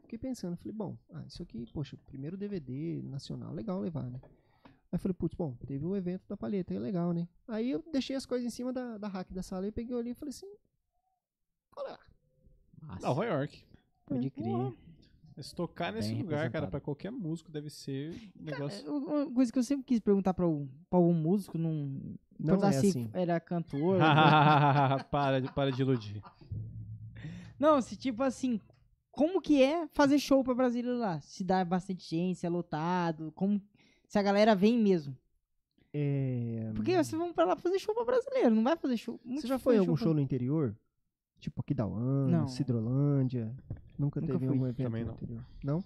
Fiquei 0.01 0.19
pensando, 0.19 0.55
falei, 0.57 0.73
bom, 0.73 0.95
ah, 1.11 1.23
isso 1.27 1.41
aqui, 1.41 1.65
poxa, 1.73 1.97
primeiro 2.05 2.37
DVD 2.37 3.01
nacional, 3.03 3.51
legal 3.51 3.79
levar, 3.79 4.09
né? 4.11 4.19
Aí 4.63 4.95
eu 4.95 4.99
falei, 4.99 5.13
putz, 5.13 5.35
bom, 5.35 5.55
teve 5.67 5.85
o 5.85 5.95
evento 5.95 6.27
da 6.27 6.37
palheta, 6.37 6.73
é 6.73 6.79
legal, 6.79 7.13
né? 7.13 7.27
Aí 7.47 7.71
eu 7.71 7.83
deixei 7.91 8.15
as 8.15 8.25
coisas 8.27 8.45
em 8.45 8.49
cima 8.49 8.71
da, 8.71 8.97
da 8.97 9.07
rack 9.07 9.33
da 9.33 9.41
sala 9.43 9.67
e 9.67 9.71
peguei 9.71 9.95
ali 9.95 10.11
e 10.11 10.15
falei 10.15 10.29
assim. 10.29 10.51
Massa. 12.89 13.07
Nova 13.07 13.25
York. 13.25 13.63
Pode 14.05 14.29
crer. 14.31 14.73
Se 15.41 15.55
tocar 15.55 15.93
nesse 15.93 16.13
lugar, 16.13 16.51
cara, 16.51 16.67
pra 16.67 16.81
qualquer 16.81 17.11
músico 17.11 17.49
deve 17.49 17.69
ser 17.69 18.11
um 18.37 18.43
negócio. 18.43 18.85
É, 18.85 18.89
Uma 18.89 19.31
coisa 19.31 19.49
que 19.53 19.57
eu 19.57 19.63
sempre 19.63 19.85
quis 19.85 19.99
perguntar 20.01 20.33
pra, 20.33 20.45
o- 20.45 20.67
pra 20.89 20.99
algum 20.99 21.13
músico, 21.13 21.57
não, 21.57 21.97
Não 22.37 22.55
é 22.55 22.71
se 22.73 22.87
assim. 22.89 23.09
era 23.13 23.39
cantor. 23.39 23.99
para, 25.09 25.39
de, 25.39 25.49
para 25.53 25.71
de 25.71 25.81
iludir. 25.81 26.21
não, 27.57 27.81
se 27.81 27.95
tipo 27.95 28.21
assim, 28.21 28.59
como 29.11 29.39
que 29.41 29.63
é 29.63 29.87
fazer 29.93 30.19
show 30.19 30.43
pra 30.43 30.53
Brasília 30.53 30.91
lá? 30.93 31.21
Se 31.21 31.41
dá 31.43 31.63
bastante 31.63 32.09
gente, 32.09 32.37
se 32.39 32.45
é 32.45 32.49
lotado, 32.49 33.31
como 33.33 33.61
se 34.09 34.19
a 34.19 34.21
galera 34.21 34.53
vem 34.55 34.77
mesmo. 34.77 35.15
É... 35.93 36.71
Porque 36.75 36.91
vocês 37.01 37.17
vão 37.17 37.31
pra 37.31 37.45
lá 37.45 37.55
fazer 37.55 37.79
show 37.79 37.95
pra 37.95 38.03
brasileiro, 38.03 38.53
não 38.53 38.63
vai 38.63 38.75
fazer 38.75 38.97
show. 38.97 39.17
muito 39.23 39.41
Você 39.41 39.47
já 39.47 39.57
foi 39.57 39.75
em 39.75 39.79
algum 39.79 39.93
pra- 39.95 40.03
show 40.03 40.13
no 40.13 40.19
interior? 40.19 40.75
Tipo 41.39 41.61
Aquidauã, 41.61 42.27
Não. 42.27 42.47
Cidrolândia? 42.47 43.55
Nunca, 43.97 44.19
Nunca 44.19 44.33
teve 44.33 44.47
fui. 44.47 44.57
um 44.57 44.67
evento 44.67 44.85
Também 44.85 45.03
não. 45.05 45.13
interior? 45.13 45.45
Não? 45.63 45.83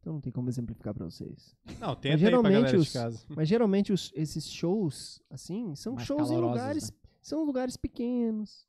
Então 0.00 0.14
não 0.14 0.20
tem 0.20 0.32
como 0.32 0.48
exemplificar 0.50 0.92
pra 0.92 1.06
vocês. 1.06 1.56
Não, 1.80 1.96
tenta 1.96 2.08
aí 2.16 2.18
pra 2.20 2.28
geralmente 2.28 2.52
galera 2.52 2.78
os- 2.78 2.86
de 2.86 2.92
casa. 2.92 3.24
Mas 3.34 3.48
geralmente 3.48 3.92
os- 3.92 4.12
esses 4.14 4.46
shows, 4.50 5.22
assim, 5.30 5.74
são 5.74 5.94
Mais 5.94 6.06
shows 6.06 6.30
em 6.30 6.36
lugares. 6.36 6.90
né? 6.90 6.96
São 7.22 7.44
lugares 7.44 7.76
pequenos. 7.76 8.66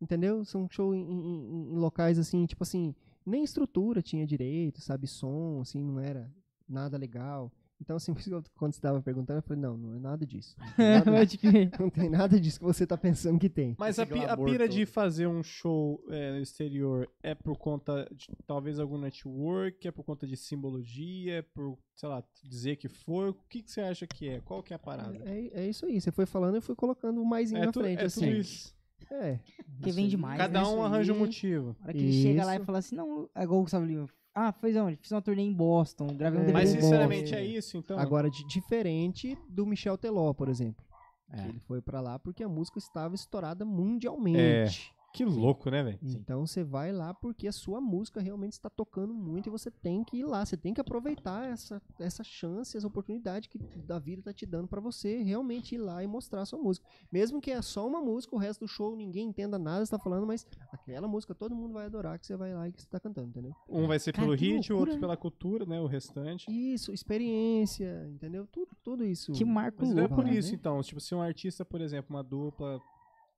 Entendeu? 0.00 0.44
São 0.44 0.68
shows 0.70 0.94
em, 0.94 1.00
em- 1.00 1.26
em- 1.26 1.72
em 1.72 1.76
locais 1.76 2.18
assim, 2.18 2.44
tipo 2.46 2.62
assim, 2.62 2.94
nem 3.24 3.42
estrutura 3.42 4.00
tinha 4.02 4.26
direito, 4.26 4.80
sabe? 4.80 5.06
Som, 5.08 5.60
assim, 5.60 5.82
não 5.82 5.98
era 5.98 6.30
nada 6.68 6.96
legal. 6.96 7.50
Então, 7.80 7.96
assim, 7.96 8.12
por 8.14 8.20
isso 8.20 8.30
que 8.30 8.34
eu- 8.34 8.42
quando 8.56 8.72
você 8.72 8.78
estava 8.78 9.00
perguntando, 9.02 9.38
eu 9.38 9.42
falei, 9.42 9.62
não, 9.62 9.76
não 9.76 9.94
é 9.94 9.98
nada 9.98 10.26
disso. 10.26 10.56
Não 10.58 10.66
tem 11.04 11.12
nada, 11.12 11.26
crer. 11.26 11.70
não 11.80 11.90
tem 11.90 12.08
nada 12.10 12.40
disso 12.40 12.58
que 12.58 12.64
você 12.64 12.86
tá 12.86 12.96
pensando 12.96 13.38
que 13.38 13.48
tem. 13.48 13.74
Mas 13.78 13.98
a, 13.98 14.06
pi- 14.06 14.24
a 14.24 14.36
pira 14.36 14.68
de 14.68 14.84
todo. 14.86 14.92
fazer 14.94 15.26
um 15.26 15.42
show 15.42 16.02
é, 16.08 16.32
no 16.32 16.38
exterior 16.40 17.08
é 17.22 17.34
por 17.34 17.56
conta 17.58 18.08
de 18.14 18.28
talvez 18.46 18.78
algum 18.78 18.98
network, 18.98 19.86
é 19.86 19.90
por 19.90 20.04
conta 20.04 20.26
de 20.26 20.36
simbologia, 20.36 21.38
é 21.38 21.42
por, 21.42 21.78
sei 21.94 22.08
lá, 22.08 22.22
dizer 22.44 22.76
que 22.76 22.88
foi. 22.88 23.30
O 23.30 23.34
que, 23.48 23.62
que 23.62 23.70
você 23.70 23.80
acha 23.82 24.06
que 24.06 24.28
é? 24.28 24.40
Qual 24.40 24.62
que 24.62 24.72
é 24.72 24.76
a 24.76 24.78
parada? 24.78 25.22
É, 25.24 25.64
é 25.64 25.68
isso 25.68 25.84
aí. 25.86 26.00
Você 26.00 26.10
foi 26.10 26.26
falando 26.26 26.54
e 26.54 26.58
eu 26.58 26.62
fui 26.62 26.74
colocando 26.74 27.20
o 27.20 27.24
mais 27.26 27.52
na 27.52 27.70
tu- 27.72 27.80
frente, 27.80 28.00
é 28.00 28.04
assim. 28.06 28.20
tudo 28.26 28.36
isso. 28.38 28.74
É. 29.10 29.38
Porque 29.76 29.92
vende 29.92 30.16
mais. 30.16 30.38
Cada 30.38 30.60
né? 30.62 30.66
um 30.66 30.70
isso 30.72 30.80
arranja 30.82 31.12
um 31.12 31.18
motivo. 31.18 31.76
A 31.80 31.84
hora 31.84 31.92
que 31.92 31.98
ele 31.98 32.12
chega 32.22 32.44
lá 32.44 32.54
e 32.54 32.56
Isso. 32.56 32.64
fala 32.64 32.78
assim, 32.78 32.96
não, 32.96 33.28
é 33.34 33.42
igual 33.44 33.60
o 33.60 33.62
Gustavo 33.62 33.84
Lima. 33.84 34.08
Ah, 34.38 34.52
fez 34.52 34.76
onde? 34.76 34.96
Fiz 34.96 35.10
uma 35.12 35.22
turnê 35.22 35.42
em 35.42 35.52
Boston, 35.52 36.08
gravei 36.08 36.38
um 36.38 36.42
É. 36.42 36.46
DVD 36.46 36.52
Mas 36.52 36.70
em 36.70 36.74
Boston. 36.74 36.86
sinceramente 36.90 37.34
é 37.34 37.42
isso, 37.42 37.78
então. 37.78 37.98
Agora, 37.98 38.28
de- 38.30 38.46
diferente 38.46 39.36
do 39.48 39.64
Michel 39.64 39.96
Teló, 39.96 40.34
por 40.34 40.48
exemplo. 40.50 40.84
É. 41.32 41.48
Ele 41.48 41.58
foi 41.60 41.80
pra 41.80 42.00
lá 42.02 42.18
porque 42.18 42.44
a 42.44 42.48
música 42.48 42.78
estava 42.78 43.14
estourada 43.14 43.64
mundialmente. 43.64 44.94
Que 45.16 45.24
louco, 45.24 45.70
né, 45.70 45.82
velho? 45.82 45.98
Então 46.02 46.46
você 46.46 46.62
vai 46.62 46.92
lá 46.92 47.14
porque 47.14 47.48
a 47.48 47.52
sua 47.52 47.80
música 47.80 48.20
realmente 48.20 48.52
está 48.52 48.68
tocando 48.68 49.14
muito 49.14 49.46
e 49.46 49.50
você 49.50 49.70
tem 49.70 50.04
que 50.04 50.18
ir 50.18 50.24
lá, 50.24 50.44
você 50.44 50.58
tem 50.58 50.74
que 50.74 50.80
aproveitar 50.80 51.48
essa, 51.48 51.80
essa 51.98 52.22
chance, 52.22 52.76
essa 52.76 52.86
oportunidade 52.86 53.48
que 53.48 53.56
da 53.56 53.98
vida 53.98 54.20
tá 54.20 54.32
te 54.34 54.44
dando 54.44 54.68
pra 54.68 54.78
você 54.78 55.22
realmente 55.22 55.74
ir 55.74 55.78
lá 55.78 56.04
e 56.04 56.06
mostrar 56.06 56.42
a 56.42 56.44
sua 56.44 56.58
música. 56.58 56.86
Mesmo 57.10 57.40
que 57.40 57.50
é 57.50 57.62
só 57.62 57.86
uma 57.88 57.98
música, 57.98 58.36
o 58.36 58.38
resto 58.38 58.66
do 58.66 58.68
show 58.68 58.94
ninguém 58.94 59.28
entenda 59.28 59.58
nada, 59.58 59.86
você 59.86 59.90
tá 59.90 59.98
falando, 59.98 60.26
mas 60.26 60.46
aquela 60.70 61.08
música 61.08 61.34
todo 61.34 61.56
mundo 61.56 61.72
vai 61.72 61.86
adorar 61.86 62.18
que 62.18 62.26
você 62.26 62.36
vai 62.36 62.52
lá 62.52 62.68
e 62.68 62.72
que 62.72 62.82
você 62.82 62.88
tá 62.88 63.00
cantando, 63.00 63.30
entendeu? 63.30 63.56
Um 63.70 63.86
vai 63.86 63.98
ser 63.98 64.12
Cara, 64.12 64.26
pelo 64.26 64.36
hit, 64.36 64.70
o 64.70 64.76
outro 64.76 64.96
né? 64.96 65.00
pela 65.00 65.16
cultura, 65.16 65.64
né? 65.64 65.80
O 65.80 65.86
restante. 65.86 66.44
Isso, 66.50 66.92
experiência, 66.92 68.06
entendeu? 68.10 68.46
Tudo, 68.46 68.76
tudo 68.84 69.02
isso. 69.02 69.32
Que 69.32 69.46
marco 69.46 69.78
Mas 69.80 69.94
não 69.94 70.02
é 70.02 70.08
por 70.08 70.24
né? 70.26 70.34
isso, 70.34 70.54
então. 70.54 70.82
Tipo, 70.82 71.00
se 71.00 71.14
um 71.14 71.22
artista, 71.22 71.64
por 71.64 71.80
exemplo, 71.80 72.14
uma 72.14 72.22
dupla 72.22 72.78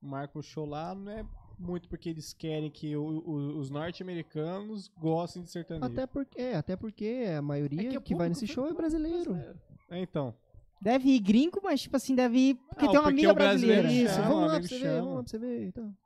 marca 0.03 0.39
um 0.39 0.43
show 0.43 0.67
lá, 0.67 0.93
não 0.93 1.11
é 1.11 1.25
muito 1.59 1.89
porque 1.89 2.09
eles 2.09 2.33
querem 2.33 2.71
que 2.71 2.95
o- 2.97 3.03
o- 3.03 3.59
os 3.59 3.69
norte-americanos 3.71 4.89
gostem 4.99 5.43
de 5.43 5.51
sertanejo. 5.51 5.87
Até 5.93 6.07
porque, 6.07 6.41
é, 6.41 6.57
até 6.57 6.77
porque 6.77 7.25
a 7.37 7.43
maioria 7.43 7.81
É 7.81 7.93
que 7.93 8.01
que, 8.01 8.15
o 8.15 8.17
vai 8.19 8.29
nesse 8.29 8.47
show 8.47 8.67
é 8.69 8.73
brasileiro. 8.73 9.35
É, 9.91 10.01
então. 10.01 10.35
Deve 10.81 11.11
ir 11.11 11.19
gringo, 11.21 11.61
mas 11.63 11.83
tipo 11.83 11.97
assim, 11.97 12.15
deve 12.15 12.39
ir 12.39 12.55
porque 12.55 12.85
Não, 12.85 12.93
tem 12.93 13.01
uma 13.01 13.09
porque 13.09 13.21
amiga 13.27 13.35
brasileiro 13.35 13.83
brasileira. 13.83 14.09
Isso, 14.11 14.15
chama, 14.15 14.29
vamos 14.29 14.41
lá 14.43 14.47
pra 14.49 14.57
amigo 14.57 14.69
você 14.69 14.79
ver, 14.79 15.01
vamos 15.01 15.15
lá 15.17 15.23
pra 15.23 15.31
você 15.31 15.39
ver. 15.39 15.65
Então. 15.67 15.97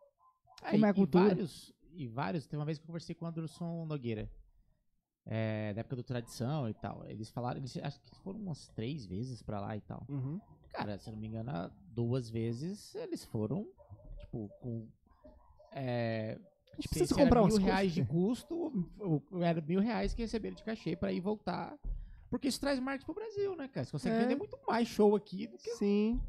Como 0.70 0.86
é 0.86 0.88
a 0.88 0.94
cultura? 0.94 1.24
E 1.24 1.28
vários, 1.28 1.74
e 1.94 2.06
vários, 2.08 2.46
tem 2.46 2.58
uma 2.58 2.64
vez 2.64 2.78
que 2.78 2.82
eu 2.84 2.86
conversei 2.86 3.14
com 3.14 3.24
o 3.24 3.28
Anderson 3.28 3.84
Nogueira, 3.84 4.30
é, 5.26 5.74
da 5.74 5.80
época 5.80 5.96
do 5.96 6.02
Tradição 6.02 6.68
e 6.68 6.74
tal. 6.74 7.04
Eles 7.06 7.28
falaram, 7.30 7.58
eles 7.58 7.76
acho 7.76 8.00
que 8.00 8.16
foram 8.20 8.40
umas 8.40 8.68
três 8.68 9.04
vezes 9.04 9.42
pra 9.42 9.60
lá 9.60 9.76
e 9.76 9.80
tal. 9.82 10.06
Uhum. 10.08 10.40
Cara, 10.72 10.98
se 10.98 11.10
eu 11.10 11.12
não 11.12 11.20
me 11.20 11.26
engano, 11.28 11.70
duas 11.88 12.30
vezes 12.30 12.94
eles 12.94 13.24
foram, 13.24 13.66
tipo, 14.20 14.48
com. 14.60 14.86
É, 15.72 16.38
A 16.72 16.74
gente 16.76 16.82
se- 16.82 16.88
precisa 16.88 17.06
se 17.06 17.14
era 17.14 17.22
comprar 17.24 17.40
mil 17.42 17.54
umas 17.54 17.58
reais 17.64 17.92
coisas. 17.92 17.94
de 17.94 18.04
custo, 18.04 18.88
era 19.40 19.60
mil 19.60 19.80
reais 19.80 20.14
que 20.14 20.22
receberam 20.22 20.54
de 20.54 20.62
cachê 20.64 20.94
pra 20.96 21.12
ir 21.12 21.20
voltar. 21.20 21.76
Porque 22.30 22.48
isso 22.48 22.60
traz 22.60 22.78
marketing 22.80 23.04
pro 23.06 23.14
Brasil, 23.14 23.54
né, 23.56 23.68
cara? 23.68 23.84
Você 23.84 23.92
consegue 23.92 24.16
É. 24.16 24.18
vender 24.20 24.36
muito 24.36 24.58
mais 24.66 24.88
show 24.88 25.14
aqui 25.14 25.46
do 25.46 25.58
que. 25.58 25.70
Sim. 25.76 26.20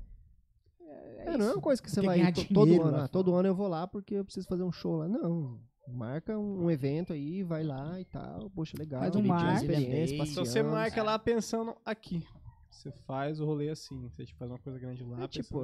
É, 0.82 1.24
É, 1.34 1.38
não 1.38 1.46
é 1.48 1.54
uma 1.54 1.62
coisa 1.62 1.82
que 1.82 1.90
você 1.90 2.02
Porque 2.02 2.08
vai 2.20 2.30
ir 2.30 2.34
to- 2.34 2.54
todo 2.54 2.66
dinheiro 2.66 2.88
ano. 2.88 2.98
lá 2.98 3.04
Ah, 3.06 3.08
todo 3.08 3.34
ano 3.36 3.48
eu 3.48 3.56
vou 3.56 3.68
lá 3.68 3.88
porque 3.88 4.16
eu 4.16 4.26
preciso 4.26 4.48
fazer 4.48 4.64
um 4.64 4.72
show 4.72 4.98
lá. 4.98 5.08
Não. 5.08 5.60
Marca 5.88 6.38
um, 6.38 6.66
um 6.66 6.72
evento 6.72 7.12
aí, 7.14 7.44
vai 7.44 7.64
lá 7.64 8.00
e 8.00 8.06
tal. 8.06 8.50
Poxa, 8.52 8.76
legal. 8.78 9.02
Faz 9.02 9.16
um 9.16 9.24
marketing. 9.24 9.56
experiência, 9.72 10.16
Então 10.16 10.26
Então 10.28 10.46
você 10.46 10.64
marca 10.64 11.04
lá 11.04 11.18
pensando 11.20 11.76
aqui. 11.86 12.26
Você 12.70 12.92
faz 12.92 13.40
o 13.40 13.46
rolê 13.46 13.70
assim. 13.70 14.02
Você 14.10 14.26
tipo, 14.26 14.40
faz 14.40 14.50
uma 14.52 14.58
coisa 14.60 14.80
grande 14.80 15.04
lá, 15.04 15.24
É, 15.24 15.28
tipo, 15.28 15.62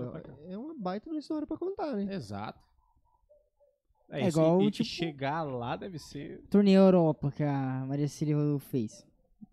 é 0.47 0.57
uma 0.57 0.73
baita 0.77 1.09
história 1.15 1.45
pra 1.47 1.57
contar, 1.57 1.95
né? 1.95 2.13
Exato. 2.13 2.59
É, 4.11 4.21
é 4.21 4.27
isso, 4.27 4.39
igual, 4.39 4.61
e, 4.61 4.67
e 4.67 4.71
tipo- 4.71 4.89
chegar 4.89 5.43
lá 5.43 5.75
deve 5.75 5.99
ser. 5.99 6.41
Turnê 6.49 6.71
Europa 6.71 7.31
que 7.31 7.43
a 7.43 7.85
Maria 7.87 8.07
Cecília 8.07 8.35
fez. 8.59 9.05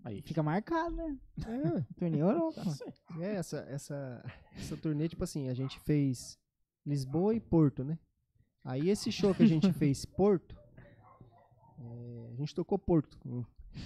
Aí. 0.05 0.23
Fica 0.23 0.43
marcado, 0.43 0.95
né? 0.97 1.17
É, 1.47 1.85
Turnê 1.99 2.23
Europa. 2.23 2.63
é 3.21 3.35
essa, 3.35 3.59
essa, 3.69 4.25
essa 4.57 4.77
turnê, 4.77 5.09
tipo 5.09 5.25
assim, 5.25 5.49
a 5.49 5.55
gente 5.55 5.79
fez 5.81 6.39
Lisboa 6.87 7.35
e 7.35 7.41
Porto, 7.41 7.85
né? 7.85 7.99
Aí 8.65 8.89
esse 8.89 9.11
show 9.13 9.35
que 9.35 9.43
a 9.43 9.47
gente 9.47 9.71
fez 9.75 10.05
Porto, 10.05 10.57
é, 11.79 12.31
a 12.33 12.35
gente 12.37 12.55
tocou 12.55 12.79
Porto. 12.79 13.19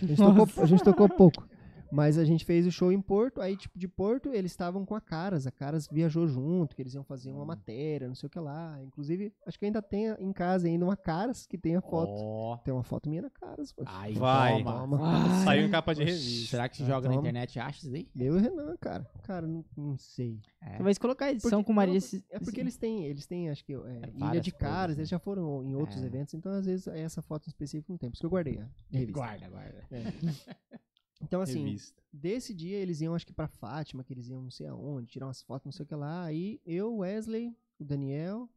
A 0.03 0.07
gente 0.07 0.17
tocou, 0.19 0.63
a 0.63 0.67
gente 0.67 0.85
tocou 0.85 1.09
pouco. 1.09 1.49
Mas 1.93 2.17
a 2.19 2.25
gente 2.25 2.45
fez 2.45 2.67
o 2.67 2.71
show 2.71 2.93
em 2.93 3.01
Porto, 3.01 3.41
aí, 3.41 3.57
tipo, 3.57 3.79
de 3.79 3.89
Porto, 3.89 4.33
eles 4.33 4.51
estavam 4.53 4.85
com 4.87 4.95
a 4.95 5.01
Caras. 5.01 5.47
A 5.47 5.51
Caras 5.51 5.89
viajou 5.91 6.27
junto, 6.27 6.75
que 6.77 6.83
eles 6.83 6.95
iam 6.95 7.03
fazer 7.05 7.33
Hum. 7.33 7.37
uma 7.37 7.45
matéria, 7.47 8.07
não 8.09 8.15
sei 8.15 8.27
o 8.27 8.31
que 8.31 8.39
lá. 8.39 8.79
Inclusive, 8.83 9.33
acho 9.47 9.59
que 9.59 9.65
ainda 9.65 9.83
tem 9.83 10.07
em 10.19 10.33
casa 10.33 10.67
ainda 10.69 10.85
uma 10.85 10.97
Caras 10.97 11.47
que 11.47 11.59
tem 11.59 11.77
a 11.77 11.81
foto. 11.81 12.13
Ó. 12.23 12.57
Tem 12.59 12.73
uma 12.73 12.83
foto 12.85 13.09
minha 13.09 13.23
na 13.23 13.31
Caras. 13.31 13.73
pô. 13.73 13.83
Ai, 13.87 14.13
Vai. 14.15 14.63
toma. 14.63 14.73
Toma. 14.81 15.45
Saiu 15.45 15.67
em 15.67 15.71
capa 15.71 15.95
de 15.95 16.05
revista. 16.05 16.51
Será 16.51 16.69
que 16.69 16.77
se 16.77 16.83
Ah, 16.85 16.87
joga 16.87 17.09
na 17.09 17.15
toma. 17.15 17.21
internet 17.29 17.59
acha 17.59 17.79
isso 17.81 17.91
daí? 17.91 18.09
Eu 18.17 18.35
e 18.35 18.39
o 18.39 18.41
Renan, 18.41 18.77
cara. 18.79 19.11
Cara, 19.23 19.47
não, 19.47 19.65
não 19.77 19.97
sei. 19.99 20.39
É. 20.63 20.77
Talvez 20.77 20.99
colocar 20.99 21.27
a 21.27 21.31
edição 21.33 21.51
Porque- 21.61 21.67
com 21.67 21.73
Maria. 21.73 21.93
não, 21.93 21.99
esse- 21.99 22.25
É 22.31 22.39
porque 22.39 22.61
eles 22.61 22.77
têm, 22.77 23.05
eles 23.07 23.27
têm, 23.27 23.51
acho 23.51 23.65
que, 23.65 23.73
é, 23.75 23.77
Ilha 24.15 24.41
de 24.41 24.53
coisas, 24.53 24.53
Caras, 24.59 24.97
né? 24.97 25.01
eles 25.01 25.09
já 25.09 25.19
foram 25.19 25.65
em 25.65 25.75
outros 25.75 26.03
É. 26.03 26.07
eventos, 26.07 26.35
então 26.35 26.53
às 26.53 26.67
vezes 26.67 26.87
essa 26.89 27.21
foto 27.23 27.47
em 27.47 27.51
específico 27.51 27.91
não 27.93 27.99
tem, 27.99 28.11
por 28.11 28.15
isso 28.15 28.21
que 28.21 28.27
eu 28.27 28.31
guardei 28.31 28.59
a 28.59 28.69
revista. 28.91 29.13
Guarda, 29.13 29.49
guarda. 29.49 29.85
Então, 31.21 31.41
assim, 31.41 31.65
Revista. 31.65 32.03
desse 32.13 32.55
dia 32.55 32.79
eles 32.79 33.01
iam, 33.01 33.15
acho 33.15 33.27
que 33.27 33.33
pra 33.33 33.47
Fátima, 33.47 34.03
que 34.03 34.13
eles 34.13 34.29
iam 34.29 34.43
não 34.43 34.51
sei 34.51 34.67
aonde, 34.67 35.11
tirar 35.11 35.27
umas 35.27 35.43
fotos, 35.43 35.67
não 35.67 35.73
sei 35.73 35.85
o 35.85 35.87
que 35.87 35.95
lá. 35.95 36.25
Aí 36.25 36.61
eu, 36.65 36.97
Wesley, 36.97 37.55
o 37.79 37.85
Daniel 37.85 38.49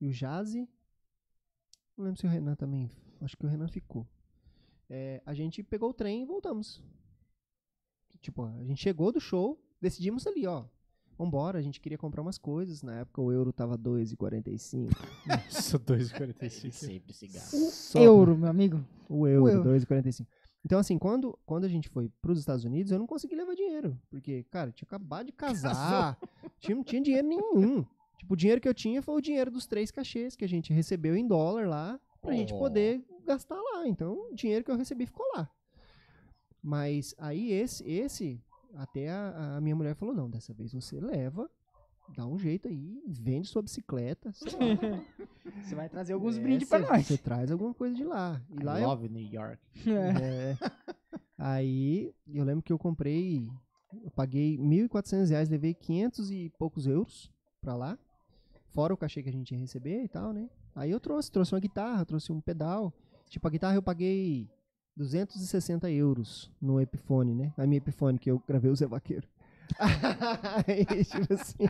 e 0.00 0.06
o 0.06 0.12
Jazi. 0.12 0.68
Não 1.96 2.04
lembro 2.04 2.20
se 2.20 2.26
o 2.26 2.30
Renan 2.30 2.54
também. 2.54 2.90
Acho 3.20 3.36
que 3.36 3.44
o 3.46 3.48
Renan 3.48 3.68
ficou. 3.68 4.06
É, 4.88 5.22
a 5.26 5.34
gente 5.34 5.62
pegou 5.62 5.90
o 5.90 5.94
trem 5.94 6.22
e 6.22 6.26
voltamos. 6.26 6.82
Tipo, 8.20 8.44
a 8.44 8.64
gente 8.64 8.80
chegou 8.80 9.12
do 9.12 9.20
show, 9.20 9.60
decidimos 9.80 10.26
ali, 10.26 10.46
ó. 10.46 10.64
Vambora, 11.16 11.58
a 11.58 11.62
gente 11.62 11.80
queria 11.80 11.98
comprar 11.98 12.22
umas 12.22 12.38
coisas. 12.38 12.80
Na 12.82 13.00
época 13.00 13.20
o 13.20 13.32
euro 13.32 13.52
tava 13.52 13.76
2,45. 13.76 14.88
Nossa, 15.26 15.78
2,45. 15.80 16.70
Sempre 16.70 17.12
se 17.12 17.26
gasta. 17.26 17.56
Só 17.56 17.98
Euro, 17.98 18.36
meu 18.38 18.48
amigo. 18.48 18.84
O 19.08 19.26
euro, 19.26 19.48
euro. 19.48 19.70
2,45. 19.70 20.26
Então, 20.64 20.78
assim, 20.78 20.98
quando, 20.98 21.38
quando 21.46 21.64
a 21.64 21.68
gente 21.68 21.88
foi 21.88 22.10
pros 22.20 22.38
Estados 22.38 22.64
Unidos, 22.64 22.92
eu 22.92 22.98
não 22.98 23.06
consegui 23.06 23.34
levar 23.34 23.54
dinheiro. 23.54 23.98
Porque, 24.10 24.42
cara, 24.50 24.72
tinha 24.72 24.86
acabado 24.86 25.26
de 25.26 25.32
casar. 25.32 26.18
tinha, 26.60 26.76
não 26.76 26.84
tinha 26.84 27.00
dinheiro 27.00 27.26
nenhum. 27.26 27.84
Tipo, 28.18 28.34
o 28.34 28.36
dinheiro 28.36 28.60
que 28.60 28.68
eu 28.68 28.74
tinha 28.74 29.00
foi 29.00 29.14
o 29.14 29.20
dinheiro 29.20 29.50
dos 29.50 29.66
três 29.66 29.90
cachês 29.90 30.34
que 30.36 30.44
a 30.44 30.48
gente 30.48 30.72
recebeu 30.72 31.14
em 31.16 31.26
dólar 31.26 31.68
lá, 31.68 32.00
pra 32.20 32.32
gente 32.34 32.52
Oh. 32.52 32.58
poder 32.58 33.02
gastar 33.24 33.54
lá. 33.54 33.86
Então, 33.86 34.14
o 34.30 34.34
dinheiro 34.34 34.64
que 34.64 34.70
eu 34.70 34.76
recebi 34.76 35.06
ficou 35.06 35.24
lá. 35.36 35.48
Mas 36.62 37.14
aí 37.18 37.52
esse, 37.52 37.88
esse 37.88 38.42
até 38.74 39.08
a, 39.10 39.56
a 39.56 39.60
minha 39.60 39.76
mulher 39.76 39.94
falou, 39.94 40.14
não, 40.14 40.28
dessa 40.28 40.52
vez 40.52 40.72
você 40.72 41.00
leva, 41.00 41.48
dá 42.16 42.26
um 42.26 42.38
jeito 42.38 42.68
aí, 42.68 43.02
vende 43.06 43.48
sua 43.48 43.62
bicicleta. 43.62 44.32
Você 44.32 45.74
vai 45.74 45.88
trazer 45.88 46.12
alguns 46.12 46.36
É, 46.36 46.40
brindes 46.40 46.68
pra 46.68 46.78
nós. 46.80 47.06
Você 47.06 47.16
traz 47.18 47.50
alguma 47.50 47.72
coisa 47.74 47.94
de 47.94 48.04
lá. 48.04 48.40
E 48.50 48.60
I 48.60 48.64
lá 48.64 48.80
eu 48.80 48.88
love 48.88 49.08
New 49.08 49.22
York. 49.32 49.60
é. 49.86 50.56
Aí 51.36 52.12
eu 52.32 52.44
lembro 52.44 52.62
que 52.62 52.72
eu 52.72 52.78
comprei, 52.78 53.48
eu 54.02 54.10
paguei 54.10 54.58
1.400 54.58 55.28
reais, 55.30 55.48
levei 55.48 55.72
500 55.74 56.30
e 56.30 56.50
poucos 56.58 56.86
euros 56.86 57.30
pra 57.60 57.76
lá, 57.76 57.96
fora 58.72 58.92
o 58.92 58.96
cachê 58.96 59.22
que 59.22 59.28
a 59.28 59.32
gente 59.32 59.52
ia 59.52 59.58
receber 59.58 60.02
e 60.02 60.08
tal, 60.08 60.32
né? 60.32 60.48
Aí 60.74 60.90
eu 60.90 60.98
trouxe, 61.00 61.30
trouxe 61.30 61.54
uma 61.54 61.60
guitarra, 61.60 62.04
trouxe 62.04 62.32
um 62.32 62.40
pedal. 62.40 62.92
Tipo, 63.28 63.46
a 63.46 63.50
guitarra 63.50 63.74
eu 63.76 63.82
paguei 63.82 64.48
260 64.96 65.90
euros 65.90 66.50
no 66.60 66.80
Epiphone, 66.80 67.34
né? 67.34 67.52
A 67.56 67.66
minha 67.66 67.78
Epiphone 67.78 68.18
que 68.18 68.30
eu 68.30 68.42
gravei 68.46 68.70
o 68.70 68.76
Zé 68.76 68.86
Vaqueiro. 68.86 69.28
Aí, 70.66 70.84
tipo 71.04 71.34
assim. 71.34 71.68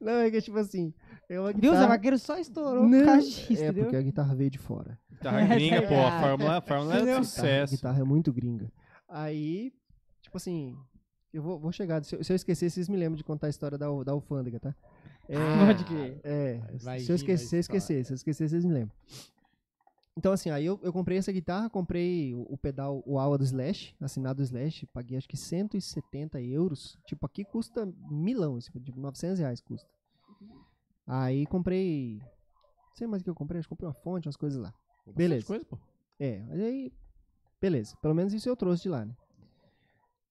Não, 0.00 0.12
é 0.12 0.30
que 0.30 0.40
tipo 0.40 0.58
assim. 0.58 0.92
É 1.28 1.38
uma 1.38 1.52
Viu? 1.52 1.58
O 1.58 1.74
Zé 1.74 1.80
guitarra. 1.80 1.86
Vaqueiro 1.88 2.18
só 2.18 2.38
estourou 2.38 2.88
Não, 2.88 2.98
por 3.00 3.06
causa 3.06 3.20
disso, 3.28 3.50
é 3.50 3.54
entendeu? 3.66 3.84
porque 3.84 3.96
a 3.96 4.02
guitarra 4.02 4.34
veio 4.34 4.50
de 4.50 4.58
fora. 4.58 4.98
Guitarra 5.12 5.46
gringa, 5.46 5.82
pô. 5.82 5.94
A 5.94 6.20
fórmula, 6.20 6.56
a 6.58 6.60
fórmula 6.60 6.94
é 6.96 7.00
Guitarra- 7.00 7.24
sucesso. 7.24 7.74
guitarra 7.76 8.00
é 8.00 8.04
muito 8.04 8.32
gringa. 8.32 8.72
Aí, 9.08 9.72
tipo 10.22 10.36
assim, 10.36 10.76
eu 11.32 11.42
vou, 11.42 11.58
vou 11.58 11.70
chegar. 11.72 12.02
Se 12.04 12.16
eu, 12.16 12.24
se 12.24 12.32
eu 12.32 12.36
esquecer, 12.36 12.70
vocês 12.70 12.88
me 12.88 12.96
lembram 12.96 13.16
de 13.16 13.24
contar 13.24 13.48
a 13.48 13.50
história 13.50 13.76
da, 13.76 13.86
da 14.04 14.12
alfândega, 14.12 14.58
tá? 14.60 14.74
É, 15.30 15.36
Pode 15.66 15.84
crer. 15.84 16.18
é, 16.24 16.58
se 17.00 17.12
eu 17.12 17.14
esquecer, 17.14 17.32
na 17.44 17.48
se 17.50 17.56
eu 17.56 17.60
esquecer, 17.60 18.04
se 18.06 18.12
eu 18.12 18.14
esquecer, 18.14 18.48
vocês 18.48 18.64
me 18.64 18.72
lembram. 18.72 18.96
Então, 20.18 20.32
assim, 20.32 20.50
aí 20.50 20.66
eu, 20.66 20.80
eu 20.82 20.92
comprei 20.92 21.16
essa 21.16 21.30
guitarra, 21.30 21.70
comprei 21.70 22.34
o, 22.34 22.40
o 22.50 22.58
pedal, 22.58 23.04
o 23.06 23.20
AUA 23.20 23.38
do 23.38 23.44
Slash, 23.44 23.94
assinado 24.00 24.38
do 24.38 24.42
Slash, 24.42 24.84
paguei 24.86 25.16
acho 25.16 25.28
que 25.28 25.36
170 25.36 26.42
euros. 26.42 26.98
Tipo, 27.06 27.24
aqui 27.24 27.44
custa 27.44 27.86
milão, 28.10 28.58
tipo, 28.58 28.80
900 29.00 29.38
reais 29.38 29.60
custa. 29.60 29.88
Aí 31.06 31.46
comprei, 31.46 32.18
não 32.18 32.96
sei 32.96 33.06
mais 33.06 33.22
o 33.22 33.24
que 33.24 33.30
eu 33.30 33.34
comprei, 33.34 33.60
acho 33.60 33.68
que 33.68 33.70
comprei 33.70 33.86
uma 33.86 33.94
fonte, 33.94 34.26
umas 34.26 34.36
coisas 34.36 34.60
lá. 34.60 34.74
Beleza. 35.14 35.46
Coisa, 35.46 35.64
pô. 35.64 35.78
É, 36.18 36.42
mas 36.48 36.60
aí. 36.62 36.92
Beleza. 37.60 37.96
Pelo 38.02 38.14
menos 38.14 38.32
isso 38.34 38.48
eu 38.48 38.56
trouxe 38.56 38.82
de 38.82 38.88
lá, 38.88 39.04
né? 39.04 39.14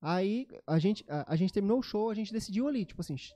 Aí 0.01 0.49
a 0.68 0.77
gente, 0.80 1.05
a, 1.07 1.31
a 1.31 1.35
gente 1.38 1.53
terminou 1.53 1.80
o 1.80 1.81
show, 1.84 2.09
a 2.09 2.14
gente 2.14 2.34
decidiu 2.34 2.68
ali, 2.68 2.84
tipo 2.84 2.99
assim, 2.99 3.15
che- 3.15 3.34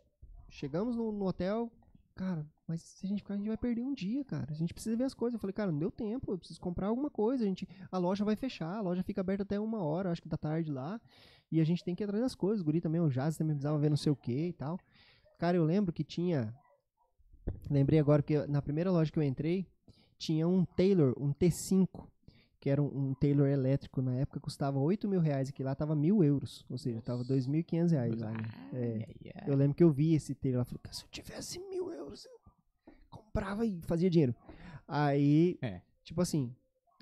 chegamos 0.49 0.98
no, 0.98 1.14
no 1.14 1.26
hotel, 1.26 1.72
cara, 2.14 2.45
mas 2.72 2.81
se 2.81 3.06
a 3.06 3.10
gente 3.10 3.22
ficar, 3.22 3.34
a 3.34 3.38
gente 3.38 3.49
vai 3.49 3.57
perder 3.57 3.84
um 3.84 3.93
dia, 3.93 4.23
cara. 4.23 4.48
A 4.49 4.53
gente 4.53 4.73
precisa 4.73 4.95
ver 4.95 5.03
as 5.03 5.14
coisas. 5.14 5.34
Eu 5.34 5.39
falei, 5.41 5.53
cara, 5.53 5.73
não 5.73 5.80
deu 5.80 5.91
tempo, 5.91 6.31
eu 6.31 6.38
preciso 6.38 6.61
comprar 6.61 6.88
alguma 6.88 7.10
coisa. 7.10 7.43
A, 7.43 7.48
gente, 7.48 7.68
a 7.91 7.98
loja 7.98 8.23
vai 8.23 8.38
fechar, 8.38 8.77
a 8.77 8.81
loja 8.81 9.03
fica 9.03 9.19
aberta 9.19 9.43
até 9.43 9.60
uma 9.60 9.84
hora, 9.84 10.10
acho 10.10 10.22
que 10.22 10.30
da 10.30 10.38
tarde 10.38 10.72
lá. 10.72 10.99
E 11.52 11.60
a 11.60 11.65
gente 11.65 11.84
tem 11.84 11.93
que 11.93 12.02
ir 12.02 12.06
atrás 12.06 12.23
das 12.23 12.34
coisas. 12.34 12.61
O 12.61 12.64
guri 12.64 12.80
também, 12.80 13.02
o 13.02 13.10
Jazz 13.10 13.35
também 13.35 13.56
precisava 13.56 13.77
ver 13.77 13.89
não 13.89 13.98
sei 13.98 14.10
o 14.10 14.15
que 14.15 14.48
e 14.48 14.53
tal. 14.53 14.80
Cara, 15.38 15.57
eu 15.57 15.65
lembro 15.65 15.91
que 15.91 16.03
tinha. 16.03 16.56
Lembrei 17.69 17.99
agora 17.99 18.23
que 18.23 18.48
na 18.48 18.61
primeira 18.61 18.89
loja 18.89 19.11
que 19.11 19.19
eu 19.19 19.23
entrei, 19.23 19.68
tinha 20.18 20.48
um 20.48 20.64
Taylor, 20.64 21.14
um 21.19 21.34
T5, 21.34 22.07
que 22.57 22.69
era 22.69 22.81
um, 22.81 23.10
um 23.10 23.14
Taylor 23.15 23.48
elétrico 23.48 24.02
na 24.02 24.15
época, 24.15 24.39
custava 24.39 24.80
8 24.80 25.10
mil 25.10 25.19
reais, 25.19 25.49
e 25.49 25.52
que 25.52 25.61
lá 25.61 25.76
tava 25.76 25.93
mil 25.93 26.23
euros, 26.23 26.64
ou 26.69 26.77
seja, 26.77 27.02
tava 27.02 27.23
2.500 27.26 27.91
reais 27.91 28.18
lá, 28.18 28.31
né? 28.31 28.43
É, 28.72 29.43
eu 29.48 29.56
lembro 29.57 29.76
que 29.76 29.84
eu 29.84 29.91
vi 29.91 30.14
esse 30.14 30.35
Taylor 30.35 30.60
lá, 30.60 30.65
falei, 30.65 30.80
"Cara, 30.84 30.95
se 30.95 31.03
eu 31.03 31.10
tivesse 31.10 31.60
mil 31.60 31.91
euros, 31.91 32.26
eu 32.26 32.41
comprava 33.32 33.66
e 33.66 33.80
fazia 33.84 34.10
dinheiro. 34.10 34.36
Aí, 34.88 35.58
É. 35.62 35.82
tipo 36.03 36.22
assim, 36.22 36.53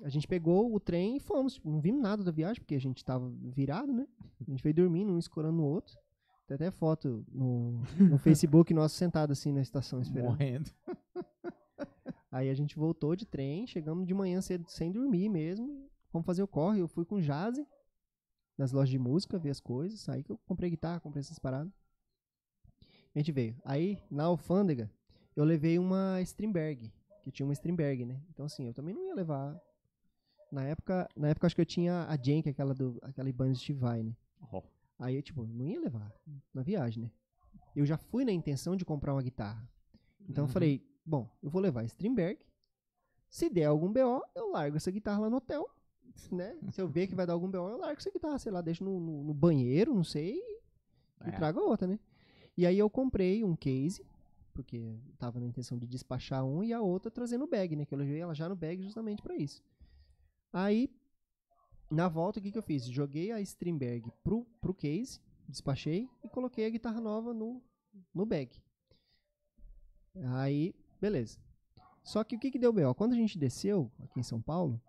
a 0.04 0.08
gente 0.08 0.26
pegou 0.28 0.72
o 0.72 0.78
trem 0.80 1.16
e 1.16 1.20
fomos, 1.20 1.54
tipo, 1.54 1.70
não 1.70 1.80
vimos 1.80 2.00
nada 2.00 2.22
da 2.22 2.30
viagem, 2.30 2.62
porque 2.62 2.76
a 2.76 2.80
gente 2.80 3.04
tava 3.04 3.28
virado, 3.52 3.92
né? 3.92 4.06
A 4.40 4.50
gente 4.50 4.62
veio 4.62 4.74
dormindo, 4.74 5.12
um 5.12 5.18
escorando 5.18 5.56
no 5.58 5.64
outro. 5.64 5.98
Tem 6.46 6.54
até 6.54 6.70
foto 6.70 7.24
no, 7.30 7.82
no 7.98 8.18
Facebook 8.18 8.72
nosso 8.72 8.94
sentado 8.96 9.32
assim 9.32 9.52
na 9.52 9.60
estação 9.60 10.00
esperando. 10.00 10.30
Morrendo. 10.30 10.70
Aí 12.32 12.48
a 12.48 12.54
gente 12.54 12.76
voltou 12.76 13.16
de 13.16 13.26
trem, 13.26 13.66
chegamos 13.66 14.06
de 14.06 14.14
manhã 14.14 14.40
cedo 14.40 14.68
sem 14.68 14.90
dormir 14.92 15.28
mesmo. 15.28 15.88
Vamos 16.12 16.26
fazer 16.26 16.42
o 16.42 16.48
corre. 16.48 16.80
Eu 16.80 16.86
fui 16.88 17.04
com 17.04 17.16
o 17.16 17.20
Jazzy 17.22 17.66
nas 18.56 18.72
lojas 18.72 18.88
de 18.90 18.98
música, 18.98 19.38
ver 19.38 19.50
as 19.50 19.60
coisas. 19.60 20.08
Aí 20.08 20.22
que 20.22 20.30
eu 20.30 20.38
comprei 20.46 20.70
guitarra, 20.70 21.00
comprei 21.00 21.20
essas 21.20 21.38
paradas. 21.40 21.72
A 23.14 23.18
gente 23.18 23.32
veio. 23.32 23.56
Aí, 23.64 23.98
na 24.08 24.24
alfândega, 24.24 24.88
eu 25.36 25.44
levei 25.44 25.78
uma 25.78 26.20
Strindberg, 26.22 26.92
que 27.22 27.30
tinha 27.30 27.46
uma 27.46 27.52
Strindberg, 27.52 28.04
né? 28.04 28.20
Então 28.30 28.46
assim, 28.46 28.66
eu 28.66 28.74
também 28.74 28.94
não 28.94 29.04
ia 29.06 29.14
levar. 29.14 29.58
Na 30.50 30.64
época, 30.64 31.08
na 31.16 31.28
época 31.28 31.46
acho 31.46 31.54
que 31.54 31.60
eu 31.60 31.66
tinha 31.66 32.06
a 32.08 32.16
Jen, 32.16 32.42
que 32.42 32.48
é 32.48 32.52
aquela 32.52 32.74
do 32.74 32.98
aquela 33.02 33.28
Ibanez 33.28 33.58
Steve 33.60 33.78
Vai, 33.78 34.02
né? 34.02 34.16
Ó. 34.52 34.62
Aí 34.98 35.14
eu 35.14 35.22
tipo, 35.22 35.44
não 35.46 35.66
ia 35.66 35.80
levar 35.80 36.12
na 36.52 36.62
viagem, 36.62 37.04
né? 37.04 37.10
Eu 37.74 37.86
já 37.86 37.96
fui 37.96 38.24
na 38.24 38.32
intenção 38.32 38.74
de 38.76 38.84
comprar 38.84 39.14
uma 39.14 39.22
guitarra. 39.22 39.66
Então 40.28 40.42
eu 40.44 40.46
Uhum. 40.48 40.52
falei, 40.52 40.84
bom, 41.06 41.28
eu 41.42 41.48
vou 41.48 41.62
levar 41.62 41.80
a 41.82 41.84
Strindberg. 41.84 42.38
Se 43.28 43.48
der 43.48 43.66
algum 43.66 43.92
BO, 43.92 44.22
eu 44.34 44.50
largo 44.50 44.76
essa 44.76 44.90
guitarra 44.90 45.20
lá 45.20 45.30
no 45.30 45.36
hotel, 45.36 45.70
né? 46.32 46.56
Se 46.72 46.80
eu 46.82 46.88
ver 46.88 47.06
que 47.06 47.14
vai 47.14 47.24
dar 47.26 47.32
algum 47.34 47.48
BO, 47.48 47.56
eu 47.70 47.78
largo 47.78 47.98
essa 47.98 48.10
guitarra, 48.10 48.38
sei 48.40 48.50
lá, 48.50 48.60
deixo 48.60 48.82
no, 48.82 48.98
no- 48.98 49.22
no 49.24 49.32
banheiro, 49.32 49.94
não 49.94 50.02
sei, 50.02 50.34
e 51.24 51.28
É. 51.28 51.30
trago 51.30 51.60
a 51.60 51.62
outra, 51.64 51.86
né? 51.86 51.98
E 52.56 52.66
aí 52.66 52.76
eu 52.76 52.90
comprei 52.90 53.44
um 53.44 53.54
case, 53.54 54.04
porque 54.62 54.76
eu 54.76 55.00
tava 55.18 55.40
na 55.40 55.46
intenção 55.46 55.78
de 55.78 55.86
despachar 55.86 56.44
um 56.44 56.62
e 56.62 56.72
a 56.72 56.80
outra 56.80 57.10
trazer 57.10 57.38
no 57.38 57.46
bag, 57.46 57.74
né? 57.74 57.86
Que 57.86 57.94
eu 57.94 57.98
levei 57.98 58.20
ela 58.20 58.34
já 58.34 58.48
no 58.48 58.54
bag 58.54 58.82
justamente 58.82 59.22
pra 59.22 59.34
isso. 59.34 59.62
Aí, 60.52 60.90
na 61.90 62.08
volta, 62.08 62.38
o 62.38 62.42
que, 62.42 62.52
que 62.52 62.58
eu 62.58 62.62
fiz? 62.62 62.84
Joguei 62.84 63.32
a 63.32 63.40
Strindberg 63.40 64.12
pro, 64.22 64.44
pro 64.60 64.74
case, 64.74 65.18
despachei 65.48 66.08
e 66.22 66.28
coloquei 66.28 66.66
a 66.66 66.70
guitarra 66.70 67.00
nova 67.00 67.32
no, 67.32 67.62
no 68.14 68.26
bag. 68.26 68.60
Aí, 70.34 70.74
beleza. 71.00 71.38
Só 72.04 72.22
que 72.22 72.36
o 72.36 72.38
que, 72.38 72.50
que 72.50 72.58
deu 72.58 72.72
B.O.? 72.72 72.94
Quando 72.94 73.12
a 73.12 73.16
gente 73.16 73.38
desceu 73.38 73.90
aqui 73.98 74.20
em 74.20 74.24
São 74.24 74.42
Paulo, 74.42 74.80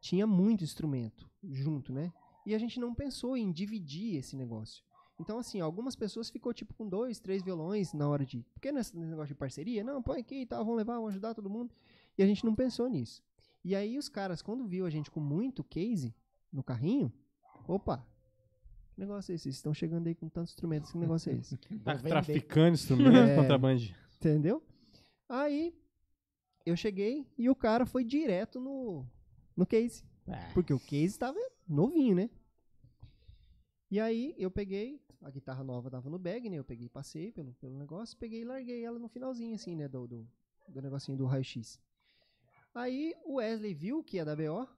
tinha 0.00 0.26
muito 0.26 0.62
instrumento 0.62 1.30
junto, 1.42 1.92
né? 1.92 2.12
E 2.44 2.54
a 2.54 2.58
gente 2.58 2.78
não 2.78 2.94
pensou 2.94 3.36
em 3.36 3.50
dividir 3.50 4.16
esse 4.16 4.36
negócio. 4.36 4.84
Então, 5.20 5.38
assim, 5.38 5.60
algumas 5.60 5.94
pessoas 5.94 6.30
ficou 6.30 6.50
tipo 6.54 6.72
com 6.72 6.88
dois, 6.88 7.20
três 7.20 7.42
violões 7.42 7.92
na 7.92 8.08
hora 8.08 8.24
de. 8.24 8.42
Porque 8.54 8.72
nesse 8.72 8.96
negócio 8.96 9.28
de 9.28 9.34
parceria, 9.34 9.84
não, 9.84 10.02
põe 10.02 10.20
aqui 10.20 10.36
e 10.42 10.46
tal, 10.46 10.64
vamos 10.64 10.78
levar, 10.78 10.94
vamos 10.94 11.10
ajudar 11.10 11.34
todo 11.34 11.50
mundo. 11.50 11.74
E 12.16 12.22
a 12.22 12.26
gente 12.26 12.42
não 12.42 12.54
pensou 12.54 12.88
nisso. 12.88 13.22
E 13.62 13.76
aí 13.76 13.98
os 13.98 14.08
caras, 14.08 14.40
quando 14.40 14.66
viu 14.66 14.86
a 14.86 14.90
gente 14.90 15.10
com 15.10 15.20
muito 15.20 15.62
case 15.62 16.14
no 16.50 16.62
carrinho, 16.62 17.12
opa, 17.68 18.02
que 18.94 19.00
negócio 19.00 19.30
é 19.30 19.34
esse? 19.34 19.42
Vocês 19.44 19.56
estão 19.56 19.74
chegando 19.74 20.06
aí 20.06 20.14
com 20.14 20.26
tantos 20.26 20.52
instrumentos, 20.54 20.90
que 20.90 20.96
negócio 20.96 21.30
é 21.30 21.36
esse? 21.36 21.58
Tá 21.84 21.92
vender. 21.94 22.08
traficando 22.08 22.70
instrumento, 22.74 23.14
É. 23.28 23.36
contrabando. 23.36 23.82
Entendeu? 24.16 24.62
Aí 25.28 25.74
eu 26.64 26.74
cheguei 26.76 27.26
e 27.36 27.50
o 27.50 27.54
cara 27.54 27.84
foi 27.84 28.04
direto 28.04 28.58
no, 28.58 29.04
no 29.54 29.66
case. 29.66 30.02
É. 30.26 30.50
Porque 30.54 30.72
o 30.72 30.80
case 30.80 31.18
tava 31.18 31.38
novinho, 31.68 32.14
né? 32.16 32.30
E 33.90 33.98
aí 33.98 34.34
eu 34.38 34.50
peguei, 34.50 35.00
a 35.20 35.30
guitarra 35.30 35.64
nova 35.64 35.90
tava 35.90 36.08
no 36.08 36.18
bag, 36.18 36.48
né? 36.48 36.56
Eu 36.56 36.64
peguei, 36.64 36.88
passei 36.88 37.32
pelo, 37.32 37.52
pelo 37.54 37.76
negócio, 37.76 38.16
peguei 38.16 38.42
e 38.42 38.44
larguei 38.44 38.84
ela 38.84 38.98
no 38.98 39.08
finalzinho, 39.08 39.54
assim, 39.54 39.74
né? 39.74 39.88
Do, 39.88 40.06
do, 40.06 40.28
do 40.68 40.80
negocinho 40.80 41.18
do 41.18 41.26
raio-x. 41.26 41.80
Aí 42.72 43.14
o 43.24 43.34
Wesley 43.34 43.74
viu 43.74 44.02
que 44.04 44.16
ia 44.16 44.24
da 44.24 44.36
BO, 44.36 44.68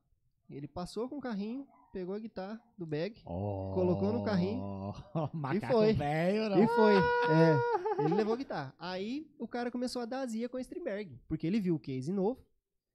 ele 0.49 0.67
passou 0.67 1.09
com 1.11 1.19
o 1.19 1.21
carrinho, 1.21 1.69
pegou 1.93 2.15
a 2.15 2.19
guitarra 2.19 2.59
do 2.79 2.87
bag 2.87 3.23
Colocou 3.23 4.15
no 4.15 4.25
carrinho 4.25 4.95
Macaco 5.35 5.75
foi. 5.75 5.93
velho, 5.93 6.49
não. 6.49 6.65
e 6.65 6.67
foi. 6.69 6.95
É, 6.95 8.03
ele 8.03 8.15
levou 8.15 8.33
a 8.33 8.37
guitarra. 8.39 8.75
Aí 8.79 9.31
o 9.39 9.47
cara 9.47 9.71
começou 9.71 10.01
a 10.01 10.07
dar 10.07 10.21
azia 10.21 10.49
com 10.49 10.57
a 10.57 10.61
Strindberg, 10.61 11.21
porque 11.29 11.47
ele 11.47 11.61
viu 11.61 11.75
o 11.75 11.79
case 11.79 12.11
novo. 12.11 12.43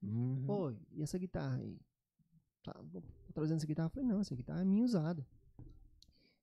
Uhum. 0.01 0.43
Pô, 0.47 0.73
e 0.91 1.03
essa 1.03 1.17
guitarra 1.17 1.57
aí? 1.57 1.79
Tá, 2.63 2.73
trazendo 3.33 3.57
essa 3.57 3.67
guitarra. 3.67 3.87
Eu 3.87 3.91
falei, 3.91 4.09
não, 4.09 4.19
essa 4.19 4.35
guitarra 4.35 4.61
é 4.61 4.65
minha 4.65 4.83
usada. 4.83 5.25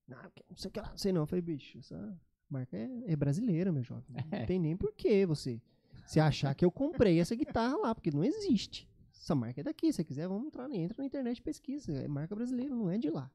Não, 0.06 0.18
porque 0.18 0.44
não 0.48 0.56
sei 0.56 0.68
o 0.68 0.72
que 0.72 0.80
lá, 0.80 0.90
não 0.90 0.98
sei 0.98 1.12
não. 1.12 1.22
Eu 1.22 1.26
falei, 1.26 1.42
bicho, 1.42 1.78
essa 1.78 2.18
marca 2.48 2.76
é, 2.76 2.88
é 3.06 3.16
brasileira, 3.16 3.72
meu 3.72 3.82
jovem. 3.82 4.14
É. 4.30 4.40
Não 4.40 4.46
tem 4.46 4.58
nem 4.58 4.76
porquê 4.76 5.24
você 5.26 5.60
se 6.06 6.20
achar 6.20 6.54
que 6.54 6.64
eu 6.64 6.70
comprei 6.70 7.18
essa 7.18 7.34
guitarra 7.34 7.76
lá, 7.76 7.94
porque 7.94 8.10
não 8.10 8.22
existe. 8.22 8.88
Essa 9.12 9.34
marca 9.34 9.60
é 9.60 9.64
daqui. 9.64 9.86
Se 9.86 9.96
você 9.96 10.04
quiser, 10.04 10.28
vamos 10.28 10.46
entrar, 10.46 10.70
entra 10.70 10.96
na 10.98 11.06
internet 11.06 11.38
e 11.38 11.42
pesquisa. 11.42 11.92
É 11.92 12.06
marca 12.06 12.34
brasileira, 12.34 12.74
não 12.74 12.90
é 12.90 12.98
de 12.98 13.08
lá. 13.08 13.30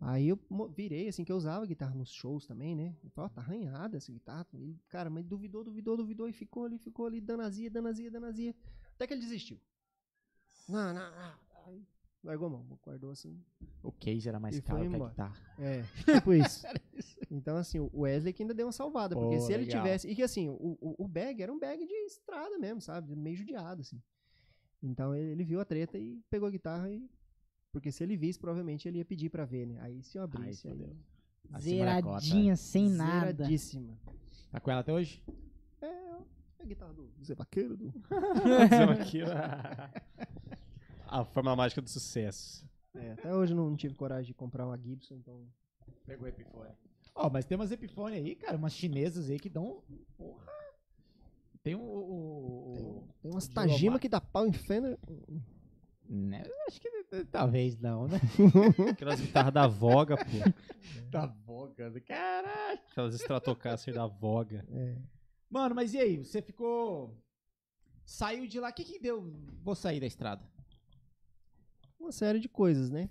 Aí 0.00 0.28
eu 0.28 0.40
virei, 0.74 1.08
assim, 1.08 1.24
que 1.24 1.30
eu 1.30 1.36
usava 1.36 1.66
guitarra 1.66 1.94
nos 1.94 2.10
shows 2.10 2.46
também, 2.46 2.74
né? 2.74 2.96
Eu 3.04 3.10
falei, 3.10 3.30
ó, 3.30 3.34
tá 3.34 3.42
arranhada 3.42 3.98
essa 3.98 4.10
guitarra. 4.10 4.46
Ele, 4.54 4.80
cara, 4.88 5.10
mas 5.10 5.24
duvidou, 5.26 5.62
duvidou, 5.62 5.96
duvidou 5.96 6.28
e 6.28 6.32
ficou 6.32 6.64
ali, 6.64 6.78
ficou 6.78 7.06
ali, 7.06 7.20
dando 7.20 7.42
azia, 7.42 7.70
dando 7.70 7.88
azia, 7.88 8.10
dando 8.10 8.26
azia. 8.26 8.54
Até 8.94 9.06
que 9.06 9.12
ele 9.12 9.20
desistiu. 9.20 9.60
Não, 10.68 10.94
não, 10.94 11.10
não. 11.10 11.50
Largou 12.22 12.48
a 12.48 12.50
mão, 12.50 12.78
guardou 12.82 13.10
assim. 13.10 13.42
O 13.82 13.90
case 13.90 14.28
era 14.28 14.38
mais 14.38 14.58
E 14.58 14.62
caro 14.62 14.88
que 14.88 14.94
a 14.94 15.08
guitarra. 15.08 15.36
É, 15.58 15.82
tipo 16.04 16.32
isso. 16.34 16.66
Então, 17.30 17.56
assim, 17.56 17.78
o 17.78 17.90
Wesley 17.94 18.34
que 18.34 18.42
ainda 18.42 18.52
deu 18.52 18.66
uma 18.66 18.72
salvada. 18.72 19.14
Pô, 19.14 19.22
porque 19.22 19.40
se 19.40 19.52
ele 19.52 19.64
legal. 19.64 19.82
tivesse. 19.82 20.08
E 20.08 20.14
que 20.14 20.22
assim, 20.22 20.48
o, 20.48 20.76
o, 20.80 21.04
o 21.04 21.08
bag 21.08 21.42
era 21.42 21.50
um 21.50 21.58
bag 21.58 21.86
de 21.86 21.94
estrada 22.04 22.58
mesmo, 22.58 22.80
sabe? 22.80 23.16
Meio 23.16 23.36
judiado, 23.36 23.80
assim. 23.80 24.02
Então 24.82 25.14
ele, 25.14 25.30
ele 25.30 25.44
viu 25.44 25.60
a 25.60 25.64
treta 25.64 25.96
e 25.96 26.20
pegou 26.28 26.46
a 26.46 26.50
guitarra 26.50 26.90
e. 26.90 27.08
Porque 27.72 27.90
se 27.90 28.02
ele 28.02 28.16
visse, 28.16 28.38
provavelmente 28.38 28.86
ele 28.86 28.98
ia 28.98 29.04
pedir 29.04 29.30
pra 29.30 29.44
ver, 29.44 29.66
né? 29.66 29.78
Aí 29.80 30.02
se 30.02 30.18
eu 30.18 30.22
abrisse. 30.22 30.68
Aí, 30.68 30.74
Aí, 30.74 30.96
cota. 31.48 31.60
Zeradinha, 31.60 32.56
sem 32.56 32.90
nada. 32.90 33.32
Zeradíssima. 33.32 33.98
Tá 34.50 34.60
com 34.60 34.70
ela 34.70 34.80
até 34.80 34.92
hoje? 34.92 35.22
É 35.80 36.18
a 36.58 36.64
guitarra 36.64 36.92
do 36.92 37.10
Zé 37.24 37.34
Vaqueiro. 37.34 37.76
Do... 37.76 37.90
Dizendo 38.68 38.92
aqui 38.92 39.22
a... 41.10 41.20
a 41.20 41.24
fórmula 41.24 41.56
mágica 41.56 41.80
do 41.82 41.88
sucesso. 41.90 42.68
É, 42.94 43.12
até 43.12 43.34
hoje 43.34 43.52
eu 43.52 43.56
não 43.56 43.76
tive 43.76 43.94
coragem 43.94 44.26
de 44.26 44.34
comprar 44.34 44.66
uma 44.66 44.76
Gibson, 44.78 45.14
então. 45.14 45.46
Pegou 46.06 46.26
o 46.26 46.28
Epiphone. 46.28 46.70
Ó, 47.14 47.28
mas 47.30 47.44
tem 47.44 47.56
umas 47.56 47.70
Epiphone 47.70 48.16
aí, 48.16 48.34
cara, 48.34 48.56
umas 48.56 48.72
chinesas 48.72 49.30
aí 49.30 49.38
que 49.38 49.48
dão. 49.48 49.82
Porra. 50.16 50.46
Tem 51.62 51.74
o. 51.74 51.80
o, 51.80 52.98
o- 52.98 53.08
Tem 53.22 53.30
umas 53.30 53.46
Tajima 53.46 53.98
que 53.98 54.08
dá 54.08 54.20
pau 54.20 54.46
em 54.46 54.52
Fender. 54.52 54.98
Né? 56.08 56.42
Acho 56.66 56.80
que 56.80 56.90
talvez 57.30 57.78
não, 57.78 58.08
né? 58.08 58.18
Aquelas 58.90 59.20
guitarras 59.20 59.52
da 59.54 59.66
Voga, 59.68 60.16
pô. 60.16 60.24
Tá 61.10 61.26
boca, 61.26 62.00
caralho. 62.00 62.80
Aquelas 62.90 63.14
Stratocaster 63.14 63.94
da 63.94 64.06
Voga. 64.06 64.66
Mano, 65.48 65.74
mas 65.74 65.94
e 65.94 65.98
aí? 65.98 66.16
Você 66.18 66.42
ficou. 66.42 67.16
Saiu 68.04 68.48
de 68.48 68.58
lá. 68.58 68.70
O 68.70 68.72
que 68.72 68.82
que 68.84 68.98
deu? 68.98 69.22
Vou 69.62 69.74
sair 69.76 70.00
da 70.00 70.06
estrada. 70.06 70.42
Uma 72.00 72.12
série 72.12 72.40
de 72.40 72.48
coisas, 72.48 72.90
né? 72.90 73.08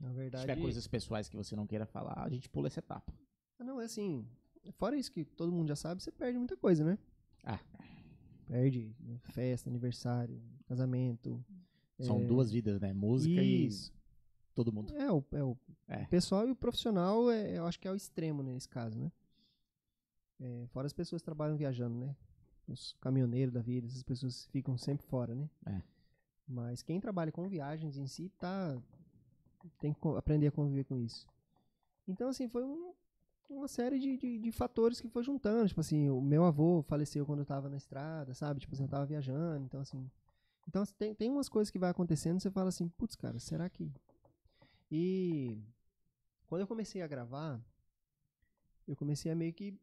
Na 0.00 0.10
Se 0.10 0.14
verdade. 0.14 0.42
tiver 0.46 0.60
coisas 0.60 0.86
pessoais 0.86 1.28
que 1.28 1.36
você 1.36 1.56
não 1.56 1.66
queira 1.66 1.84
falar, 1.86 2.22
a 2.24 2.28
gente 2.28 2.48
pula 2.48 2.68
essa 2.68 2.78
etapa. 2.78 3.12
Ah, 3.58 3.64
não, 3.64 3.80
é 3.80 3.84
assim. 3.84 4.26
Fora 4.74 4.96
isso 4.96 5.10
que 5.12 5.24
todo 5.24 5.52
mundo 5.52 5.68
já 5.68 5.76
sabe, 5.76 6.02
você 6.02 6.12
perde 6.12 6.38
muita 6.38 6.56
coisa, 6.56 6.84
né? 6.84 6.98
Ah. 7.44 7.60
Perde 8.46 8.94
festa, 9.30 9.68
aniversário, 9.68 10.40
casamento. 10.66 11.44
São 11.98 12.20
é, 12.20 12.24
duas 12.26 12.50
vidas, 12.50 12.80
né? 12.80 12.92
Música 12.92 13.42
Isso. 13.42 13.90
e 13.92 14.54
todo 14.54 14.72
mundo. 14.72 14.94
É, 14.94 15.10
o, 15.10 15.24
é 15.32 15.42
o 15.42 15.56
É. 15.88 16.04
pessoal 16.06 16.46
e 16.46 16.50
o 16.50 16.56
profissional, 16.56 17.30
é, 17.30 17.58
eu 17.58 17.66
acho 17.66 17.80
que 17.80 17.88
é 17.88 17.90
o 17.90 17.96
extremo 17.96 18.42
nesse 18.42 18.68
caso, 18.68 18.98
né? 18.98 19.10
É, 20.38 20.66
fora 20.68 20.86
as 20.86 20.92
pessoas 20.92 21.22
que 21.22 21.24
trabalham 21.24 21.56
viajando, 21.56 21.96
né? 21.96 22.14
Os 22.68 22.92
caminhoneiros 23.00 23.54
da 23.54 23.62
vida, 23.62 23.86
essas 23.86 24.02
pessoas 24.02 24.46
ficam 24.48 24.76
sempre 24.76 25.06
fora, 25.06 25.34
né? 25.34 25.48
É. 25.64 25.80
Mas 26.48 26.82
quem 26.82 27.00
trabalha 27.00 27.32
com 27.32 27.48
viagens 27.48 27.96
em 27.96 28.06
si 28.06 28.28
tá 28.38 28.80
tem 29.80 29.92
que 29.92 30.08
aprender 30.16 30.46
a 30.48 30.52
conviver 30.52 30.84
com 30.84 30.96
isso. 30.96 31.26
Então, 32.06 32.28
assim, 32.28 32.48
foi 32.48 32.64
um- 32.64 32.92
uma 33.50 33.68
série 33.68 33.98
de, 33.98 34.16
de, 34.16 34.38
de 34.38 34.52
fatores 34.52 35.00
que 35.00 35.08
foi 35.08 35.22
juntando. 35.24 35.68
Tipo 35.68 35.80
assim, 35.80 36.08
o 36.08 36.20
meu 36.20 36.44
avô 36.44 36.82
faleceu 36.82 37.26
quando 37.26 37.40
eu 37.40 37.46
tava 37.46 37.68
na 37.68 37.76
estrada, 37.76 38.32
sabe? 38.34 38.60
Tipo 38.60 38.74
assim, 38.74 38.84
eu 38.84 38.88
tava 38.88 39.06
viajando. 39.06 39.64
Então, 39.64 39.80
assim. 39.80 40.08
Então, 40.68 40.82
assim, 40.82 40.94
tem, 40.98 41.14
tem 41.14 41.30
umas 41.30 41.48
coisas 41.48 41.70
que 41.70 41.78
vai 41.78 41.90
acontecendo 41.90 42.40
você 42.40 42.50
fala 42.50 42.68
assim, 42.68 42.88
putz, 42.88 43.16
cara, 43.16 43.38
será 43.38 43.68
que. 43.68 43.90
E 44.90 45.58
quando 46.46 46.60
eu 46.62 46.66
comecei 46.66 47.02
a 47.02 47.06
gravar, 47.06 47.60
eu 48.86 48.96
comecei 48.96 49.30
a 49.30 49.34
meio 49.34 49.52
que 49.52 49.74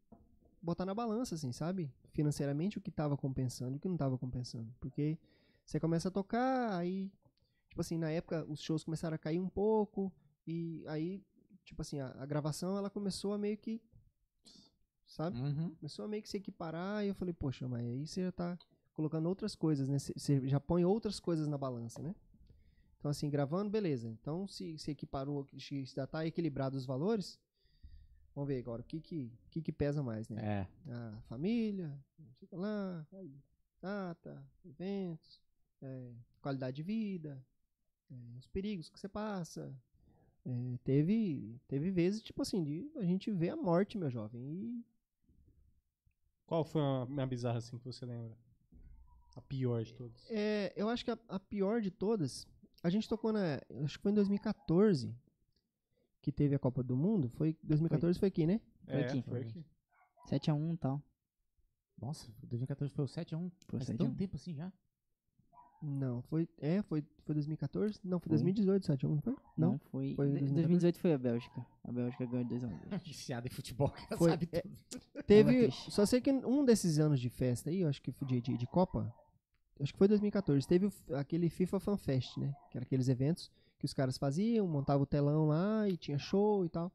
botar 0.62 0.86
na 0.86 0.94
balança, 0.94 1.36
assim, 1.36 1.52
sabe? 1.52 1.92
Financeiramente 2.12 2.78
o 2.78 2.82
que 2.82 2.92
tava 2.92 3.18
compensando 3.18 3.76
e 3.76 3.78
o 3.78 3.80
que 3.80 3.90
não 3.90 3.98
tava 3.98 4.18
compensando. 4.18 4.74
Porque 4.80 5.18
você 5.66 5.80
começa 5.80 6.08
a 6.10 6.12
tocar, 6.12 6.76
aí, 6.78 7.12
tipo 7.70 7.82
assim, 7.82 7.98
na 7.98 8.10
época 8.12 8.46
os 8.48 8.62
shows 8.62 8.84
começaram 8.84 9.16
a 9.16 9.18
cair 9.18 9.40
um 9.40 9.50
pouco, 9.50 10.12
e 10.46 10.84
aí, 10.88 11.22
tipo 11.64 11.82
assim, 11.82 12.00
a, 12.00 12.08
a 12.20 12.26
gravação 12.26 12.78
ela 12.78 12.90
começou 12.90 13.34
a 13.34 13.38
meio 13.38 13.58
que. 13.58 13.82
Sabe? 15.06 15.40
Uhum. 15.40 15.76
Começou 15.76 16.06
a 16.06 16.08
meio 16.08 16.24
que 16.24 16.30
se 16.30 16.38
equiparar, 16.38 17.06
e 17.06 17.10
eu 17.10 17.16
falei, 17.16 17.34
poxa, 17.34 17.68
mas 17.68 17.82
aí 17.86 18.08
você 18.08 18.24
já 18.24 18.32
tá 18.32 18.58
colocando 18.94 19.28
outras 19.28 19.56
coisas, 19.56 19.88
né? 19.88 20.00
Você- 20.00 20.48
já 20.48 20.60
põe 20.60 20.84
outras 20.86 21.20
coisas 21.20 21.48
na 21.48 21.58
balança, 21.58 22.02
né? 22.02 22.16
Então, 22.98 23.12
assim, 23.12 23.30
gravando, 23.30 23.70
beleza. 23.70 24.08
Então, 24.10 24.48
se, 24.48 24.78
se 24.78 24.92
equiparou, 24.92 25.46
se 25.60 25.86
já 25.86 26.08
tá 26.08 26.26
equilibrado 26.26 26.78
os 26.78 26.86
valores, 26.86 27.38
vamos 28.34 28.48
ver 28.48 28.60
agora, 28.60 28.82
o 28.82 28.86
que 28.86 29.02
que, 29.02 29.32
que, 29.52 29.62
que 29.62 29.72
pesa 29.72 30.02
mais, 30.02 30.30
né? 30.30 30.68
É. 30.88 30.92
a 30.94 31.22
família, 31.24 31.88
não 32.18 32.34
sei 32.34 32.58
lá, 32.58 33.06
aí, 33.14 33.36
data, 33.82 34.42
eventos, 34.66 35.42
é, 35.84 36.14
qualidade 36.42 36.78
de 36.78 36.84
vida, 36.84 37.44
é, 38.10 38.38
os 38.38 38.48
perigos 38.48 38.90
que 38.90 39.00
você 39.00 39.08
passa. 39.08 39.74
É, 40.46 40.78
teve, 40.84 41.60
teve 41.68 41.92
vezes, 41.92 42.22
tipo 42.22 42.42
assim, 42.42 42.64
de 42.64 42.92
a 42.98 43.04
gente 43.04 43.32
ver 43.32 43.50
a 43.50 43.56
morte, 43.56 43.98
meu 43.98 44.10
jovem. 44.10 44.42
E 44.42 44.86
Qual 46.46 46.64
foi 46.64 46.82
a 46.82 47.06
minha 47.06 47.28
bizarra 47.28 47.60
assim 47.60 47.78
que 47.78 47.86
você 47.86 48.06
lembra? 48.06 48.38
A 49.36 49.42
pior 49.42 49.84
de 49.84 49.94
todas. 49.94 50.30
é, 50.30 50.72
eu 50.76 50.90
acho 50.90 51.04
que 51.04 51.12
a, 51.12 51.18
a 51.28 51.40
pior 51.40 51.82
de 51.82 51.90
todas, 51.90 52.48
a 52.84 52.90
gente 52.90 53.10
tocou 53.10 53.34
na. 53.34 53.60
Acho 53.84 53.98
que 53.98 54.04
foi 54.04 54.12
em 54.12 54.16
2014 54.16 55.16
que 56.22 56.32
teve 56.32 56.56
a 56.56 56.60
Copa 56.60 56.82
do 56.82 56.96
Mundo. 56.96 57.30
Foi 57.30 57.58
2014 57.64 58.18
foi, 58.18 58.28
aqui, 58.28 58.46
né? 58.46 58.62
Foi 58.86 59.04
aqui. 59.04 59.22
foi 59.24 59.42
aqui. 59.42 59.66
7x1 60.30 60.74
e 60.74 60.78
tal. 60.78 61.04
Nossa, 62.00 62.32
2014 62.44 62.94
foi 62.94 63.06
o 63.06 63.08
7x1. 63.08 63.52
Foi 63.68 63.80
Faz 63.80 63.88
7 63.88 64.02
a 64.02 64.06
1. 64.06 64.08
tanto 64.08 64.18
tempo 64.18 64.36
assim 64.36 64.54
já. 64.54 64.72
Não, 65.86 66.22
foi. 66.22 66.48
É, 66.60 66.82
foi, 66.82 67.04
foi 67.26 67.34
2014? 67.36 68.00
Não, 68.04 68.18
foi 68.20 68.30
Foi. 68.30 68.38
2018, 68.38 68.86
7 68.86 69.06
1, 69.06 69.10
não 69.16 69.22
foi? 69.22 69.34
Não, 69.58 69.72
Não. 69.74 69.78
foi. 69.92 70.14
Foi 70.16 70.26
de- 70.28 70.32
2014? 70.40 70.54
2018 70.54 71.00
foi 71.00 71.14
a 71.14 71.18
Bélgica. 71.18 71.66
A 71.84 71.92
Bélgica 71.92 72.26
ganhou 72.26 72.46
de 72.46 72.56
2x1. 72.56 72.70
Viciado 73.04 73.48
em 73.48 73.50
futebol, 73.52 73.90
cara, 73.90 74.18
Foi, 74.18 74.30
sabe 74.32 74.48
é, 74.54 74.62
tudo. 74.62 75.24
Teve. 75.28 75.64
triste. 75.64 75.92
Só 75.92 76.06
sei 76.06 76.22
que 76.22 76.32
um 76.32 76.64
desses 76.64 77.00
anos 77.00 77.20
de 77.20 77.30
festa 77.30 77.70
aí, 77.70 77.82
eu 77.82 77.90
acho 77.90 78.02
que 78.02 78.12
foi 78.14 78.28
de, 78.28 78.40
de, 78.42 78.58
de 78.58 78.68
Copa. 78.68 79.14
Acho 79.80 79.92
que 79.92 79.98
foi 80.00 80.08
2014. 80.08 80.66
Teve 80.66 80.90
aquele 81.16 81.50
FIFA 81.50 81.80
Fan 81.80 81.98
Fest, 81.98 82.38
né? 82.38 82.56
Que 82.72 82.78
era 82.78 82.86
aqueles 82.86 83.10
eventos 83.10 83.52
que 83.78 83.86
os 83.86 83.94
caras 83.94 84.18
faziam, 84.18 84.66
montavam 84.66 85.04
o 85.04 85.06
telão 85.06 85.48
lá 85.48 85.90
e 85.90 85.98
tinha 85.98 86.18
show 86.18 86.64
e 86.64 86.70
tal. 86.70 86.90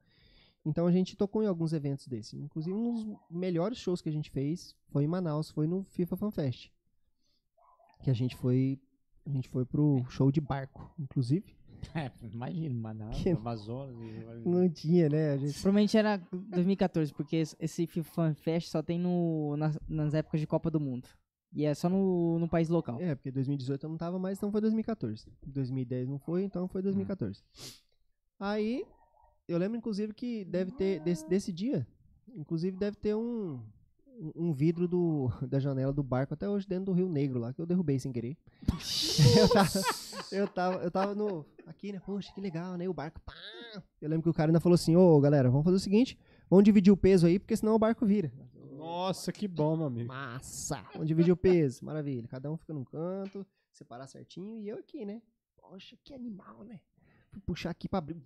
Então 0.65 0.87
a 0.87 0.93
gente 0.93 1.15
tocou 1.17 1.43
em 1.43 1.47
alguns 1.47 1.73
eventos 1.75 2.07
desses. 2.07 2.41
Inclusive, 2.41 2.75
um 2.75 2.95
dos 2.95 3.19
melhores 3.31 3.77
shows 3.79 4.01
que 4.01 4.09
a 4.09 4.13
gente 4.13 4.31
fez 4.31 4.75
foi 4.89 5.05
em 5.05 5.07
Manaus, 5.07 5.51
foi 5.51 5.67
no 5.67 5.83
FIFA 5.83 6.17
Fan 6.17 6.31
Fest. 6.31 6.71
Que 8.03 8.11
a 8.11 8.15
gente 8.15 8.37
foi. 8.37 8.79
A 9.27 9.31
gente 9.31 9.49
foi 9.49 9.65
pro 9.67 10.05
show 10.09 10.31
de 10.33 10.41
barco, 10.41 10.91
inclusive. 10.99 11.55
É, 11.95 12.11
imagina, 12.33 12.75
Manaus, 12.75 13.17
Que- 13.23 13.31
Amazonas. 13.31 13.95
Não 14.45 14.69
tinha, 14.69 15.09
né? 15.09 15.31
A 15.33 15.37
gente 15.37 15.53
Provavelmente 15.55 15.97
era 15.97 16.17
2014, 16.33 17.13
porque 17.15 17.37
esse- 17.61 17.87
FIFA 17.87 18.11
Fan 18.11 18.35
Fest 18.35 18.69
só 18.71 18.83
tem 18.83 18.99
no, 18.99 19.57
nas, 19.57 19.79
nas 19.89 20.15
épocas 20.15 20.41
de 20.41 20.47
Copa 20.47 20.71
do 20.71 20.81
Mundo. 20.81 21.09
E 21.53 21.65
é 21.65 21.75
só 21.75 21.89
no, 21.89 22.39
no 22.39 22.49
país 22.49 22.69
local. 22.69 23.01
É, 23.01 23.15
porque 23.15 23.31
2018 23.31 23.85
eu 23.85 23.91
não 23.91 23.97
tava 23.97 24.19
mais, 24.19 24.39
então 24.39 24.51
foi 24.51 24.61
2014. 24.61 25.27
2010 25.47 26.09
não 26.09 26.19
foi, 26.19 26.43
então 26.45 26.67
foi 26.69 26.83
2014. 26.83 27.43
Aí, 28.41 28.85
eu 29.47 29.57
lembro 29.59 29.77
inclusive 29.79 30.13
que 30.15 30.45
deve 30.45 30.73
ter, 30.73 31.01
desse, 31.01 31.29
desse 31.29 31.53
dia, 31.53 31.87
inclusive 32.37 32.77
deve 32.77 32.97
ter 32.97 33.15
um, 33.15 33.61
um, 34.35 34.53
vidro 34.53 34.89
do, 34.89 35.31
da 35.49 35.59
janela 35.59 35.93
do 35.93 36.03
barco 36.03 36.35
até 36.35 36.49
hoje 36.49 36.67
dentro 36.67 36.87
do 36.87 36.93
Rio 36.93 37.09
Negro 37.09 37.39
lá, 37.39 37.53
que 37.53 37.61
eu 37.61 37.67
derrubei 37.67 37.99
sem 37.99 38.13
querer. 38.13 38.37
eu, 39.37 39.49
tava, 39.49 39.71
eu, 40.33 40.49
tava, 40.49 40.75
eu 40.85 40.91
tava 40.91 41.15
no. 41.15 41.47
Aqui, 41.67 41.93
né? 41.93 42.01
Poxa, 42.05 42.33
que 42.33 42.41
legal, 42.41 42.77
né? 42.77 42.89
O 42.89 42.95
barco. 42.95 43.21
Pá! 43.21 43.35
Eu 44.01 44.09
lembro 44.09 44.25
que 44.25 44.31
o 44.31 44.35
cara 44.35 44.51
ainda 44.51 44.61
falou 44.61 44.75
assim: 44.75 44.97
Ô 44.97 45.21
galera, 45.21 45.51
vamos 45.51 45.65
fazer 45.65 45.77
o 45.77 45.81
seguinte: 45.81 46.19
vamos 46.49 46.65
dividir 46.65 46.93
o 46.93 46.97
peso 46.97 47.27
aí, 47.27 47.39
porque 47.39 47.57
senão 47.57 47.75
o 47.75 47.79
barco 47.79 48.05
vira. 48.07 48.33
Nossa, 48.73 49.33
que 49.33 49.47
bom, 49.47 49.77
meu 49.77 49.87
amigo. 49.87 50.09
Massa! 50.09 50.83
Vamos 50.93 51.09
dividir 51.09 51.33
o 51.33 51.37
peso, 51.37 51.85
maravilha. 51.85 52.27
Cada 52.29 52.51
um 52.51 52.57
fica 52.57 52.73
num 52.73 52.85
canto, 52.85 53.47
separar 53.73 54.07
certinho 54.07 54.59
e 54.59 54.69
eu 54.69 54.79
aqui, 54.79 55.05
né? 55.05 55.21
Poxa, 55.57 55.97
que 56.03 56.15
animal, 56.15 56.65
né? 56.65 56.81
Fui 57.31 57.41
puxar 57.41 57.71
aqui 57.71 57.89
pra 57.89 57.99
abrir 57.99 58.17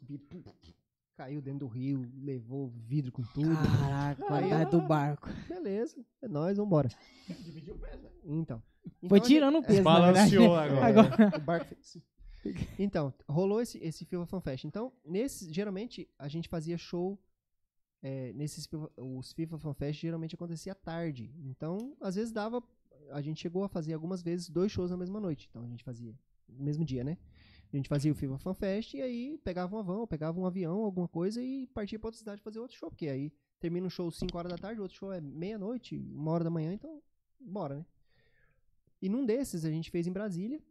Caiu 1.16 1.42
dentro 1.42 1.60
do 1.60 1.66
rio, 1.66 2.10
levou 2.22 2.68
vidro 2.70 3.12
com 3.12 3.22
tudo. 3.22 3.54
Caraca, 3.54 4.24
qualidade 4.24 4.70
do 4.70 4.80
barco. 4.80 5.28
Beleza, 5.48 6.02
é 6.22 6.28
nóis, 6.28 6.56
vambora. 6.56 6.88
Então. 8.24 8.62
Foi 9.08 9.18
Então, 9.18 9.28
tirando 9.28 9.58
o 9.58 9.62
peso, 9.62 9.82
na 9.82 10.00
verdade. 10.00 10.36
Balanceou 10.36 10.56
agora. 10.56 10.86
Agora. 10.86 11.36
o 11.36 11.40
barco 11.40 11.66
fez. 11.66 11.98
Então, 12.78 13.14
rolou 13.28 13.60
esse, 13.60 13.78
esse 13.78 14.04
FIFA 14.04 14.26
Fan 14.26 14.40
Fest. 14.40 14.64
Então, 14.64 14.92
nesse, 15.04 15.52
geralmente, 15.52 16.08
a 16.18 16.28
gente 16.28 16.48
fazia 16.48 16.76
show. 16.76 17.18
É, 18.02 18.32
nesses 18.32 18.66
FIFA- 18.66 18.90
os 18.96 19.32
FIFA 19.32 19.58
Fan 19.58 19.74
Fest 19.74 20.00
geralmente 20.00 20.34
acontecia 20.34 20.72
à 20.72 20.74
tarde. 20.74 21.32
Então, 21.44 21.94
às 22.00 22.16
vezes 22.16 22.32
dava. 22.32 22.60
A 23.12 23.20
gente 23.20 23.40
chegou 23.40 23.62
a 23.62 23.68
fazer 23.68 23.92
algumas 23.92 24.22
vezes 24.22 24.48
dois 24.48 24.72
shows 24.72 24.90
na 24.90 24.96
mesma 24.96 25.20
noite. 25.20 25.46
Então 25.50 25.62
a 25.62 25.68
gente 25.68 25.84
fazia 25.84 26.12
no 26.48 26.64
mesmo 26.64 26.84
dia, 26.84 27.04
né? 27.04 27.16
A 27.72 27.76
gente 27.76 27.88
fazia 27.88 28.12
o 28.12 28.14
FIFA 28.14 28.38
Fan 28.38 28.54
Fest 28.54 28.94
e 28.94 29.00
aí 29.00 29.38
pegava 29.38 29.74
um 29.74 29.78
avião, 29.78 30.06
pegava 30.06 30.38
um 30.38 30.44
avião, 30.46 30.84
alguma 30.84 31.08
coisa 31.08 31.42
e 31.42 31.66
partia 31.68 31.98
pra 31.98 32.08
outra 32.08 32.18
cidade 32.18 32.42
fazer 32.42 32.58
outro 32.58 32.76
show. 32.76 32.90
Porque 32.90 33.08
aí 33.08 33.32
termina 33.58 33.86
um 33.86 33.90
show 33.90 34.10
5 34.10 34.36
horas 34.36 34.52
da 34.52 34.58
tarde, 34.58 34.80
outro 34.80 34.96
show 34.96 35.12
é 35.12 35.20
meia-noite, 35.20 35.96
uma 35.96 36.30
hora 36.32 36.44
da 36.44 36.50
manhã, 36.50 36.72
então 36.74 37.02
bora, 37.40 37.76
né? 37.78 37.86
E 39.00 39.08
num 39.08 39.24
desses 39.24 39.64
a 39.64 39.70
gente 39.70 39.90
fez 39.90 40.06
em 40.06 40.12
Brasília. 40.12 40.62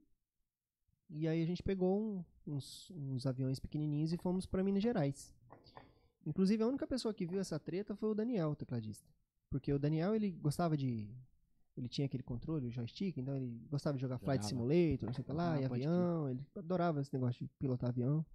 E 1.09 1.27
aí 1.27 1.41
a 1.41 1.45
gente 1.45 1.61
pegou 1.63 1.99
um- 1.99 2.23
uns, 2.47 2.89
uns 2.91 3.25
aviões 3.25 3.59
pequenininhos 3.59 4.13
e 4.13 4.17
fomos 4.17 4.45
pra 4.45 4.63
Minas 4.63 4.83
Gerais. 4.83 5.33
Inclusive 6.25 6.61
a 6.63 6.67
única 6.67 6.85
pessoa 6.85 7.13
que 7.13 7.25
viu 7.25 7.39
essa 7.39 7.59
treta 7.59 7.95
foi 7.95 8.09
o 8.11 8.13
Daniel, 8.15 8.51
o 8.51 8.55
tecladista. 8.55 9.09
Porque 9.49 9.73
o 9.73 9.79
Daniel, 9.79 10.13
ele 10.15 10.29
gostava 10.31 10.77
de... 10.77 11.09
Ele 11.77 11.87
tinha 11.87 12.05
aquele 12.05 12.21
controle, 12.23 12.67
o 12.67 12.71
joystick, 12.71 13.17
então 13.17 13.35
ele 13.35 13.47
gostava 13.69 13.95
de 13.97 14.01
jogar 14.01 14.17
Flight. 14.19 14.45
Simulator, 14.45 15.07
não 15.07 15.13
sei 15.13 15.21
o 15.21 15.25
que 15.25 15.31
lá, 15.31 15.53
Ah, 15.53 15.61
e 15.61 15.65
avião. 15.65 16.29
Ele 16.29 16.45
adorava 16.55 16.99
esse 17.01 17.13
negócio 17.13 17.45
de 17.45 17.51
pilotar 17.57 17.89
avião. 17.89 18.25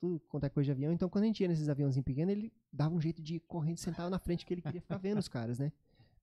Tudo 0.00 0.18
quanto 0.20 0.44
é 0.44 0.48
coisa 0.48 0.66
de 0.66 0.72
avião. 0.72 0.90
Então 0.92 1.08
quando 1.08 1.24
a 1.24 1.26
gente 1.26 1.40
ia 1.40 1.48
nesses 1.48 1.68
aviãozinhos 1.68 2.04
pequenos, 2.04 2.32
ele 2.32 2.52
dava 2.72 2.94
um 2.94 3.00
jeito 3.00 3.22
de 3.22 3.36
ir 3.36 3.40
correndo, 3.40 3.76
sentava 3.78 4.08
na 4.10 4.18
frente, 4.18 4.44
que 4.46 4.54
ele 4.54 4.62
queria 4.62 4.80
ficar 4.80 4.96
vendo 4.96 5.18
os 5.18 5.28
caras, 5.28 5.58
né? 5.58 5.70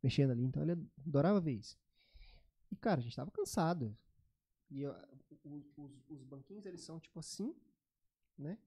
Mexendo 0.01 0.31
ali. 0.31 0.43
Então 0.43 0.63
ele 0.63 0.71
adorava 1.05 1.39
ver 1.39 1.53
isso. 1.53 1.77
E, 2.71 2.75
cara, 2.75 2.99
a 2.99 3.03
gente 3.03 3.15
tava 3.15 3.29
cansado. 3.31 3.95
E 4.71 4.81
eu- 4.81 4.93
o- 5.45 5.63
os, 5.77 6.03
os 6.09 6.23
banquinhos, 6.23 6.65
eles 6.65 6.81
são 6.81 6.99
tipo 6.99 7.19
assim, 7.19 7.55
né? 8.37 8.57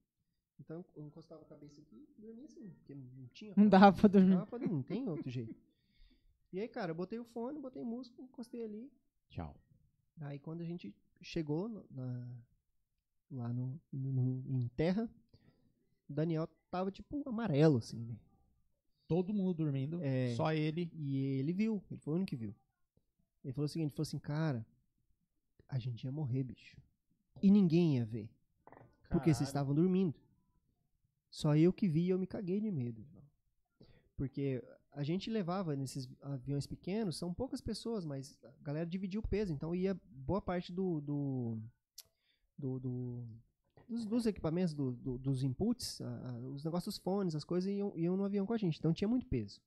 Então 0.58 0.84
eu 0.94 1.04
encostava 1.04 1.42
a 1.42 1.44
cabeça 1.44 1.80
aqui 1.80 2.08
e 2.16 2.20
dormia 2.20 2.44
assim, 2.44 2.70
porque 2.70 2.94
não 2.94 3.26
tinha 3.34 3.52
Não 3.56 3.68
dava 3.68 3.92
pra 3.96 4.08
Não 4.08 4.12
dormir. 4.12 4.34
dava 4.36 4.46
pra 4.46 4.58
dormir, 4.58 4.74
não 4.74 4.82
tem 4.82 5.08
outro 5.08 5.28
jeito. 5.30 5.54
E 6.52 6.60
aí, 6.60 6.68
cara, 6.68 6.90
eu 6.90 6.94
botei 6.94 7.18
o 7.18 7.24
fone, 7.24 7.58
botei 7.60 7.82
música, 7.82 8.20
encostei 8.20 8.64
ali. 8.64 8.92
Tchau. 9.28 9.56
Aí 10.20 10.38
quando 10.38 10.60
a 10.60 10.64
gente 10.64 10.94
chegou 11.22 11.68
no- 11.68 11.86
na- 11.90 12.36
lá 13.30 13.52
no, 13.52 13.80
no- 13.90 14.44
em 14.60 14.68
terra, 14.68 15.08
o 16.08 16.12
Daniel 16.12 16.46
tava 16.70 16.90
tipo 16.90 17.26
amarelo, 17.26 17.78
assim, 17.78 18.04
né? 18.04 18.16
Todo 19.08 19.32
mundo 19.32 19.54
dormindo, 19.54 20.02
É. 20.02 20.34
só 20.36 20.52
ele. 20.52 20.90
E 20.94 21.16
ele 21.38 21.52
viu, 21.52 21.82
ele 21.90 22.00
foi 22.00 22.12
o 22.12 22.16
único 22.16 22.30
que 22.30 22.36
viu. 22.36 22.54
Ele 23.42 23.52
falou 23.52 23.66
o 23.66 23.68
seguinte, 23.68 23.88
ele 23.88 23.96
falou 23.96 24.02
assim, 24.02 24.18
cara, 24.18 24.64
a 25.68 25.78
gente 25.78 26.04
ia 26.04 26.12
morrer, 26.12 26.42
bicho. 26.44 26.76
E 27.42 27.50
ninguém 27.50 27.96
ia 27.96 28.04
ver. 28.04 28.30
Porque 29.08 29.26
vocês 29.34 29.38
Caralho. 29.38 29.44
estavam 29.48 29.74
dormindo. 29.74 30.14
Só 31.30 31.56
eu 31.56 31.72
que 31.72 31.88
vi 31.88 32.02
e 32.04 32.08
eu 32.10 32.18
me 32.18 32.26
caguei 32.26 32.60
de 32.60 32.70
medo. 32.70 33.00
irmão. 33.00 33.22
Porque 34.16 34.62
a 34.92 35.02
gente 35.02 35.30
levava 35.30 35.74
nesses 35.74 36.08
aviões 36.20 36.66
pequenos, 36.66 37.16
são 37.16 37.32
poucas 37.32 37.60
pessoas, 37.60 38.04
mas 38.04 38.38
a 38.44 38.52
galera 38.62 38.86
dividia 38.86 39.18
o 39.20 39.26
peso. 39.26 39.52
Então 39.52 39.74
ia 39.74 39.98
boa 40.10 40.40
parte 40.40 40.72
do. 40.72 41.00
do, 41.00 41.58
do- 42.58 42.78
do- 42.80 43.24
dos, 43.88 44.06
dos 44.06 44.26
equipamentos, 44.26 44.72
do- 44.72 44.92
do- 44.92 45.18
dos 45.18 45.42
inputs, 45.42 46.00
a- 46.00 46.38
os 46.54 46.64
negócios 46.64 46.94
dos 46.94 47.02
fones, 47.02 47.34
as 47.34 47.44
coisas 47.44 47.70
iam, 47.70 47.92
iam 47.98 48.16
no 48.16 48.24
avião 48.24 48.46
com 48.46 48.52
a 48.52 48.56
gente. 48.58 48.78
Então 48.78 48.92
tinha 48.92 49.08
muito 49.08 49.26
peso. 49.26 49.60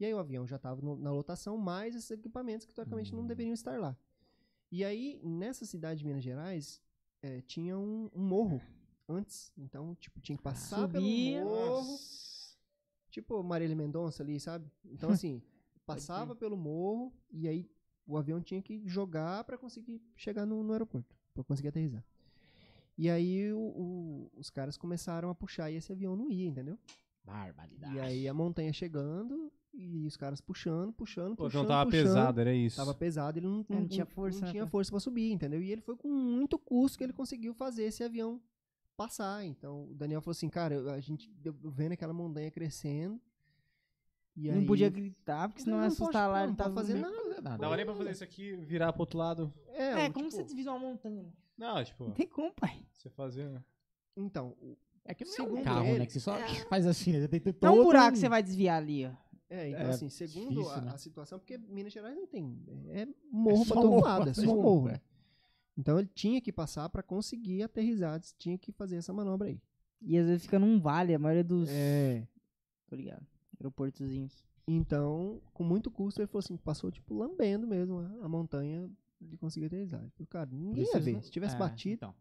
E 0.00 0.04
aí 0.04 0.12
o 0.14 0.18
avião 0.18 0.46
já 0.46 0.56
estava 0.56 0.80
na 0.96 1.10
lotação, 1.10 1.56
mais 1.56 1.94
esses 1.96 2.10
equipamentos 2.10 2.66
que 2.66 2.74
teoricamente 2.74 3.14
não 3.14 3.26
deveriam 3.26 3.54
estar 3.54 3.78
lá. 3.80 3.96
E 4.70 4.84
aí, 4.84 5.18
nessa 5.24 5.64
cidade 5.64 6.00
de 6.00 6.06
Minas 6.06 6.22
Gerais, 6.22 6.80
eh, 7.22 7.40
tinha 7.42 7.76
um, 7.76 8.08
um 8.14 8.22
morro 8.22 8.60
antes. 9.08 9.50
Então, 9.56 9.94
tipo, 9.96 10.20
tinha 10.20 10.36
que 10.36 10.42
passar 10.42 10.82
Subia. 10.82 11.38
pelo 11.40 11.50
morro. 11.50 11.96
Tipo 13.20 13.42
Marília 13.42 13.74
Mendonça 13.74 14.22
ali, 14.22 14.38
sabe? 14.38 14.70
Então, 14.84 15.10
assim, 15.22 15.42
passava 15.84 16.34
pelo 16.36 16.56
morro 16.56 17.12
e 17.30 17.48
aí 17.48 17.68
o 18.06 18.16
avião 18.16 18.40
tinha 18.40 18.62
que 18.62 18.80
jogar 18.86 19.42
pra 19.44 19.58
conseguir 19.58 20.00
chegar 20.16 20.46
no, 20.46 20.62
no 20.62 20.72
aeroporto, 20.72 21.14
pra 21.34 21.42
conseguir 21.44 21.68
aterrissar. 21.68 22.04
E 22.96 23.08
aí 23.10 23.52
o- 23.52 23.58
o- 23.58 24.30
os 24.36 24.50
caras 24.50 24.76
começaram 24.76 25.30
a 25.30 25.34
puxar 25.34 25.70
e 25.70 25.74
esse 25.76 25.92
avião 25.92 26.16
não 26.16 26.30
ia, 26.30 26.46
entendeu? 26.48 26.78
Barbaridade. 27.24 27.94
E 27.94 28.00
aí 28.00 28.28
a 28.28 28.34
montanha 28.34 28.72
chegando 28.72 29.52
e 29.74 30.06
os 30.06 30.16
caras 30.16 30.40
puxando, 30.40 30.92
puxando, 30.92 31.32
O 31.32 31.36
puxando. 31.36 31.60
avião 31.62 31.66
tava 31.66 31.90
puxando. 31.90 32.04
pesado, 32.06 32.40
era 32.40 32.54
isso. 32.54 32.76
Tava 32.76 32.94
pesado, 32.94 33.38
ele 33.38 33.46
não, 33.46 33.64
É, 33.68 33.74
não 33.74 33.86
tinha 33.88 34.06
força, 34.06 34.44
não 34.44 34.50
tinha 34.52 34.66
força 34.66 34.90
pra 34.90 35.00
subir, 35.00 35.30
entendeu? 35.32 35.60
E 35.62 35.70
ele 35.70 35.80
foi 35.82 35.96
com 35.96 36.08
muito 36.08 36.58
custo 36.58 36.96
que 36.98 37.04
ele 37.04 37.12
conseguiu 37.12 37.52
fazer 37.54 37.84
esse 37.84 38.02
avião 38.02 38.40
passar. 38.98 39.44
Então 39.44 39.84
o 39.90 39.94
Daniel 39.94 40.20
falou 40.20 40.32
assim, 40.32 40.48
cara, 40.48 40.92
a 40.92 41.00
gente 41.00 41.32
vendo 41.64 41.92
aquela 41.92 42.12
montanha 42.12 42.50
crescendo. 42.50 43.20
E 44.36 44.48
Não 44.50 44.58
aí- 44.60 44.66
podia 44.66 44.88
gritar, 44.88 45.48
porque 45.48 45.62
senão 45.62 45.78
Não, 45.78 45.84
ia 45.84 45.88
não 45.88 45.92
assustar 45.94 46.30
lá. 46.30 46.46
não 46.46 46.54
tava 46.54 46.74
fazer 46.74 47.00
dormindo. 47.00 47.42
nada. 47.42 47.58
Dava 47.58 47.76
nem 47.76 47.84
pra 47.84 47.94
fazer 47.94 48.10
isso 48.12 48.22
aqui, 48.24 48.54
virar 48.56 48.92
pro 48.92 49.02
outro 49.02 49.18
lado. 49.18 49.52
É, 49.68 50.04
É, 50.04 50.08
o 50.08 50.12
como 50.12 50.26
tipo, 50.28 50.36
você 50.36 50.44
desvisa 50.44 50.70
uma 50.70 50.78
montanha? 50.78 51.22
né? 51.24 51.32
Não, 51.56 51.82
tipo, 51.84 52.04
Não 52.04 52.12
tem 52.12 52.26
como, 52.28 52.52
pai. 52.52 52.84
você 52.92 53.08
fazer. 53.10 53.50
Então, 54.16 54.56
o- 54.60 54.76
É 55.04 55.14
que 55.14 55.24
não 55.24 55.32
é 55.32 55.36
Segundo 55.36 55.60
um 55.60 55.64
carro, 55.64 55.86
ele- 55.86 55.98
né? 56.00 56.06
Que 56.06 56.12
você 56.12 56.20
só 56.20 56.36
faz 56.68 56.86
assim, 56.86 57.12
né? 57.18 57.26
Tem 57.26 57.40
É 57.44 57.48
um 57.48 57.52
todo 57.54 57.82
buraco 57.84 58.12
que 58.12 58.18
você 58.18 58.28
vai 58.28 58.42
desviar 58.42 58.76
ali, 58.76 59.06
ó. 59.06 59.10
é, 59.50 59.70
então 59.70 59.80
É 59.86 59.88
assim, 59.90 60.08
segundo 60.10 60.48
difícil, 60.50 60.70
a, 60.70 60.80
né? 60.82 60.90
a 60.92 60.98
situação, 60.98 61.38
porque 61.38 61.56
Minas 61.58 61.92
Gerais 61.92 62.14
não 62.14 62.26
tem. 62.26 62.62
É 62.90 63.08
morro 63.30 63.62
É 63.62 63.66
pra 63.66 63.74
todo 63.76 63.88
morro, 63.90 64.04
lado, 64.04 64.28
é 64.28 64.30
é 64.30 64.34
só 64.34 64.42
só 64.42 64.46
morro. 64.48 64.62
morro, 64.62 64.88
né? 64.88 65.00
Então 65.78 65.96
ele 65.98 66.08
tinha 66.12 66.40
que 66.40 66.52
passar 66.52 66.88
pra 66.88 67.02
conseguir 67.04 67.62
aterrissar, 67.62 68.20
tinha 68.36 68.58
que 68.58 68.72
fazer 68.72 68.96
essa 68.96 69.12
manobra 69.12 69.46
aí. 69.48 69.62
E 70.02 70.18
às 70.18 70.26
vezes 70.26 70.42
fica 70.42 70.58
num 70.58 70.80
vale, 70.80 71.14
a 71.14 71.18
maioria 71.18 71.44
dos. 71.44 71.68
É. 71.70 72.26
Tô 72.88 72.96
ligado. 72.96 73.24
Aeroportozinhos. 73.60 74.44
Então, 74.66 75.40
com 75.54 75.62
muito 75.64 75.90
custo, 75.90 76.20
ele 76.20 76.26
falou 76.26 76.40
assim, 76.40 76.56
passou 76.56 76.90
tipo 76.90 77.14
lambendo 77.14 77.66
mesmo 77.66 78.00
a, 78.00 78.24
a 78.26 78.28
montanha 78.28 78.90
de 79.20 79.36
conseguir 79.36 79.66
aterrissar. 79.66 80.00
Ele 80.00 80.10
falou, 80.10 80.26
Cara, 80.28 80.50
ninguém 80.52 80.84
ia 80.84 81.00
ver. 81.00 81.22
Se 81.22 81.30
tivesse 81.30 81.56
batido, 81.56 81.94
Então. 81.94 82.14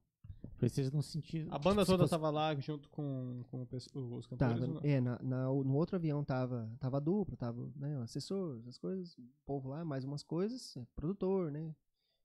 Preciso 0.57 0.91
não 0.93 1.01
sentir. 1.03 1.45
A 1.51 1.59
banda 1.59 1.81
se 1.83 1.87
toda 1.91 2.03
fosse- 2.03 2.09
tava 2.11 2.29
lá 2.31 2.55
junto 2.55 2.89
com, 2.89 3.43
com 3.51 3.57
o 3.61 4.15
os 4.15 4.25
cantores. 4.25 4.59
Tava, 4.59 4.67
não? 4.67 4.81
é, 4.83 4.99
na, 5.01 5.19
na- 5.21 5.45
no 5.49 5.75
outro 5.75 5.95
avião 5.97 6.23
tava, 6.23 6.71
tava 6.79 6.97
a 6.97 6.99
dupla, 6.99 7.35
tava 7.37 7.69
né, 7.75 7.97
o 7.99 8.01
assessor, 8.01 8.57
essas 8.59 8.77
coisas, 8.77 9.15
o 9.19 9.23
povo 9.45 9.69
lá, 9.69 9.85
mais 9.85 10.03
umas 10.03 10.23
coisas, 10.23 10.75
é, 10.77 10.85
produtor, 10.95 11.51
né? 11.51 11.75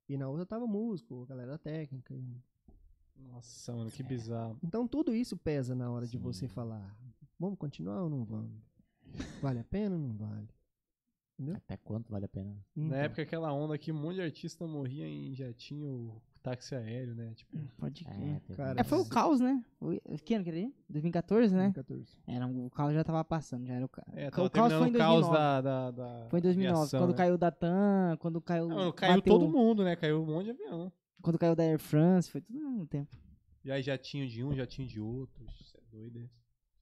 E 0.09 0.17
na 0.17 0.29
outra 0.29 0.45
tava 0.45 0.67
músico, 0.67 1.23
a 1.23 1.27
galera 1.27 1.53
da 1.53 1.59
técnica. 1.59 2.15
e- 2.15 2.43
Nossa, 3.17 3.75
mano, 3.75 3.91
que 3.91 4.03
bizarro. 4.03 4.59
Então 4.63 4.87
tudo 4.87 5.15
isso 5.15 5.37
pesa 5.37 5.75
na 5.75 5.91
hora 5.91 6.07
de 6.07 6.13
Sim. 6.19 6.23
você 6.23 6.49
falar, 6.49 6.97
vamos 7.39 7.59
continuar 7.59 8.03
ou 8.03 8.11
não 8.11 8.25
vamos? 8.25 8.61
Vale 9.41 9.61
a 9.61 9.65
pena 9.65 9.95
ou 9.97 10.01
não 10.01 10.17
vale? 10.17 10.49
Até 11.55 11.77
quanto 11.77 12.11
vale 12.11 12.25
a 12.25 12.29
pena? 12.29 12.57
Então, 12.77 12.91
Na 12.91 12.97
época, 12.99 13.23
aquela 13.23 13.53
onda 13.53 13.77
que 13.77 13.91
um 13.91 13.97
monte 13.97 14.17
de 14.17 14.23
artista 14.23 14.67
morria 14.67 15.07
em 15.09 15.35
jatinho, 15.35 16.21
táxi 16.43 16.75
aéreo, 16.75 17.15
né? 17.15 17.33
Tipo, 17.35 17.57
Pode 17.79 18.05
crer. 18.05 18.41
É, 18.51 18.55
Cara, 18.55 18.81
É, 18.81 18.85
foi 18.85 18.99
o 18.99 19.05
caos, 19.09 19.41
né? 19.41 19.63
Foi, 19.79 20.01
que 20.25 20.35
ano 20.35 20.45
que 20.45 20.51
era? 20.51 20.59
aí? 20.59 20.75
2014, 20.89 21.55
né? 21.55 21.71
2014. 21.75 22.19
Era, 22.27 22.47
o 22.47 22.71
caos 22.71 22.93
já 22.95 23.05
tava 23.05 23.25
passando, 23.25 23.67
já 23.67 23.75
era 23.75 23.85
o 23.85 23.89
caos. 23.89 24.09
é, 24.17 24.29
o 24.29 24.31
caos 24.31 24.73
foi 24.73 24.89
em 24.89 24.93
terminando 24.93 24.95
o 24.95 24.99
caos 24.99 25.21
2009. 25.27 25.39
da, 25.39 25.61
da, 25.61 25.91
da 25.91 26.29
Foi 26.31 26.39
em 26.39 26.43
2009, 26.43 26.77
aviação, 26.79 27.01
quando 27.01 27.11
né? 27.11 27.17
caiu 27.17 27.39
da 27.39 27.51
TAM, 27.51 28.17
quando 28.19 28.41
caiu. 28.41 28.69
Mano, 28.69 28.93
caiu 28.93 29.17
bateu- 29.17 29.33
todo 29.39 29.49
mundo, 29.51 29.85
né? 29.85 29.97
Caiu 29.97 30.23
um 30.23 30.27
monte 30.27 30.45
de 30.47 30.51
avião. 30.51 30.93
Quando 31.23 31.39
caiu 31.39 31.55
da 31.55 31.63
Air 31.63 31.79
France, 31.79 32.31
foi 32.31 32.41
tudo 32.41 32.59
ao 32.59 32.71
mesmo 32.71 32.87
tempo. 32.87 33.17
E 33.65 33.71
aí 33.71 33.81
jatinho 33.81 34.29
de 34.29 34.43
um, 34.43 34.55
jatinho 34.55 34.89
de 34.89 35.01
outro. 35.01 35.45
Isso 35.61 35.77
é 35.79 35.81
doido. 35.97 36.29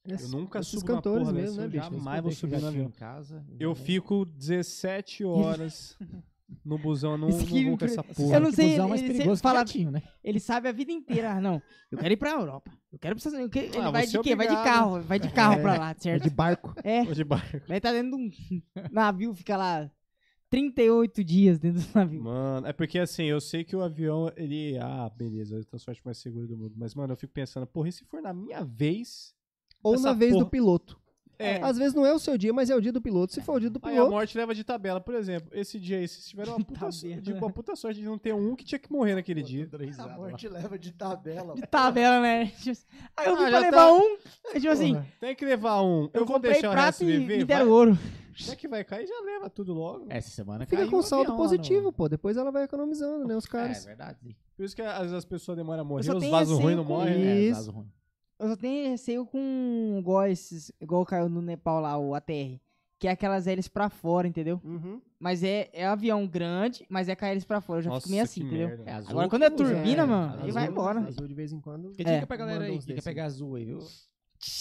Esses- 0.07 0.33
Eu 0.33 0.39
nunca 0.41 0.61
esses 0.61 0.73
subo 0.81 0.87
na 0.89 0.95
cantores 0.97 1.29
porra 1.29 1.33
mesmo, 1.39 1.57
né, 1.59 1.65
eu 1.67 1.71
bicho? 1.71 1.85
jamais 1.85 2.23
vou 2.23 2.31
deixo 2.31 2.41
subir 2.41 2.57
o 2.57 2.61
no 2.63 2.67
avião. 2.69 2.87
em 2.87 2.91
casa. 2.91 3.45
Eu 3.59 3.75
já- 3.75 3.83
fico 3.85 4.25
17 4.25 5.23
horas 5.29 5.99
No 6.65 6.77
busão 6.79 7.13
eu 7.13 7.19
não, 7.19 7.29
Isso 7.29 7.39
não 7.55 7.69
vou 7.71 7.79
com 7.79 7.85
essa 7.85 8.03
porra. 8.03 8.37
Eu 8.37 8.41
não 8.41 8.53
sei, 8.53 8.71
busão 8.71 8.89
mais 8.89 9.01
ele- 9.01 9.11
ele 9.11 9.19
perigoso 9.19 9.41
fala- 9.43 9.65
né? 9.91 10.03
Ele 10.23 10.41
sabe 10.41 10.69
a 10.69 10.73
vida 10.73 10.91
inteira. 10.93 11.33
Ah, 11.33 11.41
não, 11.41 11.63
eu 11.91 11.99
quero 11.99 12.13
ir 12.13 12.17
pra 12.17 12.33
Europa. 12.33 12.71
Eu 12.93 12.99
quero 12.99 13.17
pra. 13.17 13.41
Eu 13.41 13.49
quero- 13.49 13.67
Ah, 13.75 13.83
Ele 13.83 13.91
vai 13.93 14.07
você 14.07 14.11
de 14.13 14.17
é 14.19 14.23
quê? 14.23 14.37
Vai 14.37 14.47
de 14.49 14.53
obrigado. 14.53 14.75
carro. 14.75 15.01
Vai 15.03 15.19
de 15.19 15.29
carro 15.33 15.55
É. 15.55 15.63
pra 15.63 15.79
lá, 15.79 15.91
É 15.91 15.95
certo? 15.95 16.23
de 16.25 16.31
barco. 16.31 16.75
É. 16.83 17.05
Vou 17.05 17.15
de 17.15 17.25
barco. 17.25 17.61
Vai 17.69 17.77
estar 17.79 17.93
dentro 17.93 18.17
de 18.17 18.17
um 18.17 18.31
navio, 18.93 19.35
fica 19.35 19.57
lá 19.57 19.91
38 20.51 21.23
dias 21.23 21.59
dentro 21.59 21.81
do 21.81 21.95
navio. 21.95 22.23
Mano, 22.25 22.67
é 22.67 22.73
porque 22.73 22.99
assim, 22.99 23.25
eu 23.25 23.41
sei 23.41 23.63
que 23.65 23.77
o 23.77 23.83
avião, 23.83 24.31
ele. 24.37 24.77
Ah, 24.79 25.09
beleza, 25.17 25.57
é 25.57 25.61
o 25.61 25.65
transporte 25.65 26.03
mais 26.05 26.19
seguro 26.19 26.47
do 26.49 26.57
mundo. 26.57 26.75
Mas, 26.77 26.95
mano, 26.95 27.13
eu 27.13 27.17
fico 27.17 27.33
pensando, 27.33 27.67
porra, 27.67 27.89
e 27.89 27.93
se 27.93 28.05
for 28.05 28.21
na 28.21 28.33
minha 28.33 28.65
vez. 28.65 29.33
Ou 29.83 29.95
Essa 29.95 30.09
na 30.09 30.13
vez 30.13 30.33
porra- 30.33 30.45
do 30.45 30.51
piloto. 30.51 31.00
É. 31.43 31.63
Às 31.63 31.79
vezes 31.79 31.95
não 31.95 32.05
é 32.05 32.13
o 32.13 32.19
seu 32.19 32.37
dia, 32.37 32.53
mas 32.53 32.69
é 32.71 32.77
o 32.77 32.81
dia 32.81 32.93
do 32.93 33.01
piloto. 33.01 33.33
Se 33.33 33.41
for 33.41 33.55
o 33.57 33.61
dia 33.61 33.71
do 33.71 33.81
Aí 33.83 33.93
a 33.93 33.95
piloto, 33.95 34.11
morte 34.13 34.37
leva 34.37 34.55
de 34.55 34.63
tabela, 34.63 35.01
por 35.01 35.15
exemplo. 35.15 35.49
Esse 35.53 35.79
dia 35.81 35.99
aí, 35.99 36.07
vocês 36.07 36.27
tiveram 36.27 36.53
uma 36.57 36.59
puta, 36.65 36.81
Tabela. 36.81 37.21
de 37.23 37.33
uma 37.33 37.51
puta 37.51 37.75
sorte 37.77 38.01
de 38.01 38.07
não 38.07 38.19
ter 38.19 38.35
um 38.35 38.55
que 38.55 38.65
tinha 38.65 38.79
que 38.79 38.93
morrer 38.93 39.15
naquele 39.15 39.43
dia. 39.43 39.69
A 39.99 40.09
morte 40.09 40.49
leva 40.49 40.79
de 40.79 40.93
tabela. 40.93 41.55
De 41.55 41.63
tabela, 41.63 42.21
né? 42.21 42.47
Tipo 42.61 42.79
Aí 43.17 43.27
eu 43.29 43.37
vim 43.37 43.45
Ah, 43.45 43.49
pra 43.49 43.59
levar 43.61 43.77
tá- 43.87 43.93
um. 43.93 44.17
Tipo 44.55 44.69
assim, 44.69 45.03
Tem 45.19 45.35
que 45.35 45.45
levar 45.45 45.83
um. 45.83 46.05
Eu, 46.13 46.21
eu, 46.21 46.27
vou 46.27 46.39
deixar 46.39 46.71
o 46.71 46.75
resto 46.75 47.05
e 47.05 47.19
viver. 47.19 47.39
me 47.39 47.45
deram 47.45 47.71
ouro. 47.71 47.99
Já 48.35 48.57
que 48.57 48.67
vai 48.69 48.83
cair, 48.85 49.07
já 49.07 49.21
leva 49.25 49.51
tudo 49.51 49.75
logo. 49.75 50.07
Essa 50.09 50.31
semana 50.31 50.65
fica 50.65 50.77
caiu 50.79 50.91
com 50.91 50.99
um 50.99 51.03
saldo 51.03 51.33
no- 51.33 51.37
positivo, 51.37 51.93
pô. 51.93 52.09
Depois 52.09 52.37
ela 52.37 52.51
vai 52.51 52.65
economizando, 52.65 53.27
né? 53.27 53.37
Os 53.37 53.45
É 53.45 53.49
caras. 53.49 53.85
verdade. 53.85 54.37
Por 54.57 54.65
isso 54.65 54.75
que 54.75 54.81
às 54.83 54.99
vezes 55.01 55.13
as 55.15 55.25
pessoas 55.25 55.57
demoram 55.59 55.81
a 55.83 55.85
morrer, 55.85 56.11
os 56.11 56.27
vasos 56.29 56.59
ruins 56.59 56.77
não 56.77 56.85
morrem. 56.85 57.19
né? 57.19 57.27
É, 57.37 57.41
Isso. 57.41 57.55
vaso 57.57 57.71
ruim. 57.73 57.87
Eu 58.41 58.49
só 58.49 58.57
tenho 58.57 58.91
receio 58.91 59.27
com 59.27 59.97
igual 59.99 60.27
esses, 60.27 60.73
igual 60.81 61.05
caiu 61.05 61.29
no 61.29 61.43
Nepal 61.43 61.81
lá, 61.81 61.97
o 61.99 62.15
ATR. 62.15 62.59
Que 62.99 63.07
é 63.09 63.11
aquelas 63.13 63.47
hélices 63.47 63.69
pra 63.69 63.89
fora, 63.89 64.27
entendeu? 64.29 64.61
Uhum. 64.65 65.01
Mas 65.19 65.43
é, 65.43 65.71
é 65.73 65.87
avião 65.87 66.27
grande, 66.27 66.85
mas 66.89 67.09
é 67.09 67.15
com 67.17 67.25
a 67.25 67.29
hélice 67.29 67.47
pra 67.47 67.61
fora. 67.61 67.79
Eu 67.79 67.83
já 67.85 67.91
Nossa, 67.91 68.01
fico 68.03 68.11
meio 68.11 68.23
assim, 68.23 68.41
que 68.41 68.47
entendeu? 68.47 68.69
merda. 68.69 68.83
É 68.87 68.93
azul 68.95 69.11
Agora 69.11 69.27
que 69.27 69.31
quando 69.31 69.43
é 69.43 69.51
turbina, 69.51 70.03
É, 70.03 70.07
mano, 70.07 70.33
azul- 70.33 70.43
ele 70.45 70.53
vai 70.53 70.67
embora. 70.67 71.01
Azul 71.01 71.29
de 71.29 71.35
vez 71.35 71.53
em 71.53 71.61
quando. 71.61 71.95
Fica 71.95 72.11
É. 72.11 72.15
dica 72.15 72.27
pra 72.27 72.37
galera 72.37 72.65
aí 72.65 72.79
que 72.79 72.87
quer 72.87 72.95
desse. 72.95 73.05
pegar 73.05 73.25
azul 73.27 73.55
aí, 73.57 73.65
viu? 73.65 73.79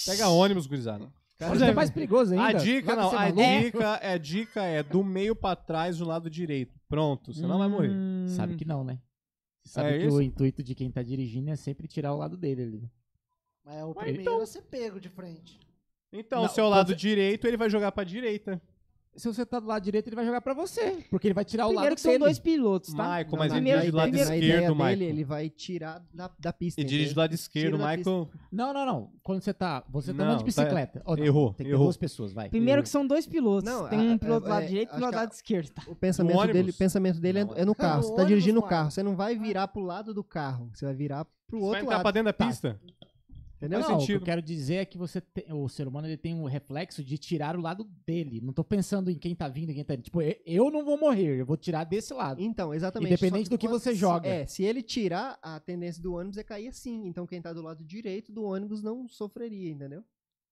Pega 0.06 0.28
ônibus, 0.30 0.68
gurizada. 0.68 1.10
Cara, 1.38 1.66
é 1.68 1.74
mais 1.74 1.90
perigoso 1.90 2.34
ainda. 2.34 2.46
A 2.48 2.54
dica, 2.54 2.92
que 2.92 2.96
não, 3.02 3.18
a 3.18 3.30
dica, 3.32 3.86
é, 4.02 4.12
a 4.14 4.18
dica 4.18 4.62
é 4.64 4.84
do 4.84 5.04
meio 5.06 5.34
pra 5.36 5.56
trás, 5.56 5.98
do 5.98 6.06
lado 6.06 6.30
direito. 6.30 6.78
Pronto, 6.90 7.34
você 7.34 7.46
não 7.48 7.58
vai 7.58 7.70
morrer. 7.70 7.92
Hum, 7.92 8.26
Sabe 8.28 8.56
que 8.56 8.66
não, 8.66 8.84
né? 8.84 9.00
Você 9.64 9.74
sabe 9.74 9.90
É 9.90 10.00
que 10.00 10.06
isso? 10.08 10.18
o 10.18 10.22
intuito 10.22 10.62
de 10.64 10.76
quem 10.76 10.92
tá 10.92 11.02
dirigindo 11.02 11.50
é 11.50 11.56
sempre 11.56 11.88
tirar 11.88 12.14
o 12.14 12.18
lado 12.18 12.36
dele 12.36 12.64
ali. 12.64 12.90
Mas 13.70 13.78
é 13.78 13.84
o 13.86 13.88
Mas 13.90 13.98
primeiro 13.98 14.22
então- 14.22 14.42
a 14.42 14.46
ser 14.48 14.62
pego 14.64 15.00
de 15.00 15.10
frente. 15.10 15.60
Então, 16.12 16.40
Não, 16.40 16.46
o 16.48 16.50
seu 16.50 16.64
quando 16.66 16.72
lado 16.72 16.88
você- 16.90 16.96
direito, 16.96 17.46
ele 17.46 17.56
vai 17.58 17.70
jogar 17.70 17.92
pra 17.92 18.04
direita. 18.04 18.60
Se 19.16 19.28
você 19.28 19.46
tá 19.46 19.60
do 19.60 19.68
lado 19.68 19.84
direito, 19.84 20.08
ele 20.08 20.16
vai 20.16 20.24
jogar 20.26 20.40
pra 20.40 20.54
você. 20.54 21.04
Porque 21.10 21.28
ele 21.28 21.34
vai 21.34 21.44
tirar 21.44 21.66
o 21.66 21.70
Primeiro 21.70 21.90
lado 21.90 21.96
que 21.96 22.02
são 22.02 22.12
dele. 22.12 22.24
dois 22.24 22.40
pilotos, 22.40 22.94
tá? 22.94 23.04
Michael, 23.04 23.26
Não, 23.32 23.38
mas 23.40 23.52
ele 23.52 23.54
primeiro- 23.56 23.80
dirige 23.80 23.92
do 23.92 23.98
lado 23.98 24.12
na 24.12 24.18
esquerdo, 24.20 24.44
ideia 24.44 24.70
Michael. 24.72 24.90
dele, 24.90 25.06
ele 25.06 25.24
vai 25.24 25.50
tirar 25.50 26.06
da, 26.14 26.32
da 26.40 26.54
pista. 26.54 26.80
Ele 26.80 26.90
dirige 26.90 27.14
do 27.14 27.18
lado 27.20 27.34
esquerdo, 27.34 27.76
Tira 27.76 27.78
da 27.78 27.98
Michael. 27.98 28.30
Não, 28.52 28.74
não, 28.74 28.86
não. 28.86 29.12
Quando 29.22 29.42
você 29.42 29.54
tá. 29.54 29.84
Você 29.90 30.14
tá 30.14 30.18
Não, 30.18 30.26
andando 30.26 30.38
de 30.38 30.44
tá- 30.56 30.62
bicicleta. 30.64 31.02
Ó, 31.06 31.16
não, 31.18 31.24
errou, 31.26 31.48
Tem 31.54 31.58
que 31.58 31.64
ter 31.66 31.70
errou. 31.72 31.86
duas 31.88 31.98
pessoas, 31.98 32.32
vai. 32.32 32.50
Primeiro 32.50 32.82
que 32.82 32.90
são 32.90 33.06
dois 33.06 33.28
pilotos. 33.28 33.70
Não, 33.70 33.90
Tem 33.90 34.00
a- 34.00 34.14
um 34.14 34.18
piloto 34.18 34.46
do 34.46 34.50
lado 34.50 34.64
é, 34.64 34.68
direito 34.68 34.90
e 34.90 34.92
acho 34.92 34.98
um 34.98 35.06
do 35.06 35.10
que 35.10 35.16
a- 35.16 35.20
lado 35.20 35.32
esquerdo, 35.34 35.70
tá? 35.72 35.84
O 35.88 35.96
pensamento 35.96 36.38
ônibus? 36.38 36.54
dele, 36.54 36.74
pensamento 36.74 37.20
dele 37.20 37.40
é, 37.40 37.46
Não, 37.46 37.54
é 37.56 37.66
no 37.66 37.76
carro. 37.76 37.98
no 37.98 38.04
Você 38.08 38.16
tá 38.16 38.24
dirigindo 38.24 38.60
o 38.60 38.64
carro. 38.64 38.90
Você 38.92 39.04
não 39.04 39.16
vai 39.18 39.36
virar 39.38 39.68
pro 39.68 39.82
lado 39.82 40.14
do 40.14 40.24
carro. 40.24 40.70
Você 40.74 40.86
vai 40.86 40.94
virar 40.96 41.26
pro 41.26 41.58
Você 41.60 41.60
vai 41.60 41.62
outro 41.68 41.80
entrar 41.84 41.96
lado. 41.96 42.02
pra 42.04 42.12
dentro 42.12 42.26
da 42.26 42.34
Tá, 42.34 42.46
pista. 42.48 42.80
Entendeu? 43.62 43.82
Não, 43.82 43.98
o 43.98 44.06
que 44.06 44.14
eu 44.14 44.22
quero 44.22 44.42
dizer 44.42 44.76
é 44.76 44.86
que 44.86 44.98
você 44.98 45.20
tem- 45.20 45.52
o 45.52 45.68
ser 45.68 45.86
humano 45.86 46.08
ele 46.08 46.16
tem 46.16 46.34
um 46.34 46.46
reflexo 46.46 47.04
de 47.04 47.18
tirar 47.18 47.58
o 47.58 47.62
lado 47.62 47.84
dele. 48.06 48.40
Não 48.40 48.54
tô 48.54 48.64
pensando 48.64 49.12
em 49.12 49.18
quem 49.18 49.36
tá 49.36 49.50
vindo, 49.50 49.74
quem 49.74 49.84
tá 49.84 49.96
indo. 49.96 50.04
Tipo, 50.04 50.22
eu 50.22 50.72
não 50.72 50.86
vou 50.86 50.98
morrer, 50.98 51.42
eu 51.42 51.46
vou 51.46 51.58
tirar 51.58 51.84
desse 51.84 52.14
lado. 52.14 52.42
Então, 52.42 52.74
exatamente. 52.74 53.12
Independente 53.12 53.48
Só 53.48 53.56
do 53.56 53.58
que 53.58 53.68
quando- 53.68 53.78
você 53.82 53.94
joga. 53.94 54.30
É, 54.30 54.46
se 54.46 54.64
ele 54.64 54.82
tirar, 54.82 55.38
a 55.42 55.60
tendência 55.60 56.02
do 56.02 56.14
ônibus 56.14 56.38
é 56.38 56.44
cair 56.44 56.70
assim. 56.70 57.06
Então, 57.06 57.28
quem 57.28 57.42
tá 57.42 57.52
do 57.52 57.62
lado 57.62 57.84
direito 57.84 58.32
do 58.32 58.44
ônibus 58.46 58.82
não 58.82 59.10
sofreria, 59.10 59.70
entendeu? 59.72 60.06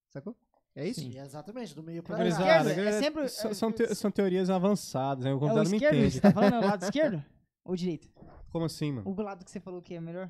Sacou? 0.09 0.35
É 0.75 0.85
isso? 0.85 0.99
Sim. 0.99 1.17
Exatamente, 1.17 1.73
do 1.73 1.81
meio 1.81 2.03
trás. 2.03 2.27
esquerda, 2.27 2.71
é 2.71 2.75
galera, 2.75 2.99
sempre- 3.01 3.29
são, 3.29 3.51
é- 3.51 3.53
são 3.53 3.71
te- 3.71 3.95
são 3.95 4.11
teorias 4.11 4.49
avançadas, 4.49 5.23
né? 5.23 5.33
O 5.33 5.47
É 5.47 5.53
o 5.53 5.61
esquerdo? 5.63 5.95
entende. 5.95 6.11
Você 6.11 6.19
tá 6.21 6.31
falando 6.33 6.53
é 6.55 6.59
o 6.59 6.65
lado 6.65 6.81
esquerdo? 6.91 7.25
Ou 7.63 7.73
direito? 7.75 8.09
Como 8.51 8.65
assim, 8.65 8.91
mano? 8.91 9.09
O 9.09 9.21
lado 9.21 9.45
que 9.45 9.49
você 9.49 9.59
falou 9.61 9.81
que 9.81 9.93
é 9.95 10.01
melhor? 10.01 10.29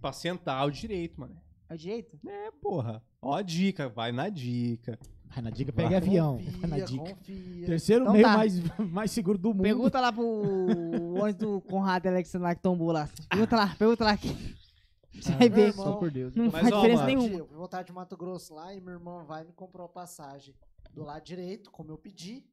Pra 0.00 0.12
sentar 0.12 0.66
o 0.66 0.70
direito, 0.70 1.20
mano. 1.20 1.40
É 1.68 1.74
o 1.74 1.78
direito? 1.78 2.18
É, 2.26 2.50
porra. 2.60 3.02
Ó 3.22 3.34
a 3.34 3.42
dica, 3.42 3.88
vai 3.88 4.12
na 4.12 4.28
dica. 4.28 4.98
Vai 5.26 5.42
na 5.42 5.50
dica, 5.50 5.72
Vai. 5.72 5.84
pega 5.84 5.96
avião. 5.96 6.36
Vai 6.36 6.44
Confia, 6.52 6.68
na 6.68 6.78
dica. 6.84 7.14
confia. 7.14 7.66
Terceiro 7.66 8.02
Então 8.02 8.12
meio 8.12 8.24
tá. 8.24 8.36
mais, 8.36 8.60
mais 8.78 9.10
seguro 9.10 9.36
do 9.38 9.48
mundo. 9.48 9.62
Pergunta 9.62 10.00
lá 10.00 10.12
pro 10.12 10.24
ônibus 10.24 11.34
do 11.34 11.60
Conrado 11.62 12.06
Alexandre 12.06 12.44
lá 12.48 12.54
que 12.54 12.62
tombou 12.62 12.92
lá. 12.92 13.08
Pergunta 13.28 13.56
lá, 13.56 13.74
pergunta 13.76 14.04
lá. 14.04 14.16
Que... 14.16 14.28
Você 15.14 15.32
vai 15.32 15.48
meu 15.48 15.56
ver. 15.56 15.68
irmão. 15.68 15.84
Só 15.86 15.92
por 15.96 16.10
Deus. 16.10 16.34
Não 16.36 16.44
Mas, 16.44 16.52
faz 16.52 16.72
ó, 16.72 16.76
diferença 16.76 17.02
mano, 17.02 17.16
nenhuma. 17.16 17.38
Eu 17.38 17.46
fui 17.46 17.56
voltar 17.56 17.82
de 17.82 17.92
Mato 17.92 18.16
Grosso 18.16 18.54
lá 18.54 18.72
e 18.74 18.80
minha 18.80 18.92
irmã 18.92 19.24
vai 19.24 19.42
e 19.42 19.46
me 19.46 19.52
comprou 19.52 19.86
a 19.86 19.88
passagem 19.88 20.54
do 20.92 21.02
lado 21.02 21.24
direito, 21.24 21.70
como 21.70 21.90
eu 21.90 21.98
pedi, 21.98 22.44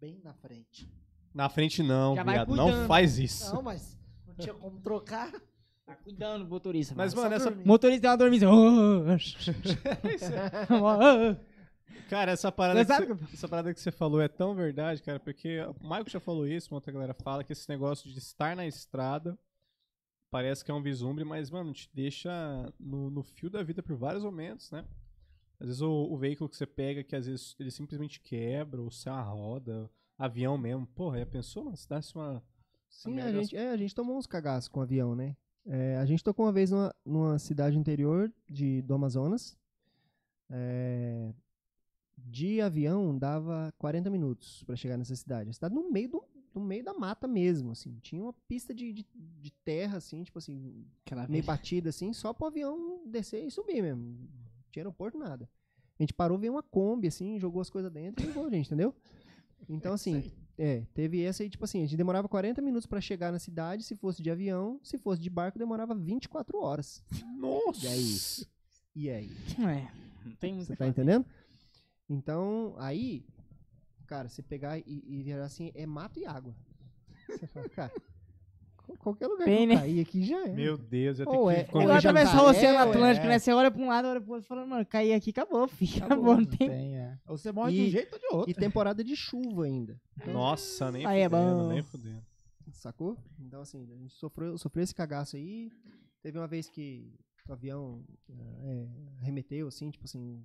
bem 0.00 0.20
na 0.22 0.34
frente. 0.34 0.88
Na 1.32 1.48
frente 1.48 1.82
não, 1.82 2.14
Já 2.14 2.22
vai 2.22 2.34
viado. 2.36 2.54
Não 2.54 2.86
faz 2.86 3.18
isso. 3.18 3.52
Não, 3.52 3.62
mas 3.62 3.98
não 4.26 4.34
tinha 4.36 4.54
como 4.54 4.78
trocar. 4.80 5.32
Tá 5.86 5.94
cuidando, 5.96 6.46
motorista. 6.46 6.94
Mas, 6.96 7.12
mano, 7.12 7.34
essa, 7.34 7.50
dormir. 7.50 7.66
Motorista 7.66 8.00
deu 8.00 8.10
uma 8.10 8.16
dormida. 8.16 8.46
cara, 12.08 12.32
essa 12.32 12.50
parada, 12.50 12.82
você, 12.84 13.34
essa 13.34 13.48
parada 13.48 13.74
que 13.74 13.80
você 13.80 13.92
falou 13.92 14.20
é 14.20 14.28
tão 14.28 14.54
verdade, 14.54 15.02
cara, 15.02 15.20
porque 15.20 15.60
o 15.60 15.74
Michael 15.82 16.08
já 16.08 16.20
falou 16.20 16.46
isso, 16.46 16.72
uma 16.72 16.78
outra 16.78 16.92
galera 16.92 17.14
fala, 17.14 17.44
que 17.44 17.52
esse 17.52 17.68
negócio 17.68 18.10
de 18.10 18.18
estar 18.18 18.56
na 18.56 18.66
estrada 18.66 19.38
parece 20.30 20.64
que 20.64 20.70
é 20.70 20.74
um 20.74 20.82
vislumbre, 20.82 21.24
mas, 21.24 21.50
mano, 21.50 21.72
te 21.72 21.88
deixa 21.92 22.30
no, 22.80 23.10
no 23.10 23.22
fio 23.22 23.50
da 23.50 23.62
vida 23.62 23.82
por 23.82 23.96
vários 23.96 24.24
momentos, 24.24 24.70
né? 24.70 24.84
Às 25.60 25.66
vezes 25.68 25.82
o, 25.82 25.90
o 25.90 26.16
veículo 26.16 26.48
que 26.48 26.56
você 26.56 26.66
pega, 26.66 27.04
que 27.04 27.14
às 27.14 27.26
vezes 27.26 27.54
ele 27.60 27.70
simplesmente 27.70 28.20
quebra, 28.20 28.80
ou 28.82 28.90
sai 28.90 29.12
uma 29.12 29.22
roda, 29.22 29.88
avião 30.18 30.58
mesmo. 30.58 30.86
Porra, 30.88 31.20
já 31.20 31.26
pensou, 31.26 31.64
mano? 31.64 31.76
Se 31.76 31.88
desse 31.88 32.14
uma. 32.14 32.42
Sim, 32.88 33.12
a 33.12 33.24
merda- 33.24 33.42
gente, 33.42 33.56
é, 33.56 33.70
a 33.70 33.76
gente 33.76 33.94
tomou 33.94 34.16
uns 34.16 34.26
cagaços 34.26 34.68
com 34.68 34.80
avião, 34.80 35.14
né? 35.14 35.36
É, 35.66 35.96
a 35.96 36.04
gente 36.04 36.22
tocou 36.22 36.44
uma 36.44 36.52
vez 36.52 36.70
numa, 36.70 36.94
numa 37.04 37.38
cidade 37.38 37.78
interior 37.78 38.32
de, 38.48 38.82
do 38.82 38.94
Amazonas. 38.94 39.56
É, 40.50 41.32
de 42.16 42.60
avião 42.60 43.16
dava 43.18 43.72
40 43.78 44.10
minutos 44.10 44.62
pra 44.64 44.76
chegar 44.76 44.96
nessa 44.96 45.16
cidade. 45.16 45.50
A 45.50 45.52
cidade 45.52 45.74
no 45.74 45.90
meio, 45.90 46.08
do, 46.10 46.24
no 46.54 46.60
meio 46.60 46.84
da 46.84 46.94
mata 46.94 47.26
mesmo, 47.26 47.72
assim. 47.72 47.98
Tinha 48.00 48.22
uma 48.22 48.32
pista 48.46 48.74
de, 48.74 48.92
de, 48.92 49.06
de 49.14 49.50
terra, 49.64 49.98
assim, 49.98 50.22
tipo 50.22 50.38
assim, 50.38 50.86
meio 51.28 51.44
batida, 51.44 51.88
assim, 51.88 52.12
só 52.12 52.32
pro 52.32 52.46
avião 52.46 53.02
descer 53.06 53.44
e 53.44 53.50
subir 53.50 53.82
mesmo. 53.82 54.02
Não 54.02 54.28
tinha 54.70 54.82
aeroporto, 54.82 55.18
nada. 55.18 55.48
A 55.98 56.02
gente 56.02 56.12
parou, 56.12 56.38
veio 56.38 56.52
uma 56.52 56.62
Kombi, 56.62 57.08
assim, 57.08 57.38
jogou 57.38 57.62
as 57.62 57.70
coisas 57.70 57.90
dentro 57.90 58.22
e 58.22 58.26
levou 58.26 58.46
a 58.46 58.50
gente, 58.50 58.66
entendeu? 58.66 58.94
Então, 59.68 59.92
assim, 59.94 60.30
é, 60.56 60.82
teve 60.94 61.22
essa 61.22 61.42
aí, 61.42 61.50
tipo 61.50 61.64
assim, 61.64 61.78
a 61.78 61.82
gente 61.82 61.96
demorava 61.96 62.28
40 62.28 62.62
minutos 62.62 62.86
pra 62.86 63.00
chegar 63.00 63.32
na 63.32 63.38
cidade, 63.38 63.82
se 63.82 63.96
fosse 63.96 64.22
de 64.22 64.30
avião, 64.30 64.78
se 64.82 64.96
fosse 64.98 65.20
de 65.20 65.28
barco, 65.28 65.58
demorava 65.58 65.94
24 65.94 66.58
horas. 66.58 67.02
Nossa! 67.36 67.84
E 67.84 67.88
aí? 67.88 68.16
E 68.94 69.10
aí? 69.10 69.30
É, 69.58 69.90
não 70.24 70.36
tem 70.36 70.54
muito 70.54 70.66
Você 70.68 70.76
tá 70.76 70.86
entendendo? 70.86 71.26
Então, 72.08 72.74
aí, 72.78 73.24
cara, 74.06 74.28
você 74.28 74.42
pegar 74.42 74.78
e, 74.78 74.84
e 74.86 75.22
virar 75.22 75.44
assim, 75.44 75.72
é 75.74 75.84
mato 75.86 76.18
e 76.20 76.26
água. 76.26 76.54
Você 77.28 77.46
fala, 77.48 77.68
cara, 77.70 77.92
qualquer 78.98 79.26
lugar 79.26 79.44
Bem, 79.46 79.66
que 79.68 79.72
eu 79.72 79.76
né? 79.76 79.80
cair 79.80 80.00
aqui 80.00 80.22
já 80.24 80.46
é. 80.46 80.52
Meu 80.52 80.76
Deus, 80.78 81.18
eu 81.18 81.26
Ou 81.26 81.32
tenho 81.48 81.50
é- 81.50 81.64
que 81.64 81.74
ou 81.76 81.82
Igual 81.82 81.96
é 81.96 82.00
já 82.00 82.10
atravessar 82.10 82.42
o 82.42 82.50
Oceano. 82.50 82.78
Atlântico, 82.78 83.26
É. 83.26 83.28
né? 83.30 83.38
Você 83.38 83.52
olha 83.52 83.70
pra 83.70 83.82
um 83.82 83.88
lado, 83.88 84.08
olha 84.08 84.20
pro 84.20 84.32
outro, 84.34 84.46
falando, 84.48 84.68
mano, 84.68 84.86
cair 84.86 85.12
aqui, 85.14 85.30
acabou, 85.30 85.66
filho. 85.68 86.04
Acabou, 86.04 86.32
Acabou, 86.32 86.36
não 86.36 86.44
tem. 86.44 86.68
tem, 86.68 86.96
é. 86.96 87.18
Ou 87.26 87.36
você 87.38 87.50
morre 87.52 87.72
de 87.72 87.78
E- 87.80 87.86
um 87.86 87.90
jeito 87.90 88.12
ou 88.14 88.18
de 88.18 88.26
outro. 88.36 88.50
E 88.50 88.54
temporada 88.54 89.02
de 89.04 89.16
chuva 89.16 89.64
ainda. 89.64 90.00
Nossa, 90.26 90.90
nem 90.92 91.04
Aí 91.06 91.20
é 91.20 91.28
fudendo, 91.28 91.56
bom. 91.58 91.68
nem 91.68 91.82
fudendo. 91.82 92.22
Sacou? 92.72 93.16
Então, 93.38 93.60
assim, 93.60 93.82
a 93.92 93.96
gente 93.96 94.14
sofreu, 94.14 94.56
sofreu 94.58 94.82
esse 94.84 94.94
cagaço 94.94 95.36
aí. 95.36 95.70
Teve 96.22 96.38
uma 96.38 96.46
vez 96.48 96.68
que 96.68 97.12
o 97.48 97.52
avião 97.52 98.02
é, 98.62 98.86
remeteu, 99.20 99.68
assim, 99.68 99.90
tipo 99.90 100.04
assim, 100.04 100.42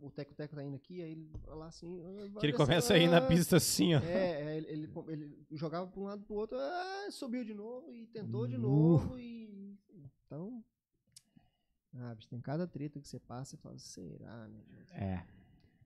o 0.00 0.10
teco-teco 0.10 0.54
tá 0.54 0.64
indo 0.64 0.76
aqui, 0.76 1.02
aí 1.02 1.12
ele 1.12 1.30
vai 1.44 1.56
lá 1.56 1.66
assim. 1.66 2.00
vai 2.32 2.40
Que 2.40 2.46
ele 2.46 2.52
começa 2.52 2.94
a 2.94 2.98
ir 2.98 3.08
na 3.08 3.18
ah, 3.18 3.26
pista 3.26 3.56
assim, 3.56 3.94
ó. 3.94 4.00
É, 4.00 4.42
é, 4.42 4.56
ele, 4.56 4.66
ele, 4.68 4.92
ele 5.08 5.46
jogava 5.52 5.86
pra 5.86 6.00
um 6.00 6.04
lado 6.04 6.22
pro 6.24 6.34
outro, 6.34 6.58
ah, 6.58 7.08
subiu 7.10 7.44
de 7.44 7.54
novo 7.54 7.92
e 7.92 8.06
tentou 8.06 8.46
de 8.46 8.56
Uh. 8.56 8.60
novo 8.60 9.18
e. 9.18 9.76
Então. 10.24 10.62
Ah, 11.94 12.14
bicho, 12.14 12.28
tem 12.28 12.40
cada 12.40 12.66
treta 12.66 13.00
que 13.00 13.08
você 13.08 13.18
passa 13.18 13.54
e 13.54 13.58
fala, 13.58 13.78
será, 13.78 14.48
né, 14.48 14.60
gente? 14.68 14.92
É. 14.92 15.26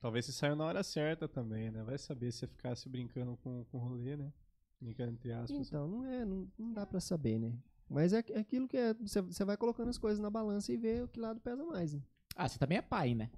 Talvez 0.00 0.24
você 0.24 0.32
saiu 0.32 0.56
na 0.56 0.64
hora 0.64 0.82
certa 0.82 1.28
também, 1.28 1.70
né? 1.70 1.82
Vai 1.82 1.98
saber 1.98 2.32
se 2.32 2.38
você 2.38 2.46
ficasse 2.46 2.88
brincando 2.88 3.36
com, 3.36 3.64
com 3.66 3.78
o 3.78 3.80
rolê, 3.80 4.16
né? 4.16 4.32
Brincando 4.80 5.12
entre 5.12 5.30
aspas. 5.32 5.68
Então, 5.68 5.86
não 5.86 6.06
é, 6.06 6.24
não, 6.24 6.50
não 6.58 6.72
dá 6.72 6.86
pra 6.86 7.00
saber, 7.00 7.38
né? 7.38 7.52
Mas 7.88 8.12
é, 8.12 8.24
é 8.30 8.38
aquilo 8.38 8.66
que 8.66 8.76
é. 8.76 8.94
Você, 8.94 9.20
você 9.20 9.44
vai 9.44 9.56
colocando 9.56 9.88
as 9.90 9.98
coisas 9.98 10.18
na 10.18 10.30
balança 10.30 10.72
e 10.72 10.76
vê 10.76 11.02
o 11.02 11.08
que 11.08 11.20
lado 11.20 11.40
pesa 11.40 11.64
mais. 11.64 11.92
Né? 11.92 12.02
Ah, 12.34 12.48
você 12.48 12.58
também 12.58 12.78
é 12.78 12.82
pai, 12.82 13.14
né? 13.14 13.30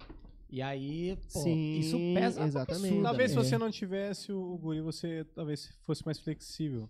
E 0.53 0.61
aí, 0.61 1.17
pô, 1.33 1.39
Sim, 1.39 1.79
isso 1.79 1.97
pesa 2.13 2.45
exatamente. 2.45 3.01
Talvez 3.01 3.31
se 3.31 3.35
você 3.35 3.57
não 3.57 3.71
tivesse 3.71 4.31
o 4.31 4.55
guri, 4.55 4.81
você 4.81 5.25
talvez 5.33 5.75
fosse 5.81 6.05
mais 6.05 6.19
flexível. 6.19 6.87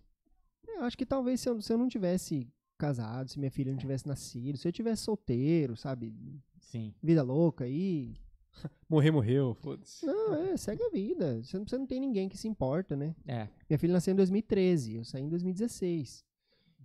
Eu 0.68 0.84
acho 0.84 0.98
que 0.98 1.06
talvez 1.06 1.40
se 1.40 1.48
eu, 1.48 1.62
se 1.62 1.72
eu 1.72 1.78
não 1.78 1.88
tivesse 1.88 2.46
casado, 2.78 3.30
se 3.30 3.40
minha 3.40 3.50
filha 3.50 3.72
não 3.72 3.80
tivesse 3.80 4.06
nascido, 4.06 4.58
se 4.58 4.68
eu 4.68 4.72
tivesse 4.74 5.04
solteiro, 5.04 5.78
sabe? 5.78 6.14
Sim. 6.60 6.94
Vida 7.02 7.24
louca 7.24 7.64
aí. 7.64 8.18
Morrer, 8.90 9.12
morreu, 9.12 9.54
foda-se. 9.54 10.06
Não, 10.06 10.36
é, 10.36 10.58
segue 10.58 10.84
a 10.84 10.90
vida. 10.90 11.42
Você 11.42 11.58
não, 11.58 11.66
você 11.66 11.78
não 11.78 11.88
tem 11.88 12.02
ninguém 12.02 12.28
que 12.28 12.38
se 12.38 12.50
importa, 12.50 12.98
né? 12.98 13.16
É. 13.26 13.48
Minha 13.70 13.80
filha 13.80 13.94
nasceu 13.94 14.12
em 14.12 14.18
2013, 14.18 14.96
eu 14.96 15.06
saí 15.06 15.24
em 15.24 15.30
2016. 15.30 16.26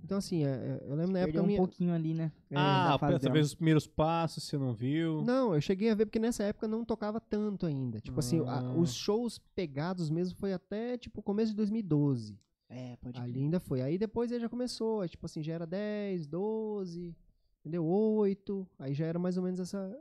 Então, 0.05 0.19
assim, 0.19 0.45
é, 0.45 0.49
é, 0.49 0.83
eu 0.87 0.95
lembro 0.95 1.13
na 1.13 1.19
época. 1.21 1.33
Perdeu 1.33 1.43
um 1.43 1.47
minha... 1.47 1.59
pouquinho 1.59 1.93
ali, 1.93 2.15
né? 2.15 2.33
é, 2.51 2.55
ah, 2.57 2.97
talvez 3.21 3.47
os 3.47 3.55
primeiros 3.55 3.87
passos 3.87 4.45
você 4.45 4.57
não 4.57 4.73
viu. 4.73 5.23
Não, 5.23 5.55
eu 5.55 5.61
cheguei 5.61 5.91
a 5.91 5.95
ver 5.95 6.07
porque 6.07 6.19
nessa 6.19 6.45
época 6.45 6.67
não 6.67 6.85
tocava 6.85 7.21
tanto 7.21 7.67
ainda. 7.67 8.01
Tipo 8.01 8.21
assim, 8.21 8.41
a- 8.47 8.61
Ah. 8.61 8.73
os 8.75 8.95
shows 8.95 9.39
pegados 9.55 10.09
mesmo 10.09 10.39
foi 10.39 10.53
até, 10.53 10.97
tipo, 10.97 11.23
começo 11.23 11.51
de 11.51 11.57
2012. 11.57 12.39
É, 12.71 12.97
pode 12.97 13.19
Ali 13.21 13.41
ainda 13.41 13.59
foi. 13.61 13.81
Aí 13.83 13.99
depois 13.99 14.31
ele 14.31 14.41
já 14.41 14.49
começou, 14.49 15.01
aí, 15.01 15.09
tipo 15.09 15.25
assim, 15.27 15.43
já 15.43 15.55
era 15.55 15.67
10, 15.67 16.27
12, 16.27 17.17
entendeu? 17.61 17.85
8, 17.85 18.67
aí 18.79 18.95
já 18.95 19.07
era 19.07 19.19
mais 19.19 19.37
ou 19.37 19.43
menos 19.43 19.59
essa 19.61 19.99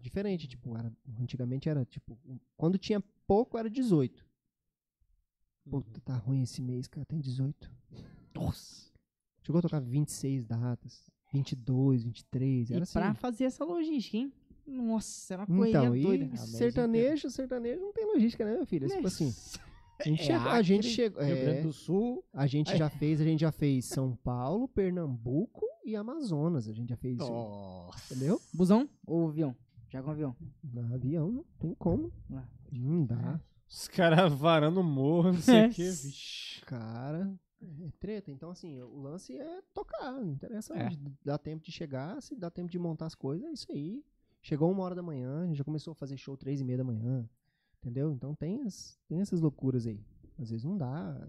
diferente, 0.00 0.48
tipo, 0.48 0.76
era, 0.76 0.92
antigamente 1.20 1.68
era 1.68 1.84
tipo, 1.84 2.18
quando 2.56 2.78
tinha 2.78 3.00
pouco 3.26 3.56
era 3.58 3.70
18. 3.70 4.26
Puta, 5.70 6.00
tá 6.00 6.16
ruim 6.16 6.42
esse 6.42 6.62
mês, 6.62 6.86
cara, 6.88 7.04
tem 7.04 7.20
18. 7.20 7.70
Nossa. 8.34 8.90
Chegou 9.48 9.60
a 9.60 9.62
tocar 9.62 9.80
26 9.80 10.44
datas, 10.44 11.10
22, 11.32 12.04
23, 12.04 12.68
E 12.68 12.74
era 12.74 12.82
assim. 12.82 12.92
pra 12.92 13.14
fazer 13.14 13.44
essa 13.44 13.64
logística, 13.64 14.18
hein? 14.18 14.30
Nossa, 14.66 15.32
era 15.32 15.44
uma 15.44 15.46
correria 15.56 15.78
Então, 15.80 16.02
doida. 16.02 16.24
e 16.34 16.36
sertanejo, 16.36 17.30
sertanejo 17.30 17.80
não 17.80 17.90
tem 17.94 18.04
logística, 18.12 18.44
né, 18.44 18.52
meu 18.52 18.66
filho? 18.66 18.84
É 18.84 18.96
Tipo 18.96 19.06
assim, 19.06 19.34
a 19.98 20.02
gente 20.04 20.20
É 20.20 20.24
chegou, 20.26 20.48
a 20.50 20.60
gente 20.60 20.80
Acre, 20.80 20.90
chegou, 20.94 21.22
Rio 21.24 21.36
Grande 21.36 21.58
é, 21.60 21.62
do 21.62 21.72
Sul. 21.72 22.22
a 22.30 22.46
gente 22.46 22.76
já 22.76 22.90
fez, 22.90 23.22
a 23.22 23.24
gente 23.24 23.40
já 23.40 23.50
fez 23.50 23.86
São 23.86 24.14
Paulo, 24.22 24.68
Pernambuco 24.68 25.64
e 25.82 25.96
Amazonas, 25.96 26.68
a 26.68 26.72
gente 26.74 26.90
já 26.90 26.96
fez. 26.98 27.16
Nossa. 27.16 28.12
Entendeu? 28.14 28.38
Busão 28.52 28.86
ou 29.06 29.28
avião? 29.28 29.56
Já 29.88 30.02
com 30.02 30.10
avião. 30.10 30.36
No 30.62 30.94
avião 30.94 31.32
não 31.32 31.44
tem 31.58 31.74
como. 31.78 32.12
Não 32.70 33.06
dá. 33.06 33.40
Os 33.66 33.88
caras 33.88 34.30
varando 34.30 34.80
o 34.80 34.84
morro, 34.84 35.32
não 35.32 35.40
sei 35.40 35.68
o 35.68 35.70
que, 35.70 35.82
É. 35.82 35.90
vixe. 35.90 36.60
Cara, 36.66 37.32
é 37.60 37.90
treta. 37.98 38.30
Então, 38.30 38.50
assim, 38.50 38.80
o 38.80 38.98
lance 39.00 39.36
é 39.36 39.60
tocar. 39.74 40.12
Não 40.12 40.30
interessa 40.32 40.74
É. 40.74 40.86
onde 40.86 40.98
dá 41.24 41.36
tempo 41.38 41.64
de 41.64 41.72
chegar, 41.72 42.20
se 42.22 42.34
dá 42.36 42.50
tempo 42.50 42.70
de 42.70 42.78
montar 42.78 43.06
as 43.06 43.14
coisas, 43.14 43.46
é 43.48 43.52
isso 43.52 43.66
aí. 43.72 44.04
Chegou 44.40 44.70
uma 44.70 44.82
hora 44.84 44.94
da 44.94 45.02
manhã, 45.02 45.42
a 45.42 45.46
gente 45.46 45.56
já 45.56 45.64
começou 45.64 45.92
a 45.92 45.94
fazer 45.94 46.16
show 46.16 46.36
três 46.36 46.60
e 46.60 46.64
meia 46.64 46.78
da 46.78 46.84
manhã. 46.84 47.28
Entendeu? 47.80 48.12
Então 48.12 48.34
tem, 48.34 48.62
as, 48.62 48.98
tem 49.08 49.20
essas 49.20 49.40
loucuras 49.40 49.86
aí. 49.86 50.00
Às 50.38 50.50
vezes 50.50 50.64
não 50.64 50.76
dá. 50.76 51.28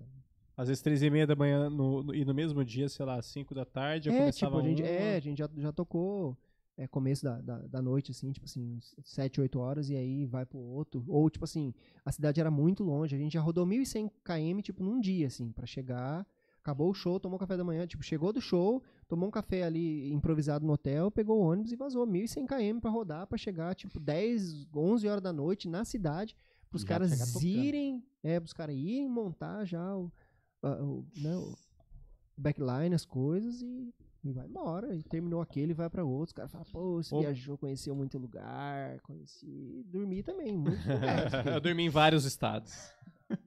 Às 0.58 0.68
vezes 0.68 0.82
três 0.84 1.02
e 1.02 1.10
meia 1.10 1.26
da 1.26 1.36
manhã 1.36 1.70
no, 1.70 2.04
no- 2.04 2.14
e 2.16 2.26
no 2.26 2.34
mesmo 2.34 2.64
dia, 2.66 2.90
sei 2.90 3.06
lá, 3.06 3.22
cinco 3.22 3.56
da 3.56 3.66
tarde, 3.66 4.10
eu 4.10 4.14
é, 4.14 4.18
começava 4.20 4.58
tipo, 4.58 4.66
a 4.66 4.70
gente, 4.70 4.82
uma. 4.82 4.90
é, 4.90 5.16
a 5.16 5.20
gente 5.20 5.38
já, 5.38 5.50
já 5.58 5.72
tocou 5.72 6.38
é, 6.80 6.88
começo 6.88 7.26
da, 7.26 7.42
da, 7.42 7.58
da 7.58 7.82
noite, 7.82 8.12
assim, 8.12 8.32
tipo 8.32 8.46
assim, 8.46 8.80
sete, 9.04 9.42
oito 9.42 9.60
horas, 9.60 9.90
e 9.90 9.98
aí 9.98 10.26
vai 10.26 10.46
pro 10.46 10.58
outro. 10.58 11.04
Ou, 11.10 11.30
tipo 11.30 11.44
assim, 11.44 11.74
a 12.06 12.12
cidade 12.12 12.40
era 12.40 12.50
muito 12.50 12.86
longe, 12.86 13.14
a 13.14 13.20
gente 13.20 13.34
já 13.34 13.42
rodou 13.42 13.68
1.100 13.68 14.10
km, 14.24 14.62
tipo, 14.62 14.82
num 14.82 14.98
dia, 14.98 15.28
assim, 15.28 15.52
pra 15.52 15.66
chegar. 15.66 16.26
Acabou 16.62 16.90
o 16.90 16.94
show, 16.94 17.20
tomou 17.20 17.38
café 17.38 17.58
da 17.58 17.66
manhã, 17.66 17.86
tipo, 17.86 18.02
chegou 18.02 18.32
do 18.32 18.40
show, 18.40 18.82
tomou 19.10 19.28
um 19.28 19.32
café 19.32 19.64
ali 19.64 20.10
improvisado 20.14 20.66
no 20.66 20.72
hotel, 20.72 21.12
pegou 21.12 21.40
o 21.40 21.44
ônibus 21.44 21.74
e 21.74 21.76
vazou 21.76 22.08
1.100 22.08 22.48
km 22.48 22.80
pra 22.80 22.90
rodar, 22.90 23.28
pra 23.28 23.38
chegar, 23.38 23.76
tipo, 23.76 24.00
10, 24.00 24.68
11 24.74 25.08
horas 25.08 25.22
da 25.22 25.34
noite 25.34 25.68
na 25.68 25.84
cidade, 25.84 26.34
pros 26.70 26.84
Já 26.84 26.88
caras 26.88 27.44
irem, 27.44 28.02
é, 28.24 28.40
pros 28.40 28.54
caras 28.54 28.76
irem 28.76 29.10
montar 29.10 29.66
já 29.66 29.98
o, 29.98 30.10
o, 30.64 31.06
né, 31.18 31.36
o 31.36 31.58
backline, 32.38 32.96
as 32.96 33.04
coisas 33.04 33.62
e, 33.62 33.94
e 34.24 34.32
vai 34.32 34.46
embora. 34.48 34.96
E 34.96 35.04
terminou 35.04 35.42
aquele 35.42 35.72
e 35.72 35.76
vai 35.76 35.90
pra 35.90 36.04
outro. 36.04 36.28
Os 36.28 36.34
caras 36.34 36.52
falam, 36.52 36.68
pô, 36.72 37.02
você 37.04 37.14
Ô. 37.16 37.20
viajou, 37.22 37.58
conheceu 37.58 37.96
muito 37.96 38.18
lugar, 38.18 39.00
conheci. 39.02 39.84
Dormi 39.88 40.24
também, 40.24 40.58
muitos 40.58 40.84
lugares. 40.88 41.34
eu 41.54 41.62
dormi 41.62 41.84
em 41.84 41.90
vários 41.90 42.26
estados. 42.26 42.74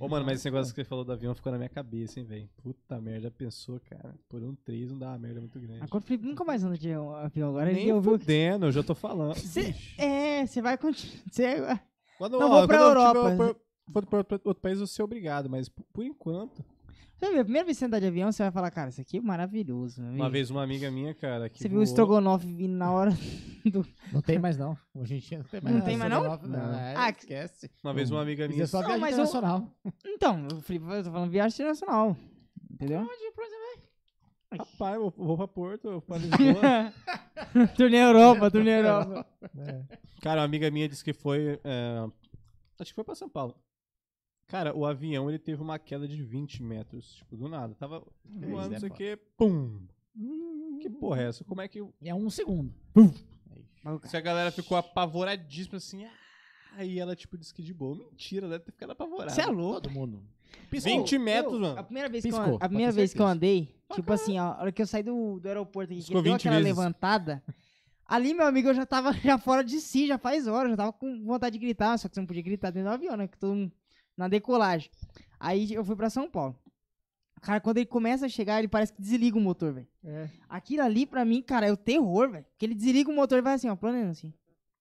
Ô, 0.00 0.08
mano, 0.08 0.24
mas 0.24 0.36
esse 0.38 0.46
negócio 0.50 0.74
que 0.74 0.80
você 0.80 0.84
falou 0.88 1.04
do 1.04 1.12
avião 1.12 1.34
ficou 1.34 1.52
na 1.52 1.58
minha 1.58 1.68
cabeça, 1.68 2.18
hein, 2.18 2.24
velho. 2.26 2.48
Puta 2.62 3.00
merda, 3.00 3.30
pensou, 3.30 3.78
cara. 3.80 4.14
Por 4.28 4.42
um 4.42 4.54
3 4.54 4.90
não 4.90 4.98
dá 4.98 5.08
uma 5.10 5.18
merda 5.18 5.40
muito 5.40 5.60
grande. 5.60 5.82
Agora 5.82 6.02
o 6.02 6.06
Felipe 6.06 6.26
nunca 6.26 6.42
mais 6.44 6.64
anda 6.64 6.76
de 6.78 6.92
avião. 6.92 7.50
Agora 7.50 7.70
ele 7.70 7.80
Nem 7.80 7.92
ouviu. 7.92 8.18
fudendo, 8.18 8.66
eu 8.66 8.72
já 8.72 8.82
tô 8.82 8.94
falando. 8.94 9.36
Cê-. 9.36 9.74
É, 9.98 10.44
você 10.46 10.60
vai 10.62 10.76
continuar. 10.78 11.22
Cê... 11.30 11.56
Quando, 12.18 12.38
Não, 12.38 12.48
vou 12.48 12.66
pra 12.66 12.78
quando 12.78 12.82
eu 12.82 12.88
Europa. 12.88 13.36
for 13.92 14.06
pra 14.06 14.38
outro 14.44 14.62
país, 14.62 14.80
eu 14.80 14.86
sou 14.86 15.04
obrigado, 15.04 15.48
mas 15.50 15.68
por, 15.68 15.84
por 15.92 16.04
enquanto. 16.04 16.64
Você 17.30 17.38
a 17.38 17.44
primeira 17.44 17.64
vez 17.64 17.76
que 17.76 17.80
você 17.80 17.84
andar 17.86 18.00
de 18.00 18.06
avião, 18.06 18.32
você 18.32 18.42
vai 18.42 18.50
falar, 18.52 18.70
cara, 18.70 18.90
isso 18.90 19.00
aqui 19.00 19.18
é 19.18 19.20
maravilhoso. 19.20 20.02
meu 20.02 20.12
Uma 20.14 20.28
vez 20.30 20.50
uma 20.50 20.62
amiga 20.62 20.90
minha, 20.90 21.14
cara, 21.14 21.48
que 21.48 21.58
Você 21.58 21.68
viu 21.68 21.76
o 21.76 21.80
voou- 21.80 21.84
estrogonofe 21.84 22.46
vindo 22.46 22.74
na 22.74 22.90
hora 22.90 23.10
do. 23.64 23.86
Não 24.12 24.20
tem 24.20 24.38
mais, 24.38 24.56
não. 24.58 24.76
Hoje 24.94 25.14
em 25.14 25.18
dia 25.18 25.38
não 25.38 25.44
tem 25.44 25.60
mais. 25.60 25.76
Não 25.76 25.82
tem 25.84 25.96
mais, 25.96 26.10
não? 26.10 26.22
Não, 26.24 26.48
Não. 26.48 26.74
é, 26.78 26.94
Ah, 26.96 27.10
esquece. 27.10 27.70
Uma 27.84 27.94
vez 27.94 28.10
uma 28.10 28.22
amiga 28.22 28.44
Isso 28.46 28.52
minha. 28.54 28.64
é 28.64 28.66
só 28.66 28.78
Não, 28.80 28.86
viagem 28.88 29.00
mas 29.00 29.10
eu- 29.18 29.24
internacional. 29.24 29.68
Então, 30.04 30.46
o 30.52 30.60
Felipe, 30.62 30.84
eu 30.86 31.04
tô 31.04 31.12
falando 31.12 31.30
viagem 31.30 31.54
internacional. 31.54 32.16
Entendeu? 32.70 33.06
Rapaz, 34.50 34.96
eu 34.96 35.10
vou 35.16 35.36
pra 35.36 35.48
Porto, 35.48 35.86
eu 35.86 35.92
vou 35.92 36.00
pra 36.02 36.18
Lisboa. 36.18 36.92
turnê 37.76 37.98
Europa, 38.02 38.50
turnê 38.50 38.70
Europa. 38.80 39.26
Cara, 40.20 40.40
uma 40.40 40.44
amiga 40.44 40.70
minha 40.70 40.88
disse 40.88 41.02
que 41.04 41.12
foi. 41.12 41.58
é, 41.64 42.04
acho 42.78 42.90
que 42.90 42.94
foi 42.94 43.04
pra 43.04 43.14
São 43.14 43.28
Paulo. 43.30 43.54
Cara, 44.52 44.76
o 44.76 44.84
avião 44.84 45.30
ele 45.30 45.38
teve 45.38 45.62
uma 45.62 45.78
queda 45.78 46.06
de 46.06 46.22
20 46.22 46.62
metros, 46.62 47.14
tipo, 47.14 47.38
do 47.38 47.48
nada. 47.48 47.74
Tava 47.74 48.06
voando, 48.22 48.68
não 48.68 48.76
é 48.76 48.78
sei 48.78 48.88
o 48.90 48.92
foda. 48.92 48.94
que, 48.94 49.16
pum! 49.34 49.80
Que 50.78 50.90
porra 50.90 51.22
é 51.22 51.28
essa? 51.28 51.42
Como 51.42 51.62
é 51.62 51.66
que. 51.68 51.82
É 52.04 52.14
um 52.14 52.28
segundo. 52.28 52.70
Se 54.04 54.14
a 54.14 54.20
galera 54.20 54.50
ficou 54.50 54.76
apavoradíssima 54.76 55.78
assim. 55.78 56.06
Aí 56.76 56.98
ela, 56.98 57.16
tipo, 57.16 57.38
disse 57.38 57.54
que 57.54 57.62
de 57.62 57.72
boa. 57.72 57.96
Mentira, 57.96 58.46
deve 58.46 58.64
ter 58.64 58.72
ficado 58.72 58.90
apavorada. 58.90 59.30
Você 59.30 59.40
é 59.40 59.46
louco? 59.46 59.80
Todo 59.80 59.90
mundo. 59.90 60.22
20 60.70 61.16
metros, 61.16 61.54
A 61.56 61.58
mano. 61.58 61.84
primeira 61.84 62.10
vez, 62.10 62.22
que 62.22 62.28
eu, 62.30 62.36
Piscou, 62.36 62.58
a 62.60 62.68
primeira 62.68 62.92
vez 62.92 63.14
que 63.14 63.20
eu 63.22 63.26
andei, 63.26 63.74
tipo 63.94 64.12
assim, 64.12 64.38
ó, 64.38 64.52
a 64.52 64.60
hora 64.60 64.72
que 64.72 64.82
eu 64.82 64.86
saí 64.86 65.02
do, 65.02 65.40
do 65.40 65.48
aeroporto 65.48 65.90
aqui, 65.94 66.00
que 66.02 66.06
Piscou 66.08 66.22
deu 66.22 66.32
20 66.34 66.40
aquela 66.42 66.56
vezes. 66.62 66.76
levantada, 66.76 67.42
ali, 68.04 68.34
meu 68.34 68.46
amigo, 68.46 68.68
eu 68.68 68.74
já 68.74 68.84
tava 68.84 69.14
já 69.24 69.38
fora 69.38 69.64
de 69.64 69.80
si, 69.80 70.06
já 70.06 70.18
faz 70.18 70.46
horas, 70.46 70.72
já 70.72 70.76
tava 70.76 70.92
com 70.92 71.24
vontade 71.24 71.58
de 71.58 71.64
gritar, 71.64 71.96
só 71.96 72.06
que 72.06 72.14
você 72.14 72.20
não 72.20 72.26
podia 72.26 72.42
gritar 72.42 72.70
dentro 72.70 72.90
do 72.90 72.94
avião, 72.94 73.16
né? 73.16 73.26
Que 73.26 73.38
todo 73.38 73.54
mundo 73.54 73.72
na 74.16 74.28
decolagem. 74.28 74.90
Aí 75.40 75.72
eu 75.72 75.84
fui 75.84 75.96
pra 75.96 76.10
São 76.10 76.30
Paulo. 76.30 76.56
Cara, 77.40 77.60
quando 77.60 77.78
ele 77.78 77.86
começa 77.86 78.26
a 78.26 78.28
chegar, 78.28 78.60
ele 78.60 78.68
parece 78.68 78.92
que 78.92 79.02
desliga 79.02 79.36
o 79.36 79.40
motor, 79.40 79.72
velho. 79.72 79.88
É. 80.04 80.28
Aquilo 80.48 80.82
ali, 80.82 81.04
pra 81.04 81.24
mim, 81.24 81.42
cara, 81.42 81.66
é 81.66 81.72
o 81.72 81.76
terror, 81.76 82.30
velho. 82.30 82.44
Porque 82.44 82.64
ele 82.66 82.74
desliga 82.74 83.10
o 83.10 83.14
motor 83.14 83.38
e 83.38 83.42
vai 83.42 83.54
assim, 83.54 83.68
ó, 83.68 83.74
planejando 83.74 84.12
assim. 84.12 84.32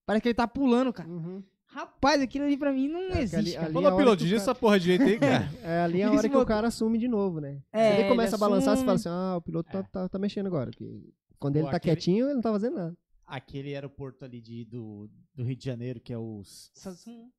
Parece 0.05 0.21
que 0.21 0.27
ele 0.29 0.35
tá 0.35 0.47
pulando, 0.47 0.93
cara. 0.93 1.09
Uhum. 1.09 1.43
Rapaz, 1.65 2.21
aquilo 2.21 2.45
ali 2.45 2.57
pra 2.57 2.71
mim 2.71 2.87
não 2.87 2.99
É, 3.15 3.21
existe, 3.21 3.35
ali- 3.37 3.53
cara. 3.53 3.65
ali- 3.65 3.73
Falou, 3.73 3.87
a 3.89 3.93
hora 3.93 4.03
piloto, 4.03 4.17
diz 4.23 4.29
cara- 4.31 4.41
essa 4.41 4.53
porra 4.53 4.79
direito 4.79 5.03
aí, 5.05 5.17
cara. 5.17 5.49
É 5.63 5.79
ali 5.81 6.03
a 6.03 6.07
Esse 6.07 6.17
hora 6.17 6.27
que 6.29 6.35
motor- 6.35 6.43
o 6.43 6.47
cara 6.47 6.67
assume 6.67 6.97
de 6.99 7.07
novo, 7.07 7.39
né? 7.39 7.61
É, 7.73 8.01
ele 8.01 8.09
começa 8.09 8.35
a 8.35 8.39
balançar, 8.39 8.75
você 8.75 8.83
assume. 8.83 8.85
fala 8.85 8.95
assim, 8.95 9.09
ah, 9.09 9.37
o 9.37 9.41
piloto 9.41 9.71
tá, 9.71 9.79
É. 9.79 9.83
tá, 9.83 10.09
tá 10.09 10.19
mexendo 10.19 10.45
agora. 10.47 10.69
Que 10.69 11.11
quando 11.39 11.55
ele 11.55 11.65
Pô, 11.65 11.71
tá 11.71 11.77
aquele- 11.77 11.95
quietinho, 11.95 12.25
ele 12.27 12.33
não 12.35 12.41
tá 12.41 12.51
fazendo 12.51 12.75
nada. 12.75 12.97
Aquele 13.25 13.73
aeroporto 13.73 14.23
ali 14.25 14.39
de, 14.41 14.65
do, 14.65 15.09
do 15.33 15.43
Rio 15.45 15.55
de 15.55 15.63
Janeiro, 15.65 15.99
que 16.01 16.11
é 16.13 16.17
o 16.17 16.41
S- 16.41 16.69
Samsung. 16.75 17.29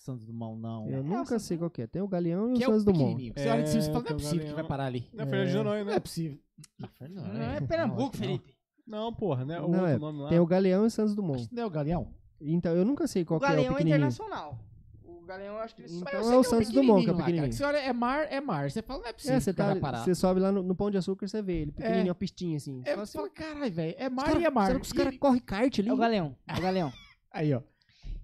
Santos 0.00 0.24
Dumont, 0.24 0.60
não. 0.60 0.88
Eu 0.88 0.98
É, 0.98 1.02
nunca 1.02 1.38
sei 1.38 1.58
qual 1.58 1.70
que 1.70 1.82
é. 1.82 1.86
Tem 1.86 2.00
o 2.02 2.08
Galeão 2.08 2.50
e 2.50 2.54
Que 2.54 2.60
o 2.60 2.62
é 2.62 2.66
Santos 2.66 2.84
Dumont. 2.84 3.04
pequenininho. 3.16 3.34
Você 3.36 3.48
olha 3.48 3.62
de 3.62 3.68
cima 3.70 3.82
e 3.82 3.86
É, 3.88 3.92
fala, 3.92 4.02
não 4.04 4.10
é 4.10 4.14
possível 4.14 4.46
que 4.46 4.52
vai 4.54 4.64
parar 4.64 4.84
ali. 4.86 5.08
Não, 5.12 5.26
Fernando 5.26 5.48
de 5.48 5.54
Noronha, 5.54 5.84
Não 5.84 5.90
né? 5.90 5.96
é 5.96 6.00
possível. 6.00 6.38
Não, 6.78 6.88
Não 7.34 7.42
é 7.42 7.60
não, 7.60 7.66
Pernambuco, 7.66 8.02
não. 8.02 8.12
Felipe. 8.12 8.54
Não, 8.86 9.12
porra, 9.14 9.44
né? 9.44 9.58
O 9.60 9.68
Não, 9.68 9.78
outro 9.80 9.86
é, 9.86 9.98
nome 9.98 10.18
lá. 10.22 10.28
Tem 10.30 10.38
o 10.40 10.46
Galeão 10.46 10.84
e 10.84 10.86
o 10.86 10.90
Santos 10.90 11.14
Dumont. 11.14 11.38
Acho 11.40 11.48
que 11.48 11.54
não 11.54 11.62
é 11.62 11.66
o 11.66 11.70
Galeão. 11.70 12.08
Então, 12.40 12.74
eu 12.74 12.84
nunca 12.84 13.06
sei 13.06 13.24
qual 13.24 13.38
O 13.38 13.40
que 13.40 13.46
é 13.46 13.48
o 13.48 13.50
Galeão 13.50 13.72
é 13.72 13.76
pequenininho. 13.76 13.96
internacional. 13.96 14.58
O 15.04 15.22
Galeão, 15.30 15.54
eu 15.54 15.60
acho 15.60 15.76
que 15.76 15.82
ele 15.82 15.92
Então 15.92 16.12
é 16.12 16.36
o 16.36 16.40
que 16.42 16.48
Santos 16.48 16.66
pequenininho 16.68 16.82
Dumont 16.82 17.04
que 17.04 17.10
é 17.10 17.12
o 17.12 17.14
lá, 17.14 17.18
cara, 17.20 17.26
pequenininho. 17.26 17.50
que 17.50 17.56
você 17.56 17.64
olha, 17.64 17.76
é 17.76 17.92
mar, 17.92 18.26
é 18.32 18.40
mar. 18.40 18.70
Você 18.70 18.82
fala, 18.82 19.00
não 19.00 19.06
é 19.08 19.12
possível 19.12 19.36
É, 19.36 19.40
você, 19.40 19.54
tá, 19.54 19.76
parar. 19.76 19.98
você 20.04 20.14
sobe 20.14 20.40
lá 20.40 20.50
no, 20.50 20.62
no 20.62 20.74
Pão 20.74 20.90
de 20.90 20.96
Açúcar, 20.98 21.28
você 21.28 21.40
vê 21.40 21.60
ele. 21.60 21.72
Pequenininho, 21.72 22.06
É. 22.08 22.08
uma 22.08 22.14
pistinha 22.16 22.56
assim. 22.56 22.80
É, 22.84 22.92
Fala 22.94 23.06
você 23.06 23.18
assim, 23.18 23.18
fala, 23.18 23.30
caralho, 23.30 23.72
velho, 23.72 23.94
é 23.96 24.08
mar 24.10 24.24
cara- 24.26 24.40
e 24.40 24.44
é 24.44 24.50
mar. 24.50 24.66
Será 24.66 24.80
que 24.80 24.86
os 24.86 24.92
caras 24.92 25.16
correm 25.18 25.40
kart 25.40 25.78
ali? 25.78 25.88
É 25.88 25.92
o 25.92 25.96
Galeão. 25.96 26.36
É 26.48 26.58
o 26.58 26.60
Galeão. 26.60 26.92
Aí, 27.30 27.54
ó. 27.54 27.60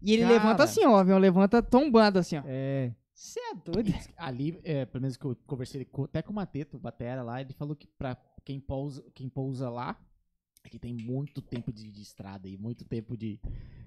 E 0.03 0.13
ele 0.13 0.23
Cara. 0.23 0.35
levanta 0.35 0.65
assim, 0.65 0.85
ó. 0.85 0.93
O 0.93 0.97
avião 0.97 1.19
levanta 1.19 1.63
tombando 1.63 2.19
assim, 2.19 2.37
ó. 2.37 2.43
É. 2.47 2.95
Você 3.13 3.41
é 3.41 3.55
doido? 3.55 3.93
Ali, 4.17 4.61
é, 4.63 4.85
pelo 4.85 5.01
menos 5.03 5.17
que 5.17 5.25
eu 5.25 5.35
conversei 5.47 5.85
com- 5.87 6.05
até 6.05 6.21
com 6.21 6.33
o 6.33 6.35
Mateto, 6.35 6.77
o 6.77 6.81
Batera 6.81 7.23
lá, 7.23 7.41
ele 7.41 7.55
falou 7.55 7.75
que 7.75 7.87
pra 7.87 8.15
quem 8.45 8.61
pousa, 8.61 9.03
quem 9.15 9.27
pousa 9.29 9.71
lá, 9.71 9.99
é 10.63 10.69
que 10.69 10.79
tem 10.79 10.93
muito 10.93 11.41
tempo 11.41 11.73
de, 11.73 11.91
de 11.91 12.03
estrada 12.03 12.47
e 12.47 12.59
muito 12.59 12.85
tempo 12.85 13.17
de, 13.17 13.41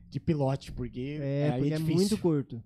de 0.10 0.20
pilote, 0.20 0.72
porque 0.72 1.20
É, 1.22 1.52
aí 1.54 1.60
porque 1.62 1.74
é, 1.76 1.80
muito 1.80 2.18
curto. 2.18 2.64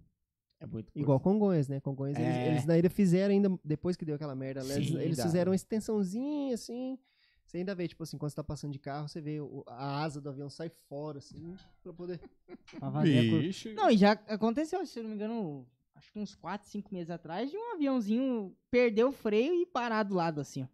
É 0.59 0.65
muito 0.65 0.85
curto. 0.85 0.99
Igual 1.03 1.19
Congonhas, 1.19 1.67
né? 1.67 1.81
Congonhas, 1.81 2.17
eles, 2.17 2.27
É. 2.33 2.47
eles 2.51 2.69
ainda 2.69 2.89
fizeram 2.89 3.33
ainda, 3.33 3.59
depois 3.65 3.97
que 3.97 4.05
deu 4.05 4.15
aquela 4.15 4.33
merda, 4.33 4.61
eles, 4.63 4.87
Sim, 4.87 4.97
eles 4.99 5.17
dá. 5.17 5.23
fizeram 5.23 5.49
uma 5.51 5.55
extensãozinha, 5.55 6.53
assim, 6.53 6.97
Você 7.45 7.57
ainda 7.57 7.75
vê, 7.75 7.87
tipo 7.87 8.01
assim, 8.03 8.17
quando 8.17 8.29
você 8.31 8.35
tá 8.35 8.43
passando 8.43 8.71
de 8.73 8.79
carro, 8.79 9.07
você 9.07 9.21
vê 9.21 9.39
o- 9.39 9.63
a 9.67 10.01
asa 10.03 10.19
do 10.19 10.29
avião 10.29 10.49
sai 10.49 10.69
fora, 10.69 11.19
assim, 11.19 11.55
pra 11.83 11.93
poder. 11.93 12.19
Pra 12.79 12.91
fazer 12.91 13.19
a 13.19 13.23
curva. 13.29 13.39
Vixe. 13.39 13.73
Não, 13.73 13.89
e 13.91 13.97
já 13.97 14.11
aconteceu, 14.13 14.83
se 14.85 14.97
eu 14.99 15.03
não 15.03 15.09
me 15.11 15.15
engano, 15.15 15.67
acho 15.95 16.11
que 16.11 16.19
uns 16.19 16.33
4, 16.35 16.67
5 16.67 16.91
meses 16.93 17.11
atrás, 17.11 17.51
de 17.51 17.57
um 17.57 17.73
aviãozinho 17.73 18.55
perder 18.71 19.03
o 19.03 19.11
freio 19.11 19.53
e 19.53 19.65
parar 19.65 20.03
do 20.03 20.15
lado 20.15 20.41
assim, 20.41 20.63
ó. 20.63 20.67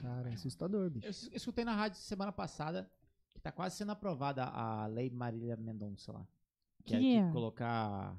Cara, 0.00 0.30
é 0.30 0.34
assustador, 0.34 0.90
bicho. 0.90 1.06
Eu 1.06 1.10
es- 1.10 1.30
escutei 1.32 1.64
na 1.64 1.74
rádio 1.74 1.98
semana 1.98 2.32
passada 2.32 2.90
que 3.32 3.40
tá 3.40 3.50
quase 3.52 3.76
sendo 3.76 3.92
aprovada 3.92 4.44
a 4.44 4.86
lei 4.86 5.10
Marília 5.10 5.56
Mendonça 5.56 6.12
lá. 6.12 6.26
Que, 6.84 6.98
Que 6.98 7.14
é 7.16 7.18
é? 7.18 7.26
que 7.26 7.32
colocar. 7.32 8.16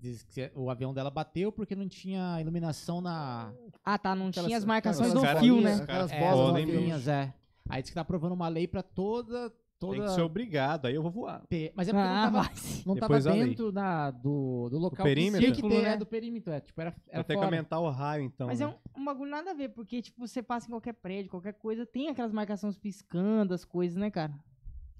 Diz 0.00 0.22
que 0.22 0.50
o 0.54 0.68
avião 0.68 0.92
dela 0.92 1.10
bateu 1.10 1.50
porque 1.50 1.74
não 1.74 1.88
tinha 1.88 2.38
iluminação 2.40 3.00
na. 3.00 3.50
Ah, 3.82 3.96
tá, 3.96 4.14
não 4.14 4.28
Aquelas- 4.28 4.46
tinha 4.46 4.58
as 4.58 4.64
marcações 4.64 5.14
no 5.14 5.20
fio, 5.38 5.60
né? 5.62 5.76
Aquelas 5.76 6.12
É, 6.12 6.30
bolinhas, 6.30 7.08
é. 7.08 7.32
Aí 7.68 7.80
diz 7.80 7.90
que 7.90 7.94
tá 7.94 8.02
aprovando 8.02 8.32
uma 8.32 8.48
lei 8.48 8.66
pra 8.68 8.82
toda. 8.82 9.50
toda 9.78 9.96
Tem 9.96 10.02
que 10.06 10.10
ser 10.14 10.20
obrigado, 10.22 10.86
aí 10.86 10.94
eu 10.94 11.00
vou 11.02 11.10
voar. 11.10 11.42
ter- 11.48 11.72
Mas 11.74 11.88
é 11.88 11.92
porque 11.92 12.06
Ah, 12.06 12.30
não 12.30 12.32
tava, 12.32 12.50
não 12.86 12.96
tava 12.96 13.20
dentro 13.20 13.72
da, 13.72 14.10
do, 14.10 14.68
do 14.70 14.78
local 14.78 15.04
perímetro? 15.04 15.40
que 15.40 15.46
tinha 15.46 15.54
que 15.54 15.62
ter, 15.62 15.68
Círculo, 15.68 15.86
é, 15.86 15.90
né? 15.92 15.96
do 15.96 16.06
perímetro. 16.06 16.52
É, 16.52 16.60
tipo, 16.60 16.78
era, 16.80 16.94
era 17.08 17.24
ter 17.24 17.36
que 17.38 17.44
aumentar 17.44 17.80
o 17.80 17.88
raio, 17.90 18.24
então. 18.24 18.46
Mas 18.46 18.60
né? 18.60 18.66
é 18.66 18.68
um, 18.68 19.00
um 19.00 19.04
bagulho 19.06 19.30
nada 19.30 19.50
a 19.52 19.54
ver, 19.54 19.70
porque, 19.70 20.00
tipo, 20.02 20.26
você 20.26 20.42
passa 20.42 20.66
em 20.66 20.70
qualquer 20.70 20.92
prédio, 20.94 21.30
qualquer 21.30 21.54
coisa, 21.54 21.84
tem 21.86 22.08
aquelas 22.08 22.32
marcações 22.32 22.76
piscando, 22.78 23.52
as 23.54 23.64
coisas, 23.64 23.96
né, 23.96 24.10
cara? 24.10 24.32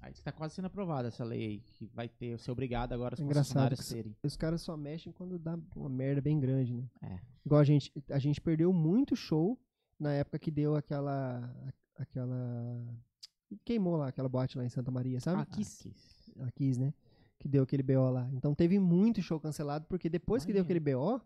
Aí 0.05 0.11
diz 0.11 0.19
que 0.19 0.25
tá 0.25 0.31
quase 0.31 0.53
sendo 0.53 0.65
aprovada 0.65 1.07
essa 1.07 1.23
lei 1.23 1.43
aí, 1.43 1.59
que 1.59 1.87
vai 1.87 2.07
ter 2.07 2.37
ser 2.37 2.51
obrigado 2.51 2.93
agora 2.93 3.15
os 3.15 3.19
Engraçado 3.19 3.69
concessionários 3.69 3.87
que 3.87 3.95
terem. 3.95 4.15
Os 4.21 4.37
caras 4.37 4.61
só 4.61 4.77
mexem 4.77 5.11
quando 5.11 5.39
dá 5.39 5.57
uma 5.75 5.89
merda 5.89 6.21
bem 6.21 6.39
grande, 6.39 6.75
né? 6.75 6.87
É. 7.01 7.19
Igual 7.43 7.59
a 7.59 7.63
gente, 7.63 7.91
a 8.11 8.19
gente 8.19 8.39
perdeu 8.39 8.71
muito 8.71 9.15
show 9.15 9.59
na 9.99 10.13
época 10.13 10.37
que 10.37 10.51
deu 10.51 10.75
aquela. 10.75 11.73
aquela. 11.97 12.85
Queimou 13.65 13.97
lá, 13.97 14.09
aquela 14.09 14.29
boate 14.29 14.59
lá 14.59 14.63
em 14.63 14.69
Santa 14.69 14.91
Maria, 14.91 15.19
sabe? 15.19 15.41
Aqui, 15.41 15.63
a 16.39 16.51
Kiss, 16.51 16.79
né? 16.79 16.93
Que 17.39 17.47
deu 17.47 17.63
aquele 17.63 17.81
BO 17.81 18.11
lá. 18.11 18.29
Então 18.31 18.53
teve 18.53 18.77
muito 18.77 19.23
show 19.23 19.39
cancelado, 19.39 19.87
porque 19.89 20.07
depois 20.07 20.45
que 20.45 20.53
deu 20.53 20.61
aquele 20.61 20.79
BO, 20.79 21.19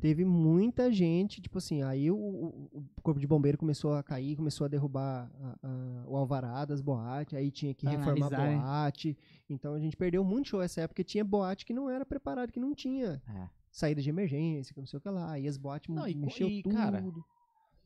teve 0.00 0.24
muita 0.24 0.90
gente, 0.92 1.40
tipo 1.40 1.58
assim, 1.58 1.82
aí 1.82 2.10
o, 2.10 2.16
o- 2.16 2.84
corpo 3.02 3.18
de 3.20 3.26
bombeiro 3.26 3.56
começou 3.58 3.94
a 3.94 4.02
cair, 4.02 4.36
começou 4.36 4.64
a 4.64 4.68
derrubar 4.68 5.30
a- 5.40 5.58
a- 5.62 6.04
o 6.08 6.16
alvará 6.16 6.64
das 6.64 6.80
boates, 6.80 7.34
aí 7.34 7.50
tinha 7.50 7.72
que 7.74 7.86
reformar 7.86 8.26
a 8.26 8.30
né? 8.38 8.56
boate. 8.58 9.16
Então 9.48 9.74
a 9.74 9.80
gente 9.80 9.96
perdeu 9.96 10.22
muito 10.24 10.48
show 10.48 10.62
essa 10.62 10.80
época, 10.82 11.02
tinha 11.04 11.24
boate 11.24 11.64
que 11.64 11.72
não 11.72 11.88
era 11.90 12.04
preparado, 12.04 12.52
que 12.52 12.60
não 12.60 12.74
tinha 12.74 13.22
É. 13.28 13.48
saída 13.70 14.00
de 14.02 14.08
emergência, 14.10 14.72
que 14.74 14.80
não 14.80 14.86
sei 14.86 14.98
o 14.98 15.00
que 15.00 15.08
lá. 15.08 15.32
Aí 15.32 15.46
as 15.48 15.56
boates 15.56 15.94
Não, 15.94 16.06
mexeu 16.14 16.48
e, 16.48 16.62
tudo. 16.62 16.74
cara, 16.74 17.04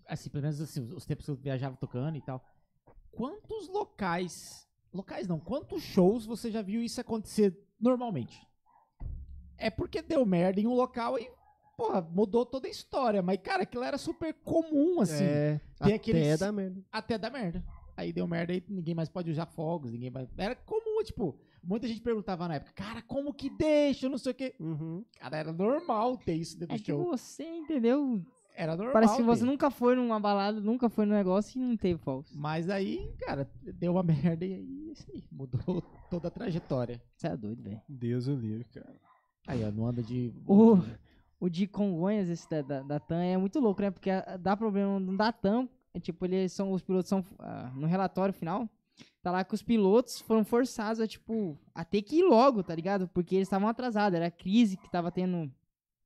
Assim, 0.07 0.29
pelo 0.29 0.43
menos 0.43 0.61
assim, 0.61 0.81
os 0.93 1.07
tempos 1.07 1.25
que 1.25 1.31
eu 1.31 1.37
viajava 1.37 1.77
tocando 1.77 2.17
e 2.17 2.21
tal. 2.21 2.45
Quantos 3.13 3.69
locais. 3.69 4.67
Locais 4.93 5.29
não, 5.29 5.39
quantos 5.39 5.83
shows 5.83 6.27
você 6.27 6.51
já 6.51 6.63
viu 6.63 6.83
isso 6.83 7.01
acontecer 7.01 7.57
normalmente? 7.79 8.45
É 9.57 9.71
porque 9.71 10.03
deu 10.03 10.25
merda 10.27 10.61
em 10.61 10.67
um 10.67 10.75
local 10.75 11.17
e, 11.19 11.31
porra, 11.81 12.01
mudou 12.03 12.45
toda 12.45 12.67
a 12.67 12.71
história. 12.71 13.23
Mas, 13.23 13.39
cara, 13.43 13.63
aquilo 13.63 13.83
era 13.85 13.97
super 13.97 14.35
comum, 14.45 15.01
assim. 15.01 15.25
é, 15.25 15.61
tem 15.79 15.87
até 15.89 15.95
aqueles- 15.95 16.39
da 16.41 16.53
merda. 16.53 16.83
Até 16.93 17.17
dar 17.19 17.31
merda. 17.31 17.65
Aí 17.97 18.13
deu 18.13 18.27
merda 18.27 18.53
e 18.53 18.63
ninguém 18.69 18.95
mais 18.95 19.09
pode 19.09 19.31
usar 19.31 19.47
fogos, 19.47 19.91
ninguém 19.93 20.11
mais. 20.11 20.29
Era 20.37 20.55
comum, 20.55 21.03
tipo, 21.05 21.37
muita 21.63 21.87
gente 21.89 22.01
perguntava 22.01 22.47
na 22.49 22.55
época, 22.57 22.73
cara, 22.75 23.03
como 23.03 23.33
que 23.33 23.49
deixa? 23.51 24.09
Não 24.09 24.17
sei 24.19 24.33
o 24.33 24.35
quê. 24.35 24.55
Uhum. 24.59 25.05
Cara, 25.19 25.37
era 25.39 25.53
normal 25.53 26.17
ter 26.17 26.35
isso 26.35 26.59
dentro 26.59 26.75
É 26.75 26.79
do 26.79 26.83
que 26.85 26.93
show. 26.93 27.05
você, 27.05 27.45
entendeu? 27.45 28.23
Era 28.55 28.75
normal. 28.77 28.93
Parece 28.93 29.17
que 29.17 29.23
você 29.23 29.41
ter. 29.41 29.47
nunca 29.47 29.71
foi 29.71 29.95
numa 29.95 30.19
balada, 30.21 30.61
nunca 30.61 30.89
foi 30.91 31.07
num 31.07 31.15
negócio 31.15 31.59
e 31.61 31.65
não 31.65 31.77
teve 31.77 31.99
fogos. 32.01 32.31
Mas 32.35 32.69
aí, 32.71 33.11
cara, 33.21 33.49
deu 33.75 33.93
uma 33.93 34.03
merda 34.35 34.45
e 34.47 34.53
aí, 34.55 34.89
é 34.89 34.93
isso 34.93 35.07
aí, 35.15 35.23
mudou 35.31 35.83
toda 36.11 36.29
a 36.29 36.31
trajetória. 36.31 37.01
Você 37.17 37.27
é 37.29 37.37
doido, 37.37 37.63
velho. 37.63 37.81
Deus 37.89 38.27
o 38.29 38.35
livre, 38.35 38.65
cara. 38.65 38.95
Aí, 39.47 39.65
ó, 39.65 39.71
não 39.71 39.87
anda 39.87 40.03
de. 40.03 40.33
O, 40.47 40.77
o 41.41 41.49
de 41.49 41.67
Congonhas, 41.67 42.29
esse 42.29 42.49
da, 42.49 42.61
da, 42.63 42.83
da 42.83 43.01
TAM, 43.01 43.23
é 43.23 43.37
muito 43.37 43.59
louco, 43.59 43.81
né? 43.83 43.91
Porque 43.91 44.11
ah, 44.11 44.37
dá 44.39 44.57
problema 44.57 45.01
no 45.01 45.17
da 45.17 45.33
TAM. 45.33 45.67
é 45.95 45.99
tipo, 45.99 46.25
eles 46.27 46.53
são, 46.53 46.71
os 46.73 46.83
pilotos 46.83 47.09
são. 47.09 47.25
ah, 47.39 47.73
no 47.75 47.87
relatório 47.87 48.35
final, 48.35 48.69
tá 49.23 49.31
lá 49.31 49.43
que 49.43 49.55
os 49.55 49.63
pilotos 49.63 50.21
foram 50.21 50.45
forçados 50.45 51.01
a, 51.01 51.07
tipo, 51.07 51.59
a 51.75 51.85
ter 51.85 52.03
que 52.03 52.17
ir 52.17 52.23
logo, 52.25 52.63
tá 52.63 52.75
ligado? 52.75 53.09
Porque 53.09 53.35
eles 53.37 53.47
estavam 53.49 53.69
atrasados. 53.69 54.15
Era 54.17 54.27
a 54.27 54.31
crise 54.31 54.77
que 54.77 54.91
tava 54.91 55.11
tendo. 55.11 55.51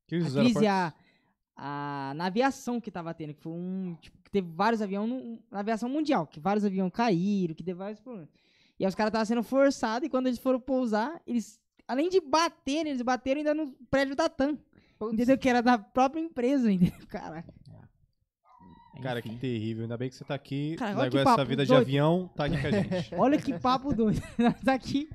Que 0.06 0.16
A 0.16 0.20
crise 0.44 0.66
a, 0.68 0.94
a, 1.56 2.12
na 2.16 2.26
aviação 2.26 2.80
que 2.80 2.90
tava 2.90 3.12
tendo, 3.14 3.34
que 3.34 3.40
foi 3.42 3.52
um. 3.52 3.96
Tipo, 4.00 4.18
que 4.22 4.30
teve 4.30 4.48
vários 4.52 4.80
aviões 4.82 5.08
no- 5.08 5.38
na 5.50 5.60
aviação 5.60 5.88
mundial, 5.88 6.26
que 6.26 6.38
vários 6.40 6.64
aviões 6.64 6.92
caíram, 6.92 7.54
que 7.54 7.62
teve 7.62 7.78
vários 7.78 8.00
problemas. 8.00 8.28
E 8.78 8.84
aí 8.84 8.88
os 8.88 8.94
caras 8.94 9.10
estavam 9.10 9.24
sendo 9.26 9.42
forçados, 9.42 10.06
e 10.06 10.10
quando 10.10 10.26
eles 10.26 10.38
foram 10.38 10.60
pousar, 10.60 11.20
eles. 11.26 11.60
Além 11.86 12.08
de 12.08 12.20
baterem, 12.20 12.90
eles 12.92 13.02
bateram 13.02 13.38
ainda 13.40 13.52
no 13.54 13.72
prédio 13.90 14.16
da 14.16 14.28
TAM. 14.28 14.56
Entendeu? 15.12 15.36
Que 15.38 15.48
era 15.48 15.60
da 15.62 15.76
própria 15.78 16.20
empresa, 16.20 16.70
entendeu? 16.72 16.94
Caraca. 17.08 17.52
Cara, 19.02 19.20
que 19.20 19.34
terrível. 19.36 19.82
Ainda 19.82 19.96
bem 19.96 20.08
que 20.08 20.14
você 20.14 20.24
tá 20.24 20.34
aqui. 20.34 20.76
Cara, 20.76 20.92
olha 20.92 20.98
largou 21.00 21.10
que 21.20 21.26
essa 21.28 21.36
papo 21.36 21.48
vida 21.48 21.62
de 21.64 21.68
doido. 21.68 21.80
avião, 21.82 22.30
tá 22.36 22.44
aqui 22.44 22.60
com 22.60 22.66
a 22.66 22.70
gente. 22.70 23.14
Olha 23.18 23.38
que 23.42 23.58
papo 23.58 23.92
doido. 23.94 24.22
Tá 24.64 24.72
aqui. 24.74 25.08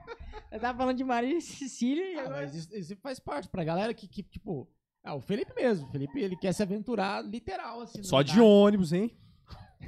Eu 0.52 0.60
tava 0.60 0.78
falando 0.78 0.98
de 0.98 1.04
Maria 1.04 1.38
e 1.38 1.42
Cecília 1.42 2.04
e 2.12 2.16
Ah, 2.18 2.22
agora. 2.24 2.42
mas 2.42 2.56
isso, 2.56 2.76
isso 2.76 2.96
faz 2.98 3.20
parte 3.20 3.48
pra 3.48 3.64
galera 3.64 3.94
que, 3.94 4.08
que, 4.08 4.22
tipo. 4.24 4.68
Ah, 5.04 5.16
o 5.16 5.22
Felipe 5.22 5.54
mesmo. 5.56 5.88
O 5.88 5.92
Felipe, 5.92 6.20
ele 6.20 6.36
quer 6.36 6.52
se 6.54 6.62
aventurar 6.62 7.24
literal, 7.24 7.82
assim. 7.82 8.04
Só 8.04 8.22
de 8.22 8.34
lugar. 8.38 8.46
ônibus, 8.46 8.92
hein? 8.92 9.16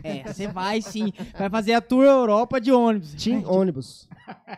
É, 0.03 0.24
você 0.24 0.48
vai 0.48 0.82
sim. 0.82 1.11
Vai 1.38 1.50
fazer 1.50 1.74
a 1.74 1.82
tour 1.82 2.06
Europa 2.06 2.61
de 2.61 2.72
ônibus. 2.72 3.14
Team 3.16 3.44
ônibus. 3.45 4.08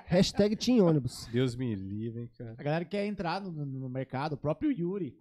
Hashtag 0.06 0.56
Team 0.56 0.86
ônibus. 0.86 1.28
Deus 1.32 1.56
me 1.56 1.74
livre, 1.74 2.22
hein, 2.22 2.30
cara. 2.38 2.54
A 2.56 2.62
galera 2.64 2.86
quer 2.86 3.08
entrar 3.08 3.42
no- 3.42 3.66
no 3.66 3.90
mercado. 3.90 4.34
O 4.34 4.38
próprio 4.38 4.72
Yuri. 4.72 5.18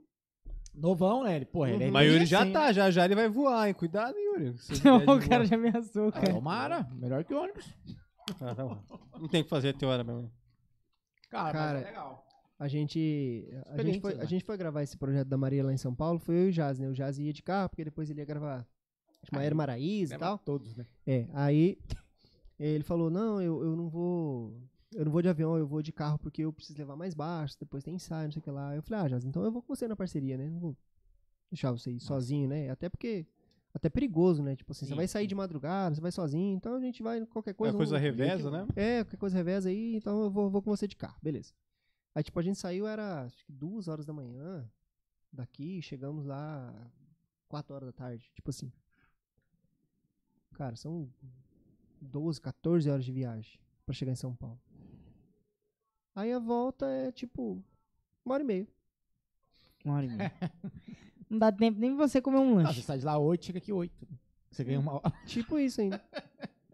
Novão, 0.75 1.25
né? 1.25 1.37
Ele, 1.37 1.45
porra, 1.45 1.71
ele 1.71 1.85
é 1.85 1.91
Mas 1.91 2.11
Yuri 2.11 2.25
já 2.27 2.39
recém, 2.41 2.53
tá, 2.53 2.73
já 2.73 2.91
já 2.91 3.05
ele 3.05 3.15
vai 3.15 3.29
voar, 3.29 3.69
hein? 3.69 3.75
Cuidado, 3.75 4.17
Yuri. 4.19 4.57
Se 4.59 4.77
você 4.77 4.83
Não, 4.89 4.99
vier 4.99 5.07
de 5.19 5.25
o 5.27 5.29
cara 5.29 5.37
voar. 5.39 5.47
já 5.47 5.57
ameaçou, 5.57 6.09
Ah, 6.09 6.13
cara. 6.13 6.33
Tomara. 6.33 6.89
Melhor 6.95 7.25
que 7.25 7.35
ônibus. 7.35 7.75
Ah, 8.41 8.55
não. 8.55 8.83
Não 9.21 9.29
tem 9.29 9.43
que 9.45 9.51
fazer 9.51 9.71
a 9.71 9.73
teoria 9.75 10.03
mesmo. 10.05 10.31
Cara, 11.31 11.53
Cara, 11.53 11.73
mas 11.79 11.83
é 11.83 11.87
legal. 11.87 12.27
A 12.59 12.69
gente, 12.69 13.49
a 13.67 13.83
gente, 13.83 14.01
foi, 14.01 14.15
né? 14.15 14.23
a 14.23 14.25
gente 14.27 14.45
foi 14.45 14.57
gravar 14.57 14.83
esse 14.83 14.97
projeto 14.97 15.27
da 15.27 15.37
Maria 15.37 15.65
lá 15.65 15.73
em 15.73 15.77
São 15.77 15.93
Paulo, 15.95 16.21
foi 16.21 16.37
eu 16.37 16.47
e 16.47 16.49
o 16.51 16.53
Jazz, 16.53 16.79
né? 16.79 16.89
O 16.89 16.93
Jazz 16.93 17.19
ia 17.19 17.33
de 17.33 17.43
carro, 17.43 17.69
porque 17.69 17.85
depois 17.85 18.09
ele 18.09 18.21
ia 18.21 18.25
gravar 18.25 18.65
acho 19.23 19.45
Era 19.45 19.55
Maraíza 19.55 20.15
e 20.15 20.19
tal. 20.19 20.39
todos, 20.39 20.77
né? 20.77 20.87
É, 21.07 21.27
aí 21.35 21.77
ele 22.59 22.85
falou, 22.85 23.11
não, 23.11 23.43
eu, 23.43 23.63
eu 23.65 23.75
não 23.77 23.89
vou. 23.89 24.57
Eu 24.95 25.05
não 25.05 25.13
vou 25.13 25.23
de 25.23 25.29
avião, 25.29 25.57
eu 25.57 25.67
vou 25.67 25.83
de 25.83 25.93
carro 25.93 26.19
porque 26.19 26.43
eu 26.43 26.53
preciso 26.53 26.79
levar 26.79 26.97
mais 26.97 27.15
baixo, 27.15 27.57
depois 27.59 27.83
tem 27.83 27.95
ensaio, 27.95 28.27
não 28.27 28.33
sei 28.33 28.41
o 28.41 28.43
que 28.43 28.51
lá. 28.51 28.75
Eu 28.75 28.83
falei, 28.83 29.05
ah, 29.05 29.09
Jazz, 29.09 29.25
então 29.25 29.45
eu 29.45 29.51
vou 29.51 29.63
com 29.63 29.75
você 29.75 29.89
na 29.89 29.97
parceria, 29.97 30.37
né? 30.37 30.49
Não 30.49 30.61
vou 30.61 30.77
deixar 31.51 31.71
você 31.73 31.91
ir 31.91 32.01
sozinho, 32.01 32.49
né? 32.49 32.71
Até 32.71 32.89
porque. 32.89 33.27
Até 33.75 33.89
perigoso, 33.89 34.43
né? 34.43 34.55
Tipo 34.55 34.73
assim, 34.73 34.85
você 34.85 34.91
Sim, 34.91 34.97
vai 34.97 35.09
sair 35.09 35.25
sim. 35.25 35.29
de 35.29 35.35
madrugada, 35.35 35.95
você 35.95 36.01
vai 36.03 36.13
sozinho, 36.13 36.55
então 36.55 36.75
a 36.75 36.81
gente 36.81 37.03
vai 37.03 37.25
qualquer 37.25 37.55
coisa. 37.55 37.75
É 37.75 37.79
coisa 37.79 37.97
reveza, 37.97 38.51
né? 38.51 38.67
É, 38.77 39.03
qualquer 39.03 39.17
coisa 39.17 39.35
reveza 39.35 39.71
aí, 39.71 39.97
então 39.97 40.25
eu 40.25 40.31
vou, 40.31 40.51
vou 40.51 40.61
com 40.61 40.71
você 40.71 40.87
de 40.87 40.95
carro, 40.95 41.17
beleza. 41.23 41.55
Aí, 42.15 42.23
tipo, 42.23 42.39
a 42.39 42.43
gente 42.43 42.59
saiu, 42.59 42.87
era 42.87 43.23
acho 43.23 43.47
que 43.47 43.51
duas 43.51 43.89
horas 43.89 44.05
da 44.05 44.13
manhã 44.13 44.71
daqui, 45.33 45.81
chegamos 45.81 46.27
lá 46.27 46.71
quatro 47.49 47.75
horas 47.75 47.87
da 47.87 47.93
tarde, 47.93 48.31
tipo 48.35 48.51
assim. 48.51 48.71
Cara, 50.53 50.77
são 50.77 51.09
12, 52.01 52.41
14 52.41 52.91
horas 52.91 53.05
de 53.05 53.13
viagem 53.13 53.59
pra 53.87 53.95
chegar 53.95 54.13
em 54.13 54.17
São 54.17 54.35
Paulo. 54.35 54.61
Aí 56.15 56.33
a 56.33 56.39
volta 56.39 56.87
é, 56.87 57.11
tipo, 57.13 57.63
uma 58.25 58.35
hora 58.35 58.43
e 58.43 58.47
meia. 58.47 58.69
Uma 59.85 59.95
hora 59.97 60.07
e 60.07 60.09
meia. 60.09 60.33
Não 61.31 61.39
dá 61.39 61.51
tempo 61.51 61.81
nem 61.81 61.97
você 61.97 62.21
comer 62.21 62.39
um 62.39 62.59
Ah, 62.59 62.63
lanche. 62.65 62.81
você 62.81 62.87
sai 62.87 62.99
de 62.99 63.05
lá 63.07 63.17
8, 63.19 63.45
chega 63.47 63.59
aqui 63.59 63.73
8. 63.73 64.07
Você 64.51 64.65
ganha 64.65 64.79
uma 64.81 64.95
hora. 64.95 65.11
Tipo 65.27 65.59
isso 65.59 65.81
ainda. 65.81 66.03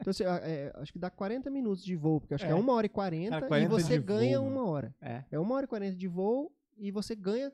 Então, 0.00 0.10
assim, 0.10 0.25
ah, 0.25 0.41
é, 0.42 0.73
acho 0.76 0.92
que 0.92 0.99
dá 0.99 1.08
40 1.10 1.49
minutos 1.50 1.84
de 1.84 1.94
voo, 1.94 2.20
porque 2.20 2.34
acho 2.34 2.44
que 2.44 2.50
É. 2.50 2.52
é 2.52 2.57
uma 2.58 2.73
hora 2.73 2.86
e 2.86 2.89
40, 2.89 3.31
Cara, 3.31 3.44
e 3.44 3.49
40 3.49 3.68
você 3.70 3.99
ganha 4.00 4.41
voo, 4.41 4.49
uma 4.49 4.65
hora. 4.67 4.94
É. 5.00 5.25
É 5.31 5.39
uma 5.39 5.55
hora 5.55 5.65
e 5.65 5.68
40 5.68 5.97
de 5.97 6.08
voo 6.08 6.52
e 6.76 6.91
você 6.91 7.15
ganha 7.15 7.52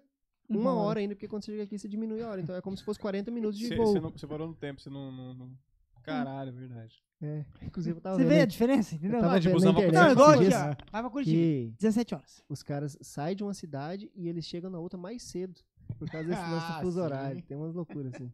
Uma 0.48 0.60
uma 0.60 0.72
hora. 0.74 0.88
hora 0.88 1.00
ainda, 1.00 1.14
porque 1.14 1.28
quando 1.28 1.44
você 1.44 1.52
chega 1.52 1.64
aqui 1.64 1.78
você 1.78 1.88
diminui 1.88 2.22
a 2.22 2.28
hora. 2.30 2.40
Então 2.40 2.54
é 2.56 2.62
como 2.62 2.74
se 2.76 2.82
fosse 2.82 2.98
40 2.98 3.30
minutos 3.30 3.58
de 3.58 3.66
Você, 3.68 3.76
voo. 3.76 3.86
você, 3.86 4.00
não, 4.00 4.10
você 4.10 4.26
parou 4.26 4.48
no 4.48 4.54
tempo, 4.54 4.80
você 4.80 4.88
não. 4.88 5.12
não- 5.12 5.34
não- 5.34 5.58
Caralho, 6.02 6.48
é 6.48 6.52
verdade. 6.52 7.03
É, 7.22 7.44
inclusive 7.62 7.96
eu 7.96 8.00
tava 8.02 8.16
Você 8.16 8.22
vendo 8.24 8.34
vê 8.34 8.40
a 8.42 8.46
diferença, 8.46 8.94
entendeu? 8.94 9.16
eu 9.18 9.22
tava 9.22 9.40
tipo, 9.40 9.58
vendo 9.58 9.64
na 9.64 9.70
internet 9.70 9.94
Não, 10.04 10.12
igual 10.12 10.30
aqui, 10.30 10.46
ó. 10.48 10.50
Vai 10.92 11.02
pra 11.02 11.10
Curitiba. 11.10 11.36
que 11.36 11.74
17 11.80 12.14
horas. 12.14 12.42
os 12.48 12.62
caras 12.62 12.98
saem 13.00 13.36
de 13.36 13.42
uma 13.42 13.54
cidade 13.54 14.10
e 14.14 14.28
eles 14.28 14.44
chegam 14.44 14.68
na 14.70 14.78
outra 14.78 14.98
mais 14.98 15.22
cedo. 15.22 15.60
Por 15.98 16.08
causa 16.10 16.28
desse 16.28 16.40
lance 16.50 16.66
Ah, 16.68 16.76
do 16.78 16.80
fuso 16.82 17.00
horário. 17.00 17.42
Tem 17.42 17.56
umas 17.56 17.74
loucuras 17.74 18.12
assim. 18.14 18.30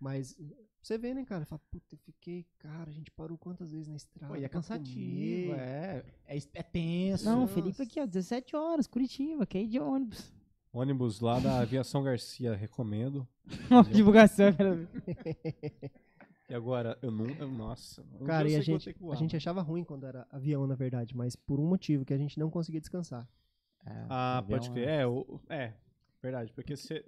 Mas 0.00 0.36
você 0.80 0.96
vê, 0.96 1.12
né, 1.12 1.24
cara? 1.24 1.44
Fala, 1.44 1.60
puta, 1.70 1.84
eu 1.94 1.98
fiquei. 1.98 2.46
Cara, 2.58 2.88
a 2.88 2.92
gente 2.92 3.10
parou 3.10 3.36
quantas 3.36 3.72
vezes 3.72 3.88
na 3.88 3.96
estrada? 3.96 4.32
Pô, 4.32 4.40
e 4.40 4.44
é 4.44 4.48
cansativo, 4.48 5.52
é, 5.54 6.04
é. 6.26 6.38
É 6.54 6.62
tenso. 6.62 7.24
Não, 7.24 7.40
Nossa. 7.40 7.52
Felipe 7.54 7.82
aqui, 7.82 8.00
ó. 8.00 8.06
17 8.06 8.54
horas, 8.56 8.86
Curitiba, 8.86 9.44
quer 9.44 9.60
ir 9.62 9.68
de 9.68 9.78
ônibus. 9.80 10.32
Ônibus 10.72 11.20
lá 11.20 11.40
da 11.40 11.58
Aviação 11.60 12.02
Garcia, 12.02 12.54
recomendo. 12.54 13.26
Divulgação, 13.92 14.52
cara. 14.52 14.88
E 16.48 16.54
agora, 16.54 16.98
eu 17.02 17.10
nunca. 17.10 17.46
Nossa. 17.46 18.02
um 18.20 18.24
Cara, 18.24 18.48
e 18.48 18.52
eu 18.52 18.56
a 18.56 18.60
eu 18.60 18.62
gente, 18.62 18.92
que 18.94 18.98
a 18.98 19.06
voar, 19.06 19.16
gente 19.16 19.36
achava 19.36 19.60
ruim 19.60 19.84
quando 19.84 20.06
era 20.06 20.26
avião, 20.30 20.66
na 20.66 20.74
verdade, 20.74 21.14
mas 21.16 21.36
por 21.36 21.60
um 21.60 21.66
motivo, 21.66 22.04
que 22.04 22.14
a 22.14 22.18
gente 22.18 22.38
não 22.38 22.48
conseguia 22.50 22.80
descansar. 22.80 23.28
É, 23.84 24.06
Ah, 24.08 24.42
pode 24.48 24.70
crer. 24.70 24.88
É, 24.88 25.06
o- 25.06 25.40
é, 25.48 25.74
verdade. 26.22 26.52
Porque 26.52 26.74
você, 26.76 27.04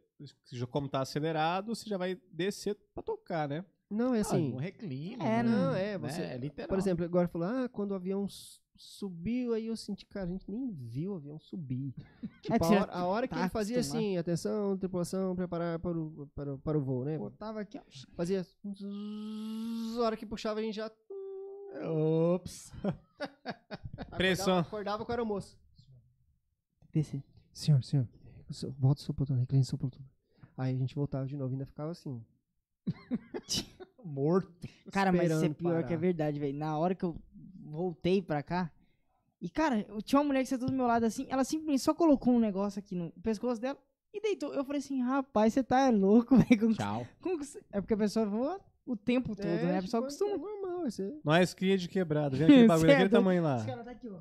já- 0.53 0.67
como 0.67 0.89
tá 0.89 1.01
acelerado, 1.01 1.75
você 1.75 1.89
já 1.89 1.97
vai 1.97 2.19
descer 2.31 2.77
pra 2.95 3.03
tocar, 3.03 3.49
né? 3.49 3.65
Não, 3.89 4.15
é 4.15 4.19
Ah, 4.19 4.21
assim. 4.21 4.51
não 4.51 4.59
reclina. 4.59 5.25
É, 5.25 5.43
né? 5.43 5.51
não, 5.51 5.75
é, 5.75 5.99
Né? 5.99 5.99
você- 5.99 6.23
É 6.23 6.37
literal. 6.37 6.69
Por 6.69 6.79
exemplo, 6.79 7.05
agora 7.05 7.27
falou, 7.27 7.49
ah, 7.49 7.69
quando 7.69 7.91
o 7.93 7.95
avião 7.95 8.27
subiu, 8.83 9.53
aí 9.53 9.67
eu 9.67 9.77
senti, 9.77 10.07
cara, 10.07 10.27
a 10.27 10.31
gente 10.31 10.51
nem 10.51 10.71
viu 10.71 11.13
o 11.13 11.17
avião 11.17 11.39
subir. 11.39 11.95
Tipo, 12.43 12.59
que 12.59 12.65
a, 12.65 12.81
hora, 12.81 12.93
a 12.93 13.05
hora 13.07 13.29
que 13.29 13.35
tá 13.35 13.41
ele 13.41 13.49
fazia 13.51 13.77
acostumado. 13.77 14.05
assim, 14.05 14.17
atenção, 14.19 14.79
tripulação, 14.79 15.37
preparar 15.37 15.79
para 15.79 15.99
o, 15.99 16.27
para, 16.35 16.55
o- 16.55 16.59
para 16.59 16.79
o 16.79 16.81
voo, 16.81 17.05
né? 17.05 17.19
Botava 17.19 17.61
aqui, 17.61 17.79
ó. 17.79 17.83
Fazia. 18.15 18.47
A 19.99 20.01
hora 20.03 20.17
que 20.17 20.25
puxava, 20.27 20.61
a 20.61 20.63
gente 20.63 20.77
já. 20.77 20.91
Ops. 21.89 22.73
Pressão. 24.17 24.59
Acordava, 24.59 24.67
acordava 24.69 25.05
com 25.05 25.13
a 25.13 25.15
aeromoça. 25.15 25.57
Descer. 26.93 27.23
Senhor, 27.53 27.83
senhor, 27.85 28.09
o 28.49 28.55
senhor- 28.55 28.75
volta 28.79 29.01
o 29.01 29.05
seu 29.05 29.15
poltrona, 29.15 29.41
recline 29.43 29.65
seu 29.65 29.79
poltrona. 29.79 30.09
Aí 30.57 30.75
a 30.75 30.79
gente 30.79 30.95
voltava 30.95 31.27
de 31.27 31.37
novo 31.37 31.53
e 31.53 31.55
ainda 31.55 31.67
ficava 31.67 31.91
assim. 31.93 32.25
Morto. 34.05 34.51
Cara, 34.91 35.13
mas 35.13 35.31
isso 35.31 35.45
é 35.45 35.49
pior 35.51 35.79
que 35.83 35.93
é 35.93 35.97
parar. 35.97 35.97
verdade, 36.01 36.41
velho. 36.41 36.57
Na 36.59 36.77
hora 36.79 36.95
que 36.95 37.05
eu 37.05 37.15
voltei 37.71 38.21
pra 38.21 38.43
cá. 38.43 38.71
E, 39.41 39.49
cara, 39.49 39.85
eu 39.89 40.03
tinha 40.03 40.19
uma 40.21 40.27
mulher 40.27 40.43
que 40.43 40.49
sentou 40.49 40.69
do 40.69 40.75
meu 40.75 40.87
lado 40.87 41.05
assim. 41.05 41.27
Ela 41.31 41.45
simplesmente 41.45 41.81
só 41.83 41.95
colocou 41.95 42.35
um 42.35 42.41
negócio 42.41 42.79
aqui 42.79 42.95
no 42.95 43.11
pescoço 43.23 43.61
dela 43.61 43.79
e 44.13 44.21
deitou. 44.21 44.53
Eu 44.53 44.65
falei 44.65 44.81
assim, 44.81 45.01
rapaz, 45.01 45.55
você 45.55 45.63
tá 45.63 45.89
louco, 45.91 46.37
velho. 46.37 46.75
Tchau. 46.75 47.07
como 47.21 47.39
que 47.39 47.47
você- 47.47 47.63
É 47.73 47.81
porque 47.81 47.95
a 47.95 47.97
pessoa 47.97 48.27
voa 48.27 48.61
o 48.85 48.97
tempo 48.97 49.35
todo, 49.35 49.47
né? 49.47 49.79
A 49.79 49.83
pessoa 49.83 50.07
tipo, 50.09 50.25
acostuma. 50.25 50.35
É 50.35 50.39
normal, 50.39 50.87
esse... 50.87 51.21
Nós 51.25 51.55
cria 51.55 51.79
de 51.79 51.89
quebrado. 51.89 52.37
Vem 52.37 52.47
aquele 52.47 52.67
bagulho 52.69 52.91
é 52.91 52.93
daquele 52.95 53.09
tamanho 53.09 53.43
lá. 53.43 53.57
Esse 53.57 53.67
cara 53.67 53.85
tá 53.85 53.91
aqui, 53.93 54.09
ó. 54.09 54.21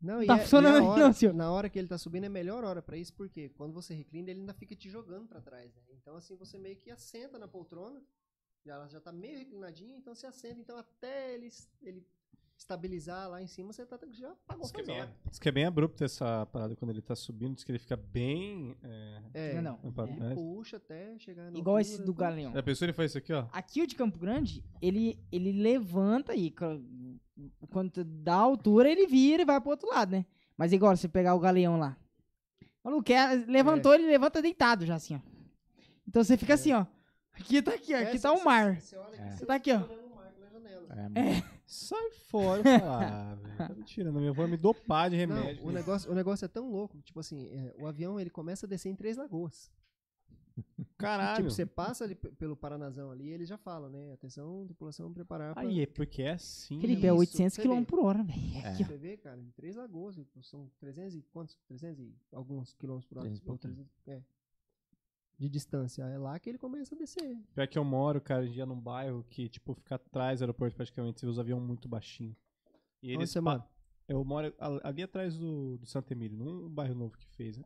Não, 0.00 0.22
e 0.22 0.26
Tá 0.26 0.34
é- 0.34 0.36
e 0.38 0.40
funcionando 0.42 0.84
hora- 0.86 1.02
não, 1.04 1.12
senhor. 1.12 1.34
Na 1.34 1.50
hora 1.52 1.68
que 1.68 1.78
ele 1.78 1.88
tá 1.88 1.98
subindo 1.98 2.24
é 2.24 2.26
a 2.26 2.30
melhor 2.30 2.64
hora 2.64 2.80
pra 2.82 2.96
isso, 2.96 3.12
porque 3.14 3.48
quando 3.50 3.72
você 3.72 3.94
reclina, 3.94 4.30
ele 4.30 4.40
ainda 4.40 4.54
fica 4.54 4.74
te 4.74 4.88
jogando 4.88 5.26
pra 5.28 5.40
trás, 5.40 5.72
né? 5.74 5.82
Então 6.00 6.16
assim, 6.16 6.36
você 6.36 6.56
meio 6.58 6.76
que 6.76 6.90
assenta 6.90 7.38
na 7.38 7.46
poltrona, 7.48 8.00
já, 8.64 8.74
ela 8.74 8.88
já 8.88 9.00
tá 9.00 9.12
meio 9.12 9.38
reclinadinha, 9.38 9.96
então 9.96 10.14
você 10.14 10.26
assenta, 10.26 10.60
então 10.60 10.76
até 10.78 11.34
ele, 11.34 11.48
ele 11.82 12.06
estabilizar 12.58 13.28
lá 13.30 13.40
em 13.40 13.46
cima, 13.46 13.72
você 13.72 13.86
tá, 13.86 13.98
já 14.10 14.34
pagou 14.46 14.62
Diz 14.62 14.72
que, 14.72 14.80
é 14.80 14.84
bem, 14.84 15.00
hora. 15.00 15.14
diz 15.30 15.38
que 15.38 15.48
é 15.48 15.52
bem 15.52 15.64
abrupto 15.64 16.02
essa 16.04 16.44
parada 16.46 16.74
quando 16.74 16.90
ele 16.90 17.00
tá 17.00 17.14
subindo. 17.14 17.54
Diz 17.54 17.64
que 17.64 17.70
ele 17.70 17.78
fica 17.78 17.96
bem. 17.96 18.76
É, 18.82 19.22
É, 19.32 19.54
Não, 19.60 19.78
não. 19.82 20.30
É. 20.30 20.34
puxa 20.34 20.76
até 20.76 21.16
chegar 21.18 21.50
no 21.50 21.58
Igual 21.58 21.78
esse 21.78 22.02
do 22.02 22.12
Galeão. 22.12 22.56
A 22.56 22.62
pessoa 22.62 22.86
ele 22.86 22.92
faz 22.92 23.12
isso 23.12 23.18
aqui, 23.18 23.32
ó. 23.32 23.46
Aqui 23.52 23.80
o 23.82 23.86
de 23.86 23.94
Campo 23.94 24.18
Grande, 24.18 24.64
ele, 24.82 25.18
ele 25.30 25.52
levanta 25.52 26.34
e 26.34 26.52
quando 27.70 28.04
dá 28.04 28.34
altura, 28.34 28.90
ele 28.90 29.06
vira 29.06 29.42
e 29.42 29.46
vai 29.46 29.60
pro 29.60 29.70
outro 29.70 29.88
lado, 29.88 30.10
né? 30.12 30.26
Mas 30.56 30.72
igual 30.72 30.96
você 30.96 31.08
pegar 31.08 31.34
o 31.34 31.40
galeão 31.40 31.78
lá. 31.78 31.96
Maluco, 32.82 33.12
é, 33.12 33.34
levantou, 33.46 33.94
ele 33.94 34.06
levanta 34.06 34.42
deitado 34.42 34.84
já 34.84 34.96
assim, 34.96 35.14
ó. 35.14 35.20
Então 36.06 36.24
você 36.24 36.36
fica 36.36 36.54
assim, 36.54 36.72
ó. 36.72 36.84
Aqui 37.32 37.62
tá 37.62 37.72
aqui, 37.74 37.94
ó. 37.94 37.98
Aqui 37.98 38.18
tá 38.18 38.32
o 38.32 38.44
mar. 38.44 38.80
Você 38.80 38.96
olha 38.96 39.14
É. 39.16 39.20
aqui, 39.28 39.38
Você 39.38 39.46
tá 39.46 39.54
aqui, 39.54 39.72
ó. 39.72 39.78
o. 39.78 41.18
É, 41.18 41.42
Sai 41.70 42.10
fora. 42.12 42.62
falo, 42.62 42.84
Ah, 42.90 43.34
velho. 43.34 43.56
Tá 43.58 43.74
me 43.74 43.84
tirando. 43.84 44.18
Minha 44.18 44.30
avó 44.30 44.46
me 44.46 44.56
dopar 44.56 45.10
de 45.10 45.26
Não, 45.26 45.36
remédio. 45.36 45.66
o 45.66 45.70
negócio, 45.70 46.10
o 46.10 46.14
negócio 46.14 46.44
é 46.44 46.48
tão 46.48 46.70
louco, 46.70 46.98
tipo 47.02 47.20
assim, 47.20 47.46
é, 47.50 47.74
o 47.78 47.86
avião 47.86 48.18
ele 48.18 48.30
começa 48.30 48.64
a 48.64 48.68
descer 48.68 48.88
em 48.88 48.96
Três 48.96 49.18
Lagoas. 49.18 49.70
Caralho. 50.96 51.36
Tipo, 51.36 51.50
você 51.50 51.64
passa 51.66 52.04
ali 52.04 52.14
pelo 52.14 52.56
Paranazão 52.56 53.10
ali, 53.10 53.28
eles 53.30 53.48
já 53.48 53.56
falam, 53.56 53.88
né? 53.88 54.12
Atenção, 54.12 54.64
tripulação, 54.64 55.12
preparar 55.12 55.54
pra... 55.54 55.62
Aí, 55.62 55.82
é 55.82 55.86
porque 55.86 56.22
é 56.22 56.32
assim. 56.32 56.80
Felipe, 56.80 57.06
é 57.06 57.10
Isso, 57.10 57.18
800 57.18 57.54
você 57.56 57.62
km 57.62 57.84
por 57.84 58.00
hora, 58.00 58.22
velho. 58.24 58.56
É. 58.64 58.74
Você 58.74 58.96
vê, 58.96 59.16
cara, 59.18 59.38
em 59.40 59.50
Três 59.50 59.76
Lagoas, 59.76 60.18
são 60.42 60.68
300 60.80 61.14
e 61.14 61.22
quantos? 61.32 61.56
300 61.68 62.00
e 62.00 62.12
alguns 62.32 62.72
quilômetros 62.72 63.08
por 63.08 63.18
hora. 63.18 63.28
300 63.28 63.54
e. 63.54 63.58
300, 63.60 63.86
é, 64.08 64.22
de 65.38 65.48
distância. 65.48 66.02
É 66.04 66.18
lá 66.18 66.38
que 66.38 66.48
ele 66.48 66.58
começa 66.58 66.94
a 66.94 66.98
descer. 66.98 67.38
Pior 67.54 67.68
que 67.68 67.78
eu 67.78 67.84
moro, 67.84 68.20
cara, 68.20 68.44
em 68.44 68.50
dia 68.50 68.66
num 68.66 68.78
bairro 68.80 69.24
que, 69.30 69.48
tipo, 69.48 69.74
fica 69.74 69.94
atrás 69.94 70.40
do 70.40 70.42
aeroporto 70.44 70.74
praticamente. 70.74 71.20
Você 71.20 71.26
vê 71.26 71.30
os 71.30 71.38
aviões 71.38 71.62
muito 71.62 71.88
baixinhos. 71.88 72.36
E 73.02 73.14
Onde 73.16 73.26
você 73.26 73.40
mora? 73.40 73.64
Eu 74.08 74.24
moro 74.24 74.52
ali 74.82 75.02
atrás 75.02 75.36
do, 75.36 75.76
do 75.78 75.86
Santa 75.86 76.12
Emília, 76.14 76.36
num 76.36 76.68
bairro 76.68 76.94
novo 76.94 77.16
que 77.16 77.26
fez, 77.28 77.56
né? 77.56 77.64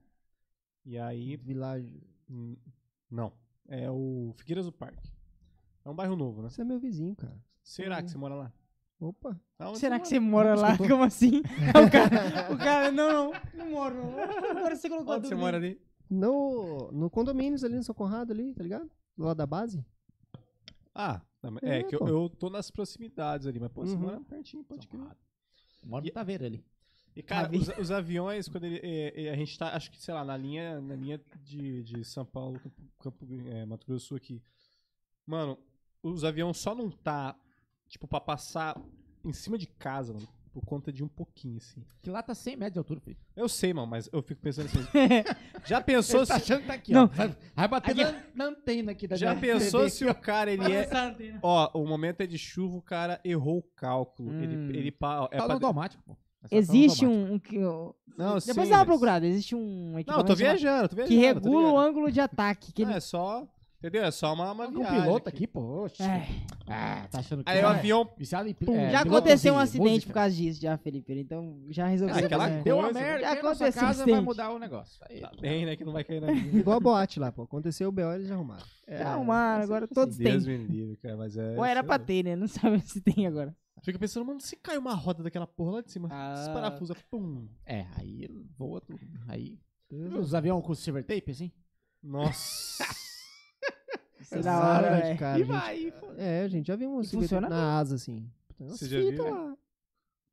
E 0.85 0.99
aí. 0.99 1.37
Village. 1.37 2.03
hum, 2.29 2.57
Não. 3.11 3.33
É 3.69 3.91
o 3.91 4.35
Figueiras 4.37 4.67
do 4.67 4.73
Parque. 4.73 5.11
É 5.85 5.89
um 5.89 5.95
bairro 5.95 6.17
novo, 6.17 6.43
né? 6.43 6.51
Você 6.51 6.63
é 6.63 6.65
meu 6.65 6.79
vizinho, 6.79 7.15
cara. 7.17 7.41
Será 7.63 8.03
que 8.03 8.11
você 8.11 8.19
mora 8.19 8.35
lá? 8.35 8.53
Opa. 9.01 9.41
Aonde 9.59 9.79
Será 9.79 9.99
que 9.99 10.07
você 10.07 10.21
mora? 10.21 10.55
lá? 10.55 10.77
Como 10.77 11.03
assim? 11.03 11.41
o, 11.71 11.91
cara, 11.91 12.53
o 12.53 12.59
cara, 12.59 12.93
não, 12.93 13.33
não, 13.33 13.41
não 13.55 13.71
moro. 13.71 13.95
não. 13.95 14.19
Agora 14.51 14.77
você 14.77 14.89
colocou 14.89 15.15
a 15.15 15.17
Onde 15.17 15.29
você 15.29 15.35
mora 15.35 15.57
ali? 15.57 15.81
No, 16.13 16.91
no 16.93 17.09
condomínios 17.09 17.65
ali 17.65 17.77
no 17.77 17.83
São 17.83 17.95
Conrado 17.95 18.33
ali, 18.33 18.53
tá 18.55 18.63
ligado? 18.63 18.91
Do 19.17 19.25
lado 19.25 19.37
da 19.37 19.47
base. 19.47 19.85
Ah, 20.95 21.23
não, 21.43 21.57
é, 21.63 21.79
É, 21.79 21.83
que 21.83 21.95
eu, 21.95 22.07
eu 22.07 22.29
tô 22.29 22.51
nas 22.51 22.71
proximidades 22.71 23.47
ali, 23.47 23.59
mas 23.59 23.73
pô, 23.73 23.87
você 23.87 23.95
Uhum. 23.95 24.01
mora 24.01 24.21
pertinho, 24.21 24.63
pode 24.65 24.87
crer. 24.87 25.01
Mora 25.83 26.05
no 26.05 26.11
Taveira 26.13 26.47
ali. 26.47 26.65
E, 27.17 27.23
cara, 27.23 27.51
os, 27.55 27.69
os 27.79 27.91
aviões, 27.91 28.49
quando 28.49 28.65
ele, 28.65 28.79
é, 28.83 29.25
é, 29.27 29.31
a 29.33 29.37
gente 29.37 29.59
tá, 29.59 29.75
acho 29.77 29.91
que, 29.91 29.99
sei 30.01 30.15
lá, 30.15 30.25
na 30.25 30.37
linha, 30.37 30.81
na 30.81 30.95
linha 30.95 31.21
de, 31.43 31.83
de 31.83 32.05
São 32.05 32.25
Paulo, 32.25 32.59
Campo, 32.61 32.83
Campo- 32.99 33.27
é, 33.51 33.65
Mato 33.67 33.87
Grosso 33.87 34.05
do 34.05 34.09
Sul 34.09 34.17
aqui. 34.17 34.43
Mano, 35.27 35.59
os 36.03 36.25
aviões 36.25 36.57
só 36.59 36.75
não 36.75 36.91
tá, 36.91 37.35
tipo, 37.89 38.07
pra 38.09 38.21
passar 38.21 38.81
em 39.25 39.33
cima 39.33 39.59
de 39.59 39.67
casa, 39.67 40.13
mano, 40.15 40.27
por 40.53 40.65
conta 40.65 40.93
de 40.93 41.03
um 41.03 41.09
pouquinho, 41.09 41.57
assim. 41.57 41.83
Que 42.03 42.11
lá 42.11 42.23
tá 42.23 42.35
100 42.35 42.57
metros 42.57 42.73
de 42.75 42.79
altura, 42.79 43.01
Felipe. 43.01 43.21
Eu 43.35 43.49
sei, 43.49 43.73
mano, 43.73 43.87
mas 43.87 44.09
eu 44.13 44.23
fico 44.23 44.41
pensando 44.41 44.67
assim. 44.67 44.81
já 45.65 45.81
pensou 45.81 46.21
Ele 46.21 46.27
tá 46.27 46.35
se, 46.39 46.43
achando 46.43 46.61
que 46.63 46.67
tá 46.67 46.75
aqui, 46.75 46.93
Não. 46.93 47.05
ó. 47.05 47.07
Vai, 47.07 47.37
vai 47.57 47.69
bater 47.69 47.91
Aqui, 47.93 48.05
na, 48.05 48.23
na 48.35 48.45
antena 48.47 48.93
aqui 48.93 49.07
da 49.09 49.17
já 49.17 49.35
pensou 49.35 49.89
se 49.89 50.05
o 50.05 50.15
cara, 50.15 50.51
ele 50.53 50.71
é... 50.73 50.89
Ó, 51.43 51.71
o 51.81 51.87
momento 51.87 52.21
é 52.21 52.27
de 52.27 52.37
chuva, 52.39 52.77
o 52.77 52.83
cara 52.83 53.21
errou 53.25 53.59
o 53.59 53.63
cálculo. 53.63 54.31
Hum. 54.31 54.43
Ele, 54.43 54.79
ele 54.79 54.91
pa- 54.93 55.29
é 55.33 55.39
Tá 55.39 55.45
pra... 55.45 55.55
automático, 55.55 56.03
pô. 56.05 56.17
É 56.45 56.49
só 56.49 56.57
Existe 56.57 57.07
um. 57.07 57.35
um 57.35 57.39
que, 57.39 57.57
eu- 57.57 57.95
Não, 58.19 58.37
Depois 58.39 58.45
sim, 58.45 58.55
dá 58.55 58.63
uma 58.65 58.79
mas- 58.79 58.87
procurada. 58.87 59.27
Existe 59.27 59.55
um 59.55 59.61
Não, 59.61 59.93
eu 59.95 59.99
equipamento 60.01 60.27
tô 60.27 60.35
viajando, 60.35 60.89
tô 60.89 60.97
viajando. 60.97 61.17
que 61.17 61.21
tô 61.41 61.49
regula 61.51 61.73
o 61.73 61.79
ângulo 61.79 62.11
de 62.11 62.21
ataque. 62.21 62.73
Que 62.73 62.83
ele- 62.83 62.91
Não, 62.91 62.97
é 62.97 63.01
só... 63.01 63.47
Entendeu? 63.83 64.05
É 64.05 64.11
só 64.13 64.33
uma, 64.33 64.53
uma 64.53 64.67
Com 64.71 64.75
um 64.79 64.79
viagem. 64.79 65.03
piloto 65.03 65.29
aqui. 65.29 65.49
oxe. 65.53 66.03
É. 66.05 66.29
Ah, 66.69 67.09
tá 67.11 67.19
achando 67.19 67.43
que 67.43 67.51
Aí 67.51 67.59
o 67.59 67.63
é 67.63 67.65
avião 67.65 68.09
viciado 68.17 68.49
em 68.49 68.55
Pum, 68.55 68.77
é, 68.77 68.93
já 68.93 69.01
aconteceu 69.01 69.55
um 69.55 69.57
de 69.57 69.63
acidente 69.65 69.91
música. 69.91 70.07
por 70.07 70.15
causa 70.15 70.37
disso, 70.37 70.61
já, 70.63 70.79
Felipe. 70.79 71.13
Então 71.19 71.65
já 71.69 71.89
resolveu. 71.89 72.17
Ah, 72.17 72.21
aquela 72.21 72.49
né? 72.49 72.63
Deu 72.63 72.77
uma 72.77 72.85
coisa, 72.85 73.01
merda, 73.01 73.21
Já 73.23 73.33
aconteceu 73.33 73.73
casa 73.83 74.07
vai 74.07 74.21
mudar 74.21 74.53
o 74.53 74.59
negócio. 74.61 75.05
Aí, 75.11 75.21
Tá 75.21 75.33
bem, 75.41 75.67
né? 75.67 75.75
Que 75.75 75.85
não 75.85 75.93
vai 75.93 76.05
cair 76.05 76.21
na. 76.21 76.31
Igual 76.57 76.77
a 76.77 76.81
boate 76.81 77.19
lá, 77.19 77.33
pô. 77.33 77.43
Aconteceu 77.43 77.89
o 77.89 77.93
BO, 77.93 78.13
eles 78.13 78.29
já 78.29 78.35
arrumaram. 78.35 78.65
Já 78.89 79.09
arrumaram, 79.15 79.65
agora 79.65 79.89
todos 79.89 80.17
têm. 80.17 80.27
Deus 80.31 80.47
me 80.47 80.57
livre, 80.59 80.97
cara, 80.99 81.17
mas 81.17 81.37
é... 81.37 81.57
Ou 81.59 81.65
era 81.65 81.83
pra 81.83 81.99
ter, 81.99 82.23
né? 82.25 82.37
Não 82.37 82.47
sabe 82.47 82.81
se 82.83 83.01
tem 83.01 83.27
agora. 83.27 83.53
Fica 83.83 83.99
pensando, 83.99 84.25
mano, 84.25 84.41
se 84.41 84.55
cai 84.55 84.79
uma 84.79 84.95
roda 84.95 85.25
daquela 85.25 85.47
porra 85.47 85.73
lá 85.73 85.81
de 85.83 85.91
cima, 85.91 86.09
Ah. 86.13 86.35
esses 86.37 86.49
parafusos, 86.49 86.97
pum. 87.11 87.49
É, 87.67 87.85
aí 87.97 88.29
voa 88.57 88.81
tudo. 88.81 89.01
Aí. 89.27 89.59
Os 89.91 90.35
aviões 90.35 90.65
com 90.65 90.73
silver 90.73 91.05
tape, 91.05 91.33
assim? 91.33 91.51
Nossa. 92.01 92.85
Isso 94.23 94.35
é 94.37 94.41
da 94.41 94.59
hora, 94.59 94.97
velho. 94.97 95.19
cara, 95.19 95.39
e 95.39 95.45
gente. 95.45 95.53
vai. 95.53 95.93
É, 96.17 96.43
a 96.43 96.49
gente 96.49 96.67
já 96.67 96.77
viu 96.77 96.91
um 96.91 97.03
tape 97.03 97.41
na 97.41 97.79
asa, 97.79 97.97
assim. 97.97 98.27
Você 98.59 98.89
já 98.89 98.99
viu? 98.99 99.25
lá. 99.25 99.57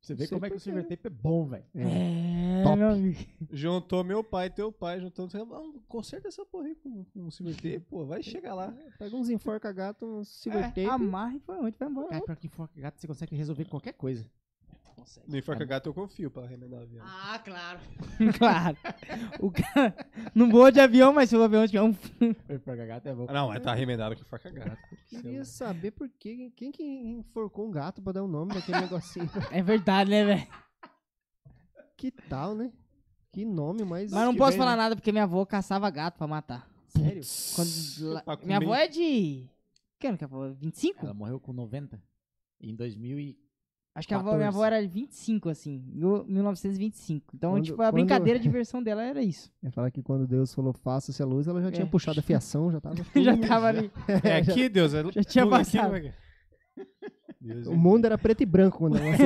Você 0.01 0.15
vê 0.15 0.27
como 0.27 0.45
é 0.45 0.49
que 0.49 0.55
o 0.55 0.59
silver 0.59 0.87
quê. 0.87 0.95
tape 0.95 1.07
é 1.07 1.09
bom, 1.09 1.45
velho. 1.45 1.65
É, 1.75 2.63
Top. 2.63 2.77
meu 2.77 2.89
amigo. 2.89 3.19
Juntou 3.51 4.03
meu 4.03 4.23
pai 4.23 4.47
e 4.47 4.49
teu 4.49 4.71
pai, 4.71 4.99
juntou... 5.01 5.27
Não, 5.33 5.73
conserta 5.87 6.29
essa 6.29 6.45
porra 6.45 6.67
aí 6.67 6.75
com, 6.75 7.03
com 7.03 7.27
o 7.27 7.31
Silver 7.31 7.55
Tape, 7.55 7.79
pô, 7.81 8.05
vai 8.05 8.23
chegar 8.23 8.53
lá. 8.53 8.73
Pega 8.97 9.15
uns 9.15 9.29
enforca 9.29 9.71
gato, 9.73 10.05
uns 10.05 10.29
silver 10.29 10.63
É, 10.63 10.67
tape. 10.67 10.85
Amarra 10.85 11.35
e 11.35 11.39
foi 11.39 11.57
onde 11.57 11.77
vai 11.77 11.89
embora. 11.89 12.07
Cara, 12.07 12.21
pior 12.23 12.35
que 12.37 12.47
enforca 12.47 12.79
gato, 12.79 12.99
você 12.99 13.07
consegue 13.07 13.35
resolver 13.35 13.65
qualquer 13.65 13.93
coisa. 13.93 14.25
No 15.27 15.37
Enforca 15.37 15.65
Gato 15.65 15.89
eu 15.89 15.93
confio 15.93 16.31
pra 16.31 16.45
remendar 16.45 16.79
o 16.79 16.83
avião. 16.83 17.05
Ah, 17.05 17.39
claro. 17.43 17.79
claro. 18.37 18.77
O 19.39 19.51
cara 19.51 19.95
não 20.33 20.49
voa 20.49 20.71
de 20.71 20.79
avião, 20.79 21.13
mas 21.13 21.29
se 21.29 21.35
o 21.35 21.43
avião 21.43 21.65
tiver 21.65 21.81
um. 21.81 21.95
Enforca 22.49 22.85
gato 22.85 23.07
é 23.07 23.13
bom. 23.13 23.25
Ah, 23.27 23.33
não, 23.33 23.47
mas 23.49 23.61
tá 23.61 23.73
remendado 23.73 24.15
com 24.15 24.21
Enforca 24.21 24.49
Gato. 24.49 24.77
Queria 25.07 25.45
saber 25.45 25.91
por 25.91 26.09
que, 26.09 26.51
quem 26.51 26.71
que 26.71 26.83
enforcou 26.83 27.67
um 27.67 27.71
gato 27.71 28.01
pra 28.01 28.13
dar 28.13 28.23
o 28.23 28.27
nome 28.27 28.53
daquele 28.53 28.81
negocinho. 28.81 29.29
É 29.51 29.61
verdade, 29.61 30.09
né, 30.09 30.25
velho? 30.25 30.47
que 31.97 32.11
tal, 32.11 32.55
né? 32.55 32.71
Que 33.31 33.43
nome 33.43 33.83
mais... 33.83 34.11
Mas 34.11 34.23
não 34.23 34.35
posso 34.35 34.51
vem, 34.51 34.59
falar 34.59 34.71
né? 34.71 34.77
nada 34.77 34.95
porque 34.95 35.11
minha 35.11 35.25
avó 35.25 35.45
caçava 35.45 35.89
gato 35.89 36.17
pra 36.17 36.27
matar. 36.27 36.67
Sério? 36.87 37.21
Quando. 37.55 38.45
Minha 38.45 38.57
avó 38.57 38.73
é 38.73 38.87
de. 38.87 39.47
Que 39.99 40.07
ano 40.07 40.17
que 40.17 40.23
a 40.23 40.27
avó? 40.27 40.49
25? 40.49 41.05
Ela 41.05 41.13
morreu 41.13 41.39
com 41.39 41.53
90. 41.53 42.01
Em 42.61 42.75
2000 42.75 43.19
e... 43.19 43.37
Acho 43.99 44.07
que 44.07 44.13
a 44.13 44.17
avó, 44.17 44.35
minha 44.35 44.47
avó 44.47 44.61
14. 44.63 44.75
era 44.83 44.87
25, 44.87 45.49
assim. 45.49 45.83
mil- 45.93 46.23
1925. 46.25 47.35
Então, 47.35 47.51
Quando- 47.51 47.63
tipo, 47.65 47.81
a 47.81 47.85
quando- 47.85 47.93
brincadeira, 47.93 48.39
a 48.39 48.41
diversão 48.41 48.81
dela 48.81 49.03
era 49.03 49.21
isso. 49.21 49.51
É 49.63 49.69
falar 49.69 49.91
que 49.91 50.01
quando 50.01 50.25
Deus 50.25 50.53
falou 50.53 50.73
faça-se 50.73 51.21
a 51.21 51.25
luz, 51.25 51.47
ela 51.47 51.61
já 51.61 51.71
tinha 51.71 51.85
É. 51.85 51.89
puxado 51.89 52.19
a 52.19 52.23
fiação, 52.23 52.71
já 52.71 52.79
tava... 52.81 52.95
Já 53.15 53.37
tava 53.37 53.67
ali. 53.67 53.91
É 54.23 54.37
aqui, 54.37 54.67
Deus. 54.69 54.93
É 54.93 55.03
Já 55.11 55.23
tinha 55.23 55.43
aqui, 55.43 55.51
passado. 55.51 55.89
não 55.89 55.95
é 55.95 56.01
que- 56.01 56.13
Deus 57.41 57.67
O 57.67 57.75
mundo 57.75 58.05
era 58.05 58.17
preto 58.17 58.41
e 58.41 58.45
branco 58.45 58.77
quando 58.79 58.97
eu 58.97 59.03
nasci. 59.03 59.23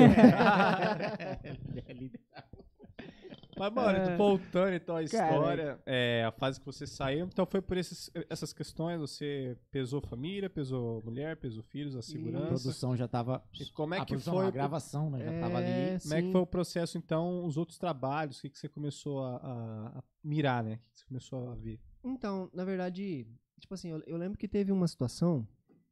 Mas, 3.57 3.73
mano, 3.73 4.17
voltando 4.17 4.73
então 4.73 4.95
à 4.95 5.03
história, 5.03 5.79
é, 5.85 6.23
a 6.25 6.31
fase 6.31 6.59
que 6.59 6.65
você 6.65 6.85
saiu, 6.87 7.25
então 7.25 7.45
foi 7.45 7.61
por 7.61 7.77
esses, 7.77 8.09
essas 8.29 8.51
questões, 8.53 8.99
você 8.99 9.57
pesou 9.71 10.01
família, 10.01 10.49
pesou 10.49 11.01
mulher, 11.03 11.37
pesou 11.37 11.63
filhos, 11.63 11.95
a 11.95 11.99
A 11.99 12.01
segurança. 12.01 12.47
produção 12.47 12.95
já 12.97 13.07
tava. 13.07 13.43
E 13.59 13.65
como 13.71 13.93
é 13.93 13.97
a 13.99 14.01
que 14.05 14.07
produção, 14.13 14.35
foi 14.35 14.45
a 14.45 14.51
gravação, 14.51 15.09
né? 15.09 15.19
Já 15.23 15.39
tava 15.41 15.57
ali. 15.57 15.67
É, 15.69 15.99
Como 15.99 16.13
é 16.13 16.21
que 16.21 16.31
foi 16.31 16.41
o 16.41 16.47
processo, 16.47 16.97
então, 16.97 17.45
os 17.45 17.57
outros 17.57 17.77
trabalhos? 17.77 18.37
O 18.39 18.41
que, 18.41 18.49
que 18.49 18.57
você 18.57 18.67
começou 18.69 19.23
a, 19.23 19.37
a- 19.37 19.99
a 19.99 20.03
mirar, 20.23 20.63
né? 20.63 20.73
O 20.75 20.77
que 20.77 20.91
que 20.93 20.99
você 20.99 21.05
começou 21.05 21.49
a 21.51 21.55
ver? 21.55 21.79
Então, 22.03 22.49
na 22.53 22.65
verdade, 22.65 23.27
tipo 23.59 23.73
assim, 23.73 23.89
eu, 23.91 24.01
eu 24.05 24.17
lembro 24.17 24.37
que 24.37 24.47
teve 24.47 24.71
uma 24.71 24.87
situação. 24.87 25.47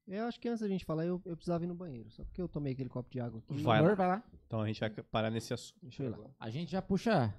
Eu 0.08 0.26
acho 0.26 0.40
que 0.42 0.50
antes 0.50 0.60
da 0.62 0.68
gente 0.68 0.84
falar, 0.84 1.06
eu, 1.06 1.22
eu 1.26 1.38
precisava 1.38 1.64
ir 1.64 1.68
no 1.68 1.76
banheiro. 1.76 2.10
Só 2.12 2.26
porque 2.26 2.42
eu 2.42 2.50
tomei 2.50 2.74
aquele 2.74 2.90
copo 2.90 3.10
de 3.10 3.20
água 3.22 3.40
aqui. 3.40 3.62
Vai 3.64 3.82
lá. 3.82 3.94
vai 3.96 4.08
lá. 4.08 4.24
Então 4.46 4.60
a 4.60 4.68
gente 4.68 4.80
vai 4.80 4.90
parar 4.90 5.30
nesse 5.30 5.54
assunto. 5.54 5.80
Deixa 5.82 6.04
eu 6.04 6.08
ir 6.12 6.18
lá. 6.18 6.28
A 6.38 6.50
gente 6.50 6.70
já 6.72 6.82
puxa. 6.82 7.34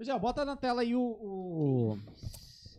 Já, 0.00 0.18
bota 0.18 0.44
na 0.44 0.56
tela 0.56 0.82
aí 0.82 0.94
o. 0.94 1.00
o, 1.00 1.98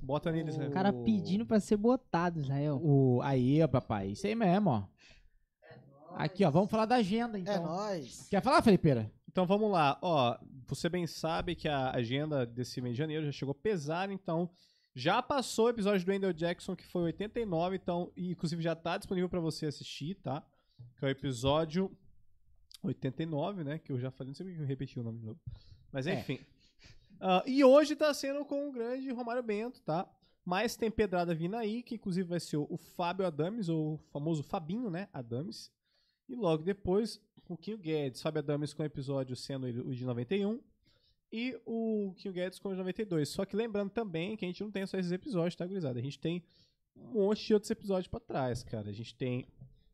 Bota 0.01 0.31
neles? 0.31 0.55
O 0.57 0.71
cara 0.71 0.93
pedindo 0.93 1.45
pra 1.45 1.59
ser 1.59 1.75
botado, 1.77 2.39
Israel. 2.39 2.79
o 2.81 3.21
aí, 3.21 3.61
ó, 3.61 3.67
papai. 3.67 4.11
Isso 4.11 4.25
aí 4.25 4.33
mesmo, 4.35 4.69
ó. 4.69 4.83
Aqui, 6.15 6.43
ó. 6.45 6.49
Vamos 6.49 6.71
falar 6.71 6.85
da 6.85 6.95
agenda, 6.95 7.37
É 7.37 7.41
então. 7.41 7.63
nóis. 7.63 8.27
Quer 8.29 8.41
falar, 8.41 8.61
Felipeira? 8.61 9.11
Então 9.27 9.45
vamos 9.45 9.69
lá. 9.71 9.99
Ó, 10.01 10.37
você 10.67 10.87
bem 10.89 11.05
sabe 11.05 11.55
que 11.55 11.67
a 11.67 11.91
agenda 11.91 12.45
desse 12.45 12.81
mês 12.81 12.95
de 12.95 12.99
janeiro 12.99 13.25
já 13.25 13.31
chegou 13.31 13.53
pesada, 13.53 14.11
então 14.13 14.49
já 14.95 15.21
passou 15.21 15.65
o 15.65 15.69
episódio 15.69 16.05
do 16.05 16.11
Wendell 16.11 16.33
Jackson, 16.33 16.75
que 16.75 16.85
foi 16.85 17.03
89, 17.03 17.75
então, 17.75 18.11
e 18.15 18.31
inclusive 18.31 18.61
já 18.61 18.75
tá 18.75 18.97
disponível 18.97 19.29
pra 19.29 19.39
você 19.39 19.65
assistir, 19.65 20.15
tá? 20.15 20.43
Que 20.97 21.05
é 21.05 21.07
o 21.07 21.11
episódio 21.11 21.91
89, 22.81 23.63
né? 23.63 23.77
Que 23.79 23.91
eu 23.91 23.99
já 23.99 24.09
falei, 24.11 24.29
não 24.29 24.35
sei 24.35 24.45
porque 24.47 24.61
eu 24.61 24.65
repeti 24.65 24.99
o 24.99 25.03
nome 25.03 25.19
de 25.19 25.25
novo. 25.25 25.39
Mas 25.91 26.07
É. 26.07 26.15
Ah, 27.19 27.43
e 27.45 27.63
hoje 27.63 27.95
tá 27.95 28.13
sendo 28.13 28.45
com 28.45 28.69
o 28.69 28.71
grande 28.71 29.11
Romário 29.11 29.43
Bento, 29.43 29.81
tá? 29.81 30.09
Mas 30.45 30.75
tem 30.75 30.89
pedrada 30.89 31.35
vindo 31.35 31.55
aí, 31.55 31.83
que 31.83 31.95
inclusive 31.95 32.27
vai 32.27 32.39
ser 32.39 32.57
o, 32.57 32.77
Fábio 32.77 33.25
Adames, 33.25 33.69
ou 33.69 33.95
o 33.95 33.97
famoso 34.11 34.41
Fabinho, 34.41 34.89
né? 34.89 35.07
Adames. 35.13 35.71
E 36.27 36.35
logo 36.35 36.63
depois, 36.63 37.21
o 37.47 37.57
Quinho 37.57 37.77
Guedes, 37.77 38.21
Fábio 38.21 38.39
Adames 38.39 38.73
com 38.73 38.81
o 38.81 38.85
episódio 38.85 39.35
sendo 39.35 39.67
o 39.67 39.93
de 39.93 40.05
91. 40.05 40.61
E 41.31 41.59
o 41.65 42.13
Quinho 42.17 42.33
Guedes 42.33 42.57
com 42.57 42.69
o 42.69 42.71
de 42.71 42.77
92. 42.77 43.29
Só 43.29 43.45
que 43.45 43.55
lembrando 43.55 43.91
também 43.91 44.35
que 44.35 44.45
a 44.45 44.47
gente 44.47 44.63
não 44.63 44.71
tem 44.71 44.85
só 44.85 44.97
esses 44.97 45.11
episódios, 45.11 45.55
tá, 45.55 45.67
gurizada? 45.67 45.99
A 45.99 46.01
gente 46.01 46.19
tem 46.19 46.43
um 46.95 47.25
monte 47.25 47.45
de 47.45 47.53
outros 47.53 47.69
episódios 47.69 48.07
pra 48.07 48.19
trás, 48.19 48.63
cara. 48.63 48.89
A 48.89 48.93
gente 48.93 49.13
tem 49.15 49.47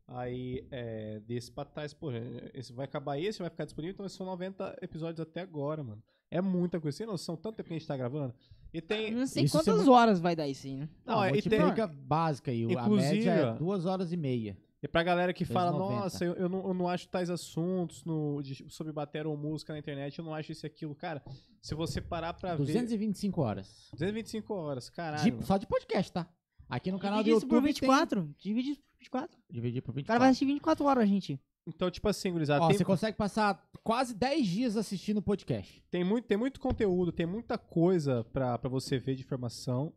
aí 0.07 0.65
é, 0.71 1.19
desse 1.21 1.51
pra 1.51 1.65
trás, 1.65 1.93
pô, 1.93 2.11
esse 2.53 2.71
vai 2.71 2.85
acabar 2.85 3.19
esse, 3.19 3.39
vai 3.39 3.49
ficar 3.49 3.65
disponível, 3.65 3.93
então 3.93 4.07
são 4.07 4.25
90 4.25 4.77
episódios 4.81 5.19
até 5.19 5.41
agora, 5.41 5.83
mano. 5.83 6.01
É 6.31 6.41
muita 6.41 6.79
coisa. 6.79 6.97
Sem 6.97 7.05
noção, 7.07 7.35
tanto 7.35 7.55
tempo 7.57 7.67
que 7.69 7.75
a 7.75 7.77
gente 7.77 7.87
tá 7.87 7.95
gravando. 7.95 8.33
E 8.73 8.81
tem. 8.81 9.11
Não 9.13 9.25
sei 9.25 9.45
Isso 9.45 9.57
quantas 9.57 9.83
você- 9.83 9.89
horas 9.89 10.19
vai 10.19 10.35
dar 10.35 10.47
isso 10.47 10.67
aí, 10.67 10.75
né? 10.75 10.89
Não, 11.05 11.15
Não, 11.15 11.21
a 11.21 11.29
e 11.29 11.41
tem- 11.41 11.59
multiplica 11.59 11.87
básica 11.87 12.51
aí. 12.51 12.65
o- 12.65 12.69
A 12.77 12.81
Inclusive, 12.83 13.13
média 13.25 13.51
ó. 13.51 13.55
é 13.55 13.57
duas 13.57 13.85
horas 13.85 14.11
e 14.11 14.17
meia. 14.17 14.57
E 14.83 14.87
pra 14.87 15.01
galera 15.01 15.33
que 15.33 15.45
fala, 15.45 15.71
2,90. 15.71 15.99
nossa, 16.03 16.25
eu, 16.25 16.33
eu 16.33 16.49
não, 16.49 16.67
eu 16.67 16.73
não 16.73 16.87
acho 16.87 17.07
tais 17.07 17.29
assuntos 17.29 18.03
no, 18.03 18.41
de- 18.43 18.65
sobre 18.69 18.91
bater 18.93 19.25
ou 19.25 19.35
música 19.37 19.73
na 19.73 19.79
internet, 19.79 20.19
eu 20.19 20.25
não 20.25 20.33
acho 20.33 20.51
isso 20.51 20.65
e 20.65 20.67
aquilo. 20.67 20.93
Cara, 20.93 21.23
se 21.61 21.73
você 21.73 22.01
parar 22.01 22.33
pra 22.33 22.51
ver. 22.55 22.57
225 22.65 23.41
horas. 23.41 23.87
225 23.93 24.53
horas, 24.53 24.89
caralho. 24.89 25.23
De- 25.23 25.31
mano. 25.31 25.43
só 25.43 25.57
de 25.57 25.65
podcast, 25.65 26.11
tá? 26.11 26.27
Aqui 26.69 26.91
no 26.91 26.99
canal 26.99 27.19
do 27.19 27.23
Divide 27.23 27.37
isso 27.37 27.45
YouTube 27.45 27.59
por 27.61 27.65
24. 27.65 28.35
Divide 28.37 28.71
isso 28.71 28.81
por 28.81 28.97
24. 28.99 29.29
tem... 29.37 29.45
Dividir 29.49 29.81
por 29.81 29.91
O 29.91 29.93
cara 29.93 30.01
24. 30.01 30.19
vai 30.19 30.29
assistir 30.29 30.45
24 30.45 30.85
horas, 30.85 31.07
gente. 31.07 31.39
Então, 31.67 31.89
tipo 31.89 32.07
assim, 32.07 32.31
gurizada, 32.31 32.63
Ó, 32.63 32.67
tem, 32.67 32.77
você 32.77 32.85
consegue 32.85 33.17
passar 33.17 33.67
quase 33.83 34.13
10 34.13 34.47
dias 34.47 34.77
assistindo 34.77 35.17
o 35.17 35.21
podcast. 35.21 35.83
tem, 35.89 36.03
muito, 36.03 36.25
tem 36.25 36.37
muito 36.37 36.59
conteúdo, 36.59 37.11
tem 37.11 37.25
muita 37.25 37.57
coisa 37.57 38.23
pra, 38.31 38.57
pra 38.57 38.69
você 38.69 38.99
ver 38.99 39.15
de 39.15 39.23
informação. 39.23 39.91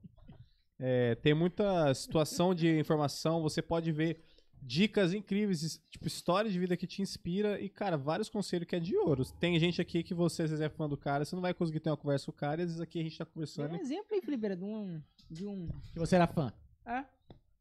É, 0.79 1.15
tem 1.17 1.35
muita 1.35 1.93
situação 1.93 2.55
de 2.55 2.79
informação, 2.79 3.43
você 3.43 3.61
pode 3.61 3.91
ver 3.93 4.23
dicas 4.63 5.13
incríveis, 5.13 5.81
tipo, 5.91 6.07
história 6.07 6.51
de 6.51 6.59
vida 6.59 6.77
que 6.77 6.87
te 6.87 7.03
inspira 7.03 7.61
e, 7.61 7.69
cara, 7.69 7.97
vários 7.97 8.29
conselhos 8.29 8.67
que 8.67 8.77
é 8.77 8.81
de 8.81 8.97
ouro. 8.97 9.25
Tem 9.39 9.59
gente 9.59 9.81
aqui 9.81 10.03
que 10.03 10.15
você, 10.15 10.43
às 10.45 10.51
vezes, 10.51 10.65
é 10.65 10.69
fã 10.69 10.89
do 10.89 10.97
cara, 10.97 11.25
você 11.25 11.35
não 11.35 11.43
vai 11.43 11.53
conseguir 11.53 11.81
ter 11.81 11.91
uma 11.91 11.97
conversa 11.97 12.27
com 12.27 12.33
o 12.33 12.35
cara, 12.35 12.61
e 12.61 12.65
às 12.65 12.71
vezes 12.71 12.81
aqui 12.81 12.99
a 12.99 13.03
gente 13.03 13.19
tá 13.19 13.25
conversando. 13.25 13.73
um 13.75 13.81
exemplo 13.81 14.07
aí, 14.13 14.21
Felipe, 14.21 14.57
de 14.57 14.65
um... 14.65 15.03
De 15.31 15.47
um... 15.47 15.69
Que 15.93 15.99
você 15.99 16.17
era 16.17 16.27
fã. 16.27 16.53
É? 16.87 17.05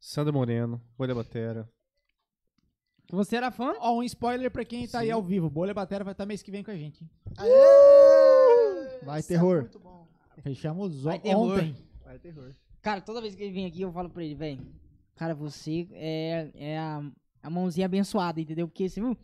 Sandra 0.00 0.32
Moreno, 0.32 0.80
Bolha 0.96 1.14
Batera. 1.14 1.68
Você 3.10 3.36
era 3.36 3.50
fã? 3.50 3.74
Ó, 3.80 3.96
um 3.98 4.02
spoiler 4.02 4.50
pra 4.50 4.64
quem 4.64 4.86
tá 4.86 4.98
aí 5.00 5.10
ao 5.10 5.22
vivo. 5.22 5.48
Bolha 5.48 5.72
Batera 5.72 6.04
vai 6.04 6.12
estar 6.12 6.26
mês 6.26 6.42
que 6.42 6.50
vem 6.50 6.62
com 6.62 6.70
a 6.70 6.76
gente. 6.76 7.02
hein? 7.02 7.10
Aê! 7.38 8.98
Vai, 9.04 9.20
Isso 9.20 9.32
é 9.32 9.36
terror. 9.36 9.60
muito 9.62 9.78
bom. 9.78 10.06
Fechamos 10.42 11.02
Vai 11.02 11.18
terror. 11.18 11.52
ontem. 11.58 11.74
Vai 12.04 12.18
terror. 12.18 12.54
Cara, 12.82 13.00
toda 13.00 13.20
vez 13.20 13.34
que 13.34 13.42
ele 13.42 13.52
vem 13.52 13.66
aqui, 13.66 13.80
eu 13.82 13.92
falo 13.92 14.08
pra 14.10 14.22
ele, 14.22 14.34
velho. 14.34 14.60
Cara, 15.16 15.34
você 15.34 15.88
é, 15.92 16.50
é 16.54 16.78
a, 16.78 17.02
a 17.42 17.50
mãozinha 17.50 17.86
abençoada, 17.86 18.40
entendeu? 18.40 18.68
Porque 18.68 18.88
você 18.88 19.00
viu? 19.00 19.16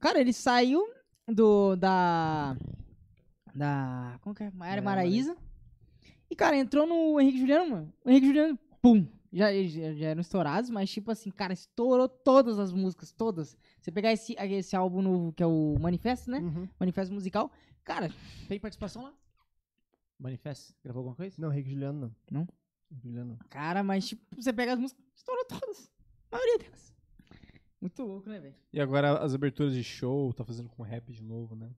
Cara, 0.00 0.20
ele 0.20 0.32
saiu 0.32 0.82
do. 1.28 1.76
Da. 1.76 2.56
Da. 3.54 4.18
Como 4.22 4.34
que 4.34 4.44
é? 4.44 4.46
Maera 4.46 4.56
Maiara 4.56 4.82
Maraíza. 4.82 5.36
E, 6.30 6.34
cara, 6.34 6.56
entrou 6.56 6.86
no 6.86 7.20
Henrique 7.20 7.38
Juliano, 7.40 7.70
mano. 7.70 7.92
O 8.04 8.10
Henrique 8.10 8.26
Juliano, 8.28 8.58
pum. 8.80 9.06
Já, 9.36 9.52
já, 9.52 9.92
já 9.92 10.06
eram 10.06 10.22
estourados, 10.22 10.70
mas, 10.70 10.88
tipo 10.90 11.10
assim, 11.10 11.30
cara, 11.30 11.52
estourou 11.52 12.08
todas 12.08 12.58
as 12.58 12.72
músicas, 12.72 13.12
todas. 13.12 13.54
Você 13.78 13.92
pegar 13.92 14.10
esse, 14.10 14.34
esse 14.34 14.74
álbum 14.74 15.02
novo, 15.02 15.30
que 15.30 15.42
é 15.42 15.46
o 15.46 15.76
Manifesto, 15.78 16.30
né? 16.30 16.38
Uhum. 16.38 16.66
Manifesto 16.80 17.12
musical. 17.12 17.52
Cara, 17.84 18.10
Tem 18.48 18.58
participação 18.58 19.02
lá? 19.02 19.12
Manifesto. 20.18 20.74
Gravou 20.82 21.00
alguma 21.00 21.14
coisa? 21.14 21.36
Não, 21.38 21.52
Henrique 21.52 21.68
Juliano 21.68 22.00
não. 22.00 22.16
Não? 22.30 22.48
Juliano 23.02 23.36
não. 23.38 23.48
cara, 23.50 23.82
mas, 23.82 24.08
tipo, 24.08 24.24
você 24.34 24.54
pega 24.54 24.72
as 24.72 24.78
músicas, 24.78 25.04
estourou 25.14 25.44
todas. 25.44 25.92
A 26.32 26.36
maioria 26.36 26.58
delas. 26.58 26.94
Muito 27.78 28.02
louco, 28.04 28.30
né, 28.30 28.40
velho? 28.40 28.54
E 28.72 28.80
agora 28.80 29.18
as 29.18 29.34
aberturas 29.34 29.74
de 29.74 29.84
show, 29.84 30.32
tá 30.32 30.46
fazendo 30.46 30.70
com 30.70 30.82
rap 30.82 31.12
de 31.12 31.22
novo, 31.22 31.54
né? 31.54 31.70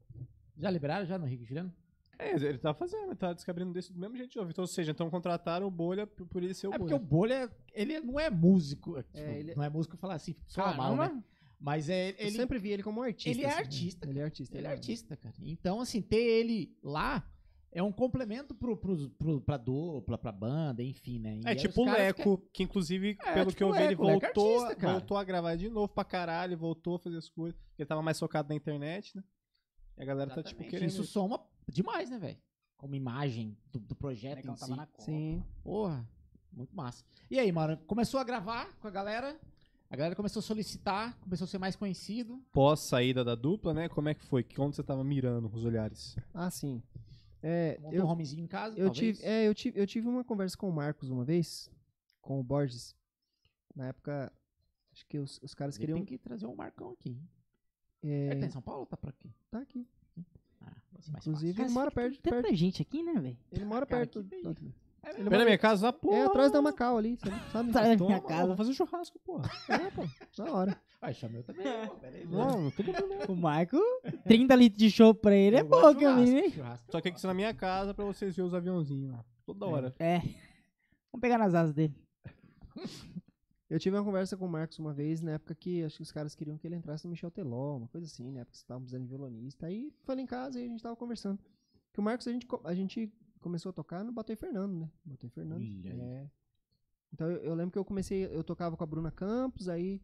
Já 0.57 0.71
liberaram 0.71 1.07
já 1.07 1.19
no 1.19 1.27
Henrique 1.27 1.45
Juliano? 1.45 1.75
É, 2.19 2.33
ele 2.35 2.59
tá 2.59 2.75
fazendo, 2.75 3.07
ele 3.07 3.15
tá 3.17 3.33
descobrindo 3.33 3.73
desse 3.73 3.93
do 3.93 3.99
mesmo 4.01 4.17
jeito 4.17 4.31
de 4.33 4.37
novo. 4.39 4.51
Então, 4.51 4.63
ou 4.63 4.67
seja, 4.67 4.91
então 4.91 5.09
contrataram 5.09 5.67
o 5.67 5.71
Bolha 5.71 6.07
por 6.07 6.27
por 6.27 6.43
ele 6.43 6.53
ser 6.53 6.67
o 6.67 6.75
É 6.75 6.79
porque 6.79 6.93
Bolha. 6.95 7.03
o 7.03 7.07
Bolha, 7.07 7.51
ele 7.73 8.01
não 8.01 8.19
é 8.19 8.29
músico. 8.29 9.01
tipo, 9.05 9.19
ele- 9.19 9.55
Não 9.55 9.63
é 9.63 9.69
músico 9.71 9.97
falar 9.97 10.15
assim, 10.15 10.35
soa 10.47 10.75
mal, 10.75 10.97
né? 10.97 11.23
Mas 11.61 11.89
é, 11.89 12.11
Eu 12.11 12.15
ele, 12.27 12.31
sempre 12.37 12.59
vi 12.59 12.71
ele 12.71 12.83
como 12.83 13.03
artista. 13.03 13.31
ele 13.31 13.45
é 13.45 13.49
assim. 13.51 13.59
artista. 13.59 14.09
Ele 14.09 14.19
é 14.19 14.23
artista. 14.25 14.59
Ele 14.59 14.67
é 14.67 14.71
artista, 14.71 15.17
cara. 15.17 15.35
Então, 15.41 15.81
assim, 15.81 16.01
ter 16.01 16.17
ele 16.23 16.77
lá 16.83 17.29
é 17.73 17.83
um 17.83 17.91
complemento 17.93 18.55
pro, 18.55 18.77
pro, 18.77 19.11
pro, 19.11 19.41
pra 19.41 19.57
dupla, 19.57 20.17
pra 20.19 20.31
banda, 20.33 20.83
enfim, 20.83 21.19
né? 21.19 21.41
E 21.45 21.49
É 21.49 21.55
tipo 21.55 21.83
o 21.83 21.85
Leco, 21.85 22.39
que 22.53 22.63
inclusive, 22.63 23.17
É, 23.25 23.33
pelo 23.35 23.47
tipo 23.47 23.57
que 23.59 23.63
eu 23.65 23.73
vi, 23.73 23.79
ele 23.79 23.89
Leco 23.91 24.05
é 24.07 24.13
voltou, 24.13 24.61
artista, 24.65 24.91
voltou 24.93 25.17
a 25.17 25.25
gravar 25.25 25.55
de 25.57 25.69
novo 25.69 25.89
pra 25.89 26.05
caralho, 26.05 26.57
voltou 26.57 26.95
a 26.97 26.99
fazer 26.99 27.17
as 27.19 27.29
coisas. 27.29 27.59
Ele 27.79 27.87
tava 27.87 28.03
mais 28.03 28.19
focado 28.19 28.49
na 28.49 28.55
internet, 28.55 29.17
né? 29.17 29.23
E 29.97 30.03
a 30.03 30.05
galera 30.05 30.31
tá, 30.31 30.37
tipo, 30.43 30.49
Exatamente. 30.63 30.71
querendo. 30.71 30.89
Isso 30.91 31.05
soma 31.05 31.41
demais, 31.73 32.11
né, 32.11 32.19
velho? 32.19 32.39
Como 32.77 32.95
imagem 32.95 33.57
do, 33.73 33.81
do 33.81 33.95
projeto 33.95 34.37
Legal, 34.37 34.55
em 34.55 34.59
tava 34.59 34.73
si. 34.73 34.77
na 34.79 34.87
Copa. 34.87 35.03
Sim. 35.03 35.45
Porra, 35.63 36.09
muito 36.53 36.75
massa. 36.75 37.05
E 37.31 37.39
aí, 37.39 37.51
mano, 37.51 37.77
começou 37.87 38.21
a 38.21 38.25
gravar 38.25 38.73
com 38.79 38.87
a 38.87 38.91
galera? 38.91 39.39
A 39.91 39.97
galera 39.97 40.15
começou 40.15 40.41
a 40.41 40.43
solicitar, 40.43 41.19
começou 41.21 41.45
a 41.47 41.49
ser 41.49 41.59
mais 41.59 41.75
conhecido. 41.75 42.43
Pós 42.53 42.81
saída 42.81 43.25
da 43.25 43.35
dupla, 43.35 43.73
né? 43.73 43.89
Como 43.89 44.09
é 44.09 44.15
que 44.15 44.25
foi? 44.25 44.47
Onde 44.59 44.77
você 44.77 44.83
tava 44.83 45.03
mirando 45.03 45.49
os 45.53 45.65
olhares? 45.65 46.15
Ah, 46.35 46.51
sim. 46.51 46.83
É, 47.43 47.79
Montou 47.81 47.99
eu, 47.99 48.05
um 48.05 48.09
homezinho 48.11 48.45
em 48.45 48.49
casa, 48.49 48.77
eu 48.79 48.87
talvez. 48.87 49.17
tive, 49.19 49.29
é, 49.29 49.47
eu 49.49 49.55
tive, 49.55 49.81
eu 49.81 49.87
tive 49.87 50.09
uma 50.09 50.25
conversa 50.25 50.57
com 50.57 50.69
o 50.69 50.73
Marcos 50.73 51.09
uma 51.09 51.25
vez, 51.25 51.71
com 52.21 52.39
o 52.39 52.43
Borges. 52.45 52.95
Na 53.75 53.87
época, 53.87 54.31
acho 54.93 55.07
que 55.07 55.19
os, 55.19 55.41
os 55.43 55.55
caras 55.55 55.77
Ele 55.77 55.81
queriam. 55.81 55.97
Tem 55.99 56.05
que 56.05 56.19
trazer 56.19 56.47
um 56.47 56.55
Marcão 56.57 56.91
aqui. 56.91 57.17
é, 58.03 58.27
Ele 58.33 58.41
tá 58.41 58.47
em 58.47 58.51
São 58.51 58.61
Paulo 58.63 58.81
ou 58.81 58.87
tá 58.87 58.97
por 58.97 59.09
aqui? 59.11 59.33
tá 59.51 59.61
aqui. 59.61 59.89
Ah, 60.19 60.25
vai 60.25 60.43
ser 60.43 60.65
mais 60.65 60.83
Inclusive, 61.09 61.63
ele 61.63 61.71
mora 61.71 61.91
você 61.91 61.95
tem 61.95 62.11
perto, 62.11 62.23
perto. 62.23 62.43
pra 62.47 62.53
gente 62.57 62.83
aqui, 62.83 63.03
né, 63.03 63.15
velho? 63.21 63.39
Ele 63.53 63.65
mora 63.65 63.87
Cara, 63.87 64.01
perto. 64.07 64.23
que 64.25 64.43
do- 64.43 64.55
bem. 64.55 64.75
Ele 65.05 65.15
Vem 65.15 65.25
na 65.25 65.31
mora, 65.31 65.45
minha 65.45 65.59
casa, 65.59 65.89
ah, 65.89 65.93
porra. 65.93 66.17
é 66.19 66.25
atrás 66.25 66.53
da 66.53 66.61
Macau 66.61 66.99
ali, 66.99 67.17
sabe? 67.17 67.37
sabe? 67.53 67.71
Atrás 67.71 67.89
da 67.91 67.97
Toma, 67.97 68.09
minha 68.11 68.21
casa. 68.21 68.43
Vamos 68.43 68.57
fazer 68.59 68.75
churrasco, 68.75 69.19
porra. 69.21 69.49
É, 69.71 69.91
pô, 69.91 70.03
da 70.37 70.53
hora. 70.53 70.81
Vai, 71.01 71.15
chamei 71.15 71.39
eu 71.41 71.45
também. 71.45 71.65
pô, 71.87 71.95
peraí. 71.95 72.27
Não, 72.27 72.71
tudo 72.73 72.93
bem. 72.93 73.03
O 73.29 73.37
Marco, 73.37 73.79
30 74.27 74.55
litros 74.57 74.79
de 74.79 74.91
show 74.91 75.15
pra 75.15 75.35
ele 75.35 75.57
é 75.57 75.61
Eu 75.61 75.67
gosto 75.69 75.95
de 75.99 76.05
churrasco, 76.05 76.37
hein? 76.37 76.51
churrasco. 76.51 76.93
Só 76.93 77.01
que 77.01 77.09
aqui 77.09 77.27
na 77.27 77.33
minha 77.35 77.55
casa 77.55 77.95
pra 77.95 78.05
vocês 78.05 78.35
verem 78.37 78.49
os 78.49 78.55
aviãozinhos 78.55 79.13
lá. 79.13 79.25
Toda 79.47 79.67
hora. 79.67 79.95
É. 79.99 80.19
Vamos 80.19 81.21
pegar 81.23 81.39
nas 81.39 81.55
asas 81.55 81.73
dele. 81.75 81.95
Eu 83.69 83.79
tive 83.79 83.97
uma 83.97 84.05
conversa 84.05 84.37
com 84.37 84.47
o 84.47 84.49
Marcos 84.49 84.79
uma 84.79 84.95
vez, 84.95 85.21
na 85.21 85.33
época 85.33 85.55
que 85.55 85.85
acho 85.85 85.97
que 85.97 86.03
os 86.03 86.11
caras 86.11 86.35
queriam 86.35 86.57
que 86.57 86.67
ele 86.67 86.77
entrasse 86.77 87.05
no 87.05 87.11
Michel 87.11 87.31
Teló, 87.31 87.77
uma 87.77 87.89
coisa 87.89 88.07
assim, 88.07 88.31
né? 88.31 88.45
Porque 88.45 88.57
estavam 88.57 88.83
precisando 88.83 89.03
de 89.03 89.09
violonista. 89.09 89.67
Aí 89.67 89.93
foi 90.05 90.15
lá 90.15 90.23
em 90.23 90.27
casa 90.27 90.59
e 90.59 90.65
a 90.65 90.69
gente 90.69 90.83
tava 90.83 90.97
conversando. 90.97 91.39
Que 91.93 92.01
o 92.01 92.03
Marcos 92.03 92.27
a 92.27 92.33
gente, 92.33 92.47
a 92.65 92.75
gente 92.75 93.13
começou 93.41 93.71
a 93.71 93.73
tocar 93.73 94.03
no 94.05 94.13
Botei 94.13 94.37
Fernando, 94.37 94.73
né? 94.73 94.91
Botei 95.05 95.29
Fernando. 95.29 95.63
É. 95.87 96.31
Então 97.13 97.31
eu, 97.31 97.39
eu 97.39 97.55
lembro 97.55 97.73
que 97.73 97.79
eu 97.79 97.85
comecei, 97.85 98.25
eu 98.25 98.43
tocava 98.43 98.77
com 98.77 98.85
a 98.85 98.87
Bruna 98.87 99.11
Campos, 99.11 99.69
aí 99.69 100.01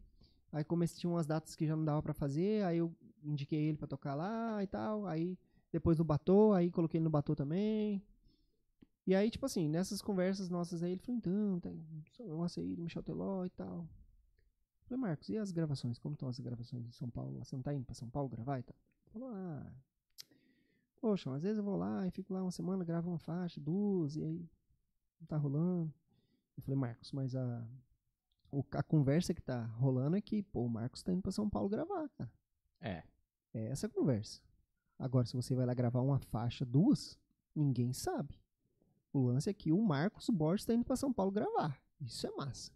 Aí 0.55 0.63
comecei, 0.63 0.97
tinha 0.97 1.09
umas 1.11 1.25
datas 1.25 1.53
que 1.53 1.67
já 1.67 1.75
não 1.75 1.83
dava 1.83 2.01
pra 2.01 2.13
fazer, 2.13 2.63
aí 2.63 2.77
eu 2.77 2.95
indiquei 3.21 3.59
ele 3.59 3.77
pra 3.77 3.87
tocar 3.87 4.15
lá 4.15 4.63
e 4.63 4.67
tal. 4.67 5.05
Aí 5.05 5.37
depois 5.69 5.97
no 5.97 6.05
Batô, 6.05 6.53
aí 6.53 6.71
coloquei 6.71 6.97
ele 6.97 7.03
no 7.03 7.09
Batô 7.09 7.35
também. 7.35 8.01
E 9.07 9.13
aí, 9.13 9.29
tipo 9.29 9.45
assim, 9.45 9.69
nessas 9.69 10.01
conversas 10.01 10.49
nossas 10.49 10.81
aí, 10.81 10.93
ele 10.93 11.01
falou, 11.01 11.17
então, 11.17 11.59
tem 11.59 11.73
um 12.21 12.29
negócio 12.29 12.61
aí 12.61 12.75
do 12.75 12.81
Michel 12.81 13.03
Teló 13.03 13.45
e 13.45 13.49
tal. 13.51 13.81
Eu 13.81 14.87
falei, 14.87 15.01
Marcos, 15.01 15.29
e 15.29 15.37
as 15.37 15.51
gravações? 15.51 15.99
Como 15.99 16.13
estão 16.13 16.27
as 16.27 16.39
gravações 16.39 16.87
de 16.87 16.95
São 16.95 17.09
Paulo? 17.09 17.37
Você 17.43 17.55
não 17.55 17.61
tá 17.61 17.73
indo 17.73 17.85
pra 17.85 17.93
São 17.93 18.09
Paulo 18.09 18.29
gravar 18.29 18.59
e 18.59 18.63
tal? 18.63 18.75
Ele 19.05 19.13
falou, 19.13 19.29
ah, 19.31 19.71
poxa, 20.99 21.33
às 21.35 21.43
vezes 21.43 21.57
eu 21.59 21.63
vou 21.63 21.75
lá 21.75 22.07
e 22.07 22.11
fico 22.11 22.33
lá 22.33 22.41
uma 22.41 22.51
semana, 22.51 22.83
gravo 22.83 23.09
uma 23.09 23.19
faixa, 23.19 23.61
duas, 23.61 24.15
e 24.15 24.23
aí 24.23 24.49
não 25.19 25.27
tá 25.27 25.37
rolando. 25.37 25.93
Eu 26.57 26.63
falei, 26.63 26.79
Marcos, 26.79 27.11
mas 27.11 27.35
a, 27.35 27.67
a 28.71 28.83
conversa 28.83 29.33
que 29.33 29.41
tá 29.41 29.65
rolando 29.65 30.15
é 30.15 30.21
que, 30.21 30.41
pô, 30.41 30.65
o 30.65 30.69
Marcos 30.69 31.03
tá 31.03 31.13
indo 31.13 31.21
pra 31.21 31.31
São 31.31 31.47
Paulo 31.47 31.69
gravar, 31.69 32.09
cara. 32.09 32.31
É. 32.81 33.03
É 33.53 33.67
essa 33.67 33.85
a 33.85 33.89
conversa. 33.89 34.41
Agora, 34.97 35.25
se 35.25 35.35
você 35.35 35.53
vai 35.53 35.65
lá 35.65 35.73
gravar 35.73 36.01
uma 36.01 36.19
faixa, 36.19 36.65
duas, 36.65 37.19
ninguém 37.55 37.93
sabe. 37.93 38.39
O 39.15 39.27
lance 39.27 39.49
é 39.49 39.53
que 39.53 39.71
o 39.71 39.81
Marcos 39.81 40.29
Borges 40.29 40.65
tá 40.65 40.73
indo 40.73 40.83
pra 40.83 40.97
São 40.97 41.13
Paulo 41.13 41.31
gravar. 41.31 41.81
Isso 42.01 42.27
é 42.27 42.31
massa. 42.31 42.69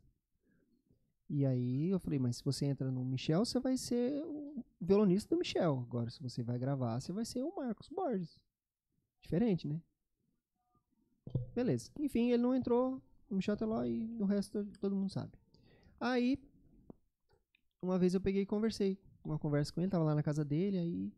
E 1.29 1.45
aí 1.45 1.89
eu 1.89 1.99
falei, 1.99 2.17
mas 2.17 2.37
se 2.37 2.45
você 2.45 2.65
entra 2.65 2.89
no 2.89 3.03
Michel, 3.03 3.43
você 3.43 3.59
vai 3.59 3.75
ser 3.75 4.23
o 4.23 4.63
violonista 4.79 5.35
do 5.35 5.37
Michel. 5.37 5.85
Agora, 5.85 6.09
se 6.09 6.23
você 6.23 6.41
vai 6.41 6.57
gravar, 6.57 6.97
você 7.01 7.11
vai 7.11 7.25
ser 7.25 7.43
o 7.43 7.53
Marcos 7.53 7.89
Borges. 7.89 8.39
Diferente, 9.21 9.67
né? 9.67 9.81
Beleza. 11.53 11.91
Enfim, 11.99 12.29
ele 12.31 12.41
não 12.41 12.55
entrou 12.55 13.01
no 13.29 13.35
Michel 13.35 13.57
Teló 13.57 13.83
e 13.83 14.15
o 14.17 14.23
resto 14.23 14.65
todo 14.79 14.95
mundo 14.95 15.11
sabe. 15.11 15.33
Aí, 15.99 16.41
uma 17.81 17.99
vez 17.99 18.13
eu 18.13 18.21
peguei 18.21 18.43
e 18.43 18.45
conversei. 18.45 18.97
Uma 19.25 19.37
conversa 19.37 19.73
com 19.73 19.81
ele, 19.81 19.91
tava 19.91 20.05
lá 20.05 20.15
na 20.15 20.23
casa 20.23 20.45
dele, 20.45 20.77
aí 20.77 21.13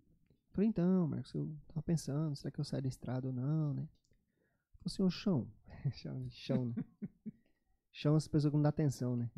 falei, 0.50 0.67
então, 0.67 1.08
Marcos, 1.08 1.32
eu 1.35 1.56
tava 1.67 1.83
pensando, 1.83 2.35
será 2.35 2.50
que 2.50 2.59
eu 2.59 2.66
saio 2.66 2.82
da 2.82 2.90
estrada 2.90 3.27
ou 3.27 3.33
não, 3.33 3.75
né? 3.75 3.88
Assim, 4.85 5.03
ô 5.03 5.10
chão. 5.10 5.48
chão, 5.93 6.30
chão, 6.30 6.66
né? 6.66 6.84
chão 7.92 8.16
as 8.16 8.27
pessoas 8.27 8.51
que 8.51 8.58
não 8.58 8.64
dão 8.64 8.69
atenção, 8.69 9.16
né? 9.16 9.30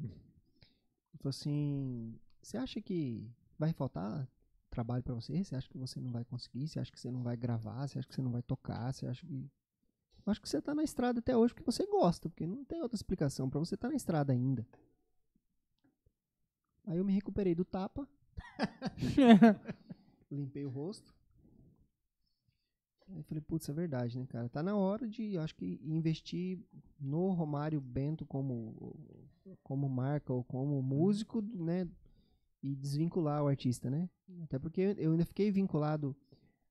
Falou 1.17 1.29
assim, 1.29 2.19
você 2.41 2.57
acha 2.57 2.81
que 2.81 3.29
vai 3.57 3.71
faltar 3.71 4.27
trabalho 4.69 5.03
pra 5.03 5.13
você? 5.13 5.43
Você 5.43 5.55
acha 5.55 5.69
que 5.69 5.77
você 5.77 5.99
não 6.01 6.11
vai 6.11 6.25
conseguir? 6.25 6.67
Você 6.67 6.79
acha 6.79 6.91
que 6.91 6.99
você 6.99 7.11
não 7.11 7.23
vai 7.23 7.37
gravar? 7.37 7.87
Você 7.87 7.99
acha 7.99 8.07
que 8.07 8.15
você 8.15 8.21
não 8.21 8.31
vai 8.31 8.41
tocar? 8.41 8.93
Você 8.93 9.05
acha 9.05 9.25
que... 9.25 9.49
Eu 10.25 10.31
acho 10.31 10.41
que 10.41 10.49
você 10.49 10.61
tá 10.61 10.73
na 10.73 10.83
estrada 10.83 11.19
até 11.19 11.35
hoje 11.35 11.53
porque 11.53 11.69
você 11.69 11.85
gosta, 11.85 12.29
porque 12.29 12.45
não 12.45 12.63
tem 12.63 12.81
outra 12.81 12.95
explicação 12.95 13.49
pra 13.49 13.59
você 13.59 13.75
estar 13.75 13.89
na 13.89 13.95
estrada 13.95 14.33
ainda. 14.33 14.65
Aí 16.85 16.97
eu 16.97 17.05
me 17.05 17.13
recuperei 17.13 17.55
do 17.55 17.63
tapa, 17.63 18.07
limpei 20.31 20.65
o 20.65 20.69
rosto. 20.69 21.13
Eu 23.09 23.23
falei, 23.23 23.41
putz, 23.41 23.67
é 23.69 23.73
verdade, 23.73 24.17
né, 24.17 24.25
cara? 24.27 24.49
Tá 24.49 24.63
na 24.63 24.75
hora 24.75 25.07
de, 25.07 25.37
acho 25.37 25.55
que, 25.55 25.79
investir 25.83 26.59
no 26.99 27.31
Romário 27.31 27.79
Bento 27.81 28.25
como, 28.25 28.95
como 29.61 29.89
marca 29.89 30.31
ou 30.33 30.43
como 30.43 30.81
músico, 30.81 31.41
né? 31.41 31.87
E 32.61 32.75
desvincular 32.75 33.43
o 33.43 33.47
artista, 33.47 33.89
né? 33.89 34.09
Até 34.43 34.57
porque 34.57 34.95
eu 34.97 35.11
ainda 35.11 35.25
fiquei 35.25 35.51
vinculado 35.51 36.15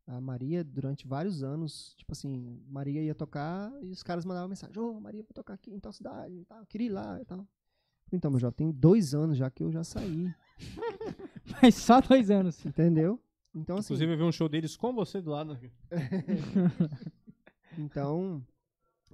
a 0.06 0.20
Maria 0.20 0.64
durante 0.64 1.06
vários 1.06 1.42
anos. 1.42 1.94
Tipo 1.96 2.12
assim, 2.12 2.62
Maria 2.66 3.02
ia 3.02 3.14
tocar 3.14 3.70
e 3.82 3.90
os 3.90 4.02
caras 4.02 4.24
mandavam 4.24 4.48
mensagem: 4.48 4.78
Ô, 4.78 4.98
Maria, 4.98 5.22
vou 5.22 5.32
tocar 5.34 5.54
aqui 5.54 5.70
em 5.70 5.78
tal 5.78 5.92
cidade 5.92 6.34
e 6.34 6.44
tal. 6.46 6.60
Eu 6.60 6.66
queria 6.66 6.86
ir 6.86 6.90
lá 6.90 7.20
e 7.20 7.24
tal. 7.26 7.46
Então, 8.10 8.30
mas 8.30 8.40
já 8.40 8.50
tem 8.50 8.70
dois 8.70 9.14
anos 9.14 9.36
já 9.36 9.50
que 9.50 9.62
eu 9.62 9.70
já 9.70 9.84
saí, 9.84 10.34
Mas 11.62 11.74
só 11.74 12.00
dois 12.00 12.30
anos. 12.30 12.64
entendeu? 12.64 13.20
Então, 13.54 13.76
assim. 13.76 13.86
Inclusive, 13.86 14.12
eu 14.12 14.18
vi 14.18 14.22
um 14.24 14.32
show 14.32 14.48
deles 14.48 14.76
com 14.76 14.92
você 14.92 15.20
do 15.20 15.30
lado. 15.30 15.58
Então, 17.78 18.44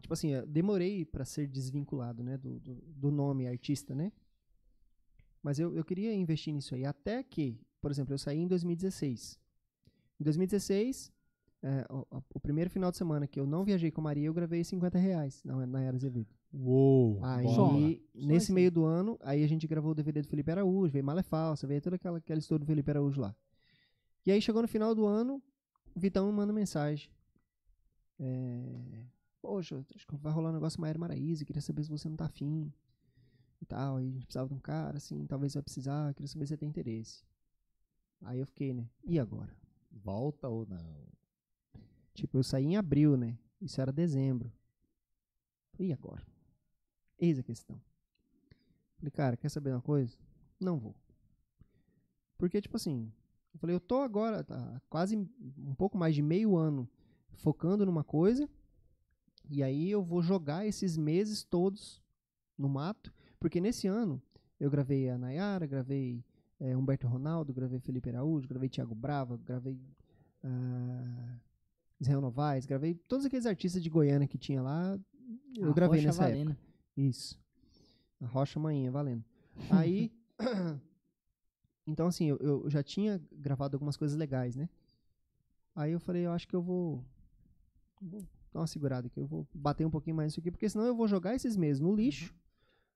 tipo 0.01 0.13
assim, 0.13 0.31
eu 0.31 0.47
demorei 0.47 1.05
pra 1.05 1.25
ser 1.25 1.47
desvinculado, 1.47 2.23
né, 2.23 2.37
do, 2.37 2.59
do, 2.59 2.75
do 2.75 3.11
nome 3.11 3.47
artista, 3.47 3.95
né? 3.95 4.13
Mas 5.43 5.59
eu, 5.59 5.75
eu 5.75 5.85
queria 5.85 6.13
investir 6.13 6.53
nisso 6.53 6.75
aí, 6.75 6.85
até 6.85 7.23
que, 7.23 7.61
por 7.81 7.91
exemplo, 7.91 8.15
eu 8.15 8.19
saí 8.19 8.39
em 8.39 8.49
2016. 8.49 9.39
Em 10.21 10.25
2016, 10.25 11.13
é, 11.63 11.87
o, 11.89 12.05
o 12.35 12.41
primeiro 12.41 12.69
final 12.69 12.91
de 12.91 12.97
semana 12.97 13.27
que 13.27 13.39
eu 13.39 13.47
não 13.47 13.65
viajei 13.65 13.91
com 13.91 14.01
a 14.01 14.05
Maria, 14.05 14.27
eu 14.27 14.35
gravei 14.35 14.65
50 14.65 14.99
reais 14.99 15.43
na, 15.45 15.67
na 15.67 15.81
Era 15.81 15.97
Azevedo. 15.97 16.35
Uou! 16.53 17.21
Aí, 17.23 17.47
Só. 17.47 17.73
nesse 18.15 18.53
meio 18.53 18.73
do 18.73 18.85
ano, 18.85 19.19
aí 19.23 19.45
a 19.45 19.47
gente 19.49 19.67
gravou 19.67 19.93
o 19.93 19.95
DVD 19.95 20.23
do 20.23 20.29
Felipe 20.29 20.51
Araújo, 20.51 20.93
veio 20.93 21.05
Malé 21.05 21.23
Falsa, 21.23 21.67
veio 21.67 21.81
toda 21.81 21.97
aquela, 21.97 22.19
aquela 22.19 22.39
história 22.39 22.65
do 22.65 22.67
Felipe 22.67 22.91
Araújo 22.91 23.21
lá. 23.21 23.35
E 24.29 24.31
aí 24.31 24.43
chegou 24.43 24.61
no 24.61 24.69
final 24.69 24.95
do 24.95 25.07
ano, 25.07 25.43
o 25.95 25.99
Vitão 25.99 26.27
me 26.27 26.33
manda 26.33 26.53
mensagem. 26.53 27.11
É, 28.21 29.07
Poxa, 29.41 29.83
acho 29.95 30.07
que 30.07 30.17
vai 30.17 30.31
rolar 30.31 30.51
um 30.51 30.53
negócio 30.53 30.79
Maíra 30.79 30.99
Maraíza, 30.99 31.47
queria 31.47 31.63
saber 31.63 31.83
se 31.83 31.89
você 31.89 32.11
não 32.11 32.17
tá 32.19 32.27
afim. 32.27 32.71
E 33.59 33.65
tal, 33.65 33.97
aí 33.97 34.07
a 34.07 34.13
gente 34.13 34.27
precisava 34.27 34.47
de 34.47 34.55
um 34.55 34.61
cara, 34.61 34.99
assim, 34.99 35.27
talvez 35.27 35.55
vai 35.55 35.63
precisar, 35.63 36.13
queria 36.13 36.29
saber 36.29 36.45
se 36.45 36.51
você 36.51 36.59
tem 36.59 36.69
interesse. 36.69 37.25
Aí 38.21 38.39
eu 38.39 38.45
fiquei, 38.45 38.75
né? 38.75 38.87
E 39.03 39.19
agora? 39.19 39.57
Volta 39.91 40.47
ou 40.47 40.67
não? 40.67 41.09
Tipo, 42.13 42.37
eu 42.37 42.43
saí 42.43 42.67
em 42.67 42.77
abril, 42.77 43.17
né? 43.17 43.39
Isso 43.59 43.81
era 43.81 43.91
dezembro. 43.91 44.53
E 45.79 45.91
agora? 45.91 46.27
Eis 47.19 47.39
a 47.39 47.43
questão. 47.43 47.81
Falei, 48.99 49.11
cara, 49.11 49.39
quer 49.39 49.49
saber 49.49 49.71
uma 49.71 49.81
coisa? 49.81 50.19
Não 50.61 50.79
vou. 50.79 50.95
Porque, 52.37 52.61
tipo 52.61 52.77
assim, 52.77 53.11
eu 53.53 53.59
falei, 53.61 53.75
eu 53.77 53.81
tô 53.81 54.01
agora, 54.01 54.45
tá, 54.45 54.81
quase 54.89 55.17
um 55.17 55.75
pouco 55.75 55.97
mais 55.99 56.15
de 56.15 56.23
meio 56.23 56.57
ano 56.57 56.89
focando 57.35 57.85
numa 57.87 58.05
coisa, 58.05 58.49
e 59.49 59.63
aí 59.63 59.91
eu 59.91 60.03
vou 60.03 60.23
jogar 60.23 60.67
esses 60.67 60.97
meses 60.97 61.43
todos 61.45 62.03
no 62.57 62.69
mato, 62.69 63.13
porque 63.39 63.61
nesse 63.61 63.87
ano 63.87 64.21
eu 64.61 64.71
gravei 64.71 65.09
a 65.09 65.17
Nayara, 65.17 65.67
gravei 65.67 66.25
eh, 66.61 66.77
Humberto 66.77 67.07
Ronaldo, 67.07 67.53
gravei 67.55 67.79
Felipe 67.79 68.09
Araújo, 68.11 68.49
gravei 68.49 68.69
Thiago 68.69 68.95
Brava, 68.95 69.37
gravei 69.39 69.81
ah, 70.43 71.37
Israel 72.01 72.21
Novaes, 72.21 72.67
gravei 72.67 72.95
todos 72.95 73.25
aqueles 73.25 73.47
artistas 73.47 73.83
de 73.83 73.89
Goiânia 73.89 74.27
que 74.29 74.37
tinha 74.39 74.61
lá, 74.61 74.99
eu 75.57 75.71
A 75.71 75.73
gravei 75.73 75.99
Rocha 76.01 76.07
nessa 76.09 76.23
Valena. 76.23 76.51
época. 76.53 76.67
Isso. 76.97 77.41
A 78.21 78.27
Rocha 78.27 78.59
Manhã, 78.59 78.91
valendo. 78.91 79.25
Aí, 79.71 80.11
então 81.89 82.07
assim, 82.07 82.27
eu, 82.27 82.37
eu 82.39 82.71
já 82.71 82.83
tinha 82.83 83.21
gravado 83.33 83.75
algumas 83.75 83.97
coisas 83.97 84.17
legais, 84.17 84.55
né? 84.55 84.69
Aí 85.75 85.93
eu 85.93 86.01
falei, 86.01 86.27
eu 86.27 86.33
acho 86.33 86.47
que 86.47 86.55
eu 86.55 86.63
vou, 86.63 87.05
vou 88.01 88.23
dar 88.53 88.61
uma 88.61 88.67
segurada 88.67 89.07
aqui, 89.07 89.21
eu 89.21 89.27
vou 89.27 89.47
bater 89.55 89.87
um 89.87 89.91
pouquinho 89.91 90.17
mais 90.17 90.29
nisso 90.29 90.41
aqui, 90.41 90.51
porque 90.51 90.69
senão 90.69 90.85
eu 90.85 90.95
vou 90.95 91.09
jogar 91.09 91.35
esses 91.35 91.57
meses 91.57 91.81
no 91.81 91.95
lixo, 91.95 92.35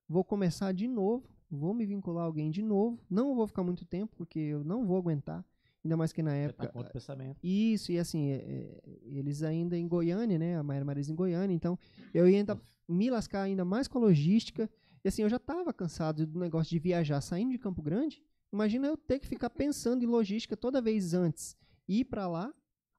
vou 0.08 0.24
começar 0.24 0.72
de 0.72 0.86
novo, 0.86 1.28
vou 1.50 1.72
me 1.72 1.86
vincular 1.86 2.24
a 2.24 2.26
alguém 2.26 2.50
de 2.50 2.62
novo, 2.62 2.98
não 3.08 3.34
vou 3.34 3.46
ficar 3.46 3.62
muito 3.62 3.84
tempo, 3.84 4.14
porque 4.16 4.38
eu 4.38 4.64
não 4.64 4.84
vou 4.84 4.96
aguentar, 4.96 5.44
ainda 5.84 5.96
mais 5.96 6.12
que 6.12 6.22
na 6.22 6.34
época... 6.34 6.66
tá 6.66 6.72
contra 6.72 6.90
o 6.90 6.92
pensamento. 6.92 7.38
Isso, 7.42 7.92
e 7.92 7.98
assim, 7.98 8.30
é, 8.30 8.36
é, 8.36 8.82
eles 9.04 9.42
ainda 9.42 9.76
em 9.78 9.86
Goiânia, 9.86 10.38
né? 10.38 10.58
A 10.58 10.62
Maíra 10.62 10.84
Marisa 10.84 11.12
em 11.12 11.14
Goiânia, 11.14 11.54
então 11.54 11.78
eu 12.12 12.28
ia 12.28 12.38
ainda 12.38 12.60
me 12.88 13.10
lascar 13.10 13.42
ainda 13.42 13.64
mais 13.64 13.88
com 13.88 13.98
a 13.98 14.02
logística. 14.02 14.68
E 15.04 15.08
assim, 15.08 15.22
eu 15.22 15.28
já 15.28 15.38
tava 15.38 15.72
cansado 15.72 16.26
do 16.26 16.38
negócio 16.38 16.70
de 16.70 16.78
viajar 16.78 17.20
saindo 17.20 17.50
de 17.50 17.58
Campo 17.58 17.82
Grande. 17.82 18.22
Imagina 18.52 18.86
eu 18.86 18.96
ter 18.96 19.18
que 19.18 19.26
ficar 19.26 19.50
pensando 19.50 20.02
em 20.04 20.06
logística 20.06 20.56
toda 20.56 20.82
vez 20.82 21.14
antes. 21.14 21.56
Ir 21.88 22.04
pra 22.04 22.28
lá 22.28 22.52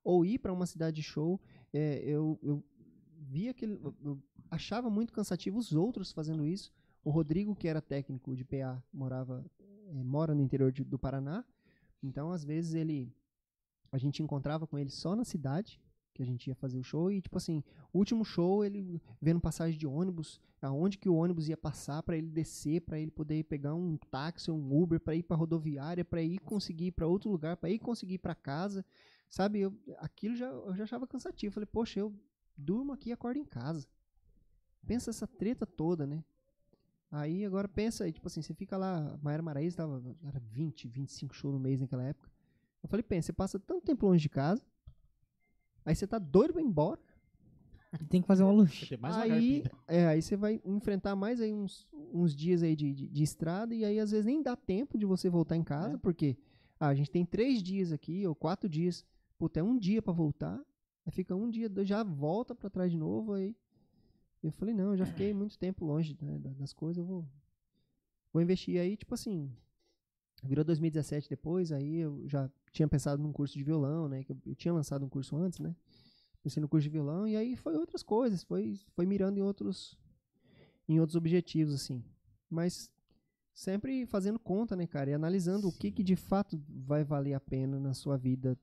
ou 0.03 0.25
ir 0.25 0.39
pra 0.39 0.51
uma 0.51 0.65
cidade 0.65 0.95
de 0.97 1.03
show. 1.03 1.39
É, 1.71 1.99
eu, 2.03 2.39
eu 2.41 2.63
via 3.19 3.51
aquele. 3.51 3.73
Eu, 4.03 4.21
achava 4.49 4.89
muito 4.89 5.13
cansativo 5.13 5.57
os 5.57 5.71
outros 5.73 6.11
fazendo 6.11 6.45
isso. 6.45 6.71
O 7.03 7.09
Rodrigo, 7.09 7.55
que 7.55 7.67
era 7.67 7.81
técnico 7.81 8.35
de 8.35 8.43
PA, 8.45 8.81
morava, 8.91 9.45
eh, 9.59 10.03
mora 10.03 10.33
no 10.33 10.41
interior 10.41 10.71
de- 10.71 10.83
do 10.83 10.97
Paraná. 10.97 11.43
Então, 12.01 12.31
às 12.31 12.43
vezes, 12.43 12.73
ele 12.73 13.13
a 13.91 13.97
gente 13.97 14.23
encontrava 14.23 14.65
com 14.65 14.77
ele 14.79 14.89
só 14.89 15.15
na 15.15 15.23
cidade, 15.23 15.79
que 16.13 16.21
a 16.21 16.25
gente 16.25 16.47
ia 16.47 16.55
fazer 16.55 16.77
o 16.77 16.83
show, 16.83 17.11
e 17.11 17.21
tipo 17.21 17.37
assim, 17.37 17.63
o 17.91 17.97
último 17.97 18.23
show 18.23 18.63
ele 18.63 19.01
vendo 19.21 19.39
passagem 19.39 19.77
de 19.77 19.87
ônibus, 19.87 20.39
aonde 20.61 20.97
que 20.97 21.09
o 21.09 21.15
ônibus 21.15 21.49
ia 21.49 21.57
passar 21.57 22.03
para 22.03 22.15
ele 22.15 22.29
descer, 22.29 22.81
para 22.81 22.99
ele 22.99 23.11
poder 23.11 23.43
pegar 23.45 23.73
um 23.73 23.97
táxi, 23.97 24.51
um 24.51 24.81
Uber, 24.81 24.99
para 24.99 25.15
ir 25.15 25.23
para 25.23 25.35
rodoviária, 25.35 26.05
para 26.05 26.21
ir 26.21 26.39
conseguir 26.39 26.87
ir 26.87 26.91
para 26.91 27.07
outro 27.07 27.29
lugar, 27.29 27.57
para 27.57 27.69
ir 27.69 27.79
conseguir 27.79 28.15
ir 28.15 28.19
para 28.19 28.35
casa, 28.35 28.85
sabe? 29.27 29.61
Eu, 29.61 29.73
aquilo 29.97 30.35
já 30.35 30.47
eu 30.47 30.75
já 30.75 30.83
achava 30.83 31.07
cansativo. 31.07 31.53
Falei, 31.53 31.67
poxa, 31.67 31.99
eu 31.99 32.13
durmo 32.55 32.93
aqui 32.93 33.09
e 33.09 33.13
acordo 33.13 33.39
em 33.39 33.45
casa. 33.45 33.87
Pensa 34.85 35.09
essa 35.09 35.27
treta 35.27 35.65
toda, 35.65 36.05
né? 36.05 36.23
Aí 37.11 37.45
agora 37.45 37.67
pensa, 37.67 38.11
tipo 38.11 38.27
assim, 38.27 38.41
você 38.41 38.53
fica 38.53 38.75
lá, 38.75 39.19
Maera 39.21 39.43
Maraíza 39.43 39.77
tava 39.77 40.03
era 40.23 40.39
20, 40.39 40.87
25 40.87 41.35
shows 41.35 41.53
no 41.53 41.59
mês 41.59 41.79
naquela 41.79 42.03
época. 42.03 42.29
Eu 42.81 42.89
falei, 42.89 43.03
pensa, 43.03 43.27
você 43.27 43.33
passa 43.33 43.59
tanto 43.59 43.85
tempo 43.85 44.05
longe 44.05 44.21
de 44.21 44.29
casa, 44.29 44.65
aí 45.85 45.95
você 45.95 46.05
tá 46.07 46.17
doido 46.19 46.53
pra 46.53 46.61
ir 46.61 46.65
embora, 46.65 46.99
Tem 48.09 48.21
que 48.21 48.27
fazer 48.27 48.43
uma 48.43 48.51
uma 49.17 49.21
aí, 49.35 49.63
é, 49.87 50.07
aí 50.07 50.21
você 50.21 50.35
vai 50.35 50.61
enfrentar 50.65 51.15
mais 51.15 51.39
aí 51.41 51.53
uns, 51.53 51.87
uns 52.13 52.35
dias 52.35 52.63
aí 52.63 52.75
de, 52.75 52.93
de, 52.93 53.07
de 53.07 53.23
estrada 53.23 53.73
e 53.75 53.85
aí 53.85 53.99
às 53.99 54.11
vezes 54.11 54.25
nem 54.25 54.41
dá 54.41 54.55
tempo 54.55 54.97
de 54.97 55.05
você 55.05 55.29
voltar 55.29 55.55
em 55.55 55.63
casa, 55.63 55.97
porque 55.99 56.35
ah, 56.79 56.87
a 56.87 56.95
gente 56.95 57.09
tem 57.11 57.25
três 57.25 57.61
dias 57.61 57.91
aqui, 57.91 58.25
ou 58.27 58.33
quatro 58.35 58.67
dias, 58.67 59.05
puta, 59.37 59.59
é 59.59 59.63
um 59.63 59.77
dia 59.77 60.01
pra 60.01 60.11
voltar, 60.13 60.59
aí 61.05 61.11
fica 61.11 61.35
um 61.35 61.49
dia, 61.49 61.69
dois, 61.69 61.87
já 61.87 62.03
volta 62.03 62.53
pra 62.55 62.69
trás 62.69 62.91
de 62.91 62.97
novo, 62.97 63.33
aí 63.33 63.55
eu 64.41 64.51
falei, 64.51 64.73
não, 64.73 64.91
eu 64.91 64.97
já 64.97 65.05
fiquei 65.05 65.33
muito 65.33 65.57
tempo 65.57 65.85
longe 65.85 66.17
né, 66.21 66.37
da- 66.39 66.53
das 66.53 66.73
coisas, 66.73 66.97
eu 66.97 67.05
vou, 67.05 67.25
vou 68.33 68.41
investir 68.41 68.79
aí, 68.79 68.97
tipo 68.97 69.13
assim, 69.13 69.49
virou 70.43 70.63
2017 70.63 71.29
depois, 71.29 71.71
aí 71.71 71.97
eu 71.97 72.27
já 72.27 72.49
tinha 72.71 72.87
pensado 72.87 73.21
num 73.21 73.31
curso 73.31 73.57
de 73.57 73.63
violão, 73.63 74.07
né, 74.07 74.23
que 74.23 74.31
eu, 74.31 74.37
eu 74.45 74.55
tinha 74.55 74.73
lançado 74.73 75.05
um 75.05 75.09
curso 75.09 75.35
antes, 75.35 75.59
né, 75.59 75.75
pensei 76.41 76.61
no 76.61 76.67
curso 76.67 76.83
de 76.83 76.89
violão 76.89 77.27
e 77.27 77.35
aí 77.35 77.55
foi 77.55 77.75
outras 77.75 78.03
coisas, 78.03 78.43
foi, 78.43 78.79
foi 78.93 79.05
mirando 79.05 79.37
em 79.37 79.41
outros 79.41 79.97
em 80.87 80.99
outros 80.99 81.15
objetivos 81.15 81.73
assim. 81.73 82.03
Mas 82.49 82.91
sempre 83.53 84.05
fazendo 84.05 84.37
conta, 84.37 84.75
né, 84.75 84.85
cara, 84.85 85.09
e 85.09 85.13
analisando 85.13 85.67
o 85.67 85.71
que 85.71 85.91
que 85.91 86.03
de 86.03 86.15
fato 86.15 86.61
vai 86.67 87.03
valer 87.03 87.33
a 87.33 87.39
pena 87.39 87.79
na 87.79 87.93
sua 87.93 88.17
vida, 88.17 88.57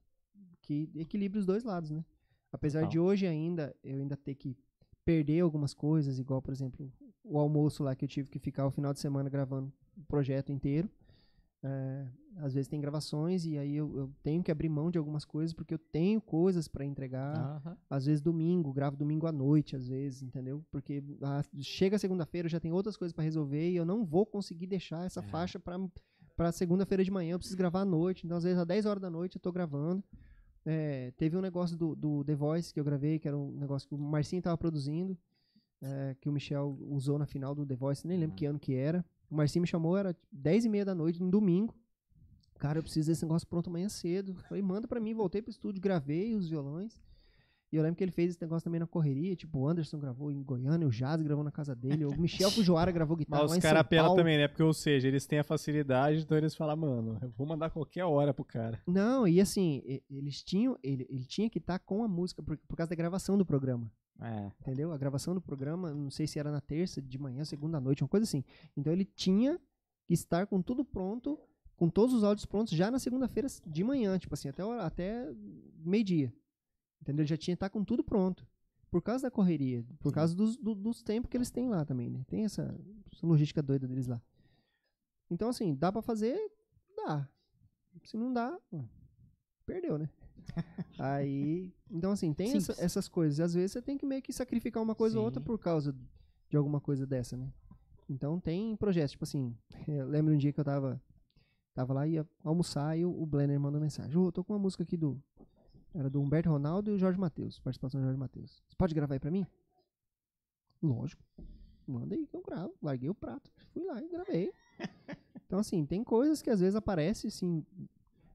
que 0.60 0.90
equilibre 0.94 1.38
os 1.38 1.46
dois 1.46 1.64
lados, 1.64 1.90
né? 1.90 2.04
Apesar 2.52 2.80
Total. 2.80 2.90
de 2.90 2.98
hoje 2.98 3.26
ainda 3.26 3.74
eu 3.82 3.98
ainda 3.98 4.16
ter 4.16 4.34
que 4.34 4.56
perder 5.04 5.40
algumas 5.40 5.72
coisas, 5.72 6.18
igual, 6.18 6.42
por 6.42 6.52
exemplo, 6.52 6.92
o 7.24 7.38
almoço 7.38 7.82
lá 7.82 7.94
que 7.94 8.04
eu 8.04 8.08
tive 8.08 8.28
que 8.28 8.38
ficar 8.38 8.66
o 8.66 8.70
final 8.70 8.92
de 8.92 9.00
semana 9.00 9.30
gravando 9.30 9.72
o 9.96 10.04
projeto 10.04 10.52
inteiro. 10.52 10.90
É, 11.62 12.06
às 12.36 12.54
vezes 12.54 12.68
tem 12.68 12.80
gravações 12.80 13.44
e 13.44 13.58
aí 13.58 13.76
eu, 13.76 13.94
eu 13.94 14.10
tenho 14.22 14.42
que 14.42 14.50
abrir 14.50 14.68
mão 14.70 14.90
de 14.90 14.96
algumas 14.96 15.26
coisas 15.26 15.52
porque 15.52 15.74
eu 15.74 15.78
tenho 15.78 16.20
coisas 16.20 16.66
para 16.68 16.84
entregar. 16.86 17.36
Aham. 17.36 17.76
Às 17.90 18.06
vezes 18.06 18.22
domingo, 18.22 18.72
gravo 18.72 18.96
domingo 18.96 19.26
à 19.26 19.32
noite, 19.32 19.76
às 19.76 19.86
vezes, 19.88 20.22
entendeu? 20.22 20.64
Porque 20.70 21.02
ah, 21.20 21.42
chega 21.60 21.98
segunda-feira, 21.98 22.46
eu 22.46 22.50
já 22.50 22.58
tenho 22.60 22.74
outras 22.74 22.96
coisas 22.96 23.12
para 23.12 23.24
resolver 23.24 23.70
e 23.70 23.76
eu 23.76 23.84
não 23.84 24.04
vou 24.06 24.24
conseguir 24.24 24.66
deixar 24.66 25.04
essa 25.04 25.20
É. 25.20 25.22
faixa 25.22 25.58
para 25.60 25.78
para 26.36 26.52
segunda-feira 26.52 27.04
de 27.04 27.10
manhã, 27.10 27.32
eu 27.34 27.38
preciso 27.38 27.58
gravar 27.58 27.82
à 27.82 27.84
noite. 27.84 28.24
Então, 28.24 28.38
às 28.38 28.44
vezes, 28.44 28.58
às 28.58 28.66
10 28.66 28.86
horas 28.86 29.02
da 29.02 29.10
noite 29.10 29.36
eu 29.36 29.40
tô 29.42 29.52
gravando. 29.52 30.02
É, 30.64 31.10
teve 31.18 31.36
um 31.36 31.40
negócio 31.42 31.76
do, 31.76 31.94
do 31.94 32.24
The 32.24 32.34
Voice 32.34 32.72
que 32.72 32.80
eu 32.80 32.84
gravei, 32.84 33.18
que 33.18 33.28
era 33.28 33.36
um 33.36 33.50
negócio 33.58 33.86
que 33.86 33.94
o 33.94 33.98
Marcinho 33.98 34.40
tava 34.40 34.56
produzindo, 34.56 35.18
é, 35.82 36.16
que 36.18 36.30
o 36.30 36.32
Michel 36.32 36.78
usou 36.88 37.18
na 37.18 37.26
final 37.26 37.54
do 37.54 37.66
The 37.66 37.74
Voice, 37.76 38.06
nem 38.06 38.16
lembro 38.18 38.36
que 38.36 38.46
ano 38.46 38.58
que 38.58 38.74
era. 38.74 39.04
O 39.30 39.36
Marcinho 39.36 39.62
me 39.62 39.68
chamou, 39.68 39.96
era 39.96 40.16
10 40.32 40.64
e 40.64 40.68
meia 40.68 40.84
da 40.84 40.94
noite, 40.94 41.22
no 41.22 41.30
domingo. 41.30 41.74
Cara, 42.58 42.78
eu 42.78 42.82
preciso 42.82 43.08
desse 43.08 43.22
negócio 43.24 43.46
pronto 43.46 43.70
amanhã 43.70 43.88
cedo. 43.88 44.34
Falei, 44.48 44.62
manda 44.62 44.88
pra 44.88 45.00
mim, 45.00 45.14
voltei 45.14 45.40
pro 45.40 45.50
estúdio, 45.50 45.80
gravei 45.80 46.34
os 46.34 46.48
violões. 46.48 47.00
E 47.72 47.76
eu 47.76 47.84
lembro 47.84 47.96
que 47.96 48.02
ele 48.02 48.10
fez 48.10 48.30
esse 48.30 48.42
negócio 48.42 48.64
também 48.64 48.80
na 48.80 48.86
correria, 48.86 49.36
tipo, 49.36 49.60
o 49.60 49.68
Anderson 49.68 49.96
gravou 49.96 50.32
em 50.32 50.42
Goiânia, 50.42 50.88
o 50.88 50.90
Jazz 50.90 51.22
gravou 51.22 51.44
na 51.44 51.52
casa 51.52 51.72
dele, 51.72 52.04
o 52.04 52.20
Michel 52.20 52.50
Fujoara 52.50 52.90
gravou 52.90 53.16
guitarra 53.16 53.42
Mas 53.42 53.52
lá 53.52 53.56
os 53.58 53.62
caras 53.62 53.80
apelam 53.82 54.16
também, 54.16 54.36
né? 54.36 54.48
Porque, 54.48 54.62
ou 54.64 54.74
seja, 54.74 55.06
eles 55.06 55.24
têm 55.24 55.38
a 55.38 55.44
facilidade, 55.44 56.22
então 56.22 56.36
eles 56.36 56.56
falam, 56.56 56.76
mano, 56.76 57.18
eu 57.22 57.30
vou 57.30 57.46
mandar 57.46 57.70
qualquer 57.70 58.04
hora 58.04 58.34
pro 58.34 58.44
cara. 58.44 58.82
Não, 58.88 59.26
e 59.26 59.40
assim, 59.40 59.82
eles 60.10 60.42
tinham, 60.42 60.76
ele, 60.82 61.06
ele 61.08 61.24
tinha 61.24 61.48
que 61.48 61.58
estar 61.58 61.78
com 61.78 62.02
a 62.02 62.08
música 62.08 62.42
por, 62.42 62.56
por 62.56 62.74
causa 62.74 62.90
da 62.90 62.96
gravação 62.96 63.38
do 63.38 63.46
programa. 63.46 63.88
É. 64.20 64.52
Entendeu? 64.60 64.92
A 64.92 64.98
gravação 64.98 65.34
do 65.34 65.40
programa, 65.40 65.92
não 65.94 66.10
sei 66.10 66.26
se 66.26 66.38
era 66.38 66.50
na 66.50 66.60
terça, 66.60 67.00
de 67.00 67.18
manhã, 67.18 67.44
segunda 67.44 67.80
noite, 67.80 68.02
uma 68.02 68.08
coisa 68.08 68.24
assim. 68.24 68.44
Então 68.76 68.92
ele 68.92 69.04
tinha 69.04 69.58
que 70.06 70.12
estar 70.14 70.46
com 70.46 70.60
tudo 70.60 70.84
pronto, 70.84 71.38
com 71.76 71.88
todos 71.88 72.14
os 72.14 72.22
áudios 72.22 72.44
prontos 72.44 72.74
já 72.74 72.90
na 72.90 72.98
segunda-feira 72.98 73.48
de 73.66 73.82
manhã, 73.82 74.18
tipo 74.18 74.34
assim, 74.34 74.48
até, 74.48 74.62
até 74.80 75.32
meio-dia. 75.78 76.32
Entendeu? 77.00 77.22
Ele 77.22 77.28
já 77.28 77.36
tinha 77.36 77.54
que 77.54 77.56
estar 77.56 77.70
com 77.70 77.82
tudo 77.82 78.04
pronto. 78.04 78.46
Por 78.90 79.00
causa 79.00 79.22
da 79.22 79.30
correria, 79.30 79.86
por 80.00 80.12
causa 80.12 80.34
dos, 80.34 80.56
do- 80.56 80.74
dos 80.74 81.00
tempos 81.02 81.30
que 81.30 81.36
eles 81.36 81.50
têm 81.50 81.68
lá 81.68 81.84
também, 81.84 82.10
né? 82.10 82.24
Tem 82.26 82.44
essa, 82.44 82.62
essa 83.12 83.24
logística 83.24 83.62
doida 83.62 83.86
deles 83.86 84.06
lá. 84.08 84.20
Então, 85.30 85.48
assim, 85.48 85.74
dá 85.76 85.92
pra 85.92 86.02
fazer? 86.02 86.36
Dá. 86.96 87.26
Se 88.02 88.16
não 88.16 88.32
dá, 88.32 88.58
perdeu, 89.64 89.96
né? 89.96 90.10
Aí, 90.98 91.72
então 91.90 92.12
assim, 92.12 92.32
tem 92.32 92.56
essa- 92.56 92.74
essas 92.82 93.08
coisas. 93.08 93.38
E 93.38 93.42
às 93.42 93.54
vezes 93.54 93.72
você 93.72 93.82
tem 93.82 93.96
que 93.96 94.04
meio 94.06 94.22
que 94.22 94.32
sacrificar 94.32 94.82
uma 94.82 94.94
coisa 94.94 95.18
ou 95.18 95.24
outra 95.24 95.40
Sim. 95.40 95.46
por 95.46 95.58
causa 95.58 95.94
de 96.48 96.56
alguma 96.56 96.80
coisa 96.80 97.06
dessa, 97.06 97.36
né? 97.36 97.52
Então 98.08 98.38
tem 98.40 98.74
projetos, 98.76 99.12
tipo 99.12 99.24
assim, 99.24 99.56
eu 99.88 100.06
lembro 100.08 100.34
um 100.34 100.36
dia 100.36 100.52
que 100.52 100.60
eu 100.60 100.64
tava, 100.64 101.00
tava 101.74 101.92
lá, 101.94 102.06
ia 102.06 102.26
almoçar 102.44 102.98
e 102.98 103.04
o, 103.04 103.22
o 103.22 103.24
Blenner 103.26 103.58
mandou 103.60 103.80
mensagem. 103.80 104.16
Ô, 104.16 104.26
eu 104.26 104.32
tô 104.32 104.42
com 104.44 104.52
uma 104.52 104.58
música 104.58 104.82
aqui 104.82 104.96
do. 104.96 105.20
Era 105.94 106.08
do 106.08 106.20
Humberto 106.20 106.48
Ronaldo 106.50 106.90
e 106.90 106.94
o 106.94 106.98
Jorge 106.98 107.18
Matheus, 107.18 107.58
participação 107.58 108.00
do 108.00 108.04
Jorge 108.04 108.18
Matheus. 108.18 108.62
Você 108.68 108.76
pode 108.76 108.94
gravar 108.94 109.14
aí 109.14 109.20
pra 109.20 109.30
mim? 109.30 109.44
Lógico. 110.82 111.22
Manda 111.86 112.14
aí 112.14 112.26
que 112.26 112.36
eu 112.36 112.42
gravo. 112.42 112.72
Larguei 112.80 113.08
o 113.10 113.14
prato. 113.14 113.50
Fui 113.72 113.82
lá 113.84 114.00
e 114.02 114.08
gravei. 114.08 114.52
Então, 115.46 115.58
assim, 115.58 115.84
tem 115.84 116.04
coisas 116.04 116.40
que 116.40 116.48
às 116.48 116.60
vezes 116.60 116.76
aparecem, 116.76 117.26
assim, 117.26 117.66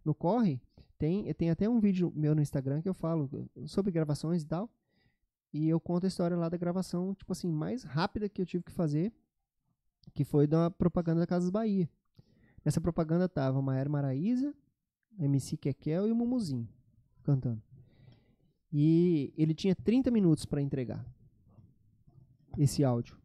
no 0.03 0.13
corre. 0.13 0.59
Tem, 0.97 1.31
tem 1.33 1.49
até 1.49 1.67
um 1.67 1.79
vídeo 1.79 2.11
meu 2.15 2.33
no 2.33 2.41
Instagram 2.41 2.81
que 2.81 2.89
eu 2.89 2.93
falo 2.93 3.29
sobre 3.65 3.91
gravações 3.91 4.43
e 4.43 4.45
tal. 4.45 4.69
E 5.53 5.69
eu 5.69 5.79
conto 5.79 6.05
a 6.05 6.07
história 6.07 6.35
lá 6.35 6.49
da 6.49 6.57
gravação, 6.57 7.13
tipo 7.13 7.31
assim, 7.31 7.49
mais 7.49 7.83
rápida 7.83 8.27
que 8.27 8.41
eu 8.41 8.45
tive 8.45 8.63
que 8.63 8.71
fazer, 8.71 9.13
que 10.13 10.23
foi 10.23 10.47
da 10.47 10.69
propaganda 10.69 11.21
da 11.21 11.27
Casas 11.27 11.49
Bahia. 11.49 11.89
Nessa 12.63 12.81
propaganda 12.81 13.29
tava 13.29 13.61
Maera 13.61 13.89
Maraíza, 13.89 14.53
MC 15.19 15.55
Kekel 15.55 16.07
e 16.07 16.11
o 16.11 16.15
Mumuzinho 16.15 16.67
cantando. 17.23 17.61
E 18.71 19.33
ele 19.37 19.53
tinha 19.53 19.75
30 19.75 20.11
minutos 20.11 20.45
pra 20.45 20.61
entregar 20.61 21.05
esse 22.57 22.83
áudio. 22.83 23.17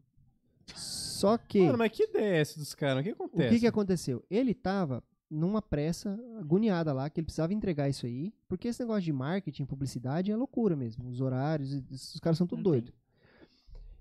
Só 0.74 1.36
que 1.36 1.60
Mano, 1.62 1.78
mas 1.78 1.90
que 1.92 2.04
ideia 2.04 2.36
é 2.36 2.40
essa 2.40 2.58
dos 2.58 2.74
caras? 2.74 3.00
O 3.00 3.04
que 3.04 3.10
o 3.10 3.14
acontece? 3.14 3.54
que, 3.54 3.60
que 3.60 3.66
aconteceu? 3.66 4.24
Ele 4.30 4.54
tava 4.54 5.02
numa 5.30 5.62
pressa 5.62 6.18
agoniada 6.38 6.92
lá, 6.92 7.08
que 7.08 7.20
ele 7.20 7.26
precisava 7.26 7.54
entregar 7.54 7.88
isso 7.88 8.04
aí, 8.04 8.32
porque 8.48 8.68
esse 8.68 8.80
negócio 8.80 9.02
de 9.02 9.12
marketing, 9.12 9.64
publicidade 9.64 10.32
é 10.32 10.36
loucura 10.36 10.74
mesmo. 10.74 11.08
Os 11.08 11.20
horários, 11.20 11.82
os 11.90 12.18
caras 12.20 12.36
são 12.36 12.46
tudo 12.46 12.62
doidos. 12.62 12.92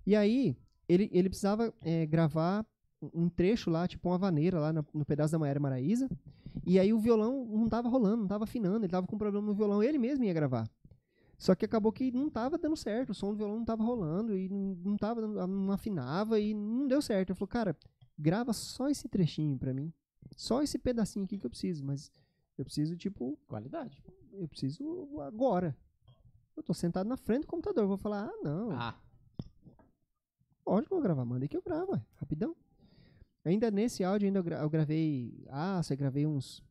E 0.05 0.15
aí, 0.15 0.57
ele, 0.87 1.09
ele 1.13 1.29
precisava 1.29 1.73
é, 1.81 2.05
gravar 2.05 2.65
um 3.01 3.09
um 3.13 3.29
trecho 3.29 3.69
lá, 3.69 3.87
tipo 3.87 4.09
uma 4.09 4.17
vaneira 4.17 4.59
lá 4.59 4.73
no, 4.73 4.85
no 4.93 5.05
pedaço 5.05 5.31
da 5.31 5.39
Maera 5.39 5.59
Maraíza. 5.59 6.09
E 6.65 6.79
aí 6.79 6.91
o 6.93 6.99
violão 6.99 7.45
não 7.45 7.69
tava 7.69 7.87
rolando, 7.87 8.17
não 8.17 8.27
tava 8.27 8.43
afinando, 8.43 8.83
ele 8.83 8.91
tava 8.91 9.07
com 9.07 9.17
problema 9.17 9.45
no 9.45 9.53
violão, 9.53 9.81
ele 9.81 9.97
mesmo 9.97 10.25
ia 10.25 10.33
gravar. 10.33 10.69
Só 11.37 11.55
que 11.55 11.63
acabou 11.63 11.91
que 11.91 12.11
não 12.11 12.29
tava 12.29 12.57
dando 12.57 12.75
certo, 12.75 13.11
o 13.11 13.13
som 13.13 13.31
do 13.31 13.37
violão 13.37 13.57
não 13.57 13.65
tava 13.65 13.83
rolando 13.83 14.35
e 14.35 14.49
não 14.49 14.97
tava, 14.97 15.21
não 15.47 15.71
afinava 15.71 16.39
e 16.39 16.53
não 16.53 16.87
deu 16.87 17.01
certo. 17.01 17.29
Ele 17.29 17.37
falou, 17.37 17.47
cara, 17.47 17.77
grava 18.17 18.51
só 18.51 18.89
esse 18.89 19.07
trechinho 19.07 19.57
pra 19.57 19.73
mim. 19.73 19.93
Só 20.35 20.61
esse 20.61 20.77
pedacinho 20.77 21.25
aqui 21.25 21.37
que 21.37 21.45
eu 21.45 21.49
preciso, 21.49 21.83
mas 21.83 22.11
eu 22.57 22.65
preciso, 22.65 22.95
tipo, 22.95 23.37
Qualidade. 23.47 24.01
eu 24.33 24.47
preciso 24.47 25.19
agora. 25.21 25.75
Eu 26.55 26.63
tô 26.63 26.73
sentado 26.73 27.07
na 27.07 27.17
frente 27.17 27.41
do 27.41 27.47
computador, 27.47 27.83
eu 27.83 27.87
vou 27.87 27.97
falar, 27.97 28.25
ah, 28.27 28.39
não, 28.43 28.71
Ah, 28.73 28.95
lógico 30.65 30.87
que 30.89 30.93
eu 30.93 30.97
vou 30.97 31.03
gravar, 31.03 31.25
manda 31.25 31.43
aí 31.45 31.47
que 31.49 31.57
eu 31.57 31.61
gravo, 31.61 31.93
ué, 31.93 32.01
rapidão. 32.15 32.55
Ainda 33.45 33.71
nesse 33.71 34.03
áudio, 34.03 34.27
ainda 34.27 34.39
eu, 34.39 34.43
gra- 34.43 34.61
eu 34.61 34.69
gravei, 34.69 35.45
ah, 35.49 35.81
eu 35.89 35.97
gravei 35.97 36.25
uns, 36.27 36.61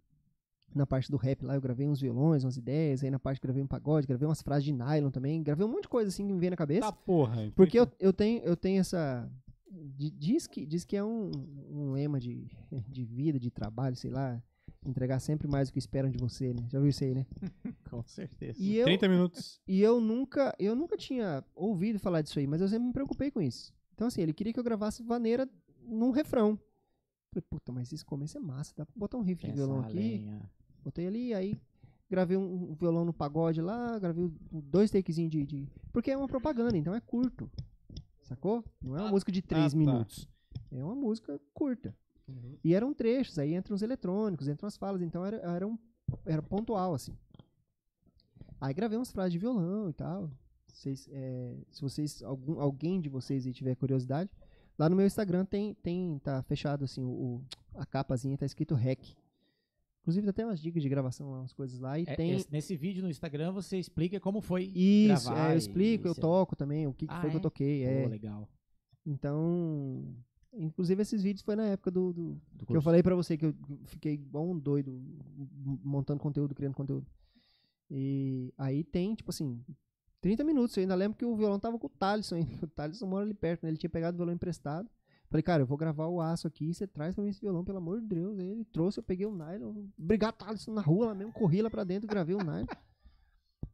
na 0.75 0.87
parte 0.87 1.11
do 1.11 1.17
rap 1.17 1.43
lá, 1.45 1.55
eu 1.55 1.61
gravei 1.61 1.89
uns 1.89 2.01
violões, 2.01 2.45
umas 2.45 2.57
ideias, 2.57 3.03
aí 3.03 3.11
na 3.11 3.19
parte 3.19 3.41
gravei 3.41 3.63
um 3.63 3.67
pagode, 3.67 4.07
gravei 4.07 4.29
umas 4.29 4.43
frases 4.43 4.65
de 4.65 4.73
nylon 4.73 5.11
também, 5.11 5.43
gravei 5.43 5.65
um 5.65 5.69
monte 5.71 5.83
de 5.83 5.89
coisa 5.89 6.09
assim 6.11 6.27
que 6.27 6.33
me 6.33 6.39
veio 6.39 6.51
na 6.51 6.57
cabeça. 6.57 6.83
Tá 6.83 6.93
porra. 6.93 7.43
hein? 7.45 7.53
Porque 7.57 7.79
eu, 7.81 7.89
eu, 7.99 8.13
tenho, 8.13 8.43
eu 8.43 8.57
tenho 8.57 8.81
essa. 8.81 9.29
Di- 9.71 10.11
Diz 10.11 10.47
que, 10.47 10.65
diz 10.67 10.85
que 10.85 10.97
é 10.97 11.05
um, 11.05 11.31
um 11.71 11.93
lema 11.93 12.19
de, 12.21 12.47
de 12.89 13.05
vida, 13.05 13.39
de 13.39 13.51
trabalho, 13.51 13.97
sei 13.97 14.11
lá. 14.11 14.43
Entregar 14.87 15.19
sempre 15.19 15.49
mais 15.49 15.69
do 15.69 15.73
que 15.73 15.79
esperam 15.79 16.09
de 16.11 16.19
você, 16.19 16.55
né? 16.55 16.67
Já 16.71 16.79
viu 16.79 16.89
isso 16.89 17.03
aí, 17.03 17.15
né? 17.15 17.27
com 17.91 18.03
certeza. 18.07 18.63
E 18.63 18.77
eu, 18.77 18.85
30 18.85 19.09
minutos. 19.09 19.61
e 19.67 19.81
eu 19.83 20.01
nunca 20.01 20.55
eu 20.59 20.75
nunca 20.77 20.97
tinha 20.97 21.45
ouvido 21.55 21.99
falar 21.99 22.23
disso 22.23 22.39
aí, 22.39 22.47
mas 22.47 22.61
eu 22.61 22.69
sempre 22.69 22.87
me 22.87 22.93
preocupei 22.93 23.31
com 23.31 23.41
isso. 23.43 23.73
Então, 23.95 24.07
assim, 24.07 24.23
ele 24.23 24.33
queria 24.33 24.53
que 24.53 24.59
eu 24.61 24.65
gravasse 24.65 25.03
vaneira 25.03 25.49
num 25.83 26.11
refrão. 26.13 26.59
Falei, 27.33 27.45
puta, 27.51 27.73
mas 27.73 27.93
esse 27.93 28.05
começo 28.05 28.39
é 28.39 28.41
massa, 28.41 28.73
dá 28.77 28.87
pra 28.87 28.95
botar 28.97 29.19
um 29.19 29.23
riff 29.23 29.41
de 29.43 29.49
Pensa 29.51 29.57
violão 29.57 29.81
aqui. 29.81 29.97
lenha. 29.97 30.49
Botei 30.85 31.07
ali, 31.07 31.35
aí 31.35 31.61
gravei 32.09 32.37
um, 32.37 32.73
violão 32.75 33.05
no 33.05 33.13
pagode 33.13 33.61
lá, 33.61 33.99
gravei 33.99 34.31
dois 34.51 34.91
takezinhos 34.91 35.31
de, 35.31 35.45
de- 35.45 35.69
Porque 35.93 36.11
é 36.11 36.17
uma 36.17 36.29
propaganda, 36.29 36.77
então 36.79 36.95
é 36.95 37.01
curto. 37.01 37.51
Sacou? 38.29 38.63
Não 38.83 38.95
é 38.97 39.01
uma 39.01 39.09
Ah, 39.09 39.11
música 39.11 39.33
de 39.33 39.41
três 39.43 39.67
ah, 39.67 39.71
tá. 39.71 39.77
minutos. 39.77 40.29
É 40.71 40.85
uma 40.85 40.95
música 40.95 41.41
curta. 41.55 41.95
E 42.63 42.75
eram 42.75 42.93
trechos, 42.93 43.39
aí 43.39 43.55
entram 43.55 43.75
os 43.75 43.81
eletrônicos, 43.81 44.49
entram 44.49 44.67
as 44.67 44.77
falas, 44.77 45.01
então 45.01 45.25
era, 45.25 45.39
era, 45.39 45.67
um, 45.67 45.79
era 46.27 46.43
pontual, 46.43 46.93
assim. 46.93 47.17
Aí 48.61 48.75
gravei 48.75 48.99
umas 48.99 49.11
frases 49.11 49.33
de 49.33 49.39
violão 49.39 49.89
e 49.89 49.93
tal. 49.95 50.31
Vocês, 50.67 51.09
é, 51.11 51.57
se 51.71 51.81
vocês, 51.81 52.23
algum, 52.23 52.61
alguém 52.61 53.01
de 53.01 53.09
vocês 53.09 53.47
aí 53.47 53.53
tiver 53.53 53.75
curiosidade, 53.77 54.31
lá 54.79 54.91
no 54.91 54.97
meu 54.97 55.07
Instagram 55.07 55.45
tem, 55.47 55.73
tem 55.75 56.19
tá 56.19 56.43
fechado 56.43 56.85
assim, 56.85 57.03
o- 57.03 57.41
a 57.75 57.87
capazinha 57.87 58.37
tá 58.37 58.45
escrito 58.45 58.75
REC. 58.75 59.17
Inclusive, 60.09 60.25
tem 60.25 60.31
até 60.31 60.45
umas 60.47 60.59
dicas 60.61 60.83
de 60.83 60.89
gravação, 60.89 61.29
umas 61.31 61.53
coisas 61.53 61.79
lá. 61.79 61.99
E 61.99 62.05
É, 62.07 62.17
tem. 62.17 62.31
esse- 62.33 62.51
nesse 62.51 62.75
vídeo 62.75 63.03
no 63.03 63.11
Instagram 63.11 63.53
você 63.53 63.77
explica 63.79 64.19
como 64.19 64.41
foi 64.41 64.65
Isso, 64.75 65.27
gravar 65.27 65.51
é, 65.51 65.53
eu 65.53 65.59
explico, 65.59 66.09
eu 66.09 66.13
é- 66.13 66.15
toco 66.15 66.57
também, 66.57 66.87
o 66.87 66.95
que, 66.95 67.07
que 67.07 67.13
Ah, 67.13 67.21
foi 67.21 67.29
que 67.29 67.37
eu 67.37 67.41
é? 67.41 67.43
toquei. 67.43 67.85
É. 67.85 68.07
legal. 68.09 68.49
Então. 69.05 70.03
Inclusive, 70.55 71.03
esses 71.03 71.23
vídeos 71.23 71.43
foi 71.43 71.55
na 71.55 71.67
época 71.67 71.91
do. 71.91 72.13
do- 72.15 72.41
Do 72.55 72.65
que 72.67 72.75
eu 72.75 72.81
falei 72.81 73.03
pra 73.03 73.15
você 73.15 73.37
que 73.37 73.45
eu 73.45 73.55
fiquei 73.85 74.15
igual 74.15 74.49
um 74.49 74.59
doido 74.59 74.99
montando 75.85 76.21
conteúdo, 76.21 76.55
criando 76.55 76.75
conteúdo. 76.75 77.07
E 77.91 78.53
aí 78.57 78.83
tem, 78.83 79.15
tipo 79.15 79.31
assim, 79.31 79.63
30 80.23 80.43
minutos. 80.43 80.75
Eu 80.77 80.81
ainda 80.83 80.95
lembro 80.95 81.19
que 81.19 81.25
o 81.25 81.37
violão 81.37 81.61
tava 81.61 81.79
com 81.79 81.87
o 81.87 81.91
Thaleson 81.91 82.37
ainda. 82.37 82.49
O 82.67 82.67
Thaleson 82.67 83.07
mora 83.07 83.25
ali 83.27 83.35
perto, 83.35 83.63
né? 83.63 83.69
Ele 83.69 83.77
tinha 83.77 83.91
pegado 83.91 84.15
o 84.15 84.19
violão 84.19 84.35
emprestado. 84.35 84.89
Falei, 85.31 85.43
cara, 85.43 85.63
eu 85.63 85.67
vou 85.67 85.77
gravar 85.77 86.07
o 86.07 86.21
aço 86.21 86.47
aqui, 86.47 86.73
você 86.73 86.87
traz 86.87 87.15
pra 87.15 87.23
mim 87.23 87.31
esse 87.31 87.41
violão, 87.41 87.63
pelo 87.65 87.79
amor 87.79 88.01
de 88.01 88.07
Deus. 88.07 88.39
Aí 88.39 88.49
ele 88.49 88.65
trouxe, 88.65 88.99
eu 88.99 89.03
peguei 89.05 89.27
o 89.27 89.35
nylon, 89.35 89.85
obrigado, 89.99 90.35
Thaleson, 90.37 90.73
na 90.73 90.81
rua 90.81 91.07
lá 91.09 91.15
mesmo, 91.15 91.33
corri 91.33 91.61
lá 91.61 91.69
pra 91.69 91.85
dentro, 91.85 92.09
gravei 92.09 92.35
o 92.35 92.39
nylon. 92.43 92.67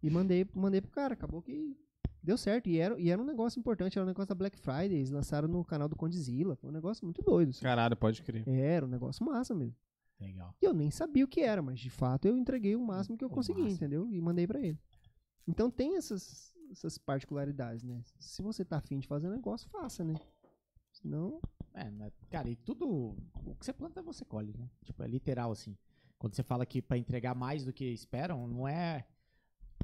e 0.02 0.10
mandei, 0.10 0.46
mandei 0.54 0.80
pro 0.80 0.90
cara. 0.90 1.14
Acabou 1.14 1.40
que 1.40 1.76
deu 2.22 2.36
certo. 2.36 2.68
E 2.68 2.78
era, 2.78 2.98
e 3.00 3.08
era 3.08 3.20
um 3.22 3.24
negócio 3.24 3.58
importante, 3.60 3.96
era 3.98 4.04
um 4.04 4.08
negócio 4.08 4.28
da 4.28 4.34
Black 4.34 4.58
Friday. 4.58 4.94
Eles 4.94 5.10
lançaram 5.10 5.46
no 5.46 5.64
canal 5.64 5.88
do 5.88 5.94
Condzilla. 5.96 6.56
Foi 6.56 6.70
um 6.70 6.72
negócio 6.72 7.04
muito 7.04 7.22
doido. 7.22 7.50
assim. 7.50 7.62
Caralho, 7.62 7.96
pode 7.96 8.22
crer. 8.22 8.46
Era 8.48 8.84
um 8.84 8.88
negócio 8.88 9.24
massa 9.24 9.54
mesmo. 9.54 9.76
Legal. 10.20 10.54
E 10.60 10.64
eu 10.64 10.72
nem 10.74 10.90
sabia 10.90 11.24
o 11.24 11.28
que 11.28 11.40
era, 11.40 11.60
mas 11.62 11.78
de 11.80 11.90
fato 11.90 12.26
eu 12.26 12.36
entreguei 12.36 12.74
o 12.76 12.80
máximo 12.84 13.16
que 13.16 13.24
eu 13.24 13.28
O 13.28 13.32
consegui, 13.32 13.60
máximo. 13.60 13.76
entendeu? 13.76 14.08
E 14.10 14.20
mandei 14.20 14.46
pra 14.46 14.60
ele. 14.60 14.78
Então 15.46 15.70
tem 15.70 15.96
essas, 15.96 16.52
essas 16.70 16.96
particularidades, 16.98 17.82
né? 17.84 18.00
Se 18.18 18.40
você 18.42 18.64
tá 18.64 18.78
afim 18.78 18.98
de 18.98 19.06
fazer 19.06 19.28
negócio, 19.28 19.68
faça, 19.70 20.02
né? 20.04 20.14
Senão. 21.04 21.38
É, 21.74 22.10
cara, 22.30 22.48
e 22.48 22.56
tudo. 22.56 23.14
O 23.44 23.54
que 23.56 23.66
você 23.66 23.74
planta, 23.74 24.00
você 24.00 24.24
colhe, 24.24 24.54
né? 24.56 24.70
Tipo, 24.82 25.02
é 25.02 25.06
literal, 25.06 25.52
assim. 25.52 25.76
Quando 26.18 26.34
você 26.34 26.42
fala 26.42 26.64
que 26.64 26.80
pra 26.80 26.96
entregar 26.96 27.34
mais 27.34 27.62
do 27.62 27.74
que 27.74 27.84
esperam, 27.84 28.48
não 28.48 28.66
é 28.66 29.06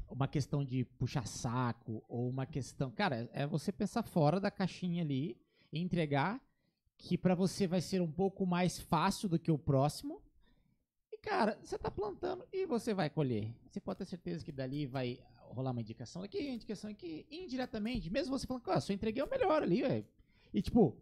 uma 0.09 0.27
questão 0.27 0.65
de 0.65 0.83
puxar 0.83 1.27
saco 1.27 2.03
ou 2.09 2.27
uma 2.27 2.47
questão. 2.47 2.89
Cara, 2.89 3.29
é 3.33 3.45
você 3.45 3.71
pensar 3.71 4.01
fora 4.01 4.39
da 4.39 4.49
caixinha 4.49 5.03
ali 5.03 5.39
e 5.71 5.79
entregar 5.79 6.41
que 6.97 7.17
pra 7.17 7.35
você 7.35 7.67
vai 7.67 7.81
ser 7.81 8.01
um 8.01 8.11
pouco 8.11 8.43
mais 8.43 8.79
fácil 8.79 9.29
do 9.29 9.37
que 9.37 9.51
o 9.51 9.59
próximo. 9.59 10.23
E, 11.11 11.17
cara, 11.17 11.59
você 11.61 11.77
tá 11.77 11.91
plantando 11.91 12.47
e 12.51 12.65
você 12.65 12.95
vai 12.95 13.11
colher. 13.11 13.53
Você 13.69 13.79
pode 13.79 13.99
ter 13.99 14.05
certeza 14.05 14.43
que 14.43 14.51
dali 14.51 14.87
vai 14.87 15.19
rolar 15.35 15.71
uma 15.71 15.81
indicação 15.81 16.23
aqui, 16.23 16.49
indicação 16.49 16.89
aqui, 16.89 17.27
indiretamente, 17.29 18.09
mesmo 18.09 18.37
você 18.37 18.47
falando, 18.47 18.63
cara, 18.63 18.81
só 18.81 18.91
entreguei 18.91 19.21
o 19.21 19.29
melhor 19.29 19.61
ali, 19.61 19.81
velho. 19.83 20.05
E, 20.53 20.61
tipo, 20.61 20.97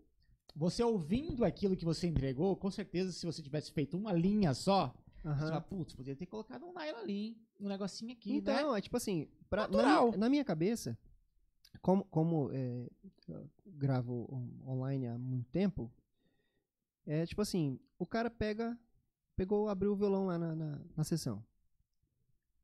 você 0.56 0.84
ouvindo 0.84 1.46
aquilo 1.46 1.76
que 1.76 1.86
você 1.86 2.08
entregou, 2.08 2.56
com 2.56 2.70
certeza, 2.72 3.12
se 3.12 3.26
você 3.26 3.42
tivesse 3.42 3.72
feito 3.72 3.98
uma 3.98 4.12
linha 4.12 4.54
só, 4.54 4.94
você 5.22 5.28
aham. 5.30 5.48
fala, 5.48 5.62
putz, 5.62 5.94
podia 5.96 6.16
ter 6.16 6.26
colocado 6.26 6.66
um 6.66 6.74
nylon 6.74 6.98
ali, 7.00 7.14
hein? 7.28 7.38
um 7.60 7.68
negocinho 7.68 8.12
aqui, 8.14 8.32
né? 8.32 8.38
Então, 8.38 8.76
é 8.76 8.82
tipo 8.82 8.96
assim, 8.98 9.28
pra, 9.50 9.68
na, 9.68 10.06
na 10.18 10.30
minha 10.30 10.44
cabeça, 10.46 10.98
como, 11.82 12.04
como 12.06 12.50
é, 12.54 12.90
gravo 13.66 14.28
on- 14.32 14.72
online 14.72 15.08
há 15.08 15.18
muito 15.18 15.50
tempo, 15.50 15.92
é 17.06 17.26
tipo 17.26 17.42
assim, 17.42 17.80
o 17.98 18.06
cara 18.06 18.30
pega, 18.30 18.78
pegou, 19.36 19.68
abriu 19.70 19.92
o 19.94 19.96
violão 19.96 20.26
lá 20.28 20.38
na, 20.38 20.56
na, 20.56 20.82
na 20.96 21.04
sessão. 21.04 21.44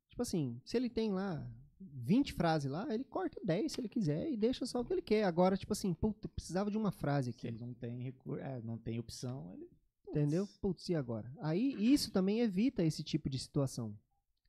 Tipo 0.08 0.22
assim, 0.22 0.60
se 0.64 0.76
ele 0.76 0.88
tem 0.88 1.12
lá 1.12 1.46
20 1.80 2.32
frases 2.32 2.70
lá, 2.70 2.86
ele 2.92 3.04
corta 3.04 3.40
10 3.44 3.72
se 3.72 3.80
ele 3.80 3.88
quiser 3.88 4.30
e 4.30 4.36
deixa 4.36 4.64
só 4.66 4.80
o 4.80 4.84
que 4.84 4.92
ele 4.92 5.02
quer. 5.02 5.24
Agora, 5.24 5.56
tipo 5.56 5.72
assim, 5.72 5.92
puta, 5.92 6.28
precisava 6.28 6.70
de 6.70 6.76
uma 6.76 6.90
frase 6.90 7.32
Se 7.32 7.36
aqui. 7.38 7.46
ele 7.48 7.58
não 7.58 7.74
tem 7.74 8.00
recurso, 8.02 8.42
é, 8.42 8.60
não 8.62 8.78
tem 8.78 8.98
opção, 8.98 9.50
ele. 9.52 9.68
Entendeu? 10.08 10.48
Putz, 10.60 10.88
e 10.88 10.94
agora? 10.94 11.30
Aí 11.40 11.74
isso 11.92 12.10
também 12.10 12.40
evita 12.40 12.82
esse 12.82 13.02
tipo 13.02 13.28
de 13.28 13.38
situação. 13.38 13.94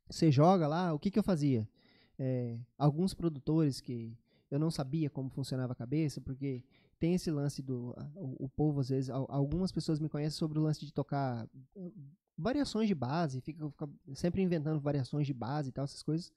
Você 0.09 0.31
joga 0.31 0.67
lá, 0.67 0.93
o 0.93 0.99
que, 0.99 1.11
que 1.11 1.19
eu 1.19 1.23
fazia? 1.23 1.67
É, 2.17 2.57
alguns 2.77 3.14
produtores 3.14 3.81
que 3.81 4.17
eu 4.49 4.57
não 4.57 4.72
sabia 4.72 5.09
como 5.09 5.30
funcionava 5.30 5.73
a 5.73 5.75
cabeça, 5.75 6.22
porque 6.22 6.64
tem 6.97 7.14
esse 7.15 7.30
lance 7.30 7.61
do. 7.61 7.93
O, 8.15 8.45
o 8.45 8.49
povo, 8.49 8.80
às 8.80 8.88
vezes, 8.89 9.09
al- 9.09 9.27
algumas 9.30 9.72
pessoas 9.72 9.99
me 9.99 10.07
conhecem 10.07 10.38
sobre 10.38 10.57
o 10.57 10.61
lance 10.61 10.85
de 10.85 10.93
tocar 10.93 11.45
uh, 11.75 11.93
variações 12.38 12.88
de 12.88 12.95
base, 12.95 13.41
fica, 13.41 13.69
fica 13.69 13.89
sempre 14.14 14.41
inventando 14.41 14.80
variações 14.80 15.27
de 15.27 15.33
base 15.33 15.69
e 15.69 15.72
tal, 15.73 15.83
essas 15.83 16.01
coisas. 16.01 16.31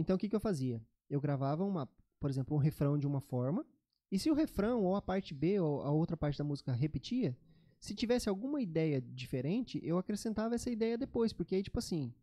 Então 0.00 0.16
o 0.16 0.18
que, 0.18 0.30
que 0.30 0.34
eu 0.34 0.40
fazia? 0.40 0.82
Eu 1.10 1.20
gravava 1.20 1.62
uma, 1.62 1.86
por 2.18 2.30
exemplo, 2.30 2.56
um 2.56 2.60
refrão 2.60 2.98
de 2.98 3.06
uma 3.06 3.20
forma, 3.20 3.66
e 4.10 4.18
se 4.18 4.30
o 4.30 4.34
refrão 4.34 4.82
ou 4.82 4.96
a 4.96 5.02
parte 5.02 5.34
B 5.34 5.60
ou 5.60 5.82
a 5.82 5.90
outra 5.90 6.16
parte 6.16 6.38
da 6.38 6.44
música 6.44 6.72
repetia, 6.72 7.36
se 7.78 7.94
tivesse 7.94 8.26
alguma 8.26 8.62
ideia 8.62 9.00
diferente, 9.00 9.78
eu 9.82 9.98
acrescentava 9.98 10.54
essa 10.54 10.70
ideia 10.70 10.96
depois, 10.96 11.34
porque 11.34 11.54
aí, 11.54 11.62
tipo 11.62 11.78
assim, 11.78 12.14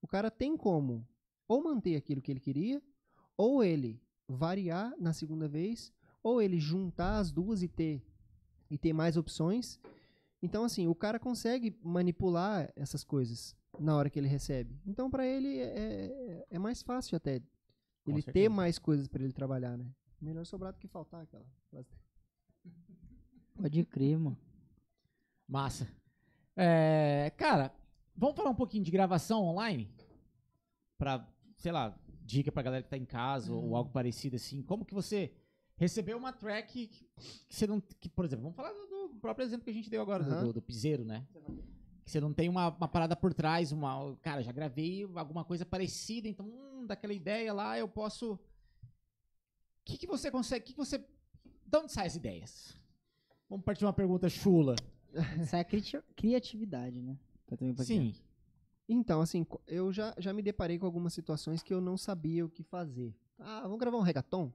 o 0.00 0.06
cara 0.06 0.30
tem 0.30 0.56
como 0.56 1.06
ou 1.48 1.62
manter 1.62 1.96
aquilo 1.96 2.22
que 2.22 2.30
ele 2.30 2.40
queria, 2.40 2.80
ou 3.36 3.64
ele 3.64 4.00
variar 4.28 4.94
na 4.98 5.12
segunda 5.12 5.48
vez, 5.48 5.92
ou 6.22 6.40
ele 6.40 6.58
juntar 6.58 7.18
as 7.18 7.32
duas 7.32 7.62
e 7.62 7.68
ter, 7.68 8.00
e 8.70 8.78
ter 8.78 8.92
mais 8.92 9.16
opções. 9.16 9.80
Então, 10.40 10.64
assim, 10.64 10.86
o 10.86 10.94
cara 10.94 11.18
consegue 11.18 11.76
manipular 11.82 12.72
essas 12.76 13.02
coisas 13.02 13.56
na 13.80 13.96
hora 13.96 14.08
que 14.10 14.18
ele 14.18 14.28
recebe. 14.28 14.78
Então, 14.86 15.10
para 15.10 15.26
ele 15.26 15.58
é, 15.58 15.64
é- 15.64 16.46
é 16.50 16.58
mais 16.58 16.82
fácil 16.82 17.16
até 17.16 17.40
Com 18.04 18.12
ele 18.12 18.22
ter 18.22 18.32
certeza. 18.32 18.50
mais 18.50 18.78
coisas 18.78 19.08
para 19.08 19.22
ele 19.22 19.32
trabalhar, 19.32 19.76
né? 19.76 19.86
Melhor 20.20 20.44
sobrar 20.46 20.72
do 20.72 20.78
que 20.78 20.88
faltar 20.88 21.22
aquela. 21.22 21.44
Pode 23.54 23.84
crer, 23.84 24.18
mano. 24.18 24.36
Massa. 25.46 25.88
É, 26.56 27.32
cara, 27.36 27.72
vamos 28.16 28.36
falar 28.36 28.50
um 28.50 28.54
pouquinho 28.54 28.84
de 28.84 28.90
gravação 28.90 29.42
online? 29.44 29.90
Pra, 30.98 31.26
sei 31.58 31.72
lá, 31.72 31.96
dica 32.22 32.50
pra 32.50 32.62
galera 32.62 32.82
que 32.82 32.88
tá 32.90 32.96
em 32.96 33.04
casa 33.04 33.52
ou 33.52 33.76
algo 33.76 33.90
parecido 33.90 34.36
assim. 34.36 34.62
Como 34.62 34.84
que 34.84 34.94
você 34.94 35.32
recebeu 35.76 36.16
uma 36.16 36.32
track 36.32 36.86
que 36.86 37.04
que 37.48 37.54
você 37.54 37.66
não. 37.66 37.80
Que, 37.80 38.08
por 38.08 38.24
exemplo, 38.24 38.42
vamos 38.44 38.56
falar 38.56 38.72
do, 38.72 39.08
do 39.08 39.16
próprio 39.20 39.44
exemplo 39.44 39.64
que 39.64 39.70
a 39.70 39.74
gente 39.74 39.90
deu 39.90 40.00
agora, 40.02 40.22
do- 40.24 40.30
Aham. 40.32 40.44
do, 40.46 40.52
do 40.54 40.62
piseiro, 40.62 41.04
né? 41.04 41.26
Que 41.32 41.38
você 42.04 42.20
não 42.20 42.32
tem 42.32 42.48
uma, 42.48 42.68
uma 42.68 42.88
parada 42.88 43.16
por 43.16 43.32
trás, 43.32 43.72
uma. 43.72 44.16
Cara, 44.22 44.42
já 44.42 44.52
gravei 44.52 45.04
alguma 45.14 45.44
coisa 45.44 45.64
parecida, 45.64 46.28
então, 46.28 46.46
hum, 46.46 46.86
daquela 46.86 47.12
ideia 47.14 47.52
lá, 47.52 47.78
eu 47.78 47.88
posso. 47.88 48.32
O 48.34 48.38
que, 49.84 49.96
que 49.98 50.06
você 50.06 50.30
consegue. 50.30 50.64
Que 50.66 50.72
que 50.72 50.78
você. 50.78 50.98
De 50.98 51.78
onde 51.78 51.92
saem 51.92 52.06
as 52.06 52.16
ideias? 52.16 52.76
Vamos 53.48 53.64
partir 53.64 53.80
de 53.80 53.86
uma 53.86 53.92
pergunta 53.92 54.28
chula. 54.28 54.76
Isso 55.42 55.54
é 55.56 55.60
a 55.60 55.64
criti- 55.64 56.02
criatividade, 56.16 57.00
né? 57.00 57.18
Sim. 57.84 58.14
Então, 58.88 59.20
assim, 59.20 59.46
eu 59.66 59.92
já, 59.92 60.14
já 60.18 60.32
me 60.32 60.42
deparei 60.42 60.78
com 60.78 60.84
algumas 60.86 61.14
situações 61.14 61.62
que 61.62 61.72
eu 61.72 61.80
não 61.80 61.96
sabia 61.96 62.44
o 62.44 62.50
que 62.50 62.62
fazer. 62.62 63.14
Ah, 63.38 63.62
vamos 63.62 63.78
gravar 63.78 63.96
um 63.96 64.02
reggaeton? 64.02 64.52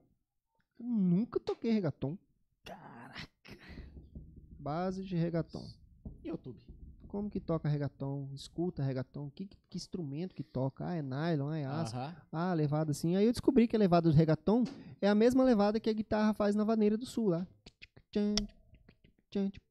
Eu 0.78 0.86
nunca 0.86 1.40
toquei 1.40 1.72
reggaeton. 1.72 2.16
Caraca. 2.64 3.28
Base 4.58 5.04
de 5.04 5.16
reggaeton. 5.16 5.66
YouTube. 6.24 6.60
Como 7.10 7.28
que 7.28 7.40
toca 7.40 7.68
reggaeton? 7.68 8.28
Escuta 8.32 8.84
reggaeton? 8.84 9.28
Que, 9.30 9.46
que, 9.68 9.76
instrumento 9.76 10.32
que 10.32 10.44
toca? 10.44 10.86
Ah, 10.86 10.94
é 10.94 11.02
nylon, 11.02 11.48
ah, 11.48 11.58
é 11.58 11.64
aço. 11.64 11.96
Aham. 11.96 12.16
Ah, 12.30 12.54
levada 12.54 12.92
assim. 12.92 13.16
Aí 13.16 13.26
eu 13.26 13.32
descobri 13.32 13.66
que 13.66 13.74
a 13.74 13.78
levada 13.80 14.08
do 14.08 14.14
reggaeton 14.14 14.62
é 15.00 15.08
a 15.08 15.14
mesma 15.14 15.42
levada 15.42 15.80
que 15.80 15.90
a 15.90 15.92
guitarra 15.92 16.32
faz 16.32 16.54
na 16.54 16.62
vaneira 16.62 16.96
do 16.96 17.04
sul 17.04 17.30
lá. 17.30 17.44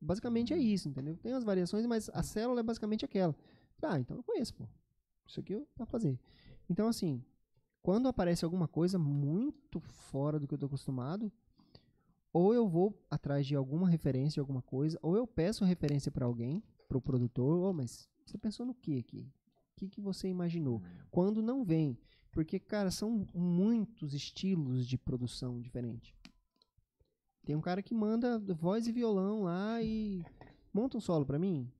Basicamente 0.01 0.53
é 0.53 0.57
isso, 0.57 0.89
entendeu? 0.89 1.15
Tem 1.15 1.31
as 1.31 1.45
variações, 1.45 1.85
mas 1.85 2.09
a 2.13 2.21
célula 2.21 2.59
é 2.59 2.63
basicamente 2.63 3.05
aquela. 3.05 3.33
Ah, 3.81 3.97
então 3.97 4.17
eu 4.17 4.23
conheço, 4.23 4.53
pô. 4.53 4.65
Isso 5.25 5.39
aqui 5.39 5.53
eu 5.53 5.61
dá 5.77 5.85
pra 5.85 5.85
fazer. 5.85 6.19
Então, 6.69 6.89
assim, 6.89 7.23
quando 7.81 8.09
aparece 8.09 8.43
alguma 8.43 8.67
coisa 8.67 8.99
muito 8.99 9.79
fora 9.79 10.37
do 10.37 10.45
que 10.45 10.53
eu 10.53 10.57
tô 10.57 10.65
acostumado, 10.65 11.31
ou 12.33 12.53
eu 12.53 12.67
vou 12.67 13.01
atrás 13.09 13.47
de 13.47 13.55
alguma 13.55 13.87
referência, 13.87 14.41
alguma 14.41 14.61
coisa, 14.61 14.99
ou 15.01 15.15
eu 15.15 15.25
peço 15.25 15.63
referência 15.63 16.11
pra 16.11 16.25
alguém, 16.25 16.61
pro 16.89 16.99
produtor, 16.99 17.59
ô, 17.59 17.71
mas 17.71 18.09
você 18.25 18.37
pensou 18.37 18.65
no 18.65 18.73
que 18.73 18.97
aqui? 18.97 19.19
O 19.21 19.75
que, 19.77 19.87
que 19.87 20.01
você 20.01 20.27
imaginou? 20.27 20.81
Quando 21.09 21.41
não 21.41 21.63
vem, 21.63 21.97
porque, 22.31 22.59
cara, 22.59 22.91
são 22.91 23.25
muitos 23.33 24.13
estilos 24.13 24.85
de 24.87 24.97
produção 24.97 25.61
diferente. 25.61 26.13
Tem 27.45 27.55
um 27.55 27.61
cara 27.61 27.81
que 27.81 27.93
manda 27.93 28.39
voz 28.39 28.87
e 28.87 28.91
violão 28.91 29.43
lá 29.43 29.81
e 29.81 30.23
monta 30.73 30.97
um 30.97 31.01
solo 31.01 31.25
pra 31.25 31.39
mim. 31.39 31.71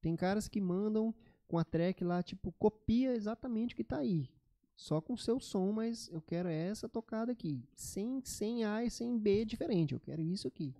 Tem 0.00 0.14
caras 0.14 0.46
que 0.46 0.60
mandam 0.60 1.14
com 1.48 1.58
a 1.58 1.64
track 1.64 2.04
lá, 2.04 2.22
tipo, 2.22 2.52
copia 2.52 3.14
exatamente 3.14 3.74
o 3.74 3.76
que 3.76 3.84
tá 3.84 3.98
aí. 3.98 4.28
Só 4.76 5.00
com 5.00 5.14
o 5.14 5.18
seu 5.18 5.40
som, 5.40 5.72
mas 5.72 6.08
eu 6.12 6.20
quero 6.20 6.48
essa 6.48 6.88
tocada 6.88 7.32
aqui. 7.32 7.64
Sem, 7.74 8.20
sem 8.22 8.64
A 8.64 8.84
e 8.84 8.90
sem 8.90 9.18
B 9.18 9.44
diferente. 9.44 9.94
Eu 9.94 9.98
quero 9.98 10.22
isso 10.22 10.46
aqui. 10.46 10.72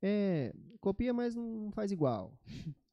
É, 0.00 0.54
copia, 0.80 1.12
mas 1.12 1.34
não 1.34 1.70
faz 1.72 1.90
igual. 1.90 2.38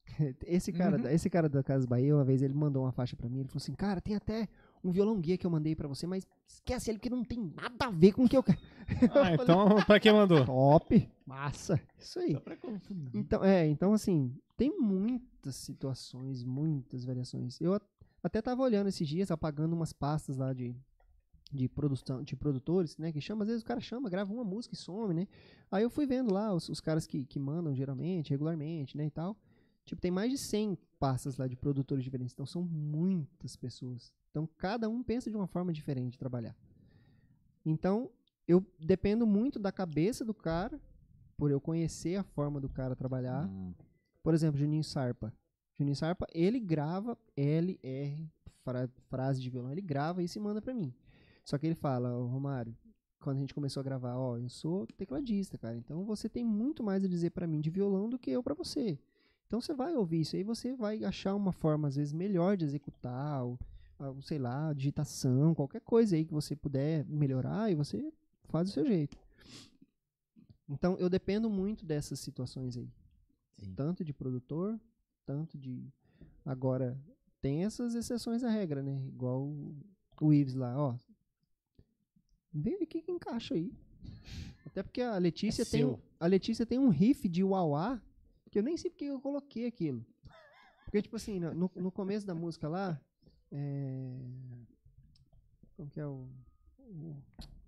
Esse 0.45 0.71
cara, 0.71 0.97
Uhum. 0.97 1.07
esse 1.07 1.29
cara 1.29 1.47
da 1.49 1.63
Casa 1.63 1.87
Bahia, 1.87 2.15
uma 2.15 2.23
vez 2.23 2.41
ele 2.41 2.53
mandou 2.53 2.83
uma 2.83 2.91
faixa 2.91 3.15
pra 3.15 3.29
mim, 3.29 3.39
ele 3.39 3.47
falou 3.47 3.61
assim, 3.61 3.73
cara, 3.73 3.99
tem 4.01 4.15
até 4.15 4.47
um 4.83 4.91
violão 4.91 5.19
guia 5.19 5.37
que 5.37 5.45
eu 5.45 5.51
mandei 5.51 5.75
pra 5.75 5.87
você, 5.87 6.05
mas 6.05 6.27
esquece 6.47 6.89
ele, 6.91 6.97
porque 6.99 7.09
não 7.09 7.23
tem 7.23 7.39
nada 7.55 7.85
a 7.85 7.89
ver 7.91 8.11
com 8.13 8.25
o 8.25 8.29
que 8.29 8.37
eu 8.37 8.43
quero. 8.43 8.59
Ah, 9.13 9.33
então, 9.33 9.85
pra 9.85 9.99
quem 9.99 10.11
mandou? 10.13 10.43
Top, 10.45 11.09
massa, 11.25 11.79
isso 11.97 12.19
aí. 12.19 12.33
Então, 13.13 13.43
é, 13.43 13.65
então 13.67 13.93
assim, 13.93 14.35
tem 14.57 14.77
muitas 14.79 15.55
situações, 15.55 16.43
muitas 16.43 17.05
variações. 17.05 17.59
Eu 17.61 17.79
até 18.21 18.41
tava 18.41 18.61
olhando 18.61 18.87
esses 18.89 19.07
dias, 19.07 19.31
apagando 19.31 19.73
umas 19.73 19.93
pastas 19.93 20.35
lá 20.37 20.51
de, 20.53 20.75
de 21.51 21.67
produção, 21.69 22.21
de 22.23 22.35
produtores, 22.35 22.97
né, 22.97 23.11
que 23.11 23.21
chama, 23.21 23.43
às 23.43 23.47
vezes 23.47 23.63
o 23.63 23.65
cara 23.65 23.79
chama, 23.79 24.09
grava 24.09 24.33
uma 24.33 24.43
música 24.43 24.73
e 24.75 24.77
some, 24.77 25.13
né. 25.13 25.27
Aí 25.71 25.83
eu 25.83 25.89
fui 25.89 26.05
vendo 26.05 26.33
lá 26.33 26.53
os, 26.53 26.67
os 26.69 26.81
caras 26.81 27.07
que, 27.07 27.25
que 27.25 27.39
mandam 27.39 27.73
geralmente, 27.73 28.29
regularmente, 28.31 28.97
né, 28.97 29.05
e 29.05 29.11
tal. 29.11 29.35
Tipo, 29.85 30.01
tem 30.01 30.11
mais 30.11 30.31
de 30.31 30.37
100 30.37 30.77
pastas 30.99 31.37
lá 31.37 31.47
de 31.47 31.55
produtores 31.55 32.03
diferentes, 32.03 32.33
então 32.33 32.45
são 32.45 32.63
muitas 32.63 33.55
pessoas. 33.55 34.13
Então 34.31 34.47
cada 34.57 34.89
um 34.89 35.03
pensa 35.03 35.29
de 35.29 35.35
uma 35.35 35.47
forma 35.47 35.73
diferente 35.73 36.13
de 36.13 36.19
trabalhar. 36.19 36.55
Então, 37.65 38.09
eu 38.47 38.65
dependo 38.79 39.25
muito 39.25 39.59
da 39.59 39.71
cabeça 39.71 40.25
do 40.25 40.33
cara, 40.33 40.79
por 41.37 41.51
eu 41.51 41.59
conhecer 41.59 42.15
a 42.15 42.23
forma 42.23 42.59
do 42.59 42.69
cara 42.69 42.95
trabalhar. 42.95 43.47
Hum. 43.47 43.73
Por 44.21 44.33
exemplo, 44.33 44.59
Juninho 44.59 44.83
Sarpa. 44.83 45.33
Juninho 45.77 45.95
Sarpa, 45.95 46.27
ele 46.33 46.59
grava 46.59 47.17
LR, 47.35 48.29
fra 48.63 48.89
frase 49.09 49.41
de 49.41 49.49
violão, 49.49 49.71
ele 49.71 49.81
grava 49.81 50.23
isso 50.23 50.37
e 50.37 50.41
manda 50.41 50.61
pra 50.61 50.73
mim. 50.73 50.93
Só 51.43 51.57
que 51.57 51.65
ele 51.65 51.75
fala, 51.75 52.17
"Ô, 52.17 52.27
Romário, 52.27 52.75
quando 53.19 53.37
a 53.37 53.39
gente 53.39 53.53
começou 53.53 53.81
a 53.81 53.83
gravar, 53.83 54.17
ó, 54.17 54.37
eu 54.37 54.49
sou 54.49 54.85
tecladista, 54.87 55.57
cara, 55.57 55.75
então 55.75 56.05
você 56.05 56.29
tem 56.29 56.43
muito 56.43 56.83
mais 56.83 57.03
a 57.03 57.07
dizer 57.07 57.31
pra 57.31 57.47
mim 57.47 57.59
de 57.59 57.69
violão 57.69 58.09
do 58.09 58.19
que 58.19 58.31
eu 58.31 58.43
pra 58.43 58.53
você. 58.53 58.99
Então 59.53 59.61
você 59.61 59.75
vai 59.75 59.95
ouvir 59.95 60.21
isso 60.21 60.35
aí, 60.35 60.41
você 60.41 60.73
vai 60.73 61.03
achar 61.03 61.35
uma 61.35 61.51
forma, 61.51 61.87
às 61.87 61.95
vezes, 61.95 62.11
melhor 62.11 62.57
de 62.57 62.65
executar, 62.65 63.43
ou, 63.45 63.59
ou, 63.99 64.19
sei 64.19 64.39
lá, 64.39 64.73
digitação, 64.73 65.53
qualquer 65.53 65.81
coisa 65.81 66.15
aí 66.15 66.25
que 66.25 66.33
você 66.33 66.55
puder 66.55 67.05
melhorar 67.05 67.71
e 67.71 67.75
você 67.75 68.11
faz 68.45 68.67
do 68.69 68.73
seu 68.73 68.83
jeito. 68.83 69.15
Então 70.67 70.97
eu 70.97 71.07
dependo 71.07 71.51
muito 71.51 71.85
dessas 71.85 72.19
situações 72.19 72.75
aí 72.75 72.89
Sim. 73.59 73.75
tanto 73.75 74.03
de 74.03 74.11
produtor, 74.11 74.79
tanto 75.23 75.55
de. 75.55 75.85
Agora, 76.43 76.99
tem 77.39 77.63
essas 77.63 77.93
exceções 77.93 78.43
à 78.43 78.49
regra, 78.49 78.81
né? 78.81 79.05
Igual 79.05 79.43
o, 80.19 80.33
Ives 80.33 80.55
lá, 80.55 80.75
ó. 80.75 80.95
Vê 82.51 82.75
o 82.81 82.87
que, 82.87 83.03
encaixa 83.07 83.53
aí. 83.53 83.71
Até 84.65 84.81
porque 84.81 85.01
a 85.03 85.15
Letícia 85.19 85.61
É 85.61 85.65
tem. 85.65 85.85
um- 85.85 85.89
seu. 85.89 85.99
A 86.19 86.25
Letícia 86.25 86.65
tem 86.65 86.79
um 86.79 86.89
riff 86.89 87.29
de 87.29 87.43
uauá 87.43 88.01
que 88.53 88.59
eu 88.59 88.63
nem 88.63 88.77
sei 88.77 88.91
porque 88.91 89.05
eu 89.05 89.19
coloquei 89.19 89.65
aquilo. 89.65 90.05
Porque, 90.85 91.01
tipo 91.01 91.15
assim, 91.15 91.39
no, 91.39 91.71
no- 91.75 91.91
começo 91.91 92.23
da 92.25 92.35
música 92.35 92.67
lá. 92.69 93.01
É... 93.51 94.15
Como 95.75 95.89
que 95.89 95.99
é 95.99 96.05
o. 96.05 96.29
o 96.77 97.15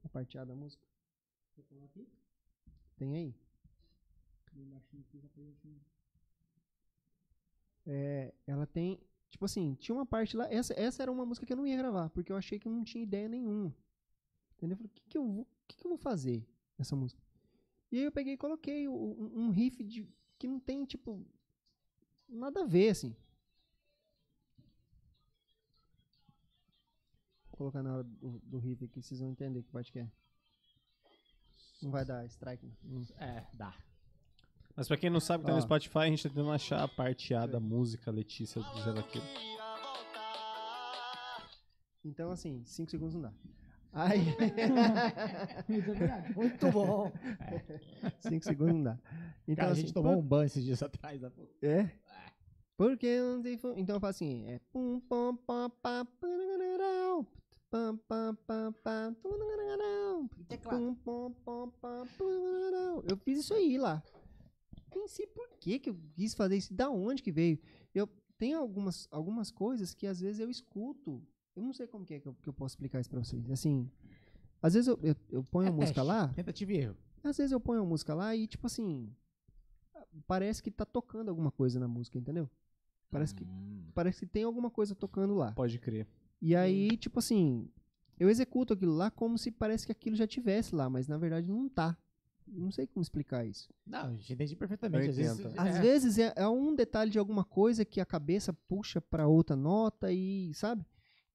a 0.03 0.09
parteada 0.09 0.53
da 0.53 0.55
música? 0.55 0.85
Tem 2.97 3.15
aí? 3.15 3.35
É, 7.87 8.31
ela 8.45 8.67
tem. 8.67 8.99
Tipo 9.31 9.45
assim, 9.45 9.73
tinha 9.79 9.95
uma 9.95 10.05
parte 10.05 10.37
lá. 10.37 10.45
Essa, 10.53 10.79
essa 10.79 11.01
era 11.01 11.11
uma 11.11 11.25
música 11.25 11.47
que 11.47 11.53
eu 11.53 11.57
não 11.57 11.65
ia 11.65 11.75
gravar, 11.77 12.09
porque 12.11 12.31
eu 12.31 12.37
achei 12.37 12.59
que 12.59 12.67
eu 12.67 12.71
não 12.71 12.83
tinha 12.83 13.03
ideia 13.03 13.27
nenhuma. 13.27 13.75
Entendeu? 14.53 14.75
Eu 14.75 14.77
falei, 14.77 14.91
o 14.91 14.93
que, 14.93 15.03
que, 15.09 15.17
eu 15.17 15.25
vou, 15.25 15.47
que, 15.67 15.77
que 15.77 15.85
eu 15.87 15.89
vou 15.89 15.97
fazer 15.97 16.47
nessa 16.77 16.95
música? 16.95 17.19
E 17.91 17.97
aí 17.97 18.03
eu 18.03 18.11
peguei 18.11 18.33
e 18.33 18.37
coloquei 18.37 18.87
um, 18.87 19.47
um 19.47 19.49
riff 19.49 19.83
de, 19.83 20.07
que 20.45 20.47
não 20.47 20.59
tem, 20.59 20.85
tipo, 20.85 21.25
nada 22.29 22.61
a 22.61 22.65
ver, 22.67 22.89
assim. 22.89 23.15
Vou 27.49 27.57
colocar 27.57 27.81
na 27.81 27.95
hora 27.95 28.03
do, 28.03 28.39
do 28.43 28.59
riff 28.59 28.85
aqui, 28.85 29.01
vocês 29.01 29.19
vão 29.19 29.31
entender 29.31 29.63
que 29.63 29.71
parte 29.71 29.91
que 29.91 29.99
é. 29.99 30.11
Não 31.81 31.89
vai 31.89 32.05
dar 32.05 32.25
strike. 32.27 32.71
Não. 32.83 33.01
É, 33.17 33.47
dá. 33.53 33.75
Mas 34.75 34.87
pra 34.87 34.97
quem 34.97 35.09
não 35.09 35.19
sabe 35.19 35.43
que 35.43 35.49
tá 35.49 35.55
no. 35.55 35.61
Spotify, 35.61 35.99
a 35.99 36.07
gente 36.07 36.23
tá 36.23 36.29
tentando 36.29 36.51
achar 36.51 36.83
a 36.83 36.87
parte 36.87 37.33
A 37.33 37.47
da 37.47 37.59
música 37.59 38.11
Letícia 38.11 38.61
dizendo 38.75 38.99
aquilo. 38.99 39.25
Então, 42.03 42.29
assim, 42.29 42.63
5 42.65 42.91
segundos 42.91 43.15
não 43.15 43.21
dá. 43.23 43.33
Aí. 43.95 44.19
Muito 46.35 46.71
bom. 46.71 47.11
5 48.19 48.43
segundos 48.43 48.75
não 48.75 48.83
dá. 48.83 48.99
Então, 49.47 49.55
Cara, 49.55 49.69
a 49.69 49.71
assim, 49.71 49.81
gente 49.81 49.93
tomou 49.93 50.13
por- 50.13 50.19
um 50.19 50.21
ban 50.21 50.45
esses 50.45 50.63
dias 50.63 50.83
atrás. 50.83 51.21
né? 51.21 51.31
É? 51.61 51.89
Porque 52.77 53.05
eu 53.05 53.35
não 53.37 53.41
tem 53.41 53.57
Então 53.77 53.95
eu 53.95 53.99
faço 54.01 54.23
assim, 54.23 54.45
é 54.47 54.59
pum 54.73 54.99
pam 54.99 55.35
pam 55.37 55.69
pam 55.81 56.05
pananarau, 56.19 57.25
pam 57.71 57.97
pam 58.07 58.35
pam 58.45 58.73
pam 58.83 59.13
pum 59.13 60.95
pam 60.95 61.31
pam 61.45 61.69
pam 61.81 62.07
pananarau. 62.17 63.03
Eu 63.09 63.15
fiz 63.17 63.39
isso 63.39 63.53
aí 63.53 63.77
lá. 63.77 64.03
Nem 64.93 65.07
sei 65.07 65.25
por 65.27 65.47
que 65.59 65.79
que 65.79 65.89
eu 65.89 65.97
quis 66.15 66.33
fazer 66.33 66.57
isso, 66.57 66.73
da 66.73 66.89
onde 66.89 67.23
que 67.23 67.31
veio. 67.31 67.59
Eu 67.93 68.07
tenho 68.37 68.57
algumas, 68.59 69.07
algumas 69.11 69.51
coisas 69.51 69.93
que 69.93 70.05
às 70.07 70.19
vezes 70.19 70.39
eu 70.41 70.49
escuto. 70.49 71.21
Eu 71.55 71.63
não 71.63 71.73
sei 71.73 71.87
como 71.87 72.05
que 72.05 72.13
é 72.15 72.19
que 72.19 72.27
eu, 72.27 72.33
que 72.41 72.49
eu 72.49 72.53
posso 72.53 72.73
explicar 72.73 72.99
isso 72.99 73.09
pra 73.09 73.23
vocês. 73.23 73.49
Assim, 73.49 73.89
às 74.61 74.73
vezes 74.73 74.87
eu, 74.87 74.99
eu, 75.01 75.15
eu 75.29 75.43
ponho 75.43 75.67
É 75.67 75.69
a 75.69 75.73
música 75.73 76.03
lá, 76.03 76.27
Tentativa 76.29 76.71
e 76.73 76.77
erro. 76.77 76.97
às 77.23 77.37
vezes 77.37 77.51
eu 77.51 77.59
ponho 77.59 77.81
a 77.81 77.85
música 77.85 78.13
lá 78.13 78.35
e, 78.35 78.45
tipo 78.47 78.67
assim, 78.67 79.09
parece 80.27 80.61
que 80.61 80.71
tá 80.71 80.85
tocando 80.85 81.29
alguma 81.29 81.51
coisa 81.51 81.79
na 81.79 81.87
música, 81.87 82.17
entendeu? 82.17 82.49
Parece 83.09 83.33
que, 83.33 83.43
Hum. 83.45 83.85
parece 83.93 84.19
que 84.19 84.25
tem 84.25 84.43
alguma 84.43 84.69
coisa 84.69 84.93
tocando 84.95 85.35
lá. 85.35 85.51
Pode 85.53 85.79
crer. 85.79 86.07
E 86.41 86.55
aí, 86.55 86.97
tipo 86.97 87.19
assim, 87.19 87.69
eu 88.19 88.29
executo 88.29 88.73
aquilo 88.73 88.93
lá 88.93 89.09
como 89.09 89.37
se 89.37 89.51
parece 89.51 89.85
que 89.85 89.91
aquilo 89.91 90.15
já 90.15 90.27
tivesse 90.27 90.75
lá, 90.75 90.89
mas 90.89 91.07
na 91.07 91.17
verdade 91.17 91.49
não 91.49 91.69
tá. 91.69 91.97
Não 92.47 92.71
sei 92.71 92.85
como 92.85 93.01
explicar 93.01 93.45
isso. 93.45 93.73
Não, 93.85 94.07
a 94.07 94.11
gente 94.11 94.31
entende 94.33 94.55
perfeitamente. 94.55 95.09
Às 95.09 95.17
vezes. 95.17 95.45
Às 95.57 95.75
é, 95.77 95.81
vezes 95.81 96.17
é, 96.19 96.33
é 96.35 96.47
um 96.47 96.75
detalhe 96.75 97.09
de 97.09 97.17
alguma 97.17 97.43
coisa 97.43 97.83
que 97.83 97.99
a 97.99 98.05
cabeça 98.05 98.53
puxa 98.53 99.01
pra 99.01 99.27
outra 99.27 99.55
nota 99.55 100.11
e, 100.11 100.53
sabe? 100.53 100.85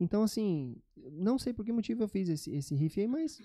Então, 0.00 0.22
assim, 0.22 0.76
não 1.12 1.38
sei 1.38 1.52
por 1.52 1.64
que 1.64 1.70
motivo 1.72 2.02
eu 2.02 2.08
fiz 2.08 2.28
esse, 2.28 2.50
esse 2.52 2.74
riff 2.74 2.98
aí, 3.00 3.06
mas 3.06 3.40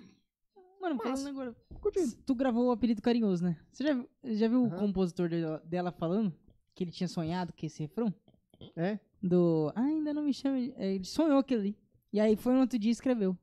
Mano, 0.82 0.95
Massa. 0.95 1.09
falando 1.24 1.27
agora. 1.27 1.56
curtindo. 1.82 2.16
Tu 2.25 2.34
gravou 2.35 2.67
o 2.67 2.72
apelido 2.72 3.01
carinhoso, 3.01 3.43
né? 3.43 3.58
Você 3.72 3.84
já, 3.84 4.06
já 4.24 4.48
viu 4.48 4.64
Aham. 4.66 4.75
o 4.75 4.80
compositor 4.80 5.30
dela, 5.66 5.92
falando 5.92 6.34
que 6.74 6.84
ele 6.84 6.92
tinha 6.92 7.08
sonhado 7.08 7.51
com 7.53 7.66
esse 7.66 7.82
refrão? 7.82 8.14
É? 8.75 9.00
Do. 9.22 9.72
Ah, 9.75 9.82
ainda 9.84 10.14
não 10.14 10.24
me 10.24 10.34
chama. 10.34 10.59
de-" 10.59 10.74
é, 10.77 10.93
Ele 10.95 11.03
sonhou 11.03 11.40
aquilo 11.40 11.61
ali. 11.61 11.77
E 12.14 12.19
aí 12.19 12.35
foi 12.35 12.53
no 12.53 12.61
outro 12.61 12.77
dia 12.80 12.92
e 12.92 12.93
escreveu. 12.93 13.38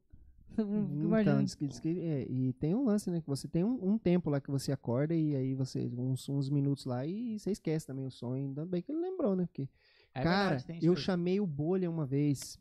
Então, 1.21 1.43
diz 1.43 1.55
que, 1.55 1.67
diz 1.67 1.81
que- 1.81 2.01
é, 2.01 2.27
e 2.31 2.53
tem 2.55 2.75
um 2.75 2.85
lance, 2.85 3.11
né? 3.11 3.21
Que 3.21 3.27
você 3.27 3.49
tem 3.49 3.65
um, 3.65 3.93
um 3.93 3.99
tempo 3.99 4.29
lá 4.31 4.41
que 4.41 4.51
você 4.51 4.71
acorda 4.71 5.15
e 5.15 5.35
aí 5.35 5.55
você, 5.55 5.91
uns, 5.97 6.29
uns 6.29 6.49
minutos 6.51 6.85
lá 6.85 7.07
e 7.07 7.39
você 7.39 7.51
esquece 7.51 7.87
também 7.87 8.07
o 8.07 8.11
sonho. 8.11 8.45
Ainda 8.49 8.65
bem 8.67 8.83
que 8.83 8.93
ele 8.93 9.01
lembrou, 9.01 9.35
né? 9.35 9.47
Porque, 9.47 9.69
é 10.15 10.23
cara, 10.23 10.57
verdade, 10.57 10.85
eu 10.87 10.95
chamei 10.95 11.41
o 11.41 11.47
Bolha 11.47 11.91
uma 11.91 12.05
vez. 12.07 12.59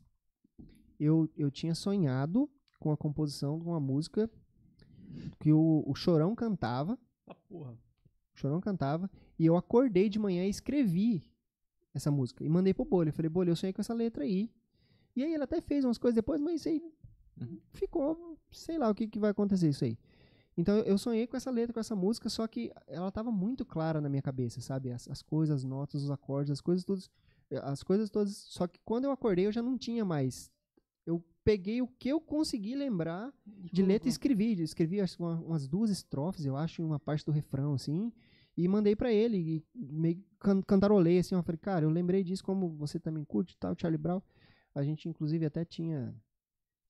Eu, 1.02 1.28
eu 1.36 1.50
tinha 1.50 1.74
sonhado 1.74 2.48
com 2.78 2.92
a 2.92 2.96
composição 2.96 3.58
de 3.58 3.64
uma 3.64 3.80
música 3.80 4.30
que 5.40 5.52
o, 5.52 5.82
o 5.86 5.94
Chorão 5.94 6.34
cantava. 6.34 6.98
Ah, 7.26 7.34
porra. 7.48 7.72
O 7.72 8.38
Chorão 8.38 8.60
cantava. 8.60 9.10
E 9.38 9.44
eu 9.46 9.56
acordei 9.56 10.08
de 10.08 10.18
manhã 10.18 10.44
e 10.46 10.50
escrevi 10.50 11.22
essa 11.94 12.10
música. 12.10 12.44
E 12.44 12.48
mandei 12.48 12.72
pro 12.72 12.84
Bolha. 12.84 13.10
Eu 13.10 13.12
falei, 13.12 13.28
Bolha, 13.28 13.50
eu 13.50 13.56
sonhei 13.56 13.72
com 13.72 13.80
essa 13.80 13.94
letra 13.94 14.24
aí. 14.24 14.50
E 15.14 15.22
aí 15.22 15.34
ele 15.34 15.44
até 15.44 15.60
fez 15.60 15.84
umas 15.84 15.98
coisas 15.98 16.14
depois, 16.14 16.40
mas 16.40 16.60
isso 16.60 16.68
aí 16.68 16.82
Uhum. 17.40 17.58
ficou, 17.72 18.38
sei 18.50 18.76
lá 18.76 18.90
o 18.90 18.94
que, 18.94 19.06
que 19.08 19.18
vai 19.18 19.30
acontecer 19.30 19.68
isso 19.70 19.84
aí. 19.84 19.98
Então 20.56 20.76
eu- 20.80 20.98
sonhei 20.98 21.26
com 21.26 21.34
essa 21.36 21.50
letra, 21.50 21.72
com 21.72 21.80
essa 21.80 21.96
música, 21.96 22.28
só 22.28 22.46
que 22.46 22.70
ela 22.86 23.10
tava 23.10 23.32
muito 23.32 23.64
clara 23.64 24.02
na 24.02 24.08
minha 24.10 24.20
cabeça, 24.20 24.60
sabe? 24.60 24.90
As, 24.92 25.08
as 25.08 25.22
coisas, 25.22 25.56
as 25.56 25.64
notas, 25.64 26.02
os 26.02 26.10
acordes, 26.10 26.50
as 26.50 26.60
coisas 26.60 26.84
todas. 26.84 27.10
As 27.62 27.82
coisas 27.82 28.10
todas. 28.10 28.36
Só 28.36 28.66
que 28.66 28.78
quando 28.84 29.04
eu 29.04 29.10
acordei 29.10 29.46
eu 29.46 29.52
já 29.52 29.62
não 29.62 29.76
tinha 29.78 30.04
mais. 30.04 30.50
Eu 31.06 31.24
peguei 31.44 31.82
o 31.82 31.88
que 31.88 32.08
eu 32.08 32.20
consegui 32.20 32.74
lembrar 32.74 33.32
de 33.46 33.82
letra 33.82 34.08
e 34.08 34.10
escrevi. 34.10 34.52
Escrevi 34.62 35.00
acho, 35.00 35.22
uma- 35.22 35.40
umas 35.40 35.66
duas 35.66 35.90
estrofes, 35.90 36.44
eu 36.44 36.56
acho, 36.56 36.84
uma 36.84 36.98
parte 37.00 37.24
do 37.24 37.32
refrão, 37.32 37.74
assim. 37.74 38.12
E 38.56 38.68
mandei 38.68 38.94
pra 38.94 39.12
ele. 39.12 39.38
E 39.38 39.64
meio 39.74 40.22
can 40.38 40.60
cantarolei, 40.62 41.18
assim. 41.18 41.34
Eu 41.34 41.42
falei, 41.42 41.58
cara, 41.58 41.84
eu 41.84 41.90
lembrei 41.90 42.22
disso, 42.22 42.44
como 42.44 42.68
você 42.76 43.00
também 43.00 43.24
curte 43.24 43.54
e 43.54 43.58
tal, 43.58 43.74
Charlie 43.78 43.98
Brown. 43.98 44.20
A 44.74 44.82
gente, 44.82 45.08
inclusive, 45.08 45.44
até 45.44 45.64
tinha 45.64 46.14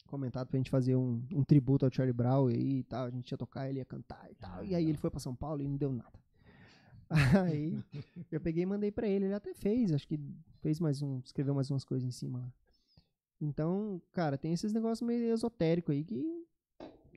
comentado 0.07 0.49
pra 0.49 0.59
gente 0.59 0.69
fazer 0.71 0.95
um, 0.97 1.23
um 1.33 1.43
tributo 1.43 1.87
ao 1.87 1.93
Charlie 1.93 2.13
Brown 2.13 2.51
e 2.51 2.55
aí 2.55 2.79
e 2.81 2.83
tal. 2.85 3.07
A 3.07 3.11
gente 3.11 3.31
ia 3.31 3.39
tocar, 3.39 3.69
ele 3.71 3.79
ia 3.79 3.85
cantar 3.85 4.29
e 4.31 4.35
tal. 4.35 4.65
e 4.65 4.75
aí 4.75 4.87
ele 4.89 4.99
foi 4.99 5.11
pra 5.11 5.21
São 5.21 5.35
Paulo 5.35 5.63
e 5.63 5.69
não 5.69 5.77
deu 5.77 5.93
nada. 5.93 6.21
Aí 7.47 7.79
eu 8.31 8.41
peguei 8.41 8.63
e 8.63 8.67
mandei 8.67 8.91
pra 8.91 9.07
ele. 9.07 9.27
Ele 9.27 9.35
até 9.35 9.53
fez, 9.53 9.93
acho 9.93 10.09
que 10.09 10.19
fez 10.61 10.81
mais 10.81 11.03
um, 11.03 11.19
escreveu 11.25 11.55
mais 11.55 11.71
umas 11.71 11.85
coisas 11.85 12.09
em 12.09 12.11
cima 12.11 12.39
lá. 12.39 12.53
Então, 13.45 14.01
cara, 14.13 14.39
tem 14.39 14.53
esses 14.53 14.73
negócios 14.73 15.07
meio 15.07 15.33
esotéricos 15.33 15.93
aí 15.95 16.05
que 16.05 16.43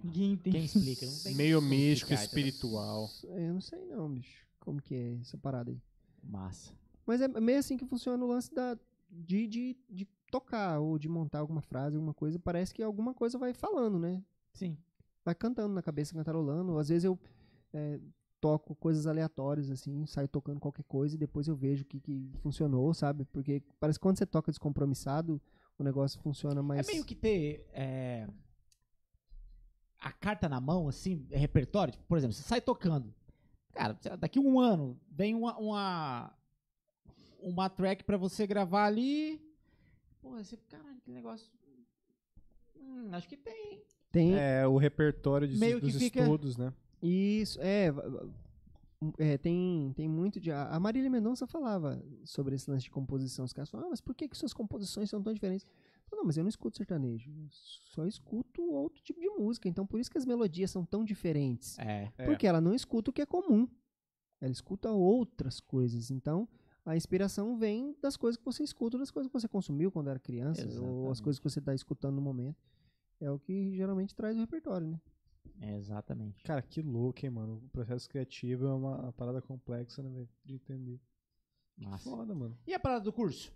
Ninguém 0.04 0.34
entende. 0.34 0.58
Quem 0.58 0.66
explica? 0.66 1.06
Não 1.06 1.18
tem 1.24 1.36
Meio 1.36 1.58
como 1.60 1.70
místico, 1.70 2.14
explicar, 2.14 2.26
entendeu? 2.26 2.50
espiritual. 2.50 3.10
eu 3.24 3.54
não 3.54 3.62
sei 3.62 3.86
não, 3.86 4.12
bicho. 4.12 4.45
Como 4.60 4.82
que 4.82 4.94
é 4.95 5.18
essa 5.22 5.38
parada 5.38 5.72
aí. 5.72 5.82
Massa. 6.24 6.74
Mas 7.06 7.22
é 7.22 7.28
meio 7.28 7.60
assim 7.60 7.78
que 7.78 7.86
funciona 7.86 8.24
o 8.24 8.28
lance 8.28 8.54
da, 8.54 8.78
de, 9.10 9.48
de, 9.48 9.78
de 9.90 10.08
tocar 10.32 10.80
ou 10.80 10.98
de 10.98 11.08
montar 11.08 11.40
alguma 11.40 11.62
frase, 11.62 11.95
alguma 11.95 12.14
coisa, 12.14 12.40
parece 12.40 12.74
que 12.74 12.82
alguma 12.82 13.14
coisa 13.14 13.38
vai 13.38 13.54
falando, 13.54 14.00
né? 14.00 14.24
Sim. 14.54 14.78
Vai 15.24 15.36
cantando 15.36 15.74
na 15.74 15.82
cabeça, 15.82 16.14
cantarolando. 16.14 16.78
Às 16.78 16.90
vezes 16.90 17.04
eu 17.04 17.20
é, 17.74 18.00
toco 18.42 18.76
coisas 18.76 19.08
aleatórias, 19.08 19.70
assim, 19.70 20.06
saio 20.06 20.28
tocando 20.28 20.60
qualquer 20.60 20.84
coisa 20.84 21.16
e 21.16 21.20
depois 21.20 21.48
eu 21.48 21.56
vejo 21.56 21.84
o 21.84 21.86
que, 21.86 22.00
que 22.00 22.32
funcionou, 22.42 22.94
sabe? 22.94 23.26
Porque 23.26 23.62
parece 23.80 24.00
que 24.00 24.04
quando 24.04 24.18
você 24.18 24.26
toca 24.26 24.52
descompromissado, 24.52 25.42
o 25.78 25.84
negócio 25.84 26.20
funciona 26.22 26.62
mais. 26.64 26.88
É 26.88 26.92
meio 26.92 27.04
que 27.06 27.16
ter 27.16 27.66
é, 27.74 28.28
a 30.00 30.12
carta 30.12 30.48
na 30.48 30.60
mão, 30.62 30.88
assim, 30.88 31.26
é 31.32 31.38
repertório. 31.38 31.92
Tipo, 31.92 32.06
por 32.06 32.18
exemplo, 32.18 32.34
você 32.36 32.44
sai 32.44 32.62
tocando. 32.62 33.14
Cara, 33.74 33.98
daqui 34.20 34.40
um 34.40 34.60
ano 34.60 34.98
vem 35.12 35.36
uma, 35.36 35.58
uma, 35.58 36.34
uma 37.40 37.70
track 37.70 38.04
pra 38.04 38.16
você 38.18 38.48
gravar 38.48 38.86
ali. 38.86 39.42
Pô, 40.22 40.32
você, 40.32 40.56
caralho, 40.70 41.02
que 41.04 41.12
negócio. 41.12 41.52
Hum, 42.78 43.10
acho 43.12 43.28
que 43.28 43.36
tem. 43.38 43.84
Tem, 44.12 44.34
É 44.36 44.66
o 44.66 44.78
repertório 44.78 45.45
de, 45.48 45.58
Meio 45.58 45.80
que 45.82 45.88
dos 45.92 45.98
fica- 45.98 46.22
estudos, 46.22 46.56
né? 46.56 46.72
Isso, 47.02 47.60
é. 47.62 47.92
É, 49.17 49.38
tem, 49.38 49.93
tem 49.95 50.07
muito 50.07 50.40
de. 50.40 50.51
A 50.51 50.80
Marília 50.80 51.09
Mendonça 51.09 51.45
falava 51.45 52.03
sobre 52.24 52.56
esse 52.56 52.69
lance 52.69 52.85
de 52.85 52.91
composição. 52.91 53.45
Os 53.45 53.53
caras 53.53 53.69
falam, 53.69 53.88
ah, 53.88 53.90
mas 53.90 54.01
por 54.01 54.15
que, 54.15 54.27
que 54.27 54.38
suas 54.38 54.53
composições 54.53 55.09
são 55.09 55.22
tão 55.22 55.33
diferentes? 55.33 55.65
Não, 56.11 56.24
mas 56.24 56.38
eu 56.38 56.43
não 56.43 56.49
escuto 56.49 56.77
sertanejo. 56.77 57.32
Eu 57.32 57.48
só 57.49 58.06
escuto 58.06 58.61
outro 58.72 59.01
tipo 59.03 59.19
de 59.19 59.30
música. 59.30 59.67
Então 59.67 59.85
por 59.85 59.99
isso 59.99 60.09
que 60.09 60.17
as 60.17 60.25
melodias 60.25 60.72
são 60.72 60.85
tão 60.85 61.03
diferentes. 61.03 61.77
É. 61.80 62.11
É. 62.17 62.25
Porque 62.25 62.48
ela 62.48 62.61
não 62.61 62.74
escuta 62.74 63.09
o 63.09 63.14
que 63.14 63.22
é 63.22 63.25
comum. 63.25 63.67
Ela 64.40 64.51
escuta 64.51 64.91
outras 64.91 65.59
coisas. 65.59 66.11
Então, 66.11 66.48
a 66.85 66.95
inspiração 66.95 67.57
vem 67.57 67.95
das 68.01 68.15
coisas 68.15 68.38
que 68.38 68.45
você 68.45 68.64
escuta, 68.64 68.98
das 68.98 69.09
coisas 69.09 69.30
que 69.32 69.40
você 69.40 69.48
consumiu 69.48 69.91
quando 69.91 70.09
era 70.09 70.19
criança, 70.19 70.61
ou 70.61 70.67
as 70.67 70.74
Exatamente. 70.75 71.24
coisas 71.24 71.40
que 71.40 71.49
você 71.49 71.59
está 71.59 71.74
escutando 71.74 72.15
no 72.15 72.22
momento. 72.22 72.64
É 73.19 73.32
o 73.32 73.40
que 73.40 73.75
geralmente 73.75 74.14
traz 74.14 74.35
o 74.35 74.40
repertório, 74.40 74.88
né? 74.88 75.01
Exatamente. 75.61 76.43
Cara, 76.43 76.61
que 76.61 76.82
louco, 76.82 77.25
hein, 77.25 77.32
mano? 77.32 77.61
O 77.66 77.69
processo 77.69 78.09
criativo 78.09 78.66
é 78.66 78.74
uma, 78.74 79.01
uma 79.03 79.14
parada 79.14 79.42
complexa, 79.42 80.01
né, 80.03 80.09
velho? 80.09 80.30
De 80.43 80.56
entender. 80.56 81.00
Massa. 81.77 82.09
Foda, 82.09 82.34
mano. 82.34 82.58
E 82.66 82.74
a 82.74 82.80
parada 82.80 83.03
do 83.03 83.14
curso? 83.14 83.51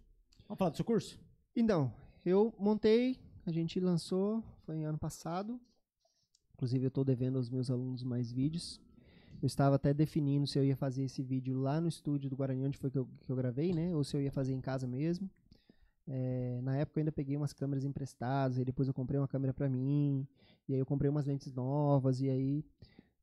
Vamos 0.48 0.58
falar 0.58 0.72
do 0.72 0.76
seu 0.76 0.86
curso? 0.86 1.20
Então, 1.56 1.94
eu 2.26 2.54
montei, 2.58 3.20
a 3.46 3.52
gente 3.52 3.80
lançou, 3.80 4.44
foi 4.66 4.84
ano 4.84 4.98
passado. 4.98 5.60
Inclusive, 6.54 6.86
eu 6.86 6.90
estou 6.90 7.04
devendo 7.04 7.38
aos 7.38 7.50
meus 7.50 7.70
alunos 7.70 8.04
mais 8.04 8.32
vídeos. 8.32 8.82
Eu 9.42 9.48
estava 9.48 9.76
até 9.76 9.94
definindo 9.94 10.46
se 10.46 10.60
eu 10.60 10.66
ia 10.66 10.76
fazer 10.76 11.04
esse 11.04 11.24
vídeo 11.24 11.58
lá 11.58 11.80
no 11.80 11.88
estúdio 11.88 12.30
do 12.30 12.36
Guarani, 12.36 12.66
onde 12.66 12.78
foi 12.78 12.92
que 12.92 12.98
eu, 12.98 13.08
que 13.22 13.32
eu 13.32 13.36
gravei, 13.36 13.74
né? 13.74 13.96
Ou 13.96 14.04
se 14.04 14.18
eu 14.18 14.22
ia 14.22 14.32
fazer 14.32 14.54
em 14.54 14.60
casa 14.60 14.86
mesmo. 14.86 15.30
É, 16.12 16.60
na 16.64 16.76
época 16.76 17.00
eu 17.00 17.02
ainda 17.02 17.12
peguei 17.12 17.38
umas 17.38 17.54
câmeras 17.54 17.86
emprestadas, 17.86 18.58
aí 18.58 18.66
depois 18.66 18.88
eu 18.88 18.94
comprei 18.96 19.20
uma 19.20 19.28
câmera 19.28 19.54
pra 19.54 19.70
mim, 19.70 20.28
e 20.68 20.74
aí 20.74 20.80
eu 20.80 20.86
comprei 20.86 21.10
umas 21.10 21.26
lentes 21.28 21.54
novas, 21.54 22.20
e 22.20 22.28
aí 22.30 22.66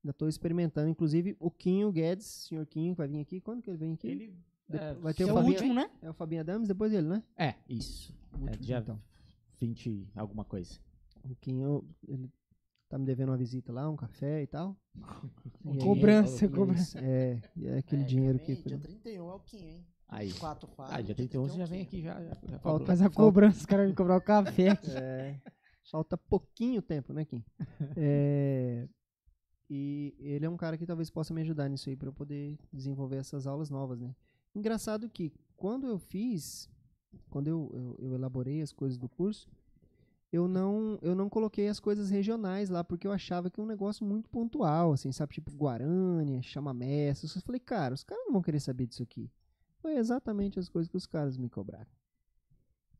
ainda 0.04 0.12
tô 0.12 0.28
experimentando. 0.28 0.88
Inclusive, 0.88 1.36
o 1.40 1.50
Quinho 1.50 1.90
Guedes, 1.90 2.26
senhor 2.48 2.64
Quinho, 2.66 2.94
vai 2.94 3.08
vir 3.08 3.20
aqui. 3.20 3.40
Quando 3.40 3.60
que 3.60 3.68
ele 3.68 3.76
vem 3.78 3.92
aqui? 3.94 4.06
Ele. 4.06 4.34
De- 4.68 4.76
é, 4.78 4.94
vai 4.94 5.12
ter 5.12 5.24
É 5.24 5.26
o 5.26 5.34
Fabinho, 5.34 5.52
último, 5.54 5.74
né? 5.74 5.90
É 6.00 6.10
o 6.10 6.14
Fabinho 6.14 6.40
Adams, 6.42 6.68
depois 6.68 6.92
ele, 6.92 7.08
né? 7.08 7.22
É, 7.36 7.54
isso. 7.68 8.14
O 8.32 8.36
É, 8.36 8.40
último, 8.50 8.64
dia 8.64 8.78
então. 8.78 9.00
20 9.58 10.06
alguma 10.14 10.44
coisa. 10.44 10.78
O 11.24 11.34
Quinho, 11.36 11.84
ele 12.06 12.30
tá 12.88 12.98
me 12.98 13.04
devendo 13.04 13.30
uma 13.30 13.36
visita 13.36 13.72
lá, 13.72 13.88
um 13.90 13.96
café 13.96 14.42
e 14.42 14.46
tal. 14.46 14.76
E 15.68 15.78
Cobrança, 15.78 16.44
e 16.44 16.46
é 16.46 16.50
cobrança. 16.50 16.98
É, 17.00 17.42
e 17.56 17.66
é 17.66 17.78
aquele 17.78 18.02
É, 18.02 18.06
dinheiro 18.06 18.38
também, 18.38 18.56
que... 18.56 18.68
Dia 18.68 18.78
31 18.78 19.28
é 19.30 19.34
o 19.34 19.40
Kim, 19.40 19.58
hein? 19.66 19.86
Aí. 20.08 20.32
4 20.34 20.68
4. 20.68 20.94
Ah, 20.94 21.00
dia 21.00 21.14
31 21.14 21.48
você 21.48 21.58
já 21.58 21.64
vem 21.64 21.82
aqui, 21.82 22.02
já. 22.02 22.14
já, 22.22 22.36
já 22.48 22.58
falou. 22.58 22.86
Faz 22.86 23.02
a 23.02 23.10
cobrança, 23.10 23.58
os 23.58 23.66
caras 23.66 23.86
vêm 23.86 23.94
cobrar 23.94 24.16
o 24.16 24.20
café. 24.20 24.78
É, 24.94 25.40
falta 25.90 26.16
pouquinho 26.16 26.82
tempo, 26.82 27.12
né, 27.12 27.24
Kim? 27.24 27.44
É, 27.96 28.88
e 29.68 30.14
ele 30.18 30.46
é 30.46 30.50
um 30.50 30.56
cara 30.56 30.76
que 30.76 30.86
talvez 30.86 31.10
possa 31.10 31.34
me 31.34 31.40
ajudar 31.40 31.68
nisso 31.68 31.88
aí 31.88 31.96
para 31.96 32.08
eu 32.08 32.12
poder 32.12 32.56
desenvolver 32.72 33.16
essas 33.16 33.46
aulas 33.46 33.68
novas, 33.68 34.00
né? 34.00 34.14
Engraçado 34.54 35.08
que 35.08 35.32
quando 35.56 35.86
eu 35.86 35.98
fiz, 35.98 36.70
quando 37.30 37.48
eu, 37.48 37.70
eu, 37.74 37.96
eu 37.98 38.14
elaborei 38.14 38.62
as 38.62 38.72
coisas 38.72 38.96
do 38.96 39.08
curso, 39.08 39.48
eu 40.32 40.46
não, 40.46 40.98
eu 41.02 41.14
não 41.14 41.28
coloquei 41.28 41.68
as 41.68 41.80
coisas 41.80 42.10
regionais 42.10 42.68
lá, 42.68 42.84
porque 42.84 43.06
eu 43.06 43.12
achava 43.12 43.50
que 43.50 43.60
é 43.60 43.62
um 43.62 43.66
negócio 43.66 44.04
muito 44.04 44.28
pontual, 44.28 44.92
assim, 44.92 45.10
sabe? 45.12 45.34
Tipo 45.34 45.50
Guarânia, 45.52 46.42
Chamamé, 46.42 47.08
essas 47.08 47.30
coisas. 47.30 47.42
Eu 47.42 47.46
falei, 47.46 47.60
cara, 47.60 47.94
os 47.94 48.04
caras 48.04 48.24
não 48.24 48.32
vão 48.32 48.42
querer 48.42 48.60
saber 48.60 48.86
disso 48.86 49.02
aqui. 49.02 49.30
Foi 49.86 49.98
exatamente 49.98 50.58
as 50.58 50.68
coisas 50.68 50.90
que 50.90 50.96
os 50.96 51.06
caras 51.06 51.38
me 51.38 51.48
cobraram. 51.48 51.86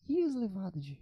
E 0.08 0.22
as 0.22 0.36
levadas 0.36 0.84
de... 0.84 0.96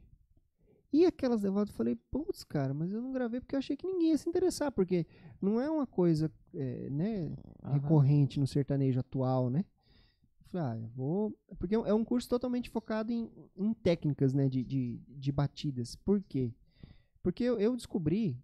E 0.91 1.05
aquelas 1.05 1.43
levadas, 1.43 1.69
eu 1.69 1.77
falei, 1.77 1.95
putz, 2.11 2.43
cara, 2.43 2.73
mas 2.73 2.91
eu 2.91 3.03
não 3.03 3.13
gravei 3.13 3.39
porque 3.39 3.55
eu 3.55 3.59
achei 3.59 3.77
que 3.77 3.87
ninguém 3.87 4.09
ia 4.09 4.17
se 4.17 4.27
interessar, 4.27 4.73
porque 4.73 5.07
não 5.43 5.61
é 5.61 5.69
uma 5.69 5.87
coisa, 5.87 6.33
é, 6.55 6.89
né, 6.89 7.37
Aham. 7.63 7.75
recorrente 7.75 8.41
no 8.41 8.47
sertanejo 8.47 8.99
atual, 8.99 9.51
né? 9.51 9.63
Ah, 10.55 10.75
eu 10.75 10.87
vou. 10.87 11.39
Porque 11.59 11.75
é 11.75 11.93
um 11.93 12.03
curso 12.03 12.31
totalmente 12.31 12.71
focado 12.71 13.13
em, 13.13 13.31
em 13.55 13.75
técnicas, 13.75 14.33
né, 14.33 14.49
de, 14.49 14.65
de, 14.65 15.03
de 15.07 15.31
batidas. 15.31 15.97
Por 15.97 16.23
quê? 16.23 16.55
Porque 17.23 17.45
eu, 17.45 17.61
eu 17.61 17.77
descobri, 17.77 18.43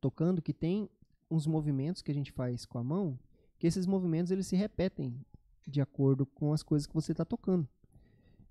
tocando, 0.00 0.40
que 0.40 0.52
tem 0.52 0.88
uns 1.28 1.44
movimentos 1.44 2.02
que 2.02 2.12
a 2.12 2.14
gente 2.14 2.30
faz 2.30 2.64
com 2.64 2.78
a 2.78 2.84
mão, 2.84 3.18
que 3.58 3.66
esses 3.66 3.84
movimentos 3.84 4.30
eles 4.30 4.46
se 4.46 4.54
repetem 4.54 5.20
de 5.66 5.80
acordo 5.80 6.24
com 6.24 6.52
as 6.52 6.62
coisas 6.62 6.86
que 6.86 6.94
você 6.94 7.12
está 7.12 7.24
tocando. 7.24 7.68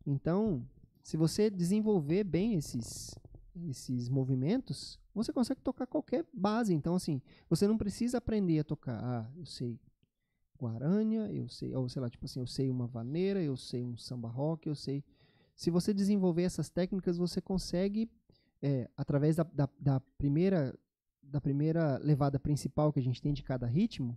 Então, 0.05 0.67
se 1.01 1.17
você 1.17 1.49
desenvolver 1.49 2.23
bem 2.23 2.55
esses, 2.55 3.15
esses 3.69 4.09
movimentos, 4.09 4.99
você 5.13 5.31
consegue 5.31 5.61
tocar 5.61 5.87
qualquer 5.87 6.25
base. 6.33 6.73
Então, 6.73 6.95
assim, 6.95 7.21
você 7.49 7.67
não 7.67 7.77
precisa 7.77 8.17
aprender 8.17 8.59
a 8.59 8.63
tocar. 8.63 8.99
Ah, 9.03 9.31
eu 9.37 9.45
sei 9.45 9.79
guarânia, 10.57 11.31
eu 11.31 11.47
sei, 11.49 11.75
ou 11.75 11.87
sei 11.89 12.01
lá, 12.01 12.09
tipo 12.09 12.25
assim, 12.25 12.39
eu 12.39 12.47
sei 12.47 12.69
uma 12.69 12.87
vaneira, 12.87 13.41
eu 13.41 13.57
sei 13.57 13.83
um 13.83 13.97
samba 13.97 14.29
rock, 14.29 14.67
eu 14.67 14.75
sei. 14.75 15.03
Se 15.55 15.69
você 15.69 15.93
desenvolver 15.93 16.43
essas 16.43 16.69
técnicas, 16.69 17.17
você 17.17 17.41
consegue, 17.41 18.09
é, 18.61 18.89
através 18.95 19.35
da, 19.35 19.43
da, 19.43 19.69
da 19.79 19.99
primeira 20.17 20.77
da 21.21 21.41
primeira 21.41 21.97
levada 21.97 22.39
principal 22.39 22.93
que 22.93 22.99
a 22.99 23.03
gente 23.03 23.19
tem 23.19 23.33
de 23.33 23.41
cada 23.41 23.65
ritmo, 23.65 24.15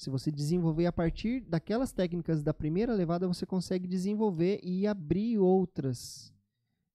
se 0.00 0.08
você 0.08 0.30
desenvolver 0.32 0.86
a 0.86 0.92
partir 0.92 1.40
daquelas 1.42 1.92
técnicas 1.92 2.42
da 2.42 2.54
primeira 2.54 2.94
levada, 2.94 3.28
você 3.28 3.44
consegue 3.44 3.86
desenvolver 3.86 4.58
e 4.62 4.86
abrir 4.86 5.36
outras. 5.36 6.32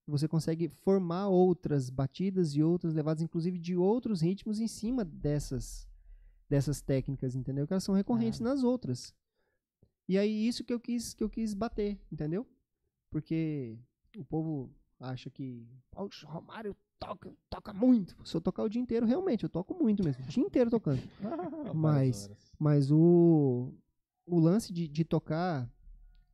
Você 0.08 0.26
consegue 0.26 0.68
formar 0.68 1.28
outras 1.28 1.88
batidas 1.88 2.56
e 2.56 2.64
outras 2.64 2.92
levadas, 2.92 3.22
inclusive 3.22 3.60
de 3.60 3.76
outros 3.76 4.20
ritmos 4.22 4.58
em 4.58 4.66
cima 4.66 5.04
dessas 5.04 5.88
dessas 6.48 6.80
técnicas, 6.80 7.36
entendeu? 7.36 7.64
Que 7.64 7.74
elas 7.74 7.84
são 7.84 7.94
recorrentes 7.94 8.40
nas 8.40 8.64
outras. 8.64 9.14
E 10.08 10.18
aí 10.18 10.44
isso 10.48 10.64
que 10.64 10.72
eu 10.72 10.80
quis 10.80 11.14
que 11.14 11.22
eu 11.22 11.30
quis 11.30 11.54
bater, 11.54 11.96
entendeu? 12.10 12.44
Porque 13.08 13.78
o 14.16 14.24
povo 14.24 14.68
acha 14.98 15.30
que 15.30 15.64
"Poxa, 15.92 16.26
o 16.26 16.30
Romário 16.30 16.76
toca, 16.98 17.32
toca 17.50 17.72
muito. 17.72 18.16
Se 18.24 18.36
eu 18.36 18.40
tocar 18.40 18.62
o 18.62 18.68
dia 18.68 18.80
inteiro, 18.80 19.06
realmente, 19.06 19.44
eu 19.44 19.48
toco 19.48 19.74
muito 19.74 20.02
mesmo. 20.04 20.24
O 20.24 20.28
dia 20.28 20.42
inteiro 20.44 20.70
tocando. 20.70 21.00
Mas- 21.74 22.28
Mas 22.58 22.90
o, 22.90 23.72
o 24.26 24.38
lance 24.38 24.72
de, 24.72 24.88
de 24.88 25.04
tocar 25.04 25.70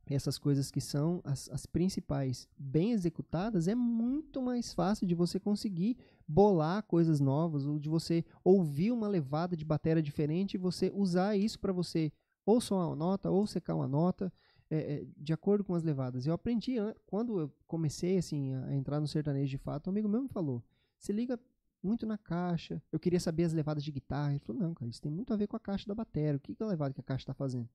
essas 0.05 0.37
coisas 0.37 0.69
que 0.69 0.81
são 0.81 1.21
as, 1.23 1.49
as 1.49 1.65
principais 1.65 2.47
bem 2.57 2.91
executadas 2.91 3.67
é 3.67 3.75
muito 3.75 4.41
mais 4.41 4.73
fácil 4.73 5.07
de 5.07 5.15
você 5.15 5.39
conseguir 5.39 5.97
bolar 6.27 6.83
coisas 6.83 7.19
novas, 7.19 7.65
ou 7.65 7.79
de 7.79 7.87
você 7.89 8.23
ouvir 8.43 8.91
uma 8.91 9.07
levada 9.07 9.55
de 9.55 9.63
bateria 9.65 10.01
diferente 10.03 10.55
e 10.55 10.57
você 10.57 10.91
usar 10.93 11.35
isso 11.37 11.59
para 11.59 11.71
você 11.73 12.11
ou 12.45 12.59
soar 12.59 12.87
uma 12.87 12.95
nota 12.95 13.29
ou 13.31 13.47
secar 13.47 13.75
uma 13.75 13.87
nota 13.87 14.31
é, 14.75 14.93
é, 14.93 15.05
de 15.17 15.31
acordo 15.33 15.63
com 15.63 15.75
as 15.75 15.83
levadas. 15.83 16.25
Eu 16.25 16.33
aprendi 16.33 16.77
an- 16.77 16.95
quando 17.05 17.39
eu 17.39 17.51
comecei 17.67 18.17
assim 18.17 18.53
a 18.53 18.73
entrar 18.73 18.99
no 18.99 19.07
sertanejo 19.07 19.49
de 19.49 19.57
fato, 19.57 19.87
um 19.87 19.91
amigo 19.91 20.07
meu 20.09 20.21
me 20.23 20.29
falou: 20.29 20.63
"Se 20.97 21.11
liga 21.13 21.39
muito 21.81 22.05
na 22.05 22.17
caixa. 22.17 22.81
Eu 22.91 22.99
queria 22.99 23.19
saber 23.19 23.43
as 23.43 23.51
levadas 23.53 23.83
de 23.83 23.91
guitarra. 23.91 24.31
Ele 24.31 24.39
falou: 24.39 24.61
"Não, 24.61 24.73
cara, 24.73 24.89
isso 24.89 25.01
tem 25.01 25.11
muito 25.11 25.33
a 25.33 25.37
ver 25.37 25.47
com 25.47 25.57
a 25.57 25.59
caixa 25.59 25.85
da 25.87 25.93
bateria. 25.93 26.35
O 26.35 26.39
que 26.39 26.55
que 26.55 26.63
é 26.63 26.65
a 26.65 26.69
levada 26.69 26.93
que 26.93 27.01
a 27.01 27.03
caixa 27.03 27.23
está 27.23 27.33
fazendo? 27.33 27.67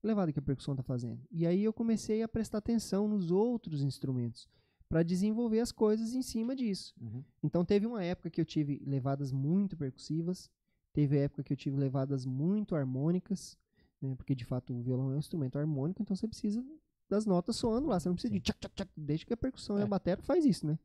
Que 0.00 0.06
levada 0.06 0.32
que 0.32 0.38
a 0.38 0.42
percussão 0.42 0.72
está 0.74 0.82
fazendo?" 0.82 1.20
E 1.30 1.46
aí 1.46 1.62
eu 1.62 1.72
comecei 1.72 2.22
a 2.22 2.28
prestar 2.28 2.58
atenção 2.58 3.06
nos 3.06 3.30
outros 3.30 3.82
instrumentos 3.82 4.48
para 4.88 5.02
desenvolver 5.04 5.60
as 5.60 5.70
coisas 5.70 6.14
em 6.14 6.22
cima 6.22 6.56
disso. 6.56 6.94
Uhum. 7.00 7.22
Então 7.42 7.64
teve 7.64 7.86
uma 7.86 8.02
época 8.02 8.28
que 8.30 8.40
eu 8.40 8.44
tive 8.44 8.82
levadas 8.84 9.30
muito 9.30 9.76
percussivas, 9.76 10.50
teve 10.92 11.16
época 11.18 11.44
que 11.44 11.52
eu 11.52 11.56
tive 11.56 11.76
levadas 11.76 12.26
muito 12.26 12.74
harmônicas, 12.74 13.56
né, 14.00 14.14
porque 14.16 14.34
de 14.34 14.44
fato 14.44 14.74
o 14.74 14.82
violão 14.82 15.10
é 15.12 15.14
um 15.14 15.18
instrumento 15.18 15.58
harmônico, 15.58 16.02
então 16.02 16.14
você 16.16 16.26
precisa 16.28 16.64
das 17.08 17.26
notas 17.26 17.56
soando 17.56 17.88
lá, 17.88 17.98
você 17.98 18.08
não 18.08 18.14
precisa 18.14 18.32
de 18.32 18.40
tchac, 18.40 18.58
tchac, 18.60 18.74
tchac, 18.74 18.90
desde 18.96 19.26
que 19.26 19.32
a 19.32 19.36
percussão 19.36 19.78
e 19.78 19.80
É. 19.80 19.84
a 19.84 19.86
bateria 19.86 20.22
faz 20.22 20.44
isso, 20.44 20.66
né? 20.66 20.78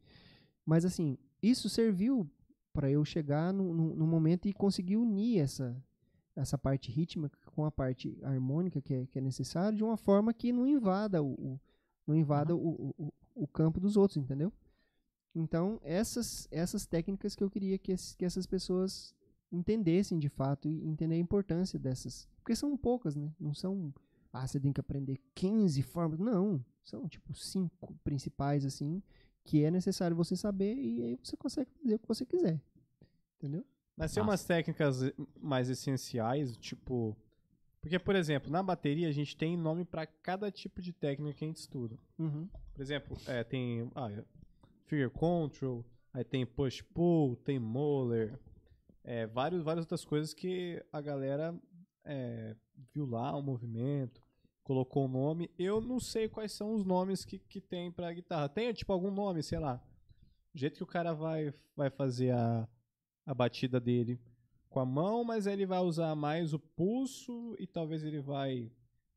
Mas 0.66 0.84
assim, 0.86 1.18
isso 1.42 1.70
serviu 1.70 2.30
para 2.74 2.90
eu 2.90 3.06
chegar 3.06 3.54
no, 3.54 3.74
no, 3.74 3.96
no 3.96 4.08
momento 4.08 4.48
e 4.48 4.54
conseguir 4.54 4.98
unir 4.98 5.40
essa 5.40 5.76
essa 6.36 6.58
parte 6.58 6.92
rítmica 6.92 7.38
com 7.56 7.64
a 7.64 7.72
parte 7.72 8.20
harmônica 8.22 8.82
que 8.82 8.94
é, 8.94 9.06
que 9.06 9.18
é 9.18 9.22
necessário 9.22 9.78
de 9.78 9.84
uma 9.86 9.96
forma 9.96 10.34
que 10.34 10.52
não 10.52 10.68
invada 10.68 11.24
o, 11.24 11.32
o- 11.32 11.60
não 12.06 12.14
invada 12.14 12.54
o, 12.54 12.60
o, 12.60 12.94
o- 13.06 13.14
o 13.44 13.48
campo 13.48 13.80
dos 13.80 13.96
outros, 13.96 14.18
entendeu? 14.18 14.52
Então, 15.34 15.80
essas, 15.84 16.46
essas 16.52 16.86
técnicas 16.86 17.36
que 17.36 17.44
eu 17.44 17.50
queria 17.50 17.78
que, 17.78 17.94
que 18.18 18.26
essas 18.26 18.46
pessoas 18.46 19.14
entendessem 19.52 20.18
de 20.20 20.30
fato 20.30 20.68
e 20.68 20.88
entender 20.88 21.16
a 21.16 21.20
importância 21.20 21.80
dessas. 21.80 22.28
Porque 22.38 22.56
são 22.56 22.76
poucas, 22.78 23.16
né? 23.16 23.34
Não 23.40 23.54
são, 23.54 23.94
ah, 24.32 24.46
você 24.46 24.60
tem 24.60 24.72
que 24.72 24.80
aprender 24.80 25.20
15 25.34 25.82
formas. 25.82 26.20
Não, 26.20 26.64
são 26.84 27.08
tipo 27.08 27.34
cinco 27.34 27.94
principais, 28.04 28.66
assim, 28.66 29.02
que 29.44 29.64
é 29.64 29.72
necessário 29.72 30.16
você 30.16 30.36
saber 30.36 30.76
e 30.76 31.04
aí 31.04 31.20
você 31.22 31.36
consegue 31.36 31.70
fazer 31.82 31.96
o 31.96 32.00
que 32.00 32.08
você 32.08 32.26
quiser. 32.26 32.62
Entendeu? 33.38 33.66
Mas 33.96 34.14
tem 34.14 34.22
umas 34.22 34.44
técnicas 34.44 35.04
eh, 35.04 35.14
mais 35.42 35.70
essenciais, 35.70 36.58
tipo. 36.58 37.16
Porque, 37.80 38.00
por 38.00 38.16
exemplo, 38.16 38.52
na 38.52 38.62
bateria 38.64 39.08
a 39.08 39.12
gente 39.12 39.38
tem 39.38 39.56
nome 39.56 39.86
pra 39.86 40.06
cada 40.06 40.52
tipo 40.52 40.82
de 40.82 40.92
técnica 40.92 41.38
que 41.38 41.46
a 41.46 41.48
gente 41.48 41.58
estuda. 41.58 41.98
Uhum. 42.18 42.50
Por 42.74 42.82
exemplo, 42.82 43.18
é, 43.28 43.44
tem 43.44 43.90
ah, 43.96 44.10
Figure 44.86 45.10
Control, 45.10 45.86
aí 46.12 46.24
tem 46.24 46.46
Push 46.46 46.82
Pull, 46.82 47.36
tem 47.38 47.60
Moller, 47.60 48.40
é, 49.06 49.26
vários, 49.28 49.64
várias 49.64 49.86
outras 49.86 50.04
coisas 50.04 50.34
que 50.34 50.84
a 50.92 51.00
galera 51.00 51.56
é, 52.04 52.56
viu 52.94 53.06
lá 53.06 53.34
o 53.38 53.42
movimento, 53.42 54.22
colocou 54.64 55.06
o 55.06 55.08
nome. 55.08 55.50
Eu 55.58 55.80
não 55.80 56.00
sei 56.00 56.28
quais 56.28 56.52
são 56.52 56.74
os 56.74 56.84
nomes 56.84 57.24
que, 57.24 57.38
que 57.38 57.62
tem 57.62 57.92
pra 57.92 58.12
guitarra. 58.12 58.50
Tem, 58.50 58.74
tipo, 58.74 58.92
algum 58.92 59.12
nome, 59.12 59.44
sei 59.44 59.60
lá. 59.60 59.80
O 60.54 60.58
jeito 60.58 60.76
que 60.78 60.84
o 60.84 60.88
cara 60.88 61.14
vai, 61.14 61.54
vai 61.76 61.90
fazer 61.90 62.32
a, 62.32 62.68
a 63.26 63.34
batida 63.34 63.80
dele 63.80 64.20
com 64.70 64.80
a 64.80 64.86
mão, 64.86 65.24
mas 65.24 65.46
aí 65.48 65.54
ele 65.54 65.66
vai 65.66 65.80
usar 65.80 66.16
mais 66.16 66.54
o 66.54 66.60
pulso 66.60 67.56
e 67.60 67.68
talvez 67.68 68.04
ele 68.04 68.20
vai 68.20 68.72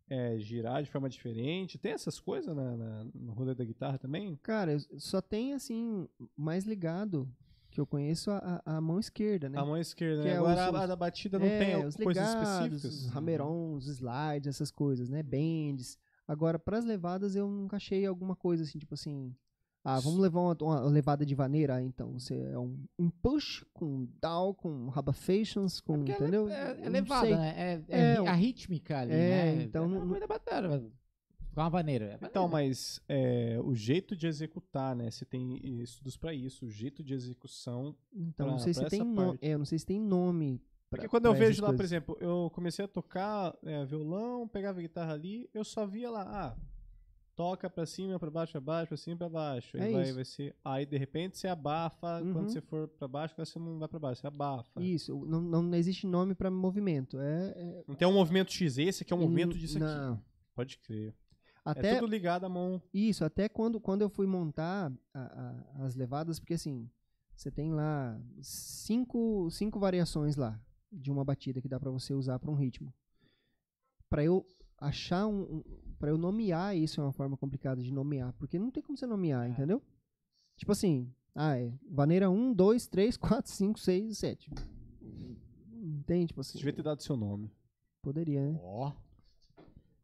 é, 0.09 0.39
girar 0.39 0.83
de 0.83 0.91
forma 0.91 1.09
diferente. 1.09 1.79
Tem 1.79 1.93
essas 1.93 2.21
coisas 2.21 2.55
na, 2.55 2.77
na- 2.77 3.05
no 3.15 3.33
rolê 3.33 3.55
da 3.55 3.65
guitarra 3.65 3.99
também? 3.99 4.37
Cara, 4.43 4.79
só 4.99 5.21
tem 5.21 5.55
assim, 5.55 6.07
mais 6.37 6.65
ligado 6.65 7.29
que 7.71 7.81
eu 7.81 7.87
conheço 7.87 8.31
a, 8.31 8.63
a- 8.65 8.81
mão 8.81 8.99
esquerda, 8.99 9.49
né? 9.49 9.59
A 9.59 9.65
mão 9.65 9.77
esquerda, 9.77 10.23
Que 10.23 10.29
né? 10.29 10.35
é 10.35 10.39
Agora 10.39 10.71
os- 10.71 10.75
a, 10.77 10.83
a 10.85 10.87
da 10.87 10.97
batida 10.97 11.39
não 11.39 11.47
é, 11.47 11.59
tem 11.59 11.77
os 11.87 11.97
coisas 11.97 12.29
ligados, 12.29 12.73
específicas. 12.85 13.05
Os 13.07 13.17
hammer-ons, 13.17 13.87
os 13.87 13.99
slides, 13.99 14.47
essas 14.49 14.71
coisas, 14.71 15.09
né? 15.09 15.23
Bends. 15.23 15.99
Agora, 16.27 16.59
pras 16.59 16.85
levadas, 16.85 17.35
eu 17.37 17.49
nunca 17.49 17.77
achei 17.77 18.05
alguma 18.07 18.35
coisa 18.37 18.63
assim, 18.65 18.79
tipo 18.79 18.95
assim. 18.95 19.35
Ah, 19.85 20.01
vamos 20.01 20.19
levar 20.19 20.41
uma, 20.41 20.57
uma 20.61 20.81
levada 20.91 21.25
de 21.25 21.35
vaneira? 21.35 21.77
Ah, 21.77 21.83
então, 21.83 22.19
você 22.19 22.35
é 22.35 22.59
um, 22.59 22.85
um 22.99 23.09
push 23.09 23.65
com 23.73 24.07
down, 24.21 24.53
com 24.53 24.89
rabafations, 24.89 25.81
com. 25.81 25.99
Porque 25.99 26.13
entendeu? 26.13 26.49
É, 26.49 26.53
é, 26.53 26.71
é 26.73 26.85
não 26.85 26.91
levada, 26.93 27.37
né? 27.37 27.55
É, 27.57 27.85
é 27.89 28.01
É, 28.15 28.17
a 28.19 28.33
rítmica 28.33 28.99
ali, 28.99 29.13
É, 29.13 29.55
né? 29.55 29.63
então 29.63 29.85
é 29.85 29.89
não- 29.89 29.99
uma 29.99 30.09
coisa 30.09 30.27
bacana. 30.27 30.85
Com 31.59 31.65
uma 31.65 31.71
vaneira. 31.71 32.05
é 32.23 32.27
Então, 32.27 32.47
maneiro. 32.49 32.69
mas 32.71 33.01
é, 33.09 33.59
o 33.65 33.75
jeito 33.75 34.15
de 34.15 34.27
executar, 34.29 34.95
né? 34.95 35.11
Você 35.11 35.25
tem 35.25 35.59
estudos 35.83 36.17
pra 36.17 36.33
isso, 36.33 36.67
o 36.67 36.71
jeito 36.71 37.03
de 37.03 37.13
execução. 37.15 37.97
Então, 38.15 38.47
pra- 38.47 38.53
não 38.53 38.59
sei 38.61 38.73
se 38.73 38.85
tem 38.89 39.03
nome. 39.05 39.39
É, 39.43 39.49
eu 39.55 39.59
não 39.59 39.65
sei 39.65 39.79
se 39.79 39.85
tem 39.87 40.01
nome. 40.01 40.59
pra- 40.89 40.99
Porque 40.99 41.09
quando 41.09 41.27
eu 41.27 41.35
vejo 41.35 41.61
lá, 41.63 41.73
por 41.73 41.85
exemplo, 41.85 42.17
eu 42.21 42.49
comecei 42.55 42.85
a 42.85 42.89
tocar 42.89 43.55
é, 43.65 43.85
violão, 43.85 44.47
pegava 44.47 44.79
a 44.79 44.83
guitarra 44.83 45.13
ali, 45.15 45.51
eu 45.53 45.65
só 45.65 45.85
via 45.85 46.09
lá, 46.11 46.23
ah, 46.23 46.57
toca 47.35 47.69
pra 47.69 47.85
cima, 47.85 48.19
pra 48.21 48.31
baixo, 48.31 48.53
pra 48.53 48.61
baixo, 48.61 48.89
pra 48.89 48.97
cima, 48.97 49.17
pra 49.17 49.29
baixo. 49.29 49.77
Aí 49.77 49.91
É 49.91 49.93
vai, 49.93 50.03
isso. 50.05 50.15
vai 50.15 50.25
ser. 50.25 50.57
Aí 50.65 50.87
de 50.87 50.97
repente 50.97 51.37
você 51.39 51.49
abafa, 51.49 52.21
Uhum. 52.23 52.33
quando 52.33 52.49
você 52.51 52.61
for 52.61 52.87
pra 52.89 53.07
baixo, 53.09 53.35
quando 53.35 53.47
você 53.47 53.59
não 53.59 53.79
vai 53.81 53.89
pra 53.89 53.99
baixo, 53.99 54.21
você 54.21 54.27
abafa. 54.29 54.81
Isso, 54.81 55.25
não, 55.27 55.41
não 55.43 55.75
existe 55.75 56.07
nome 56.07 56.35
pra 56.37 56.51
movimento. 56.51 57.19
É, 57.19 57.49
é- 57.57 57.85
Não 57.87 57.95
tem 57.97 58.07
um 58.07 58.15
movimento 58.15 58.53
X, 58.53 58.79
esse 58.79 59.03
aqui 59.03 59.13
é 59.13 59.17
um 59.17 59.21
movimento 59.21 59.59
disso 59.59 59.77
aqui. 59.77 59.85
não. 59.87 60.23
Pode 60.55 60.79
crer. 60.79 61.15
Até, 61.71 61.91
É 61.95 61.99
tudo 61.99 62.11
ligado 62.11 62.45
à 62.45 62.49
mão. 62.49 62.81
Isso, 62.93 63.25
até 63.25 63.49
quando, 63.49 63.81
quando 63.81 64.03
eu 64.03 64.09
fui 64.09 64.27
montar 64.27 64.93
a- 65.15 65.21
a- 65.79 65.85
as 65.85 65.95
levadas, 65.95 66.39
porque 66.39 66.55
assim, 66.55 66.89
você 67.35 67.51
tem 67.51 67.73
lá 67.73 68.21
cinco, 68.41 69.49
cinco 69.51 69.79
variações 69.79 70.37
lá 70.37 70.61
de 70.91 71.11
uma 71.11 71.25
batida 71.25 71.61
que 71.61 71.69
dá 71.69 71.79
pra 71.79 71.91
você 71.91 72.15
usar 72.15 72.39
pra 72.39 72.51
um 72.51 72.55
ritmo. 72.55 72.93
Pra 74.09 74.25
eu 74.25 74.47
achar 74.79 75.27
um, 75.27 75.43
um 75.59 75.65
para 75.99 76.11
eu 76.11 76.17
nomear 76.19 76.77
isso 76.77 77.01
é 77.01 77.05
uma 77.05 77.13
forma 77.13 77.37
complicada 77.37 77.83
de 77.83 77.93
nomear, 77.93 78.33
porque 78.35 78.59
não 78.59 78.71
tem 78.71 78.83
como 78.83 78.97
você 78.97 79.07
nomear, 79.07 79.49
entendeu? 79.51 79.83
Tipo 80.57 80.73
assim, 80.73 81.13
ah, 81.35 81.59
é 81.59 81.73
vaneira 81.91 82.31
1, 82.31 82.53
2, 82.55 82.87
3, 82.87 83.17
4, 83.17 83.51
5, 83.51 83.79
6, 83.81 84.17
7. 84.19 84.51
Entende? 85.73 86.29
Tipo 86.29 86.41
assim, 86.41 86.59
devia 86.59 86.73
ter 86.73 86.83
dado 86.83 87.03
seu 87.03 87.17
nome. 87.17 87.51
poderia, 88.03 88.41
né? 88.53 88.59
Ó, 88.63 88.93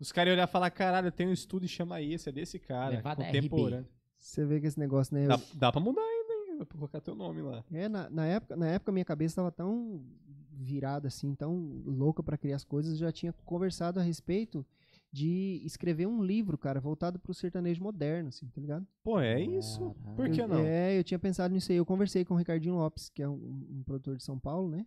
Os 0.05 0.13
caras 0.13 0.29
iam 0.29 0.35
olhar 0.35 0.47
e 0.47 0.51
falar, 0.51 0.71
caralho, 0.71 1.07
eu 1.09 1.13
tenho 1.13 1.31
um 1.31 1.33
estudo 1.33 1.65
e 1.65 1.69
chama 1.69 2.03
esse, 2.03 2.29
é 2.29 2.33
desse 2.33 2.59
cara, 2.59 2.97
Levada 2.97 3.25
contemporâneo. 3.25 3.89
Você 4.19 4.45
vê 4.45 4.61
que 4.61 4.67
esse 4.67 4.79
negócio, 4.79 5.15
né? 5.15 5.27
Dá, 5.27 5.41
dá 5.55 5.73
pra 5.73 5.81
mudar 5.81 6.03
ainda, 6.03 6.33
hein? 6.53 6.57
Pra 6.59 6.67
colocar 6.79 7.01
teu 7.01 7.15
nome 7.15 7.41
lá. 7.41 7.65
É, 7.73 7.89
na, 7.89 8.11
na 8.11 8.27
época, 8.27 8.55
na 8.55 8.67
época 8.69 8.93
minha 8.93 9.05
cabeça 9.05 9.33
estava 9.33 9.51
tão 9.51 10.05
virada 10.53 11.09
assim, 11.09 11.35
tão 11.35 11.83
louca 11.87 12.23
para 12.23 12.37
criar 12.37 12.57
as 12.57 12.65
coisas, 12.65 12.93
eu 12.93 12.99
já 13.07 13.11
tinha 13.13 13.33
conversado 13.47 13.99
a 13.99 14.03
respeito 14.03 14.65
de 15.11 15.63
escrever 15.65 16.07
um 16.07 16.23
livro, 16.23 16.59
cara, 16.59 16.81
voltado 16.81 17.19
pro 17.19 17.33
sertanejo 17.33 17.83
moderno, 17.83 18.29
assim, 18.29 18.47
tá 18.49 18.61
ligado? 18.61 18.87
Pô, 19.03 19.21
é 19.21 19.41
isso? 19.41 19.95
Por 20.15 20.29
que 20.29 20.43
Eu- 20.43 20.49
não? 20.49 20.59
É, 20.59 20.99
eu 20.99 21.05
tinha 21.05 21.19
pensado 21.19 21.55
nisso 21.55 21.73
aí. 21.73 21.79
Eu 21.79 21.87
conversei 21.87 22.25
com 22.27 22.35
o 22.35 22.37
Ricardinho 22.37 22.75
Lopes, 22.75 23.09
que 23.09 23.23
é 23.23 23.29
um, 23.29 23.67
um 23.71 23.83
produtor 23.87 24.17
de 24.19 24.23
São 24.23 24.39
Paulo, 24.39 24.69
né? 24.69 24.85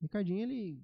O 0.00 0.02
Ricardinho, 0.04 0.38
ele. 0.38 0.82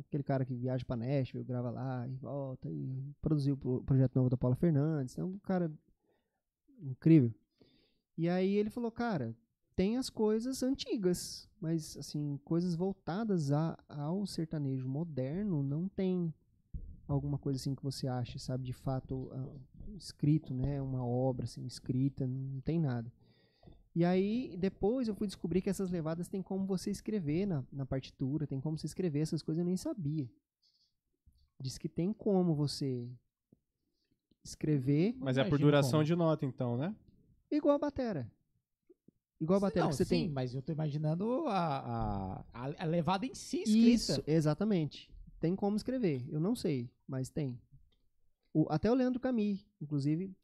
Aquele 0.00 0.22
cara 0.22 0.44
que 0.44 0.54
viaja 0.54 0.84
pra 0.84 0.96
Nashville, 0.96 1.44
grava 1.44 1.70
lá 1.70 2.08
e 2.08 2.14
volta 2.16 2.68
e 2.70 3.14
produziu 3.20 3.54
o 3.54 3.56
pro- 3.56 3.82
projeto 3.84 4.16
novo 4.16 4.28
da 4.28 4.36
Paula 4.36 4.56
Fernandes. 4.56 5.16
É 5.16 5.22
um 5.22 5.38
cara 5.38 5.70
incrível. 6.80 7.32
E 8.18 8.28
aí 8.28 8.56
ele 8.56 8.70
falou, 8.70 8.90
cara, 8.90 9.34
tem 9.76 9.96
as 9.96 10.10
coisas 10.10 10.62
antigas, 10.62 11.48
mas 11.60 11.96
assim, 11.96 12.40
coisas 12.44 12.74
voltadas 12.74 13.52
a, 13.52 13.78
ao 13.88 14.26
sertanejo 14.26 14.88
moderno 14.88 15.62
não 15.62 15.86
tem 15.86 16.32
alguma 17.06 17.38
coisa 17.38 17.58
assim 17.58 17.74
que 17.74 17.82
você 17.82 18.08
ache, 18.08 18.38
sabe, 18.38 18.64
de 18.64 18.72
fato 18.72 19.28
ah, 19.32 19.54
escrito, 19.96 20.52
né, 20.52 20.80
uma 20.82 21.04
obra 21.04 21.44
assim 21.44 21.64
escrita, 21.64 22.26
não 22.26 22.60
tem 22.60 22.80
nada. 22.80 23.12
E 23.96 24.04
aí 24.04 24.54
depois 24.58 25.08
eu 25.08 25.14
fui 25.14 25.26
descobrir 25.26 25.62
que 25.62 25.70
essas 25.70 25.88
levadas 25.90 26.28
tem 26.28 26.42
como 26.42 26.66
você 26.66 26.90
escrever 26.90 27.46
na, 27.46 27.64
na 27.72 27.86
partitura, 27.86 28.46
tem 28.46 28.60
como 28.60 28.76
você 28.76 28.84
escrever 28.84 29.20
essas 29.20 29.42
coisas, 29.42 29.60
eu 29.60 29.64
nem 29.64 29.74
sabia. 29.78 30.30
Diz 31.58 31.78
que 31.78 31.88
tem 31.88 32.12
como 32.12 32.54
você 32.54 33.08
escrever 34.44 35.16
Mas 35.18 35.38
é 35.38 35.44
por 35.48 35.58
duração 35.58 35.92
como. 36.00 36.04
de 36.04 36.14
nota, 36.14 36.44
então, 36.44 36.76
né? 36.76 36.94
igual 37.50 37.76
a 37.76 37.78
batera. 37.78 38.30
Igual 39.40 39.56
a 39.56 39.60
batera 39.60 39.84
não, 39.86 39.90
que 39.90 39.96
você 39.96 40.04
sim, 40.04 40.24
tem. 40.24 40.28
mas 40.30 40.54
eu 40.54 40.60
tô 40.60 40.72
imaginando 40.72 41.46
a, 41.46 41.56
a, 41.78 42.40
a- 42.52 42.74
a 42.78 42.84
levada 42.84 43.24
em 43.24 43.34
si 43.34 43.62
escrita. 43.62 44.12
Isso, 44.12 44.22
exatamente. 44.26 45.10
Tem 45.40 45.56
como 45.56 45.74
escrever. 45.74 46.22
Eu 46.28 46.38
não 46.38 46.54
sei, 46.54 46.90
mas 47.08 47.30
tem. 47.30 47.58
O- 48.52 48.66
até 48.68 48.90
o 48.90 48.94
Leandro 48.94 49.20
Camus, 49.20 49.66
inclusive, 49.80 50.34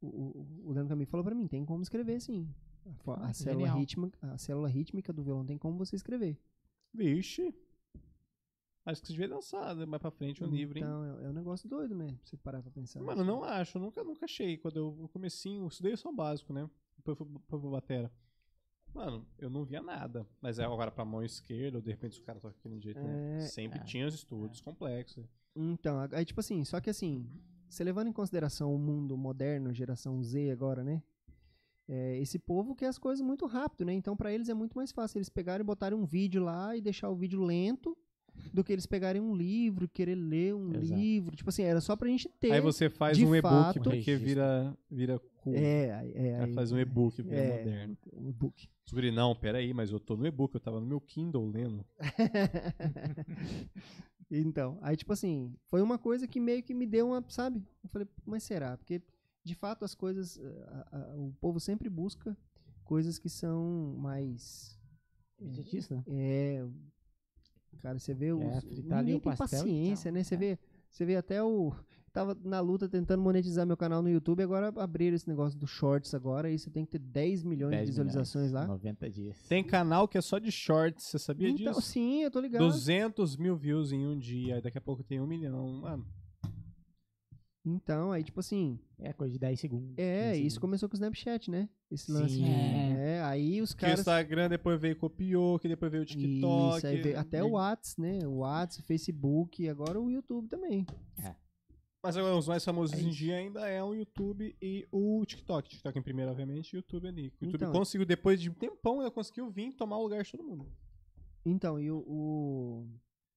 o, 0.00 0.06
o- 0.08 0.62
o 0.66 0.72
Leandro 0.72 0.88
Camus 0.88 1.08
falou 1.08 1.22
pra 1.24 1.34
mim, 1.36 1.46
tem 1.46 1.64
como 1.64 1.82
escrever 1.82 2.20
sim. 2.20 2.52
A, 2.86 3.12
a 3.12 3.26
Ah, 3.28 3.32
célula 3.32 3.72
rítmica, 3.74 4.18
a 4.32 4.38
célula 4.38 4.68
rítmica 4.68 5.12
do 5.12 5.22
violão 5.22 5.44
tem 5.44 5.58
como 5.58 5.76
você 5.78 5.96
escrever. 5.96 6.38
Vixe. 6.92 7.54
Acho 8.84 9.00
que 9.00 9.08
você 9.08 9.12
devia 9.14 9.28
dançar 9.28 9.74
né, 9.74 9.84
mais 9.84 10.00
pra 10.00 10.12
frente 10.12 10.44
um 10.44 10.46
livro, 10.46 10.78
hein? 10.78 10.84
Então, 10.84 11.04
é, 11.20 11.24
é 11.24 11.28
um 11.28 11.32
negócio 11.32 11.68
doido, 11.68 11.92
né? 11.94 12.06
Pra 12.06 12.16
você 12.22 12.36
parar 12.36 12.62
pra 12.62 12.70
pensar. 12.70 13.02
Mano, 13.02 13.24
não 13.24 13.42
acho. 13.42 13.78
eu 13.78 13.82
Nunca, 13.82 14.04
nunca 14.04 14.24
achei. 14.26 14.56
Quando 14.56 14.76
eu 14.76 14.96
no 14.96 15.08
comecinho, 15.08 15.64
eu 15.64 15.68
estudei 15.68 15.96
só 15.96 16.08
o 16.10 16.14
básico, 16.14 16.52
né? 16.52 16.70
Depois 16.96 17.18
fui 17.18 17.26
fui 17.48 17.60
pro 17.60 17.70
batera. 17.70 18.12
Mano, 18.94 19.26
eu 19.38 19.50
não 19.50 19.64
via 19.64 19.82
nada. 19.82 20.24
Mas 20.40 20.58
é 20.60 20.64
agora 20.64 20.90
pra 20.92 21.04
mão 21.04 21.22
esquerda, 21.22 21.78
ou 21.78 21.82
de 21.82 21.90
repente 21.90 22.20
o 22.20 22.24
cara 22.24 22.38
toca 22.38 22.54
aquele 22.58 22.78
jeito, 22.80 23.00
né? 23.02 23.38
É, 23.38 23.40
Sempre 23.40 23.80
tinha 23.84 24.06
os 24.06 24.14
estudos 24.14 24.60
complexos. 24.60 25.26
Então, 25.54 25.98
aí 26.12 26.24
tipo 26.24 26.38
assim, 26.40 26.64
só 26.64 26.80
que 26.80 26.88
assim, 26.88 27.28
você 27.68 27.82
levando 27.82 28.06
em 28.08 28.12
consideração 28.12 28.72
o 28.74 28.78
mundo 28.78 29.16
moderno, 29.16 29.72
geração 29.74 30.22
Z 30.22 30.50
agora, 30.50 30.84
né? 30.84 31.02
É, 31.88 32.18
esse 32.18 32.38
povo 32.38 32.74
quer 32.74 32.86
as 32.88 32.98
coisas 32.98 33.24
muito 33.24 33.46
rápido, 33.46 33.84
né? 33.84 33.92
Então 33.92 34.16
pra 34.16 34.32
eles 34.32 34.48
é 34.48 34.54
muito 34.54 34.74
mais 34.74 34.90
fácil 34.90 35.18
eles 35.18 35.28
pegarem 35.28 35.62
e 35.62 35.66
botarem 35.66 35.96
um 35.98 36.04
vídeo 36.04 36.42
lá 36.42 36.76
e 36.76 36.80
deixar 36.80 37.08
o 37.10 37.16
vídeo 37.16 37.42
lento 37.42 37.96
do 38.52 38.62
que 38.64 38.72
eles 38.72 38.86
pegarem 38.86 39.22
um 39.22 39.34
livro, 39.34 39.88
querer 39.88 40.14
ler 40.14 40.54
um 40.54 40.74
Exato. 40.74 41.00
livro. 41.00 41.36
Tipo 41.36 41.48
assim, 41.48 41.62
era 41.62 41.80
só 41.80 41.96
pra 41.96 42.08
gente 42.08 42.28
ter. 42.40 42.52
Aí 42.52 42.60
você 42.60 42.90
faz 42.90 43.16
de 43.16 43.24
um 43.24 43.34
e-book 43.34 43.80
porque 43.80 44.16
vira, 44.16 44.76
vira 44.90 45.18
cool. 45.38 45.54
É, 45.54 45.86
é, 45.86 45.94
Aí 45.94 46.34
aí- 46.44 46.54
faz 46.54 46.72
um 46.72 46.78
e-book, 46.78 47.22
vira 47.22 47.36
é. 47.36 47.58
moderno. 47.58 47.96
um 48.12 48.28
e-book. 48.28 48.68
Descobri, 48.84 49.10
não, 49.10 49.34
peraí, 49.34 49.72
mas 49.72 49.90
eu 49.90 49.98
tô 49.98 50.16
no 50.16 50.26
e-book, 50.26 50.54
eu 50.54 50.60
tava 50.60 50.80
no 50.80 50.86
meu 50.86 51.00
Kindle 51.00 51.48
lendo. 51.48 51.84
então, 54.30 54.78
aí 54.82 54.96
tipo 54.96 55.12
assim, 55.12 55.54
foi 55.66 55.82
uma 55.82 55.98
coisa 55.98 56.26
que 56.26 56.40
meio 56.40 56.62
que 56.62 56.74
me 56.74 56.86
deu 56.86 57.08
uma, 57.08 57.24
sabe? 57.28 57.62
Eu 57.82 57.90
falei, 57.90 58.08
mas 58.24 58.42
será? 58.42 58.76
Porque 58.76 59.00
de 59.46 59.54
fato 59.54 59.84
as 59.84 59.94
coisas, 59.94 60.38
a- 60.66 60.88
a- 60.98 61.16
o 61.16 61.32
povo 61.40 61.60
sempre 61.60 61.88
busca 61.88 62.36
coisas 62.84 63.18
que 63.18 63.28
são 63.28 63.94
mais 63.98 64.76
Imediatista, 65.40 65.94
né? 65.96 66.04
É. 66.08 66.66
Cara, 67.80 67.98
você 67.98 68.14
vê 68.14 68.32
os. 68.32 68.42
É, 68.42 68.60
fritar 68.62 68.98
ali 68.98 69.12
ninguém 69.12 69.18
o 69.18 69.20
pastel 69.20 69.58
paciência, 69.60 70.10
né? 70.10 70.22
Você 70.24 70.34
É. 70.34 70.38
vê 70.38 70.58
Você 70.90 71.04
vê 71.04 71.16
até 71.16 71.42
o. 71.42 71.72
Tava 72.12 72.34
na 72.42 72.58
luta 72.60 72.88
tentando 72.88 73.22
monetizar 73.22 73.66
meu 73.66 73.76
canal 73.76 74.00
no 74.00 74.08
YouTube, 74.08 74.42
agora 74.42 74.68
abriram 74.80 75.14
esse 75.14 75.28
negócio 75.28 75.58
do 75.58 75.66
Shorts 75.66 76.14
agora, 76.14 76.50
e 76.50 76.58
você 76.58 76.70
tem 76.70 76.86
que 76.86 76.92
ter 76.92 76.98
10 76.98 77.42
milhões 77.42 77.72
10 77.72 77.84
de 77.84 77.90
visualizações 77.92 78.46
milhões, 78.46 78.66
lá. 78.66 78.72
90 78.72 79.10
dias. 79.10 79.36
Tem 79.46 79.62
canal 79.62 80.08
que 80.08 80.16
é 80.16 80.22
só 80.22 80.38
de 80.38 80.50
shorts, 80.50 81.04
você 81.04 81.18
sabia 81.18 81.50
Então, 81.50 81.74
disso? 81.74 81.82
sim, 81.82 82.22
eu 82.22 82.30
tô 82.30 82.40
ligado. 82.40 82.62
200 82.64 83.36
mil 83.36 83.54
views 83.54 83.92
em 83.92 84.06
um 84.06 84.16
dia, 84.18 84.62
daqui 84.62 84.78
a 84.78 84.80
pouco 84.80 85.02
tem 85.04 85.20
um 85.20 85.26
milhão. 85.26 85.82
Mano, 85.82 86.06
Então, 87.68 88.12
aí, 88.12 88.22
tipo 88.22 88.38
assim, 88.38 88.78
É 88.96 89.12
coisa 89.12 89.32
de 89.32 89.38
10 89.40 89.58
segundos. 89.58 89.92
é, 89.98 90.28
15 90.30 90.40
isso 90.46 90.54
segundos. 90.54 90.58
começou 90.58 90.88
com 90.88 90.94
o 90.94 90.96
Snapchat, 90.96 91.50
né? 91.50 91.68
Esse 91.90 92.12
lance. 92.12 92.36
Sim. 92.36 92.44
de- 92.44 92.48
É. 92.50 93.16
É, 93.16 93.22
aí 93.24 93.60
os 93.60 93.74
que 93.74 93.78
o 93.78 93.80
caras. 93.82 93.98
Instagram 94.00 94.48
depois 94.48 94.80
veio 94.80 94.92
e 94.92 94.94
copiou, 94.94 95.58
que 95.58 95.66
depois 95.68 95.90
veio 95.90 96.04
o 96.04 96.06
TikTok. 96.06 96.76
Isso, 96.78 96.86
aí 96.86 97.02
veio 97.02 97.18
até 97.18 97.42
o 97.42 97.50
Whats, 97.52 97.96
né? 97.96 98.20
O 98.26 98.38
Whats, 98.38 98.78
o 98.78 98.82
Facebook, 98.84 99.62
e 99.62 99.68
agora 99.68 100.00
o 100.00 100.08
YouTube 100.10 100.46
também. 100.48 100.86
Mas 102.02 102.16
agora 102.16 102.36
os 102.36 102.46
mais 102.46 102.64
famosos 102.64 102.96
É 102.96 103.02
em 103.02 103.08
isso. 103.08 103.18
dia 103.18 103.36
ainda 103.36 103.68
é 103.68 103.82
o 103.82 103.92
YouTube 103.92 104.54
e 104.62 104.86
o 104.92 105.24
TikTok. 105.26 105.68
TikTok 105.68 105.98
em 105.98 106.02
primeiro, 106.02 106.30
obviamente, 106.30 106.70
e 106.72 106.76
o 106.76 106.78
YouTube 106.78 107.08
ali. 107.08 107.32
O 107.40 107.44
YouTube 107.46 107.56
Então. 107.62 107.72
conseguiu, 107.72 108.06
depois 108.06 108.40
de 108.40 108.48
um 108.48 108.54
tempão, 108.54 109.00
ele 109.02 109.10
conseguiu 109.10 109.50
vir 109.50 109.72
tomar 109.72 109.98
o 109.98 110.04
lugar 110.04 110.22
de 110.22 110.30
todo 110.30 110.44
mundo. 110.44 110.66
Então, 111.44 111.80
e 111.80 111.90
o, 111.90 111.98
o- 111.98 112.86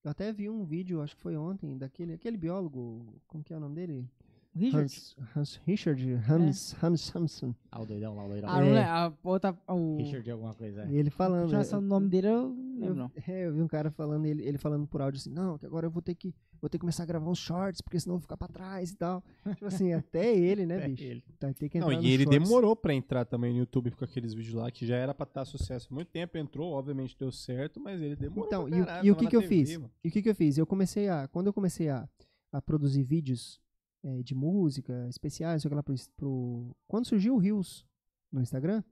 Eu 0.02 0.10
até 0.10 0.32
vi 0.32 0.48
um 0.48 0.64
vídeo, 0.64 1.02
acho 1.02 1.14
que 1.14 1.22
foi 1.22 1.36
ontem, 1.36 1.76
daquele 1.76 2.14
aquele 2.14 2.36
biólogo. 2.36 3.20
Como 3.26 3.44
que 3.44 3.52
é 3.52 3.56
o 3.56 3.60
nome 3.60 3.74
dele? 3.74 4.08
Richard? 4.54 4.82
Hans, 4.84 5.16
Hans 5.36 5.60
Richard 5.64 6.12
Hams, 6.28 6.76
Hams 6.82 7.14
Hamson. 7.14 7.54
Ah, 7.70 7.80
o 7.82 7.86
doidão 7.86 8.16
lá, 8.16 8.24
o 8.24 8.28
doidão. 8.28 8.50
Ah, 8.50 8.60
É. 8.60 8.68
não 8.68 8.76
é? 8.76 8.84
A 8.84 9.12
outra. 9.22 9.56
O... 9.68 9.96
Richard 9.96 10.22
de 10.24 10.30
alguma 10.32 10.54
coisa. 10.54 10.82
é. 10.82 10.88
E 10.90 10.96
ele 10.96 11.08
A 11.08 11.12
falando. 11.12 11.50
do 11.50 11.80
nome 11.80 12.08
dele 12.08 12.26
eu 12.26 12.48
não 12.48 12.70
lembro, 12.74 12.86
Eu, 12.88 12.94
não. 12.94 13.12
é, 13.28 13.46
eu 13.46 13.54
vi 13.54 13.62
um 13.62 13.68
cara 13.68 13.90
falando, 13.92 14.26
ele, 14.26 14.42
ele 14.44 14.58
falando 14.58 14.86
por 14.88 15.00
áudio 15.00 15.18
assim, 15.20 15.30
não, 15.30 15.56
que 15.56 15.64
agora 15.66 15.86
eu 15.86 15.90
vou 15.90 16.02
ter 16.02 16.14
que 16.16 16.34
vou 16.60 16.68
ter 16.68 16.76
que 16.76 16.80
começar 16.82 17.04
a 17.04 17.06
gravar 17.06 17.30
uns 17.30 17.38
shorts, 17.38 17.80
porque 17.80 17.98
senão 17.98 18.16
eu 18.16 18.18
vou 18.18 18.22
ficar 18.22 18.36
pra 18.36 18.48
trás 18.48 18.90
e 18.90 18.96
tal. 18.96 19.22
tipo 19.54 19.66
assim, 19.66 19.92
até 19.94 20.34
ele, 20.36 20.66
né, 20.66 20.84
É 20.84 20.88
bicho? 20.88 21.04
ele. 21.04 21.24
Vai 21.40 21.54
ter 21.54 21.68
que 21.68 21.78
Não, 21.78 21.86
entrar 21.92 21.94
e 22.02 22.04
nos 22.04 22.12
ele 22.12 22.24
shorts. 22.24 22.38
demorou 22.48 22.76
pra 22.76 22.92
entrar 22.92 23.24
também 23.24 23.52
no 23.52 23.60
YouTube 23.60 23.92
com 23.92 24.04
aqueles 24.04 24.34
vídeos 24.34 24.54
lá, 24.54 24.70
que 24.70 24.84
já 24.84 24.96
era 24.96 25.14
pra 25.14 25.24
estar 25.24 25.44
sucesso 25.44 25.88
há 25.90 25.94
muito 25.94 26.08
tempo. 26.08 26.36
Entrou, 26.36 26.72
obviamente 26.72 27.16
deu 27.18 27.30
certo, 27.30 27.80
mas 27.80 28.02
ele 28.02 28.16
demorou 28.16 28.46
Então, 28.46 28.66
pra 28.68 28.76
e 28.76 28.82
o, 28.82 28.84
caralho, 28.84 29.06
e 29.06 29.10
o 29.12 29.16
que 29.16 29.26
que 29.28 29.36
eu 29.36 29.40
TV, 29.42 29.48
fiz? 29.64 29.76
mano. 29.78 29.90
E 30.04 30.08
o 30.08 30.10
que 30.10 30.20
que 30.22 30.28
eu 30.28 30.34
fiz? 30.34 30.58
Eu 30.58 30.66
comecei 30.66 31.08
a, 31.08 31.28
quando 31.28 31.46
eu 31.46 31.52
comecei 31.52 31.88
a, 31.88 32.06
a 32.52 32.60
produzir 32.60 33.04
vídeos 33.04 33.58
eh, 34.02 34.22
de 34.22 34.34
música, 34.34 35.06
especiais, 35.08 35.62
sei 35.62 35.70
lá, 35.70 35.82
pro, 35.82 35.94
pro- 36.16 36.76
quando 36.88 37.06
surgiu 37.06 37.34
o 37.34 37.38
Reels 37.38 37.84
no 38.32 38.40
Instagram, 38.40 38.82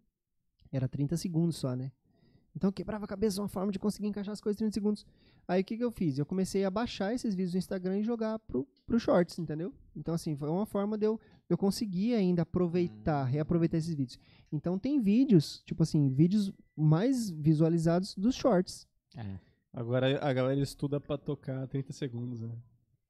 era 0.73 0.89
30 0.89 1.17
segundos 1.17 1.57
só, 1.57 1.75
né? 1.75 1.91
Então 2.57 2.69
eu 2.69 2.73
quebrava 2.73 3.05
a 3.05 3.09
cabeça 3.09 3.41
uma 3.41 3.49
forma 3.49 3.71
de 3.71 3.79
conseguir 3.79 4.09
encaixar 4.09 4.33
as 4.33 4.41
coisas 4.41 4.57
em 4.61 4.65
30 4.65 4.75
segundos. 4.75 5.07
Aí 5.47 5.61
o 5.63 5.65
que 5.65 5.77
que 5.77 5.85
eu 5.85 5.91
fiz? 5.93 6.19
Eu 6.19 6.27
comecei 6.27 6.65
a 6.65 6.71
baixar 6.71 7.15
esses 7.15 7.35
vídeos 7.35 7.53
do 7.53 7.59
Instagram 7.59 7.99
e 8.01 8.03
jogar 8.03 8.39
pro, 8.41 8.67
pro 8.85 8.99
Shorts, 8.99 9.39
entendeu? 9.39 9.73
Então 9.95 10.13
assim, 10.13 10.35
foi 10.37 10.49
uma 10.51 10.67
forma 10.67 10.99
de 10.99 11.07
eu, 11.07 11.21
eu 11.49 11.57
conseguir 11.57 12.15
ainda 12.15 12.43
aproveitar, 12.43 13.25
reaproveitar 13.25 13.77
esses 13.79 13.95
vídeos. 13.95 14.19
Então 14.51 14.79
tem 14.79 15.01
vídeos, 15.01 15.63
tipo 15.65 15.83
assim, 15.85 16.09
vídeos 16.09 16.53
mais 16.77 17.31
visualizados 17.31 18.15
dos 18.17 18.35
Shorts. 18.35 18.87
É. 19.17 19.39
Agora 19.73 20.19
a 20.27 20.33
galera 20.33 20.61
estuda 20.61 20.99
pra 21.01 21.17
tocar 21.17 21.67
30 21.69 21.93
segundos, 21.93 22.41
né? 22.41 22.51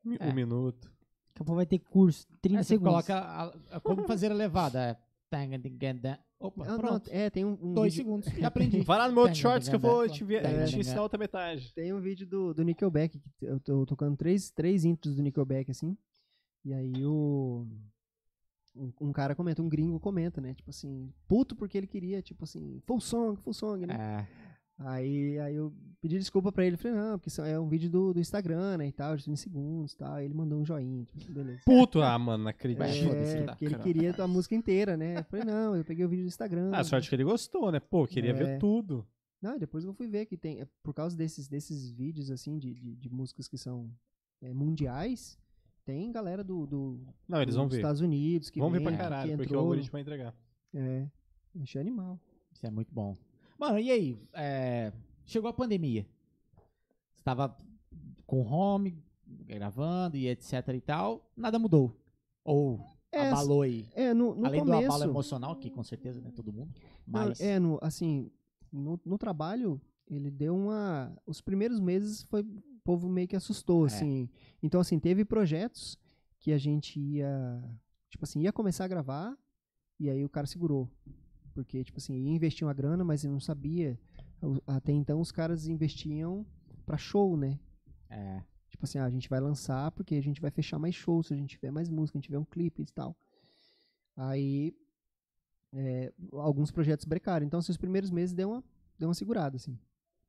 Mi- 0.05 0.17
É. 0.21 0.29
Um 0.29 0.35
minuto. 0.35 0.93
Daqui 1.39 1.43
a 1.43 1.45
pouco 1.47 1.57
vai 1.57 1.67
ter 1.67 1.79
curso. 1.79 2.27
30 2.43 2.59
Aí 2.59 2.65
você 2.65 2.69
segundos. 2.75 2.91
coloca 3.07 3.15
a- 3.17 3.77
a- 3.77 3.81
como 3.81 4.03
fazer 4.07 4.31
a 4.33 4.35
levada. 4.35 4.79
É. 4.81 4.97
Opa, 6.41 6.65
Ah, 6.65 6.69
não, 6.71 6.79
pronto. 6.79 7.11
é, 7.13 7.29
tem 7.31 7.45
um, 7.45 7.59
um 7.61 7.75
Dois 7.75 7.93
vídeo, 7.95 8.07
segundos. 8.07 8.29
Já 8.33 8.47
aprendi. 8.49 8.81
Vai 8.81 8.99
lá 8.99 9.09
no 9.09 9.15
meu 9.15 9.35
shorts 9.35 9.69
que 9.69 9.75
eu 9.75 9.79
vou 9.81 10.09
te, 10.09 10.25
te 10.25 10.79
ensinar 10.79 11.03
outra 11.03 11.19
metade. 11.19 11.73
tem 11.75 11.93
um 11.93 12.01
vídeo 12.01 12.27
do, 12.27 12.55
do 12.55 12.63
Nickelback, 12.65 13.19
que 13.19 13.45
eu 13.45 13.59
tô 13.61 13.85
tocando 13.85 14.17
três, 14.17 14.51
três 14.51 14.85
intros 14.85 15.17
do 15.17 15.23
Nickelback, 15.23 15.71
assim, 15.71 15.97
e 16.65 16.73
aí 16.73 17.05
o... 17.05 17.67
Um, 18.77 18.93
um 19.01 19.13
cara 19.13 19.35
comenta, 19.35 19.61
um 19.61 19.69
gringo 19.69 19.99
comenta, 19.99 20.41
né, 20.41 20.55
tipo 20.55 20.71
assim, 20.71 21.13
puto 21.27 21.57
porque 21.57 21.77
ele 21.77 21.87
queria, 21.89 22.23
tipo 22.23 22.45
assim, 22.45 22.81
full 22.87 23.01
song, 23.01 23.37
full 23.41 23.53
song, 23.53 23.85
né. 23.85 23.95
É. 24.25 24.48
Aí, 24.79 25.39
aí 25.41 25.57
eu 25.57 25.73
pedi 26.01 26.19
desculpa 26.19 26.53
pra 26.53 26.65
ele, 26.65 26.77
falei, 26.77 26.97
não, 26.97 27.19
porque 27.19 27.41
é 27.41 27.59
um 27.59 27.69
vídeo 27.69 27.91
do, 27.91 28.15
do 28.15 28.21
Instagram, 28.21 28.77
né, 28.77 28.87
e 28.87 28.93
tal, 28.93 29.17
de 29.17 29.25
30 29.25 29.37
segundos, 29.41 29.93
e 29.93 29.97
tal, 29.97 30.15
aí 30.15 30.25
ele 30.25 30.35
mandou 30.35 30.61
um 30.61 30.65
joinha, 30.65 31.05
tipo, 31.17 31.33
beleza. 31.33 31.63
Puto, 31.65 32.01
ah, 32.01 32.17
mano, 32.17 32.45
não 32.45 32.51
acredito. 32.51 32.83
É, 32.83 33.47
porque 33.47 33.65
ele 33.65 33.79
queria 33.79 34.15
a 34.17 34.29
música 34.29 34.55
inteira, 34.55 34.97
né, 34.97 35.19
eu 35.19 35.25
falei, 35.25 35.45
não, 35.45 35.75
eu 35.75 35.85
peguei 35.85 36.05
o 36.05 36.09
vídeo 36.09 36.25
do 36.25 36.29
Instagram. 36.29 36.71
Ah, 36.73 36.85
sorte 36.85 37.09
que 37.09 37.15
ele 37.17 37.25
gostou, 37.25 37.73
né? 37.73 37.81
Pô, 37.81 38.07
queria 38.07 38.31
É. 38.31 38.35
ver 38.35 38.59
tudo. 38.61 39.05
Não, 39.43 39.59
depois 39.59 39.85
eu 39.85 39.93
fui 39.93 40.07
ver 40.07 40.27
que 40.27 40.37
tem, 40.37 40.61
é, 40.61 40.67
por 40.83 40.95
causa 40.95 41.17
desses, 41.17 41.49
desses 41.49 41.91
vídeos, 41.91 42.31
assim, 42.31 42.57
de, 42.57 42.75
de, 42.75 42.95
de 42.95 43.09
músicas 43.09 43.49
que 43.49 43.59
são 43.59 43.91
é, 44.41 44.55
mundiais, 44.55 45.37
tem 45.85 46.13
galera 46.13 46.45
do, 46.45 46.67
do 46.67 47.01
Não, 47.27 47.43
eles 47.43 47.57
vão 47.57 47.67
dos 47.67 47.75
ver. 47.75 47.81
Estados 47.81 48.01
Unidos 48.01 48.51
que 48.51 48.61
Vão 48.61 48.71
ver 48.71 48.79
vem, 48.79 48.87
pra 48.87 48.93
que 48.93 48.99
caralho, 49.03 49.37
porque 49.37 49.57
o 49.57 49.59
algoritmo 49.59 49.91
vai 49.93 50.03
entregar. 50.03 50.35
É, 50.75 51.09
achei 51.63 51.81
animal. 51.81 52.21
Isso 52.53 52.67
é 52.67 52.71
muito 52.71 52.93
bom. 52.95 53.17
Mano, 53.59 53.79
e 53.81 53.91
aí? 53.91 54.19
É, 54.33 54.93
chegou 55.27 55.51
a 55.51 55.53
pandemia. 55.53 56.07
Você 57.13 57.25
tava 57.25 57.57
com 58.25 58.41
home, 58.43 59.03
gravando 59.27 60.17
e 60.17 60.29
etc 60.29 60.69
e 60.75 60.81
tal. 60.81 61.29
Nada 61.37 61.59
mudou. 61.59 61.93
Ou 62.45 62.81
É, 63.11 63.29
abalou 63.29 63.63
aí. 63.63 63.89
É, 63.95 64.15
no, 64.15 64.35
no 64.35 64.47
Além 64.47 64.61
começo... 64.61 64.81
do 64.83 64.87
abalo 64.87 65.11
emocional, 65.11 65.57
que 65.57 65.71
com 65.71 65.83
certeza, 65.83 66.21
né? 66.21 66.31
Todo 66.31 66.53
mundo. 66.53 66.73
Mas. 67.07 67.41
é, 67.41 67.59
no, 67.59 67.79
assim, 67.83 68.31
no, 68.73 69.01
no 69.05 69.19
trabalho, 69.19 69.81
ele 70.07 70.31
deu 70.31 70.55
uma... 70.55 71.13
Os 71.27 71.41
primeiros 71.41 71.81
meses 71.81 72.23
foi... 72.23 72.43
O 72.43 72.81
povo 72.85 73.09
meio 73.09 73.29
que 73.29 73.37
assustou, 73.37 73.85
É. 73.85 73.87
assim. 73.89 74.31
Então, 74.63 74.81
assim, 74.81 74.99
teve 74.99 75.25
projetos 75.25 75.99
que 76.39 76.53
a 76.53 76.59
gente 76.59 76.99
ia... 76.99 77.63
Tipo 78.09 78.25
assim, 78.25 78.41
ia 78.41 78.53
começar 78.53 78.85
a 78.85 78.89
gravar 78.89 79.37
e 80.01 80.09
aí 80.09 80.25
o 80.25 80.29
cara 80.29 80.47
segurou. 80.47 80.89
Porque, 81.59 81.83
tipo 81.83 81.99
assim, 81.99 82.15
ia 82.15 82.31
investir 82.31 82.65
uma 82.65 82.73
grana, 82.73 83.03
mas 83.03 83.25
ele 83.25 83.33
não 83.33 83.41
sabia. 83.41 83.99
Até 84.65 84.93
então, 84.93 85.21
os 85.21 85.33
caras 85.33 85.67
investiam 85.67 86.47
pra 86.87 86.97
show, 86.97 87.37
né? 87.37 87.59
É. 88.09 88.45
Tipo 88.71 88.85
assim, 88.85 88.97
ah, 88.99 89.05
a 89.05 89.11
gente 89.11 89.29
vai 89.29 89.41
lançar 89.41 89.91
porque 89.91 90.15
a 90.15 90.23
gente 90.23 90.41
vai 90.41 90.53
fechar 90.53 90.79
mais 90.79 90.95
shows, 90.95 91.27
se 91.27 91.35
a 91.35 91.37
gente 91.37 91.51
tiver 91.51 91.73
mais 91.73 91.89
música, 91.89 92.17
a 92.17 92.19
gente 92.21 92.27
tiver 92.27 92.39
um 92.39 92.45
clipe 92.45 92.83
e 92.83 92.87
tal. 92.87 93.17
Aí, 94.17 94.73
é, 95.73 96.13
alguns 96.35 96.71
projetos 96.71 97.05
brecaram. 97.05 97.45
Então, 97.45 97.59
assim, 97.59 97.73
os 97.73 97.77
primeiros 97.77 98.13
meses 98.13 98.33
deu 98.33 98.51
uma, 98.51 98.65
deu 98.97 99.09
uma 99.09 99.15
segurada, 99.15 99.57
assim. 99.57 99.77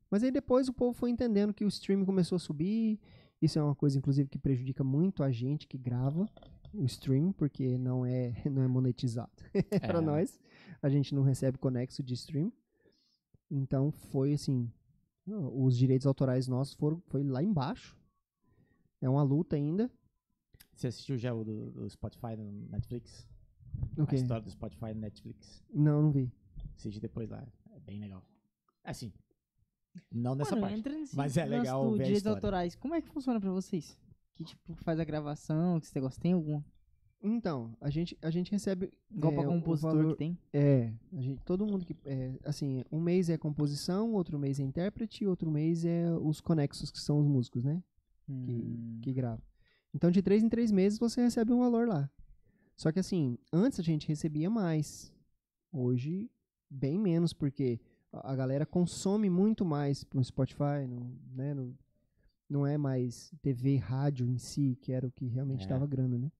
Mas 0.09 0.24
aí 0.24 0.32
depois 0.32 0.67
o 0.67 0.74
povo 0.74 0.93
foi 0.93 1.11
entendendo 1.11 1.53
que 1.53 1.64
o 1.64 1.67
streaming 1.67 2.06
começou 2.06 2.38
a 2.38 2.40
subir. 2.40 2.99
Isso 3.40 3.59
é 3.59 3.61
uma 3.61 3.75
coisa, 3.75 3.99
inclusive, 3.99 4.27
que 4.27 4.40
prejudica 4.40 4.83
muito 4.83 5.22
a 5.22 5.30
gente 5.32 5.67
que 5.67 5.77
grava 5.77 6.27
o 6.73 6.85
stream, 6.85 7.31
porque 7.33 7.77
não 7.77 8.06
é, 8.06 8.33
não 8.49 8.61
é 8.61 8.67
monetizado 8.67 9.31
pra 9.81 9.99
É. 9.99 10.01
nós. 10.01 10.39
A 10.81 10.89
gente 10.89 11.14
não 11.14 11.23
recebe 11.23 11.57
conexo 11.57 12.01
de 12.03 12.14
stream. 12.14 12.51
Então, 13.51 13.91
foi 13.91 14.33
assim, 14.33 14.72
os 15.27 15.77
direitos 15.77 16.06
autorais 16.07 16.48
nossos 16.48 16.73
foram 16.75 17.01
foi 17.07 17.23
lá 17.23 17.43
embaixo. 17.43 17.98
É 19.01 19.09
uma 19.09 19.23
luta 19.23 19.56
ainda. 19.56 19.89
Você 20.73 20.88
assistiu 20.88 21.17
já 21.17 21.33
o 21.33 21.43
do, 21.43 21.72
do 21.72 21.89
Spotify 21.89 22.35
no 22.38 22.51
Netflix? 22.69 23.27
O 23.98 24.06
A 24.07 24.15
história 24.15 24.43
do 24.43 24.51
Spotify 24.51 24.93
no 24.93 25.01
Netflix. 25.01 25.64
Não, 25.73 26.03
não 26.03 26.11
vi. 26.11 26.31
Assiste 26.75 26.99
depois 26.99 27.30
lá. 27.30 27.45
É 27.72 27.80
bem 27.80 27.99
legal. 27.99 28.23
Assim. 28.83 29.11
Não 30.11 30.35
nessa 30.35 30.56
Mano, 30.56 30.81
parte. 30.83 31.15
Mas 31.15 31.35
é 31.35 31.45
legal 31.45 31.89
ver 31.91 32.01
a 32.01 32.06
direitos 32.06 32.27
autorais. 32.27 32.75
Como 32.75 32.93
é 32.93 33.01
que 33.01 33.09
funciona 33.09 33.39
pra 33.39 33.51
vocês? 33.51 33.98
Que 34.40 34.45
tipo 34.45 34.74
faz 34.76 34.98
a 35.01 35.03
gravação, 35.03 35.82
que 35.82 35.85
esse 35.85 35.93
negócio 35.93 36.22
tem 36.22 36.32
algum? 36.32 36.61
Então, 37.22 37.76
a 37.82 37.90
gente, 37.90 38.18
a 38.22 38.30
gente 38.32 38.50
recebe. 38.50 38.90
Igual 39.11 39.34
é, 39.34 39.35
pra 39.35 39.43
compositor 39.45 39.92
valor- 39.93 40.11
que 40.14 40.18
tem? 40.19 40.38
É, 40.53 40.93
a 41.11 41.22
gente, 41.22 41.42
todo 41.43 41.66
mundo 41.68 41.85
que. 41.85 41.93
É, 42.06 42.40
assim, 42.45 42.85
um 42.90 43.01
mês 43.01 43.30
é 43.30 43.38
composição, 43.38 44.14
outro 44.14 44.40
mês 44.40 44.58
é 44.58 44.64
intérprete, 44.64 45.27
outro 45.27 45.51
mês 45.51 45.84
é 45.84 46.09
os 46.22 46.40
conexos, 46.40 46.90
que 46.90 47.00
são 47.01 47.19
os 47.19 47.27
músicos, 47.27 47.66
né? 47.66 47.84
Que, 48.26 48.32
Hum. 48.32 49.00
que 49.01 49.11
gravam. 49.11 49.42
Então, 49.93 50.09
de 50.09 50.22
três 50.22 50.42
em 50.42 50.48
três 50.48 50.72
meses 50.72 50.98
você 50.98 51.22
recebe 51.22 51.51
um 51.51 51.59
valor 51.59 51.85
lá. 51.85 52.09
Só 52.77 52.90
que, 52.93 53.00
assim, 53.00 53.38
antes 53.51 53.77
a 53.77 53.84
gente 53.84 54.08
recebia 54.08 54.50
mais. 54.50 55.11
Hoje, 55.74 56.32
bem 56.69 56.98
menos, 56.98 57.34
porque 57.34 57.82
a 58.14 58.32
a 58.32 58.35
galera 58.38 58.66
consome 58.66 59.30
muito 59.30 59.66
mais 59.66 60.06
no 60.14 60.24
Spotify, 60.24 60.88
no, 60.88 61.14
né? 61.35 61.53
no- 61.53 61.77
não 62.49 62.65
é 62.65 62.77
mais 62.77 63.31
TV, 63.41 63.77
rádio 63.77 64.27
em 64.27 64.37
si, 64.37 64.77
que 64.81 64.91
era 64.91 65.05
o 65.07 65.11
que 65.11 65.27
realmente 65.27 65.65
É. 65.65 65.67
dava 65.67 65.85
grana, 65.85 66.17
né? 66.17 66.31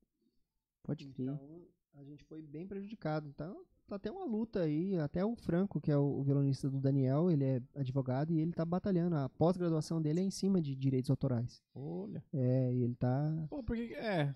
Pode 0.84 1.08
crer. 1.10 1.30
Então, 1.30 1.62
a 1.96 2.04
gente 2.04 2.24
foi 2.26 2.42
bem 2.42 2.68
prejudicado. 2.68 3.28
Então, 3.28 3.64
tá 3.88 3.96
até 3.96 4.10
uma 4.12 4.26
luta 4.26 4.62
aí. 4.62 4.98
Até 4.98 5.24
o 5.24 5.36
Franco, 5.36 5.80
que 5.80 5.92
é 5.92 5.98
o, 5.98 6.20
o 6.20 6.24
violonista 6.24 6.70
do 6.70 6.80
Daniel, 6.80 7.30
ele 7.30 7.44
é 7.44 7.62
advogado 7.76 8.32
e 8.34 8.40
ele 8.40 8.52
tá 8.54 8.66
batalhando. 8.66 9.16
A 9.16 9.30
pós-graduação 9.30 10.02
dele 10.02 10.20
é 10.22 10.24
em 10.24 10.32
cima 10.32 10.60
de 10.62 10.76
direitos 10.76 11.10
autorais. 11.12 11.62
Olha. 11.76 12.24
É, 12.34 12.74
e 12.74 12.82
ele 12.84 12.96
tá 12.96 13.46
Pô, 13.50 13.62
porque. 13.62 13.94
É. 13.94 14.34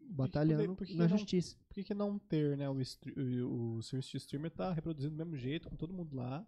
batalhando 0.00 0.76
por 0.76 0.86
que 0.86 0.94
na 0.94 1.08
não- 1.08 1.16
justiça. 1.16 1.56
Por 1.66 1.74
que, 1.74 1.84
que 1.84 1.94
não 1.94 2.18
ter, 2.18 2.56
né? 2.58 2.68
O, 2.68 2.74
o, 2.74 3.74
o 3.76 3.82
serviço 3.82 4.10
de 4.10 4.16
streamer 4.18 4.50
tá 4.50 4.72
reproduzindo 4.72 5.14
do 5.14 5.16
mesmo 5.24 5.36
jeito, 5.36 5.68
com 5.70 5.76
todo 5.76 5.94
mundo 5.94 6.14
lá. 6.14 6.46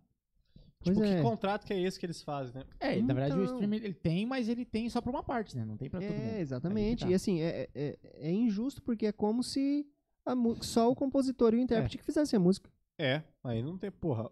Pois 0.86 0.96
tipo, 0.96 1.08
é. 1.08 1.16
que 1.16 1.22
contrato 1.22 1.66
que 1.66 1.72
é 1.72 1.80
esse 1.80 1.98
que 1.98 2.06
eles 2.06 2.22
fazem, 2.22 2.54
né? 2.54 2.64
É, 2.80 3.00
na 3.02 3.14
verdade 3.14 3.38
o 3.38 3.42
Então. 3.42 3.54
streaming 3.54 3.76
ele 3.76 3.94
tem, 3.94 4.24
mas 4.26 4.48
ele 4.48 4.64
tem 4.64 4.88
só 4.88 5.00
pra 5.00 5.10
uma 5.10 5.22
parte, 5.22 5.56
né? 5.56 5.64
Não 5.64 5.76
tem 5.76 5.90
pra 5.90 6.00
todo 6.00 6.08
mundo. 6.10 6.20
É, 6.20 6.40
exatamente. 6.40 6.98
que 6.98 7.04
tá. 7.04 7.10
E 7.10 7.14
assim, 7.14 7.40
é, 7.40 7.68
é, 7.74 7.98
é 8.14 8.32
injusto 8.32 8.82
porque 8.82 9.06
é 9.06 9.12
como 9.12 9.42
se 9.42 9.86
só 10.60 10.90
o 10.90 10.94
compositor 10.96 11.54
e 11.54 11.58
o 11.58 11.60
intérprete 11.60 11.98
que 11.98 12.04
fizessem 12.04 12.36
a 12.36 12.40
música. 12.40 12.70
É, 12.98 13.22
aí 13.44 13.62
não 13.62 13.76
tem, 13.76 13.90
porra. 13.90 14.28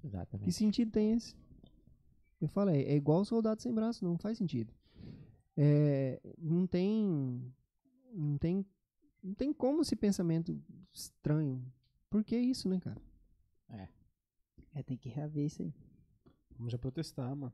Que 0.00 0.06
Exatamente. 0.06 0.52
sentido 0.52 0.90
tem 0.90 1.12
esse? 1.12 1.34
Eu 2.40 2.48
falei, 2.48 2.84
é 2.84 2.94
igual 2.94 3.20
o 3.20 3.24
soldado 3.24 3.60
sem 3.60 3.72
braço, 3.74 4.04
não 4.04 4.16
faz 4.16 4.38
sentido. 4.38 4.72
É, 5.56 6.20
não 6.38 6.66
tem. 6.66 7.52
Não 8.12 8.38
tem. 8.38 8.64
Não 9.22 9.34
tem 9.34 9.52
como 9.52 9.82
esse 9.82 9.96
pensamento 9.96 10.56
estranho. 10.92 11.64
Por 12.08 12.22
que 12.22 12.36
isso, 12.36 12.68
né, 12.68 12.78
cara? 12.80 13.00
É, 14.78 14.82
tem 14.84 14.96
que 14.96 15.08
reaver 15.08 15.44
isso 15.44 15.62
aí. 15.62 15.74
Vamos 16.58 16.72
já 16.72 16.78
protestar, 16.78 17.34
mano. 17.34 17.52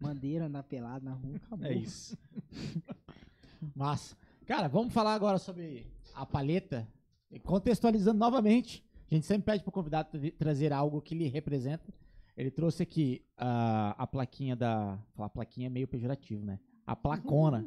Bandeira, 0.00 0.46
andar 0.46 0.62
pelado 0.64 1.04
na 1.04 1.12
rua, 1.14 1.36
acabou. 1.36 1.66
É 1.66 1.72
isso. 1.74 2.18
Massa. 3.74 4.16
Cara, 4.46 4.68
vamos 4.68 4.92
falar 4.92 5.14
agora 5.14 5.38
sobre 5.38 5.86
a 6.14 6.26
palheta. 6.26 6.86
E 7.30 7.38
Contextualizando 7.40 8.18
novamente, 8.18 8.84
a 9.10 9.14
gente 9.14 9.26
sempre 9.26 9.46
pede 9.46 9.62
pro 9.62 9.72
convidado 9.72 10.10
tra- 10.18 10.30
trazer 10.38 10.72
algo 10.72 11.00
que 11.00 11.14
lhe 11.14 11.26
representa. 11.28 11.92
Ele 12.36 12.50
trouxe 12.50 12.82
aqui 12.82 13.24
ah, 13.36 13.94
a 13.98 14.06
plaquinha 14.06 14.54
da. 14.54 14.98
Falar 15.14 15.30
plaquinha 15.30 15.66
é 15.68 15.70
meio 15.70 15.88
pejorativo, 15.88 16.44
né? 16.44 16.60
A 16.86 16.94
placona. 16.94 17.66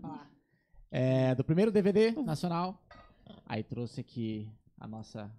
é, 0.92 1.34
do 1.36 1.44
primeiro 1.44 1.72
DVD 1.72 2.12
nacional. 2.12 2.80
Aí 3.46 3.64
trouxe 3.64 4.00
aqui 4.02 4.48
a 4.80 4.88
nossa. 4.88 5.32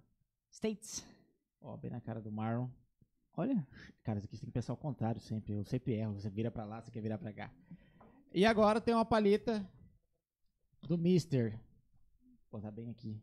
States. 0.51 1.05
Ó, 1.61 1.77
bem 1.77 1.89
na 1.89 2.01
cara 2.01 2.19
do 2.19 2.31
Marlon. 2.31 2.67
Olha. 3.35 3.65
Cara, 4.03 4.17
isso 4.17 4.27
aqui 4.27 4.37
tem 4.37 4.47
que 4.47 4.53
pensar 4.53 4.73
ao 4.73 4.77
contrário 4.77 5.21
sempre. 5.21 5.53
Eu 5.53 5.63
sempre 5.63 5.93
erro. 5.93 6.13
Você 6.13 6.29
vira 6.29 6.51
pra 6.51 6.65
lá, 6.65 6.81
você 6.81 6.91
quer 6.91 7.01
virar 7.01 7.17
pra 7.17 7.33
cá. 7.33 7.51
E 8.33 8.45
agora 8.45 8.81
tem 8.81 8.93
uma 8.93 9.05
palheta 9.05 9.67
do 10.81 10.97
Mister. 10.97 11.59
Vou 12.51 12.59
botar 12.59 12.71
bem 12.71 12.89
aqui. 12.89 13.21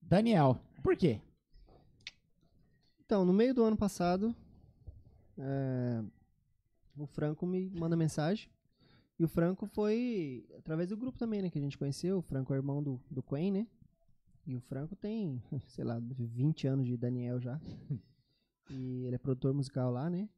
Daniel. 0.00 0.60
Por 0.82 0.96
quê? 0.96 1.20
Então, 3.04 3.24
no 3.24 3.32
meio 3.32 3.54
do 3.54 3.64
ano 3.64 3.76
passado, 3.76 4.34
é, 5.38 6.02
o 6.96 7.06
Franco 7.06 7.46
me 7.46 7.70
manda 7.70 7.96
mensagem. 7.96 8.50
E 9.18 9.24
o 9.24 9.28
Franco 9.28 9.66
foi 9.66 10.46
através 10.58 10.88
do 10.88 10.96
grupo 10.96 11.18
também, 11.18 11.40
né? 11.40 11.50
Que 11.50 11.58
a 11.58 11.62
gente 11.62 11.78
conheceu. 11.78 12.18
O 12.18 12.22
Franco 12.22 12.52
é 12.52 12.56
irmão 12.56 12.82
do, 12.82 13.00
do 13.10 13.22
Quen, 13.22 13.50
né? 13.50 13.66
E 14.46 14.54
o 14.56 14.60
Franco 14.60 14.94
tem, 14.94 15.42
sei 15.68 15.84
lá, 15.84 15.98
20 16.00 16.66
anos 16.66 16.86
de 16.86 16.96
Daniel 16.96 17.40
já. 17.40 17.60
E 18.70 19.04
ele 19.06 19.14
é 19.16 19.18
produtor 19.18 19.54
musical 19.54 19.90
lá, 19.90 20.08
né? 20.10 20.28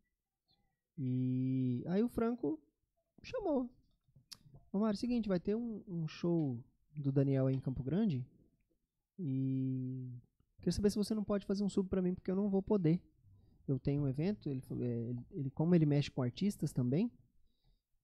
E 0.98 1.84
aí 1.86 2.02
o 2.02 2.08
Franco 2.08 2.60
chamou. 3.22 3.68
Ô, 4.72 4.78
Mário, 4.78 4.98
seguinte, 4.98 5.28
vai 5.28 5.40
ter 5.40 5.54
um, 5.54 5.82
um 5.86 6.06
show 6.08 6.58
do 6.96 7.10
Daniel 7.12 7.46
aí 7.46 7.54
em 7.56 7.60
Campo 7.60 7.82
Grande. 7.82 8.24
E 9.18 10.10
Queria 10.58 10.72
saber 10.72 10.90
se 10.90 10.96
você 10.98 11.14
não 11.14 11.22
pode 11.24 11.46
fazer 11.46 11.62
um 11.62 11.68
sub 11.68 11.88
pra 11.88 12.02
mim, 12.02 12.14
porque 12.14 12.30
eu 12.30 12.34
não 12.36 12.48
vou 12.50 12.62
poder. 12.62 13.00
Eu 13.68 13.78
tenho 13.78 14.02
um 14.02 14.08
evento, 14.08 14.48
ele, 14.48 14.62
é, 14.80 15.14
ele- 15.32 15.50
como 15.50 15.74
ele 15.74 15.86
mexe 15.86 16.10
com 16.10 16.22
artistas 16.22 16.72
também, 16.72 17.10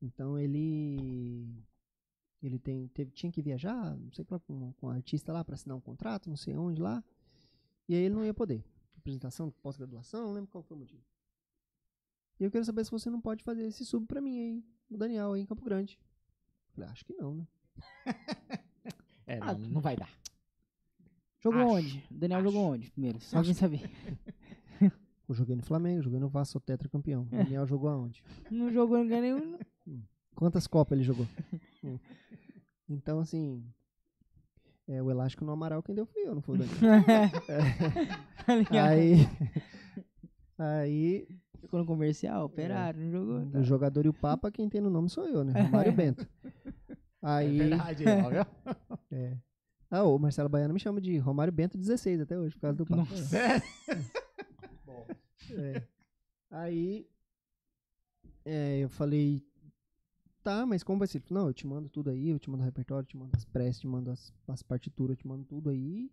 então 0.00 0.38
ele 0.38 1.48
ele 2.42 2.58
tem, 2.58 2.88
teve, 2.88 3.10
tinha 3.12 3.30
que 3.30 3.40
viajar, 3.42 3.96
não 3.96 4.10
sei 4.12 4.26
lá, 4.30 4.38
com, 4.40 4.72
com 4.74 4.86
um 4.86 4.90
artista 4.90 5.32
lá 5.32 5.44
pra 5.44 5.54
assinar 5.54 5.76
um 5.76 5.80
contrato, 5.80 6.28
não 6.28 6.36
sei 6.36 6.56
onde 6.56 6.80
lá. 6.80 7.02
E 7.88 7.94
aí 7.94 8.02
ele 8.02 8.14
não 8.14 8.24
ia 8.24 8.34
poder. 8.34 8.64
Apresentação 8.96 9.48
de 9.48 9.54
pós-graduação, 9.56 10.26
não 10.26 10.32
lembro 10.32 10.50
qual 10.50 10.62
foi 10.62 10.76
o 10.76 10.80
motivo. 10.80 11.02
E 12.40 12.44
eu 12.44 12.50
quero 12.50 12.64
saber 12.64 12.84
se 12.84 12.90
você 12.90 13.10
não 13.10 13.20
pode 13.20 13.42
fazer 13.44 13.62
esse 13.66 13.84
sub 13.84 14.06
pra 14.06 14.20
mim 14.20 14.38
aí, 14.38 14.64
o 14.90 14.96
Daniel 14.96 15.32
aí 15.32 15.42
em 15.42 15.46
Campo 15.46 15.64
Grande. 15.64 15.98
Falei, 16.72 16.90
acho 16.90 17.04
que 17.04 17.14
não, 17.14 17.34
né? 17.34 17.46
É, 19.24 19.38
Ah, 19.40 19.54
não, 19.54 19.68
não 19.70 19.80
vai 19.80 19.96
dar. 19.96 20.10
Jogou 21.38 21.60
Acho, 21.60 21.70
onde? 21.74 22.04
O 22.10 22.14
Daniel 22.14 22.40
acho. 22.40 22.50
jogou 22.50 22.66
onde 22.72 22.90
primeiro? 22.90 23.20
Só 23.20 23.40
gente 23.42 23.58
saber. 23.58 23.80
Eu 25.28 25.34
joguei 25.34 25.54
no 25.56 25.62
Flamengo, 25.62 26.02
joguei 26.02 26.18
no 26.18 26.28
Vasco, 26.28 26.52
sou 26.52 26.60
tetracampeão. 26.60 27.22
O 27.22 27.26
Daniel 27.26 27.66
jogou 27.66 27.88
aonde? 27.88 28.22
Não 28.50 28.70
jogou 28.70 28.98
ninguém 28.98 29.20
nenhum. 29.22 29.58
Quantas 30.34 30.66
copas 30.66 30.96
ele 30.96 31.04
jogou? 31.04 31.26
Então, 32.88 33.20
assim. 33.20 33.64
é, 34.86 35.00
o 35.02 35.10
elástico 35.10 35.44
no 35.46 35.52
Amaral 35.52 35.82
quem 35.82 35.94
deu 35.94 36.04
fui 36.04 36.22
eu, 36.26 36.34
não 36.34 36.42
foi 36.42 36.56
o 36.56 36.58
Daniel. 36.58 36.76
Tá 38.44 38.56
ligado? 38.56 38.88
aí. 38.88 39.14
Aí. 40.58 41.28
Jogou 41.62 41.80
no 41.80 41.86
comercial, 41.86 42.44
operário, 42.44 43.00
não 43.00 43.10
jogou. 43.10 43.60
O 43.60 43.62
jogador 43.64 44.04
e 44.04 44.08
o 44.10 44.12
Papa, 44.12 44.50
quem 44.50 44.68
tem 44.68 44.80
no 44.80 44.90
nome 44.90 45.08
sou 45.08 45.26
eu, 45.26 45.42
né? 45.44 45.58
Romário 45.62 45.92
Bento. 45.96 46.28
Aí. 47.22 47.60
É 47.60 47.68
verdade, 47.68 48.04
ó, 48.06 48.74
é. 49.10 49.38
Ah, 49.90 50.02
o 50.02 50.18
Marcelo 50.18 50.48
Baiano 50.48 50.74
me 50.74 50.80
chama 50.80 51.00
de 51.00 51.16
Romário 51.18 51.52
Bento 51.52 51.78
16 51.78 52.20
até 52.22 52.36
hoje, 52.38 52.54
por 52.56 52.62
causa 52.62 52.76
do 52.76 52.84
Papa. 52.84 53.16
Sério? 53.16 53.62
É. 55.56 55.82
Aí. 56.50 57.06
é, 58.44 58.80
eu 58.80 58.88
falei. 58.90 59.42
Tá, 60.42 60.66
mas 60.66 60.82
como 60.82 60.98
vai 60.98 61.06
ser? 61.06 61.22
Não, 61.30 61.46
eu 61.46 61.54
te 61.54 61.66
mando 61.66 61.88
tudo 61.88 62.10
aí, 62.10 62.28
eu 62.28 62.38
te 62.38 62.50
mando 62.50 62.62
o 62.62 62.66
repertório, 62.66 63.04
eu 63.04 63.08
te 63.08 63.16
mando 63.16 63.30
as 63.36 63.44
preces, 63.44 63.80
te 63.80 63.86
mando 63.86 64.10
as, 64.10 64.32
as 64.48 64.62
partituras, 64.62 65.16
eu 65.16 65.16
te 65.16 65.26
mando 65.26 65.44
tudo 65.44 65.70
aí. 65.70 66.10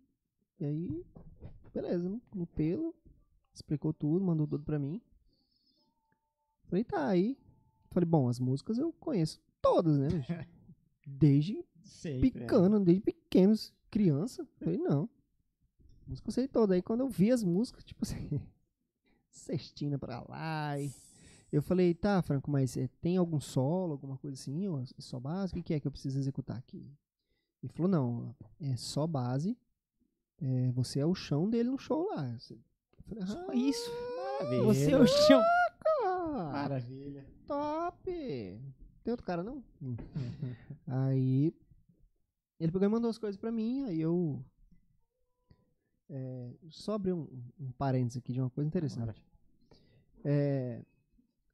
E 0.58 0.64
aí, 0.64 1.04
beleza, 1.74 2.08
no, 2.08 2.20
no 2.34 2.46
pelo, 2.46 2.94
explicou 3.52 3.92
tudo, 3.92 4.24
mandou 4.24 4.46
tudo 4.46 4.64
pra 4.64 4.78
mim. 4.78 5.00
Falei, 6.68 6.84
tá, 6.84 7.08
aí. 7.08 7.36
Falei, 7.90 8.06
bom, 8.06 8.28
as 8.28 8.38
músicas 8.38 8.78
eu 8.78 8.92
conheço 8.92 9.40
todas, 9.60 9.98
né, 9.98 10.08
bicho? 10.08 10.32
Desde 11.04 11.64
Sempre, 11.90 12.28
é. 12.28 12.30
picando, 12.30 12.78
desde 12.80 13.02
pequenos, 13.02 13.74
criança. 13.90 14.46
Falei, 14.60 14.78
não. 14.78 15.08
Música 16.06 16.28
eu 16.28 16.32
sei 16.32 16.48
toda. 16.48 16.74
Aí 16.74 16.82
quando 16.82 17.00
eu 17.00 17.08
vi 17.08 17.32
as 17.32 17.42
músicas, 17.42 17.82
tipo 17.82 18.04
assim, 18.04 18.40
cestina 19.28 19.98
pra 19.98 20.24
lá. 20.28 20.78
E 20.78 20.88
eu 21.52 21.62
falei, 21.62 21.94
tá, 21.94 22.22
Franco, 22.22 22.50
mas 22.50 22.76
eh, 22.76 22.88
tem 23.00 23.16
algum 23.16 23.40
solo, 23.40 23.92
alguma 23.92 24.16
coisa 24.18 24.34
assim? 24.34 24.68
Ou 24.68 24.80
é 24.80 24.84
só 24.98 25.18
base? 25.18 25.52
O 25.52 25.56
que, 25.56 25.62
que 25.62 25.74
é 25.74 25.80
que 25.80 25.86
eu 25.86 25.92
preciso 25.92 26.18
executar 26.18 26.56
aqui? 26.56 26.90
Ele 27.62 27.72
falou, 27.72 27.90
não, 27.90 28.34
é 28.60 28.76
só 28.76 29.06
base. 29.06 29.56
É, 30.40 30.70
você 30.72 31.00
é 31.00 31.06
o 31.06 31.14
chão 31.14 31.50
dele 31.50 31.70
no 31.70 31.78
show 31.78 32.08
lá. 32.14 32.26
Eu 32.28 33.04
falei, 33.04 33.26
Só 33.26 33.50
ah, 33.50 33.54
isso. 33.54 33.90
Maravilha. 34.38 34.62
Você 34.64 34.90
é 34.92 34.98
o 34.98 35.06
chão. 35.06 35.42
Maravilha. 36.52 37.26
top! 37.46 38.10
Tem 39.02 39.10
outro 39.10 39.26
cara, 39.26 39.42
não? 39.42 39.62
aí 40.86 41.54
ele 42.60 42.70
pegou 42.70 42.86
e 42.86 42.90
mandou 42.90 43.08
as 43.08 43.18
coisas 43.18 43.40
pra 43.40 43.50
mim, 43.50 43.84
aí 43.84 44.00
eu. 44.00 44.44
É, 46.10 46.50
só 46.68 46.94
abrir 46.94 47.12
um, 47.12 47.26
um 47.58 47.72
parênteses 47.72 48.18
aqui 48.18 48.32
de 48.32 48.40
uma 48.40 48.50
coisa 48.50 48.68
interessante. 48.68 49.22
É, 50.24 50.82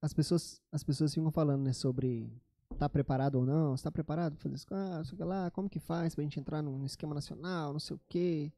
as, 0.00 0.12
pessoas, 0.12 0.60
as 0.72 0.82
pessoas 0.84 1.12
ficam 1.14 1.30
falando 1.30 1.62
né, 1.62 1.72
sobre 1.72 2.30
tá 2.78 2.88
preparado 2.88 3.36
ou 3.36 3.46
não, 3.46 3.76
você 3.76 3.84
tá 3.84 3.90
preparado 3.90 4.34
pra 4.34 4.42
fazer 4.42 4.54
isso, 4.56 4.66
ah, 4.70 5.02
sei 5.04 5.24
lá, 5.24 5.50
como 5.50 5.68
que 5.68 5.78
faz 5.78 6.14
pra 6.14 6.22
gente 6.22 6.38
entrar 6.38 6.62
num 6.62 6.84
esquema 6.84 7.14
nacional, 7.14 7.72
não 7.72 7.80
sei 7.80 7.96
o 7.96 8.00
quê. 8.08 8.52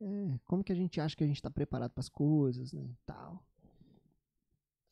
É, 0.00 0.38
como 0.44 0.62
que 0.62 0.70
a 0.72 0.76
gente 0.76 1.00
acha 1.00 1.16
que 1.16 1.24
a 1.24 1.26
gente 1.26 1.42
tá 1.42 1.50
preparado 1.50 1.90
pras 1.90 2.08
coisas, 2.08 2.72
né, 2.72 2.88
tal. 3.04 3.44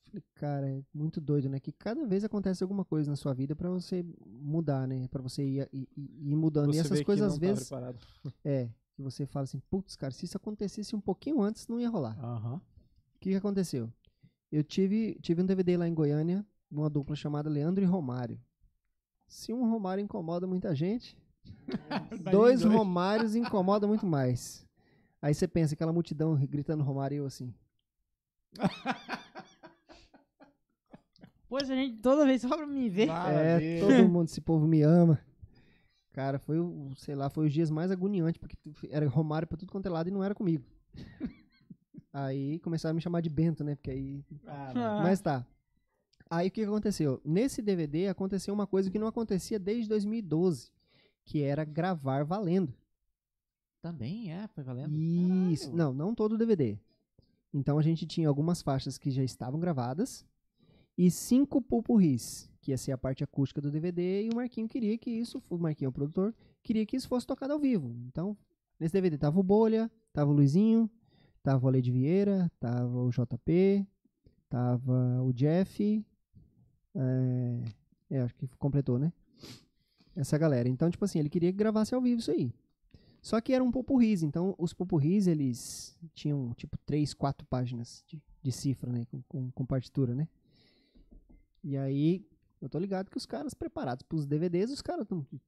Falei, 0.07 0.23
cara, 0.35 0.69
é 0.69 0.83
muito 0.95 1.21
doido, 1.21 1.49
né? 1.49 1.59
Que 1.59 1.73
cada 1.73 2.07
vez 2.07 2.25
acontece 2.25 2.63
alguma 2.63 2.85
coisa 2.85 3.11
na 3.11 3.17
sua 3.17 3.35
vida 3.35 3.57
pra 3.57 3.69
você 3.69 4.05
mudar, 4.25 4.87
né? 4.87 5.09
Pra 5.09 5.21
você 5.21 5.45
ir, 5.45 5.69
ir, 5.73 5.89
ir- 5.97 6.37
mudando. 6.37 6.73
Você 6.73 6.79
e 6.79 6.81
essas 6.81 7.03
coisas, 7.03 7.27
às 7.27 7.35
tá 7.35 7.41
vezes, 7.41 7.69
preparado. 7.69 7.99
é, 8.45 8.69
que 8.95 9.03
você 9.03 9.27
fala 9.27 9.45
assim, 9.45 9.59
putz, 9.69 9.97
cara, 9.97 10.13
se 10.13 10.25
isso 10.25 10.37
acontecesse 10.37 10.95
um 10.95 11.01
pouquinho 11.01 11.43
antes, 11.43 11.67
não 11.67 11.81
ia 11.81 11.91
rolar. 11.91 12.17
Aham. 12.25 12.57
O 12.57 13.19
que, 13.19 13.31
que 13.31 13.35
aconteceu? 13.37 13.93
Eu 14.51 14.63
tive, 14.63 15.19
tive 15.21 15.43
um 15.43 15.47
DVD 15.47 15.77
lá 15.77 15.89
em 15.89 15.95
Goiânia, 15.95 16.45
uma 16.71 16.89
dupla 16.89 17.17
chamada 17.17 17.51
Leandro 17.51 17.83
e 17.85 17.87
Romário. 17.87 18.41
Se 19.27 19.53
um 19.53 19.69
Romário 19.69 20.03
incomoda 20.03 20.47
muita 20.47 20.75
gente, 20.75 21.17
dois 22.31 22.63
Romários 22.63 23.35
incomoda 23.35 23.87
muito 23.87 24.07
mais. 24.07 24.65
Aí 25.21 25.35
você 25.35 25.49
pensa, 25.49 25.75
aquela 25.75 25.93
multidão 25.93 26.37
gritando 26.47 26.85
Romário 26.85 27.17
e 27.17 27.19
eu 27.19 27.27
assim. 27.27 27.53
Pois 31.49 31.71
a 31.71 31.75
gente, 31.75 32.03
toda 32.03 32.27
vez 32.27 32.43
só 32.43 32.57
pra 32.57 32.67
me 32.67 32.89
ver. 32.89 33.05
É, 33.05 33.07
Maravilha. 33.07 33.81
todo 33.81 34.09
mundo, 34.09 34.27
esse 34.29 34.41
povo 34.41 34.67
me 34.67 34.83
ama. 34.83 35.19
Cara, 36.13 36.39
foi, 36.39 36.59
o, 36.59 36.93
sei 36.97 37.15
lá, 37.15 37.29
foi 37.29 37.47
os 37.47 37.53
dias 37.53 37.71
mais 37.71 37.91
agoniantes, 37.91 38.39
porque 38.39 38.57
era 38.91 39.07
Romário 39.09 39.47
pra 39.47 39.57
tudo 39.57 39.71
quanto 39.71 39.87
é 39.87 39.91
lado 39.91 40.09
e 40.09 40.13
não 40.13 40.25
era 40.25 40.35
comigo. 40.35 40.65
Aí 42.19 42.59
começaram 42.61 42.93
a 42.93 42.95
me 42.95 43.01
chamar 43.03 43.21
de 43.21 43.29
Bento, 43.29 43.63
né? 43.63 43.75
Porque 43.75 43.91
aí 43.91 44.25
Ah, 44.47 45.01
Mas 45.03 45.21
tá. 45.21 45.47
Aí 46.31 46.49
o 46.49 46.51
que 46.51 46.63
aconteceu? 46.63 47.21
Nesse 47.23 47.61
DVD 47.61 48.09
aconteceu 48.09 48.55
uma 48.55 48.67
coisa 48.67 48.91
que 48.91 48.99
não 48.99 49.07
acontecia 49.07 49.59
desde 49.59 49.87
2012, 49.87 50.73
que 51.27 51.43
era 51.43 51.63
gravar 51.63 52.25
valendo. 52.25 52.73
Também 53.83 54.33
é, 54.33 54.49
foi 54.49 54.65
valendo. 54.65 54.97
Isso. 54.97 55.71
Caralho. 55.71 55.77
Não, 55.77 55.93
não 55.93 56.15
todo 56.15 56.33
o 56.33 56.39
DVD. 56.39 56.79
Então 57.53 57.79
a 57.79 57.83
gente 57.83 58.07
tinha 58.07 58.29
algumas 58.29 58.63
faixas 58.63 58.97
que 58.97 59.11
já 59.11 59.23
estavam 59.23 59.61
gravadas 59.61 60.25
e 60.97 61.11
cinco 61.11 61.61
pupurris, 61.61 62.51
que 62.63 62.71
ia 62.71 62.79
ser 62.79 62.93
a 62.93 62.99
parte 62.99 63.23
acústica 63.23 63.61
do 63.61 63.71
DVD, 63.71 64.23
e 64.25 64.31
o 64.31 64.37
Marquinho 64.37 64.67
queria 64.67 64.97
que 64.97 65.11
isso, 65.11 65.43
o 65.51 65.59
Marquinho, 65.59 65.89
é 65.89 65.91
o 65.91 65.93
produtor, 65.93 66.35
queria 66.63 66.87
que 66.87 66.97
isso 66.97 67.09
fosse 67.09 67.27
tocado 67.27 67.53
ao 67.53 67.59
vivo. 67.59 67.95
Então, 68.07 68.35
nesse 68.81 68.95
DVD 68.95 69.19
tava 69.19 69.39
o 69.39 69.43
Bolha, 69.43 69.91
tava 70.15 70.31
o 70.31 70.35
Luizinho, 70.35 70.91
tava 71.47 71.65
o 71.65 71.69
Ale 71.69 71.81
de 71.81 71.93
Vieira, 71.93 72.51
tava 72.59 72.99
o 72.99 73.09
JP, 73.09 73.87
tava 74.49 75.23
o 75.23 75.33
Jeff, 75.33 76.05
é, 76.93 77.65
é, 78.11 78.21
acho 78.21 78.35
que 78.35 78.49
completou, 78.59 78.99
né? 78.99 79.13
Essa 80.17 80.37
galera. 80.37 80.69
Então, 80.69 80.91
tipo 80.91 81.05
assim, 81.05 81.21
ele 81.21 81.29
queria 81.29 81.53
que 81.53 81.57
gravasse 81.57 81.95
ao 81.95 82.03
vivo 82.03 82.19
isso 82.19 82.33
aí. 82.33 82.53
Só 83.23 83.41
que 83.41 83.53
era 83.53 83.63
um 83.63 83.71
popurris, 83.71 84.25
então 84.25 84.57
os 84.59 84.75
popurris, 84.75 85.29
eles 85.29 85.97
tinham, 86.15 86.53
tipo, 86.55 86.77
três, 86.79 87.15
quatro 87.15 87.47
páginas 87.47 88.03
de, 88.09 88.21
de 88.43 88.51
cifra, 88.51 88.91
né? 88.91 89.05
Com, 89.05 89.23
com, 89.29 89.51
com 89.53 89.65
partitura, 89.65 90.17
né? 90.17 90.27
E 91.63 91.77
aí, 91.77 92.27
eu 92.61 92.69
tô 92.69 92.77
ligado 92.77 93.09
que 93.09 93.17
os 93.17 93.27
caras 93.27 93.55
preparados 93.55 94.03
pros 94.03 94.27
DVDs, 94.27 94.73
os 94.73 94.83
caras 94.83 95.03
estão 95.03 95.25
de 95.31 95.41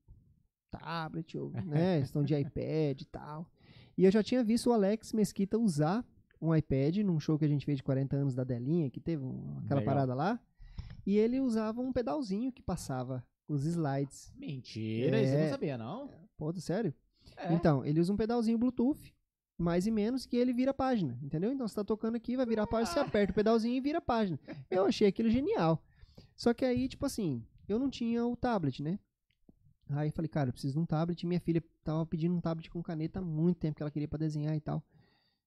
tablet, 0.70 1.36
ou, 1.36 1.50
né? 1.50 1.98
Estão 2.06 2.22
de 2.22 2.36
iPad 2.36 3.00
e 3.00 3.04
tal. 3.06 3.50
E 3.98 4.04
eu 4.04 4.10
já 4.10 4.22
tinha 4.22 4.42
visto 4.44 4.70
o 4.70 4.72
Alex 4.72 5.12
Mesquita 5.12 5.58
usar 5.58 6.04
um 6.40 6.54
iPad 6.54 6.98
num 6.98 7.18
show 7.18 7.36
que 7.38 7.44
a 7.44 7.48
gente 7.48 7.66
fez 7.66 7.78
de 7.78 7.82
40 7.82 8.16
anos 8.16 8.34
da 8.34 8.44
Delinha, 8.44 8.88
que 8.88 9.00
teve 9.00 9.24
um- 9.24 9.58
aquela 9.64 9.80
Legal. 9.80 9.84
parada 9.94 10.14
lá. 10.14 10.40
E 11.04 11.16
ele 11.18 11.40
usava 11.40 11.80
um 11.80 11.92
pedalzinho 11.92 12.52
que 12.52 12.62
passava 12.62 13.24
os 13.48 13.64
slides. 13.64 14.32
Mentira, 14.36 15.20
isso 15.20 15.32
eu 15.34 15.38
não 15.40 15.44
É. 15.46 15.50
sabia, 15.50 15.76
não. 15.76 16.10
Pô, 16.36 16.52
sério? 16.60 16.94
É. 17.36 17.52
Então, 17.52 17.84
ele 17.84 17.98
usa 18.00 18.12
um 18.12 18.16
pedalzinho 18.16 18.56
Bluetooth, 18.58 19.12
mais 19.58 19.86
e 19.86 19.90
menos, 19.90 20.26
que 20.26 20.36
ele 20.36 20.52
vira 20.52 20.70
a 20.70 20.74
página, 20.74 21.18
entendeu? 21.20 21.50
Então, 21.52 21.66
você 21.66 21.74
tá 21.74 21.82
tocando 21.82 22.14
aqui, 22.14 22.36
vai 22.36 22.46
virar 22.46 22.62
a 22.62 22.66
página, 22.68 22.92
você 22.94 23.00
aperta 23.00 23.32
o 23.32 23.34
pedalzinho 23.34 23.74
e 23.74 23.80
vira 23.80 23.98
a 23.98 24.02
página. 24.02 24.38
Eu 24.70 24.84
achei 24.86 25.08
aquilo 25.08 25.28
genial. 25.28 25.82
Só 26.36 26.54
que 26.54 26.64
aí, 26.64 26.86
tipo 26.88 27.04
assim, 27.04 27.44
eu 27.68 27.78
não 27.80 27.90
tinha 27.90 28.24
o 28.24 28.36
tablet, 28.36 28.80
né? 28.82 28.98
Aí 29.90 30.10
falei, 30.10 30.28
cara, 30.28 30.48
eu 30.48 30.52
preciso 30.52 30.74
de 30.74 30.78
um 30.78 30.86
tablet. 30.86 31.26
Minha 31.26 31.40
filha 31.40 31.62
tava 31.82 32.04
pedindo 32.06 32.34
um 32.34 32.40
tablet 32.40 32.70
com 32.70 32.82
caneta 32.82 33.20
há 33.20 33.22
muito 33.22 33.58
tempo 33.58 33.76
que 33.76 33.82
ela 33.82 33.90
queria 33.90 34.08
pra 34.08 34.18
desenhar 34.18 34.54
e 34.54 34.60
tal. 34.60 34.82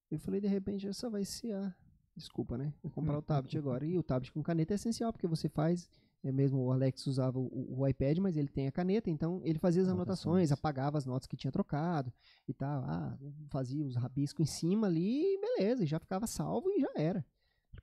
Eu 0.10 0.20
falei, 0.20 0.42
de 0.42 0.48
repente, 0.48 0.88
essa 0.88 1.10
vai 1.10 1.24
ser 1.24 1.54
a. 1.54 1.74
Desculpa, 2.16 2.58
né? 2.58 2.74
Vou 2.84 2.92
comprar 2.92 3.18
o 3.18 3.22
tablet 3.22 3.58
agora. 3.58 3.86
E 3.86 3.98
o 3.98 4.04
tablet 4.04 4.32
com 4.34 4.44
caneta 4.44 4.74
é 4.74 4.76
essencial, 4.76 5.14
porque 5.14 5.28
você 5.28 5.48
faz. 5.48 5.90
É 6.24 6.32
mesmo 6.32 6.60
o 6.60 6.72
Alex 6.72 7.08
usava 7.08 7.40
o, 7.40 7.80
o 7.80 7.88
iPad, 7.88 8.20
mas 8.20 8.38
ele 8.38 8.50
tem 8.50 8.68
a 8.68 8.72
caneta, 8.72 9.10
então 9.10 9.42
ele 9.44 9.58
fazia 9.58 9.82
as 9.82 9.88
anotações, 9.88 10.52
apagava 10.52 10.96
as 10.96 11.06
notas 11.06 11.26
que 11.26 11.36
tinha 11.36 11.52
trocado 11.52 12.14
e 12.48 12.54
tal. 12.54 12.84
Ah, 12.84 13.18
fazia 13.50 13.84
os 13.84 13.96
rabiscos 13.96 14.48
em 14.48 14.52
cima 14.52 14.86
ali, 14.86 15.24
e 15.24 15.40
beleza, 15.40 15.84
e 15.84 15.88
já 15.88 16.00
ficava 16.00 16.28
salvo 16.28 16.70
e 16.70 16.82
já 16.82 16.92
era. 16.96 17.26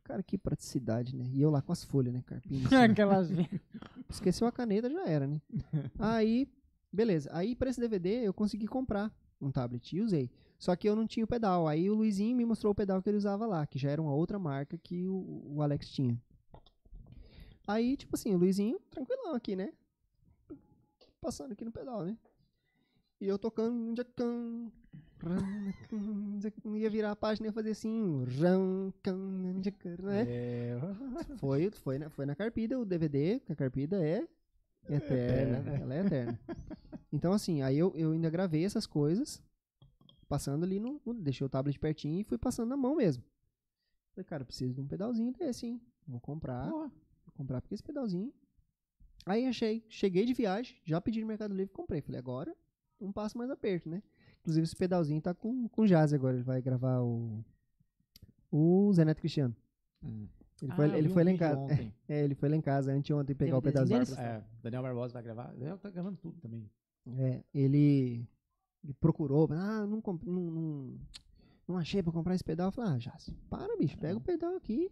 Cara, 0.08 0.22
que 0.22 0.38
praticidade, 0.38 1.14
né? 1.14 1.26
E 1.34 1.42
eu 1.42 1.50
lá 1.50 1.60
com 1.60 1.70
as 1.70 1.84
folhas, 1.84 2.14
né? 2.14 2.22
Carpinho. 2.24 2.62
em 2.62 2.64
cima. 2.68 2.84
Aquelas. 2.84 3.28
Esqueceu 4.08 4.46
a 4.46 4.52
caneta, 4.52 4.88
já 4.88 5.06
era, 5.06 5.26
né? 5.26 5.38
Aí, 5.98 6.48
beleza. 6.90 7.28
Aí, 7.30 7.54
pra 7.54 7.68
esse 7.68 7.78
DVD, 7.78 8.26
eu 8.26 8.32
consegui 8.32 8.66
comprar 8.66 9.14
um 9.38 9.50
tablet 9.52 9.94
e 9.94 10.00
usei. 10.00 10.30
Só 10.58 10.74
que 10.74 10.88
eu 10.88 10.96
não 10.96 11.06
tinha 11.06 11.24
o 11.24 11.28
pedal. 11.28 11.68
Aí 11.68 11.90
o 11.90 11.94
Luizinho 11.94 12.34
me 12.34 12.46
mostrou 12.46 12.72
o 12.72 12.74
pedal 12.74 13.02
que 13.02 13.10
ele 13.10 13.18
usava 13.18 13.44
lá, 13.46 13.66
que 13.66 13.78
já 13.78 13.90
era 13.90 14.00
uma 14.00 14.14
outra 14.14 14.38
marca 14.38 14.78
que 14.78 15.06
o, 15.06 15.42
o 15.44 15.62
Alex 15.62 15.90
tinha. 15.90 16.18
Aí, 17.66 17.94
tipo 17.94 18.16
assim, 18.16 18.34
o 18.34 18.38
Luizinho, 18.38 18.80
tranquilão 18.90 19.34
aqui, 19.34 19.54
né? 19.54 19.74
Passando 21.20 21.52
aqui 21.52 21.66
no 21.66 21.70
pedal, 21.70 22.02
né? 22.02 22.16
E 23.20 23.28
eu 23.28 23.38
tocando. 23.38 23.94
jacan, 23.94 24.72
Ia 26.76 26.90
virar 26.90 27.12
a 27.12 27.16
página 27.16 27.46
e 27.46 27.48
ia 27.48 27.52
fazer 27.52 27.70
assim. 27.70 28.24
né? 28.24 28.92
É. 30.28 30.78
Foi, 31.38 31.70
foi, 31.70 31.98
na, 31.98 32.10
foi 32.10 32.26
na 32.26 32.34
Carpida 32.34 32.78
o 32.78 32.84
DVD, 32.84 33.40
que 33.40 33.52
a 33.52 33.56
Carpida 33.56 34.02
é 34.02 34.26
eterna. 34.88 35.70
ela 35.82 35.94
é 35.94 36.00
eterna. 36.06 36.40
Então, 37.12 37.32
assim, 37.32 37.62
aí 37.62 37.78
eu, 37.78 37.92
eu 37.96 38.12
ainda 38.12 38.30
gravei 38.30 38.64
essas 38.64 38.86
coisas, 38.86 39.42
passando 40.28 40.64
ali 40.64 40.78
no, 40.78 41.00
no- 41.04 41.14
Deixei 41.14 41.46
o 41.46 41.50
tablet 41.50 41.78
pertinho 41.78 42.20
e 42.20 42.24
fui 42.24 42.38
passando 42.38 42.68
na 42.68 42.76
mão 42.76 42.96
mesmo. 42.96 43.22
Falei, 44.14 44.24
cara, 44.24 44.44
preciso 44.44 44.74
de 44.74 44.80
um 44.80 44.86
pedalzinho 44.86 45.32
desse, 45.32 45.66
hein? 45.66 45.80
Vou 46.06 46.20
comprar. 46.20 46.68
Boa. 46.70 46.88
Vou 47.24 47.32
comprar 47.34 47.60
porque 47.60 47.74
esse 47.74 47.82
pedalzinho. 47.82 48.32
Aí 49.26 49.46
achei, 49.46 49.84
cheguei 49.88 50.24
de 50.24 50.32
viagem, 50.32 50.76
já 50.84 51.00
pedi 51.00 51.20
no 51.20 51.26
Mercado 51.26 51.54
Livre 51.54 51.72
e 51.72 51.76
comprei. 51.76 52.00
Falei, 52.00 52.18
agora 52.18 52.54
um 53.00 53.12
passo 53.12 53.36
mais 53.38 53.50
aperto, 53.50 53.88
né? 53.88 54.02
Inclusive 54.48 54.64
esse 54.64 54.76
pedalzinho 54.76 55.20
tá 55.20 55.34
com, 55.34 55.68
com 55.68 55.82
o 55.82 55.86
Jazz 55.86 56.14
agora. 56.14 56.34
Ele 56.34 56.42
vai 56.42 56.62
gravar 56.62 57.00
o. 57.02 57.44
O 58.50 58.90
Zé 58.94 59.04
Neto 59.04 59.18
Cristiano. 59.20 59.54
Hum. 60.02 60.26
Ele 60.62 60.72
Ah, 60.72 60.74
foi, 60.74 60.98
ele 60.98 61.08
foi 61.10 61.22
lá 61.24 61.30
em 61.30 61.36
casa. 61.36 61.60
É, 62.08 62.24
ele 62.24 62.34
foi 62.34 62.48
lá 62.48 62.56
em 62.56 62.60
casa 62.62 62.90
anteontem 62.92 63.36
pegar 63.36 63.58
o 63.58 63.60
DVDzinho 63.60 64.00
pedalzinho. 64.00 64.18
É, 64.26 64.42
Daniel 64.62 64.82
Barbosa 64.82 65.12
vai 65.12 65.22
gravar. 65.22 65.52
Daniel 65.52 65.76
tá 65.76 65.90
gravando 65.90 66.16
tudo 66.16 66.40
também. 66.40 66.66
É, 67.06 67.44
ele, 67.52 68.26
ele 68.82 68.94
procurou, 68.98 69.46
ah, 69.52 69.86
não, 69.86 70.00
comp- 70.00 70.24
não, 70.24 70.50
não, 70.50 70.94
não 71.68 71.76
achei 71.76 72.02
pra 72.02 72.10
comprar 72.10 72.34
esse 72.34 72.42
pedal. 72.44 72.68
Eu 72.68 72.72
falei, 72.72 72.92
ah, 72.94 72.98
Jace, 72.98 73.32
para, 73.50 73.76
bicho, 73.76 73.98
pega 73.98 74.16
o 74.16 74.20
pedal 74.22 74.56
aqui, 74.56 74.90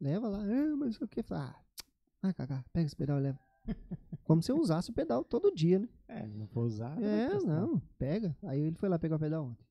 leva 0.00 0.26
lá. 0.28 0.40
Ah, 0.42 0.76
mas 0.76 1.00
o 1.00 1.06
que? 1.06 1.22
Ah, 1.30 1.54
ah, 2.22 2.32
Cacá, 2.32 2.64
pega 2.72 2.86
esse 2.86 2.96
pedal 2.96 3.18
e 3.20 3.22
leva. 3.22 3.38
Como 4.24 4.42
se 4.42 4.50
eu 4.50 4.58
usasse 4.58 4.90
o 4.90 4.92
pedal 4.92 5.22
todo 5.24 5.54
dia, 5.54 5.78
né? 5.78 5.88
É, 6.08 6.26
não 6.26 6.46
vou 6.46 6.64
usar. 6.64 7.00
É, 7.02 7.28
não, 7.44 7.80
pega. 7.98 8.36
Aí 8.42 8.60
ele 8.60 8.76
foi 8.76 8.88
lá 8.88 8.98
pegar 8.98 9.16
o 9.16 9.18
pedal 9.20 9.44
ontem. 9.46 9.64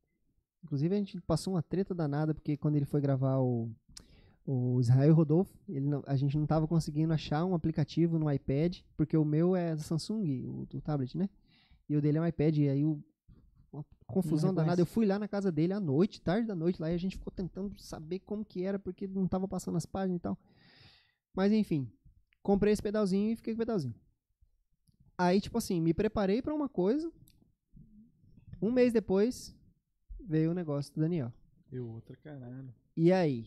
Inclusive 0.64 0.96
a 0.96 0.98
gente 0.98 1.22
passou 1.22 1.54
uma 1.54 1.62
treta 1.62 1.94
danada, 1.94 2.34
porque 2.34 2.56
quando 2.58 2.76
ele 2.76 2.86
foi 2.86 3.00
gravar 3.02 3.38
o, 3.40 3.70
o 4.46 4.80
Israel 4.80 5.14
Rodolfo, 5.14 5.54
ele 5.68 5.86
não- 5.88 6.04
a 6.08 6.16
gente 6.16 6.38
não 6.38 6.48
tava 6.48 6.68
conseguindo 6.68 7.14
achar 7.14 7.46
um 7.46 7.54
aplicativo 7.54 8.18
no 8.18 8.32
iPad, 8.32 8.78
porque 8.98 9.16
o 9.16 9.26
meu 9.26 9.56
é 9.56 9.76
da 9.76 9.82
Samsung, 9.82 10.46
o, 10.48 10.62
o 10.62 10.82
tablet, 10.82 11.18
né? 11.18 11.30
E 11.88 11.96
o 11.96 12.02
dele 12.02 12.18
é 12.18 12.22
um 12.22 12.26
iPad, 12.26 12.58
e 12.58 12.70
aí 12.70 12.84
o, 12.86 13.00
uma 13.72 13.86
confusão 14.08 14.54
danada. 14.54 14.82
Eu 14.82 14.86
fui 14.88 15.06
lá 15.06 15.20
na 15.20 15.28
casa 15.28 15.52
dele 15.52 15.74
à 15.74 15.80
noite, 15.80 16.20
tarde 16.22 16.48
da 16.48 16.56
noite 16.56 16.82
lá, 16.82 16.90
e 16.92 16.96
a 16.96 16.98
gente 16.98 17.18
ficou 17.18 17.32
tentando 17.32 17.78
saber 17.80 18.20
como 18.20 18.44
que 18.46 18.64
era, 18.64 18.80
porque 18.80 19.06
não 19.06 19.28
tava 19.28 19.48
passando 19.48 19.76
as 19.76 19.86
páginas 19.86 20.18
e 20.18 20.22
tal. 20.22 20.38
Mas 21.36 21.52
enfim, 21.52 21.88
comprei 22.46 22.72
esse 22.72 22.82
pedalzinho 22.82 23.32
e 23.32 23.36
fiquei 23.36 23.54
com 23.54 23.58
o 23.58 23.66
pedalzinho. 23.66 23.96
Aí, 25.18 25.42
tipo 25.42 25.58
assim, 25.58 25.82
me 25.82 25.94
preparei 25.94 26.42
pra 26.42 26.54
uma 26.54 26.70
coisa. 26.70 27.12
Um 28.62 28.72
mês 28.72 28.94
depois, 28.94 29.56
veio 30.20 30.52
o 30.52 30.54
negócio 30.54 30.94
do 30.94 31.02
Daniel. 31.02 31.34
Eu 31.72 31.88
outra 31.88 32.16
caralho. 32.18 32.74
E 32.96 33.12
aí? 33.12 33.46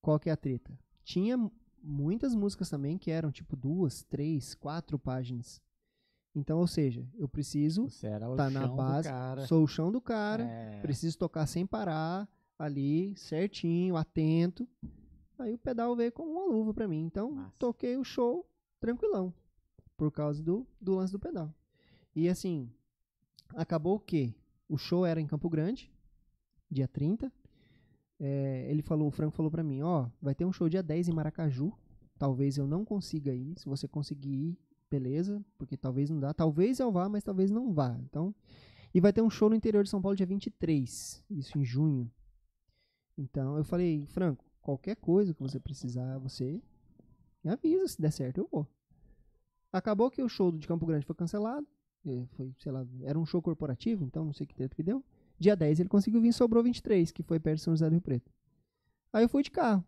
Qual 0.00 0.18
que 0.20 0.28
é 0.28 0.32
a 0.32 0.36
treta? 0.36 0.76
Tinha 1.04 1.36
mu- 1.36 1.50
muitas 1.82 2.34
músicas 2.34 2.68
também 2.68 2.98
que 2.98 3.10
eram 3.10 3.32
tipo 3.32 3.56
duas, 3.56 4.02
três, 4.02 4.54
quatro 4.54 4.98
páginas. 4.98 5.60
Então, 6.34 6.58
ou 6.58 6.66
seja, 6.66 7.06
eu 7.18 7.28
preciso, 7.28 7.84
o 7.86 8.36
tá 8.36 8.48
na 8.50 8.66
base, 8.66 9.08
sou 9.46 9.62
o 9.64 9.66
chão 9.68 9.90
do 9.92 10.00
cara, 10.00 10.44
É. 10.44 10.80
preciso 10.80 11.16
tocar 11.18 11.46
sem 11.46 11.66
parar, 11.66 12.28
ali, 12.58 13.14
certinho, 13.16 13.96
atento. 13.96 14.66
Aí 15.42 15.54
o 15.54 15.58
pedal 15.58 15.94
veio 15.96 16.12
como 16.12 16.30
uma 16.30 16.46
luva 16.46 16.72
pra 16.72 16.88
mim. 16.88 17.04
Então, 17.04 17.32
Massa. 17.32 17.52
toquei 17.58 17.96
o 17.96 18.04
show 18.04 18.48
tranquilão. 18.80 19.32
Por 19.96 20.10
causa 20.10 20.42
do, 20.42 20.66
do 20.80 20.94
lance 20.94 21.12
do 21.12 21.18
pedal. 21.18 21.54
E 22.14 22.28
assim, 22.28 22.70
acabou 23.54 23.98
que 23.98 24.34
o 24.68 24.76
show 24.76 25.04
era 25.04 25.20
em 25.20 25.26
Campo 25.26 25.48
Grande, 25.48 25.92
dia 26.70 26.88
30. 26.88 27.32
É, 28.18 28.66
ele 28.70 28.82
falou, 28.82 29.08
o 29.08 29.10
Franco 29.10 29.36
falou 29.36 29.50
pra 29.50 29.62
mim, 29.62 29.82
ó, 29.82 30.08
vai 30.20 30.34
ter 30.34 30.44
um 30.44 30.52
show 30.52 30.68
dia 30.68 30.82
10 30.82 31.08
em 31.08 31.12
Maracaju. 31.12 31.72
Talvez 32.18 32.56
eu 32.56 32.66
não 32.66 32.84
consiga 32.84 33.34
ir. 33.34 33.58
Se 33.58 33.66
você 33.66 33.88
conseguir 33.88 34.30
ir, 34.30 34.58
beleza, 34.90 35.44
porque 35.58 35.76
talvez 35.76 36.08
não 36.08 36.20
dá. 36.20 36.32
Talvez 36.32 36.78
eu 36.78 36.92
vá, 36.92 37.08
mas 37.08 37.24
talvez 37.24 37.50
não 37.50 37.72
vá. 37.72 37.98
Então, 38.04 38.34
e 38.94 39.00
vai 39.00 39.12
ter 39.12 39.22
um 39.22 39.30
show 39.30 39.48
no 39.48 39.56
interior 39.56 39.82
de 39.82 39.90
São 39.90 40.02
Paulo 40.02 40.16
dia 40.16 40.26
23, 40.26 41.24
isso 41.30 41.58
em 41.58 41.64
junho. 41.64 42.10
Então, 43.16 43.56
eu 43.56 43.64
falei, 43.64 44.06
Franco, 44.06 44.44
qualquer 44.62 44.96
coisa 44.96 45.34
que 45.34 45.42
você 45.42 45.60
precisar, 45.60 46.18
você 46.18 46.62
me 47.44 47.50
avisa, 47.50 47.88
se 47.88 48.00
der 48.00 48.12
certo 48.12 48.38
eu 48.38 48.48
vou. 48.50 48.66
Acabou 49.72 50.10
que 50.10 50.22
o 50.22 50.28
show 50.28 50.52
de 50.52 50.66
Campo 50.66 50.86
Grande 50.86 51.06
foi 51.06 51.14
cancelado. 51.16 51.66
eh, 52.06 52.26
Foi, 52.36 52.52
sei 52.58 52.72
lá, 52.72 52.86
era 53.02 53.18
um 53.18 53.24
show 53.26 53.40
corporativo, 53.42 54.04
então 54.04 54.24
não 54.24 54.32
sei 54.32 54.46
que 54.46 54.54
tempo 54.54 54.74
que 54.76 54.82
deu. 54.82 55.04
Dia 55.38 55.56
10 55.56 55.80
ele 55.80 55.88
conseguiu 55.88 56.20
vir, 56.20 56.32
sobrou 56.32 56.62
23, 56.62 57.10
que 57.10 57.22
foi 57.22 57.40
perto 57.40 57.56
de 57.58 57.62
São 57.64 57.72
José 57.72 57.88
do 57.88 57.92
Rio 57.92 58.02
Preto. 58.02 58.30
Aí 59.12 59.24
eu 59.24 59.28
fui 59.28 59.42
de 59.42 59.50
carro. 59.50 59.84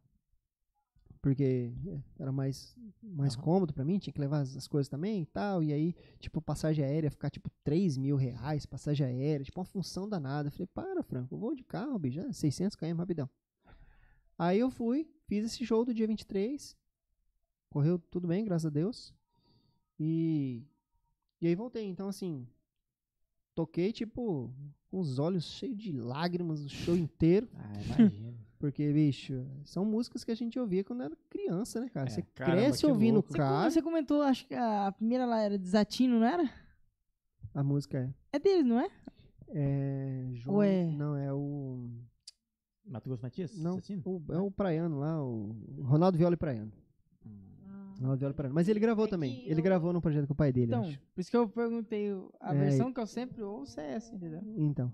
Porque 1.20 1.72
é, 1.86 2.02
era 2.22 2.30
mais, 2.30 2.76
mais 3.02 3.34
Aham. 3.34 3.42
cômodo 3.44 3.72
pra 3.72 3.84
mim, 3.84 3.98
tinha 3.98 4.12
que 4.12 4.20
levar 4.20 4.40
as, 4.40 4.56
as 4.56 4.68
coisas 4.68 4.88
também 4.88 5.22
e 5.22 5.26
tal. 5.26 5.62
E 5.62 5.72
aí, 5.72 5.94
tipo, 6.20 6.40
passagem 6.42 6.84
aérea 6.84 7.10
ficar 7.10 7.30
tipo 7.30 7.50
3 7.62 7.96
mil 7.96 8.16
reais, 8.16 8.66
passagem 8.66 9.06
aérea, 9.06 9.44
tipo 9.44 9.58
uma 9.58 9.64
função 9.64 10.08
danada. 10.08 10.48
Eu 10.48 10.52
falei, 10.52 10.66
para, 10.66 11.02
Franco, 11.02 11.34
eu 11.34 11.38
vou 11.38 11.54
de 11.54 11.64
carro, 11.64 11.98
bicho, 11.98 12.16
já 12.20 12.32
600 12.32 12.76
km 12.76 12.98
rapidão. 12.98 13.28
Aí 14.38 14.58
eu 14.58 14.70
fui, 14.70 15.08
fiz 15.26 15.44
esse 15.44 15.64
show 15.64 15.84
do 15.84 15.94
dia 15.94 16.06
23. 16.06 16.76
Correu 17.70 17.98
tudo 17.98 18.26
bem, 18.28 18.44
graças 18.44 18.66
a 18.66 18.70
Deus. 18.70 19.14
E, 19.98 20.62
e 21.40 21.46
aí 21.46 21.54
voltei. 21.54 21.84
Então, 21.86 22.08
assim, 22.08 22.46
toquei, 23.54 23.92
tipo, 23.92 24.50
com 24.90 24.98
os 24.98 25.18
olhos 25.18 25.44
cheios 25.44 25.76
de 25.76 25.92
lágrimas 25.92 26.64
o 26.64 26.68
show 26.68 26.96
inteiro. 26.96 27.48
Ah, 27.54 27.72
imagina. 27.98 28.34
Porque, 28.58 28.90
bicho, 28.92 29.44
são 29.64 29.84
músicas 29.84 30.24
que 30.24 30.30
a 30.30 30.34
gente 30.34 30.58
ouvia 30.58 30.82
quando 30.82 31.02
era 31.02 31.14
criança, 31.28 31.80
né, 31.82 31.88
cara? 31.90 32.06
É, 32.06 32.10
Você 32.10 32.22
caramba, 32.22 32.62
cresce 32.62 32.86
ouvindo 32.86 33.18
o 33.18 33.22
cara. 33.22 33.70
você 33.70 33.82
comentou, 33.82 34.22
acho 34.22 34.46
que 34.46 34.54
a 34.54 34.90
primeira 34.90 35.26
lá 35.26 35.38
era 35.40 35.58
Desatino, 35.58 36.18
não 36.18 36.26
era? 36.26 36.50
A 37.52 37.62
música 37.62 37.98
é. 38.32 38.36
É 38.36 38.38
deles, 38.38 38.64
não 38.64 38.80
é? 38.80 38.88
É. 39.48 40.28
João, 40.32 40.56
Ou 40.56 40.62
é- 40.62 40.86
Não, 40.86 41.14
é 41.14 41.30
o. 41.30 41.90
Mato 42.84 43.08
Grosso 43.08 43.22
Matias? 43.22 43.56
Não, 43.56 43.78
o- 44.04 44.22
é 44.32 44.38
o 44.38 44.50
Praiano 44.50 44.98
lá, 44.98 45.22
o 45.24 45.54
Ronaldo 45.82 46.18
Viola 46.18 46.34
e 46.34 46.36
Praiano. 46.36 46.72
Ronaldo 47.98 48.18
Viola 48.18 48.32
e 48.32 48.36
Praiano. 48.36 48.54
Mas 48.54 48.68
ele 48.68 48.80
gravou 48.80 49.06
É 49.06 49.08
também. 49.08 49.42
Ele 49.46 49.60
eu- 49.60 49.64
gravou 49.64 49.92
no 49.92 50.00
projeto 50.00 50.26
com 50.26 50.32
o 50.32 50.36
pai 50.36 50.52
dele, 50.52 50.66
Então, 50.66 50.82
acho. 50.84 51.00
por 51.14 51.20
isso 51.20 51.30
que 51.30 51.36
eu 51.36 51.48
perguntei. 51.48 52.08
A 52.40 52.54
É, 52.54 52.58
versão 52.58 52.92
que 52.92 53.00
eu 53.00 53.06
sempre 53.06 53.42
ouço 53.42 53.78
é 53.80 53.92
essa, 53.92 54.14
entendeu? 54.14 54.42
Então. 54.56 54.92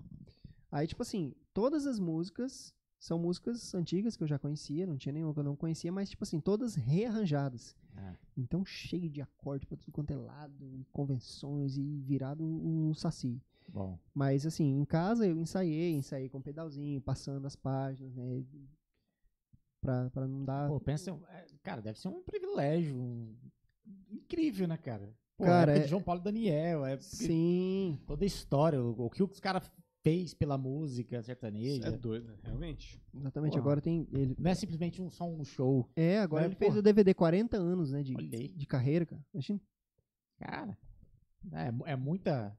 Aí, 0.71 0.87
tipo 0.87 1.01
assim, 1.01 1.33
todas 1.53 1.85
as 1.85 1.99
músicas 1.99 2.73
são 2.99 3.17
músicas 3.17 3.73
antigas 3.73 4.15
que 4.15 4.23
eu 4.23 4.27
já 4.27 4.37
conhecia, 4.39 4.85
não 4.85 4.95
tinha 4.97 5.11
nenhuma 5.11 5.33
que 5.33 5.39
eu 5.39 5.43
não 5.43 5.55
conhecia, 5.55 5.91
mas, 5.91 6.09
tipo 6.11 6.23
assim, 6.23 6.39
todas 6.39 6.75
rearranjadas. 6.75 7.75
Ah. 7.97 8.13
Então, 8.37 8.63
cheio 8.63 9.09
de 9.09 9.19
acorde 9.21 9.65
pra 9.65 9.75
tudo 9.75 9.91
quanto 9.91 10.11
é 10.11 10.15
lado, 10.15 10.85
convenções 10.93 11.77
e 11.77 11.99
virado 12.01 12.43
o 12.45 12.93
saci. 12.93 13.41
Bom. 13.73 13.97
Mas, 14.13 14.45
assim, 14.45 14.65
em 14.79 14.85
casa 14.85 15.25
eu 15.25 15.37
ensaiei, 15.37 15.93
ensaiei 15.93 16.27
com 16.29 16.41
pedalzinho, 16.41 16.99
passando 17.01 17.45
as 17.47 17.55
páginas, 17.55 18.13
né? 18.15 18.43
Pra, 19.79 20.09
pra 20.11 20.27
não 20.27 20.43
dar. 20.45 20.67
Pô, 20.69 20.79
pensa. 20.79 21.11
é, 21.29 21.45
Cara, 21.63 21.81
deve 21.81 21.99
ser 21.99 22.07
um 22.09 22.21
privilégio. 22.21 22.95
um- 22.95 23.35
Incrível, 24.11 24.67
né, 24.67 24.77
cara? 24.77 25.13
Pô, 25.37 25.45
Cara, 25.45 25.75
é- 25.77 25.79
de 25.79 25.87
João 25.87 26.03
Paulo 26.03 26.21
e 26.21 26.23
Daniel, 26.23 26.85
é 26.85 26.97
Sim. 26.99 27.97
toda 28.05 28.23
a 28.23 28.27
história, 28.27 28.81
o, 28.81 29.05
o 29.05 29.09
que 29.09 29.23
os 29.23 29.39
caras 29.39 29.69
fez 30.03 30.33
pela 30.33 30.57
música 30.57 31.17
Isso 31.17 31.25
sertaneja. 31.27 31.87
é 31.87 31.91
doido, 31.91 32.27
né? 32.27 32.35
realmente. 32.43 33.01
Exatamente. 33.13 33.51
Porra. 33.53 33.61
Agora 33.61 33.81
tem. 33.81 34.07
Ele, 34.11 34.35
Não 34.37 34.51
é 34.51 34.55
simplesmente 34.55 35.01
um, 35.01 35.09
só 35.09 35.27
um 35.27 35.43
show. 35.43 35.89
é, 35.95 36.19
agora 36.19 36.41
Né, 36.43 36.47
ele 36.49 36.55
fez 36.55 36.75
o 36.75 36.81
DVD 36.81 37.13
40 37.13 37.57
anos, 37.57 37.91
né? 37.91 38.03
De, 38.03 38.13
de 38.49 38.65
carreira, 38.67 39.05
cara. 39.05 39.25
Imagina. 39.33 39.59
Cara, 40.39 40.77
é, 41.53 41.91
é 41.91 41.95
muita. 41.95 42.55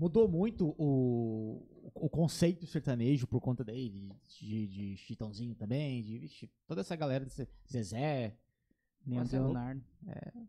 Mudou 0.00 0.26
muito 0.26 0.74
o, 0.78 1.62
o 1.94 2.08
conceito 2.08 2.66
sertanejo 2.66 3.26
por 3.26 3.38
conta 3.38 3.62
daí, 3.62 3.90
de, 3.90 4.08
de, 4.38 4.66
de 4.66 4.96
Chitãozinho 4.96 5.54
também, 5.54 6.02
de 6.02 6.18
vixe, 6.18 6.50
toda 6.66 6.80
essa 6.80 6.96
galera 6.96 7.26
de 7.26 7.46
Zezé. 7.70 8.34
Leandro 9.06 9.36
é. 9.36 9.40
Leonardo. 9.40 9.84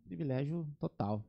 Privilégio 0.06 0.66
total. 0.80 1.22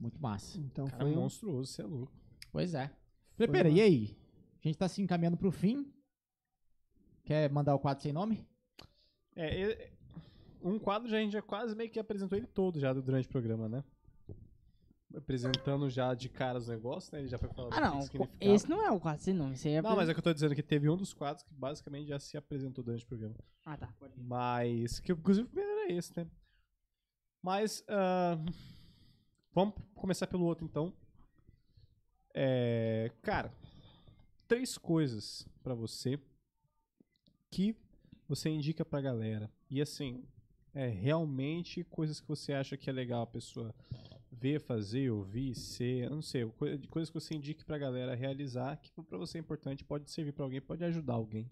Muito 0.00 0.20
massa. 0.20 0.58
Então 0.58 0.88
Cara, 0.88 1.04
foi 1.04 1.12
um. 1.12 1.20
monstruoso, 1.20 1.72
você 1.72 1.82
é 1.82 1.86
louco. 1.86 2.12
Pois 2.50 2.74
é. 2.74 2.90
Uma- 3.38 3.68
e 3.68 3.80
aí? 3.80 4.16
A 4.64 4.66
gente 4.66 4.76
tá 4.76 4.88
se 4.88 5.00
encaminhando 5.00 5.36
pro 5.36 5.52
fim. 5.52 5.92
Quer 7.22 7.48
mandar 7.52 7.76
o 7.76 7.78
quadro 7.78 8.02
sem 8.02 8.12
nome? 8.12 8.44
É, 9.36 9.92
um 10.60 10.76
quadro 10.76 11.08
já 11.08 11.18
a 11.18 11.20
gente 11.20 11.34
já 11.34 11.42
quase 11.42 11.76
meio 11.76 11.88
que 11.88 12.00
apresentou 12.00 12.36
ele 12.36 12.48
todo 12.48 12.80
já 12.80 12.92
durante 12.92 13.28
o 13.28 13.30
programa, 13.30 13.68
né? 13.68 13.84
Apresentando 15.16 15.90
já 15.90 16.14
de 16.14 16.28
cara 16.28 16.58
os 16.58 16.68
negócios, 16.68 17.10
né? 17.10 17.18
Ele 17.18 17.28
já 17.28 17.36
foi 17.36 17.48
falando 17.48 17.72
Ah, 17.72 17.80
não. 17.80 18.00
Esse 18.40 18.68
não 18.68 18.80
é 18.80 18.90
o 18.90 19.00
quadro, 19.00 19.20
esse 19.20 19.32
não. 19.32 19.52
Esse 19.52 19.68
aí 19.68 19.74
é 19.74 19.82
Não, 19.82 19.96
mas 19.96 20.08
é 20.08 20.12
que 20.14 20.20
eu 20.20 20.22
tô 20.22 20.32
dizendo 20.32 20.54
que 20.54 20.62
teve 20.62 20.88
um 20.88 20.96
dos 20.96 21.12
quadros 21.12 21.42
que 21.42 21.52
basicamente 21.52 22.06
já 22.08 22.18
se 22.20 22.36
apresentou 22.36 22.84
durante 22.84 23.04
o 23.04 23.08
programa. 23.08 23.34
Ah, 23.64 23.76
tá. 23.76 23.92
Pode 23.98 24.18
ir. 24.18 24.22
Mas, 24.22 25.00
que 25.00 25.12
inclusive 25.12 25.46
o 25.46 25.50
primeiro 25.50 25.80
era 25.80 25.92
esse, 25.92 26.16
né? 26.16 26.26
Mas, 27.42 27.82
ah, 27.88 28.38
vamos 29.52 29.74
começar 29.94 30.26
pelo 30.28 30.44
outro 30.44 30.64
então. 30.64 30.92
É, 32.32 33.10
cara, 33.22 33.52
três 34.46 34.78
coisas 34.78 35.46
pra 35.62 35.74
você 35.74 36.20
que 37.50 37.76
você 38.28 38.48
indica 38.48 38.84
pra 38.84 39.00
galera. 39.00 39.50
E 39.68 39.80
assim, 39.82 40.24
é 40.72 40.86
realmente 40.86 41.82
coisas 41.84 42.20
que 42.20 42.28
você 42.28 42.52
acha 42.52 42.76
que 42.76 42.88
é 42.88 42.92
legal 42.92 43.22
a 43.22 43.26
pessoa 43.26 43.74
ver, 44.30 44.60
fazer, 44.60 45.10
ouvir, 45.10 45.54
ser, 45.54 46.04
eu 46.04 46.10
não 46.10 46.22
sei, 46.22 46.46
coi- 46.52 46.78
coisas 46.88 47.10
que 47.10 47.20
você 47.20 47.34
indique 47.34 47.64
pra 47.64 47.78
galera 47.78 48.14
realizar, 48.14 48.76
que 48.76 48.90
pra 49.02 49.18
você 49.18 49.38
é 49.38 49.40
importante, 49.40 49.84
pode 49.84 50.10
servir 50.10 50.32
pra 50.32 50.44
alguém, 50.44 50.60
pode 50.60 50.84
ajudar 50.84 51.14
alguém. 51.14 51.50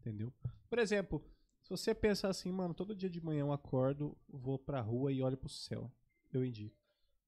Entendeu? 0.00 0.32
Por 0.68 0.78
exemplo, 0.78 1.24
se 1.62 1.70
você 1.70 1.94
pensar 1.94 2.28
assim, 2.28 2.52
mano, 2.52 2.74
todo 2.74 2.94
dia 2.94 3.08
de 3.10 3.20
manhã 3.20 3.40
eu 3.40 3.52
acordo, 3.52 4.16
vou 4.28 4.58
pra 4.58 4.80
rua 4.80 5.10
e 5.12 5.22
olho 5.22 5.36
pro 5.36 5.48
céu. 5.48 5.90
Eu 6.32 6.44
indico. 6.44 6.76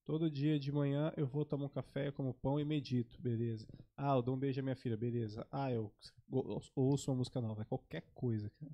Todo 0.05 0.31
dia 0.31 0.59
de 0.59 0.71
manhã 0.71 1.13
eu 1.17 1.27
vou 1.27 1.45
tomar 1.45 1.65
um 1.65 1.69
café, 1.69 2.13
como 2.13 2.33
pão 2.35 2.61
e 2.61 2.65
medito, 2.65 3.21
beleza. 3.21 3.67
Ah, 3.97 4.15
eu 4.15 4.23
dou 4.23 4.37
um 4.37 4.39
beijo 4.39 4.61
à 4.61 4.63
minha 4.63 4.77
filha, 4.77 4.97
beleza. 4.97 5.45
Ah, 5.51 5.73
eu 5.73 5.93
ou- 6.31 6.63
ouço 6.77 7.11
uma 7.11 7.17
música 7.17 7.41
nova, 7.41 7.65
qualquer 7.65 8.03
coisa, 8.15 8.51
cara. 8.51 8.73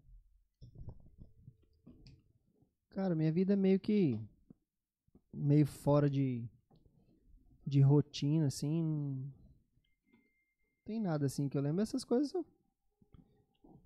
Cara, 2.91 3.15
minha 3.15 3.33
vida 3.33 3.55
é 3.55 3.57
meio 3.57 3.81
que. 3.81 4.21
Meio 5.33 5.67
fora 5.67 6.09
de. 6.11 6.45
de 7.67 7.81
rotina, 7.81 8.47
assim. 8.47 8.83
Não 8.83 9.33
tem 10.85 11.01
nada 11.01 11.27
assim 11.27 11.49
que 11.49 11.57
eu 11.57 11.63
lembro. 11.63 11.81
Essas 11.83 12.05
coisas 12.05 12.33
eu, 12.35 12.45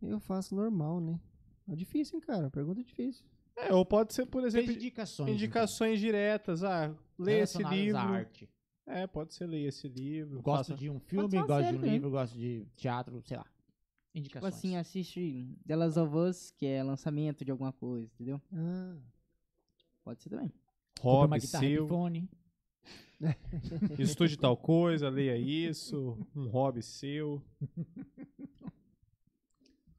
eu 0.02 0.18
faço 0.20 0.54
normal, 0.54 1.00
né? 1.00 1.20
É 1.68 1.74
difícil, 1.74 2.16
hein, 2.16 2.20
cara? 2.20 2.50
Pergunta 2.50 2.82
difícil. 2.82 3.24
É, 3.56 3.72
ou 3.72 3.84
pode 3.84 4.12
ser, 4.14 4.26
por 4.26 4.44
exemplo, 4.44 4.66
Fez 4.66 4.76
indicações. 4.78 5.30
indicações 5.30 5.98
diretas. 6.00 6.62
Ah, 6.62 6.86
então, 6.86 6.98
lê 7.18 7.40
esse 7.40 7.62
livro. 7.62 7.96
à 7.98 8.02
arte. 8.02 8.48
É, 8.86 9.06
pode 9.06 9.34
ser 9.34 9.46
ler 9.46 9.66
esse 9.66 9.88
livro. 9.88 10.40
Gosto 10.42 10.68
faça- 10.68 10.74
de 10.78 10.88
um 10.88 11.00
filme, 11.00 11.36
uma 11.36 11.46
gosto 11.46 11.58
de 11.58 11.64
série 11.64 11.76
um 11.76 11.80
também. 11.80 11.94
livro, 11.94 12.10
gosto 12.10 12.34
de 12.38 12.66
teatro, 12.76 13.20
sei 13.24 13.36
lá. 13.36 13.42
Tipo 13.44 13.56
Indicações. 14.14 14.54
assim, 14.54 14.76
assiste 14.76 15.58
The 15.66 15.74
Last 15.76 15.98
of 15.98 16.16
Us, 16.16 16.50
que 16.52 16.66
é 16.66 16.82
lançamento 16.82 17.44
de 17.44 17.50
alguma 17.50 17.72
coisa, 17.72 18.06
entendeu? 18.14 18.40
Ah, 18.52 18.96
Pode 20.04 20.22
ser 20.22 20.30
também. 20.30 20.52
Hobby 21.00 21.40
seu. 21.40 21.84
Epiphone. 21.84 22.30
Estude 23.98 24.36
tal 24.36 24.56
coisa, 24.56 25.08
leia 25.08 25.36
isso. 25.36 26.18
Um 26.34 26.48
hobby 26.48 26.82
seu. 26.82 27.42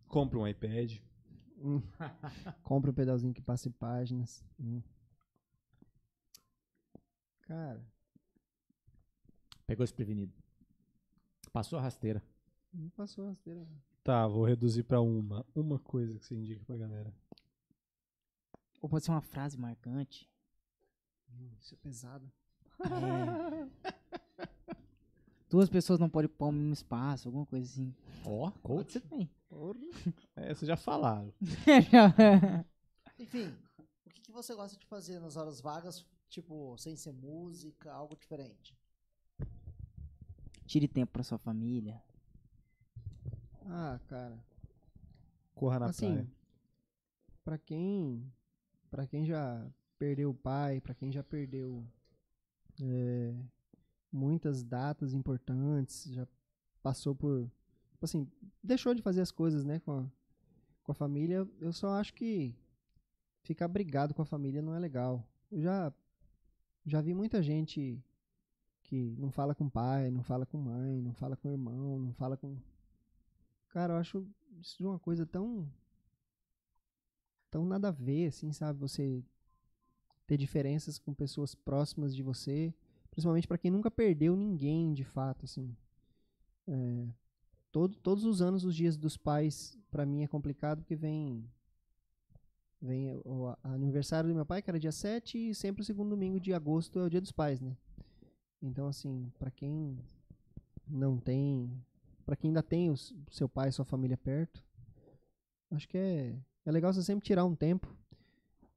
Compre 0.08 0.38
um 0.38 0.48
iPad. 0.48 1.00
hum. 1.60 1.82
Compra 2.64 2.92
um 2.92 2.94
pedalzinho 2.94 3.34
que 3.34 3.42
passe 3.42 3.70
páginas. 3.70 4.44
Hum. 4.60 4.82
Cara, 7.42 7.82
Pegou 9.68 9.84
desprevenido. 9.84 10.34
Passou 11.52 11.78
a 11.78 11.82
rasteira. 11.82 12.24
não 12.74 12.90
passou 12.92 13.26
a 13.26 13.30
rasteira. 13.30 13.68
Tá, 14.02 14.26
vou 14.26 14.46
reduzir 14.46 14.84
pra 14.84 15.02
uma. 15.02 15.46
Uma 15.54 15.78
coisa 15.78 16.18
que 16.18 16.26
você 16.26 16.36
indica 16.36 16.64
pra 16.64 16.78
galera. 16.78 17.14
Ou 18.82 18.88
pode 18.88 19.04
ser 19.04 19.12
uma 19.12 19.22
frase 19.22 19.58
marcante. 19.58 20.30
Hum, 21.30 21.50
Isso 21.60 21.74
é 21.74 21.78
pesado. 21.78 22.32
Duas 25.50 25.70
pessoas 25.70 26.00
não 26.00 26.10
podem 26.10 26.26
ocupar 26.28 26.50
o 26.50 26.52
mesmo 26.52 26.74
espaço, 26.74 27.28
alguma 27.28 27.46
coisa 27.46 27.66
assim. 27.66 27.94
Ó, 28.26 28.50
Pode 28.52 28.62
coach. 28.62 28.94
ser 28.94 29.02
também. 29.02 29.30
É, 30.36 30.54
vocês 30.54 30.68
já 30.68 30.76
falaram. 30.76 31.34
Enfim, 33.18 33.56
o 34.06 34.10
que, 34.10 34.22
que 34.22 34.32
você 34.32 34.54
gosta 34.54 34.78
de 34.78 34.86
fazer 34.86 35.20
nas 35.20 35.36
horas 35.38 35.62
vagas, 35.62 36.06
tipo, 36.30 36.78
sem 36.78 36.96
ser 36.98 37.14
música, 37.14 37.92
algo 37.92 38.16
diferente? 38.16 38.78
Tire 40.66 40.88
tempo 40.88 41.14
pra 41.14 41.24
sua 41.24 41.38
família. 41.38 42.02
Ah, 43.66 44.00
cara. 44.08 44.38
Corra 45.56 45.80
na 45.80 45.86
assim, 45.88 46.12
praia. 46.14 46.28
pra 47.44 47.58
quem 47.58 48.32
para 48.92 49.08
quem 49.08 49.26
já 49.26 49.66
perdeu 49.98 50.30
o 50.30 50.34
pai, 50.34 50.82
pra 50.82 50.94
quem 50.94 51.12
já 51.12 51.24
perdeu 51.24 51.86
é, 52.82 53.34
muitas 54.12 54.64
datas 54.64 55.14
importantes, 55.14 56.06
já 56.12 56.28
passou 56.82 57.16
por 57.16 57.50
tipo 57.92 58.06
assim, 58.06 58.30
deixou 58.64 58.94
de 58.94 59.02
fazer 59.02 59.22
as 59.22 59.32
coisas, 59.32 59.66
né, 59.66 59.80
com 59.80 59.92
a, 59.92 60.06
com 60.84 60.92
a 60.92 60.96
família, 60.96 61.48
eu 61.60 61.74
só 61.74 61.90
acho 61.90 62.14
que 62.14 62.54
ficar 63.42 63.68
brigado 63.68 64.14
com 64.14 64.22
a 64.22 64.26
família 64.26 64.62
não 64.62 64.76
é 64.76 64.80
legal. 64.80 65.24
Eu 65.52 65.62
já 65.62 65.94
já 66.86 67.02
vi 67.02 67.14
muita 67.14 67.42
gente 67.42 68.02
que 68.84 69.16
não 69.18 69.32
fala 69.32 69.54
com 69.54 69.70
pai, 69.70 70.10
não 70.10 70.24
fala 70.24 70.46
com 70.46 70.58
mãe, 70.58 71.02
não 71.02 71.14
fala 71.14 71.36
com 71.36 71.50
irmão, 71.50 72.00
não 72.00 72.14
fala 72.14 72.38
com 72.38 72.58
Cara, 73.70 73.94
eu 73.94 73.98
acho 73.98 74.28
isso 74.60 74.88
uma 74.88 75.00
coisa 75.00 75.26
tão 75.26 75.70
tão 77.52 77.66
nada 77.66 77.90
a 77.90 77.92
ver, 77.92 78.28
assim, 78.28 78.52
sabe? 78.52 78.80
Você 78.80 79.24
ter 80.28 80.38
diferenças 80.38 81.00
com 81.00 81.14
pessoas 81.14 81.56
próximas 81.56 82.16
de 82.16 82.22
você, 82.22 82.74
principalmente 83.10 83.48
pra 83.48 83.58
quem 83.58 83.72
nunca 83.72 83.90
perdeu 83.90 84.36
ninguém, 84.36 84.94
de 84.94 85.06
fato, 85.06 85.46
assim. 85.46 85.76
É, 86.68 87.08
todo, 87.72 87.96
todos 87.98 88.26
os 88.26 88.42
anos, 88.42 88.66
os 88.66 88.76
dias 88.76 88.98
dos 88.98 89.18
pais, 89.18 89.78
pra 89.90 90.06
mim 90.06 90.24
é 90.24 90.28
complicado 90.28 90.80
porque 90.80 90.96
vem 90.96 91.50
vem 92.80 93.20
o, 93.26 93.56
aniversário 93.64 94.30
do 94.30 94.36
meu 94.36 94.46
pai, 94.46 94.62
que 94.62 94.70
era 94.70 94.80
dia 94.80 94.92
7, 94.92 95.50
e 95.50 95.56
sempre 95.56 95.82
o 95.82 95.86
segundo 95.86 96.10
domingo 96.12 96.40
de 96.40 96.54
agosto 96.54 97.00
é 97.00 97.04
o 97.04 97.10
dia 97.10 97.22
dos 97.22 97.32
pais, 97.32 97.60
né? 97.60 97.76
Então, 98.62 98.88
assim, 98.88 99.32
pra 99.40 99.50
quem 99.50 99.98
não 100.88 101.18
tem, 101.18 101.72
pra 102.26 102.36
quem 102.36 102.50
ainda 102.50 102.62
tem 102.62 102.92
o 102.92 102.98
seu 103.32 103.50
pai, 103.50 103.72
sua 103.72 103.86
família 103.86 104.18
perto, 104.18 104.64
acho 105.72 105.88
que 105.88 105.98
é, 105.98 106.36
é 106.66 106.72
legal 106.72 106.94
você 106.94 107.02
sempre 107.02 107.26
tirar 107.26 107.46
um 107.46 107.56
tempo. 107.56 107.96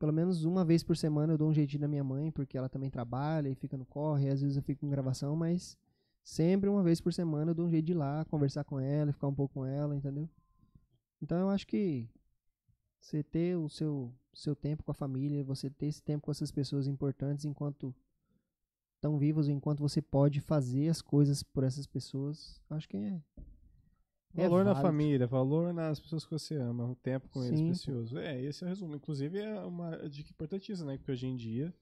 Pelo 0.00 0.14
menos 0.14 0.44
uma 0.46 0.64
vez 0.64 0.82
por 0.82 0.96
semana 0.96 1.34
eu 1.34 1.36
dou 1.36 1.50
um 1.50 1.52
jeitinho 1.52 1.82
na 1.82 1.86
minha 1.86 2.02
mãe, 2.02 2.30
porque 2.30 2.56
ela 2.56 2.70
também 2.70 2.88
trabalha 2.88 3.50
e 3.50 3.54
fica 3.54 3.76
no 3.76 3.84
corre, 3.84 4.28
e 4.28 4.30
às 4.30 4.40
vezes 4.40 4.56
eu 4.56 4.62
fico 4.62 4.86
em 4.86 4.88
gravação, 4.88 5.36
mas 5.36 5.76
sempre 6.24 6.70
uma 6.70 6.82
vez 6.82 7.02
por 7.02 7.12
semana 7.12 7.50
eu 7.50 7.54
dou 7.54 7.66
um 7.66 7.70
jeito 7.70 7.84
de 7.84 7.92
ir 7.92 7.96
lá, 7.96 8.24
conversar 8.24 8.64
com 8.64 8.80
ela, 8.80 9.12
ficar 9.12 9.28
um 9.28 9.34
pouco 9.34 9.52
com 9.52 9.66
ela, 9.66 9.94
entendeu? 9.94 10.26
Então 11.20 11.38
eu 11.38 11.50
acho 11.50 11.66
que 11.66 12.08
você 12.98 13.22
ter 13.22 13.58
o 13.58 13.68
seu, 13.68 14.10
seu 14.32 14.56
tempo 14.56 14.82
com 14.82 14.90
a 14.90 14.94
família, 14.94 15.44
você 15.44 15.68
ter 15.68 15.88
esse 15.88 16.02
tempo 16.02 16.24
com 16.24 16.30
essas 16.30 16.50
pessoas 16.50 16.86
importantes 16.86 17.44
enquanto 17.44 17.94
estão 18.94 19.18
vivos, 19.18 19.48
enquanto 19.48 19.80
você 19.80 20.00
pode 20.00 20.40
fazer 20.40 20.88
as 20.88 21.02
coisas 21.02 21.42
por 21.42 21.62
essas 21.62 21.86
pessoas, 21.86 22.58
acho 22.70 22.88
que 22.88 22.96
é. 22.96 23.20
É 24.36 24.42
Valor 24.42 24.64
na 24.64 24.72
válido. 24.72 24.82
família, 24.82 25.26
valor 25.26 25.72
nas 25.74 25.98
pessoas 26.00 26.24
que 26.24 26.30
você 26.30 26.54
ama, 26.56 26.84
um 26.84 26.94
tempo 26.94 27.28
com 27.28 27.42
eles 27.44 27.58
Sim, 27.58 27.66
pô. 27.66 27.72
precioso. 27.72 28.18
É, 28.18 28.40
esse 28.42 28.62
é 28.62 28.66
o 28.66 28.68
resumo. 28.68 28.94
Inclusive 28.96 29.38
é 29.38 29.60
uma 29.60 30.08
dica 30.08 30.30
importantíssima, 30.30 30.92
né? 30.92 30.98
Porque 30.98 31.12
hoje 31.12 31.26
em 31.26 31.36
dia, 31.36 31.74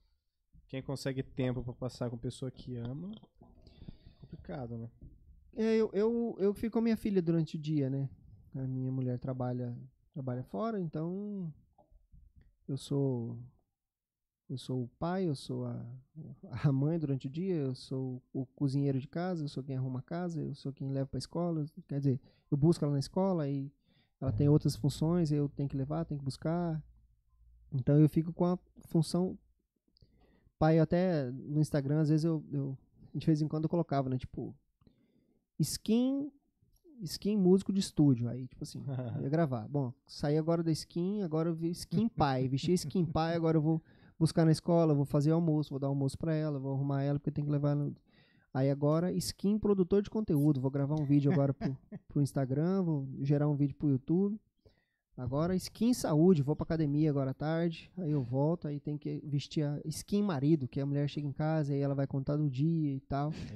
quem 0.67 0.81
consegue 0.81 1.21
tempo 1.23 1.63
pra 1.63 1.73
passar 1.73 2.09
com 2.09 2.17
pessoa 2.17 2.49
que 2.51 2.75
ama, 2.75 3.11
é 3.41 4.21
complicado, 4.21 4.77
né? 4.77 4.89
É, 5.55 5.75
eu, 5.75 5.89
eu, 5.93 6.35
eu 6.39 6.53
fico 6.53 6.73
com 6.73 6.79
a 6.79 6.81
minha 6.81 6.97
filha 6.97 7.21
durante 7.21 7.55
o 7.55 7.59
dia, 7.59 7.89
né? 7.89 8.09
A 8.55 8.61
minha 8.61 8.91
mulher 8.91 9.19
trabalha, 9.19 9.77
trabalha 10.13 10.43
fora, 10.43 10.79
então 10.79 11.53
eu 12.67 12.77
sou 12.77 13.37
eu 14.49 14.57
sou 14.57 14.83
o 14.83 14.87
pai, 14.99 15.27
eu 15.27 15.35
sou 15.35 15.65
a, 15.65 15.85
a 16.63 16.71
mãe 16.71 16.97
durante 16.97 17.27
o 17.27 17.29
dia, 17.29 17.55
eu 17.55 17.75
sou 17.75 18.21
o 18.33 18.45
cozinheiro 18.47 18.99
de 18.99 19.07
casa, 19.07 19.43
eu 19.43 19.47
sou 19.47 19.63
quem 19.63 19.75
arruma 19.75 19.99
a 19.99 20.03
casa, 20.03 20.41
eu 20.41 20.55
sou 20.55 20.73
quem 20.73 20.91
leva 20.91 21.07
pra 21.07 21.19
escola, 21.19 21.65
quer 21.87 21.99
dizer, 21.99 22.19
eu 22.49 22.57
busco 22.57 22.83
ela 22.83 22.93
na 22.93 22.99
escola 22.99 23.47
e 23.47 23.71
ela 24.19 24.31
tem 24.31 24.49
outras 24.49 24.75
funções, 24.75 25.31
eu 25.31 25.47
tenho 25.49 25.69
que 25.69 25.77
levar, 25.77 26.03
tenho 26.03 26.19
que 26.19 26.25
buscar. 26.25 26.83
Então 27.71 27.97
eu 27.99 28.09
fico 28.09 28.33
com 28.33 28.45
a 28.45 28.57
função 28.87 29.37
pai, 30.57 30.79
até 30.79 31.31
no 31.31 31.61
Instagram, 31.61 32.01
às 32.01 32.09
vezes 32.09 32.25
eu, 32.25 32.43
eu 32.51 32.77
de 33.13 33.25
vez 33.25 33.41
em 33.41 33.47
quando 33.47 33.63
eu 33.63 33.69
colocava, 33.69 34.09
né, 34.09 34.17
tipo 34.17 34.53
skin 35.57 36.31
skin 37.01 37.37
músico 37.37 37.71
de 37.71 37.79
estúdio. 37.79 38.27
Aí, 38.27 38.47
tipo 38.47 38.63
assim, 38.63 38.83
eu 39.15 39.23
ia 39.23 39.29
gravar. 39.29 39.67
Bom, 39.67 39.93
saí 40.05 40.37
agora 40.37 40.61
da 40.61 40.71
skin, 40.71 41.21
agora 41.21 41.49
eu 41.49 41.53
vi 41.53 41.69
skin 41.69 42.09
pai. 42.09 42.47
Vesti 42.47 42.73
skin 42.73 43.05
pai, 43.05 43.35
agora 43.35 43.57
eu 43.57 43.61
vou 43.61 43.81
buscar 44.19 44.45
na 44.45 44.51
escola, 44.51 44.93
vou 44.93 45.05
fazer 45.05 45.31
almoço, 45.31 45.69
vou 45.69 45.79
dar 45.79 45.87
almoço 45.87 46.17
pra 46.17 46.33
ela, 46.35 46.59
vou 46.59 46.73
arrumar 46.73 47.01
ela, 47.03 47.17
porque 47.17 47.31
tem 47.31 47.45
que 47.45 47.51
levar 47.51 47.75
no... 47.75 47.95
Aí 48.53 48.69
agora, 48.69 49.11
skin 49.13 49.59
produtor 49.59 50.01
de 50.01 50.09
conteúdo. 50.09 50.59
Vou 50.59 50.71
gravar 50.71 50.95
um 50.99 51.05
vídeo 51.05 51.31
agora 51.31 51.53
pro, 51.53 51.77
pro 52.07 52.21
Instagram, 52.21 52.81
vou 52.83 53.07
gerar 53.21 53.47
um 53.47 53.55
vídeo 53.55 53.75
pro 53.75 53.89
YouTube. 53.89 54.39
Agora, 55.15 55.53
skin 55.55 55.93
saúde, 55.93 56.41
vou 56.41 56.55
pra 56.55 56.63
academia 56.63 57.09
agora 57.09 57.31
à 57.31 57.33
tarde. 57.33 57.91
Aí 57.97 58.09
eu 58.09 58.23
volto, 58.23 58.67
aí 58.69 58.79
tem 58.79 58.97
que 58.97 59.21
vestir 59.25 59.63
a 59.65 59.79
skin 59.85 60.23
marido, 60.23 60.65
que 60.67 60.79
a 60.79 60.85
mulher 60.85 61.07
chega 61.09 61.27
em 61.27 61.33
casa 61.33 61.75
e 61.75 61.79
ela 61.79 61.93
vai 61.93 62.07
contar 62.07 62.37
do 62.37 62.49
dia 62.49 62.93
e 62.95 63.01
tal. 63.01 63.31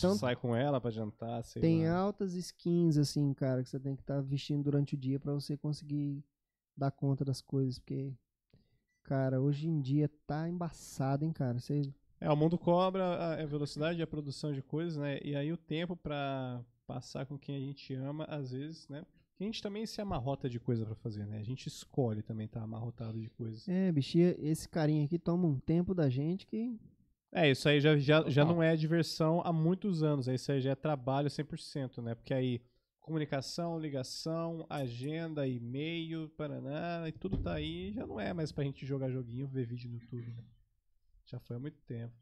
Tanto- 0.00 0.18
sai 0.18 0.34
com 0.34 0.56
ela 0.56 0.80
pra 0.80 0.90
jantar, 0.90 1.44
sei 1.44 1.60
Tem 1.60 1.86
lá. 1.86 1.94
altas 1.96 2.32
skins, 2.34 2.96
assim, 2.96 3.32
cara, 3.34 3.62
que 3.62 3.68
você 3.68 3.78
tem 3.78 3.94
que 3.94 4.02
estar 4.02 4.20
vestindo 4.22 4.62
durante 4.64 4.94
o 4.94 4.98
dia 4.98 5.20
pra 5.20 5.32
você 5.34 5.56
conseguir 5.58 6.24
dar 6.76 6.90
conta 6.90 7.22
das 7.24 7.40
coisas, 7.42 7.78
porque, 7.78 8.12
cara, 9.04 9.40
hoje 9.40 9.68
em 9.68 9.80
dia 9.80 10.10
tá 10.26 10.48
embaçado, 10.48 11.24
hein, 11.24 11.32
cara. 11.32 11.58
Você, 11.60 11.82
É, 12.20 12.30
o 12.30 12.36
mundo 12.36 12.58
cobra 12.58 13.34
a 13.40 13.46
velocidade 13.46 14.00
e 14.00 14.02
a 14.02 14.06
produção 14.06 14.52
de 14.52 14.62
coisas, 14.62 14.96
né? 14.96 15.18
E 15.22 15.36
aí 15.36 15.52
o 15.52 15.56
tempo 15.56 15.94
pra 15.96 16.60
passar 16.86 17.26
com 17.26 17.38
quem 17.38 17.56
a 17.56 17.60
gente 17.60 17.94
ama, 17.94 18.24
às 18.24 18.50
vezes, 18.50 18.88
né? 18.88 19.04
A 19.38 19.44
gente 19.44 19.60
também 19.60 19.84
se 19.84 20.00
amarrota 20.00 20.48
de 20.48 20.60
coisa 20.60 20.86
pra 20.86 20.94
fazer, 20.94 21.26
né? 21.26 21.38
A 21.38 21.42
gente 21.42 21.66
escolhe 21.66 22.22
também 22.22 22.46
estar 22.46 22.62
amarrotado 22.62 23.20
de 23.20 23.28
coisas. 23.30 23.68
é, 23.68 23.90
bichinha, 23.90 24.34
esse 24.38 24.68
carinha 24.68 25.04
aqui 25.04 25.18
toma 25.18 25.46
um 25.46 25.58
tempo 25.58 25.94
da 25.94 26.08
gente 26.08 26.46
que. 26.46 26.78
É, 27.32 27.50
isso 27.50 27.68
aí 27.68 27.80
já, 27.80 27.96
já, 27.98 28.28
já 28.30 28.44
não 28.44 28.62
é 28.62 28.76
diversão 28.76 29.42
há 29.44 29.52
muitos 29.52 30.04
anos. 30.04 30.28
Aí 30.28 30.36
isso 30.36 30.52
aí 30.52 30.60
já 30.60 30.70
é 30.70 30.74
trabalho 30.76 31.28
100%, 31.28 32.00
né? 32.00 32.14
Porque 32.14 32.32
aí 32.32 32.60
comunicação, 33.04 33.78
ligação, 33.78 34.66
agenda, 34.68 35.46
e-mail, 35.46 36.26
paraná, 36.30 37.06
e 37.06 37.12
tudo 37.12 37.36
tá 37.36 37.52
aí. 37.54 37.92
Já 37.92 38.06
não 38.06 38.18
é 38.18 38.32
mais 38.32 38.50
pra 38.50 38.64
gente 38.64 38.86
jogar 38.86 39.10
joguinho, 39.10 39.46
ver 39.46 39.66
vídeo 39.66 39.90
no 39.90 39.96
YouTube, 39.96 40.32
né? 40.32 40.42
Já 41.26 41.38
foi 41.38 41.56
há 41.56 41.58
muito 41.60 41.78
tempo. 41.82 42.14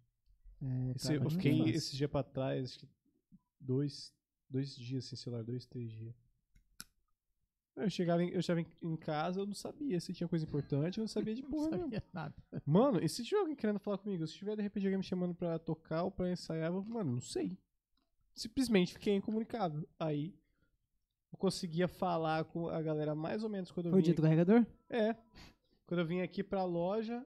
É, 0.60 0.92
Esse- 0.96 1.14
eu 1.14 1.20
não 1.22 1.30
fiquei 1.30 1.58
faz. 1.62 1.74
esse 1.76 1.96
dia 1.96 2.08
pra 2.08 2.22
trás, 2.24 2.70
acho 2.70 2.80
que 2.80 2.88
dois, 3.60 4.12
dois 4.50 4.74
dias 4.74 5.04
sem 5.04 5.16
celular, 5.16 5.44
dois, 5.44 5.64
três 5.66 5.90
dias. 5.92 6.14
Eu 7.76 7.88
chegava, 7.88 8.22
em, 8.22 8.28
eu 8.30 8.42
chegava 8.42 8.66
em, 8.82 8.96
casa, 8.96 9.40
eu 9.40 9.46
não 9.46 9.54
sabia 9.54 9.98
se 10.00 10.12
tinha 10.12 10.28
coisa 10.28 10.44
importante, 10.44 10.98
eu 10.98 11.02
não 11.02 11.08
sabia 11.08 11.34
de 11.34 11.42
porra 11.48 11.70
nenhuma. 11.70 11.84
sabia 11.84 12.02
nada. 12.12 12.34
Mano, 12.66 13.00
e 13.02 13.08
se 13.08 13.22
tiver 13.24 13.38
alguém 13.40 13.54
querendo 13.56 13.78
falar 13.78 13.98
comigo? 13.98 14.26
Se 14.26 14.34
tiver 14.34 14.56
de 14.56 14.62
repente 14.62 14.84
alguém 14.86 14.98
me 14.98 15.04
chamando 15.04 15.32
pra 15.34 15.58
tocar 15.60 16.02
ou 16.02 16.10
pra 16.10 16.30
ensaiar, 16.30 16.70
eu 16.72 16.84
mano, 16.84 17.12
não 17.12 17.20
sei. 17.20 17.56
Simplesmente 18.34 18.92
fiquei 18.94 19.14
incomunicável. 19.14 19.88
Aí 19.98 20.34
eu 21.32 21.38
conseguia 21.38 21.88
falar 21.88 22.44
com 22.44 22.68
a 22.68 22.80
galera 22.82 23.14
mais 23.14 23.42
ou 23.42 23.48
menos 23.50 23.70
quando 23.70 23.86
eu 23.86 23.92
Foi 23.92 24.00
o 24.00 24.02
dia 24.02 24.14
do 24.14 24.22
carregador? 24.22 24.64
é. 24.88 25.16
Quando 25.86 26.00
eu 26.00 26.06
vim 26.06 26.20
aqui 26.20 26.42
pra 26.42 26.64
loja 26.64 27.24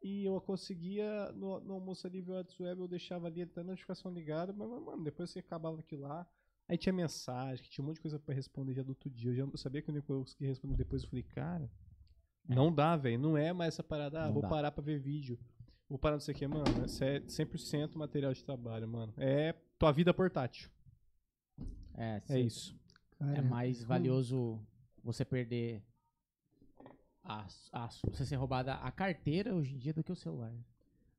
e 0.00 0.24
eu 0.24 0.40
conseguia, 0.40 1.32
no, 1.32 1.58
no 1.60 1.74
almoço 1.74 2.06
ali, 2.06 2.20
ver 2.20 2.32
o 2.32 2.34
WhatsApp, 2.36 2.78
eu 2.80 2.86
deixava 2.86 3.26
ali 3.26 3.42
até 3.42 3.60
a 3.60 3.64
notificação 3.64 4.12
ligada, 4.12 4.52
mas, 4.52 4.68
mano, 4.68 5.02
depois 5.02 5.30
você 5.30 5.40
acabava 5.40 5.80
aquilo 5.80 6.02
lá. 6.02 6.24
Aí 6.68 6.76
tinha 6.78 6.92
mensagem, 6.92 7.64
que 7.64 7.70
tinha 7.70 7.82
um 7.82 7.88
monte 7.88 7.96
de 7.96 8.02
coisa 8.02 8.18
pra 8.18 8.34
responder 8.34 8.74
já 8.74 8.82
do 8.82 8.90
outro 8.90 9.10
dia. 9.10 9.30
Eu 9.30 9.34
já 9.34 9.42
eu 9.42 9.56
sabia 9.56 9.82
que 9.82 9.90
eu 9.90 9.92
não 9.94 10.00
ia 10.00 10.06
conseguir 10.06 10.46
responder 10.46 10.76
depois. 10.76 11.02
Eu 11.02 11.08
falei, 11.08 11.22
cara, 11.24 11.68
não 12.46 12.72
dá, 12.72 12.94
velho. 12.94 13.18
Não 13.18 13.36
é 13.36 13.52
mais 13.52 13.74
essa 13.74 13.82
parada, 13.82 14.24
ah, 14.24 14.30
vou 14.30 14.42
dá. 14.42 14.48
parar 14.48 14.70
pra 14.70 14.84
ver 14.84 15.00
vídeo. 15.00 15.38
Vou 15.88 15.98
parar 15.98 16.16
não 16.16 16.20
sei 16.20 16.34
o 16.34 16.38
que, 16.38 16.46
mano. 16.46 16.64
Isso 16.84 17.02
é 17.02 17.20
100% 17.20 17.96
material 17.96 18.32
de 18.32 18.44
trabalho, 18.44 18.86
mano. 18.86 19.12
É 19.16 19.54
tua 19.78 19.90
vida 19.90 20.12
portátil. 20.12 20.70
É, 21.96 22.22
É 22.28 22.38
isso. 22.38 22.78
Cara, 23.18 23.38
É 23.38 23.42
mais 23.42 23.82
valioso 23.82 24.60
você 25.02 25.24
perder 25.24 25.82
a, 27.24 27.46
a, 27.72 27.88
você 28.10 28.24
ser 28.24 28.36
roubada 28.36 28.74
a 28.74 28.90
carteira 28.90 29.54
hoje 29.54 29.74
em 29.74 29.78
dia 29.78 29.92
do 29.92 30.02
que 30.04 30.12
o 30.12 30.16
celular. 30.16 30.52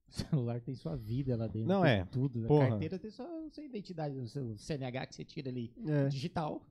O 0.08 0.12
celular 0.12 0.60
tem 0.62 0.74
sua 0.76 0.96
vida 0.96 1.36
lá 1.38 1.46
dentro. 1.48 1.68
Não 1.68 1.84
tem 1.84 1.92
é. 1.92 2.06
Tudo. 2.06 2.48
Porra. 2.48 2.66
A 2.66 2.70
carteira 2.70 2.98
tem 2.98 3.12
sua, 3.12 3.28
sua 3.52 3.64
identidade, 3.64 4.18
o 4.18 4.28
seu 4.28 4.58
CNH 4.58 5.06
que 5.08 5.16
você 5.16 5.24
tira 5.24 5.50
ali 5.50 5.72
É. 5.88 6.08
digital. 6.08 6.62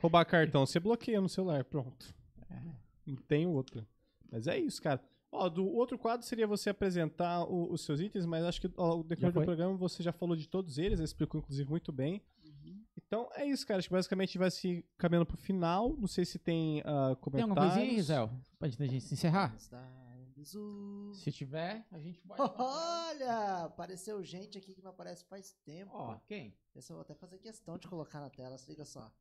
Roubar 0.00 0.24
cartão, 0.26 0.66
você 0.66 0.78
bloqueia 0.78 1.20
no 1.20 1.28
celular, 1.28 1.64
pronto. 1.64 2.14
Não 3.06 3.16
tem 3.16 3.46
outra. 3.46 3.86
Mas 4.30 4.46
é 4.46 4.58
isso, 4.58 4.80
cara. 4.82 5.02
Ó, 5.32 5.48
do 5.48 5.66
outro 5.66 5.98
quadro 5.98 6.24
seria 6.26 6.46
você 6.46 6.70
apresentar 6.70 7.44
o- 7.44 7.72
os 7.72 7.80
seus 7.84 8.00
itens, 8.00 8.24
mas 8.24 8.44
acho 8.44 8.60
que 8.60 8.70
ao 8.76 9.02
decorrer 9.02 9.32
do 9.32 9.42
programa 9.42 9.76
você 9.76 10.02
já 10.02 10.12
falou 10.12 10.36
de 10.36 10.48
todos 10.48 10.78
eles, 10.78 11.00
explicou 11.00 11.40
inclusive 11.40 11.68
muito 11.68 11.90
bem. 11.90 12.22
Então 13.14 13.30
é 13.36 13.46
isso, 13.46 13.64
cara. 13.64 13.78
Acho 13.78 13.88
que 13.88 13.94
basicamente 13.94 14.30
a 14.30 14.32
gente 14.32 14.38
vai 14.38 14.50
se 14.50 14.84
caminhando 14.98 15.24
pro 15.26 15.36
final. 15.36 15.94
Não 15.96 16.08
sei 16.08 16.24
se 16.24 16.36
tem 16.36 16.82
ah, 16.84 17.14
Tem 17.14 17.16
comentários. 17.22 17.50
alguma 17.50 17.66
coisinha 17.70 17.84
aí, 17.84 17.96
Gisel? 17.96 18.30
Pra 18.58 18.68
gente, 18.68 19.00
se 19.00 19.14
encerrar? 19.14 19.56
Se 21.14 21.30
tiver, 21.30 21.86
a 21.92 21.98
gente 22.00 22.20
pode. 22.26 22.40
Olha, 22.58 23.64
apareceu 23.66 24.20
gente 24.24 24.58
aqui 24.58 24.74
que 24.74 24.82
não 24.82 24.90
aparece 24.90 25.24
faz 25.26 25.52
tempo. 25.64 25.92
Ó, 25.94 26.16
quem? 26.26 26.56
Eu 26.74 26.82
vou 26.88 27.00
até 27.02 27.14
fazer 27.14 27.38
questão 27.38 27.78
de 27.78 27.86
colocar 27.86 28.18
na 28.20 28.30
tela, 28.30 28.58
se 28.58 28.68
liga 28.68 28.84
só. 28.84 29.12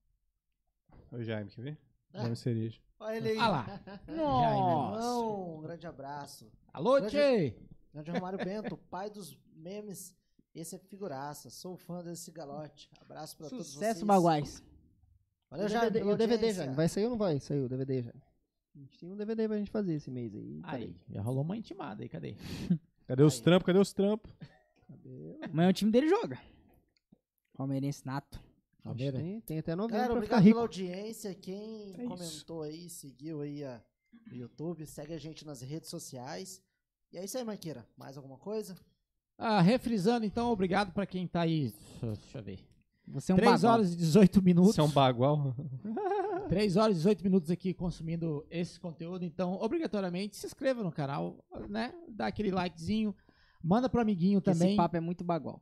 O 1.11 1.21
Jaime, 1.21 1.51
quer 1.51 1.61
ver? 1.61 1.77
Ah. 2.13 2.21
Jaime 2.21 2.35
Cereja. 2.35 2.81
Olha 2.99 3.17
ele 3.17 3.29
aí. 3.29 3.37
Ah 3.37 3.47
lá. 3.47 3.65
Nossa. 4.07 4.97
Irmão, 4.97 5.57
um 5.57 5.61
grande 5.61 5.85
abraço. 5.85 6.51
Alô, 6.73 6.95
Grande- 6.95 7.11
Tchê! 7.11 7.55
Grande 7.93 8.09
Romário 8.11 8.39
Bento, 8.43 8.75
pai 8.75 9.11
dos 9.11 9.37
memes. 9.53 10.15
Esse 10.53 10.75
é 10.75 10.79
figuraça. 10.79 11.49
Sou 11.49 11.75
fã 11.75 12.03
desse 12.03 12.31
galote. 12.31 12.89
Abraço 13.01 13.35
pra 13.37 13.49
todos 13.49 13.65
vocês. 13.67 13.73
Sucesso, 13.73 14.05
Baguais. 14.05 14.63
Valeu, 15.49 15.65
o 15.65 15.69
Jaime, 15.69 15.85
DVD, 15.91 15.99
pela 15.99 16.11
e 16.11 16.13
o 16.13 16.17
DVD, 16.17 16.53
já. 16.53 16.71
Vai 16.71 16.89
sair 16.89 17.03
ou 17.05 17.09
não 17.11 17.17
vai 17.17 17.39
sair 17.39 17.59
o 17.59 17.69
DVD 17.69 18.03
já? 18.03 18.13
A 18.75 18.79
gente 18.79 18.97
tem 18.97 19.11
um 19.11 19.15
DVD 19.15 19.47
pra 19.47 19.57
gente 19.57 19.71
fazer 19.71 19.93
esse 19.93 20.09
mês 20.09 20.33
aí. 20.33 20.61
Aí, 20.63 20.95
já 21.09 21.21
rolou 21.21 21.43
uma 21.43 21.55
intimada 21.57 22.01
aí, 22.03 22.09
cadê? 22.09 22.35
Cadê 23.05 23.21
os 23.21 23.39
trampos? 23.39 23.65
Cadê 23.65 23.79
os 23.79 23.91
trampos? 23.93 24.31
Cadê? 24.87 25.37
Amanhã 25.43 25.69
o 25.69 25.73
time 25.73 25.91
dele 25.91 26.07
joga. 26.07 26.39
Palmeirense 27.53 28.05
nato. 28.05 28.39
Tem, 28.97 29.41
tem 29.41 29.59
até 29.59 29.75
novembro 29.75 29.97
Galera, 29.97 30.13
pra 30.13 30.21
ficar 30.23 30.37
obrigado 30.37 30.43
rico. 30.43 30.55
pela 30.55 30.63
audiência. 30.63 31.35
Quem 31.35 31.93
É 31.97 32.05
comentou 32.05 32.63
aí, 32.63 32.89
seguiu 32.89 33.41
aí 33.41 33.63
a, 33.63 33.81
o 34.31 34.35
YouTube, 34.35 34.85
segue 34.85 35.13
a 35.13 35.17
gente 35.17 35.45
nas 35.45 35.61
redes 35.61 35.89
sociais. 35.89 36.61
E 37.11 37.17
é 37.17 37.23
isso 37.23 37.37
aí, 37.37 37.43
Marqueira. 37.43 37.87
Mais 37.95 38.17
alguma 38.17 38.37
coisa? 38.37 38.75
Ah, 39.37 39.61
refrisando, 39.61 40.25
então, 40.25 40.51
obrigado 40.51 40.91
pra 40.93 41.05
quem 41.05 41.27
tá 41.27 41.41
aí. 41.41 41.73
Deixa 42.01 42.37
eu 42.37 42.43
ver. 42.43 42.59
Você 43.07 43.31
é 43.31 43.35
um 43.35 43.37
3 43.37 43.51
bagual. 43.61 43.73
horas 43.73 43.93
e 43.93 43.97
18 43.97 44.41
minutos. 44.41 44.71
Isso 44.71 44.81
é 44.81 44.83
um 44.83 44.89
bagual. 44.89 45.53
3 46.47 46.77
horas 46.77 46.95
e 46.95 46.99
18 46.99 47.23
minutos 47.23 47.51
aqui 47.51 47.73
consumindo 47.73 48.45
esse 48.49 48.79
conteúdo. 48.79 49.25
Então, 49.25 49.55
obrigatoriamente, 49.61 50.35
se 50.37 50.45
inscreva 50.45 50.83
no 50.83 50.91
canal, 50.91 51.37
né? 51.69 51.93
Dá 52.07 52.27
aquele 52.27 52.51
likezinho. 52.51 53.13
Manda 53.61 53.89
pro 53.89 53.99
amiguinho 54.01 54.39
também. 54.39 54.69
Esse 54.69 54.77
papo 54.77 54.95
é 54.97 54.99
muito 55.01 55.23
bagual. 55.23 55.61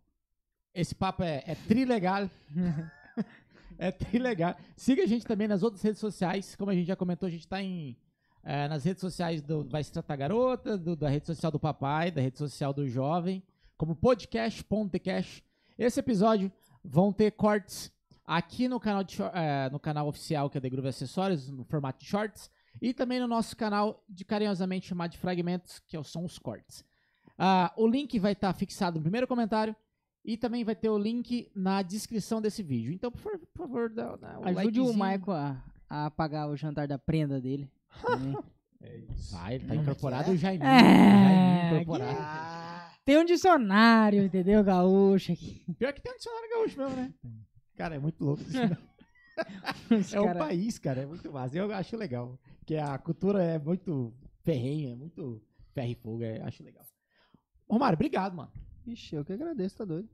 Esse 0.73 0.93
papo 0.93 1.23
é, 1.23 1.43
é 1.47 1.55
trilegal. 1.55 2.29
é 3.77 3.91
trilegal. 3.91 4.55
Siga 4.75 5.03
a 5.03 5.07
gente 5.07 5.25
também 5.25 5.47
nas 5.47 5.63
outras 5.63 5.81
redes 5.81 5.99
sociais. 5.99 6.55
Como 6.55 6.69
a 6.71 6.75
gente 6.75 6.87
já 6.87 6.95
comentou, 6.95 7.27
a 7.27 7.31
gente 7.31 7.47
tá 7.47 7.61
em, 7.61 7.97
é, 8.43 8.67
nas 8.67 8.83
redes 8.83 9.01
sociais 9.01 9.41
do 9.41 9.63
Vai 9.67 9.83
Se 9.83 9.91
Tratar 9.91 10.15
Garota, 10.15 10.77
do- 10.77 10.95
da 10.95 11.09
rede 11.09 11.25
social 11.25 11.51
do 11.51 11.59
papai, 11.59 12.11
da 12.11 12.21
rede 12.21 12.37
social 12.37 12.71
do 12.73 12.87
jovem, 12.87 13.43
como 13.81 13.95
podcast.tcash. 13.95 15.41
Esse 15.75 15.99
episódio 15.99 16.51
vão 16.83 17.11
ter 17.11 17.31
cortes 17.31 17.91
aqui 18.23 18.67
no 18.67 18.79
canal, 18.79 19.03
de, 19.03 19.17
é, 19.33 19.71
no 19.71 19.79
canal 19.79 20.07
oficial 20.07 20.51
que 20.51 20.57
é 20.59 20.61
The 20.61 20.69
Groove 20.69 20.89
Acessórios, 20.89 21.49
no 21.49 21.63
formato 21.63 21.97
de 21.99 22.05
shorts, 22.05 22.51
e 22.79 22.93
também 22.93 23.19
no 23.19 23.25
nosso 23.27 23.57
canal 23.57 24.03
de 24.07 24.23
carinhosamente 24.23 24.87
chamado 24.87 25.09
de 25.13 25.17
Fragmentos, 25.17 25.79
que 25.79 25.97
são 26.03 26.23
os 26.23 26.37
cortes. 26.37 26.85
Ah, 27.39 27.73
o 27.75 27.87
link 27.87 28.19
vai 28.19 28.33
estar 28.33 28.53
fixado 28.53 28.97
no 28.97 29.01
primeiro 29.01 29.27
comentário 29.27 29.75
e 30.23 30.37
também 30.37 30.63
vai 30.63 30.75
ter 30.75 30.89
o 30.89 30.97
link 30.99 31.49
na 31.55 31.81
descrição 31.81 32.39
desse 32.39 32.61
vídeo. 32.61 32.93
Então, 32.93 33.11
por, 33.11 33.19
favor- 33.19 33.39
por 33.51 33.57
favor, 33.67 33.89
dá, 33.89 34.15
dá 34.15 34.39
um 34.41 34.43
Ajude 34.45 34.79
o 34.79 34.83
likezinho. 34.85 34.93
Michael 34.93 35.37
a, 35.89 36.05
a 36.05 36.11
pagar 36.11 36.47
o 36.49 36.55
jantar 36.55 36.87
da 36.87 36.99
prenda 36.99 37.41
dele. 37.41 37.67
É 38.83 38.97
isso. 38.97 39.35
Vai, 39.35 39.53
ele 39.53 39.63
tá 39.63 39.67
Como 39.67 39.73
é 39.73 39.83
que 39.83 39.91
incorporado 39.91 40.31
é? 40.31 40.33
o 40.33 40.37
Jaiminho. 40.37 40.67
É, 40.67 40.79
Jaiminho 40.79 41.81
incorporado. 41.83 42.17
Ah, 42.19 42.70
Tem 43.05 43.17
um 43.17 43.25
dicionário, 43.25 44.23
entendeu? 44.23 44.63
Gaúcho 44.63 45.31
aqui. 45.31 45.63
Pior 45.77 45.91
que 45.93 46.01
tem 46.01 46.13
um 46.13 46.15
dicionário 46.17 46.49
gaúcho 46.49 46.77
mesmo, 46.79 46.95
né? 46.95 47.13
Cara, 47.75 47.95
é 47.95 47.99
muito 47.99 48.23
louco. 48.23 48.41
isso, 48.43 48.53
né? 48.53 48.77
É 50.13 50.19
um 50.21 50.25
cara- 50.25 50.39
país, 50.39 50.77
cara, 50.77 51.01
é 51.01 51.05
muito 51.05 51.31
massa. 51.31 51.57
Eu 51.57 51.71
acho 51.73 51.97
legal. 51.97 52.37
Porque 52.59 52.75
a 52.75 52.97
cultura 52.97 53.41
é 53.43 53.57
muito 53.57 54.13
ferrenha, 54.43 54.91
é 54.91 54.95
muito 54.95 55.41
ferro 55.73 55.89
e 55.91 55.95
fogo, 55.95 56.23
é, 56.23 56.41
acho 56.41 56.61
legal. 56.63 56.85
Romário, 57.67 57.95
obrigado, 57.95 58.35
mano. 58.35 58.51
Ixi, 58.85 59.15
eu 59.15 59.25
que 59.25 59.33
agradeço, 59.33 59.77
tá 59.77 59.85
doido. 59.85 60.09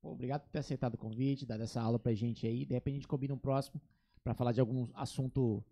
Pô, 0.00 0.10
obrigado 0.12 0.42
por 0.42 0.50
ter 0.50 0.58
aceitado 0.58 0.94
o 0.94 0.98
convite, 0.98 1.46
dado 1.46 1.62
essa 1.62 1.80
aula 1.80 1.98
pra 1.98 2.14
gente 2.14 2.46
aí. 2.46 2.64
De 2.64 2.74
repente 2.74 2.94
a 2.94 2.98
gente 2.98 3.08
combina 3.08 3.34
um 3.34 3.38
próximo 3.38 3.80
pra 4.24 4.34
falar 4.34 4.52
de 4.52 4.60
algum 4.60 4.86
assunto 4.94 5.62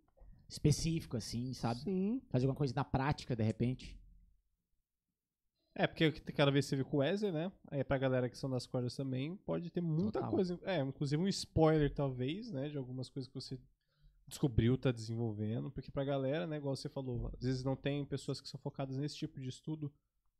específico, 0.48 1.16
assim, 1.16 1.52
sabe? 1.54 1.80
Sim. 1.80 2.20
Fazer 2.30 2.44
alguma 2.44 2.56
coisa 2.58 2.74
na 2.76 2.84
prática, 2.84 3.34
de 3.34 3.42
repente. 3.42 3.98
É, 5.74 5.86
porque 5.86 6.10
cada 6.32 6.50
vez 6.50 6.66
você 6.66 6.76
viu 6.76 6.84
com 6.84 6.98
o 6.98 7.00
Wesley, 7.00 7.32
né? 7.32 7.50
Aí 7.70 7.82
pra 7.82 7.96
galera 7.96 8.28
que 8.28 8.36
são 8.36 8.50
das 8.50 8.66
cordas 8.66 8.94
também, 8.94 9.36
pode 9.36 9.70
ter 9.70 9.80
muita 9.80 10.18
Total. 10.20 10.30
coisa. 10.30 10.60
É, 10.64 10.80
inclusive 10.80 11.22
um 11.22 11.28
spoiler, 11.28 11.92
talvez, 11.92 12.50
né? 12.52 12.68
De 12.68 12.76
algumas 12.76 13.08
coisas 13.08 13.26
que 13.28 13.34
você 13.34 13.58
descobriu, 14.28 14.76
tá 14.76 14.92
desenvolvendo. 14.92 15.70
Porque 15.70 15.90
pra 15.90 16.04
galera, 16.04 16.46
né, 16.46 16.56
igual 16.58 16.76
você 16.76 16.88
falou, 16.88 17.30
às 17.38 17.44
vezes 17.44 17.64
não 17.64 17.74
tem 17.74 18.04
pessoas 18.04 18.40
que 18.40 18.48
são 18.48 18.60
focadas 18.60 18.96
nesse 18.98 19.16
tipo 19.16 19.40
de 19.40 19.48
estudo 19.48 19.90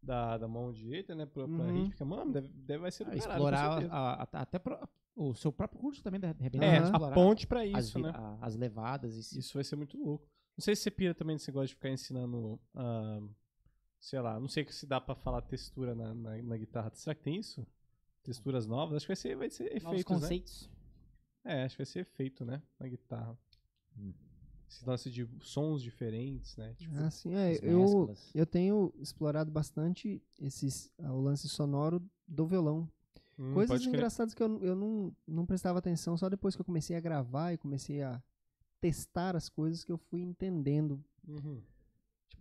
da, 0.03 0.37
da 0.37 0.47
mão 0.49 0.71
direita, 0.73 1.15
né? 1.15 1.25
Pra, 1.25 1.45
pra 1.47 1.53
Uhum. 1.65 1.73
rítmica. 1.83 2.05
Mano, 2.05 2.31
deve, 2.33 2.49
deve 2.49 2.79
vai 2.83 2.91
ser 2.91 3.05
do 3.05 3.11
Ah, 3.11 3.15
caralho, 3.15 3.29
com 3.29 3.33
explorar 3.35 3.91
a- 3.91 4.23
a- 4.23 4.29
até 4.43 4.59
pro- 4.59 4.89
o 5.17 5.35
seu 5.35 5.51
próprio 5.53 5.81
curso 5.81 6.03
também, 6.03 6.21
de 6.21 6.27
repente. 6.27 6.59
É, 6.63 6.79
a 6.79 7.11
ponte 7.13 7.47
pra 7.47 7.63
as, 7.63 7.87
isso, 7.87 7.99
vi- 7.99 8.03
né? 8.05 8.13
a- 8.15 8.39
as 8.43 8.55
levadas. 8.57 9.15
E 9.17 9.23
se- 9.23 9.39
Isso 9.39 9.55
vai 9.55 9.65
ser 9.65 9.77
muito 9.77 9.97
louco. 9.97 10.27
Não 10.59 10.63
sei 10.63 10.77
se 10.77 10.83
você 10.83 10.91
pira 10.91 11.15
também 11.15 11.37
desse 11.37 11.49
negócio 11.49 11.69
de 11.69 11.75
ficar 11.75 11.89
ensinando. 11.91 12.61
ah, 12.75 13.21
sei 14.03 14.21
lá, 14.21 14.39
não 14.39 14.49
sei 14.49 14.67
se 14.69 14.85
dá 14.85 15.01
pra 15.01 15.15
falar 15.15 15.41
textura 15.43 15.95
na, 15.95 16.13
na, 16.13 16.43
na 16.43 16.57
guitarra. 16.57 16.91
Será 16.93 17.15
que 17.15 17.23
tem 17.23 17.37
isso? 17.37 17.65
Texturas 18.25 18.67
novas? 18.67 18.97
Acho 18.97 19.07
que 19.07 19.11
vai 19.11 19.17
ser, 19.17 19.37
vai 19.37 19.49
ser 19.51 19.65
Novos 19.65 20.01
efeitos, 20.01 20.13
né? 20.13 20.21
conceitos. 20.21 20.71
É, 21.45 21.63
acho 21.63 21.77
que 21.77 21.83
vai 21.83 21.87
ser 21.87 22.01
efeito, 22.01 22.45
né? 22.45 22.61
Na 22.81 22.89
guitarra. 22.89 23.39
Hum. 23.97 24.13
Esse 24.69 24.85
lance 24.89 25.11
de 25.11 25.29
sons 25.41 25.83
diferentes, 25.83 26.57
né? 26.57 26.75
Tipo, 26.75 26.97
Assim, 26.99 27.35
é, 27.35 27.53
as 27.53 27.63
eu, 27.63 28.15
eu 28.35 28.47
tenho 28.47 28.93
explorado 28.99 29.51
bastante 29.51 30.21
esses, 30.41 30.91
ah, 30.99 31.13
o 31.13 31.21
lance 31.21 31.49
sonoro 31.49 32.03
do 32.27 32.45
violão. 32.47 32.89
hum, 33.39 33.55
Coisas 33.55 33.85
engraçadas 33.87 34.35
que 34.35 34.43
eu, 34.43 34.63
eu 34.63 34.75
não, 34.75 35.15
não 35.27 35.47
prestava 35.47 35.79
atenção, 35.79 36.17
só 36.17 36.29
depois 36.29 36.57
que 36.57 36.61
eu 36.61 36.67
comecei 36.67 36.97
a 36.97 37.01
gravar 37.01 37.53
e 37.53 37.59
comecei 37.59 38.03
a 38.03 38.21
testar 38.81 39.37
as 39.37 39.49
coisas 39.49 39.85
que 39.85 39.93
eu 39.93 39.99
fui 39.99 40.23
entendendo. 40.23 41.05
Uhum. 41.29 41.63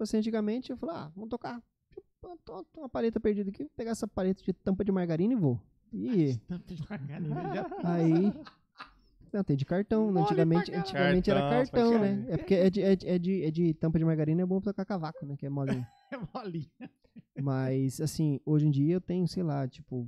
Tipo 0.02 0.06
assim, 0.06 0.18
antigamente 0.18 0.72
eu 0.72 0.78
falava, 0.78 1.00
ah, 1.06 1.12
vamos 1.16 1.30
tocar. 1.30 1.62
Tipo, 1.94 2.28
ah, 2.28 2.36
tô- 2.44 2.64
tô 2.74 2.80
uma 2.80 2.90
paleta 2.90 3.20
perdida 3.20 3.52
aqui, 3.52 3.62
vou 3.62 3.72
pegar 3.78 3.92
essa 3.92 4.08
paleta 4.08 4.42
de 4.42 4.52
tampa 4.52 4.84
de 4.84 4.92
margarina 4.92 5.32
e 5.34 5.36
vou. 5.36 5.60
E 5.94 6.38
Tampa 6.48 6.74
de 6.74 6.82
margarina, 6.90 7.54
já- 7.54 7.68
aí. 7.84 8.34
Não, 9.32 9.44
tem 9.44 9.56
de 9.56 9.64
cartão. 9.64 10.08
Mole 10.12 10.22
Antigamente, 10.24 10.72
antigamente 10.74 11.30
era 11.30 11.42
Cartão, 11.42 11.66
cartão, 11.68 11.92
pode 12.00 12.02
né? 12.16 12.26
É 12.30 12.38
porque 12.38 12.56
é 12.56 12.70
de, 12.72 12.82
é, 12.82 12.96
de, 12.96 13.08
é, 13.08 13.20
de, 13.20 13.44
é 13.44 13.52
de 13.52 13.74
tampa 13.76 14.00
de 14.00 14.06
margarina, 14.06 14.42
é 14.42 14.46
bom 14.46 14.60
tocar 14.60 14.86
cavaco, 14.86 15.24
né? 15.24 15.36
Que 15.38 15.46
é 15.46 15.50
molinho. 15.50 15.86
É 16.12 16.18
molinha. 16.18 16.68
Mas, 17.40 18.02
assim, 18.02 18.40
hoje 18.44 18.66
em 18.68 18.72
dia 18.72 18.96
eu 18.96 19.02
tenho, 19.02 19.28
sei 19.28 19.44
lá, 19.44 19.68
tipo, 19.68 20.08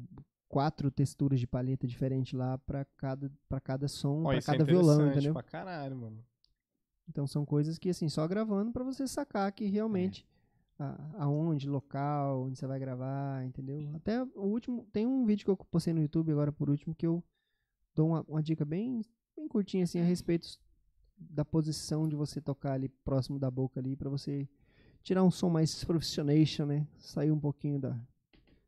quatro 0.50 0.90
texturas 0.90 1.40
de 1.40 1.46
paleta 1.46 1.86
diferentes 1.86 2.34
lá 2.34 2.58
pra 2.58 2.84
cada, 2.98 3.32
pra 3.48 3.60
cada 3.62 3.88
som, 3.88 4.24
Ó, 4.24 4.30
pra 4.30 4.38
é 4.40 4.42
cada 4.42 4.64
violão, 4.64 4.96
interessante 4.96 5.18
entendeu? 5.18 5.34
Pra 5.34 5.44
caralho, 5.44 5.96
mano. 5.96 6.26
Então 7.08 7.28
são 7.28 7.46
coisas 7.46 7.78
que, 7.78 7.90
assim, 7.90 8.10
só 8.10 8.28
gravando 8.28 8.72
pra 8.72 8.84
você 8.84 9.08
sacar 9.08 9.52
que 9.52 9.66
realmente 9.66 10.26
a, 10.80 11.24
aonde, 11.24 11.70
local, 11.70 12.44
onde 12.44 12.58
você 12.58 12.66
vai 12.66 12.80
gravar, 12.80 13.46
entendeu? 13.46 13.90
Até 13.96 14.24
o 14.24 14.44
último, 14.44 14.88
tem 14.92 15.06
um 15.06 15.26
vídeo 15.26 15.46
que 15.46 15.52
eu 15.52 15.58
postei 15.58 15.94
no 15.94 16.02
YouTube 16.02 16.32
agora 16.32 16.52
por 16.52 16.70
último 16.70 16.96
que 16.96 17.06
eu 17.06 17.24
dou 17.94 18.10
uma, 18.10 18.26
uma 18.28 18.42
dica 18.42 18.66
bem, 18.66 19.02
bem 19.36 19.48
curtinha, 19.48 19.84
assim, 19.84 20.00
a 20.00 20.04
respeito 20.04 20.60
da 21.18 21.46
posição 21.46 22.08
de 22.08 22.16
você 22.16 22.42
tocar 22.42 22.74
ali 22.74 22.90
próximo 22.90 23.40
da 23.40 23.50
boca 23.50 23.80
ali 23.80 23.96
pra 23.96 24.10
você 24.10 24.48
tirar 25.02 25.24
um 25.24 25.32
som 25.32 25.50
mais 25.50 25.84
profissionation, 25.84 26.66
né? 26.66 26.88
Sair 26.98 27.32
um 27.32 27.40
pouquinho 27.40 27.80
da, 27.80 28.00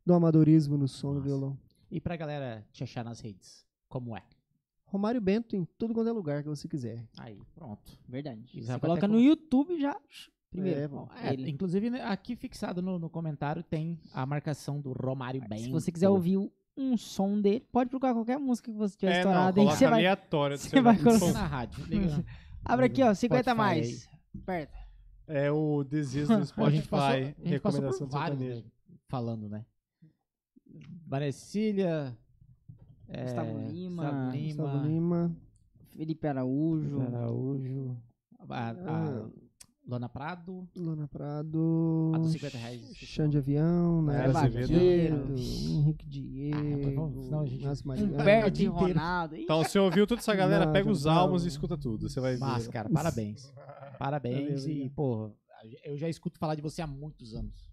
do 0.05 0.13
amadorismo 0.13 0.77
no 0.77 0.87
som 0.87 1.09
do 1.09 1.15
Nossa. 1.15 1.25
violão. 1.25 1.57
E 1.89 1.99
pra 1.99 2.15
galera 2.15 2.65
te 2.71 2.83
achar 2.83 3.03
nas 3.03 3.19
redes, 3.19 3.65
como 3.87 4.15
é? 4.15 4.23
Romário 4.85 5.19
Bento 5.19 5.55
em 5.55 5.65
tudo 5.77 5.93
quanto 5.93 6.09
é 6.09 6.11
lugar 6.11 6.41
que 6.43 6.49
você 6.49 6.67
quiser. 6.67 7.03
Aí, 7.17 7.39
pronto. 7.53 7.91
Verdade. 8.07 8.61
Você 8.63 8.79
coloca 8.79 9.07
no 9.07 9.15
com- 9.15 9.19
YouTube 9.19 9.79
já. 9.79 9.95
Primeiro. 10.49 10.79
É, 10.79 10.87
bom. 10.87 11.09
É, 11.21 11.33
ele. 11.33 11.49
inclusive, 11.49 11.89
né, 11.89 12.01
aqui 12.03 12.35
fixado 12.35 12.81
no, 12.81 12.97
no 12.97 13.09
comentário 13.09 13.61
tem 13.63 13.99
a 14.13 14.25
marcação 14.25 14.79
do 14.79 14.93
Romário 14.93 15.41
Bento. 15.41 15.63
Se 15.63 15.69
você 15.71 15.91
quiser 15.91 16.07
ouvir 16.09 16.37
o- 16.37 16.51
um 16.77 16.95
som 16.97 17.39
dele, 17.41 17.65
pode 17.71 17.89
procurar 17.89 18.13
qualquer 18.13 18.37
música 18.37 18.71
que 18.71 18.77
você 18.77 18.97
tiver 18.97 19.11
É, 19.11 19.23
não, 19.23 19.31
estourado 19.31 19.55
coloca 19.55 19.75
Você 19.77 19.85
vai... 19.85 19.93
aleatório. 19.99 20.57
você 20.57 20.81
vai 20.81 20.97
colocar. 20.97 21.33
na 21.33 21.45
rádio. 21.47 21.83
Abre 22.63 22.85
aqui, 22.85 23.01
ó, 23.03 23.13
50 23.13 23.41
Spotify 23.43 23.57
mais. 23.57 24.09
Perto. 24.45 24.77
É 25.27 25.51
o 25.51 25.83
Desist 25.83 26.27
do 26.27 26.33
a 26.63 26.69
gente 26.69 26.87
passou, 26.87 27.07
a 27.07 27.11
Spotify. 27.11 27.35
gente 27.49 27.59
passou 27.59 27.81
recomendação 27.81 28.07
do 28.07 28.11
vários 28.11 28.39
né, 28.39 28.63
falando, 29.09 29.49
né? 29.49 29.65
Varecília, 31.07 32.17
é, 33.09 33.23
Gustavo 33.23 33.57
Lima, 33.71 34.03
Gustavo 34.03 34.31
Lima, 34.31 34.47
Gustavo 34.63 34.87
Lima. 34.87 35.35
Felipe 35.91 36.27
Araújo. 36.27 37.01
Araújo, 37.01 37.97
a, 38.49 38.69
a 38.69 38.71
Ah. 38.71 39.29
Lona 39.87 40.09
Prado, 40.09 40.67
Lona 40.75 41.07
Prado. 41.07 42.11
A 42.15 42.17
dos 42.17 42.31
50 42.31 42.57
reais, 42.57 42.81
de 43.29 43.37
Avião, 43.37 44.01
né? 44.01 44.25
Azevedo. 44.25 45.35
Henrique 45.37 46.07
Diego. 46.07 46.95
vamos- 46.95 47.29
não, 47.29 47.45
gente-. 47.45 47.63
Humberto. 48.03 48.71
Ronaldo. 48.71 49.35
Então, 49.35 49.63
você 49.63 49.77
ouviu 49.77 50.07
toda 50.07 50.21
essa 50.21 50.33
galera, 50.35 50.65
Não, 50.65 50.73
pega 50.73 50.85
já 50.85 50.91
os 50.91 51.05
álbuns 51.05 51.45
e 51.45 51.49
escuta 51.49 51.77
tudo. 51.77 52.09
Você 52.09 52.19
vai 52.19 52.33
ver. 52.33 52.39
Mas, 52.39 52.67
cara, 52.67 52.89
parabéns. 52.89 53.53
Parabéns 53.99 54.63
Valeu, 54.63 54.77
e, 54.77 54.89
pô, 54.89 55.31
eu 55.85 55.95
já 55.97 56.09
escuto 56.09 56.37
falar 56.37 56.55
de 56.55 56.61
você 56.61 56.81
há 56.81 56.87
muitos 56.87 57.33
anos. 57.33 57.71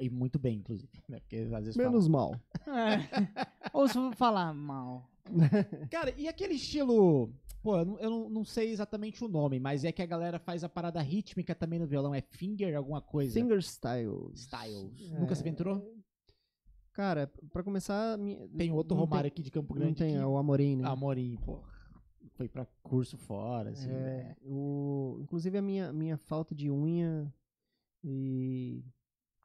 E 0.00 0.08
muito 0.08 0.38
bem, 0.38 0.58
inclusive. 0.58 0.88
Né? 1.08 1.20
Porque 1.20 1.36
às 1.36 1.48
vezes 1.64 1.76
fala- 1.76 1.88
Menos 1.90 2.08
mal. 2.08 2.40
É. 2.66 3.68
Ou 3.72 3.86
se 3.88 3.94
falar 4.16 4.52
mal. 4.54 5.08
Cara, 5.90 6.12
e 6.16 6.26
aquele 6.28 6.54
estilo. 6.54 7.32
Pô, 7.62 7.78
eu, 7.78 7.84
não, 7.84 7.98
eu 7.98 8.10
não- 8.10 8.28
não 8.30 8.44
sei 8.44 8.70
exatamente 8.70 9.24
o 9.24 9.28
nome, 9.28 9.58
mas 9.58 9.84
é 9.84 9.92
que 9.92 10.02
a 10.02 10.06
galera 10.06 10.38
faz 10.38 10.62
a 10.64 10.68
parada 10.68 11.00
rítmica 11.00 11.54
também 11.54 11.78
no 11.78 11.86
violão. 11.86 12.14
É 12.14 12.20
finger, 12.20 12.76
alguma 12.76 13.00
coisa? 13.00 13.32
Fingerstyles. 13.40 14.40
Styles. 14.40 15.12
É. 15.12 15.18
Nunca 15.18 15.34
se 15.34 15.40
aventurou? 15.42 15.94
Cara, 16.92 17.30
pra 17.52 17.62
começar. 17.62 18.16
minha- 18.18 18.46
Tem 18.56 18.70
outro 18.70 18.94
não 18.96 19.04
Romário 19.04 19.28
aqui 19.28 19.42
de 19.42 19.50
Campo 19.50 19.74
Não 19.74 19.80
Grande. 19.82 19.96
tem, 19.98 20.12
que... 20.14 20.16
é 20.20 20.26
o 20.26 20.36
Amorim, 20.36 20.76
né? 20.76 20.88
Amorim, 20.88 21.36
pô. 21.44 21.58
Foi 22.36 22.48
pra 22.48 22.66
curso 22.82 23.16
fora, 23.16 23.70
assim. 23.70 23.88
né? 23.88 24.20
É, 24.30 24.36
o, 24.44 25.18
inclusive 25.20 25.56
a 25.58 25.62
minha, 25.62 25.92
minha 25.92 26.16
falta 26.16 26.54
de 26.54 26.70
unha 26.70 27.32
e 28.02 28.82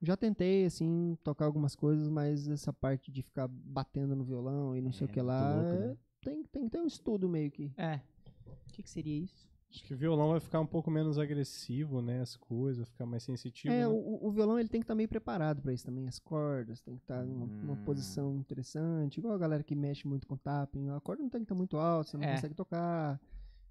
já 0.02 0.16
tentei 0.18 0.66
assim 0.66 1.18
tocar 1.24 1.46
algumas 1.46 1.76
coisas, 1.76 2.08
mas 2.10 2.48
essa 2.48 2.72
parte 2.74 3.12
de 3.12 3.22
ficar 3.22 3.48
batendo 3.48 4.16
no 4.16 4.24
violão 4.24 4.76
e 4.76 4.82
não 4.82 4.92
sei 4.92 5.06
o 5.06 5.10
É, 5.10 5.14
que 5.14 5.22
lá 5.22 5.56
louco, 5.56 5.70
é- 5.76 5.78
né? 5.88 5.98
tem, 6.22 6.44
tem 6.46 6.64
que 6.66 6.70
ter 6.72 6.80
um 6.80 6.86
estudo 6.88 7.28
meio 7.30 7.52
que. 7.52 7.72
É. 7.78 8.00
O 8.46 8.72
que, 8.74 8.84
que 8.84 8.90
seria 8.90 9.18
isso? 9.24 9.48
Acho 9.72 9.84
que 9.84 9.94
o 9.94 9.98
violão 9.98 10.30
vai 10.32 10.40
ficar 10.40 10.60
um 10.60 10.66
pouco 10.66 10.90
menos 10.90 11.20
agressivo, 11.20 12.02
né? 12.02 12.22
As 12.22 12.36
coisas, 12.36 12.80
vai 12.80 12.92
ficar 12.92 13.06
mais 13.06 13.22
sensitivo. 13.22 13.72
É, 13.72 13.82
né? 13.82 13.88
o, 13.88 14.26
o 14.26 14.32
violão 14.32 14.58
ele 14.60 14.68
tem 14.68 14.82
que 14.82 14.86
estar 14.86 14.96
meio 14.96 15.08
preparado 15.08 15.62
pra 15.62 15.72
isso 15.72 15.86
também, 15.86 16.08
as 16.08 16.18
cordas 16.18 16.82
tem 16.82 16.96
que 16.96 17.04
estar 17.04 17.24
numa, 17.24 17.46
numa 17.62 17.74
Hum. 17.74 17.84
posição 17.86 18.36
interessante, 18.36 19.18
igual 19.20 19.36
a 19.36 19.38
galera 19.38 19.64
que 19.64 19.76
mexe 19.76 20.08
muito 20.08 20.26
com 20.26 20.36
tapping, 20.36 20.90
a 20.90 21.00
corda 21.00 21.22
não 21.22 21.30
tem 21.30 21.42
que 21.42 21.46
estar 21.46 21.54
muito 21.56 21.78
alta, 21.78 22.10
você 22.10 22.18
não 22.18 22.24
É. 22.26 22.34
consegue 22.34 22.56
tocar. 22.56 23.22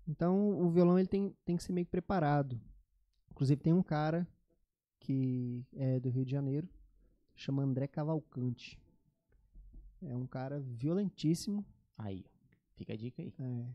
Então 0.07 0.51
o 0.61 0.71
violão 0.71 0.99
ele 0.99 1.09
tem, 1.09 1.35
tem 1.45 1.57
que 1.57 1.65
ser 1.65 1.73
meio 1.73 1.85
que 1.85 1.91
preparado. 1.91 2.61
Inclusive 3.33 3.61
tem 3.61 3.73
um 3.73 3.83
cara 3.83 4.27
que 5.09 5.65
é 5.75 5.99
do 5.99 6.11
Rio 6.11 6.23
de 6.23 6.31
Janeiro, 6.33 6.69
chama 7.35 7.63
André 7.63 7.87
Cavalcante. 7.87 8.79
É 10.03 10.15
um 10.15 10.27
cara 10.27 10.61
violentíssimo. 10.61 11.65
Aí, 11.97 12.27
fica 12.75 12.93
a 12.93 12.97
dica 12.97 13.23
aí. 13.23 13.33
É. 13.39 13.67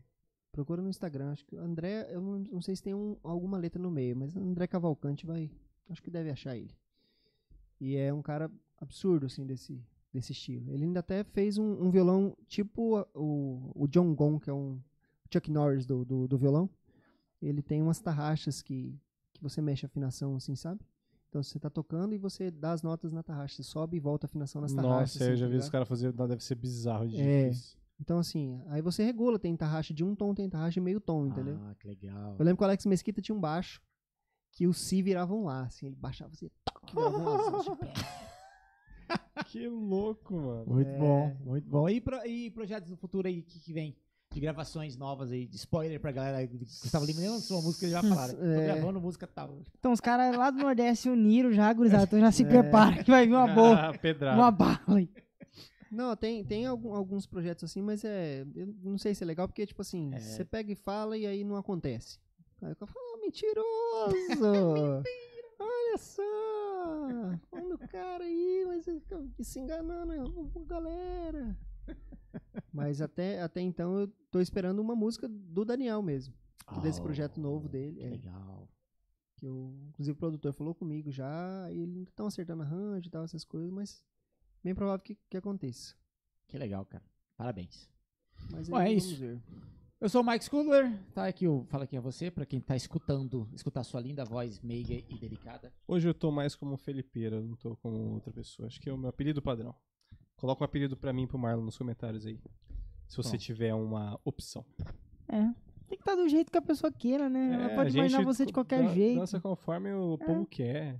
Procura 0.52 0.80
no 0.80 0.88
Instagram. 0.88 1.32
Acho 1.32 1.44
que 1.44 1.56
André, 1.56 2.06
eu 2.14 2.20
não, 2.22 2.38
não 2.38 2.62
sei 2.62 2.76
se 2.76 2.82
tem 2.84 2.94
um- 2.94 3.16
alguma 3.24 3.58
letra 3.58 3.82
no 3.82 3.90
meio, 3.90 4.16
mas 4.16 4.36
André 4.36 4.68
Cavalcante 4.68 5.26
vai. 5.26 5.50
Acho 5.88 6.00
que 6.00 6.08
deve 6.08 6.30
achar 6.30 6.56
ele. 6.56 6.70
E 7.80 7.96
é 7.96 8.14
um 8.14 8.22
cara 8.22 8.48
absurdo, 8.78 9.26
assim, 9.26 9.44
desse, 9.44 9.84
desse 10.12 10.30
estilo. 10.30 10.72
Ele 10.72 10.84
ainda 10.84 11.00
até 11.00 11.24
fez 11.24 11.58
um, 11.58 11.82
um 11.84 11.90
violão 11.90 12.36
tipo 12.46 12.94
a- 12.96 13.08
o, 13.12 13.72
o 13.74 13.88
John 13.88 14.14
Gong, 14.14 14.38
que 14.38 14.48
é 14.48 14.54
um 14.54 14.80
Chuck 15.32 15.50
Norris 15.50 15.84
do, 15.84 16.04
do, 16.04 16.28
do 16.28 16.38
violão. 16.38 16.70
Ele 17.42 17.60
tem 17.60 17.82
umas 17.82 18.00
tarraxas 18.00 18.62
que, 18.62 18.96
que 19.32 19.42
você 19.42 19.60
mexe 19.60 19.84
a 19.84 19.88
afinação, 19.88 20.36
assim, 20.36 20.54
sabe? 20.54 20.80
Então 21.34 21.42
você 21.42 21.58
tá 21.58 21.68
tocando 21.68 22.14
e 22.14 22.18
você 22.18 22.48
dá 22.48 22.70
as 22.70 22.80
notas 22.80 23.12
na 23.12 23.20
tarraxa. 23.20 23.56
Você 23.56 23.64
sobe 23.64 23.96
e 23.96 24.00
volta 24.00 24.24
a 24.24 24.28
afinação 24.28 24.60
nas 24.62 24.72
tarraxas. 24.72 25.16
Nossa, 25.16 25.24
eu 25.24 25.32
assim, 25.32 25.40
já 25.40 25.46
tá 25.46 25.50
vi 25.52 25.58
os 25.58 25.68
caras 25.68 25.88
fazer. 25.88 26.12
Deve 26.12 26.44
ser 26.44 26.54
bizarro 26.54 27.08
de 27.08 27.20
É. 27.20 27.48
difícil. 27.48 27.76
Então, 28.00 28.18
assim, 28.20 28.62
aí 28.68 28.80
você 28.80 29.02
regula, 29.02 29.36
tem 29.36 29.56
tarraxa 29.56 29.92
de 29.92 30.04
um 30.04 30.14
tom, 30.14 30.32
tem 30.32 30.48
tarraxa 30.48 30.74
de 30.74 30.80
meio 30.80 31.00
tom, 31.00 31.26
entendeu? 31.26 31.58
Ah, 31.60 31.74
que 31.74 31.88
legal. 31.88 32.36
Eu 32.38 32.44
lembro 32.44 32.58
que 32.58 32.62
o 32.62 32.66
Alex 32.66 32.86
Mesquita 32.86 33.20
tinha 33.20 33.34
um 33.34 33.40
baixo 33.40 33.82
que 34.52 34.64
o 34.68 34.72
Si 34.72 35.02
virava 35.02 35.34
um 35.34 35.44
Lá, 35.46 35.62
assim, 35.64 35.86
ele 35.86 35.96
baixava 35.96 36.30
assim, 36.32 36.48
toque, 36.64 36.94
virava 36.94 37.18
um 37.18 37.24
Lázinho, 37.24 37.62
tipo, 37.64 37.84
Que 39.48 39.68
louco, 39.68 40.36
mano. 40.36 40.66
Muito 40.66 40.88
É. 40.88 40.98
bom, 40.98 41.36
muito 41.44 41.68
bom. 41.68 41.88
E, 41.88 42.00
pro- 42.00 42.24
e 42.24 42.48
projetos 42.52 42.90
do 42.90 42.96
futuro 42.96 43.26
aí, 43.26 43.42
que, 43.42 43.58
que 43.58 43.72
vem? 43.72 43.96
De 44.34 44.40
gravações 44.40 44.96
novas 44.96 45.30
aí, 45.30 45.46
de 45.46 45.54
spoiler 45.56 46.00
pra 46.00 46.10
galera. 46.10 46.44
Gustavo 46.46 47.04
Lima 47.06 47.20
nem 47.20 47.30
lançou 47.30 47.58
a 47.60 47.62
música, 47.62 47.84
ele 47.86 47.92
já 47.92 48.02
falaram. 48.02 48.34
Tô 48.34 48.44
É. 48.44 48.64
gravando 48.64 49.00
música 49.00 49.26
tal. 49.28 49.58
Então 49.78 49.92
os 49.92 50.00
caras 50.00 50.36
lá 50.36 50.50
do 50.50 50.58
Nordeste 50.58 51.08
uniram 51.08 51.52
já, 51.52 51.72
gurizada. 51.72 52.02
Então 52.04 52.18
já 52.18 52.32
se 52.32 52.42
É. 52.42 52.46
prepara 52.48 53.04
que 53.04 53.10
vai 53.10 53.26
vir 53.26 53.32
uma 53.34 53.46
boa. 53.46 53.74
Ah, 53.90 53.96
pedrada. 53.98 54.36
Uma 54.36 54.50
bala 54.50 54.80
aí. 54.88 55.08
Não, 55.90 56.16
tem, 56.16 56.44
tem 56.44 56.66
algum- 56.66 56.92
alguns 56.92 57.24
projetos 57.26 57.62
assim, 57.70 57.80
mas 57.80 58.04
é. 58.04 58.44
Eu 58.56 58.74
não 58.82 58.98
sei 58.98 59.14
se 59.14 59.22
é 59.22 59.26
legal, 59.26 59.46
porque, 59.46 59.64
tipo 59.64 59.80
assim, 59.80 60.12
É. 60.12 60.18
você 60.18 60.44
pega 60.44 60.72
e 60.72 60.74
fala 60.74 61.16
e 61.16 61.24
aí 61.24 61.44
não 61.44 61.54
acontece. 61.54 62.18
Aí 62.60 62.70
eu 62.70 62.74
falo, 62.74 62.90
ah, 63.14 63.18
mentiroso! 63.22 64.16
Olha 65.60 65.96
só! 65.98 66.22
Olha 67.52 67.74
o 67.76 67.78
cara 67.88 68.24
aí, 68.24 68.64
mas 68.66 68.88
ele 68.88 68.98
fica 68.98 69.22
se 69.40 69.60
enganando, 69.60 70.50
a 70.56 70.58
galera. 70.66 71.56
Mas 72.72 73.00
até, 73.00 73.40
até 73.40 73.60
então 73.60 73.98
eu 73.98 74.08
tô 74.30 74.40
esperando 74.40 74.80
uma 74.80 74.94
música 74.94 75.28
do 75.28 75.64
Daniel 75.64 76.02
mesmo. 76.02 76.34
Desse 76.82 77.00
projeto 77.00 77.40
novo 77.40 77.68
dele. 77.68 78.00
Que 78.00 78.06
é. 78.06 78.10
legal. 78.10 78.68
Que 79.36 79.48
o, 79.48 79.74
inclusive 79.88 80.16
o 80.16 80.18
produtor 80.18 80.52
falou 80.52 80.74
comigo 80.74 81.10
já, 81.10 81.68
e 81.70 81.80
eles 81.80 82.08
estão 82.08 82.26
acertando 82.26 82.62
arranjo 82.62 83.08
e 83.08 83.10
tal, 83.10 83.24
essas 83.24 83.44
coisas, 83.44 83.70
mas 83.70 84.04
bem 84.62 84.74
provável 84.74 85.02
que, 85.04 85.16
que 85.28 85.36
aconteça. 85.36 85.94
Que 86.48 86.56
legal, 86.56 86.84
cara. 86.86 87.04
Parabéns. 87.36 87.88
Mas 88.50 88.68
Bom, 88.68 88.78
é 88.78 88.86
vamos 88.86 89.04
isso. 89.04 89.16
ver. 89.16 89.40
Eu 90.00 90.08
sou 90.08 90.20
o 90.20 90.26
Mike 90.26 90.44
Schuller, 90.44 91.02
tá 91.14 91.26
aqui, 91.26 91.46
eu 91.46 91.64
falo 91.70 91.84
aqui 91.84 91.96
a 91.96 92.00
você, 92.00 92.30
pra 92.30 92.44
quem 92.44 92.60
tá 92.60 92.76
escutando, 92.76 93.48
escutar 93.54 93.82
sua 93.84 94.00
linda 94.00 94.24
voz 94.24 94.60
meiga 94.60 94.92
e 94.92 95.18
delicada. 95.18 95.72
Hoje 95.88 96.06
eu 96.06 96.12
tô 96.12 96.30
mais 96.30 96.54
como 96.54 96.76
Felipeira, 96.76 97.40
não 97.40 97.56
tô 97.56 97.76
como 97.76 98.12
outra 98.12 98.32
pessoa. 98.32 98.66
Acho 98.66 98.80
que 98.80 98.90
é 98.90 98.92
o 98.92 98.98
meu 98.98 99.08
apelido 99.08 99.40
padrão. 99.40 99.74
Coloca 100.36 100.62
um 100.62 100.66
apelido 100.66 100.96
pra 100.96 101.12
mim 101.12 101.22
e 101.22 101.26
pro 101.26 101.38
Marlon 101.38 101.64
nos 101.64 101.78
comentários 101.78 102.26
aí. 102.26 102.38
Se 103.06 103.16
você 103.16 103.32
Bom. 103.32 103.38
tiver 103.38 103.74
uma 103.74 104.18
opção. 104.24 104.64
É. 105.28 105.40
Tem 105.86 105.98
que 105.98 106.02
estar 106.02 106.14
do 106.16 106.28
jeito 106.28 106.50
que 106.50 106.58
a 106.58 106.62
pessoa 106.62 106.90
queira, 106.92 107.28
né? 107.28 107.50
Ela 107.54 107.64
É, 107.70 107.74
pode 107.74 107.88
a 107.90 107.92
imaginar 107.92 108.18
gente 108.18 108.26
você 108.26 108.46
de 108.46 108.52
qualquer 108.52 108.82
dan- 108.82 108.94
jeito. 108.94 109.20
Dança 109.20 109.40
conforme 109.40 109.92
o 109.92 110.18
povo 110.18 110.46
quer. 110.46 110.98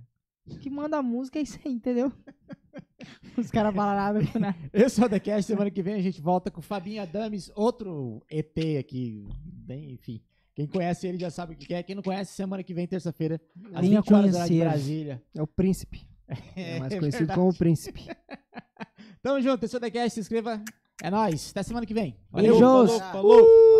Que 0.61 0.69
manda 0.69 0.97
a 0.97 1.01
música 1.03 1.39
é 1.39 1.41
isso 1.41 1.59
aí, 1.65 1.73
entendeu? 1.73 2.11
Os 3.37 3.49
caras 3.51 3.73
falam 3.75 3.95
nada 3.95 4.25
com 4.31 4.39
nada. 4.39 4.55
Eu 4.71 4.89
sou 4.89 5.05
o 5.05 5.09
The 5.09 5.19
Cast, 5.19 5.47
semana 5.51 5.69
que 5.71 5.81
vem 5.81 5.95
a 5.95 6.01
gente 6.01 6.21
volta 6.21 6.49
com 6.51 6.59
o 6.59 6.63
Fabinho 6.63 7.01
Adames, 7.01 7.51
outro 7.55 8.21
ET 8.29 8.55
aqui, 8.79 9.27
bem, 9.43 9.91
enfim. 9.93 10.21
Quem 10.53 10.67
conhece 10.67 11.05
ele 11.07 11.17
já 11.17 11.29
sabe 11.29 11.53
o 11.53 11.57
que 11.57 11.73
é. 11.73 11.83
Quem 11.83 11.95
não 11.95 12.03
conhece, 12.03 12.33
semana 12.33 12.63
que 12.63 12.73
vem, 12.73 12.87
terça-feira, 12.87 13.41
às 13.73 13.81
Venha 13.81 14.01
20 14.01 14.13
horas 14.13 14.31
de 14.31 14.37
conhecer. 14.37 14.59
Brasília. 14.63 15.23
É 15.33 15.41
o 15.41 15.47
príncipe. 15.47 16.07
É 16.55 16.79
mais 16.79 16.93
É 16.93 16.99
conhecido 16.99 17.19
verdade. 17.19 17.39
como 17.39 17.51
o 17.51 17.55
príncipe. 17.57 18.01
Tamo 19.25 19.41
junto, 19.41 19.65
eu 19.65 19.67
sou 19.67 19.79
o 19.79 19.81
The 19.81 19.89
Cast, 19.89 20.11
se 20.11 20.19
inscreva. 20.19 20.61
É 21.01 21.09
nóis, 21.09 21.49
até 21.49 21.63
semana 21.63 21.83
que 21.83 21.95
vem. 21.95 22.15
Beijos. 22.31 22.59
falou, 22.59 22.99
falou. 22.99 23.74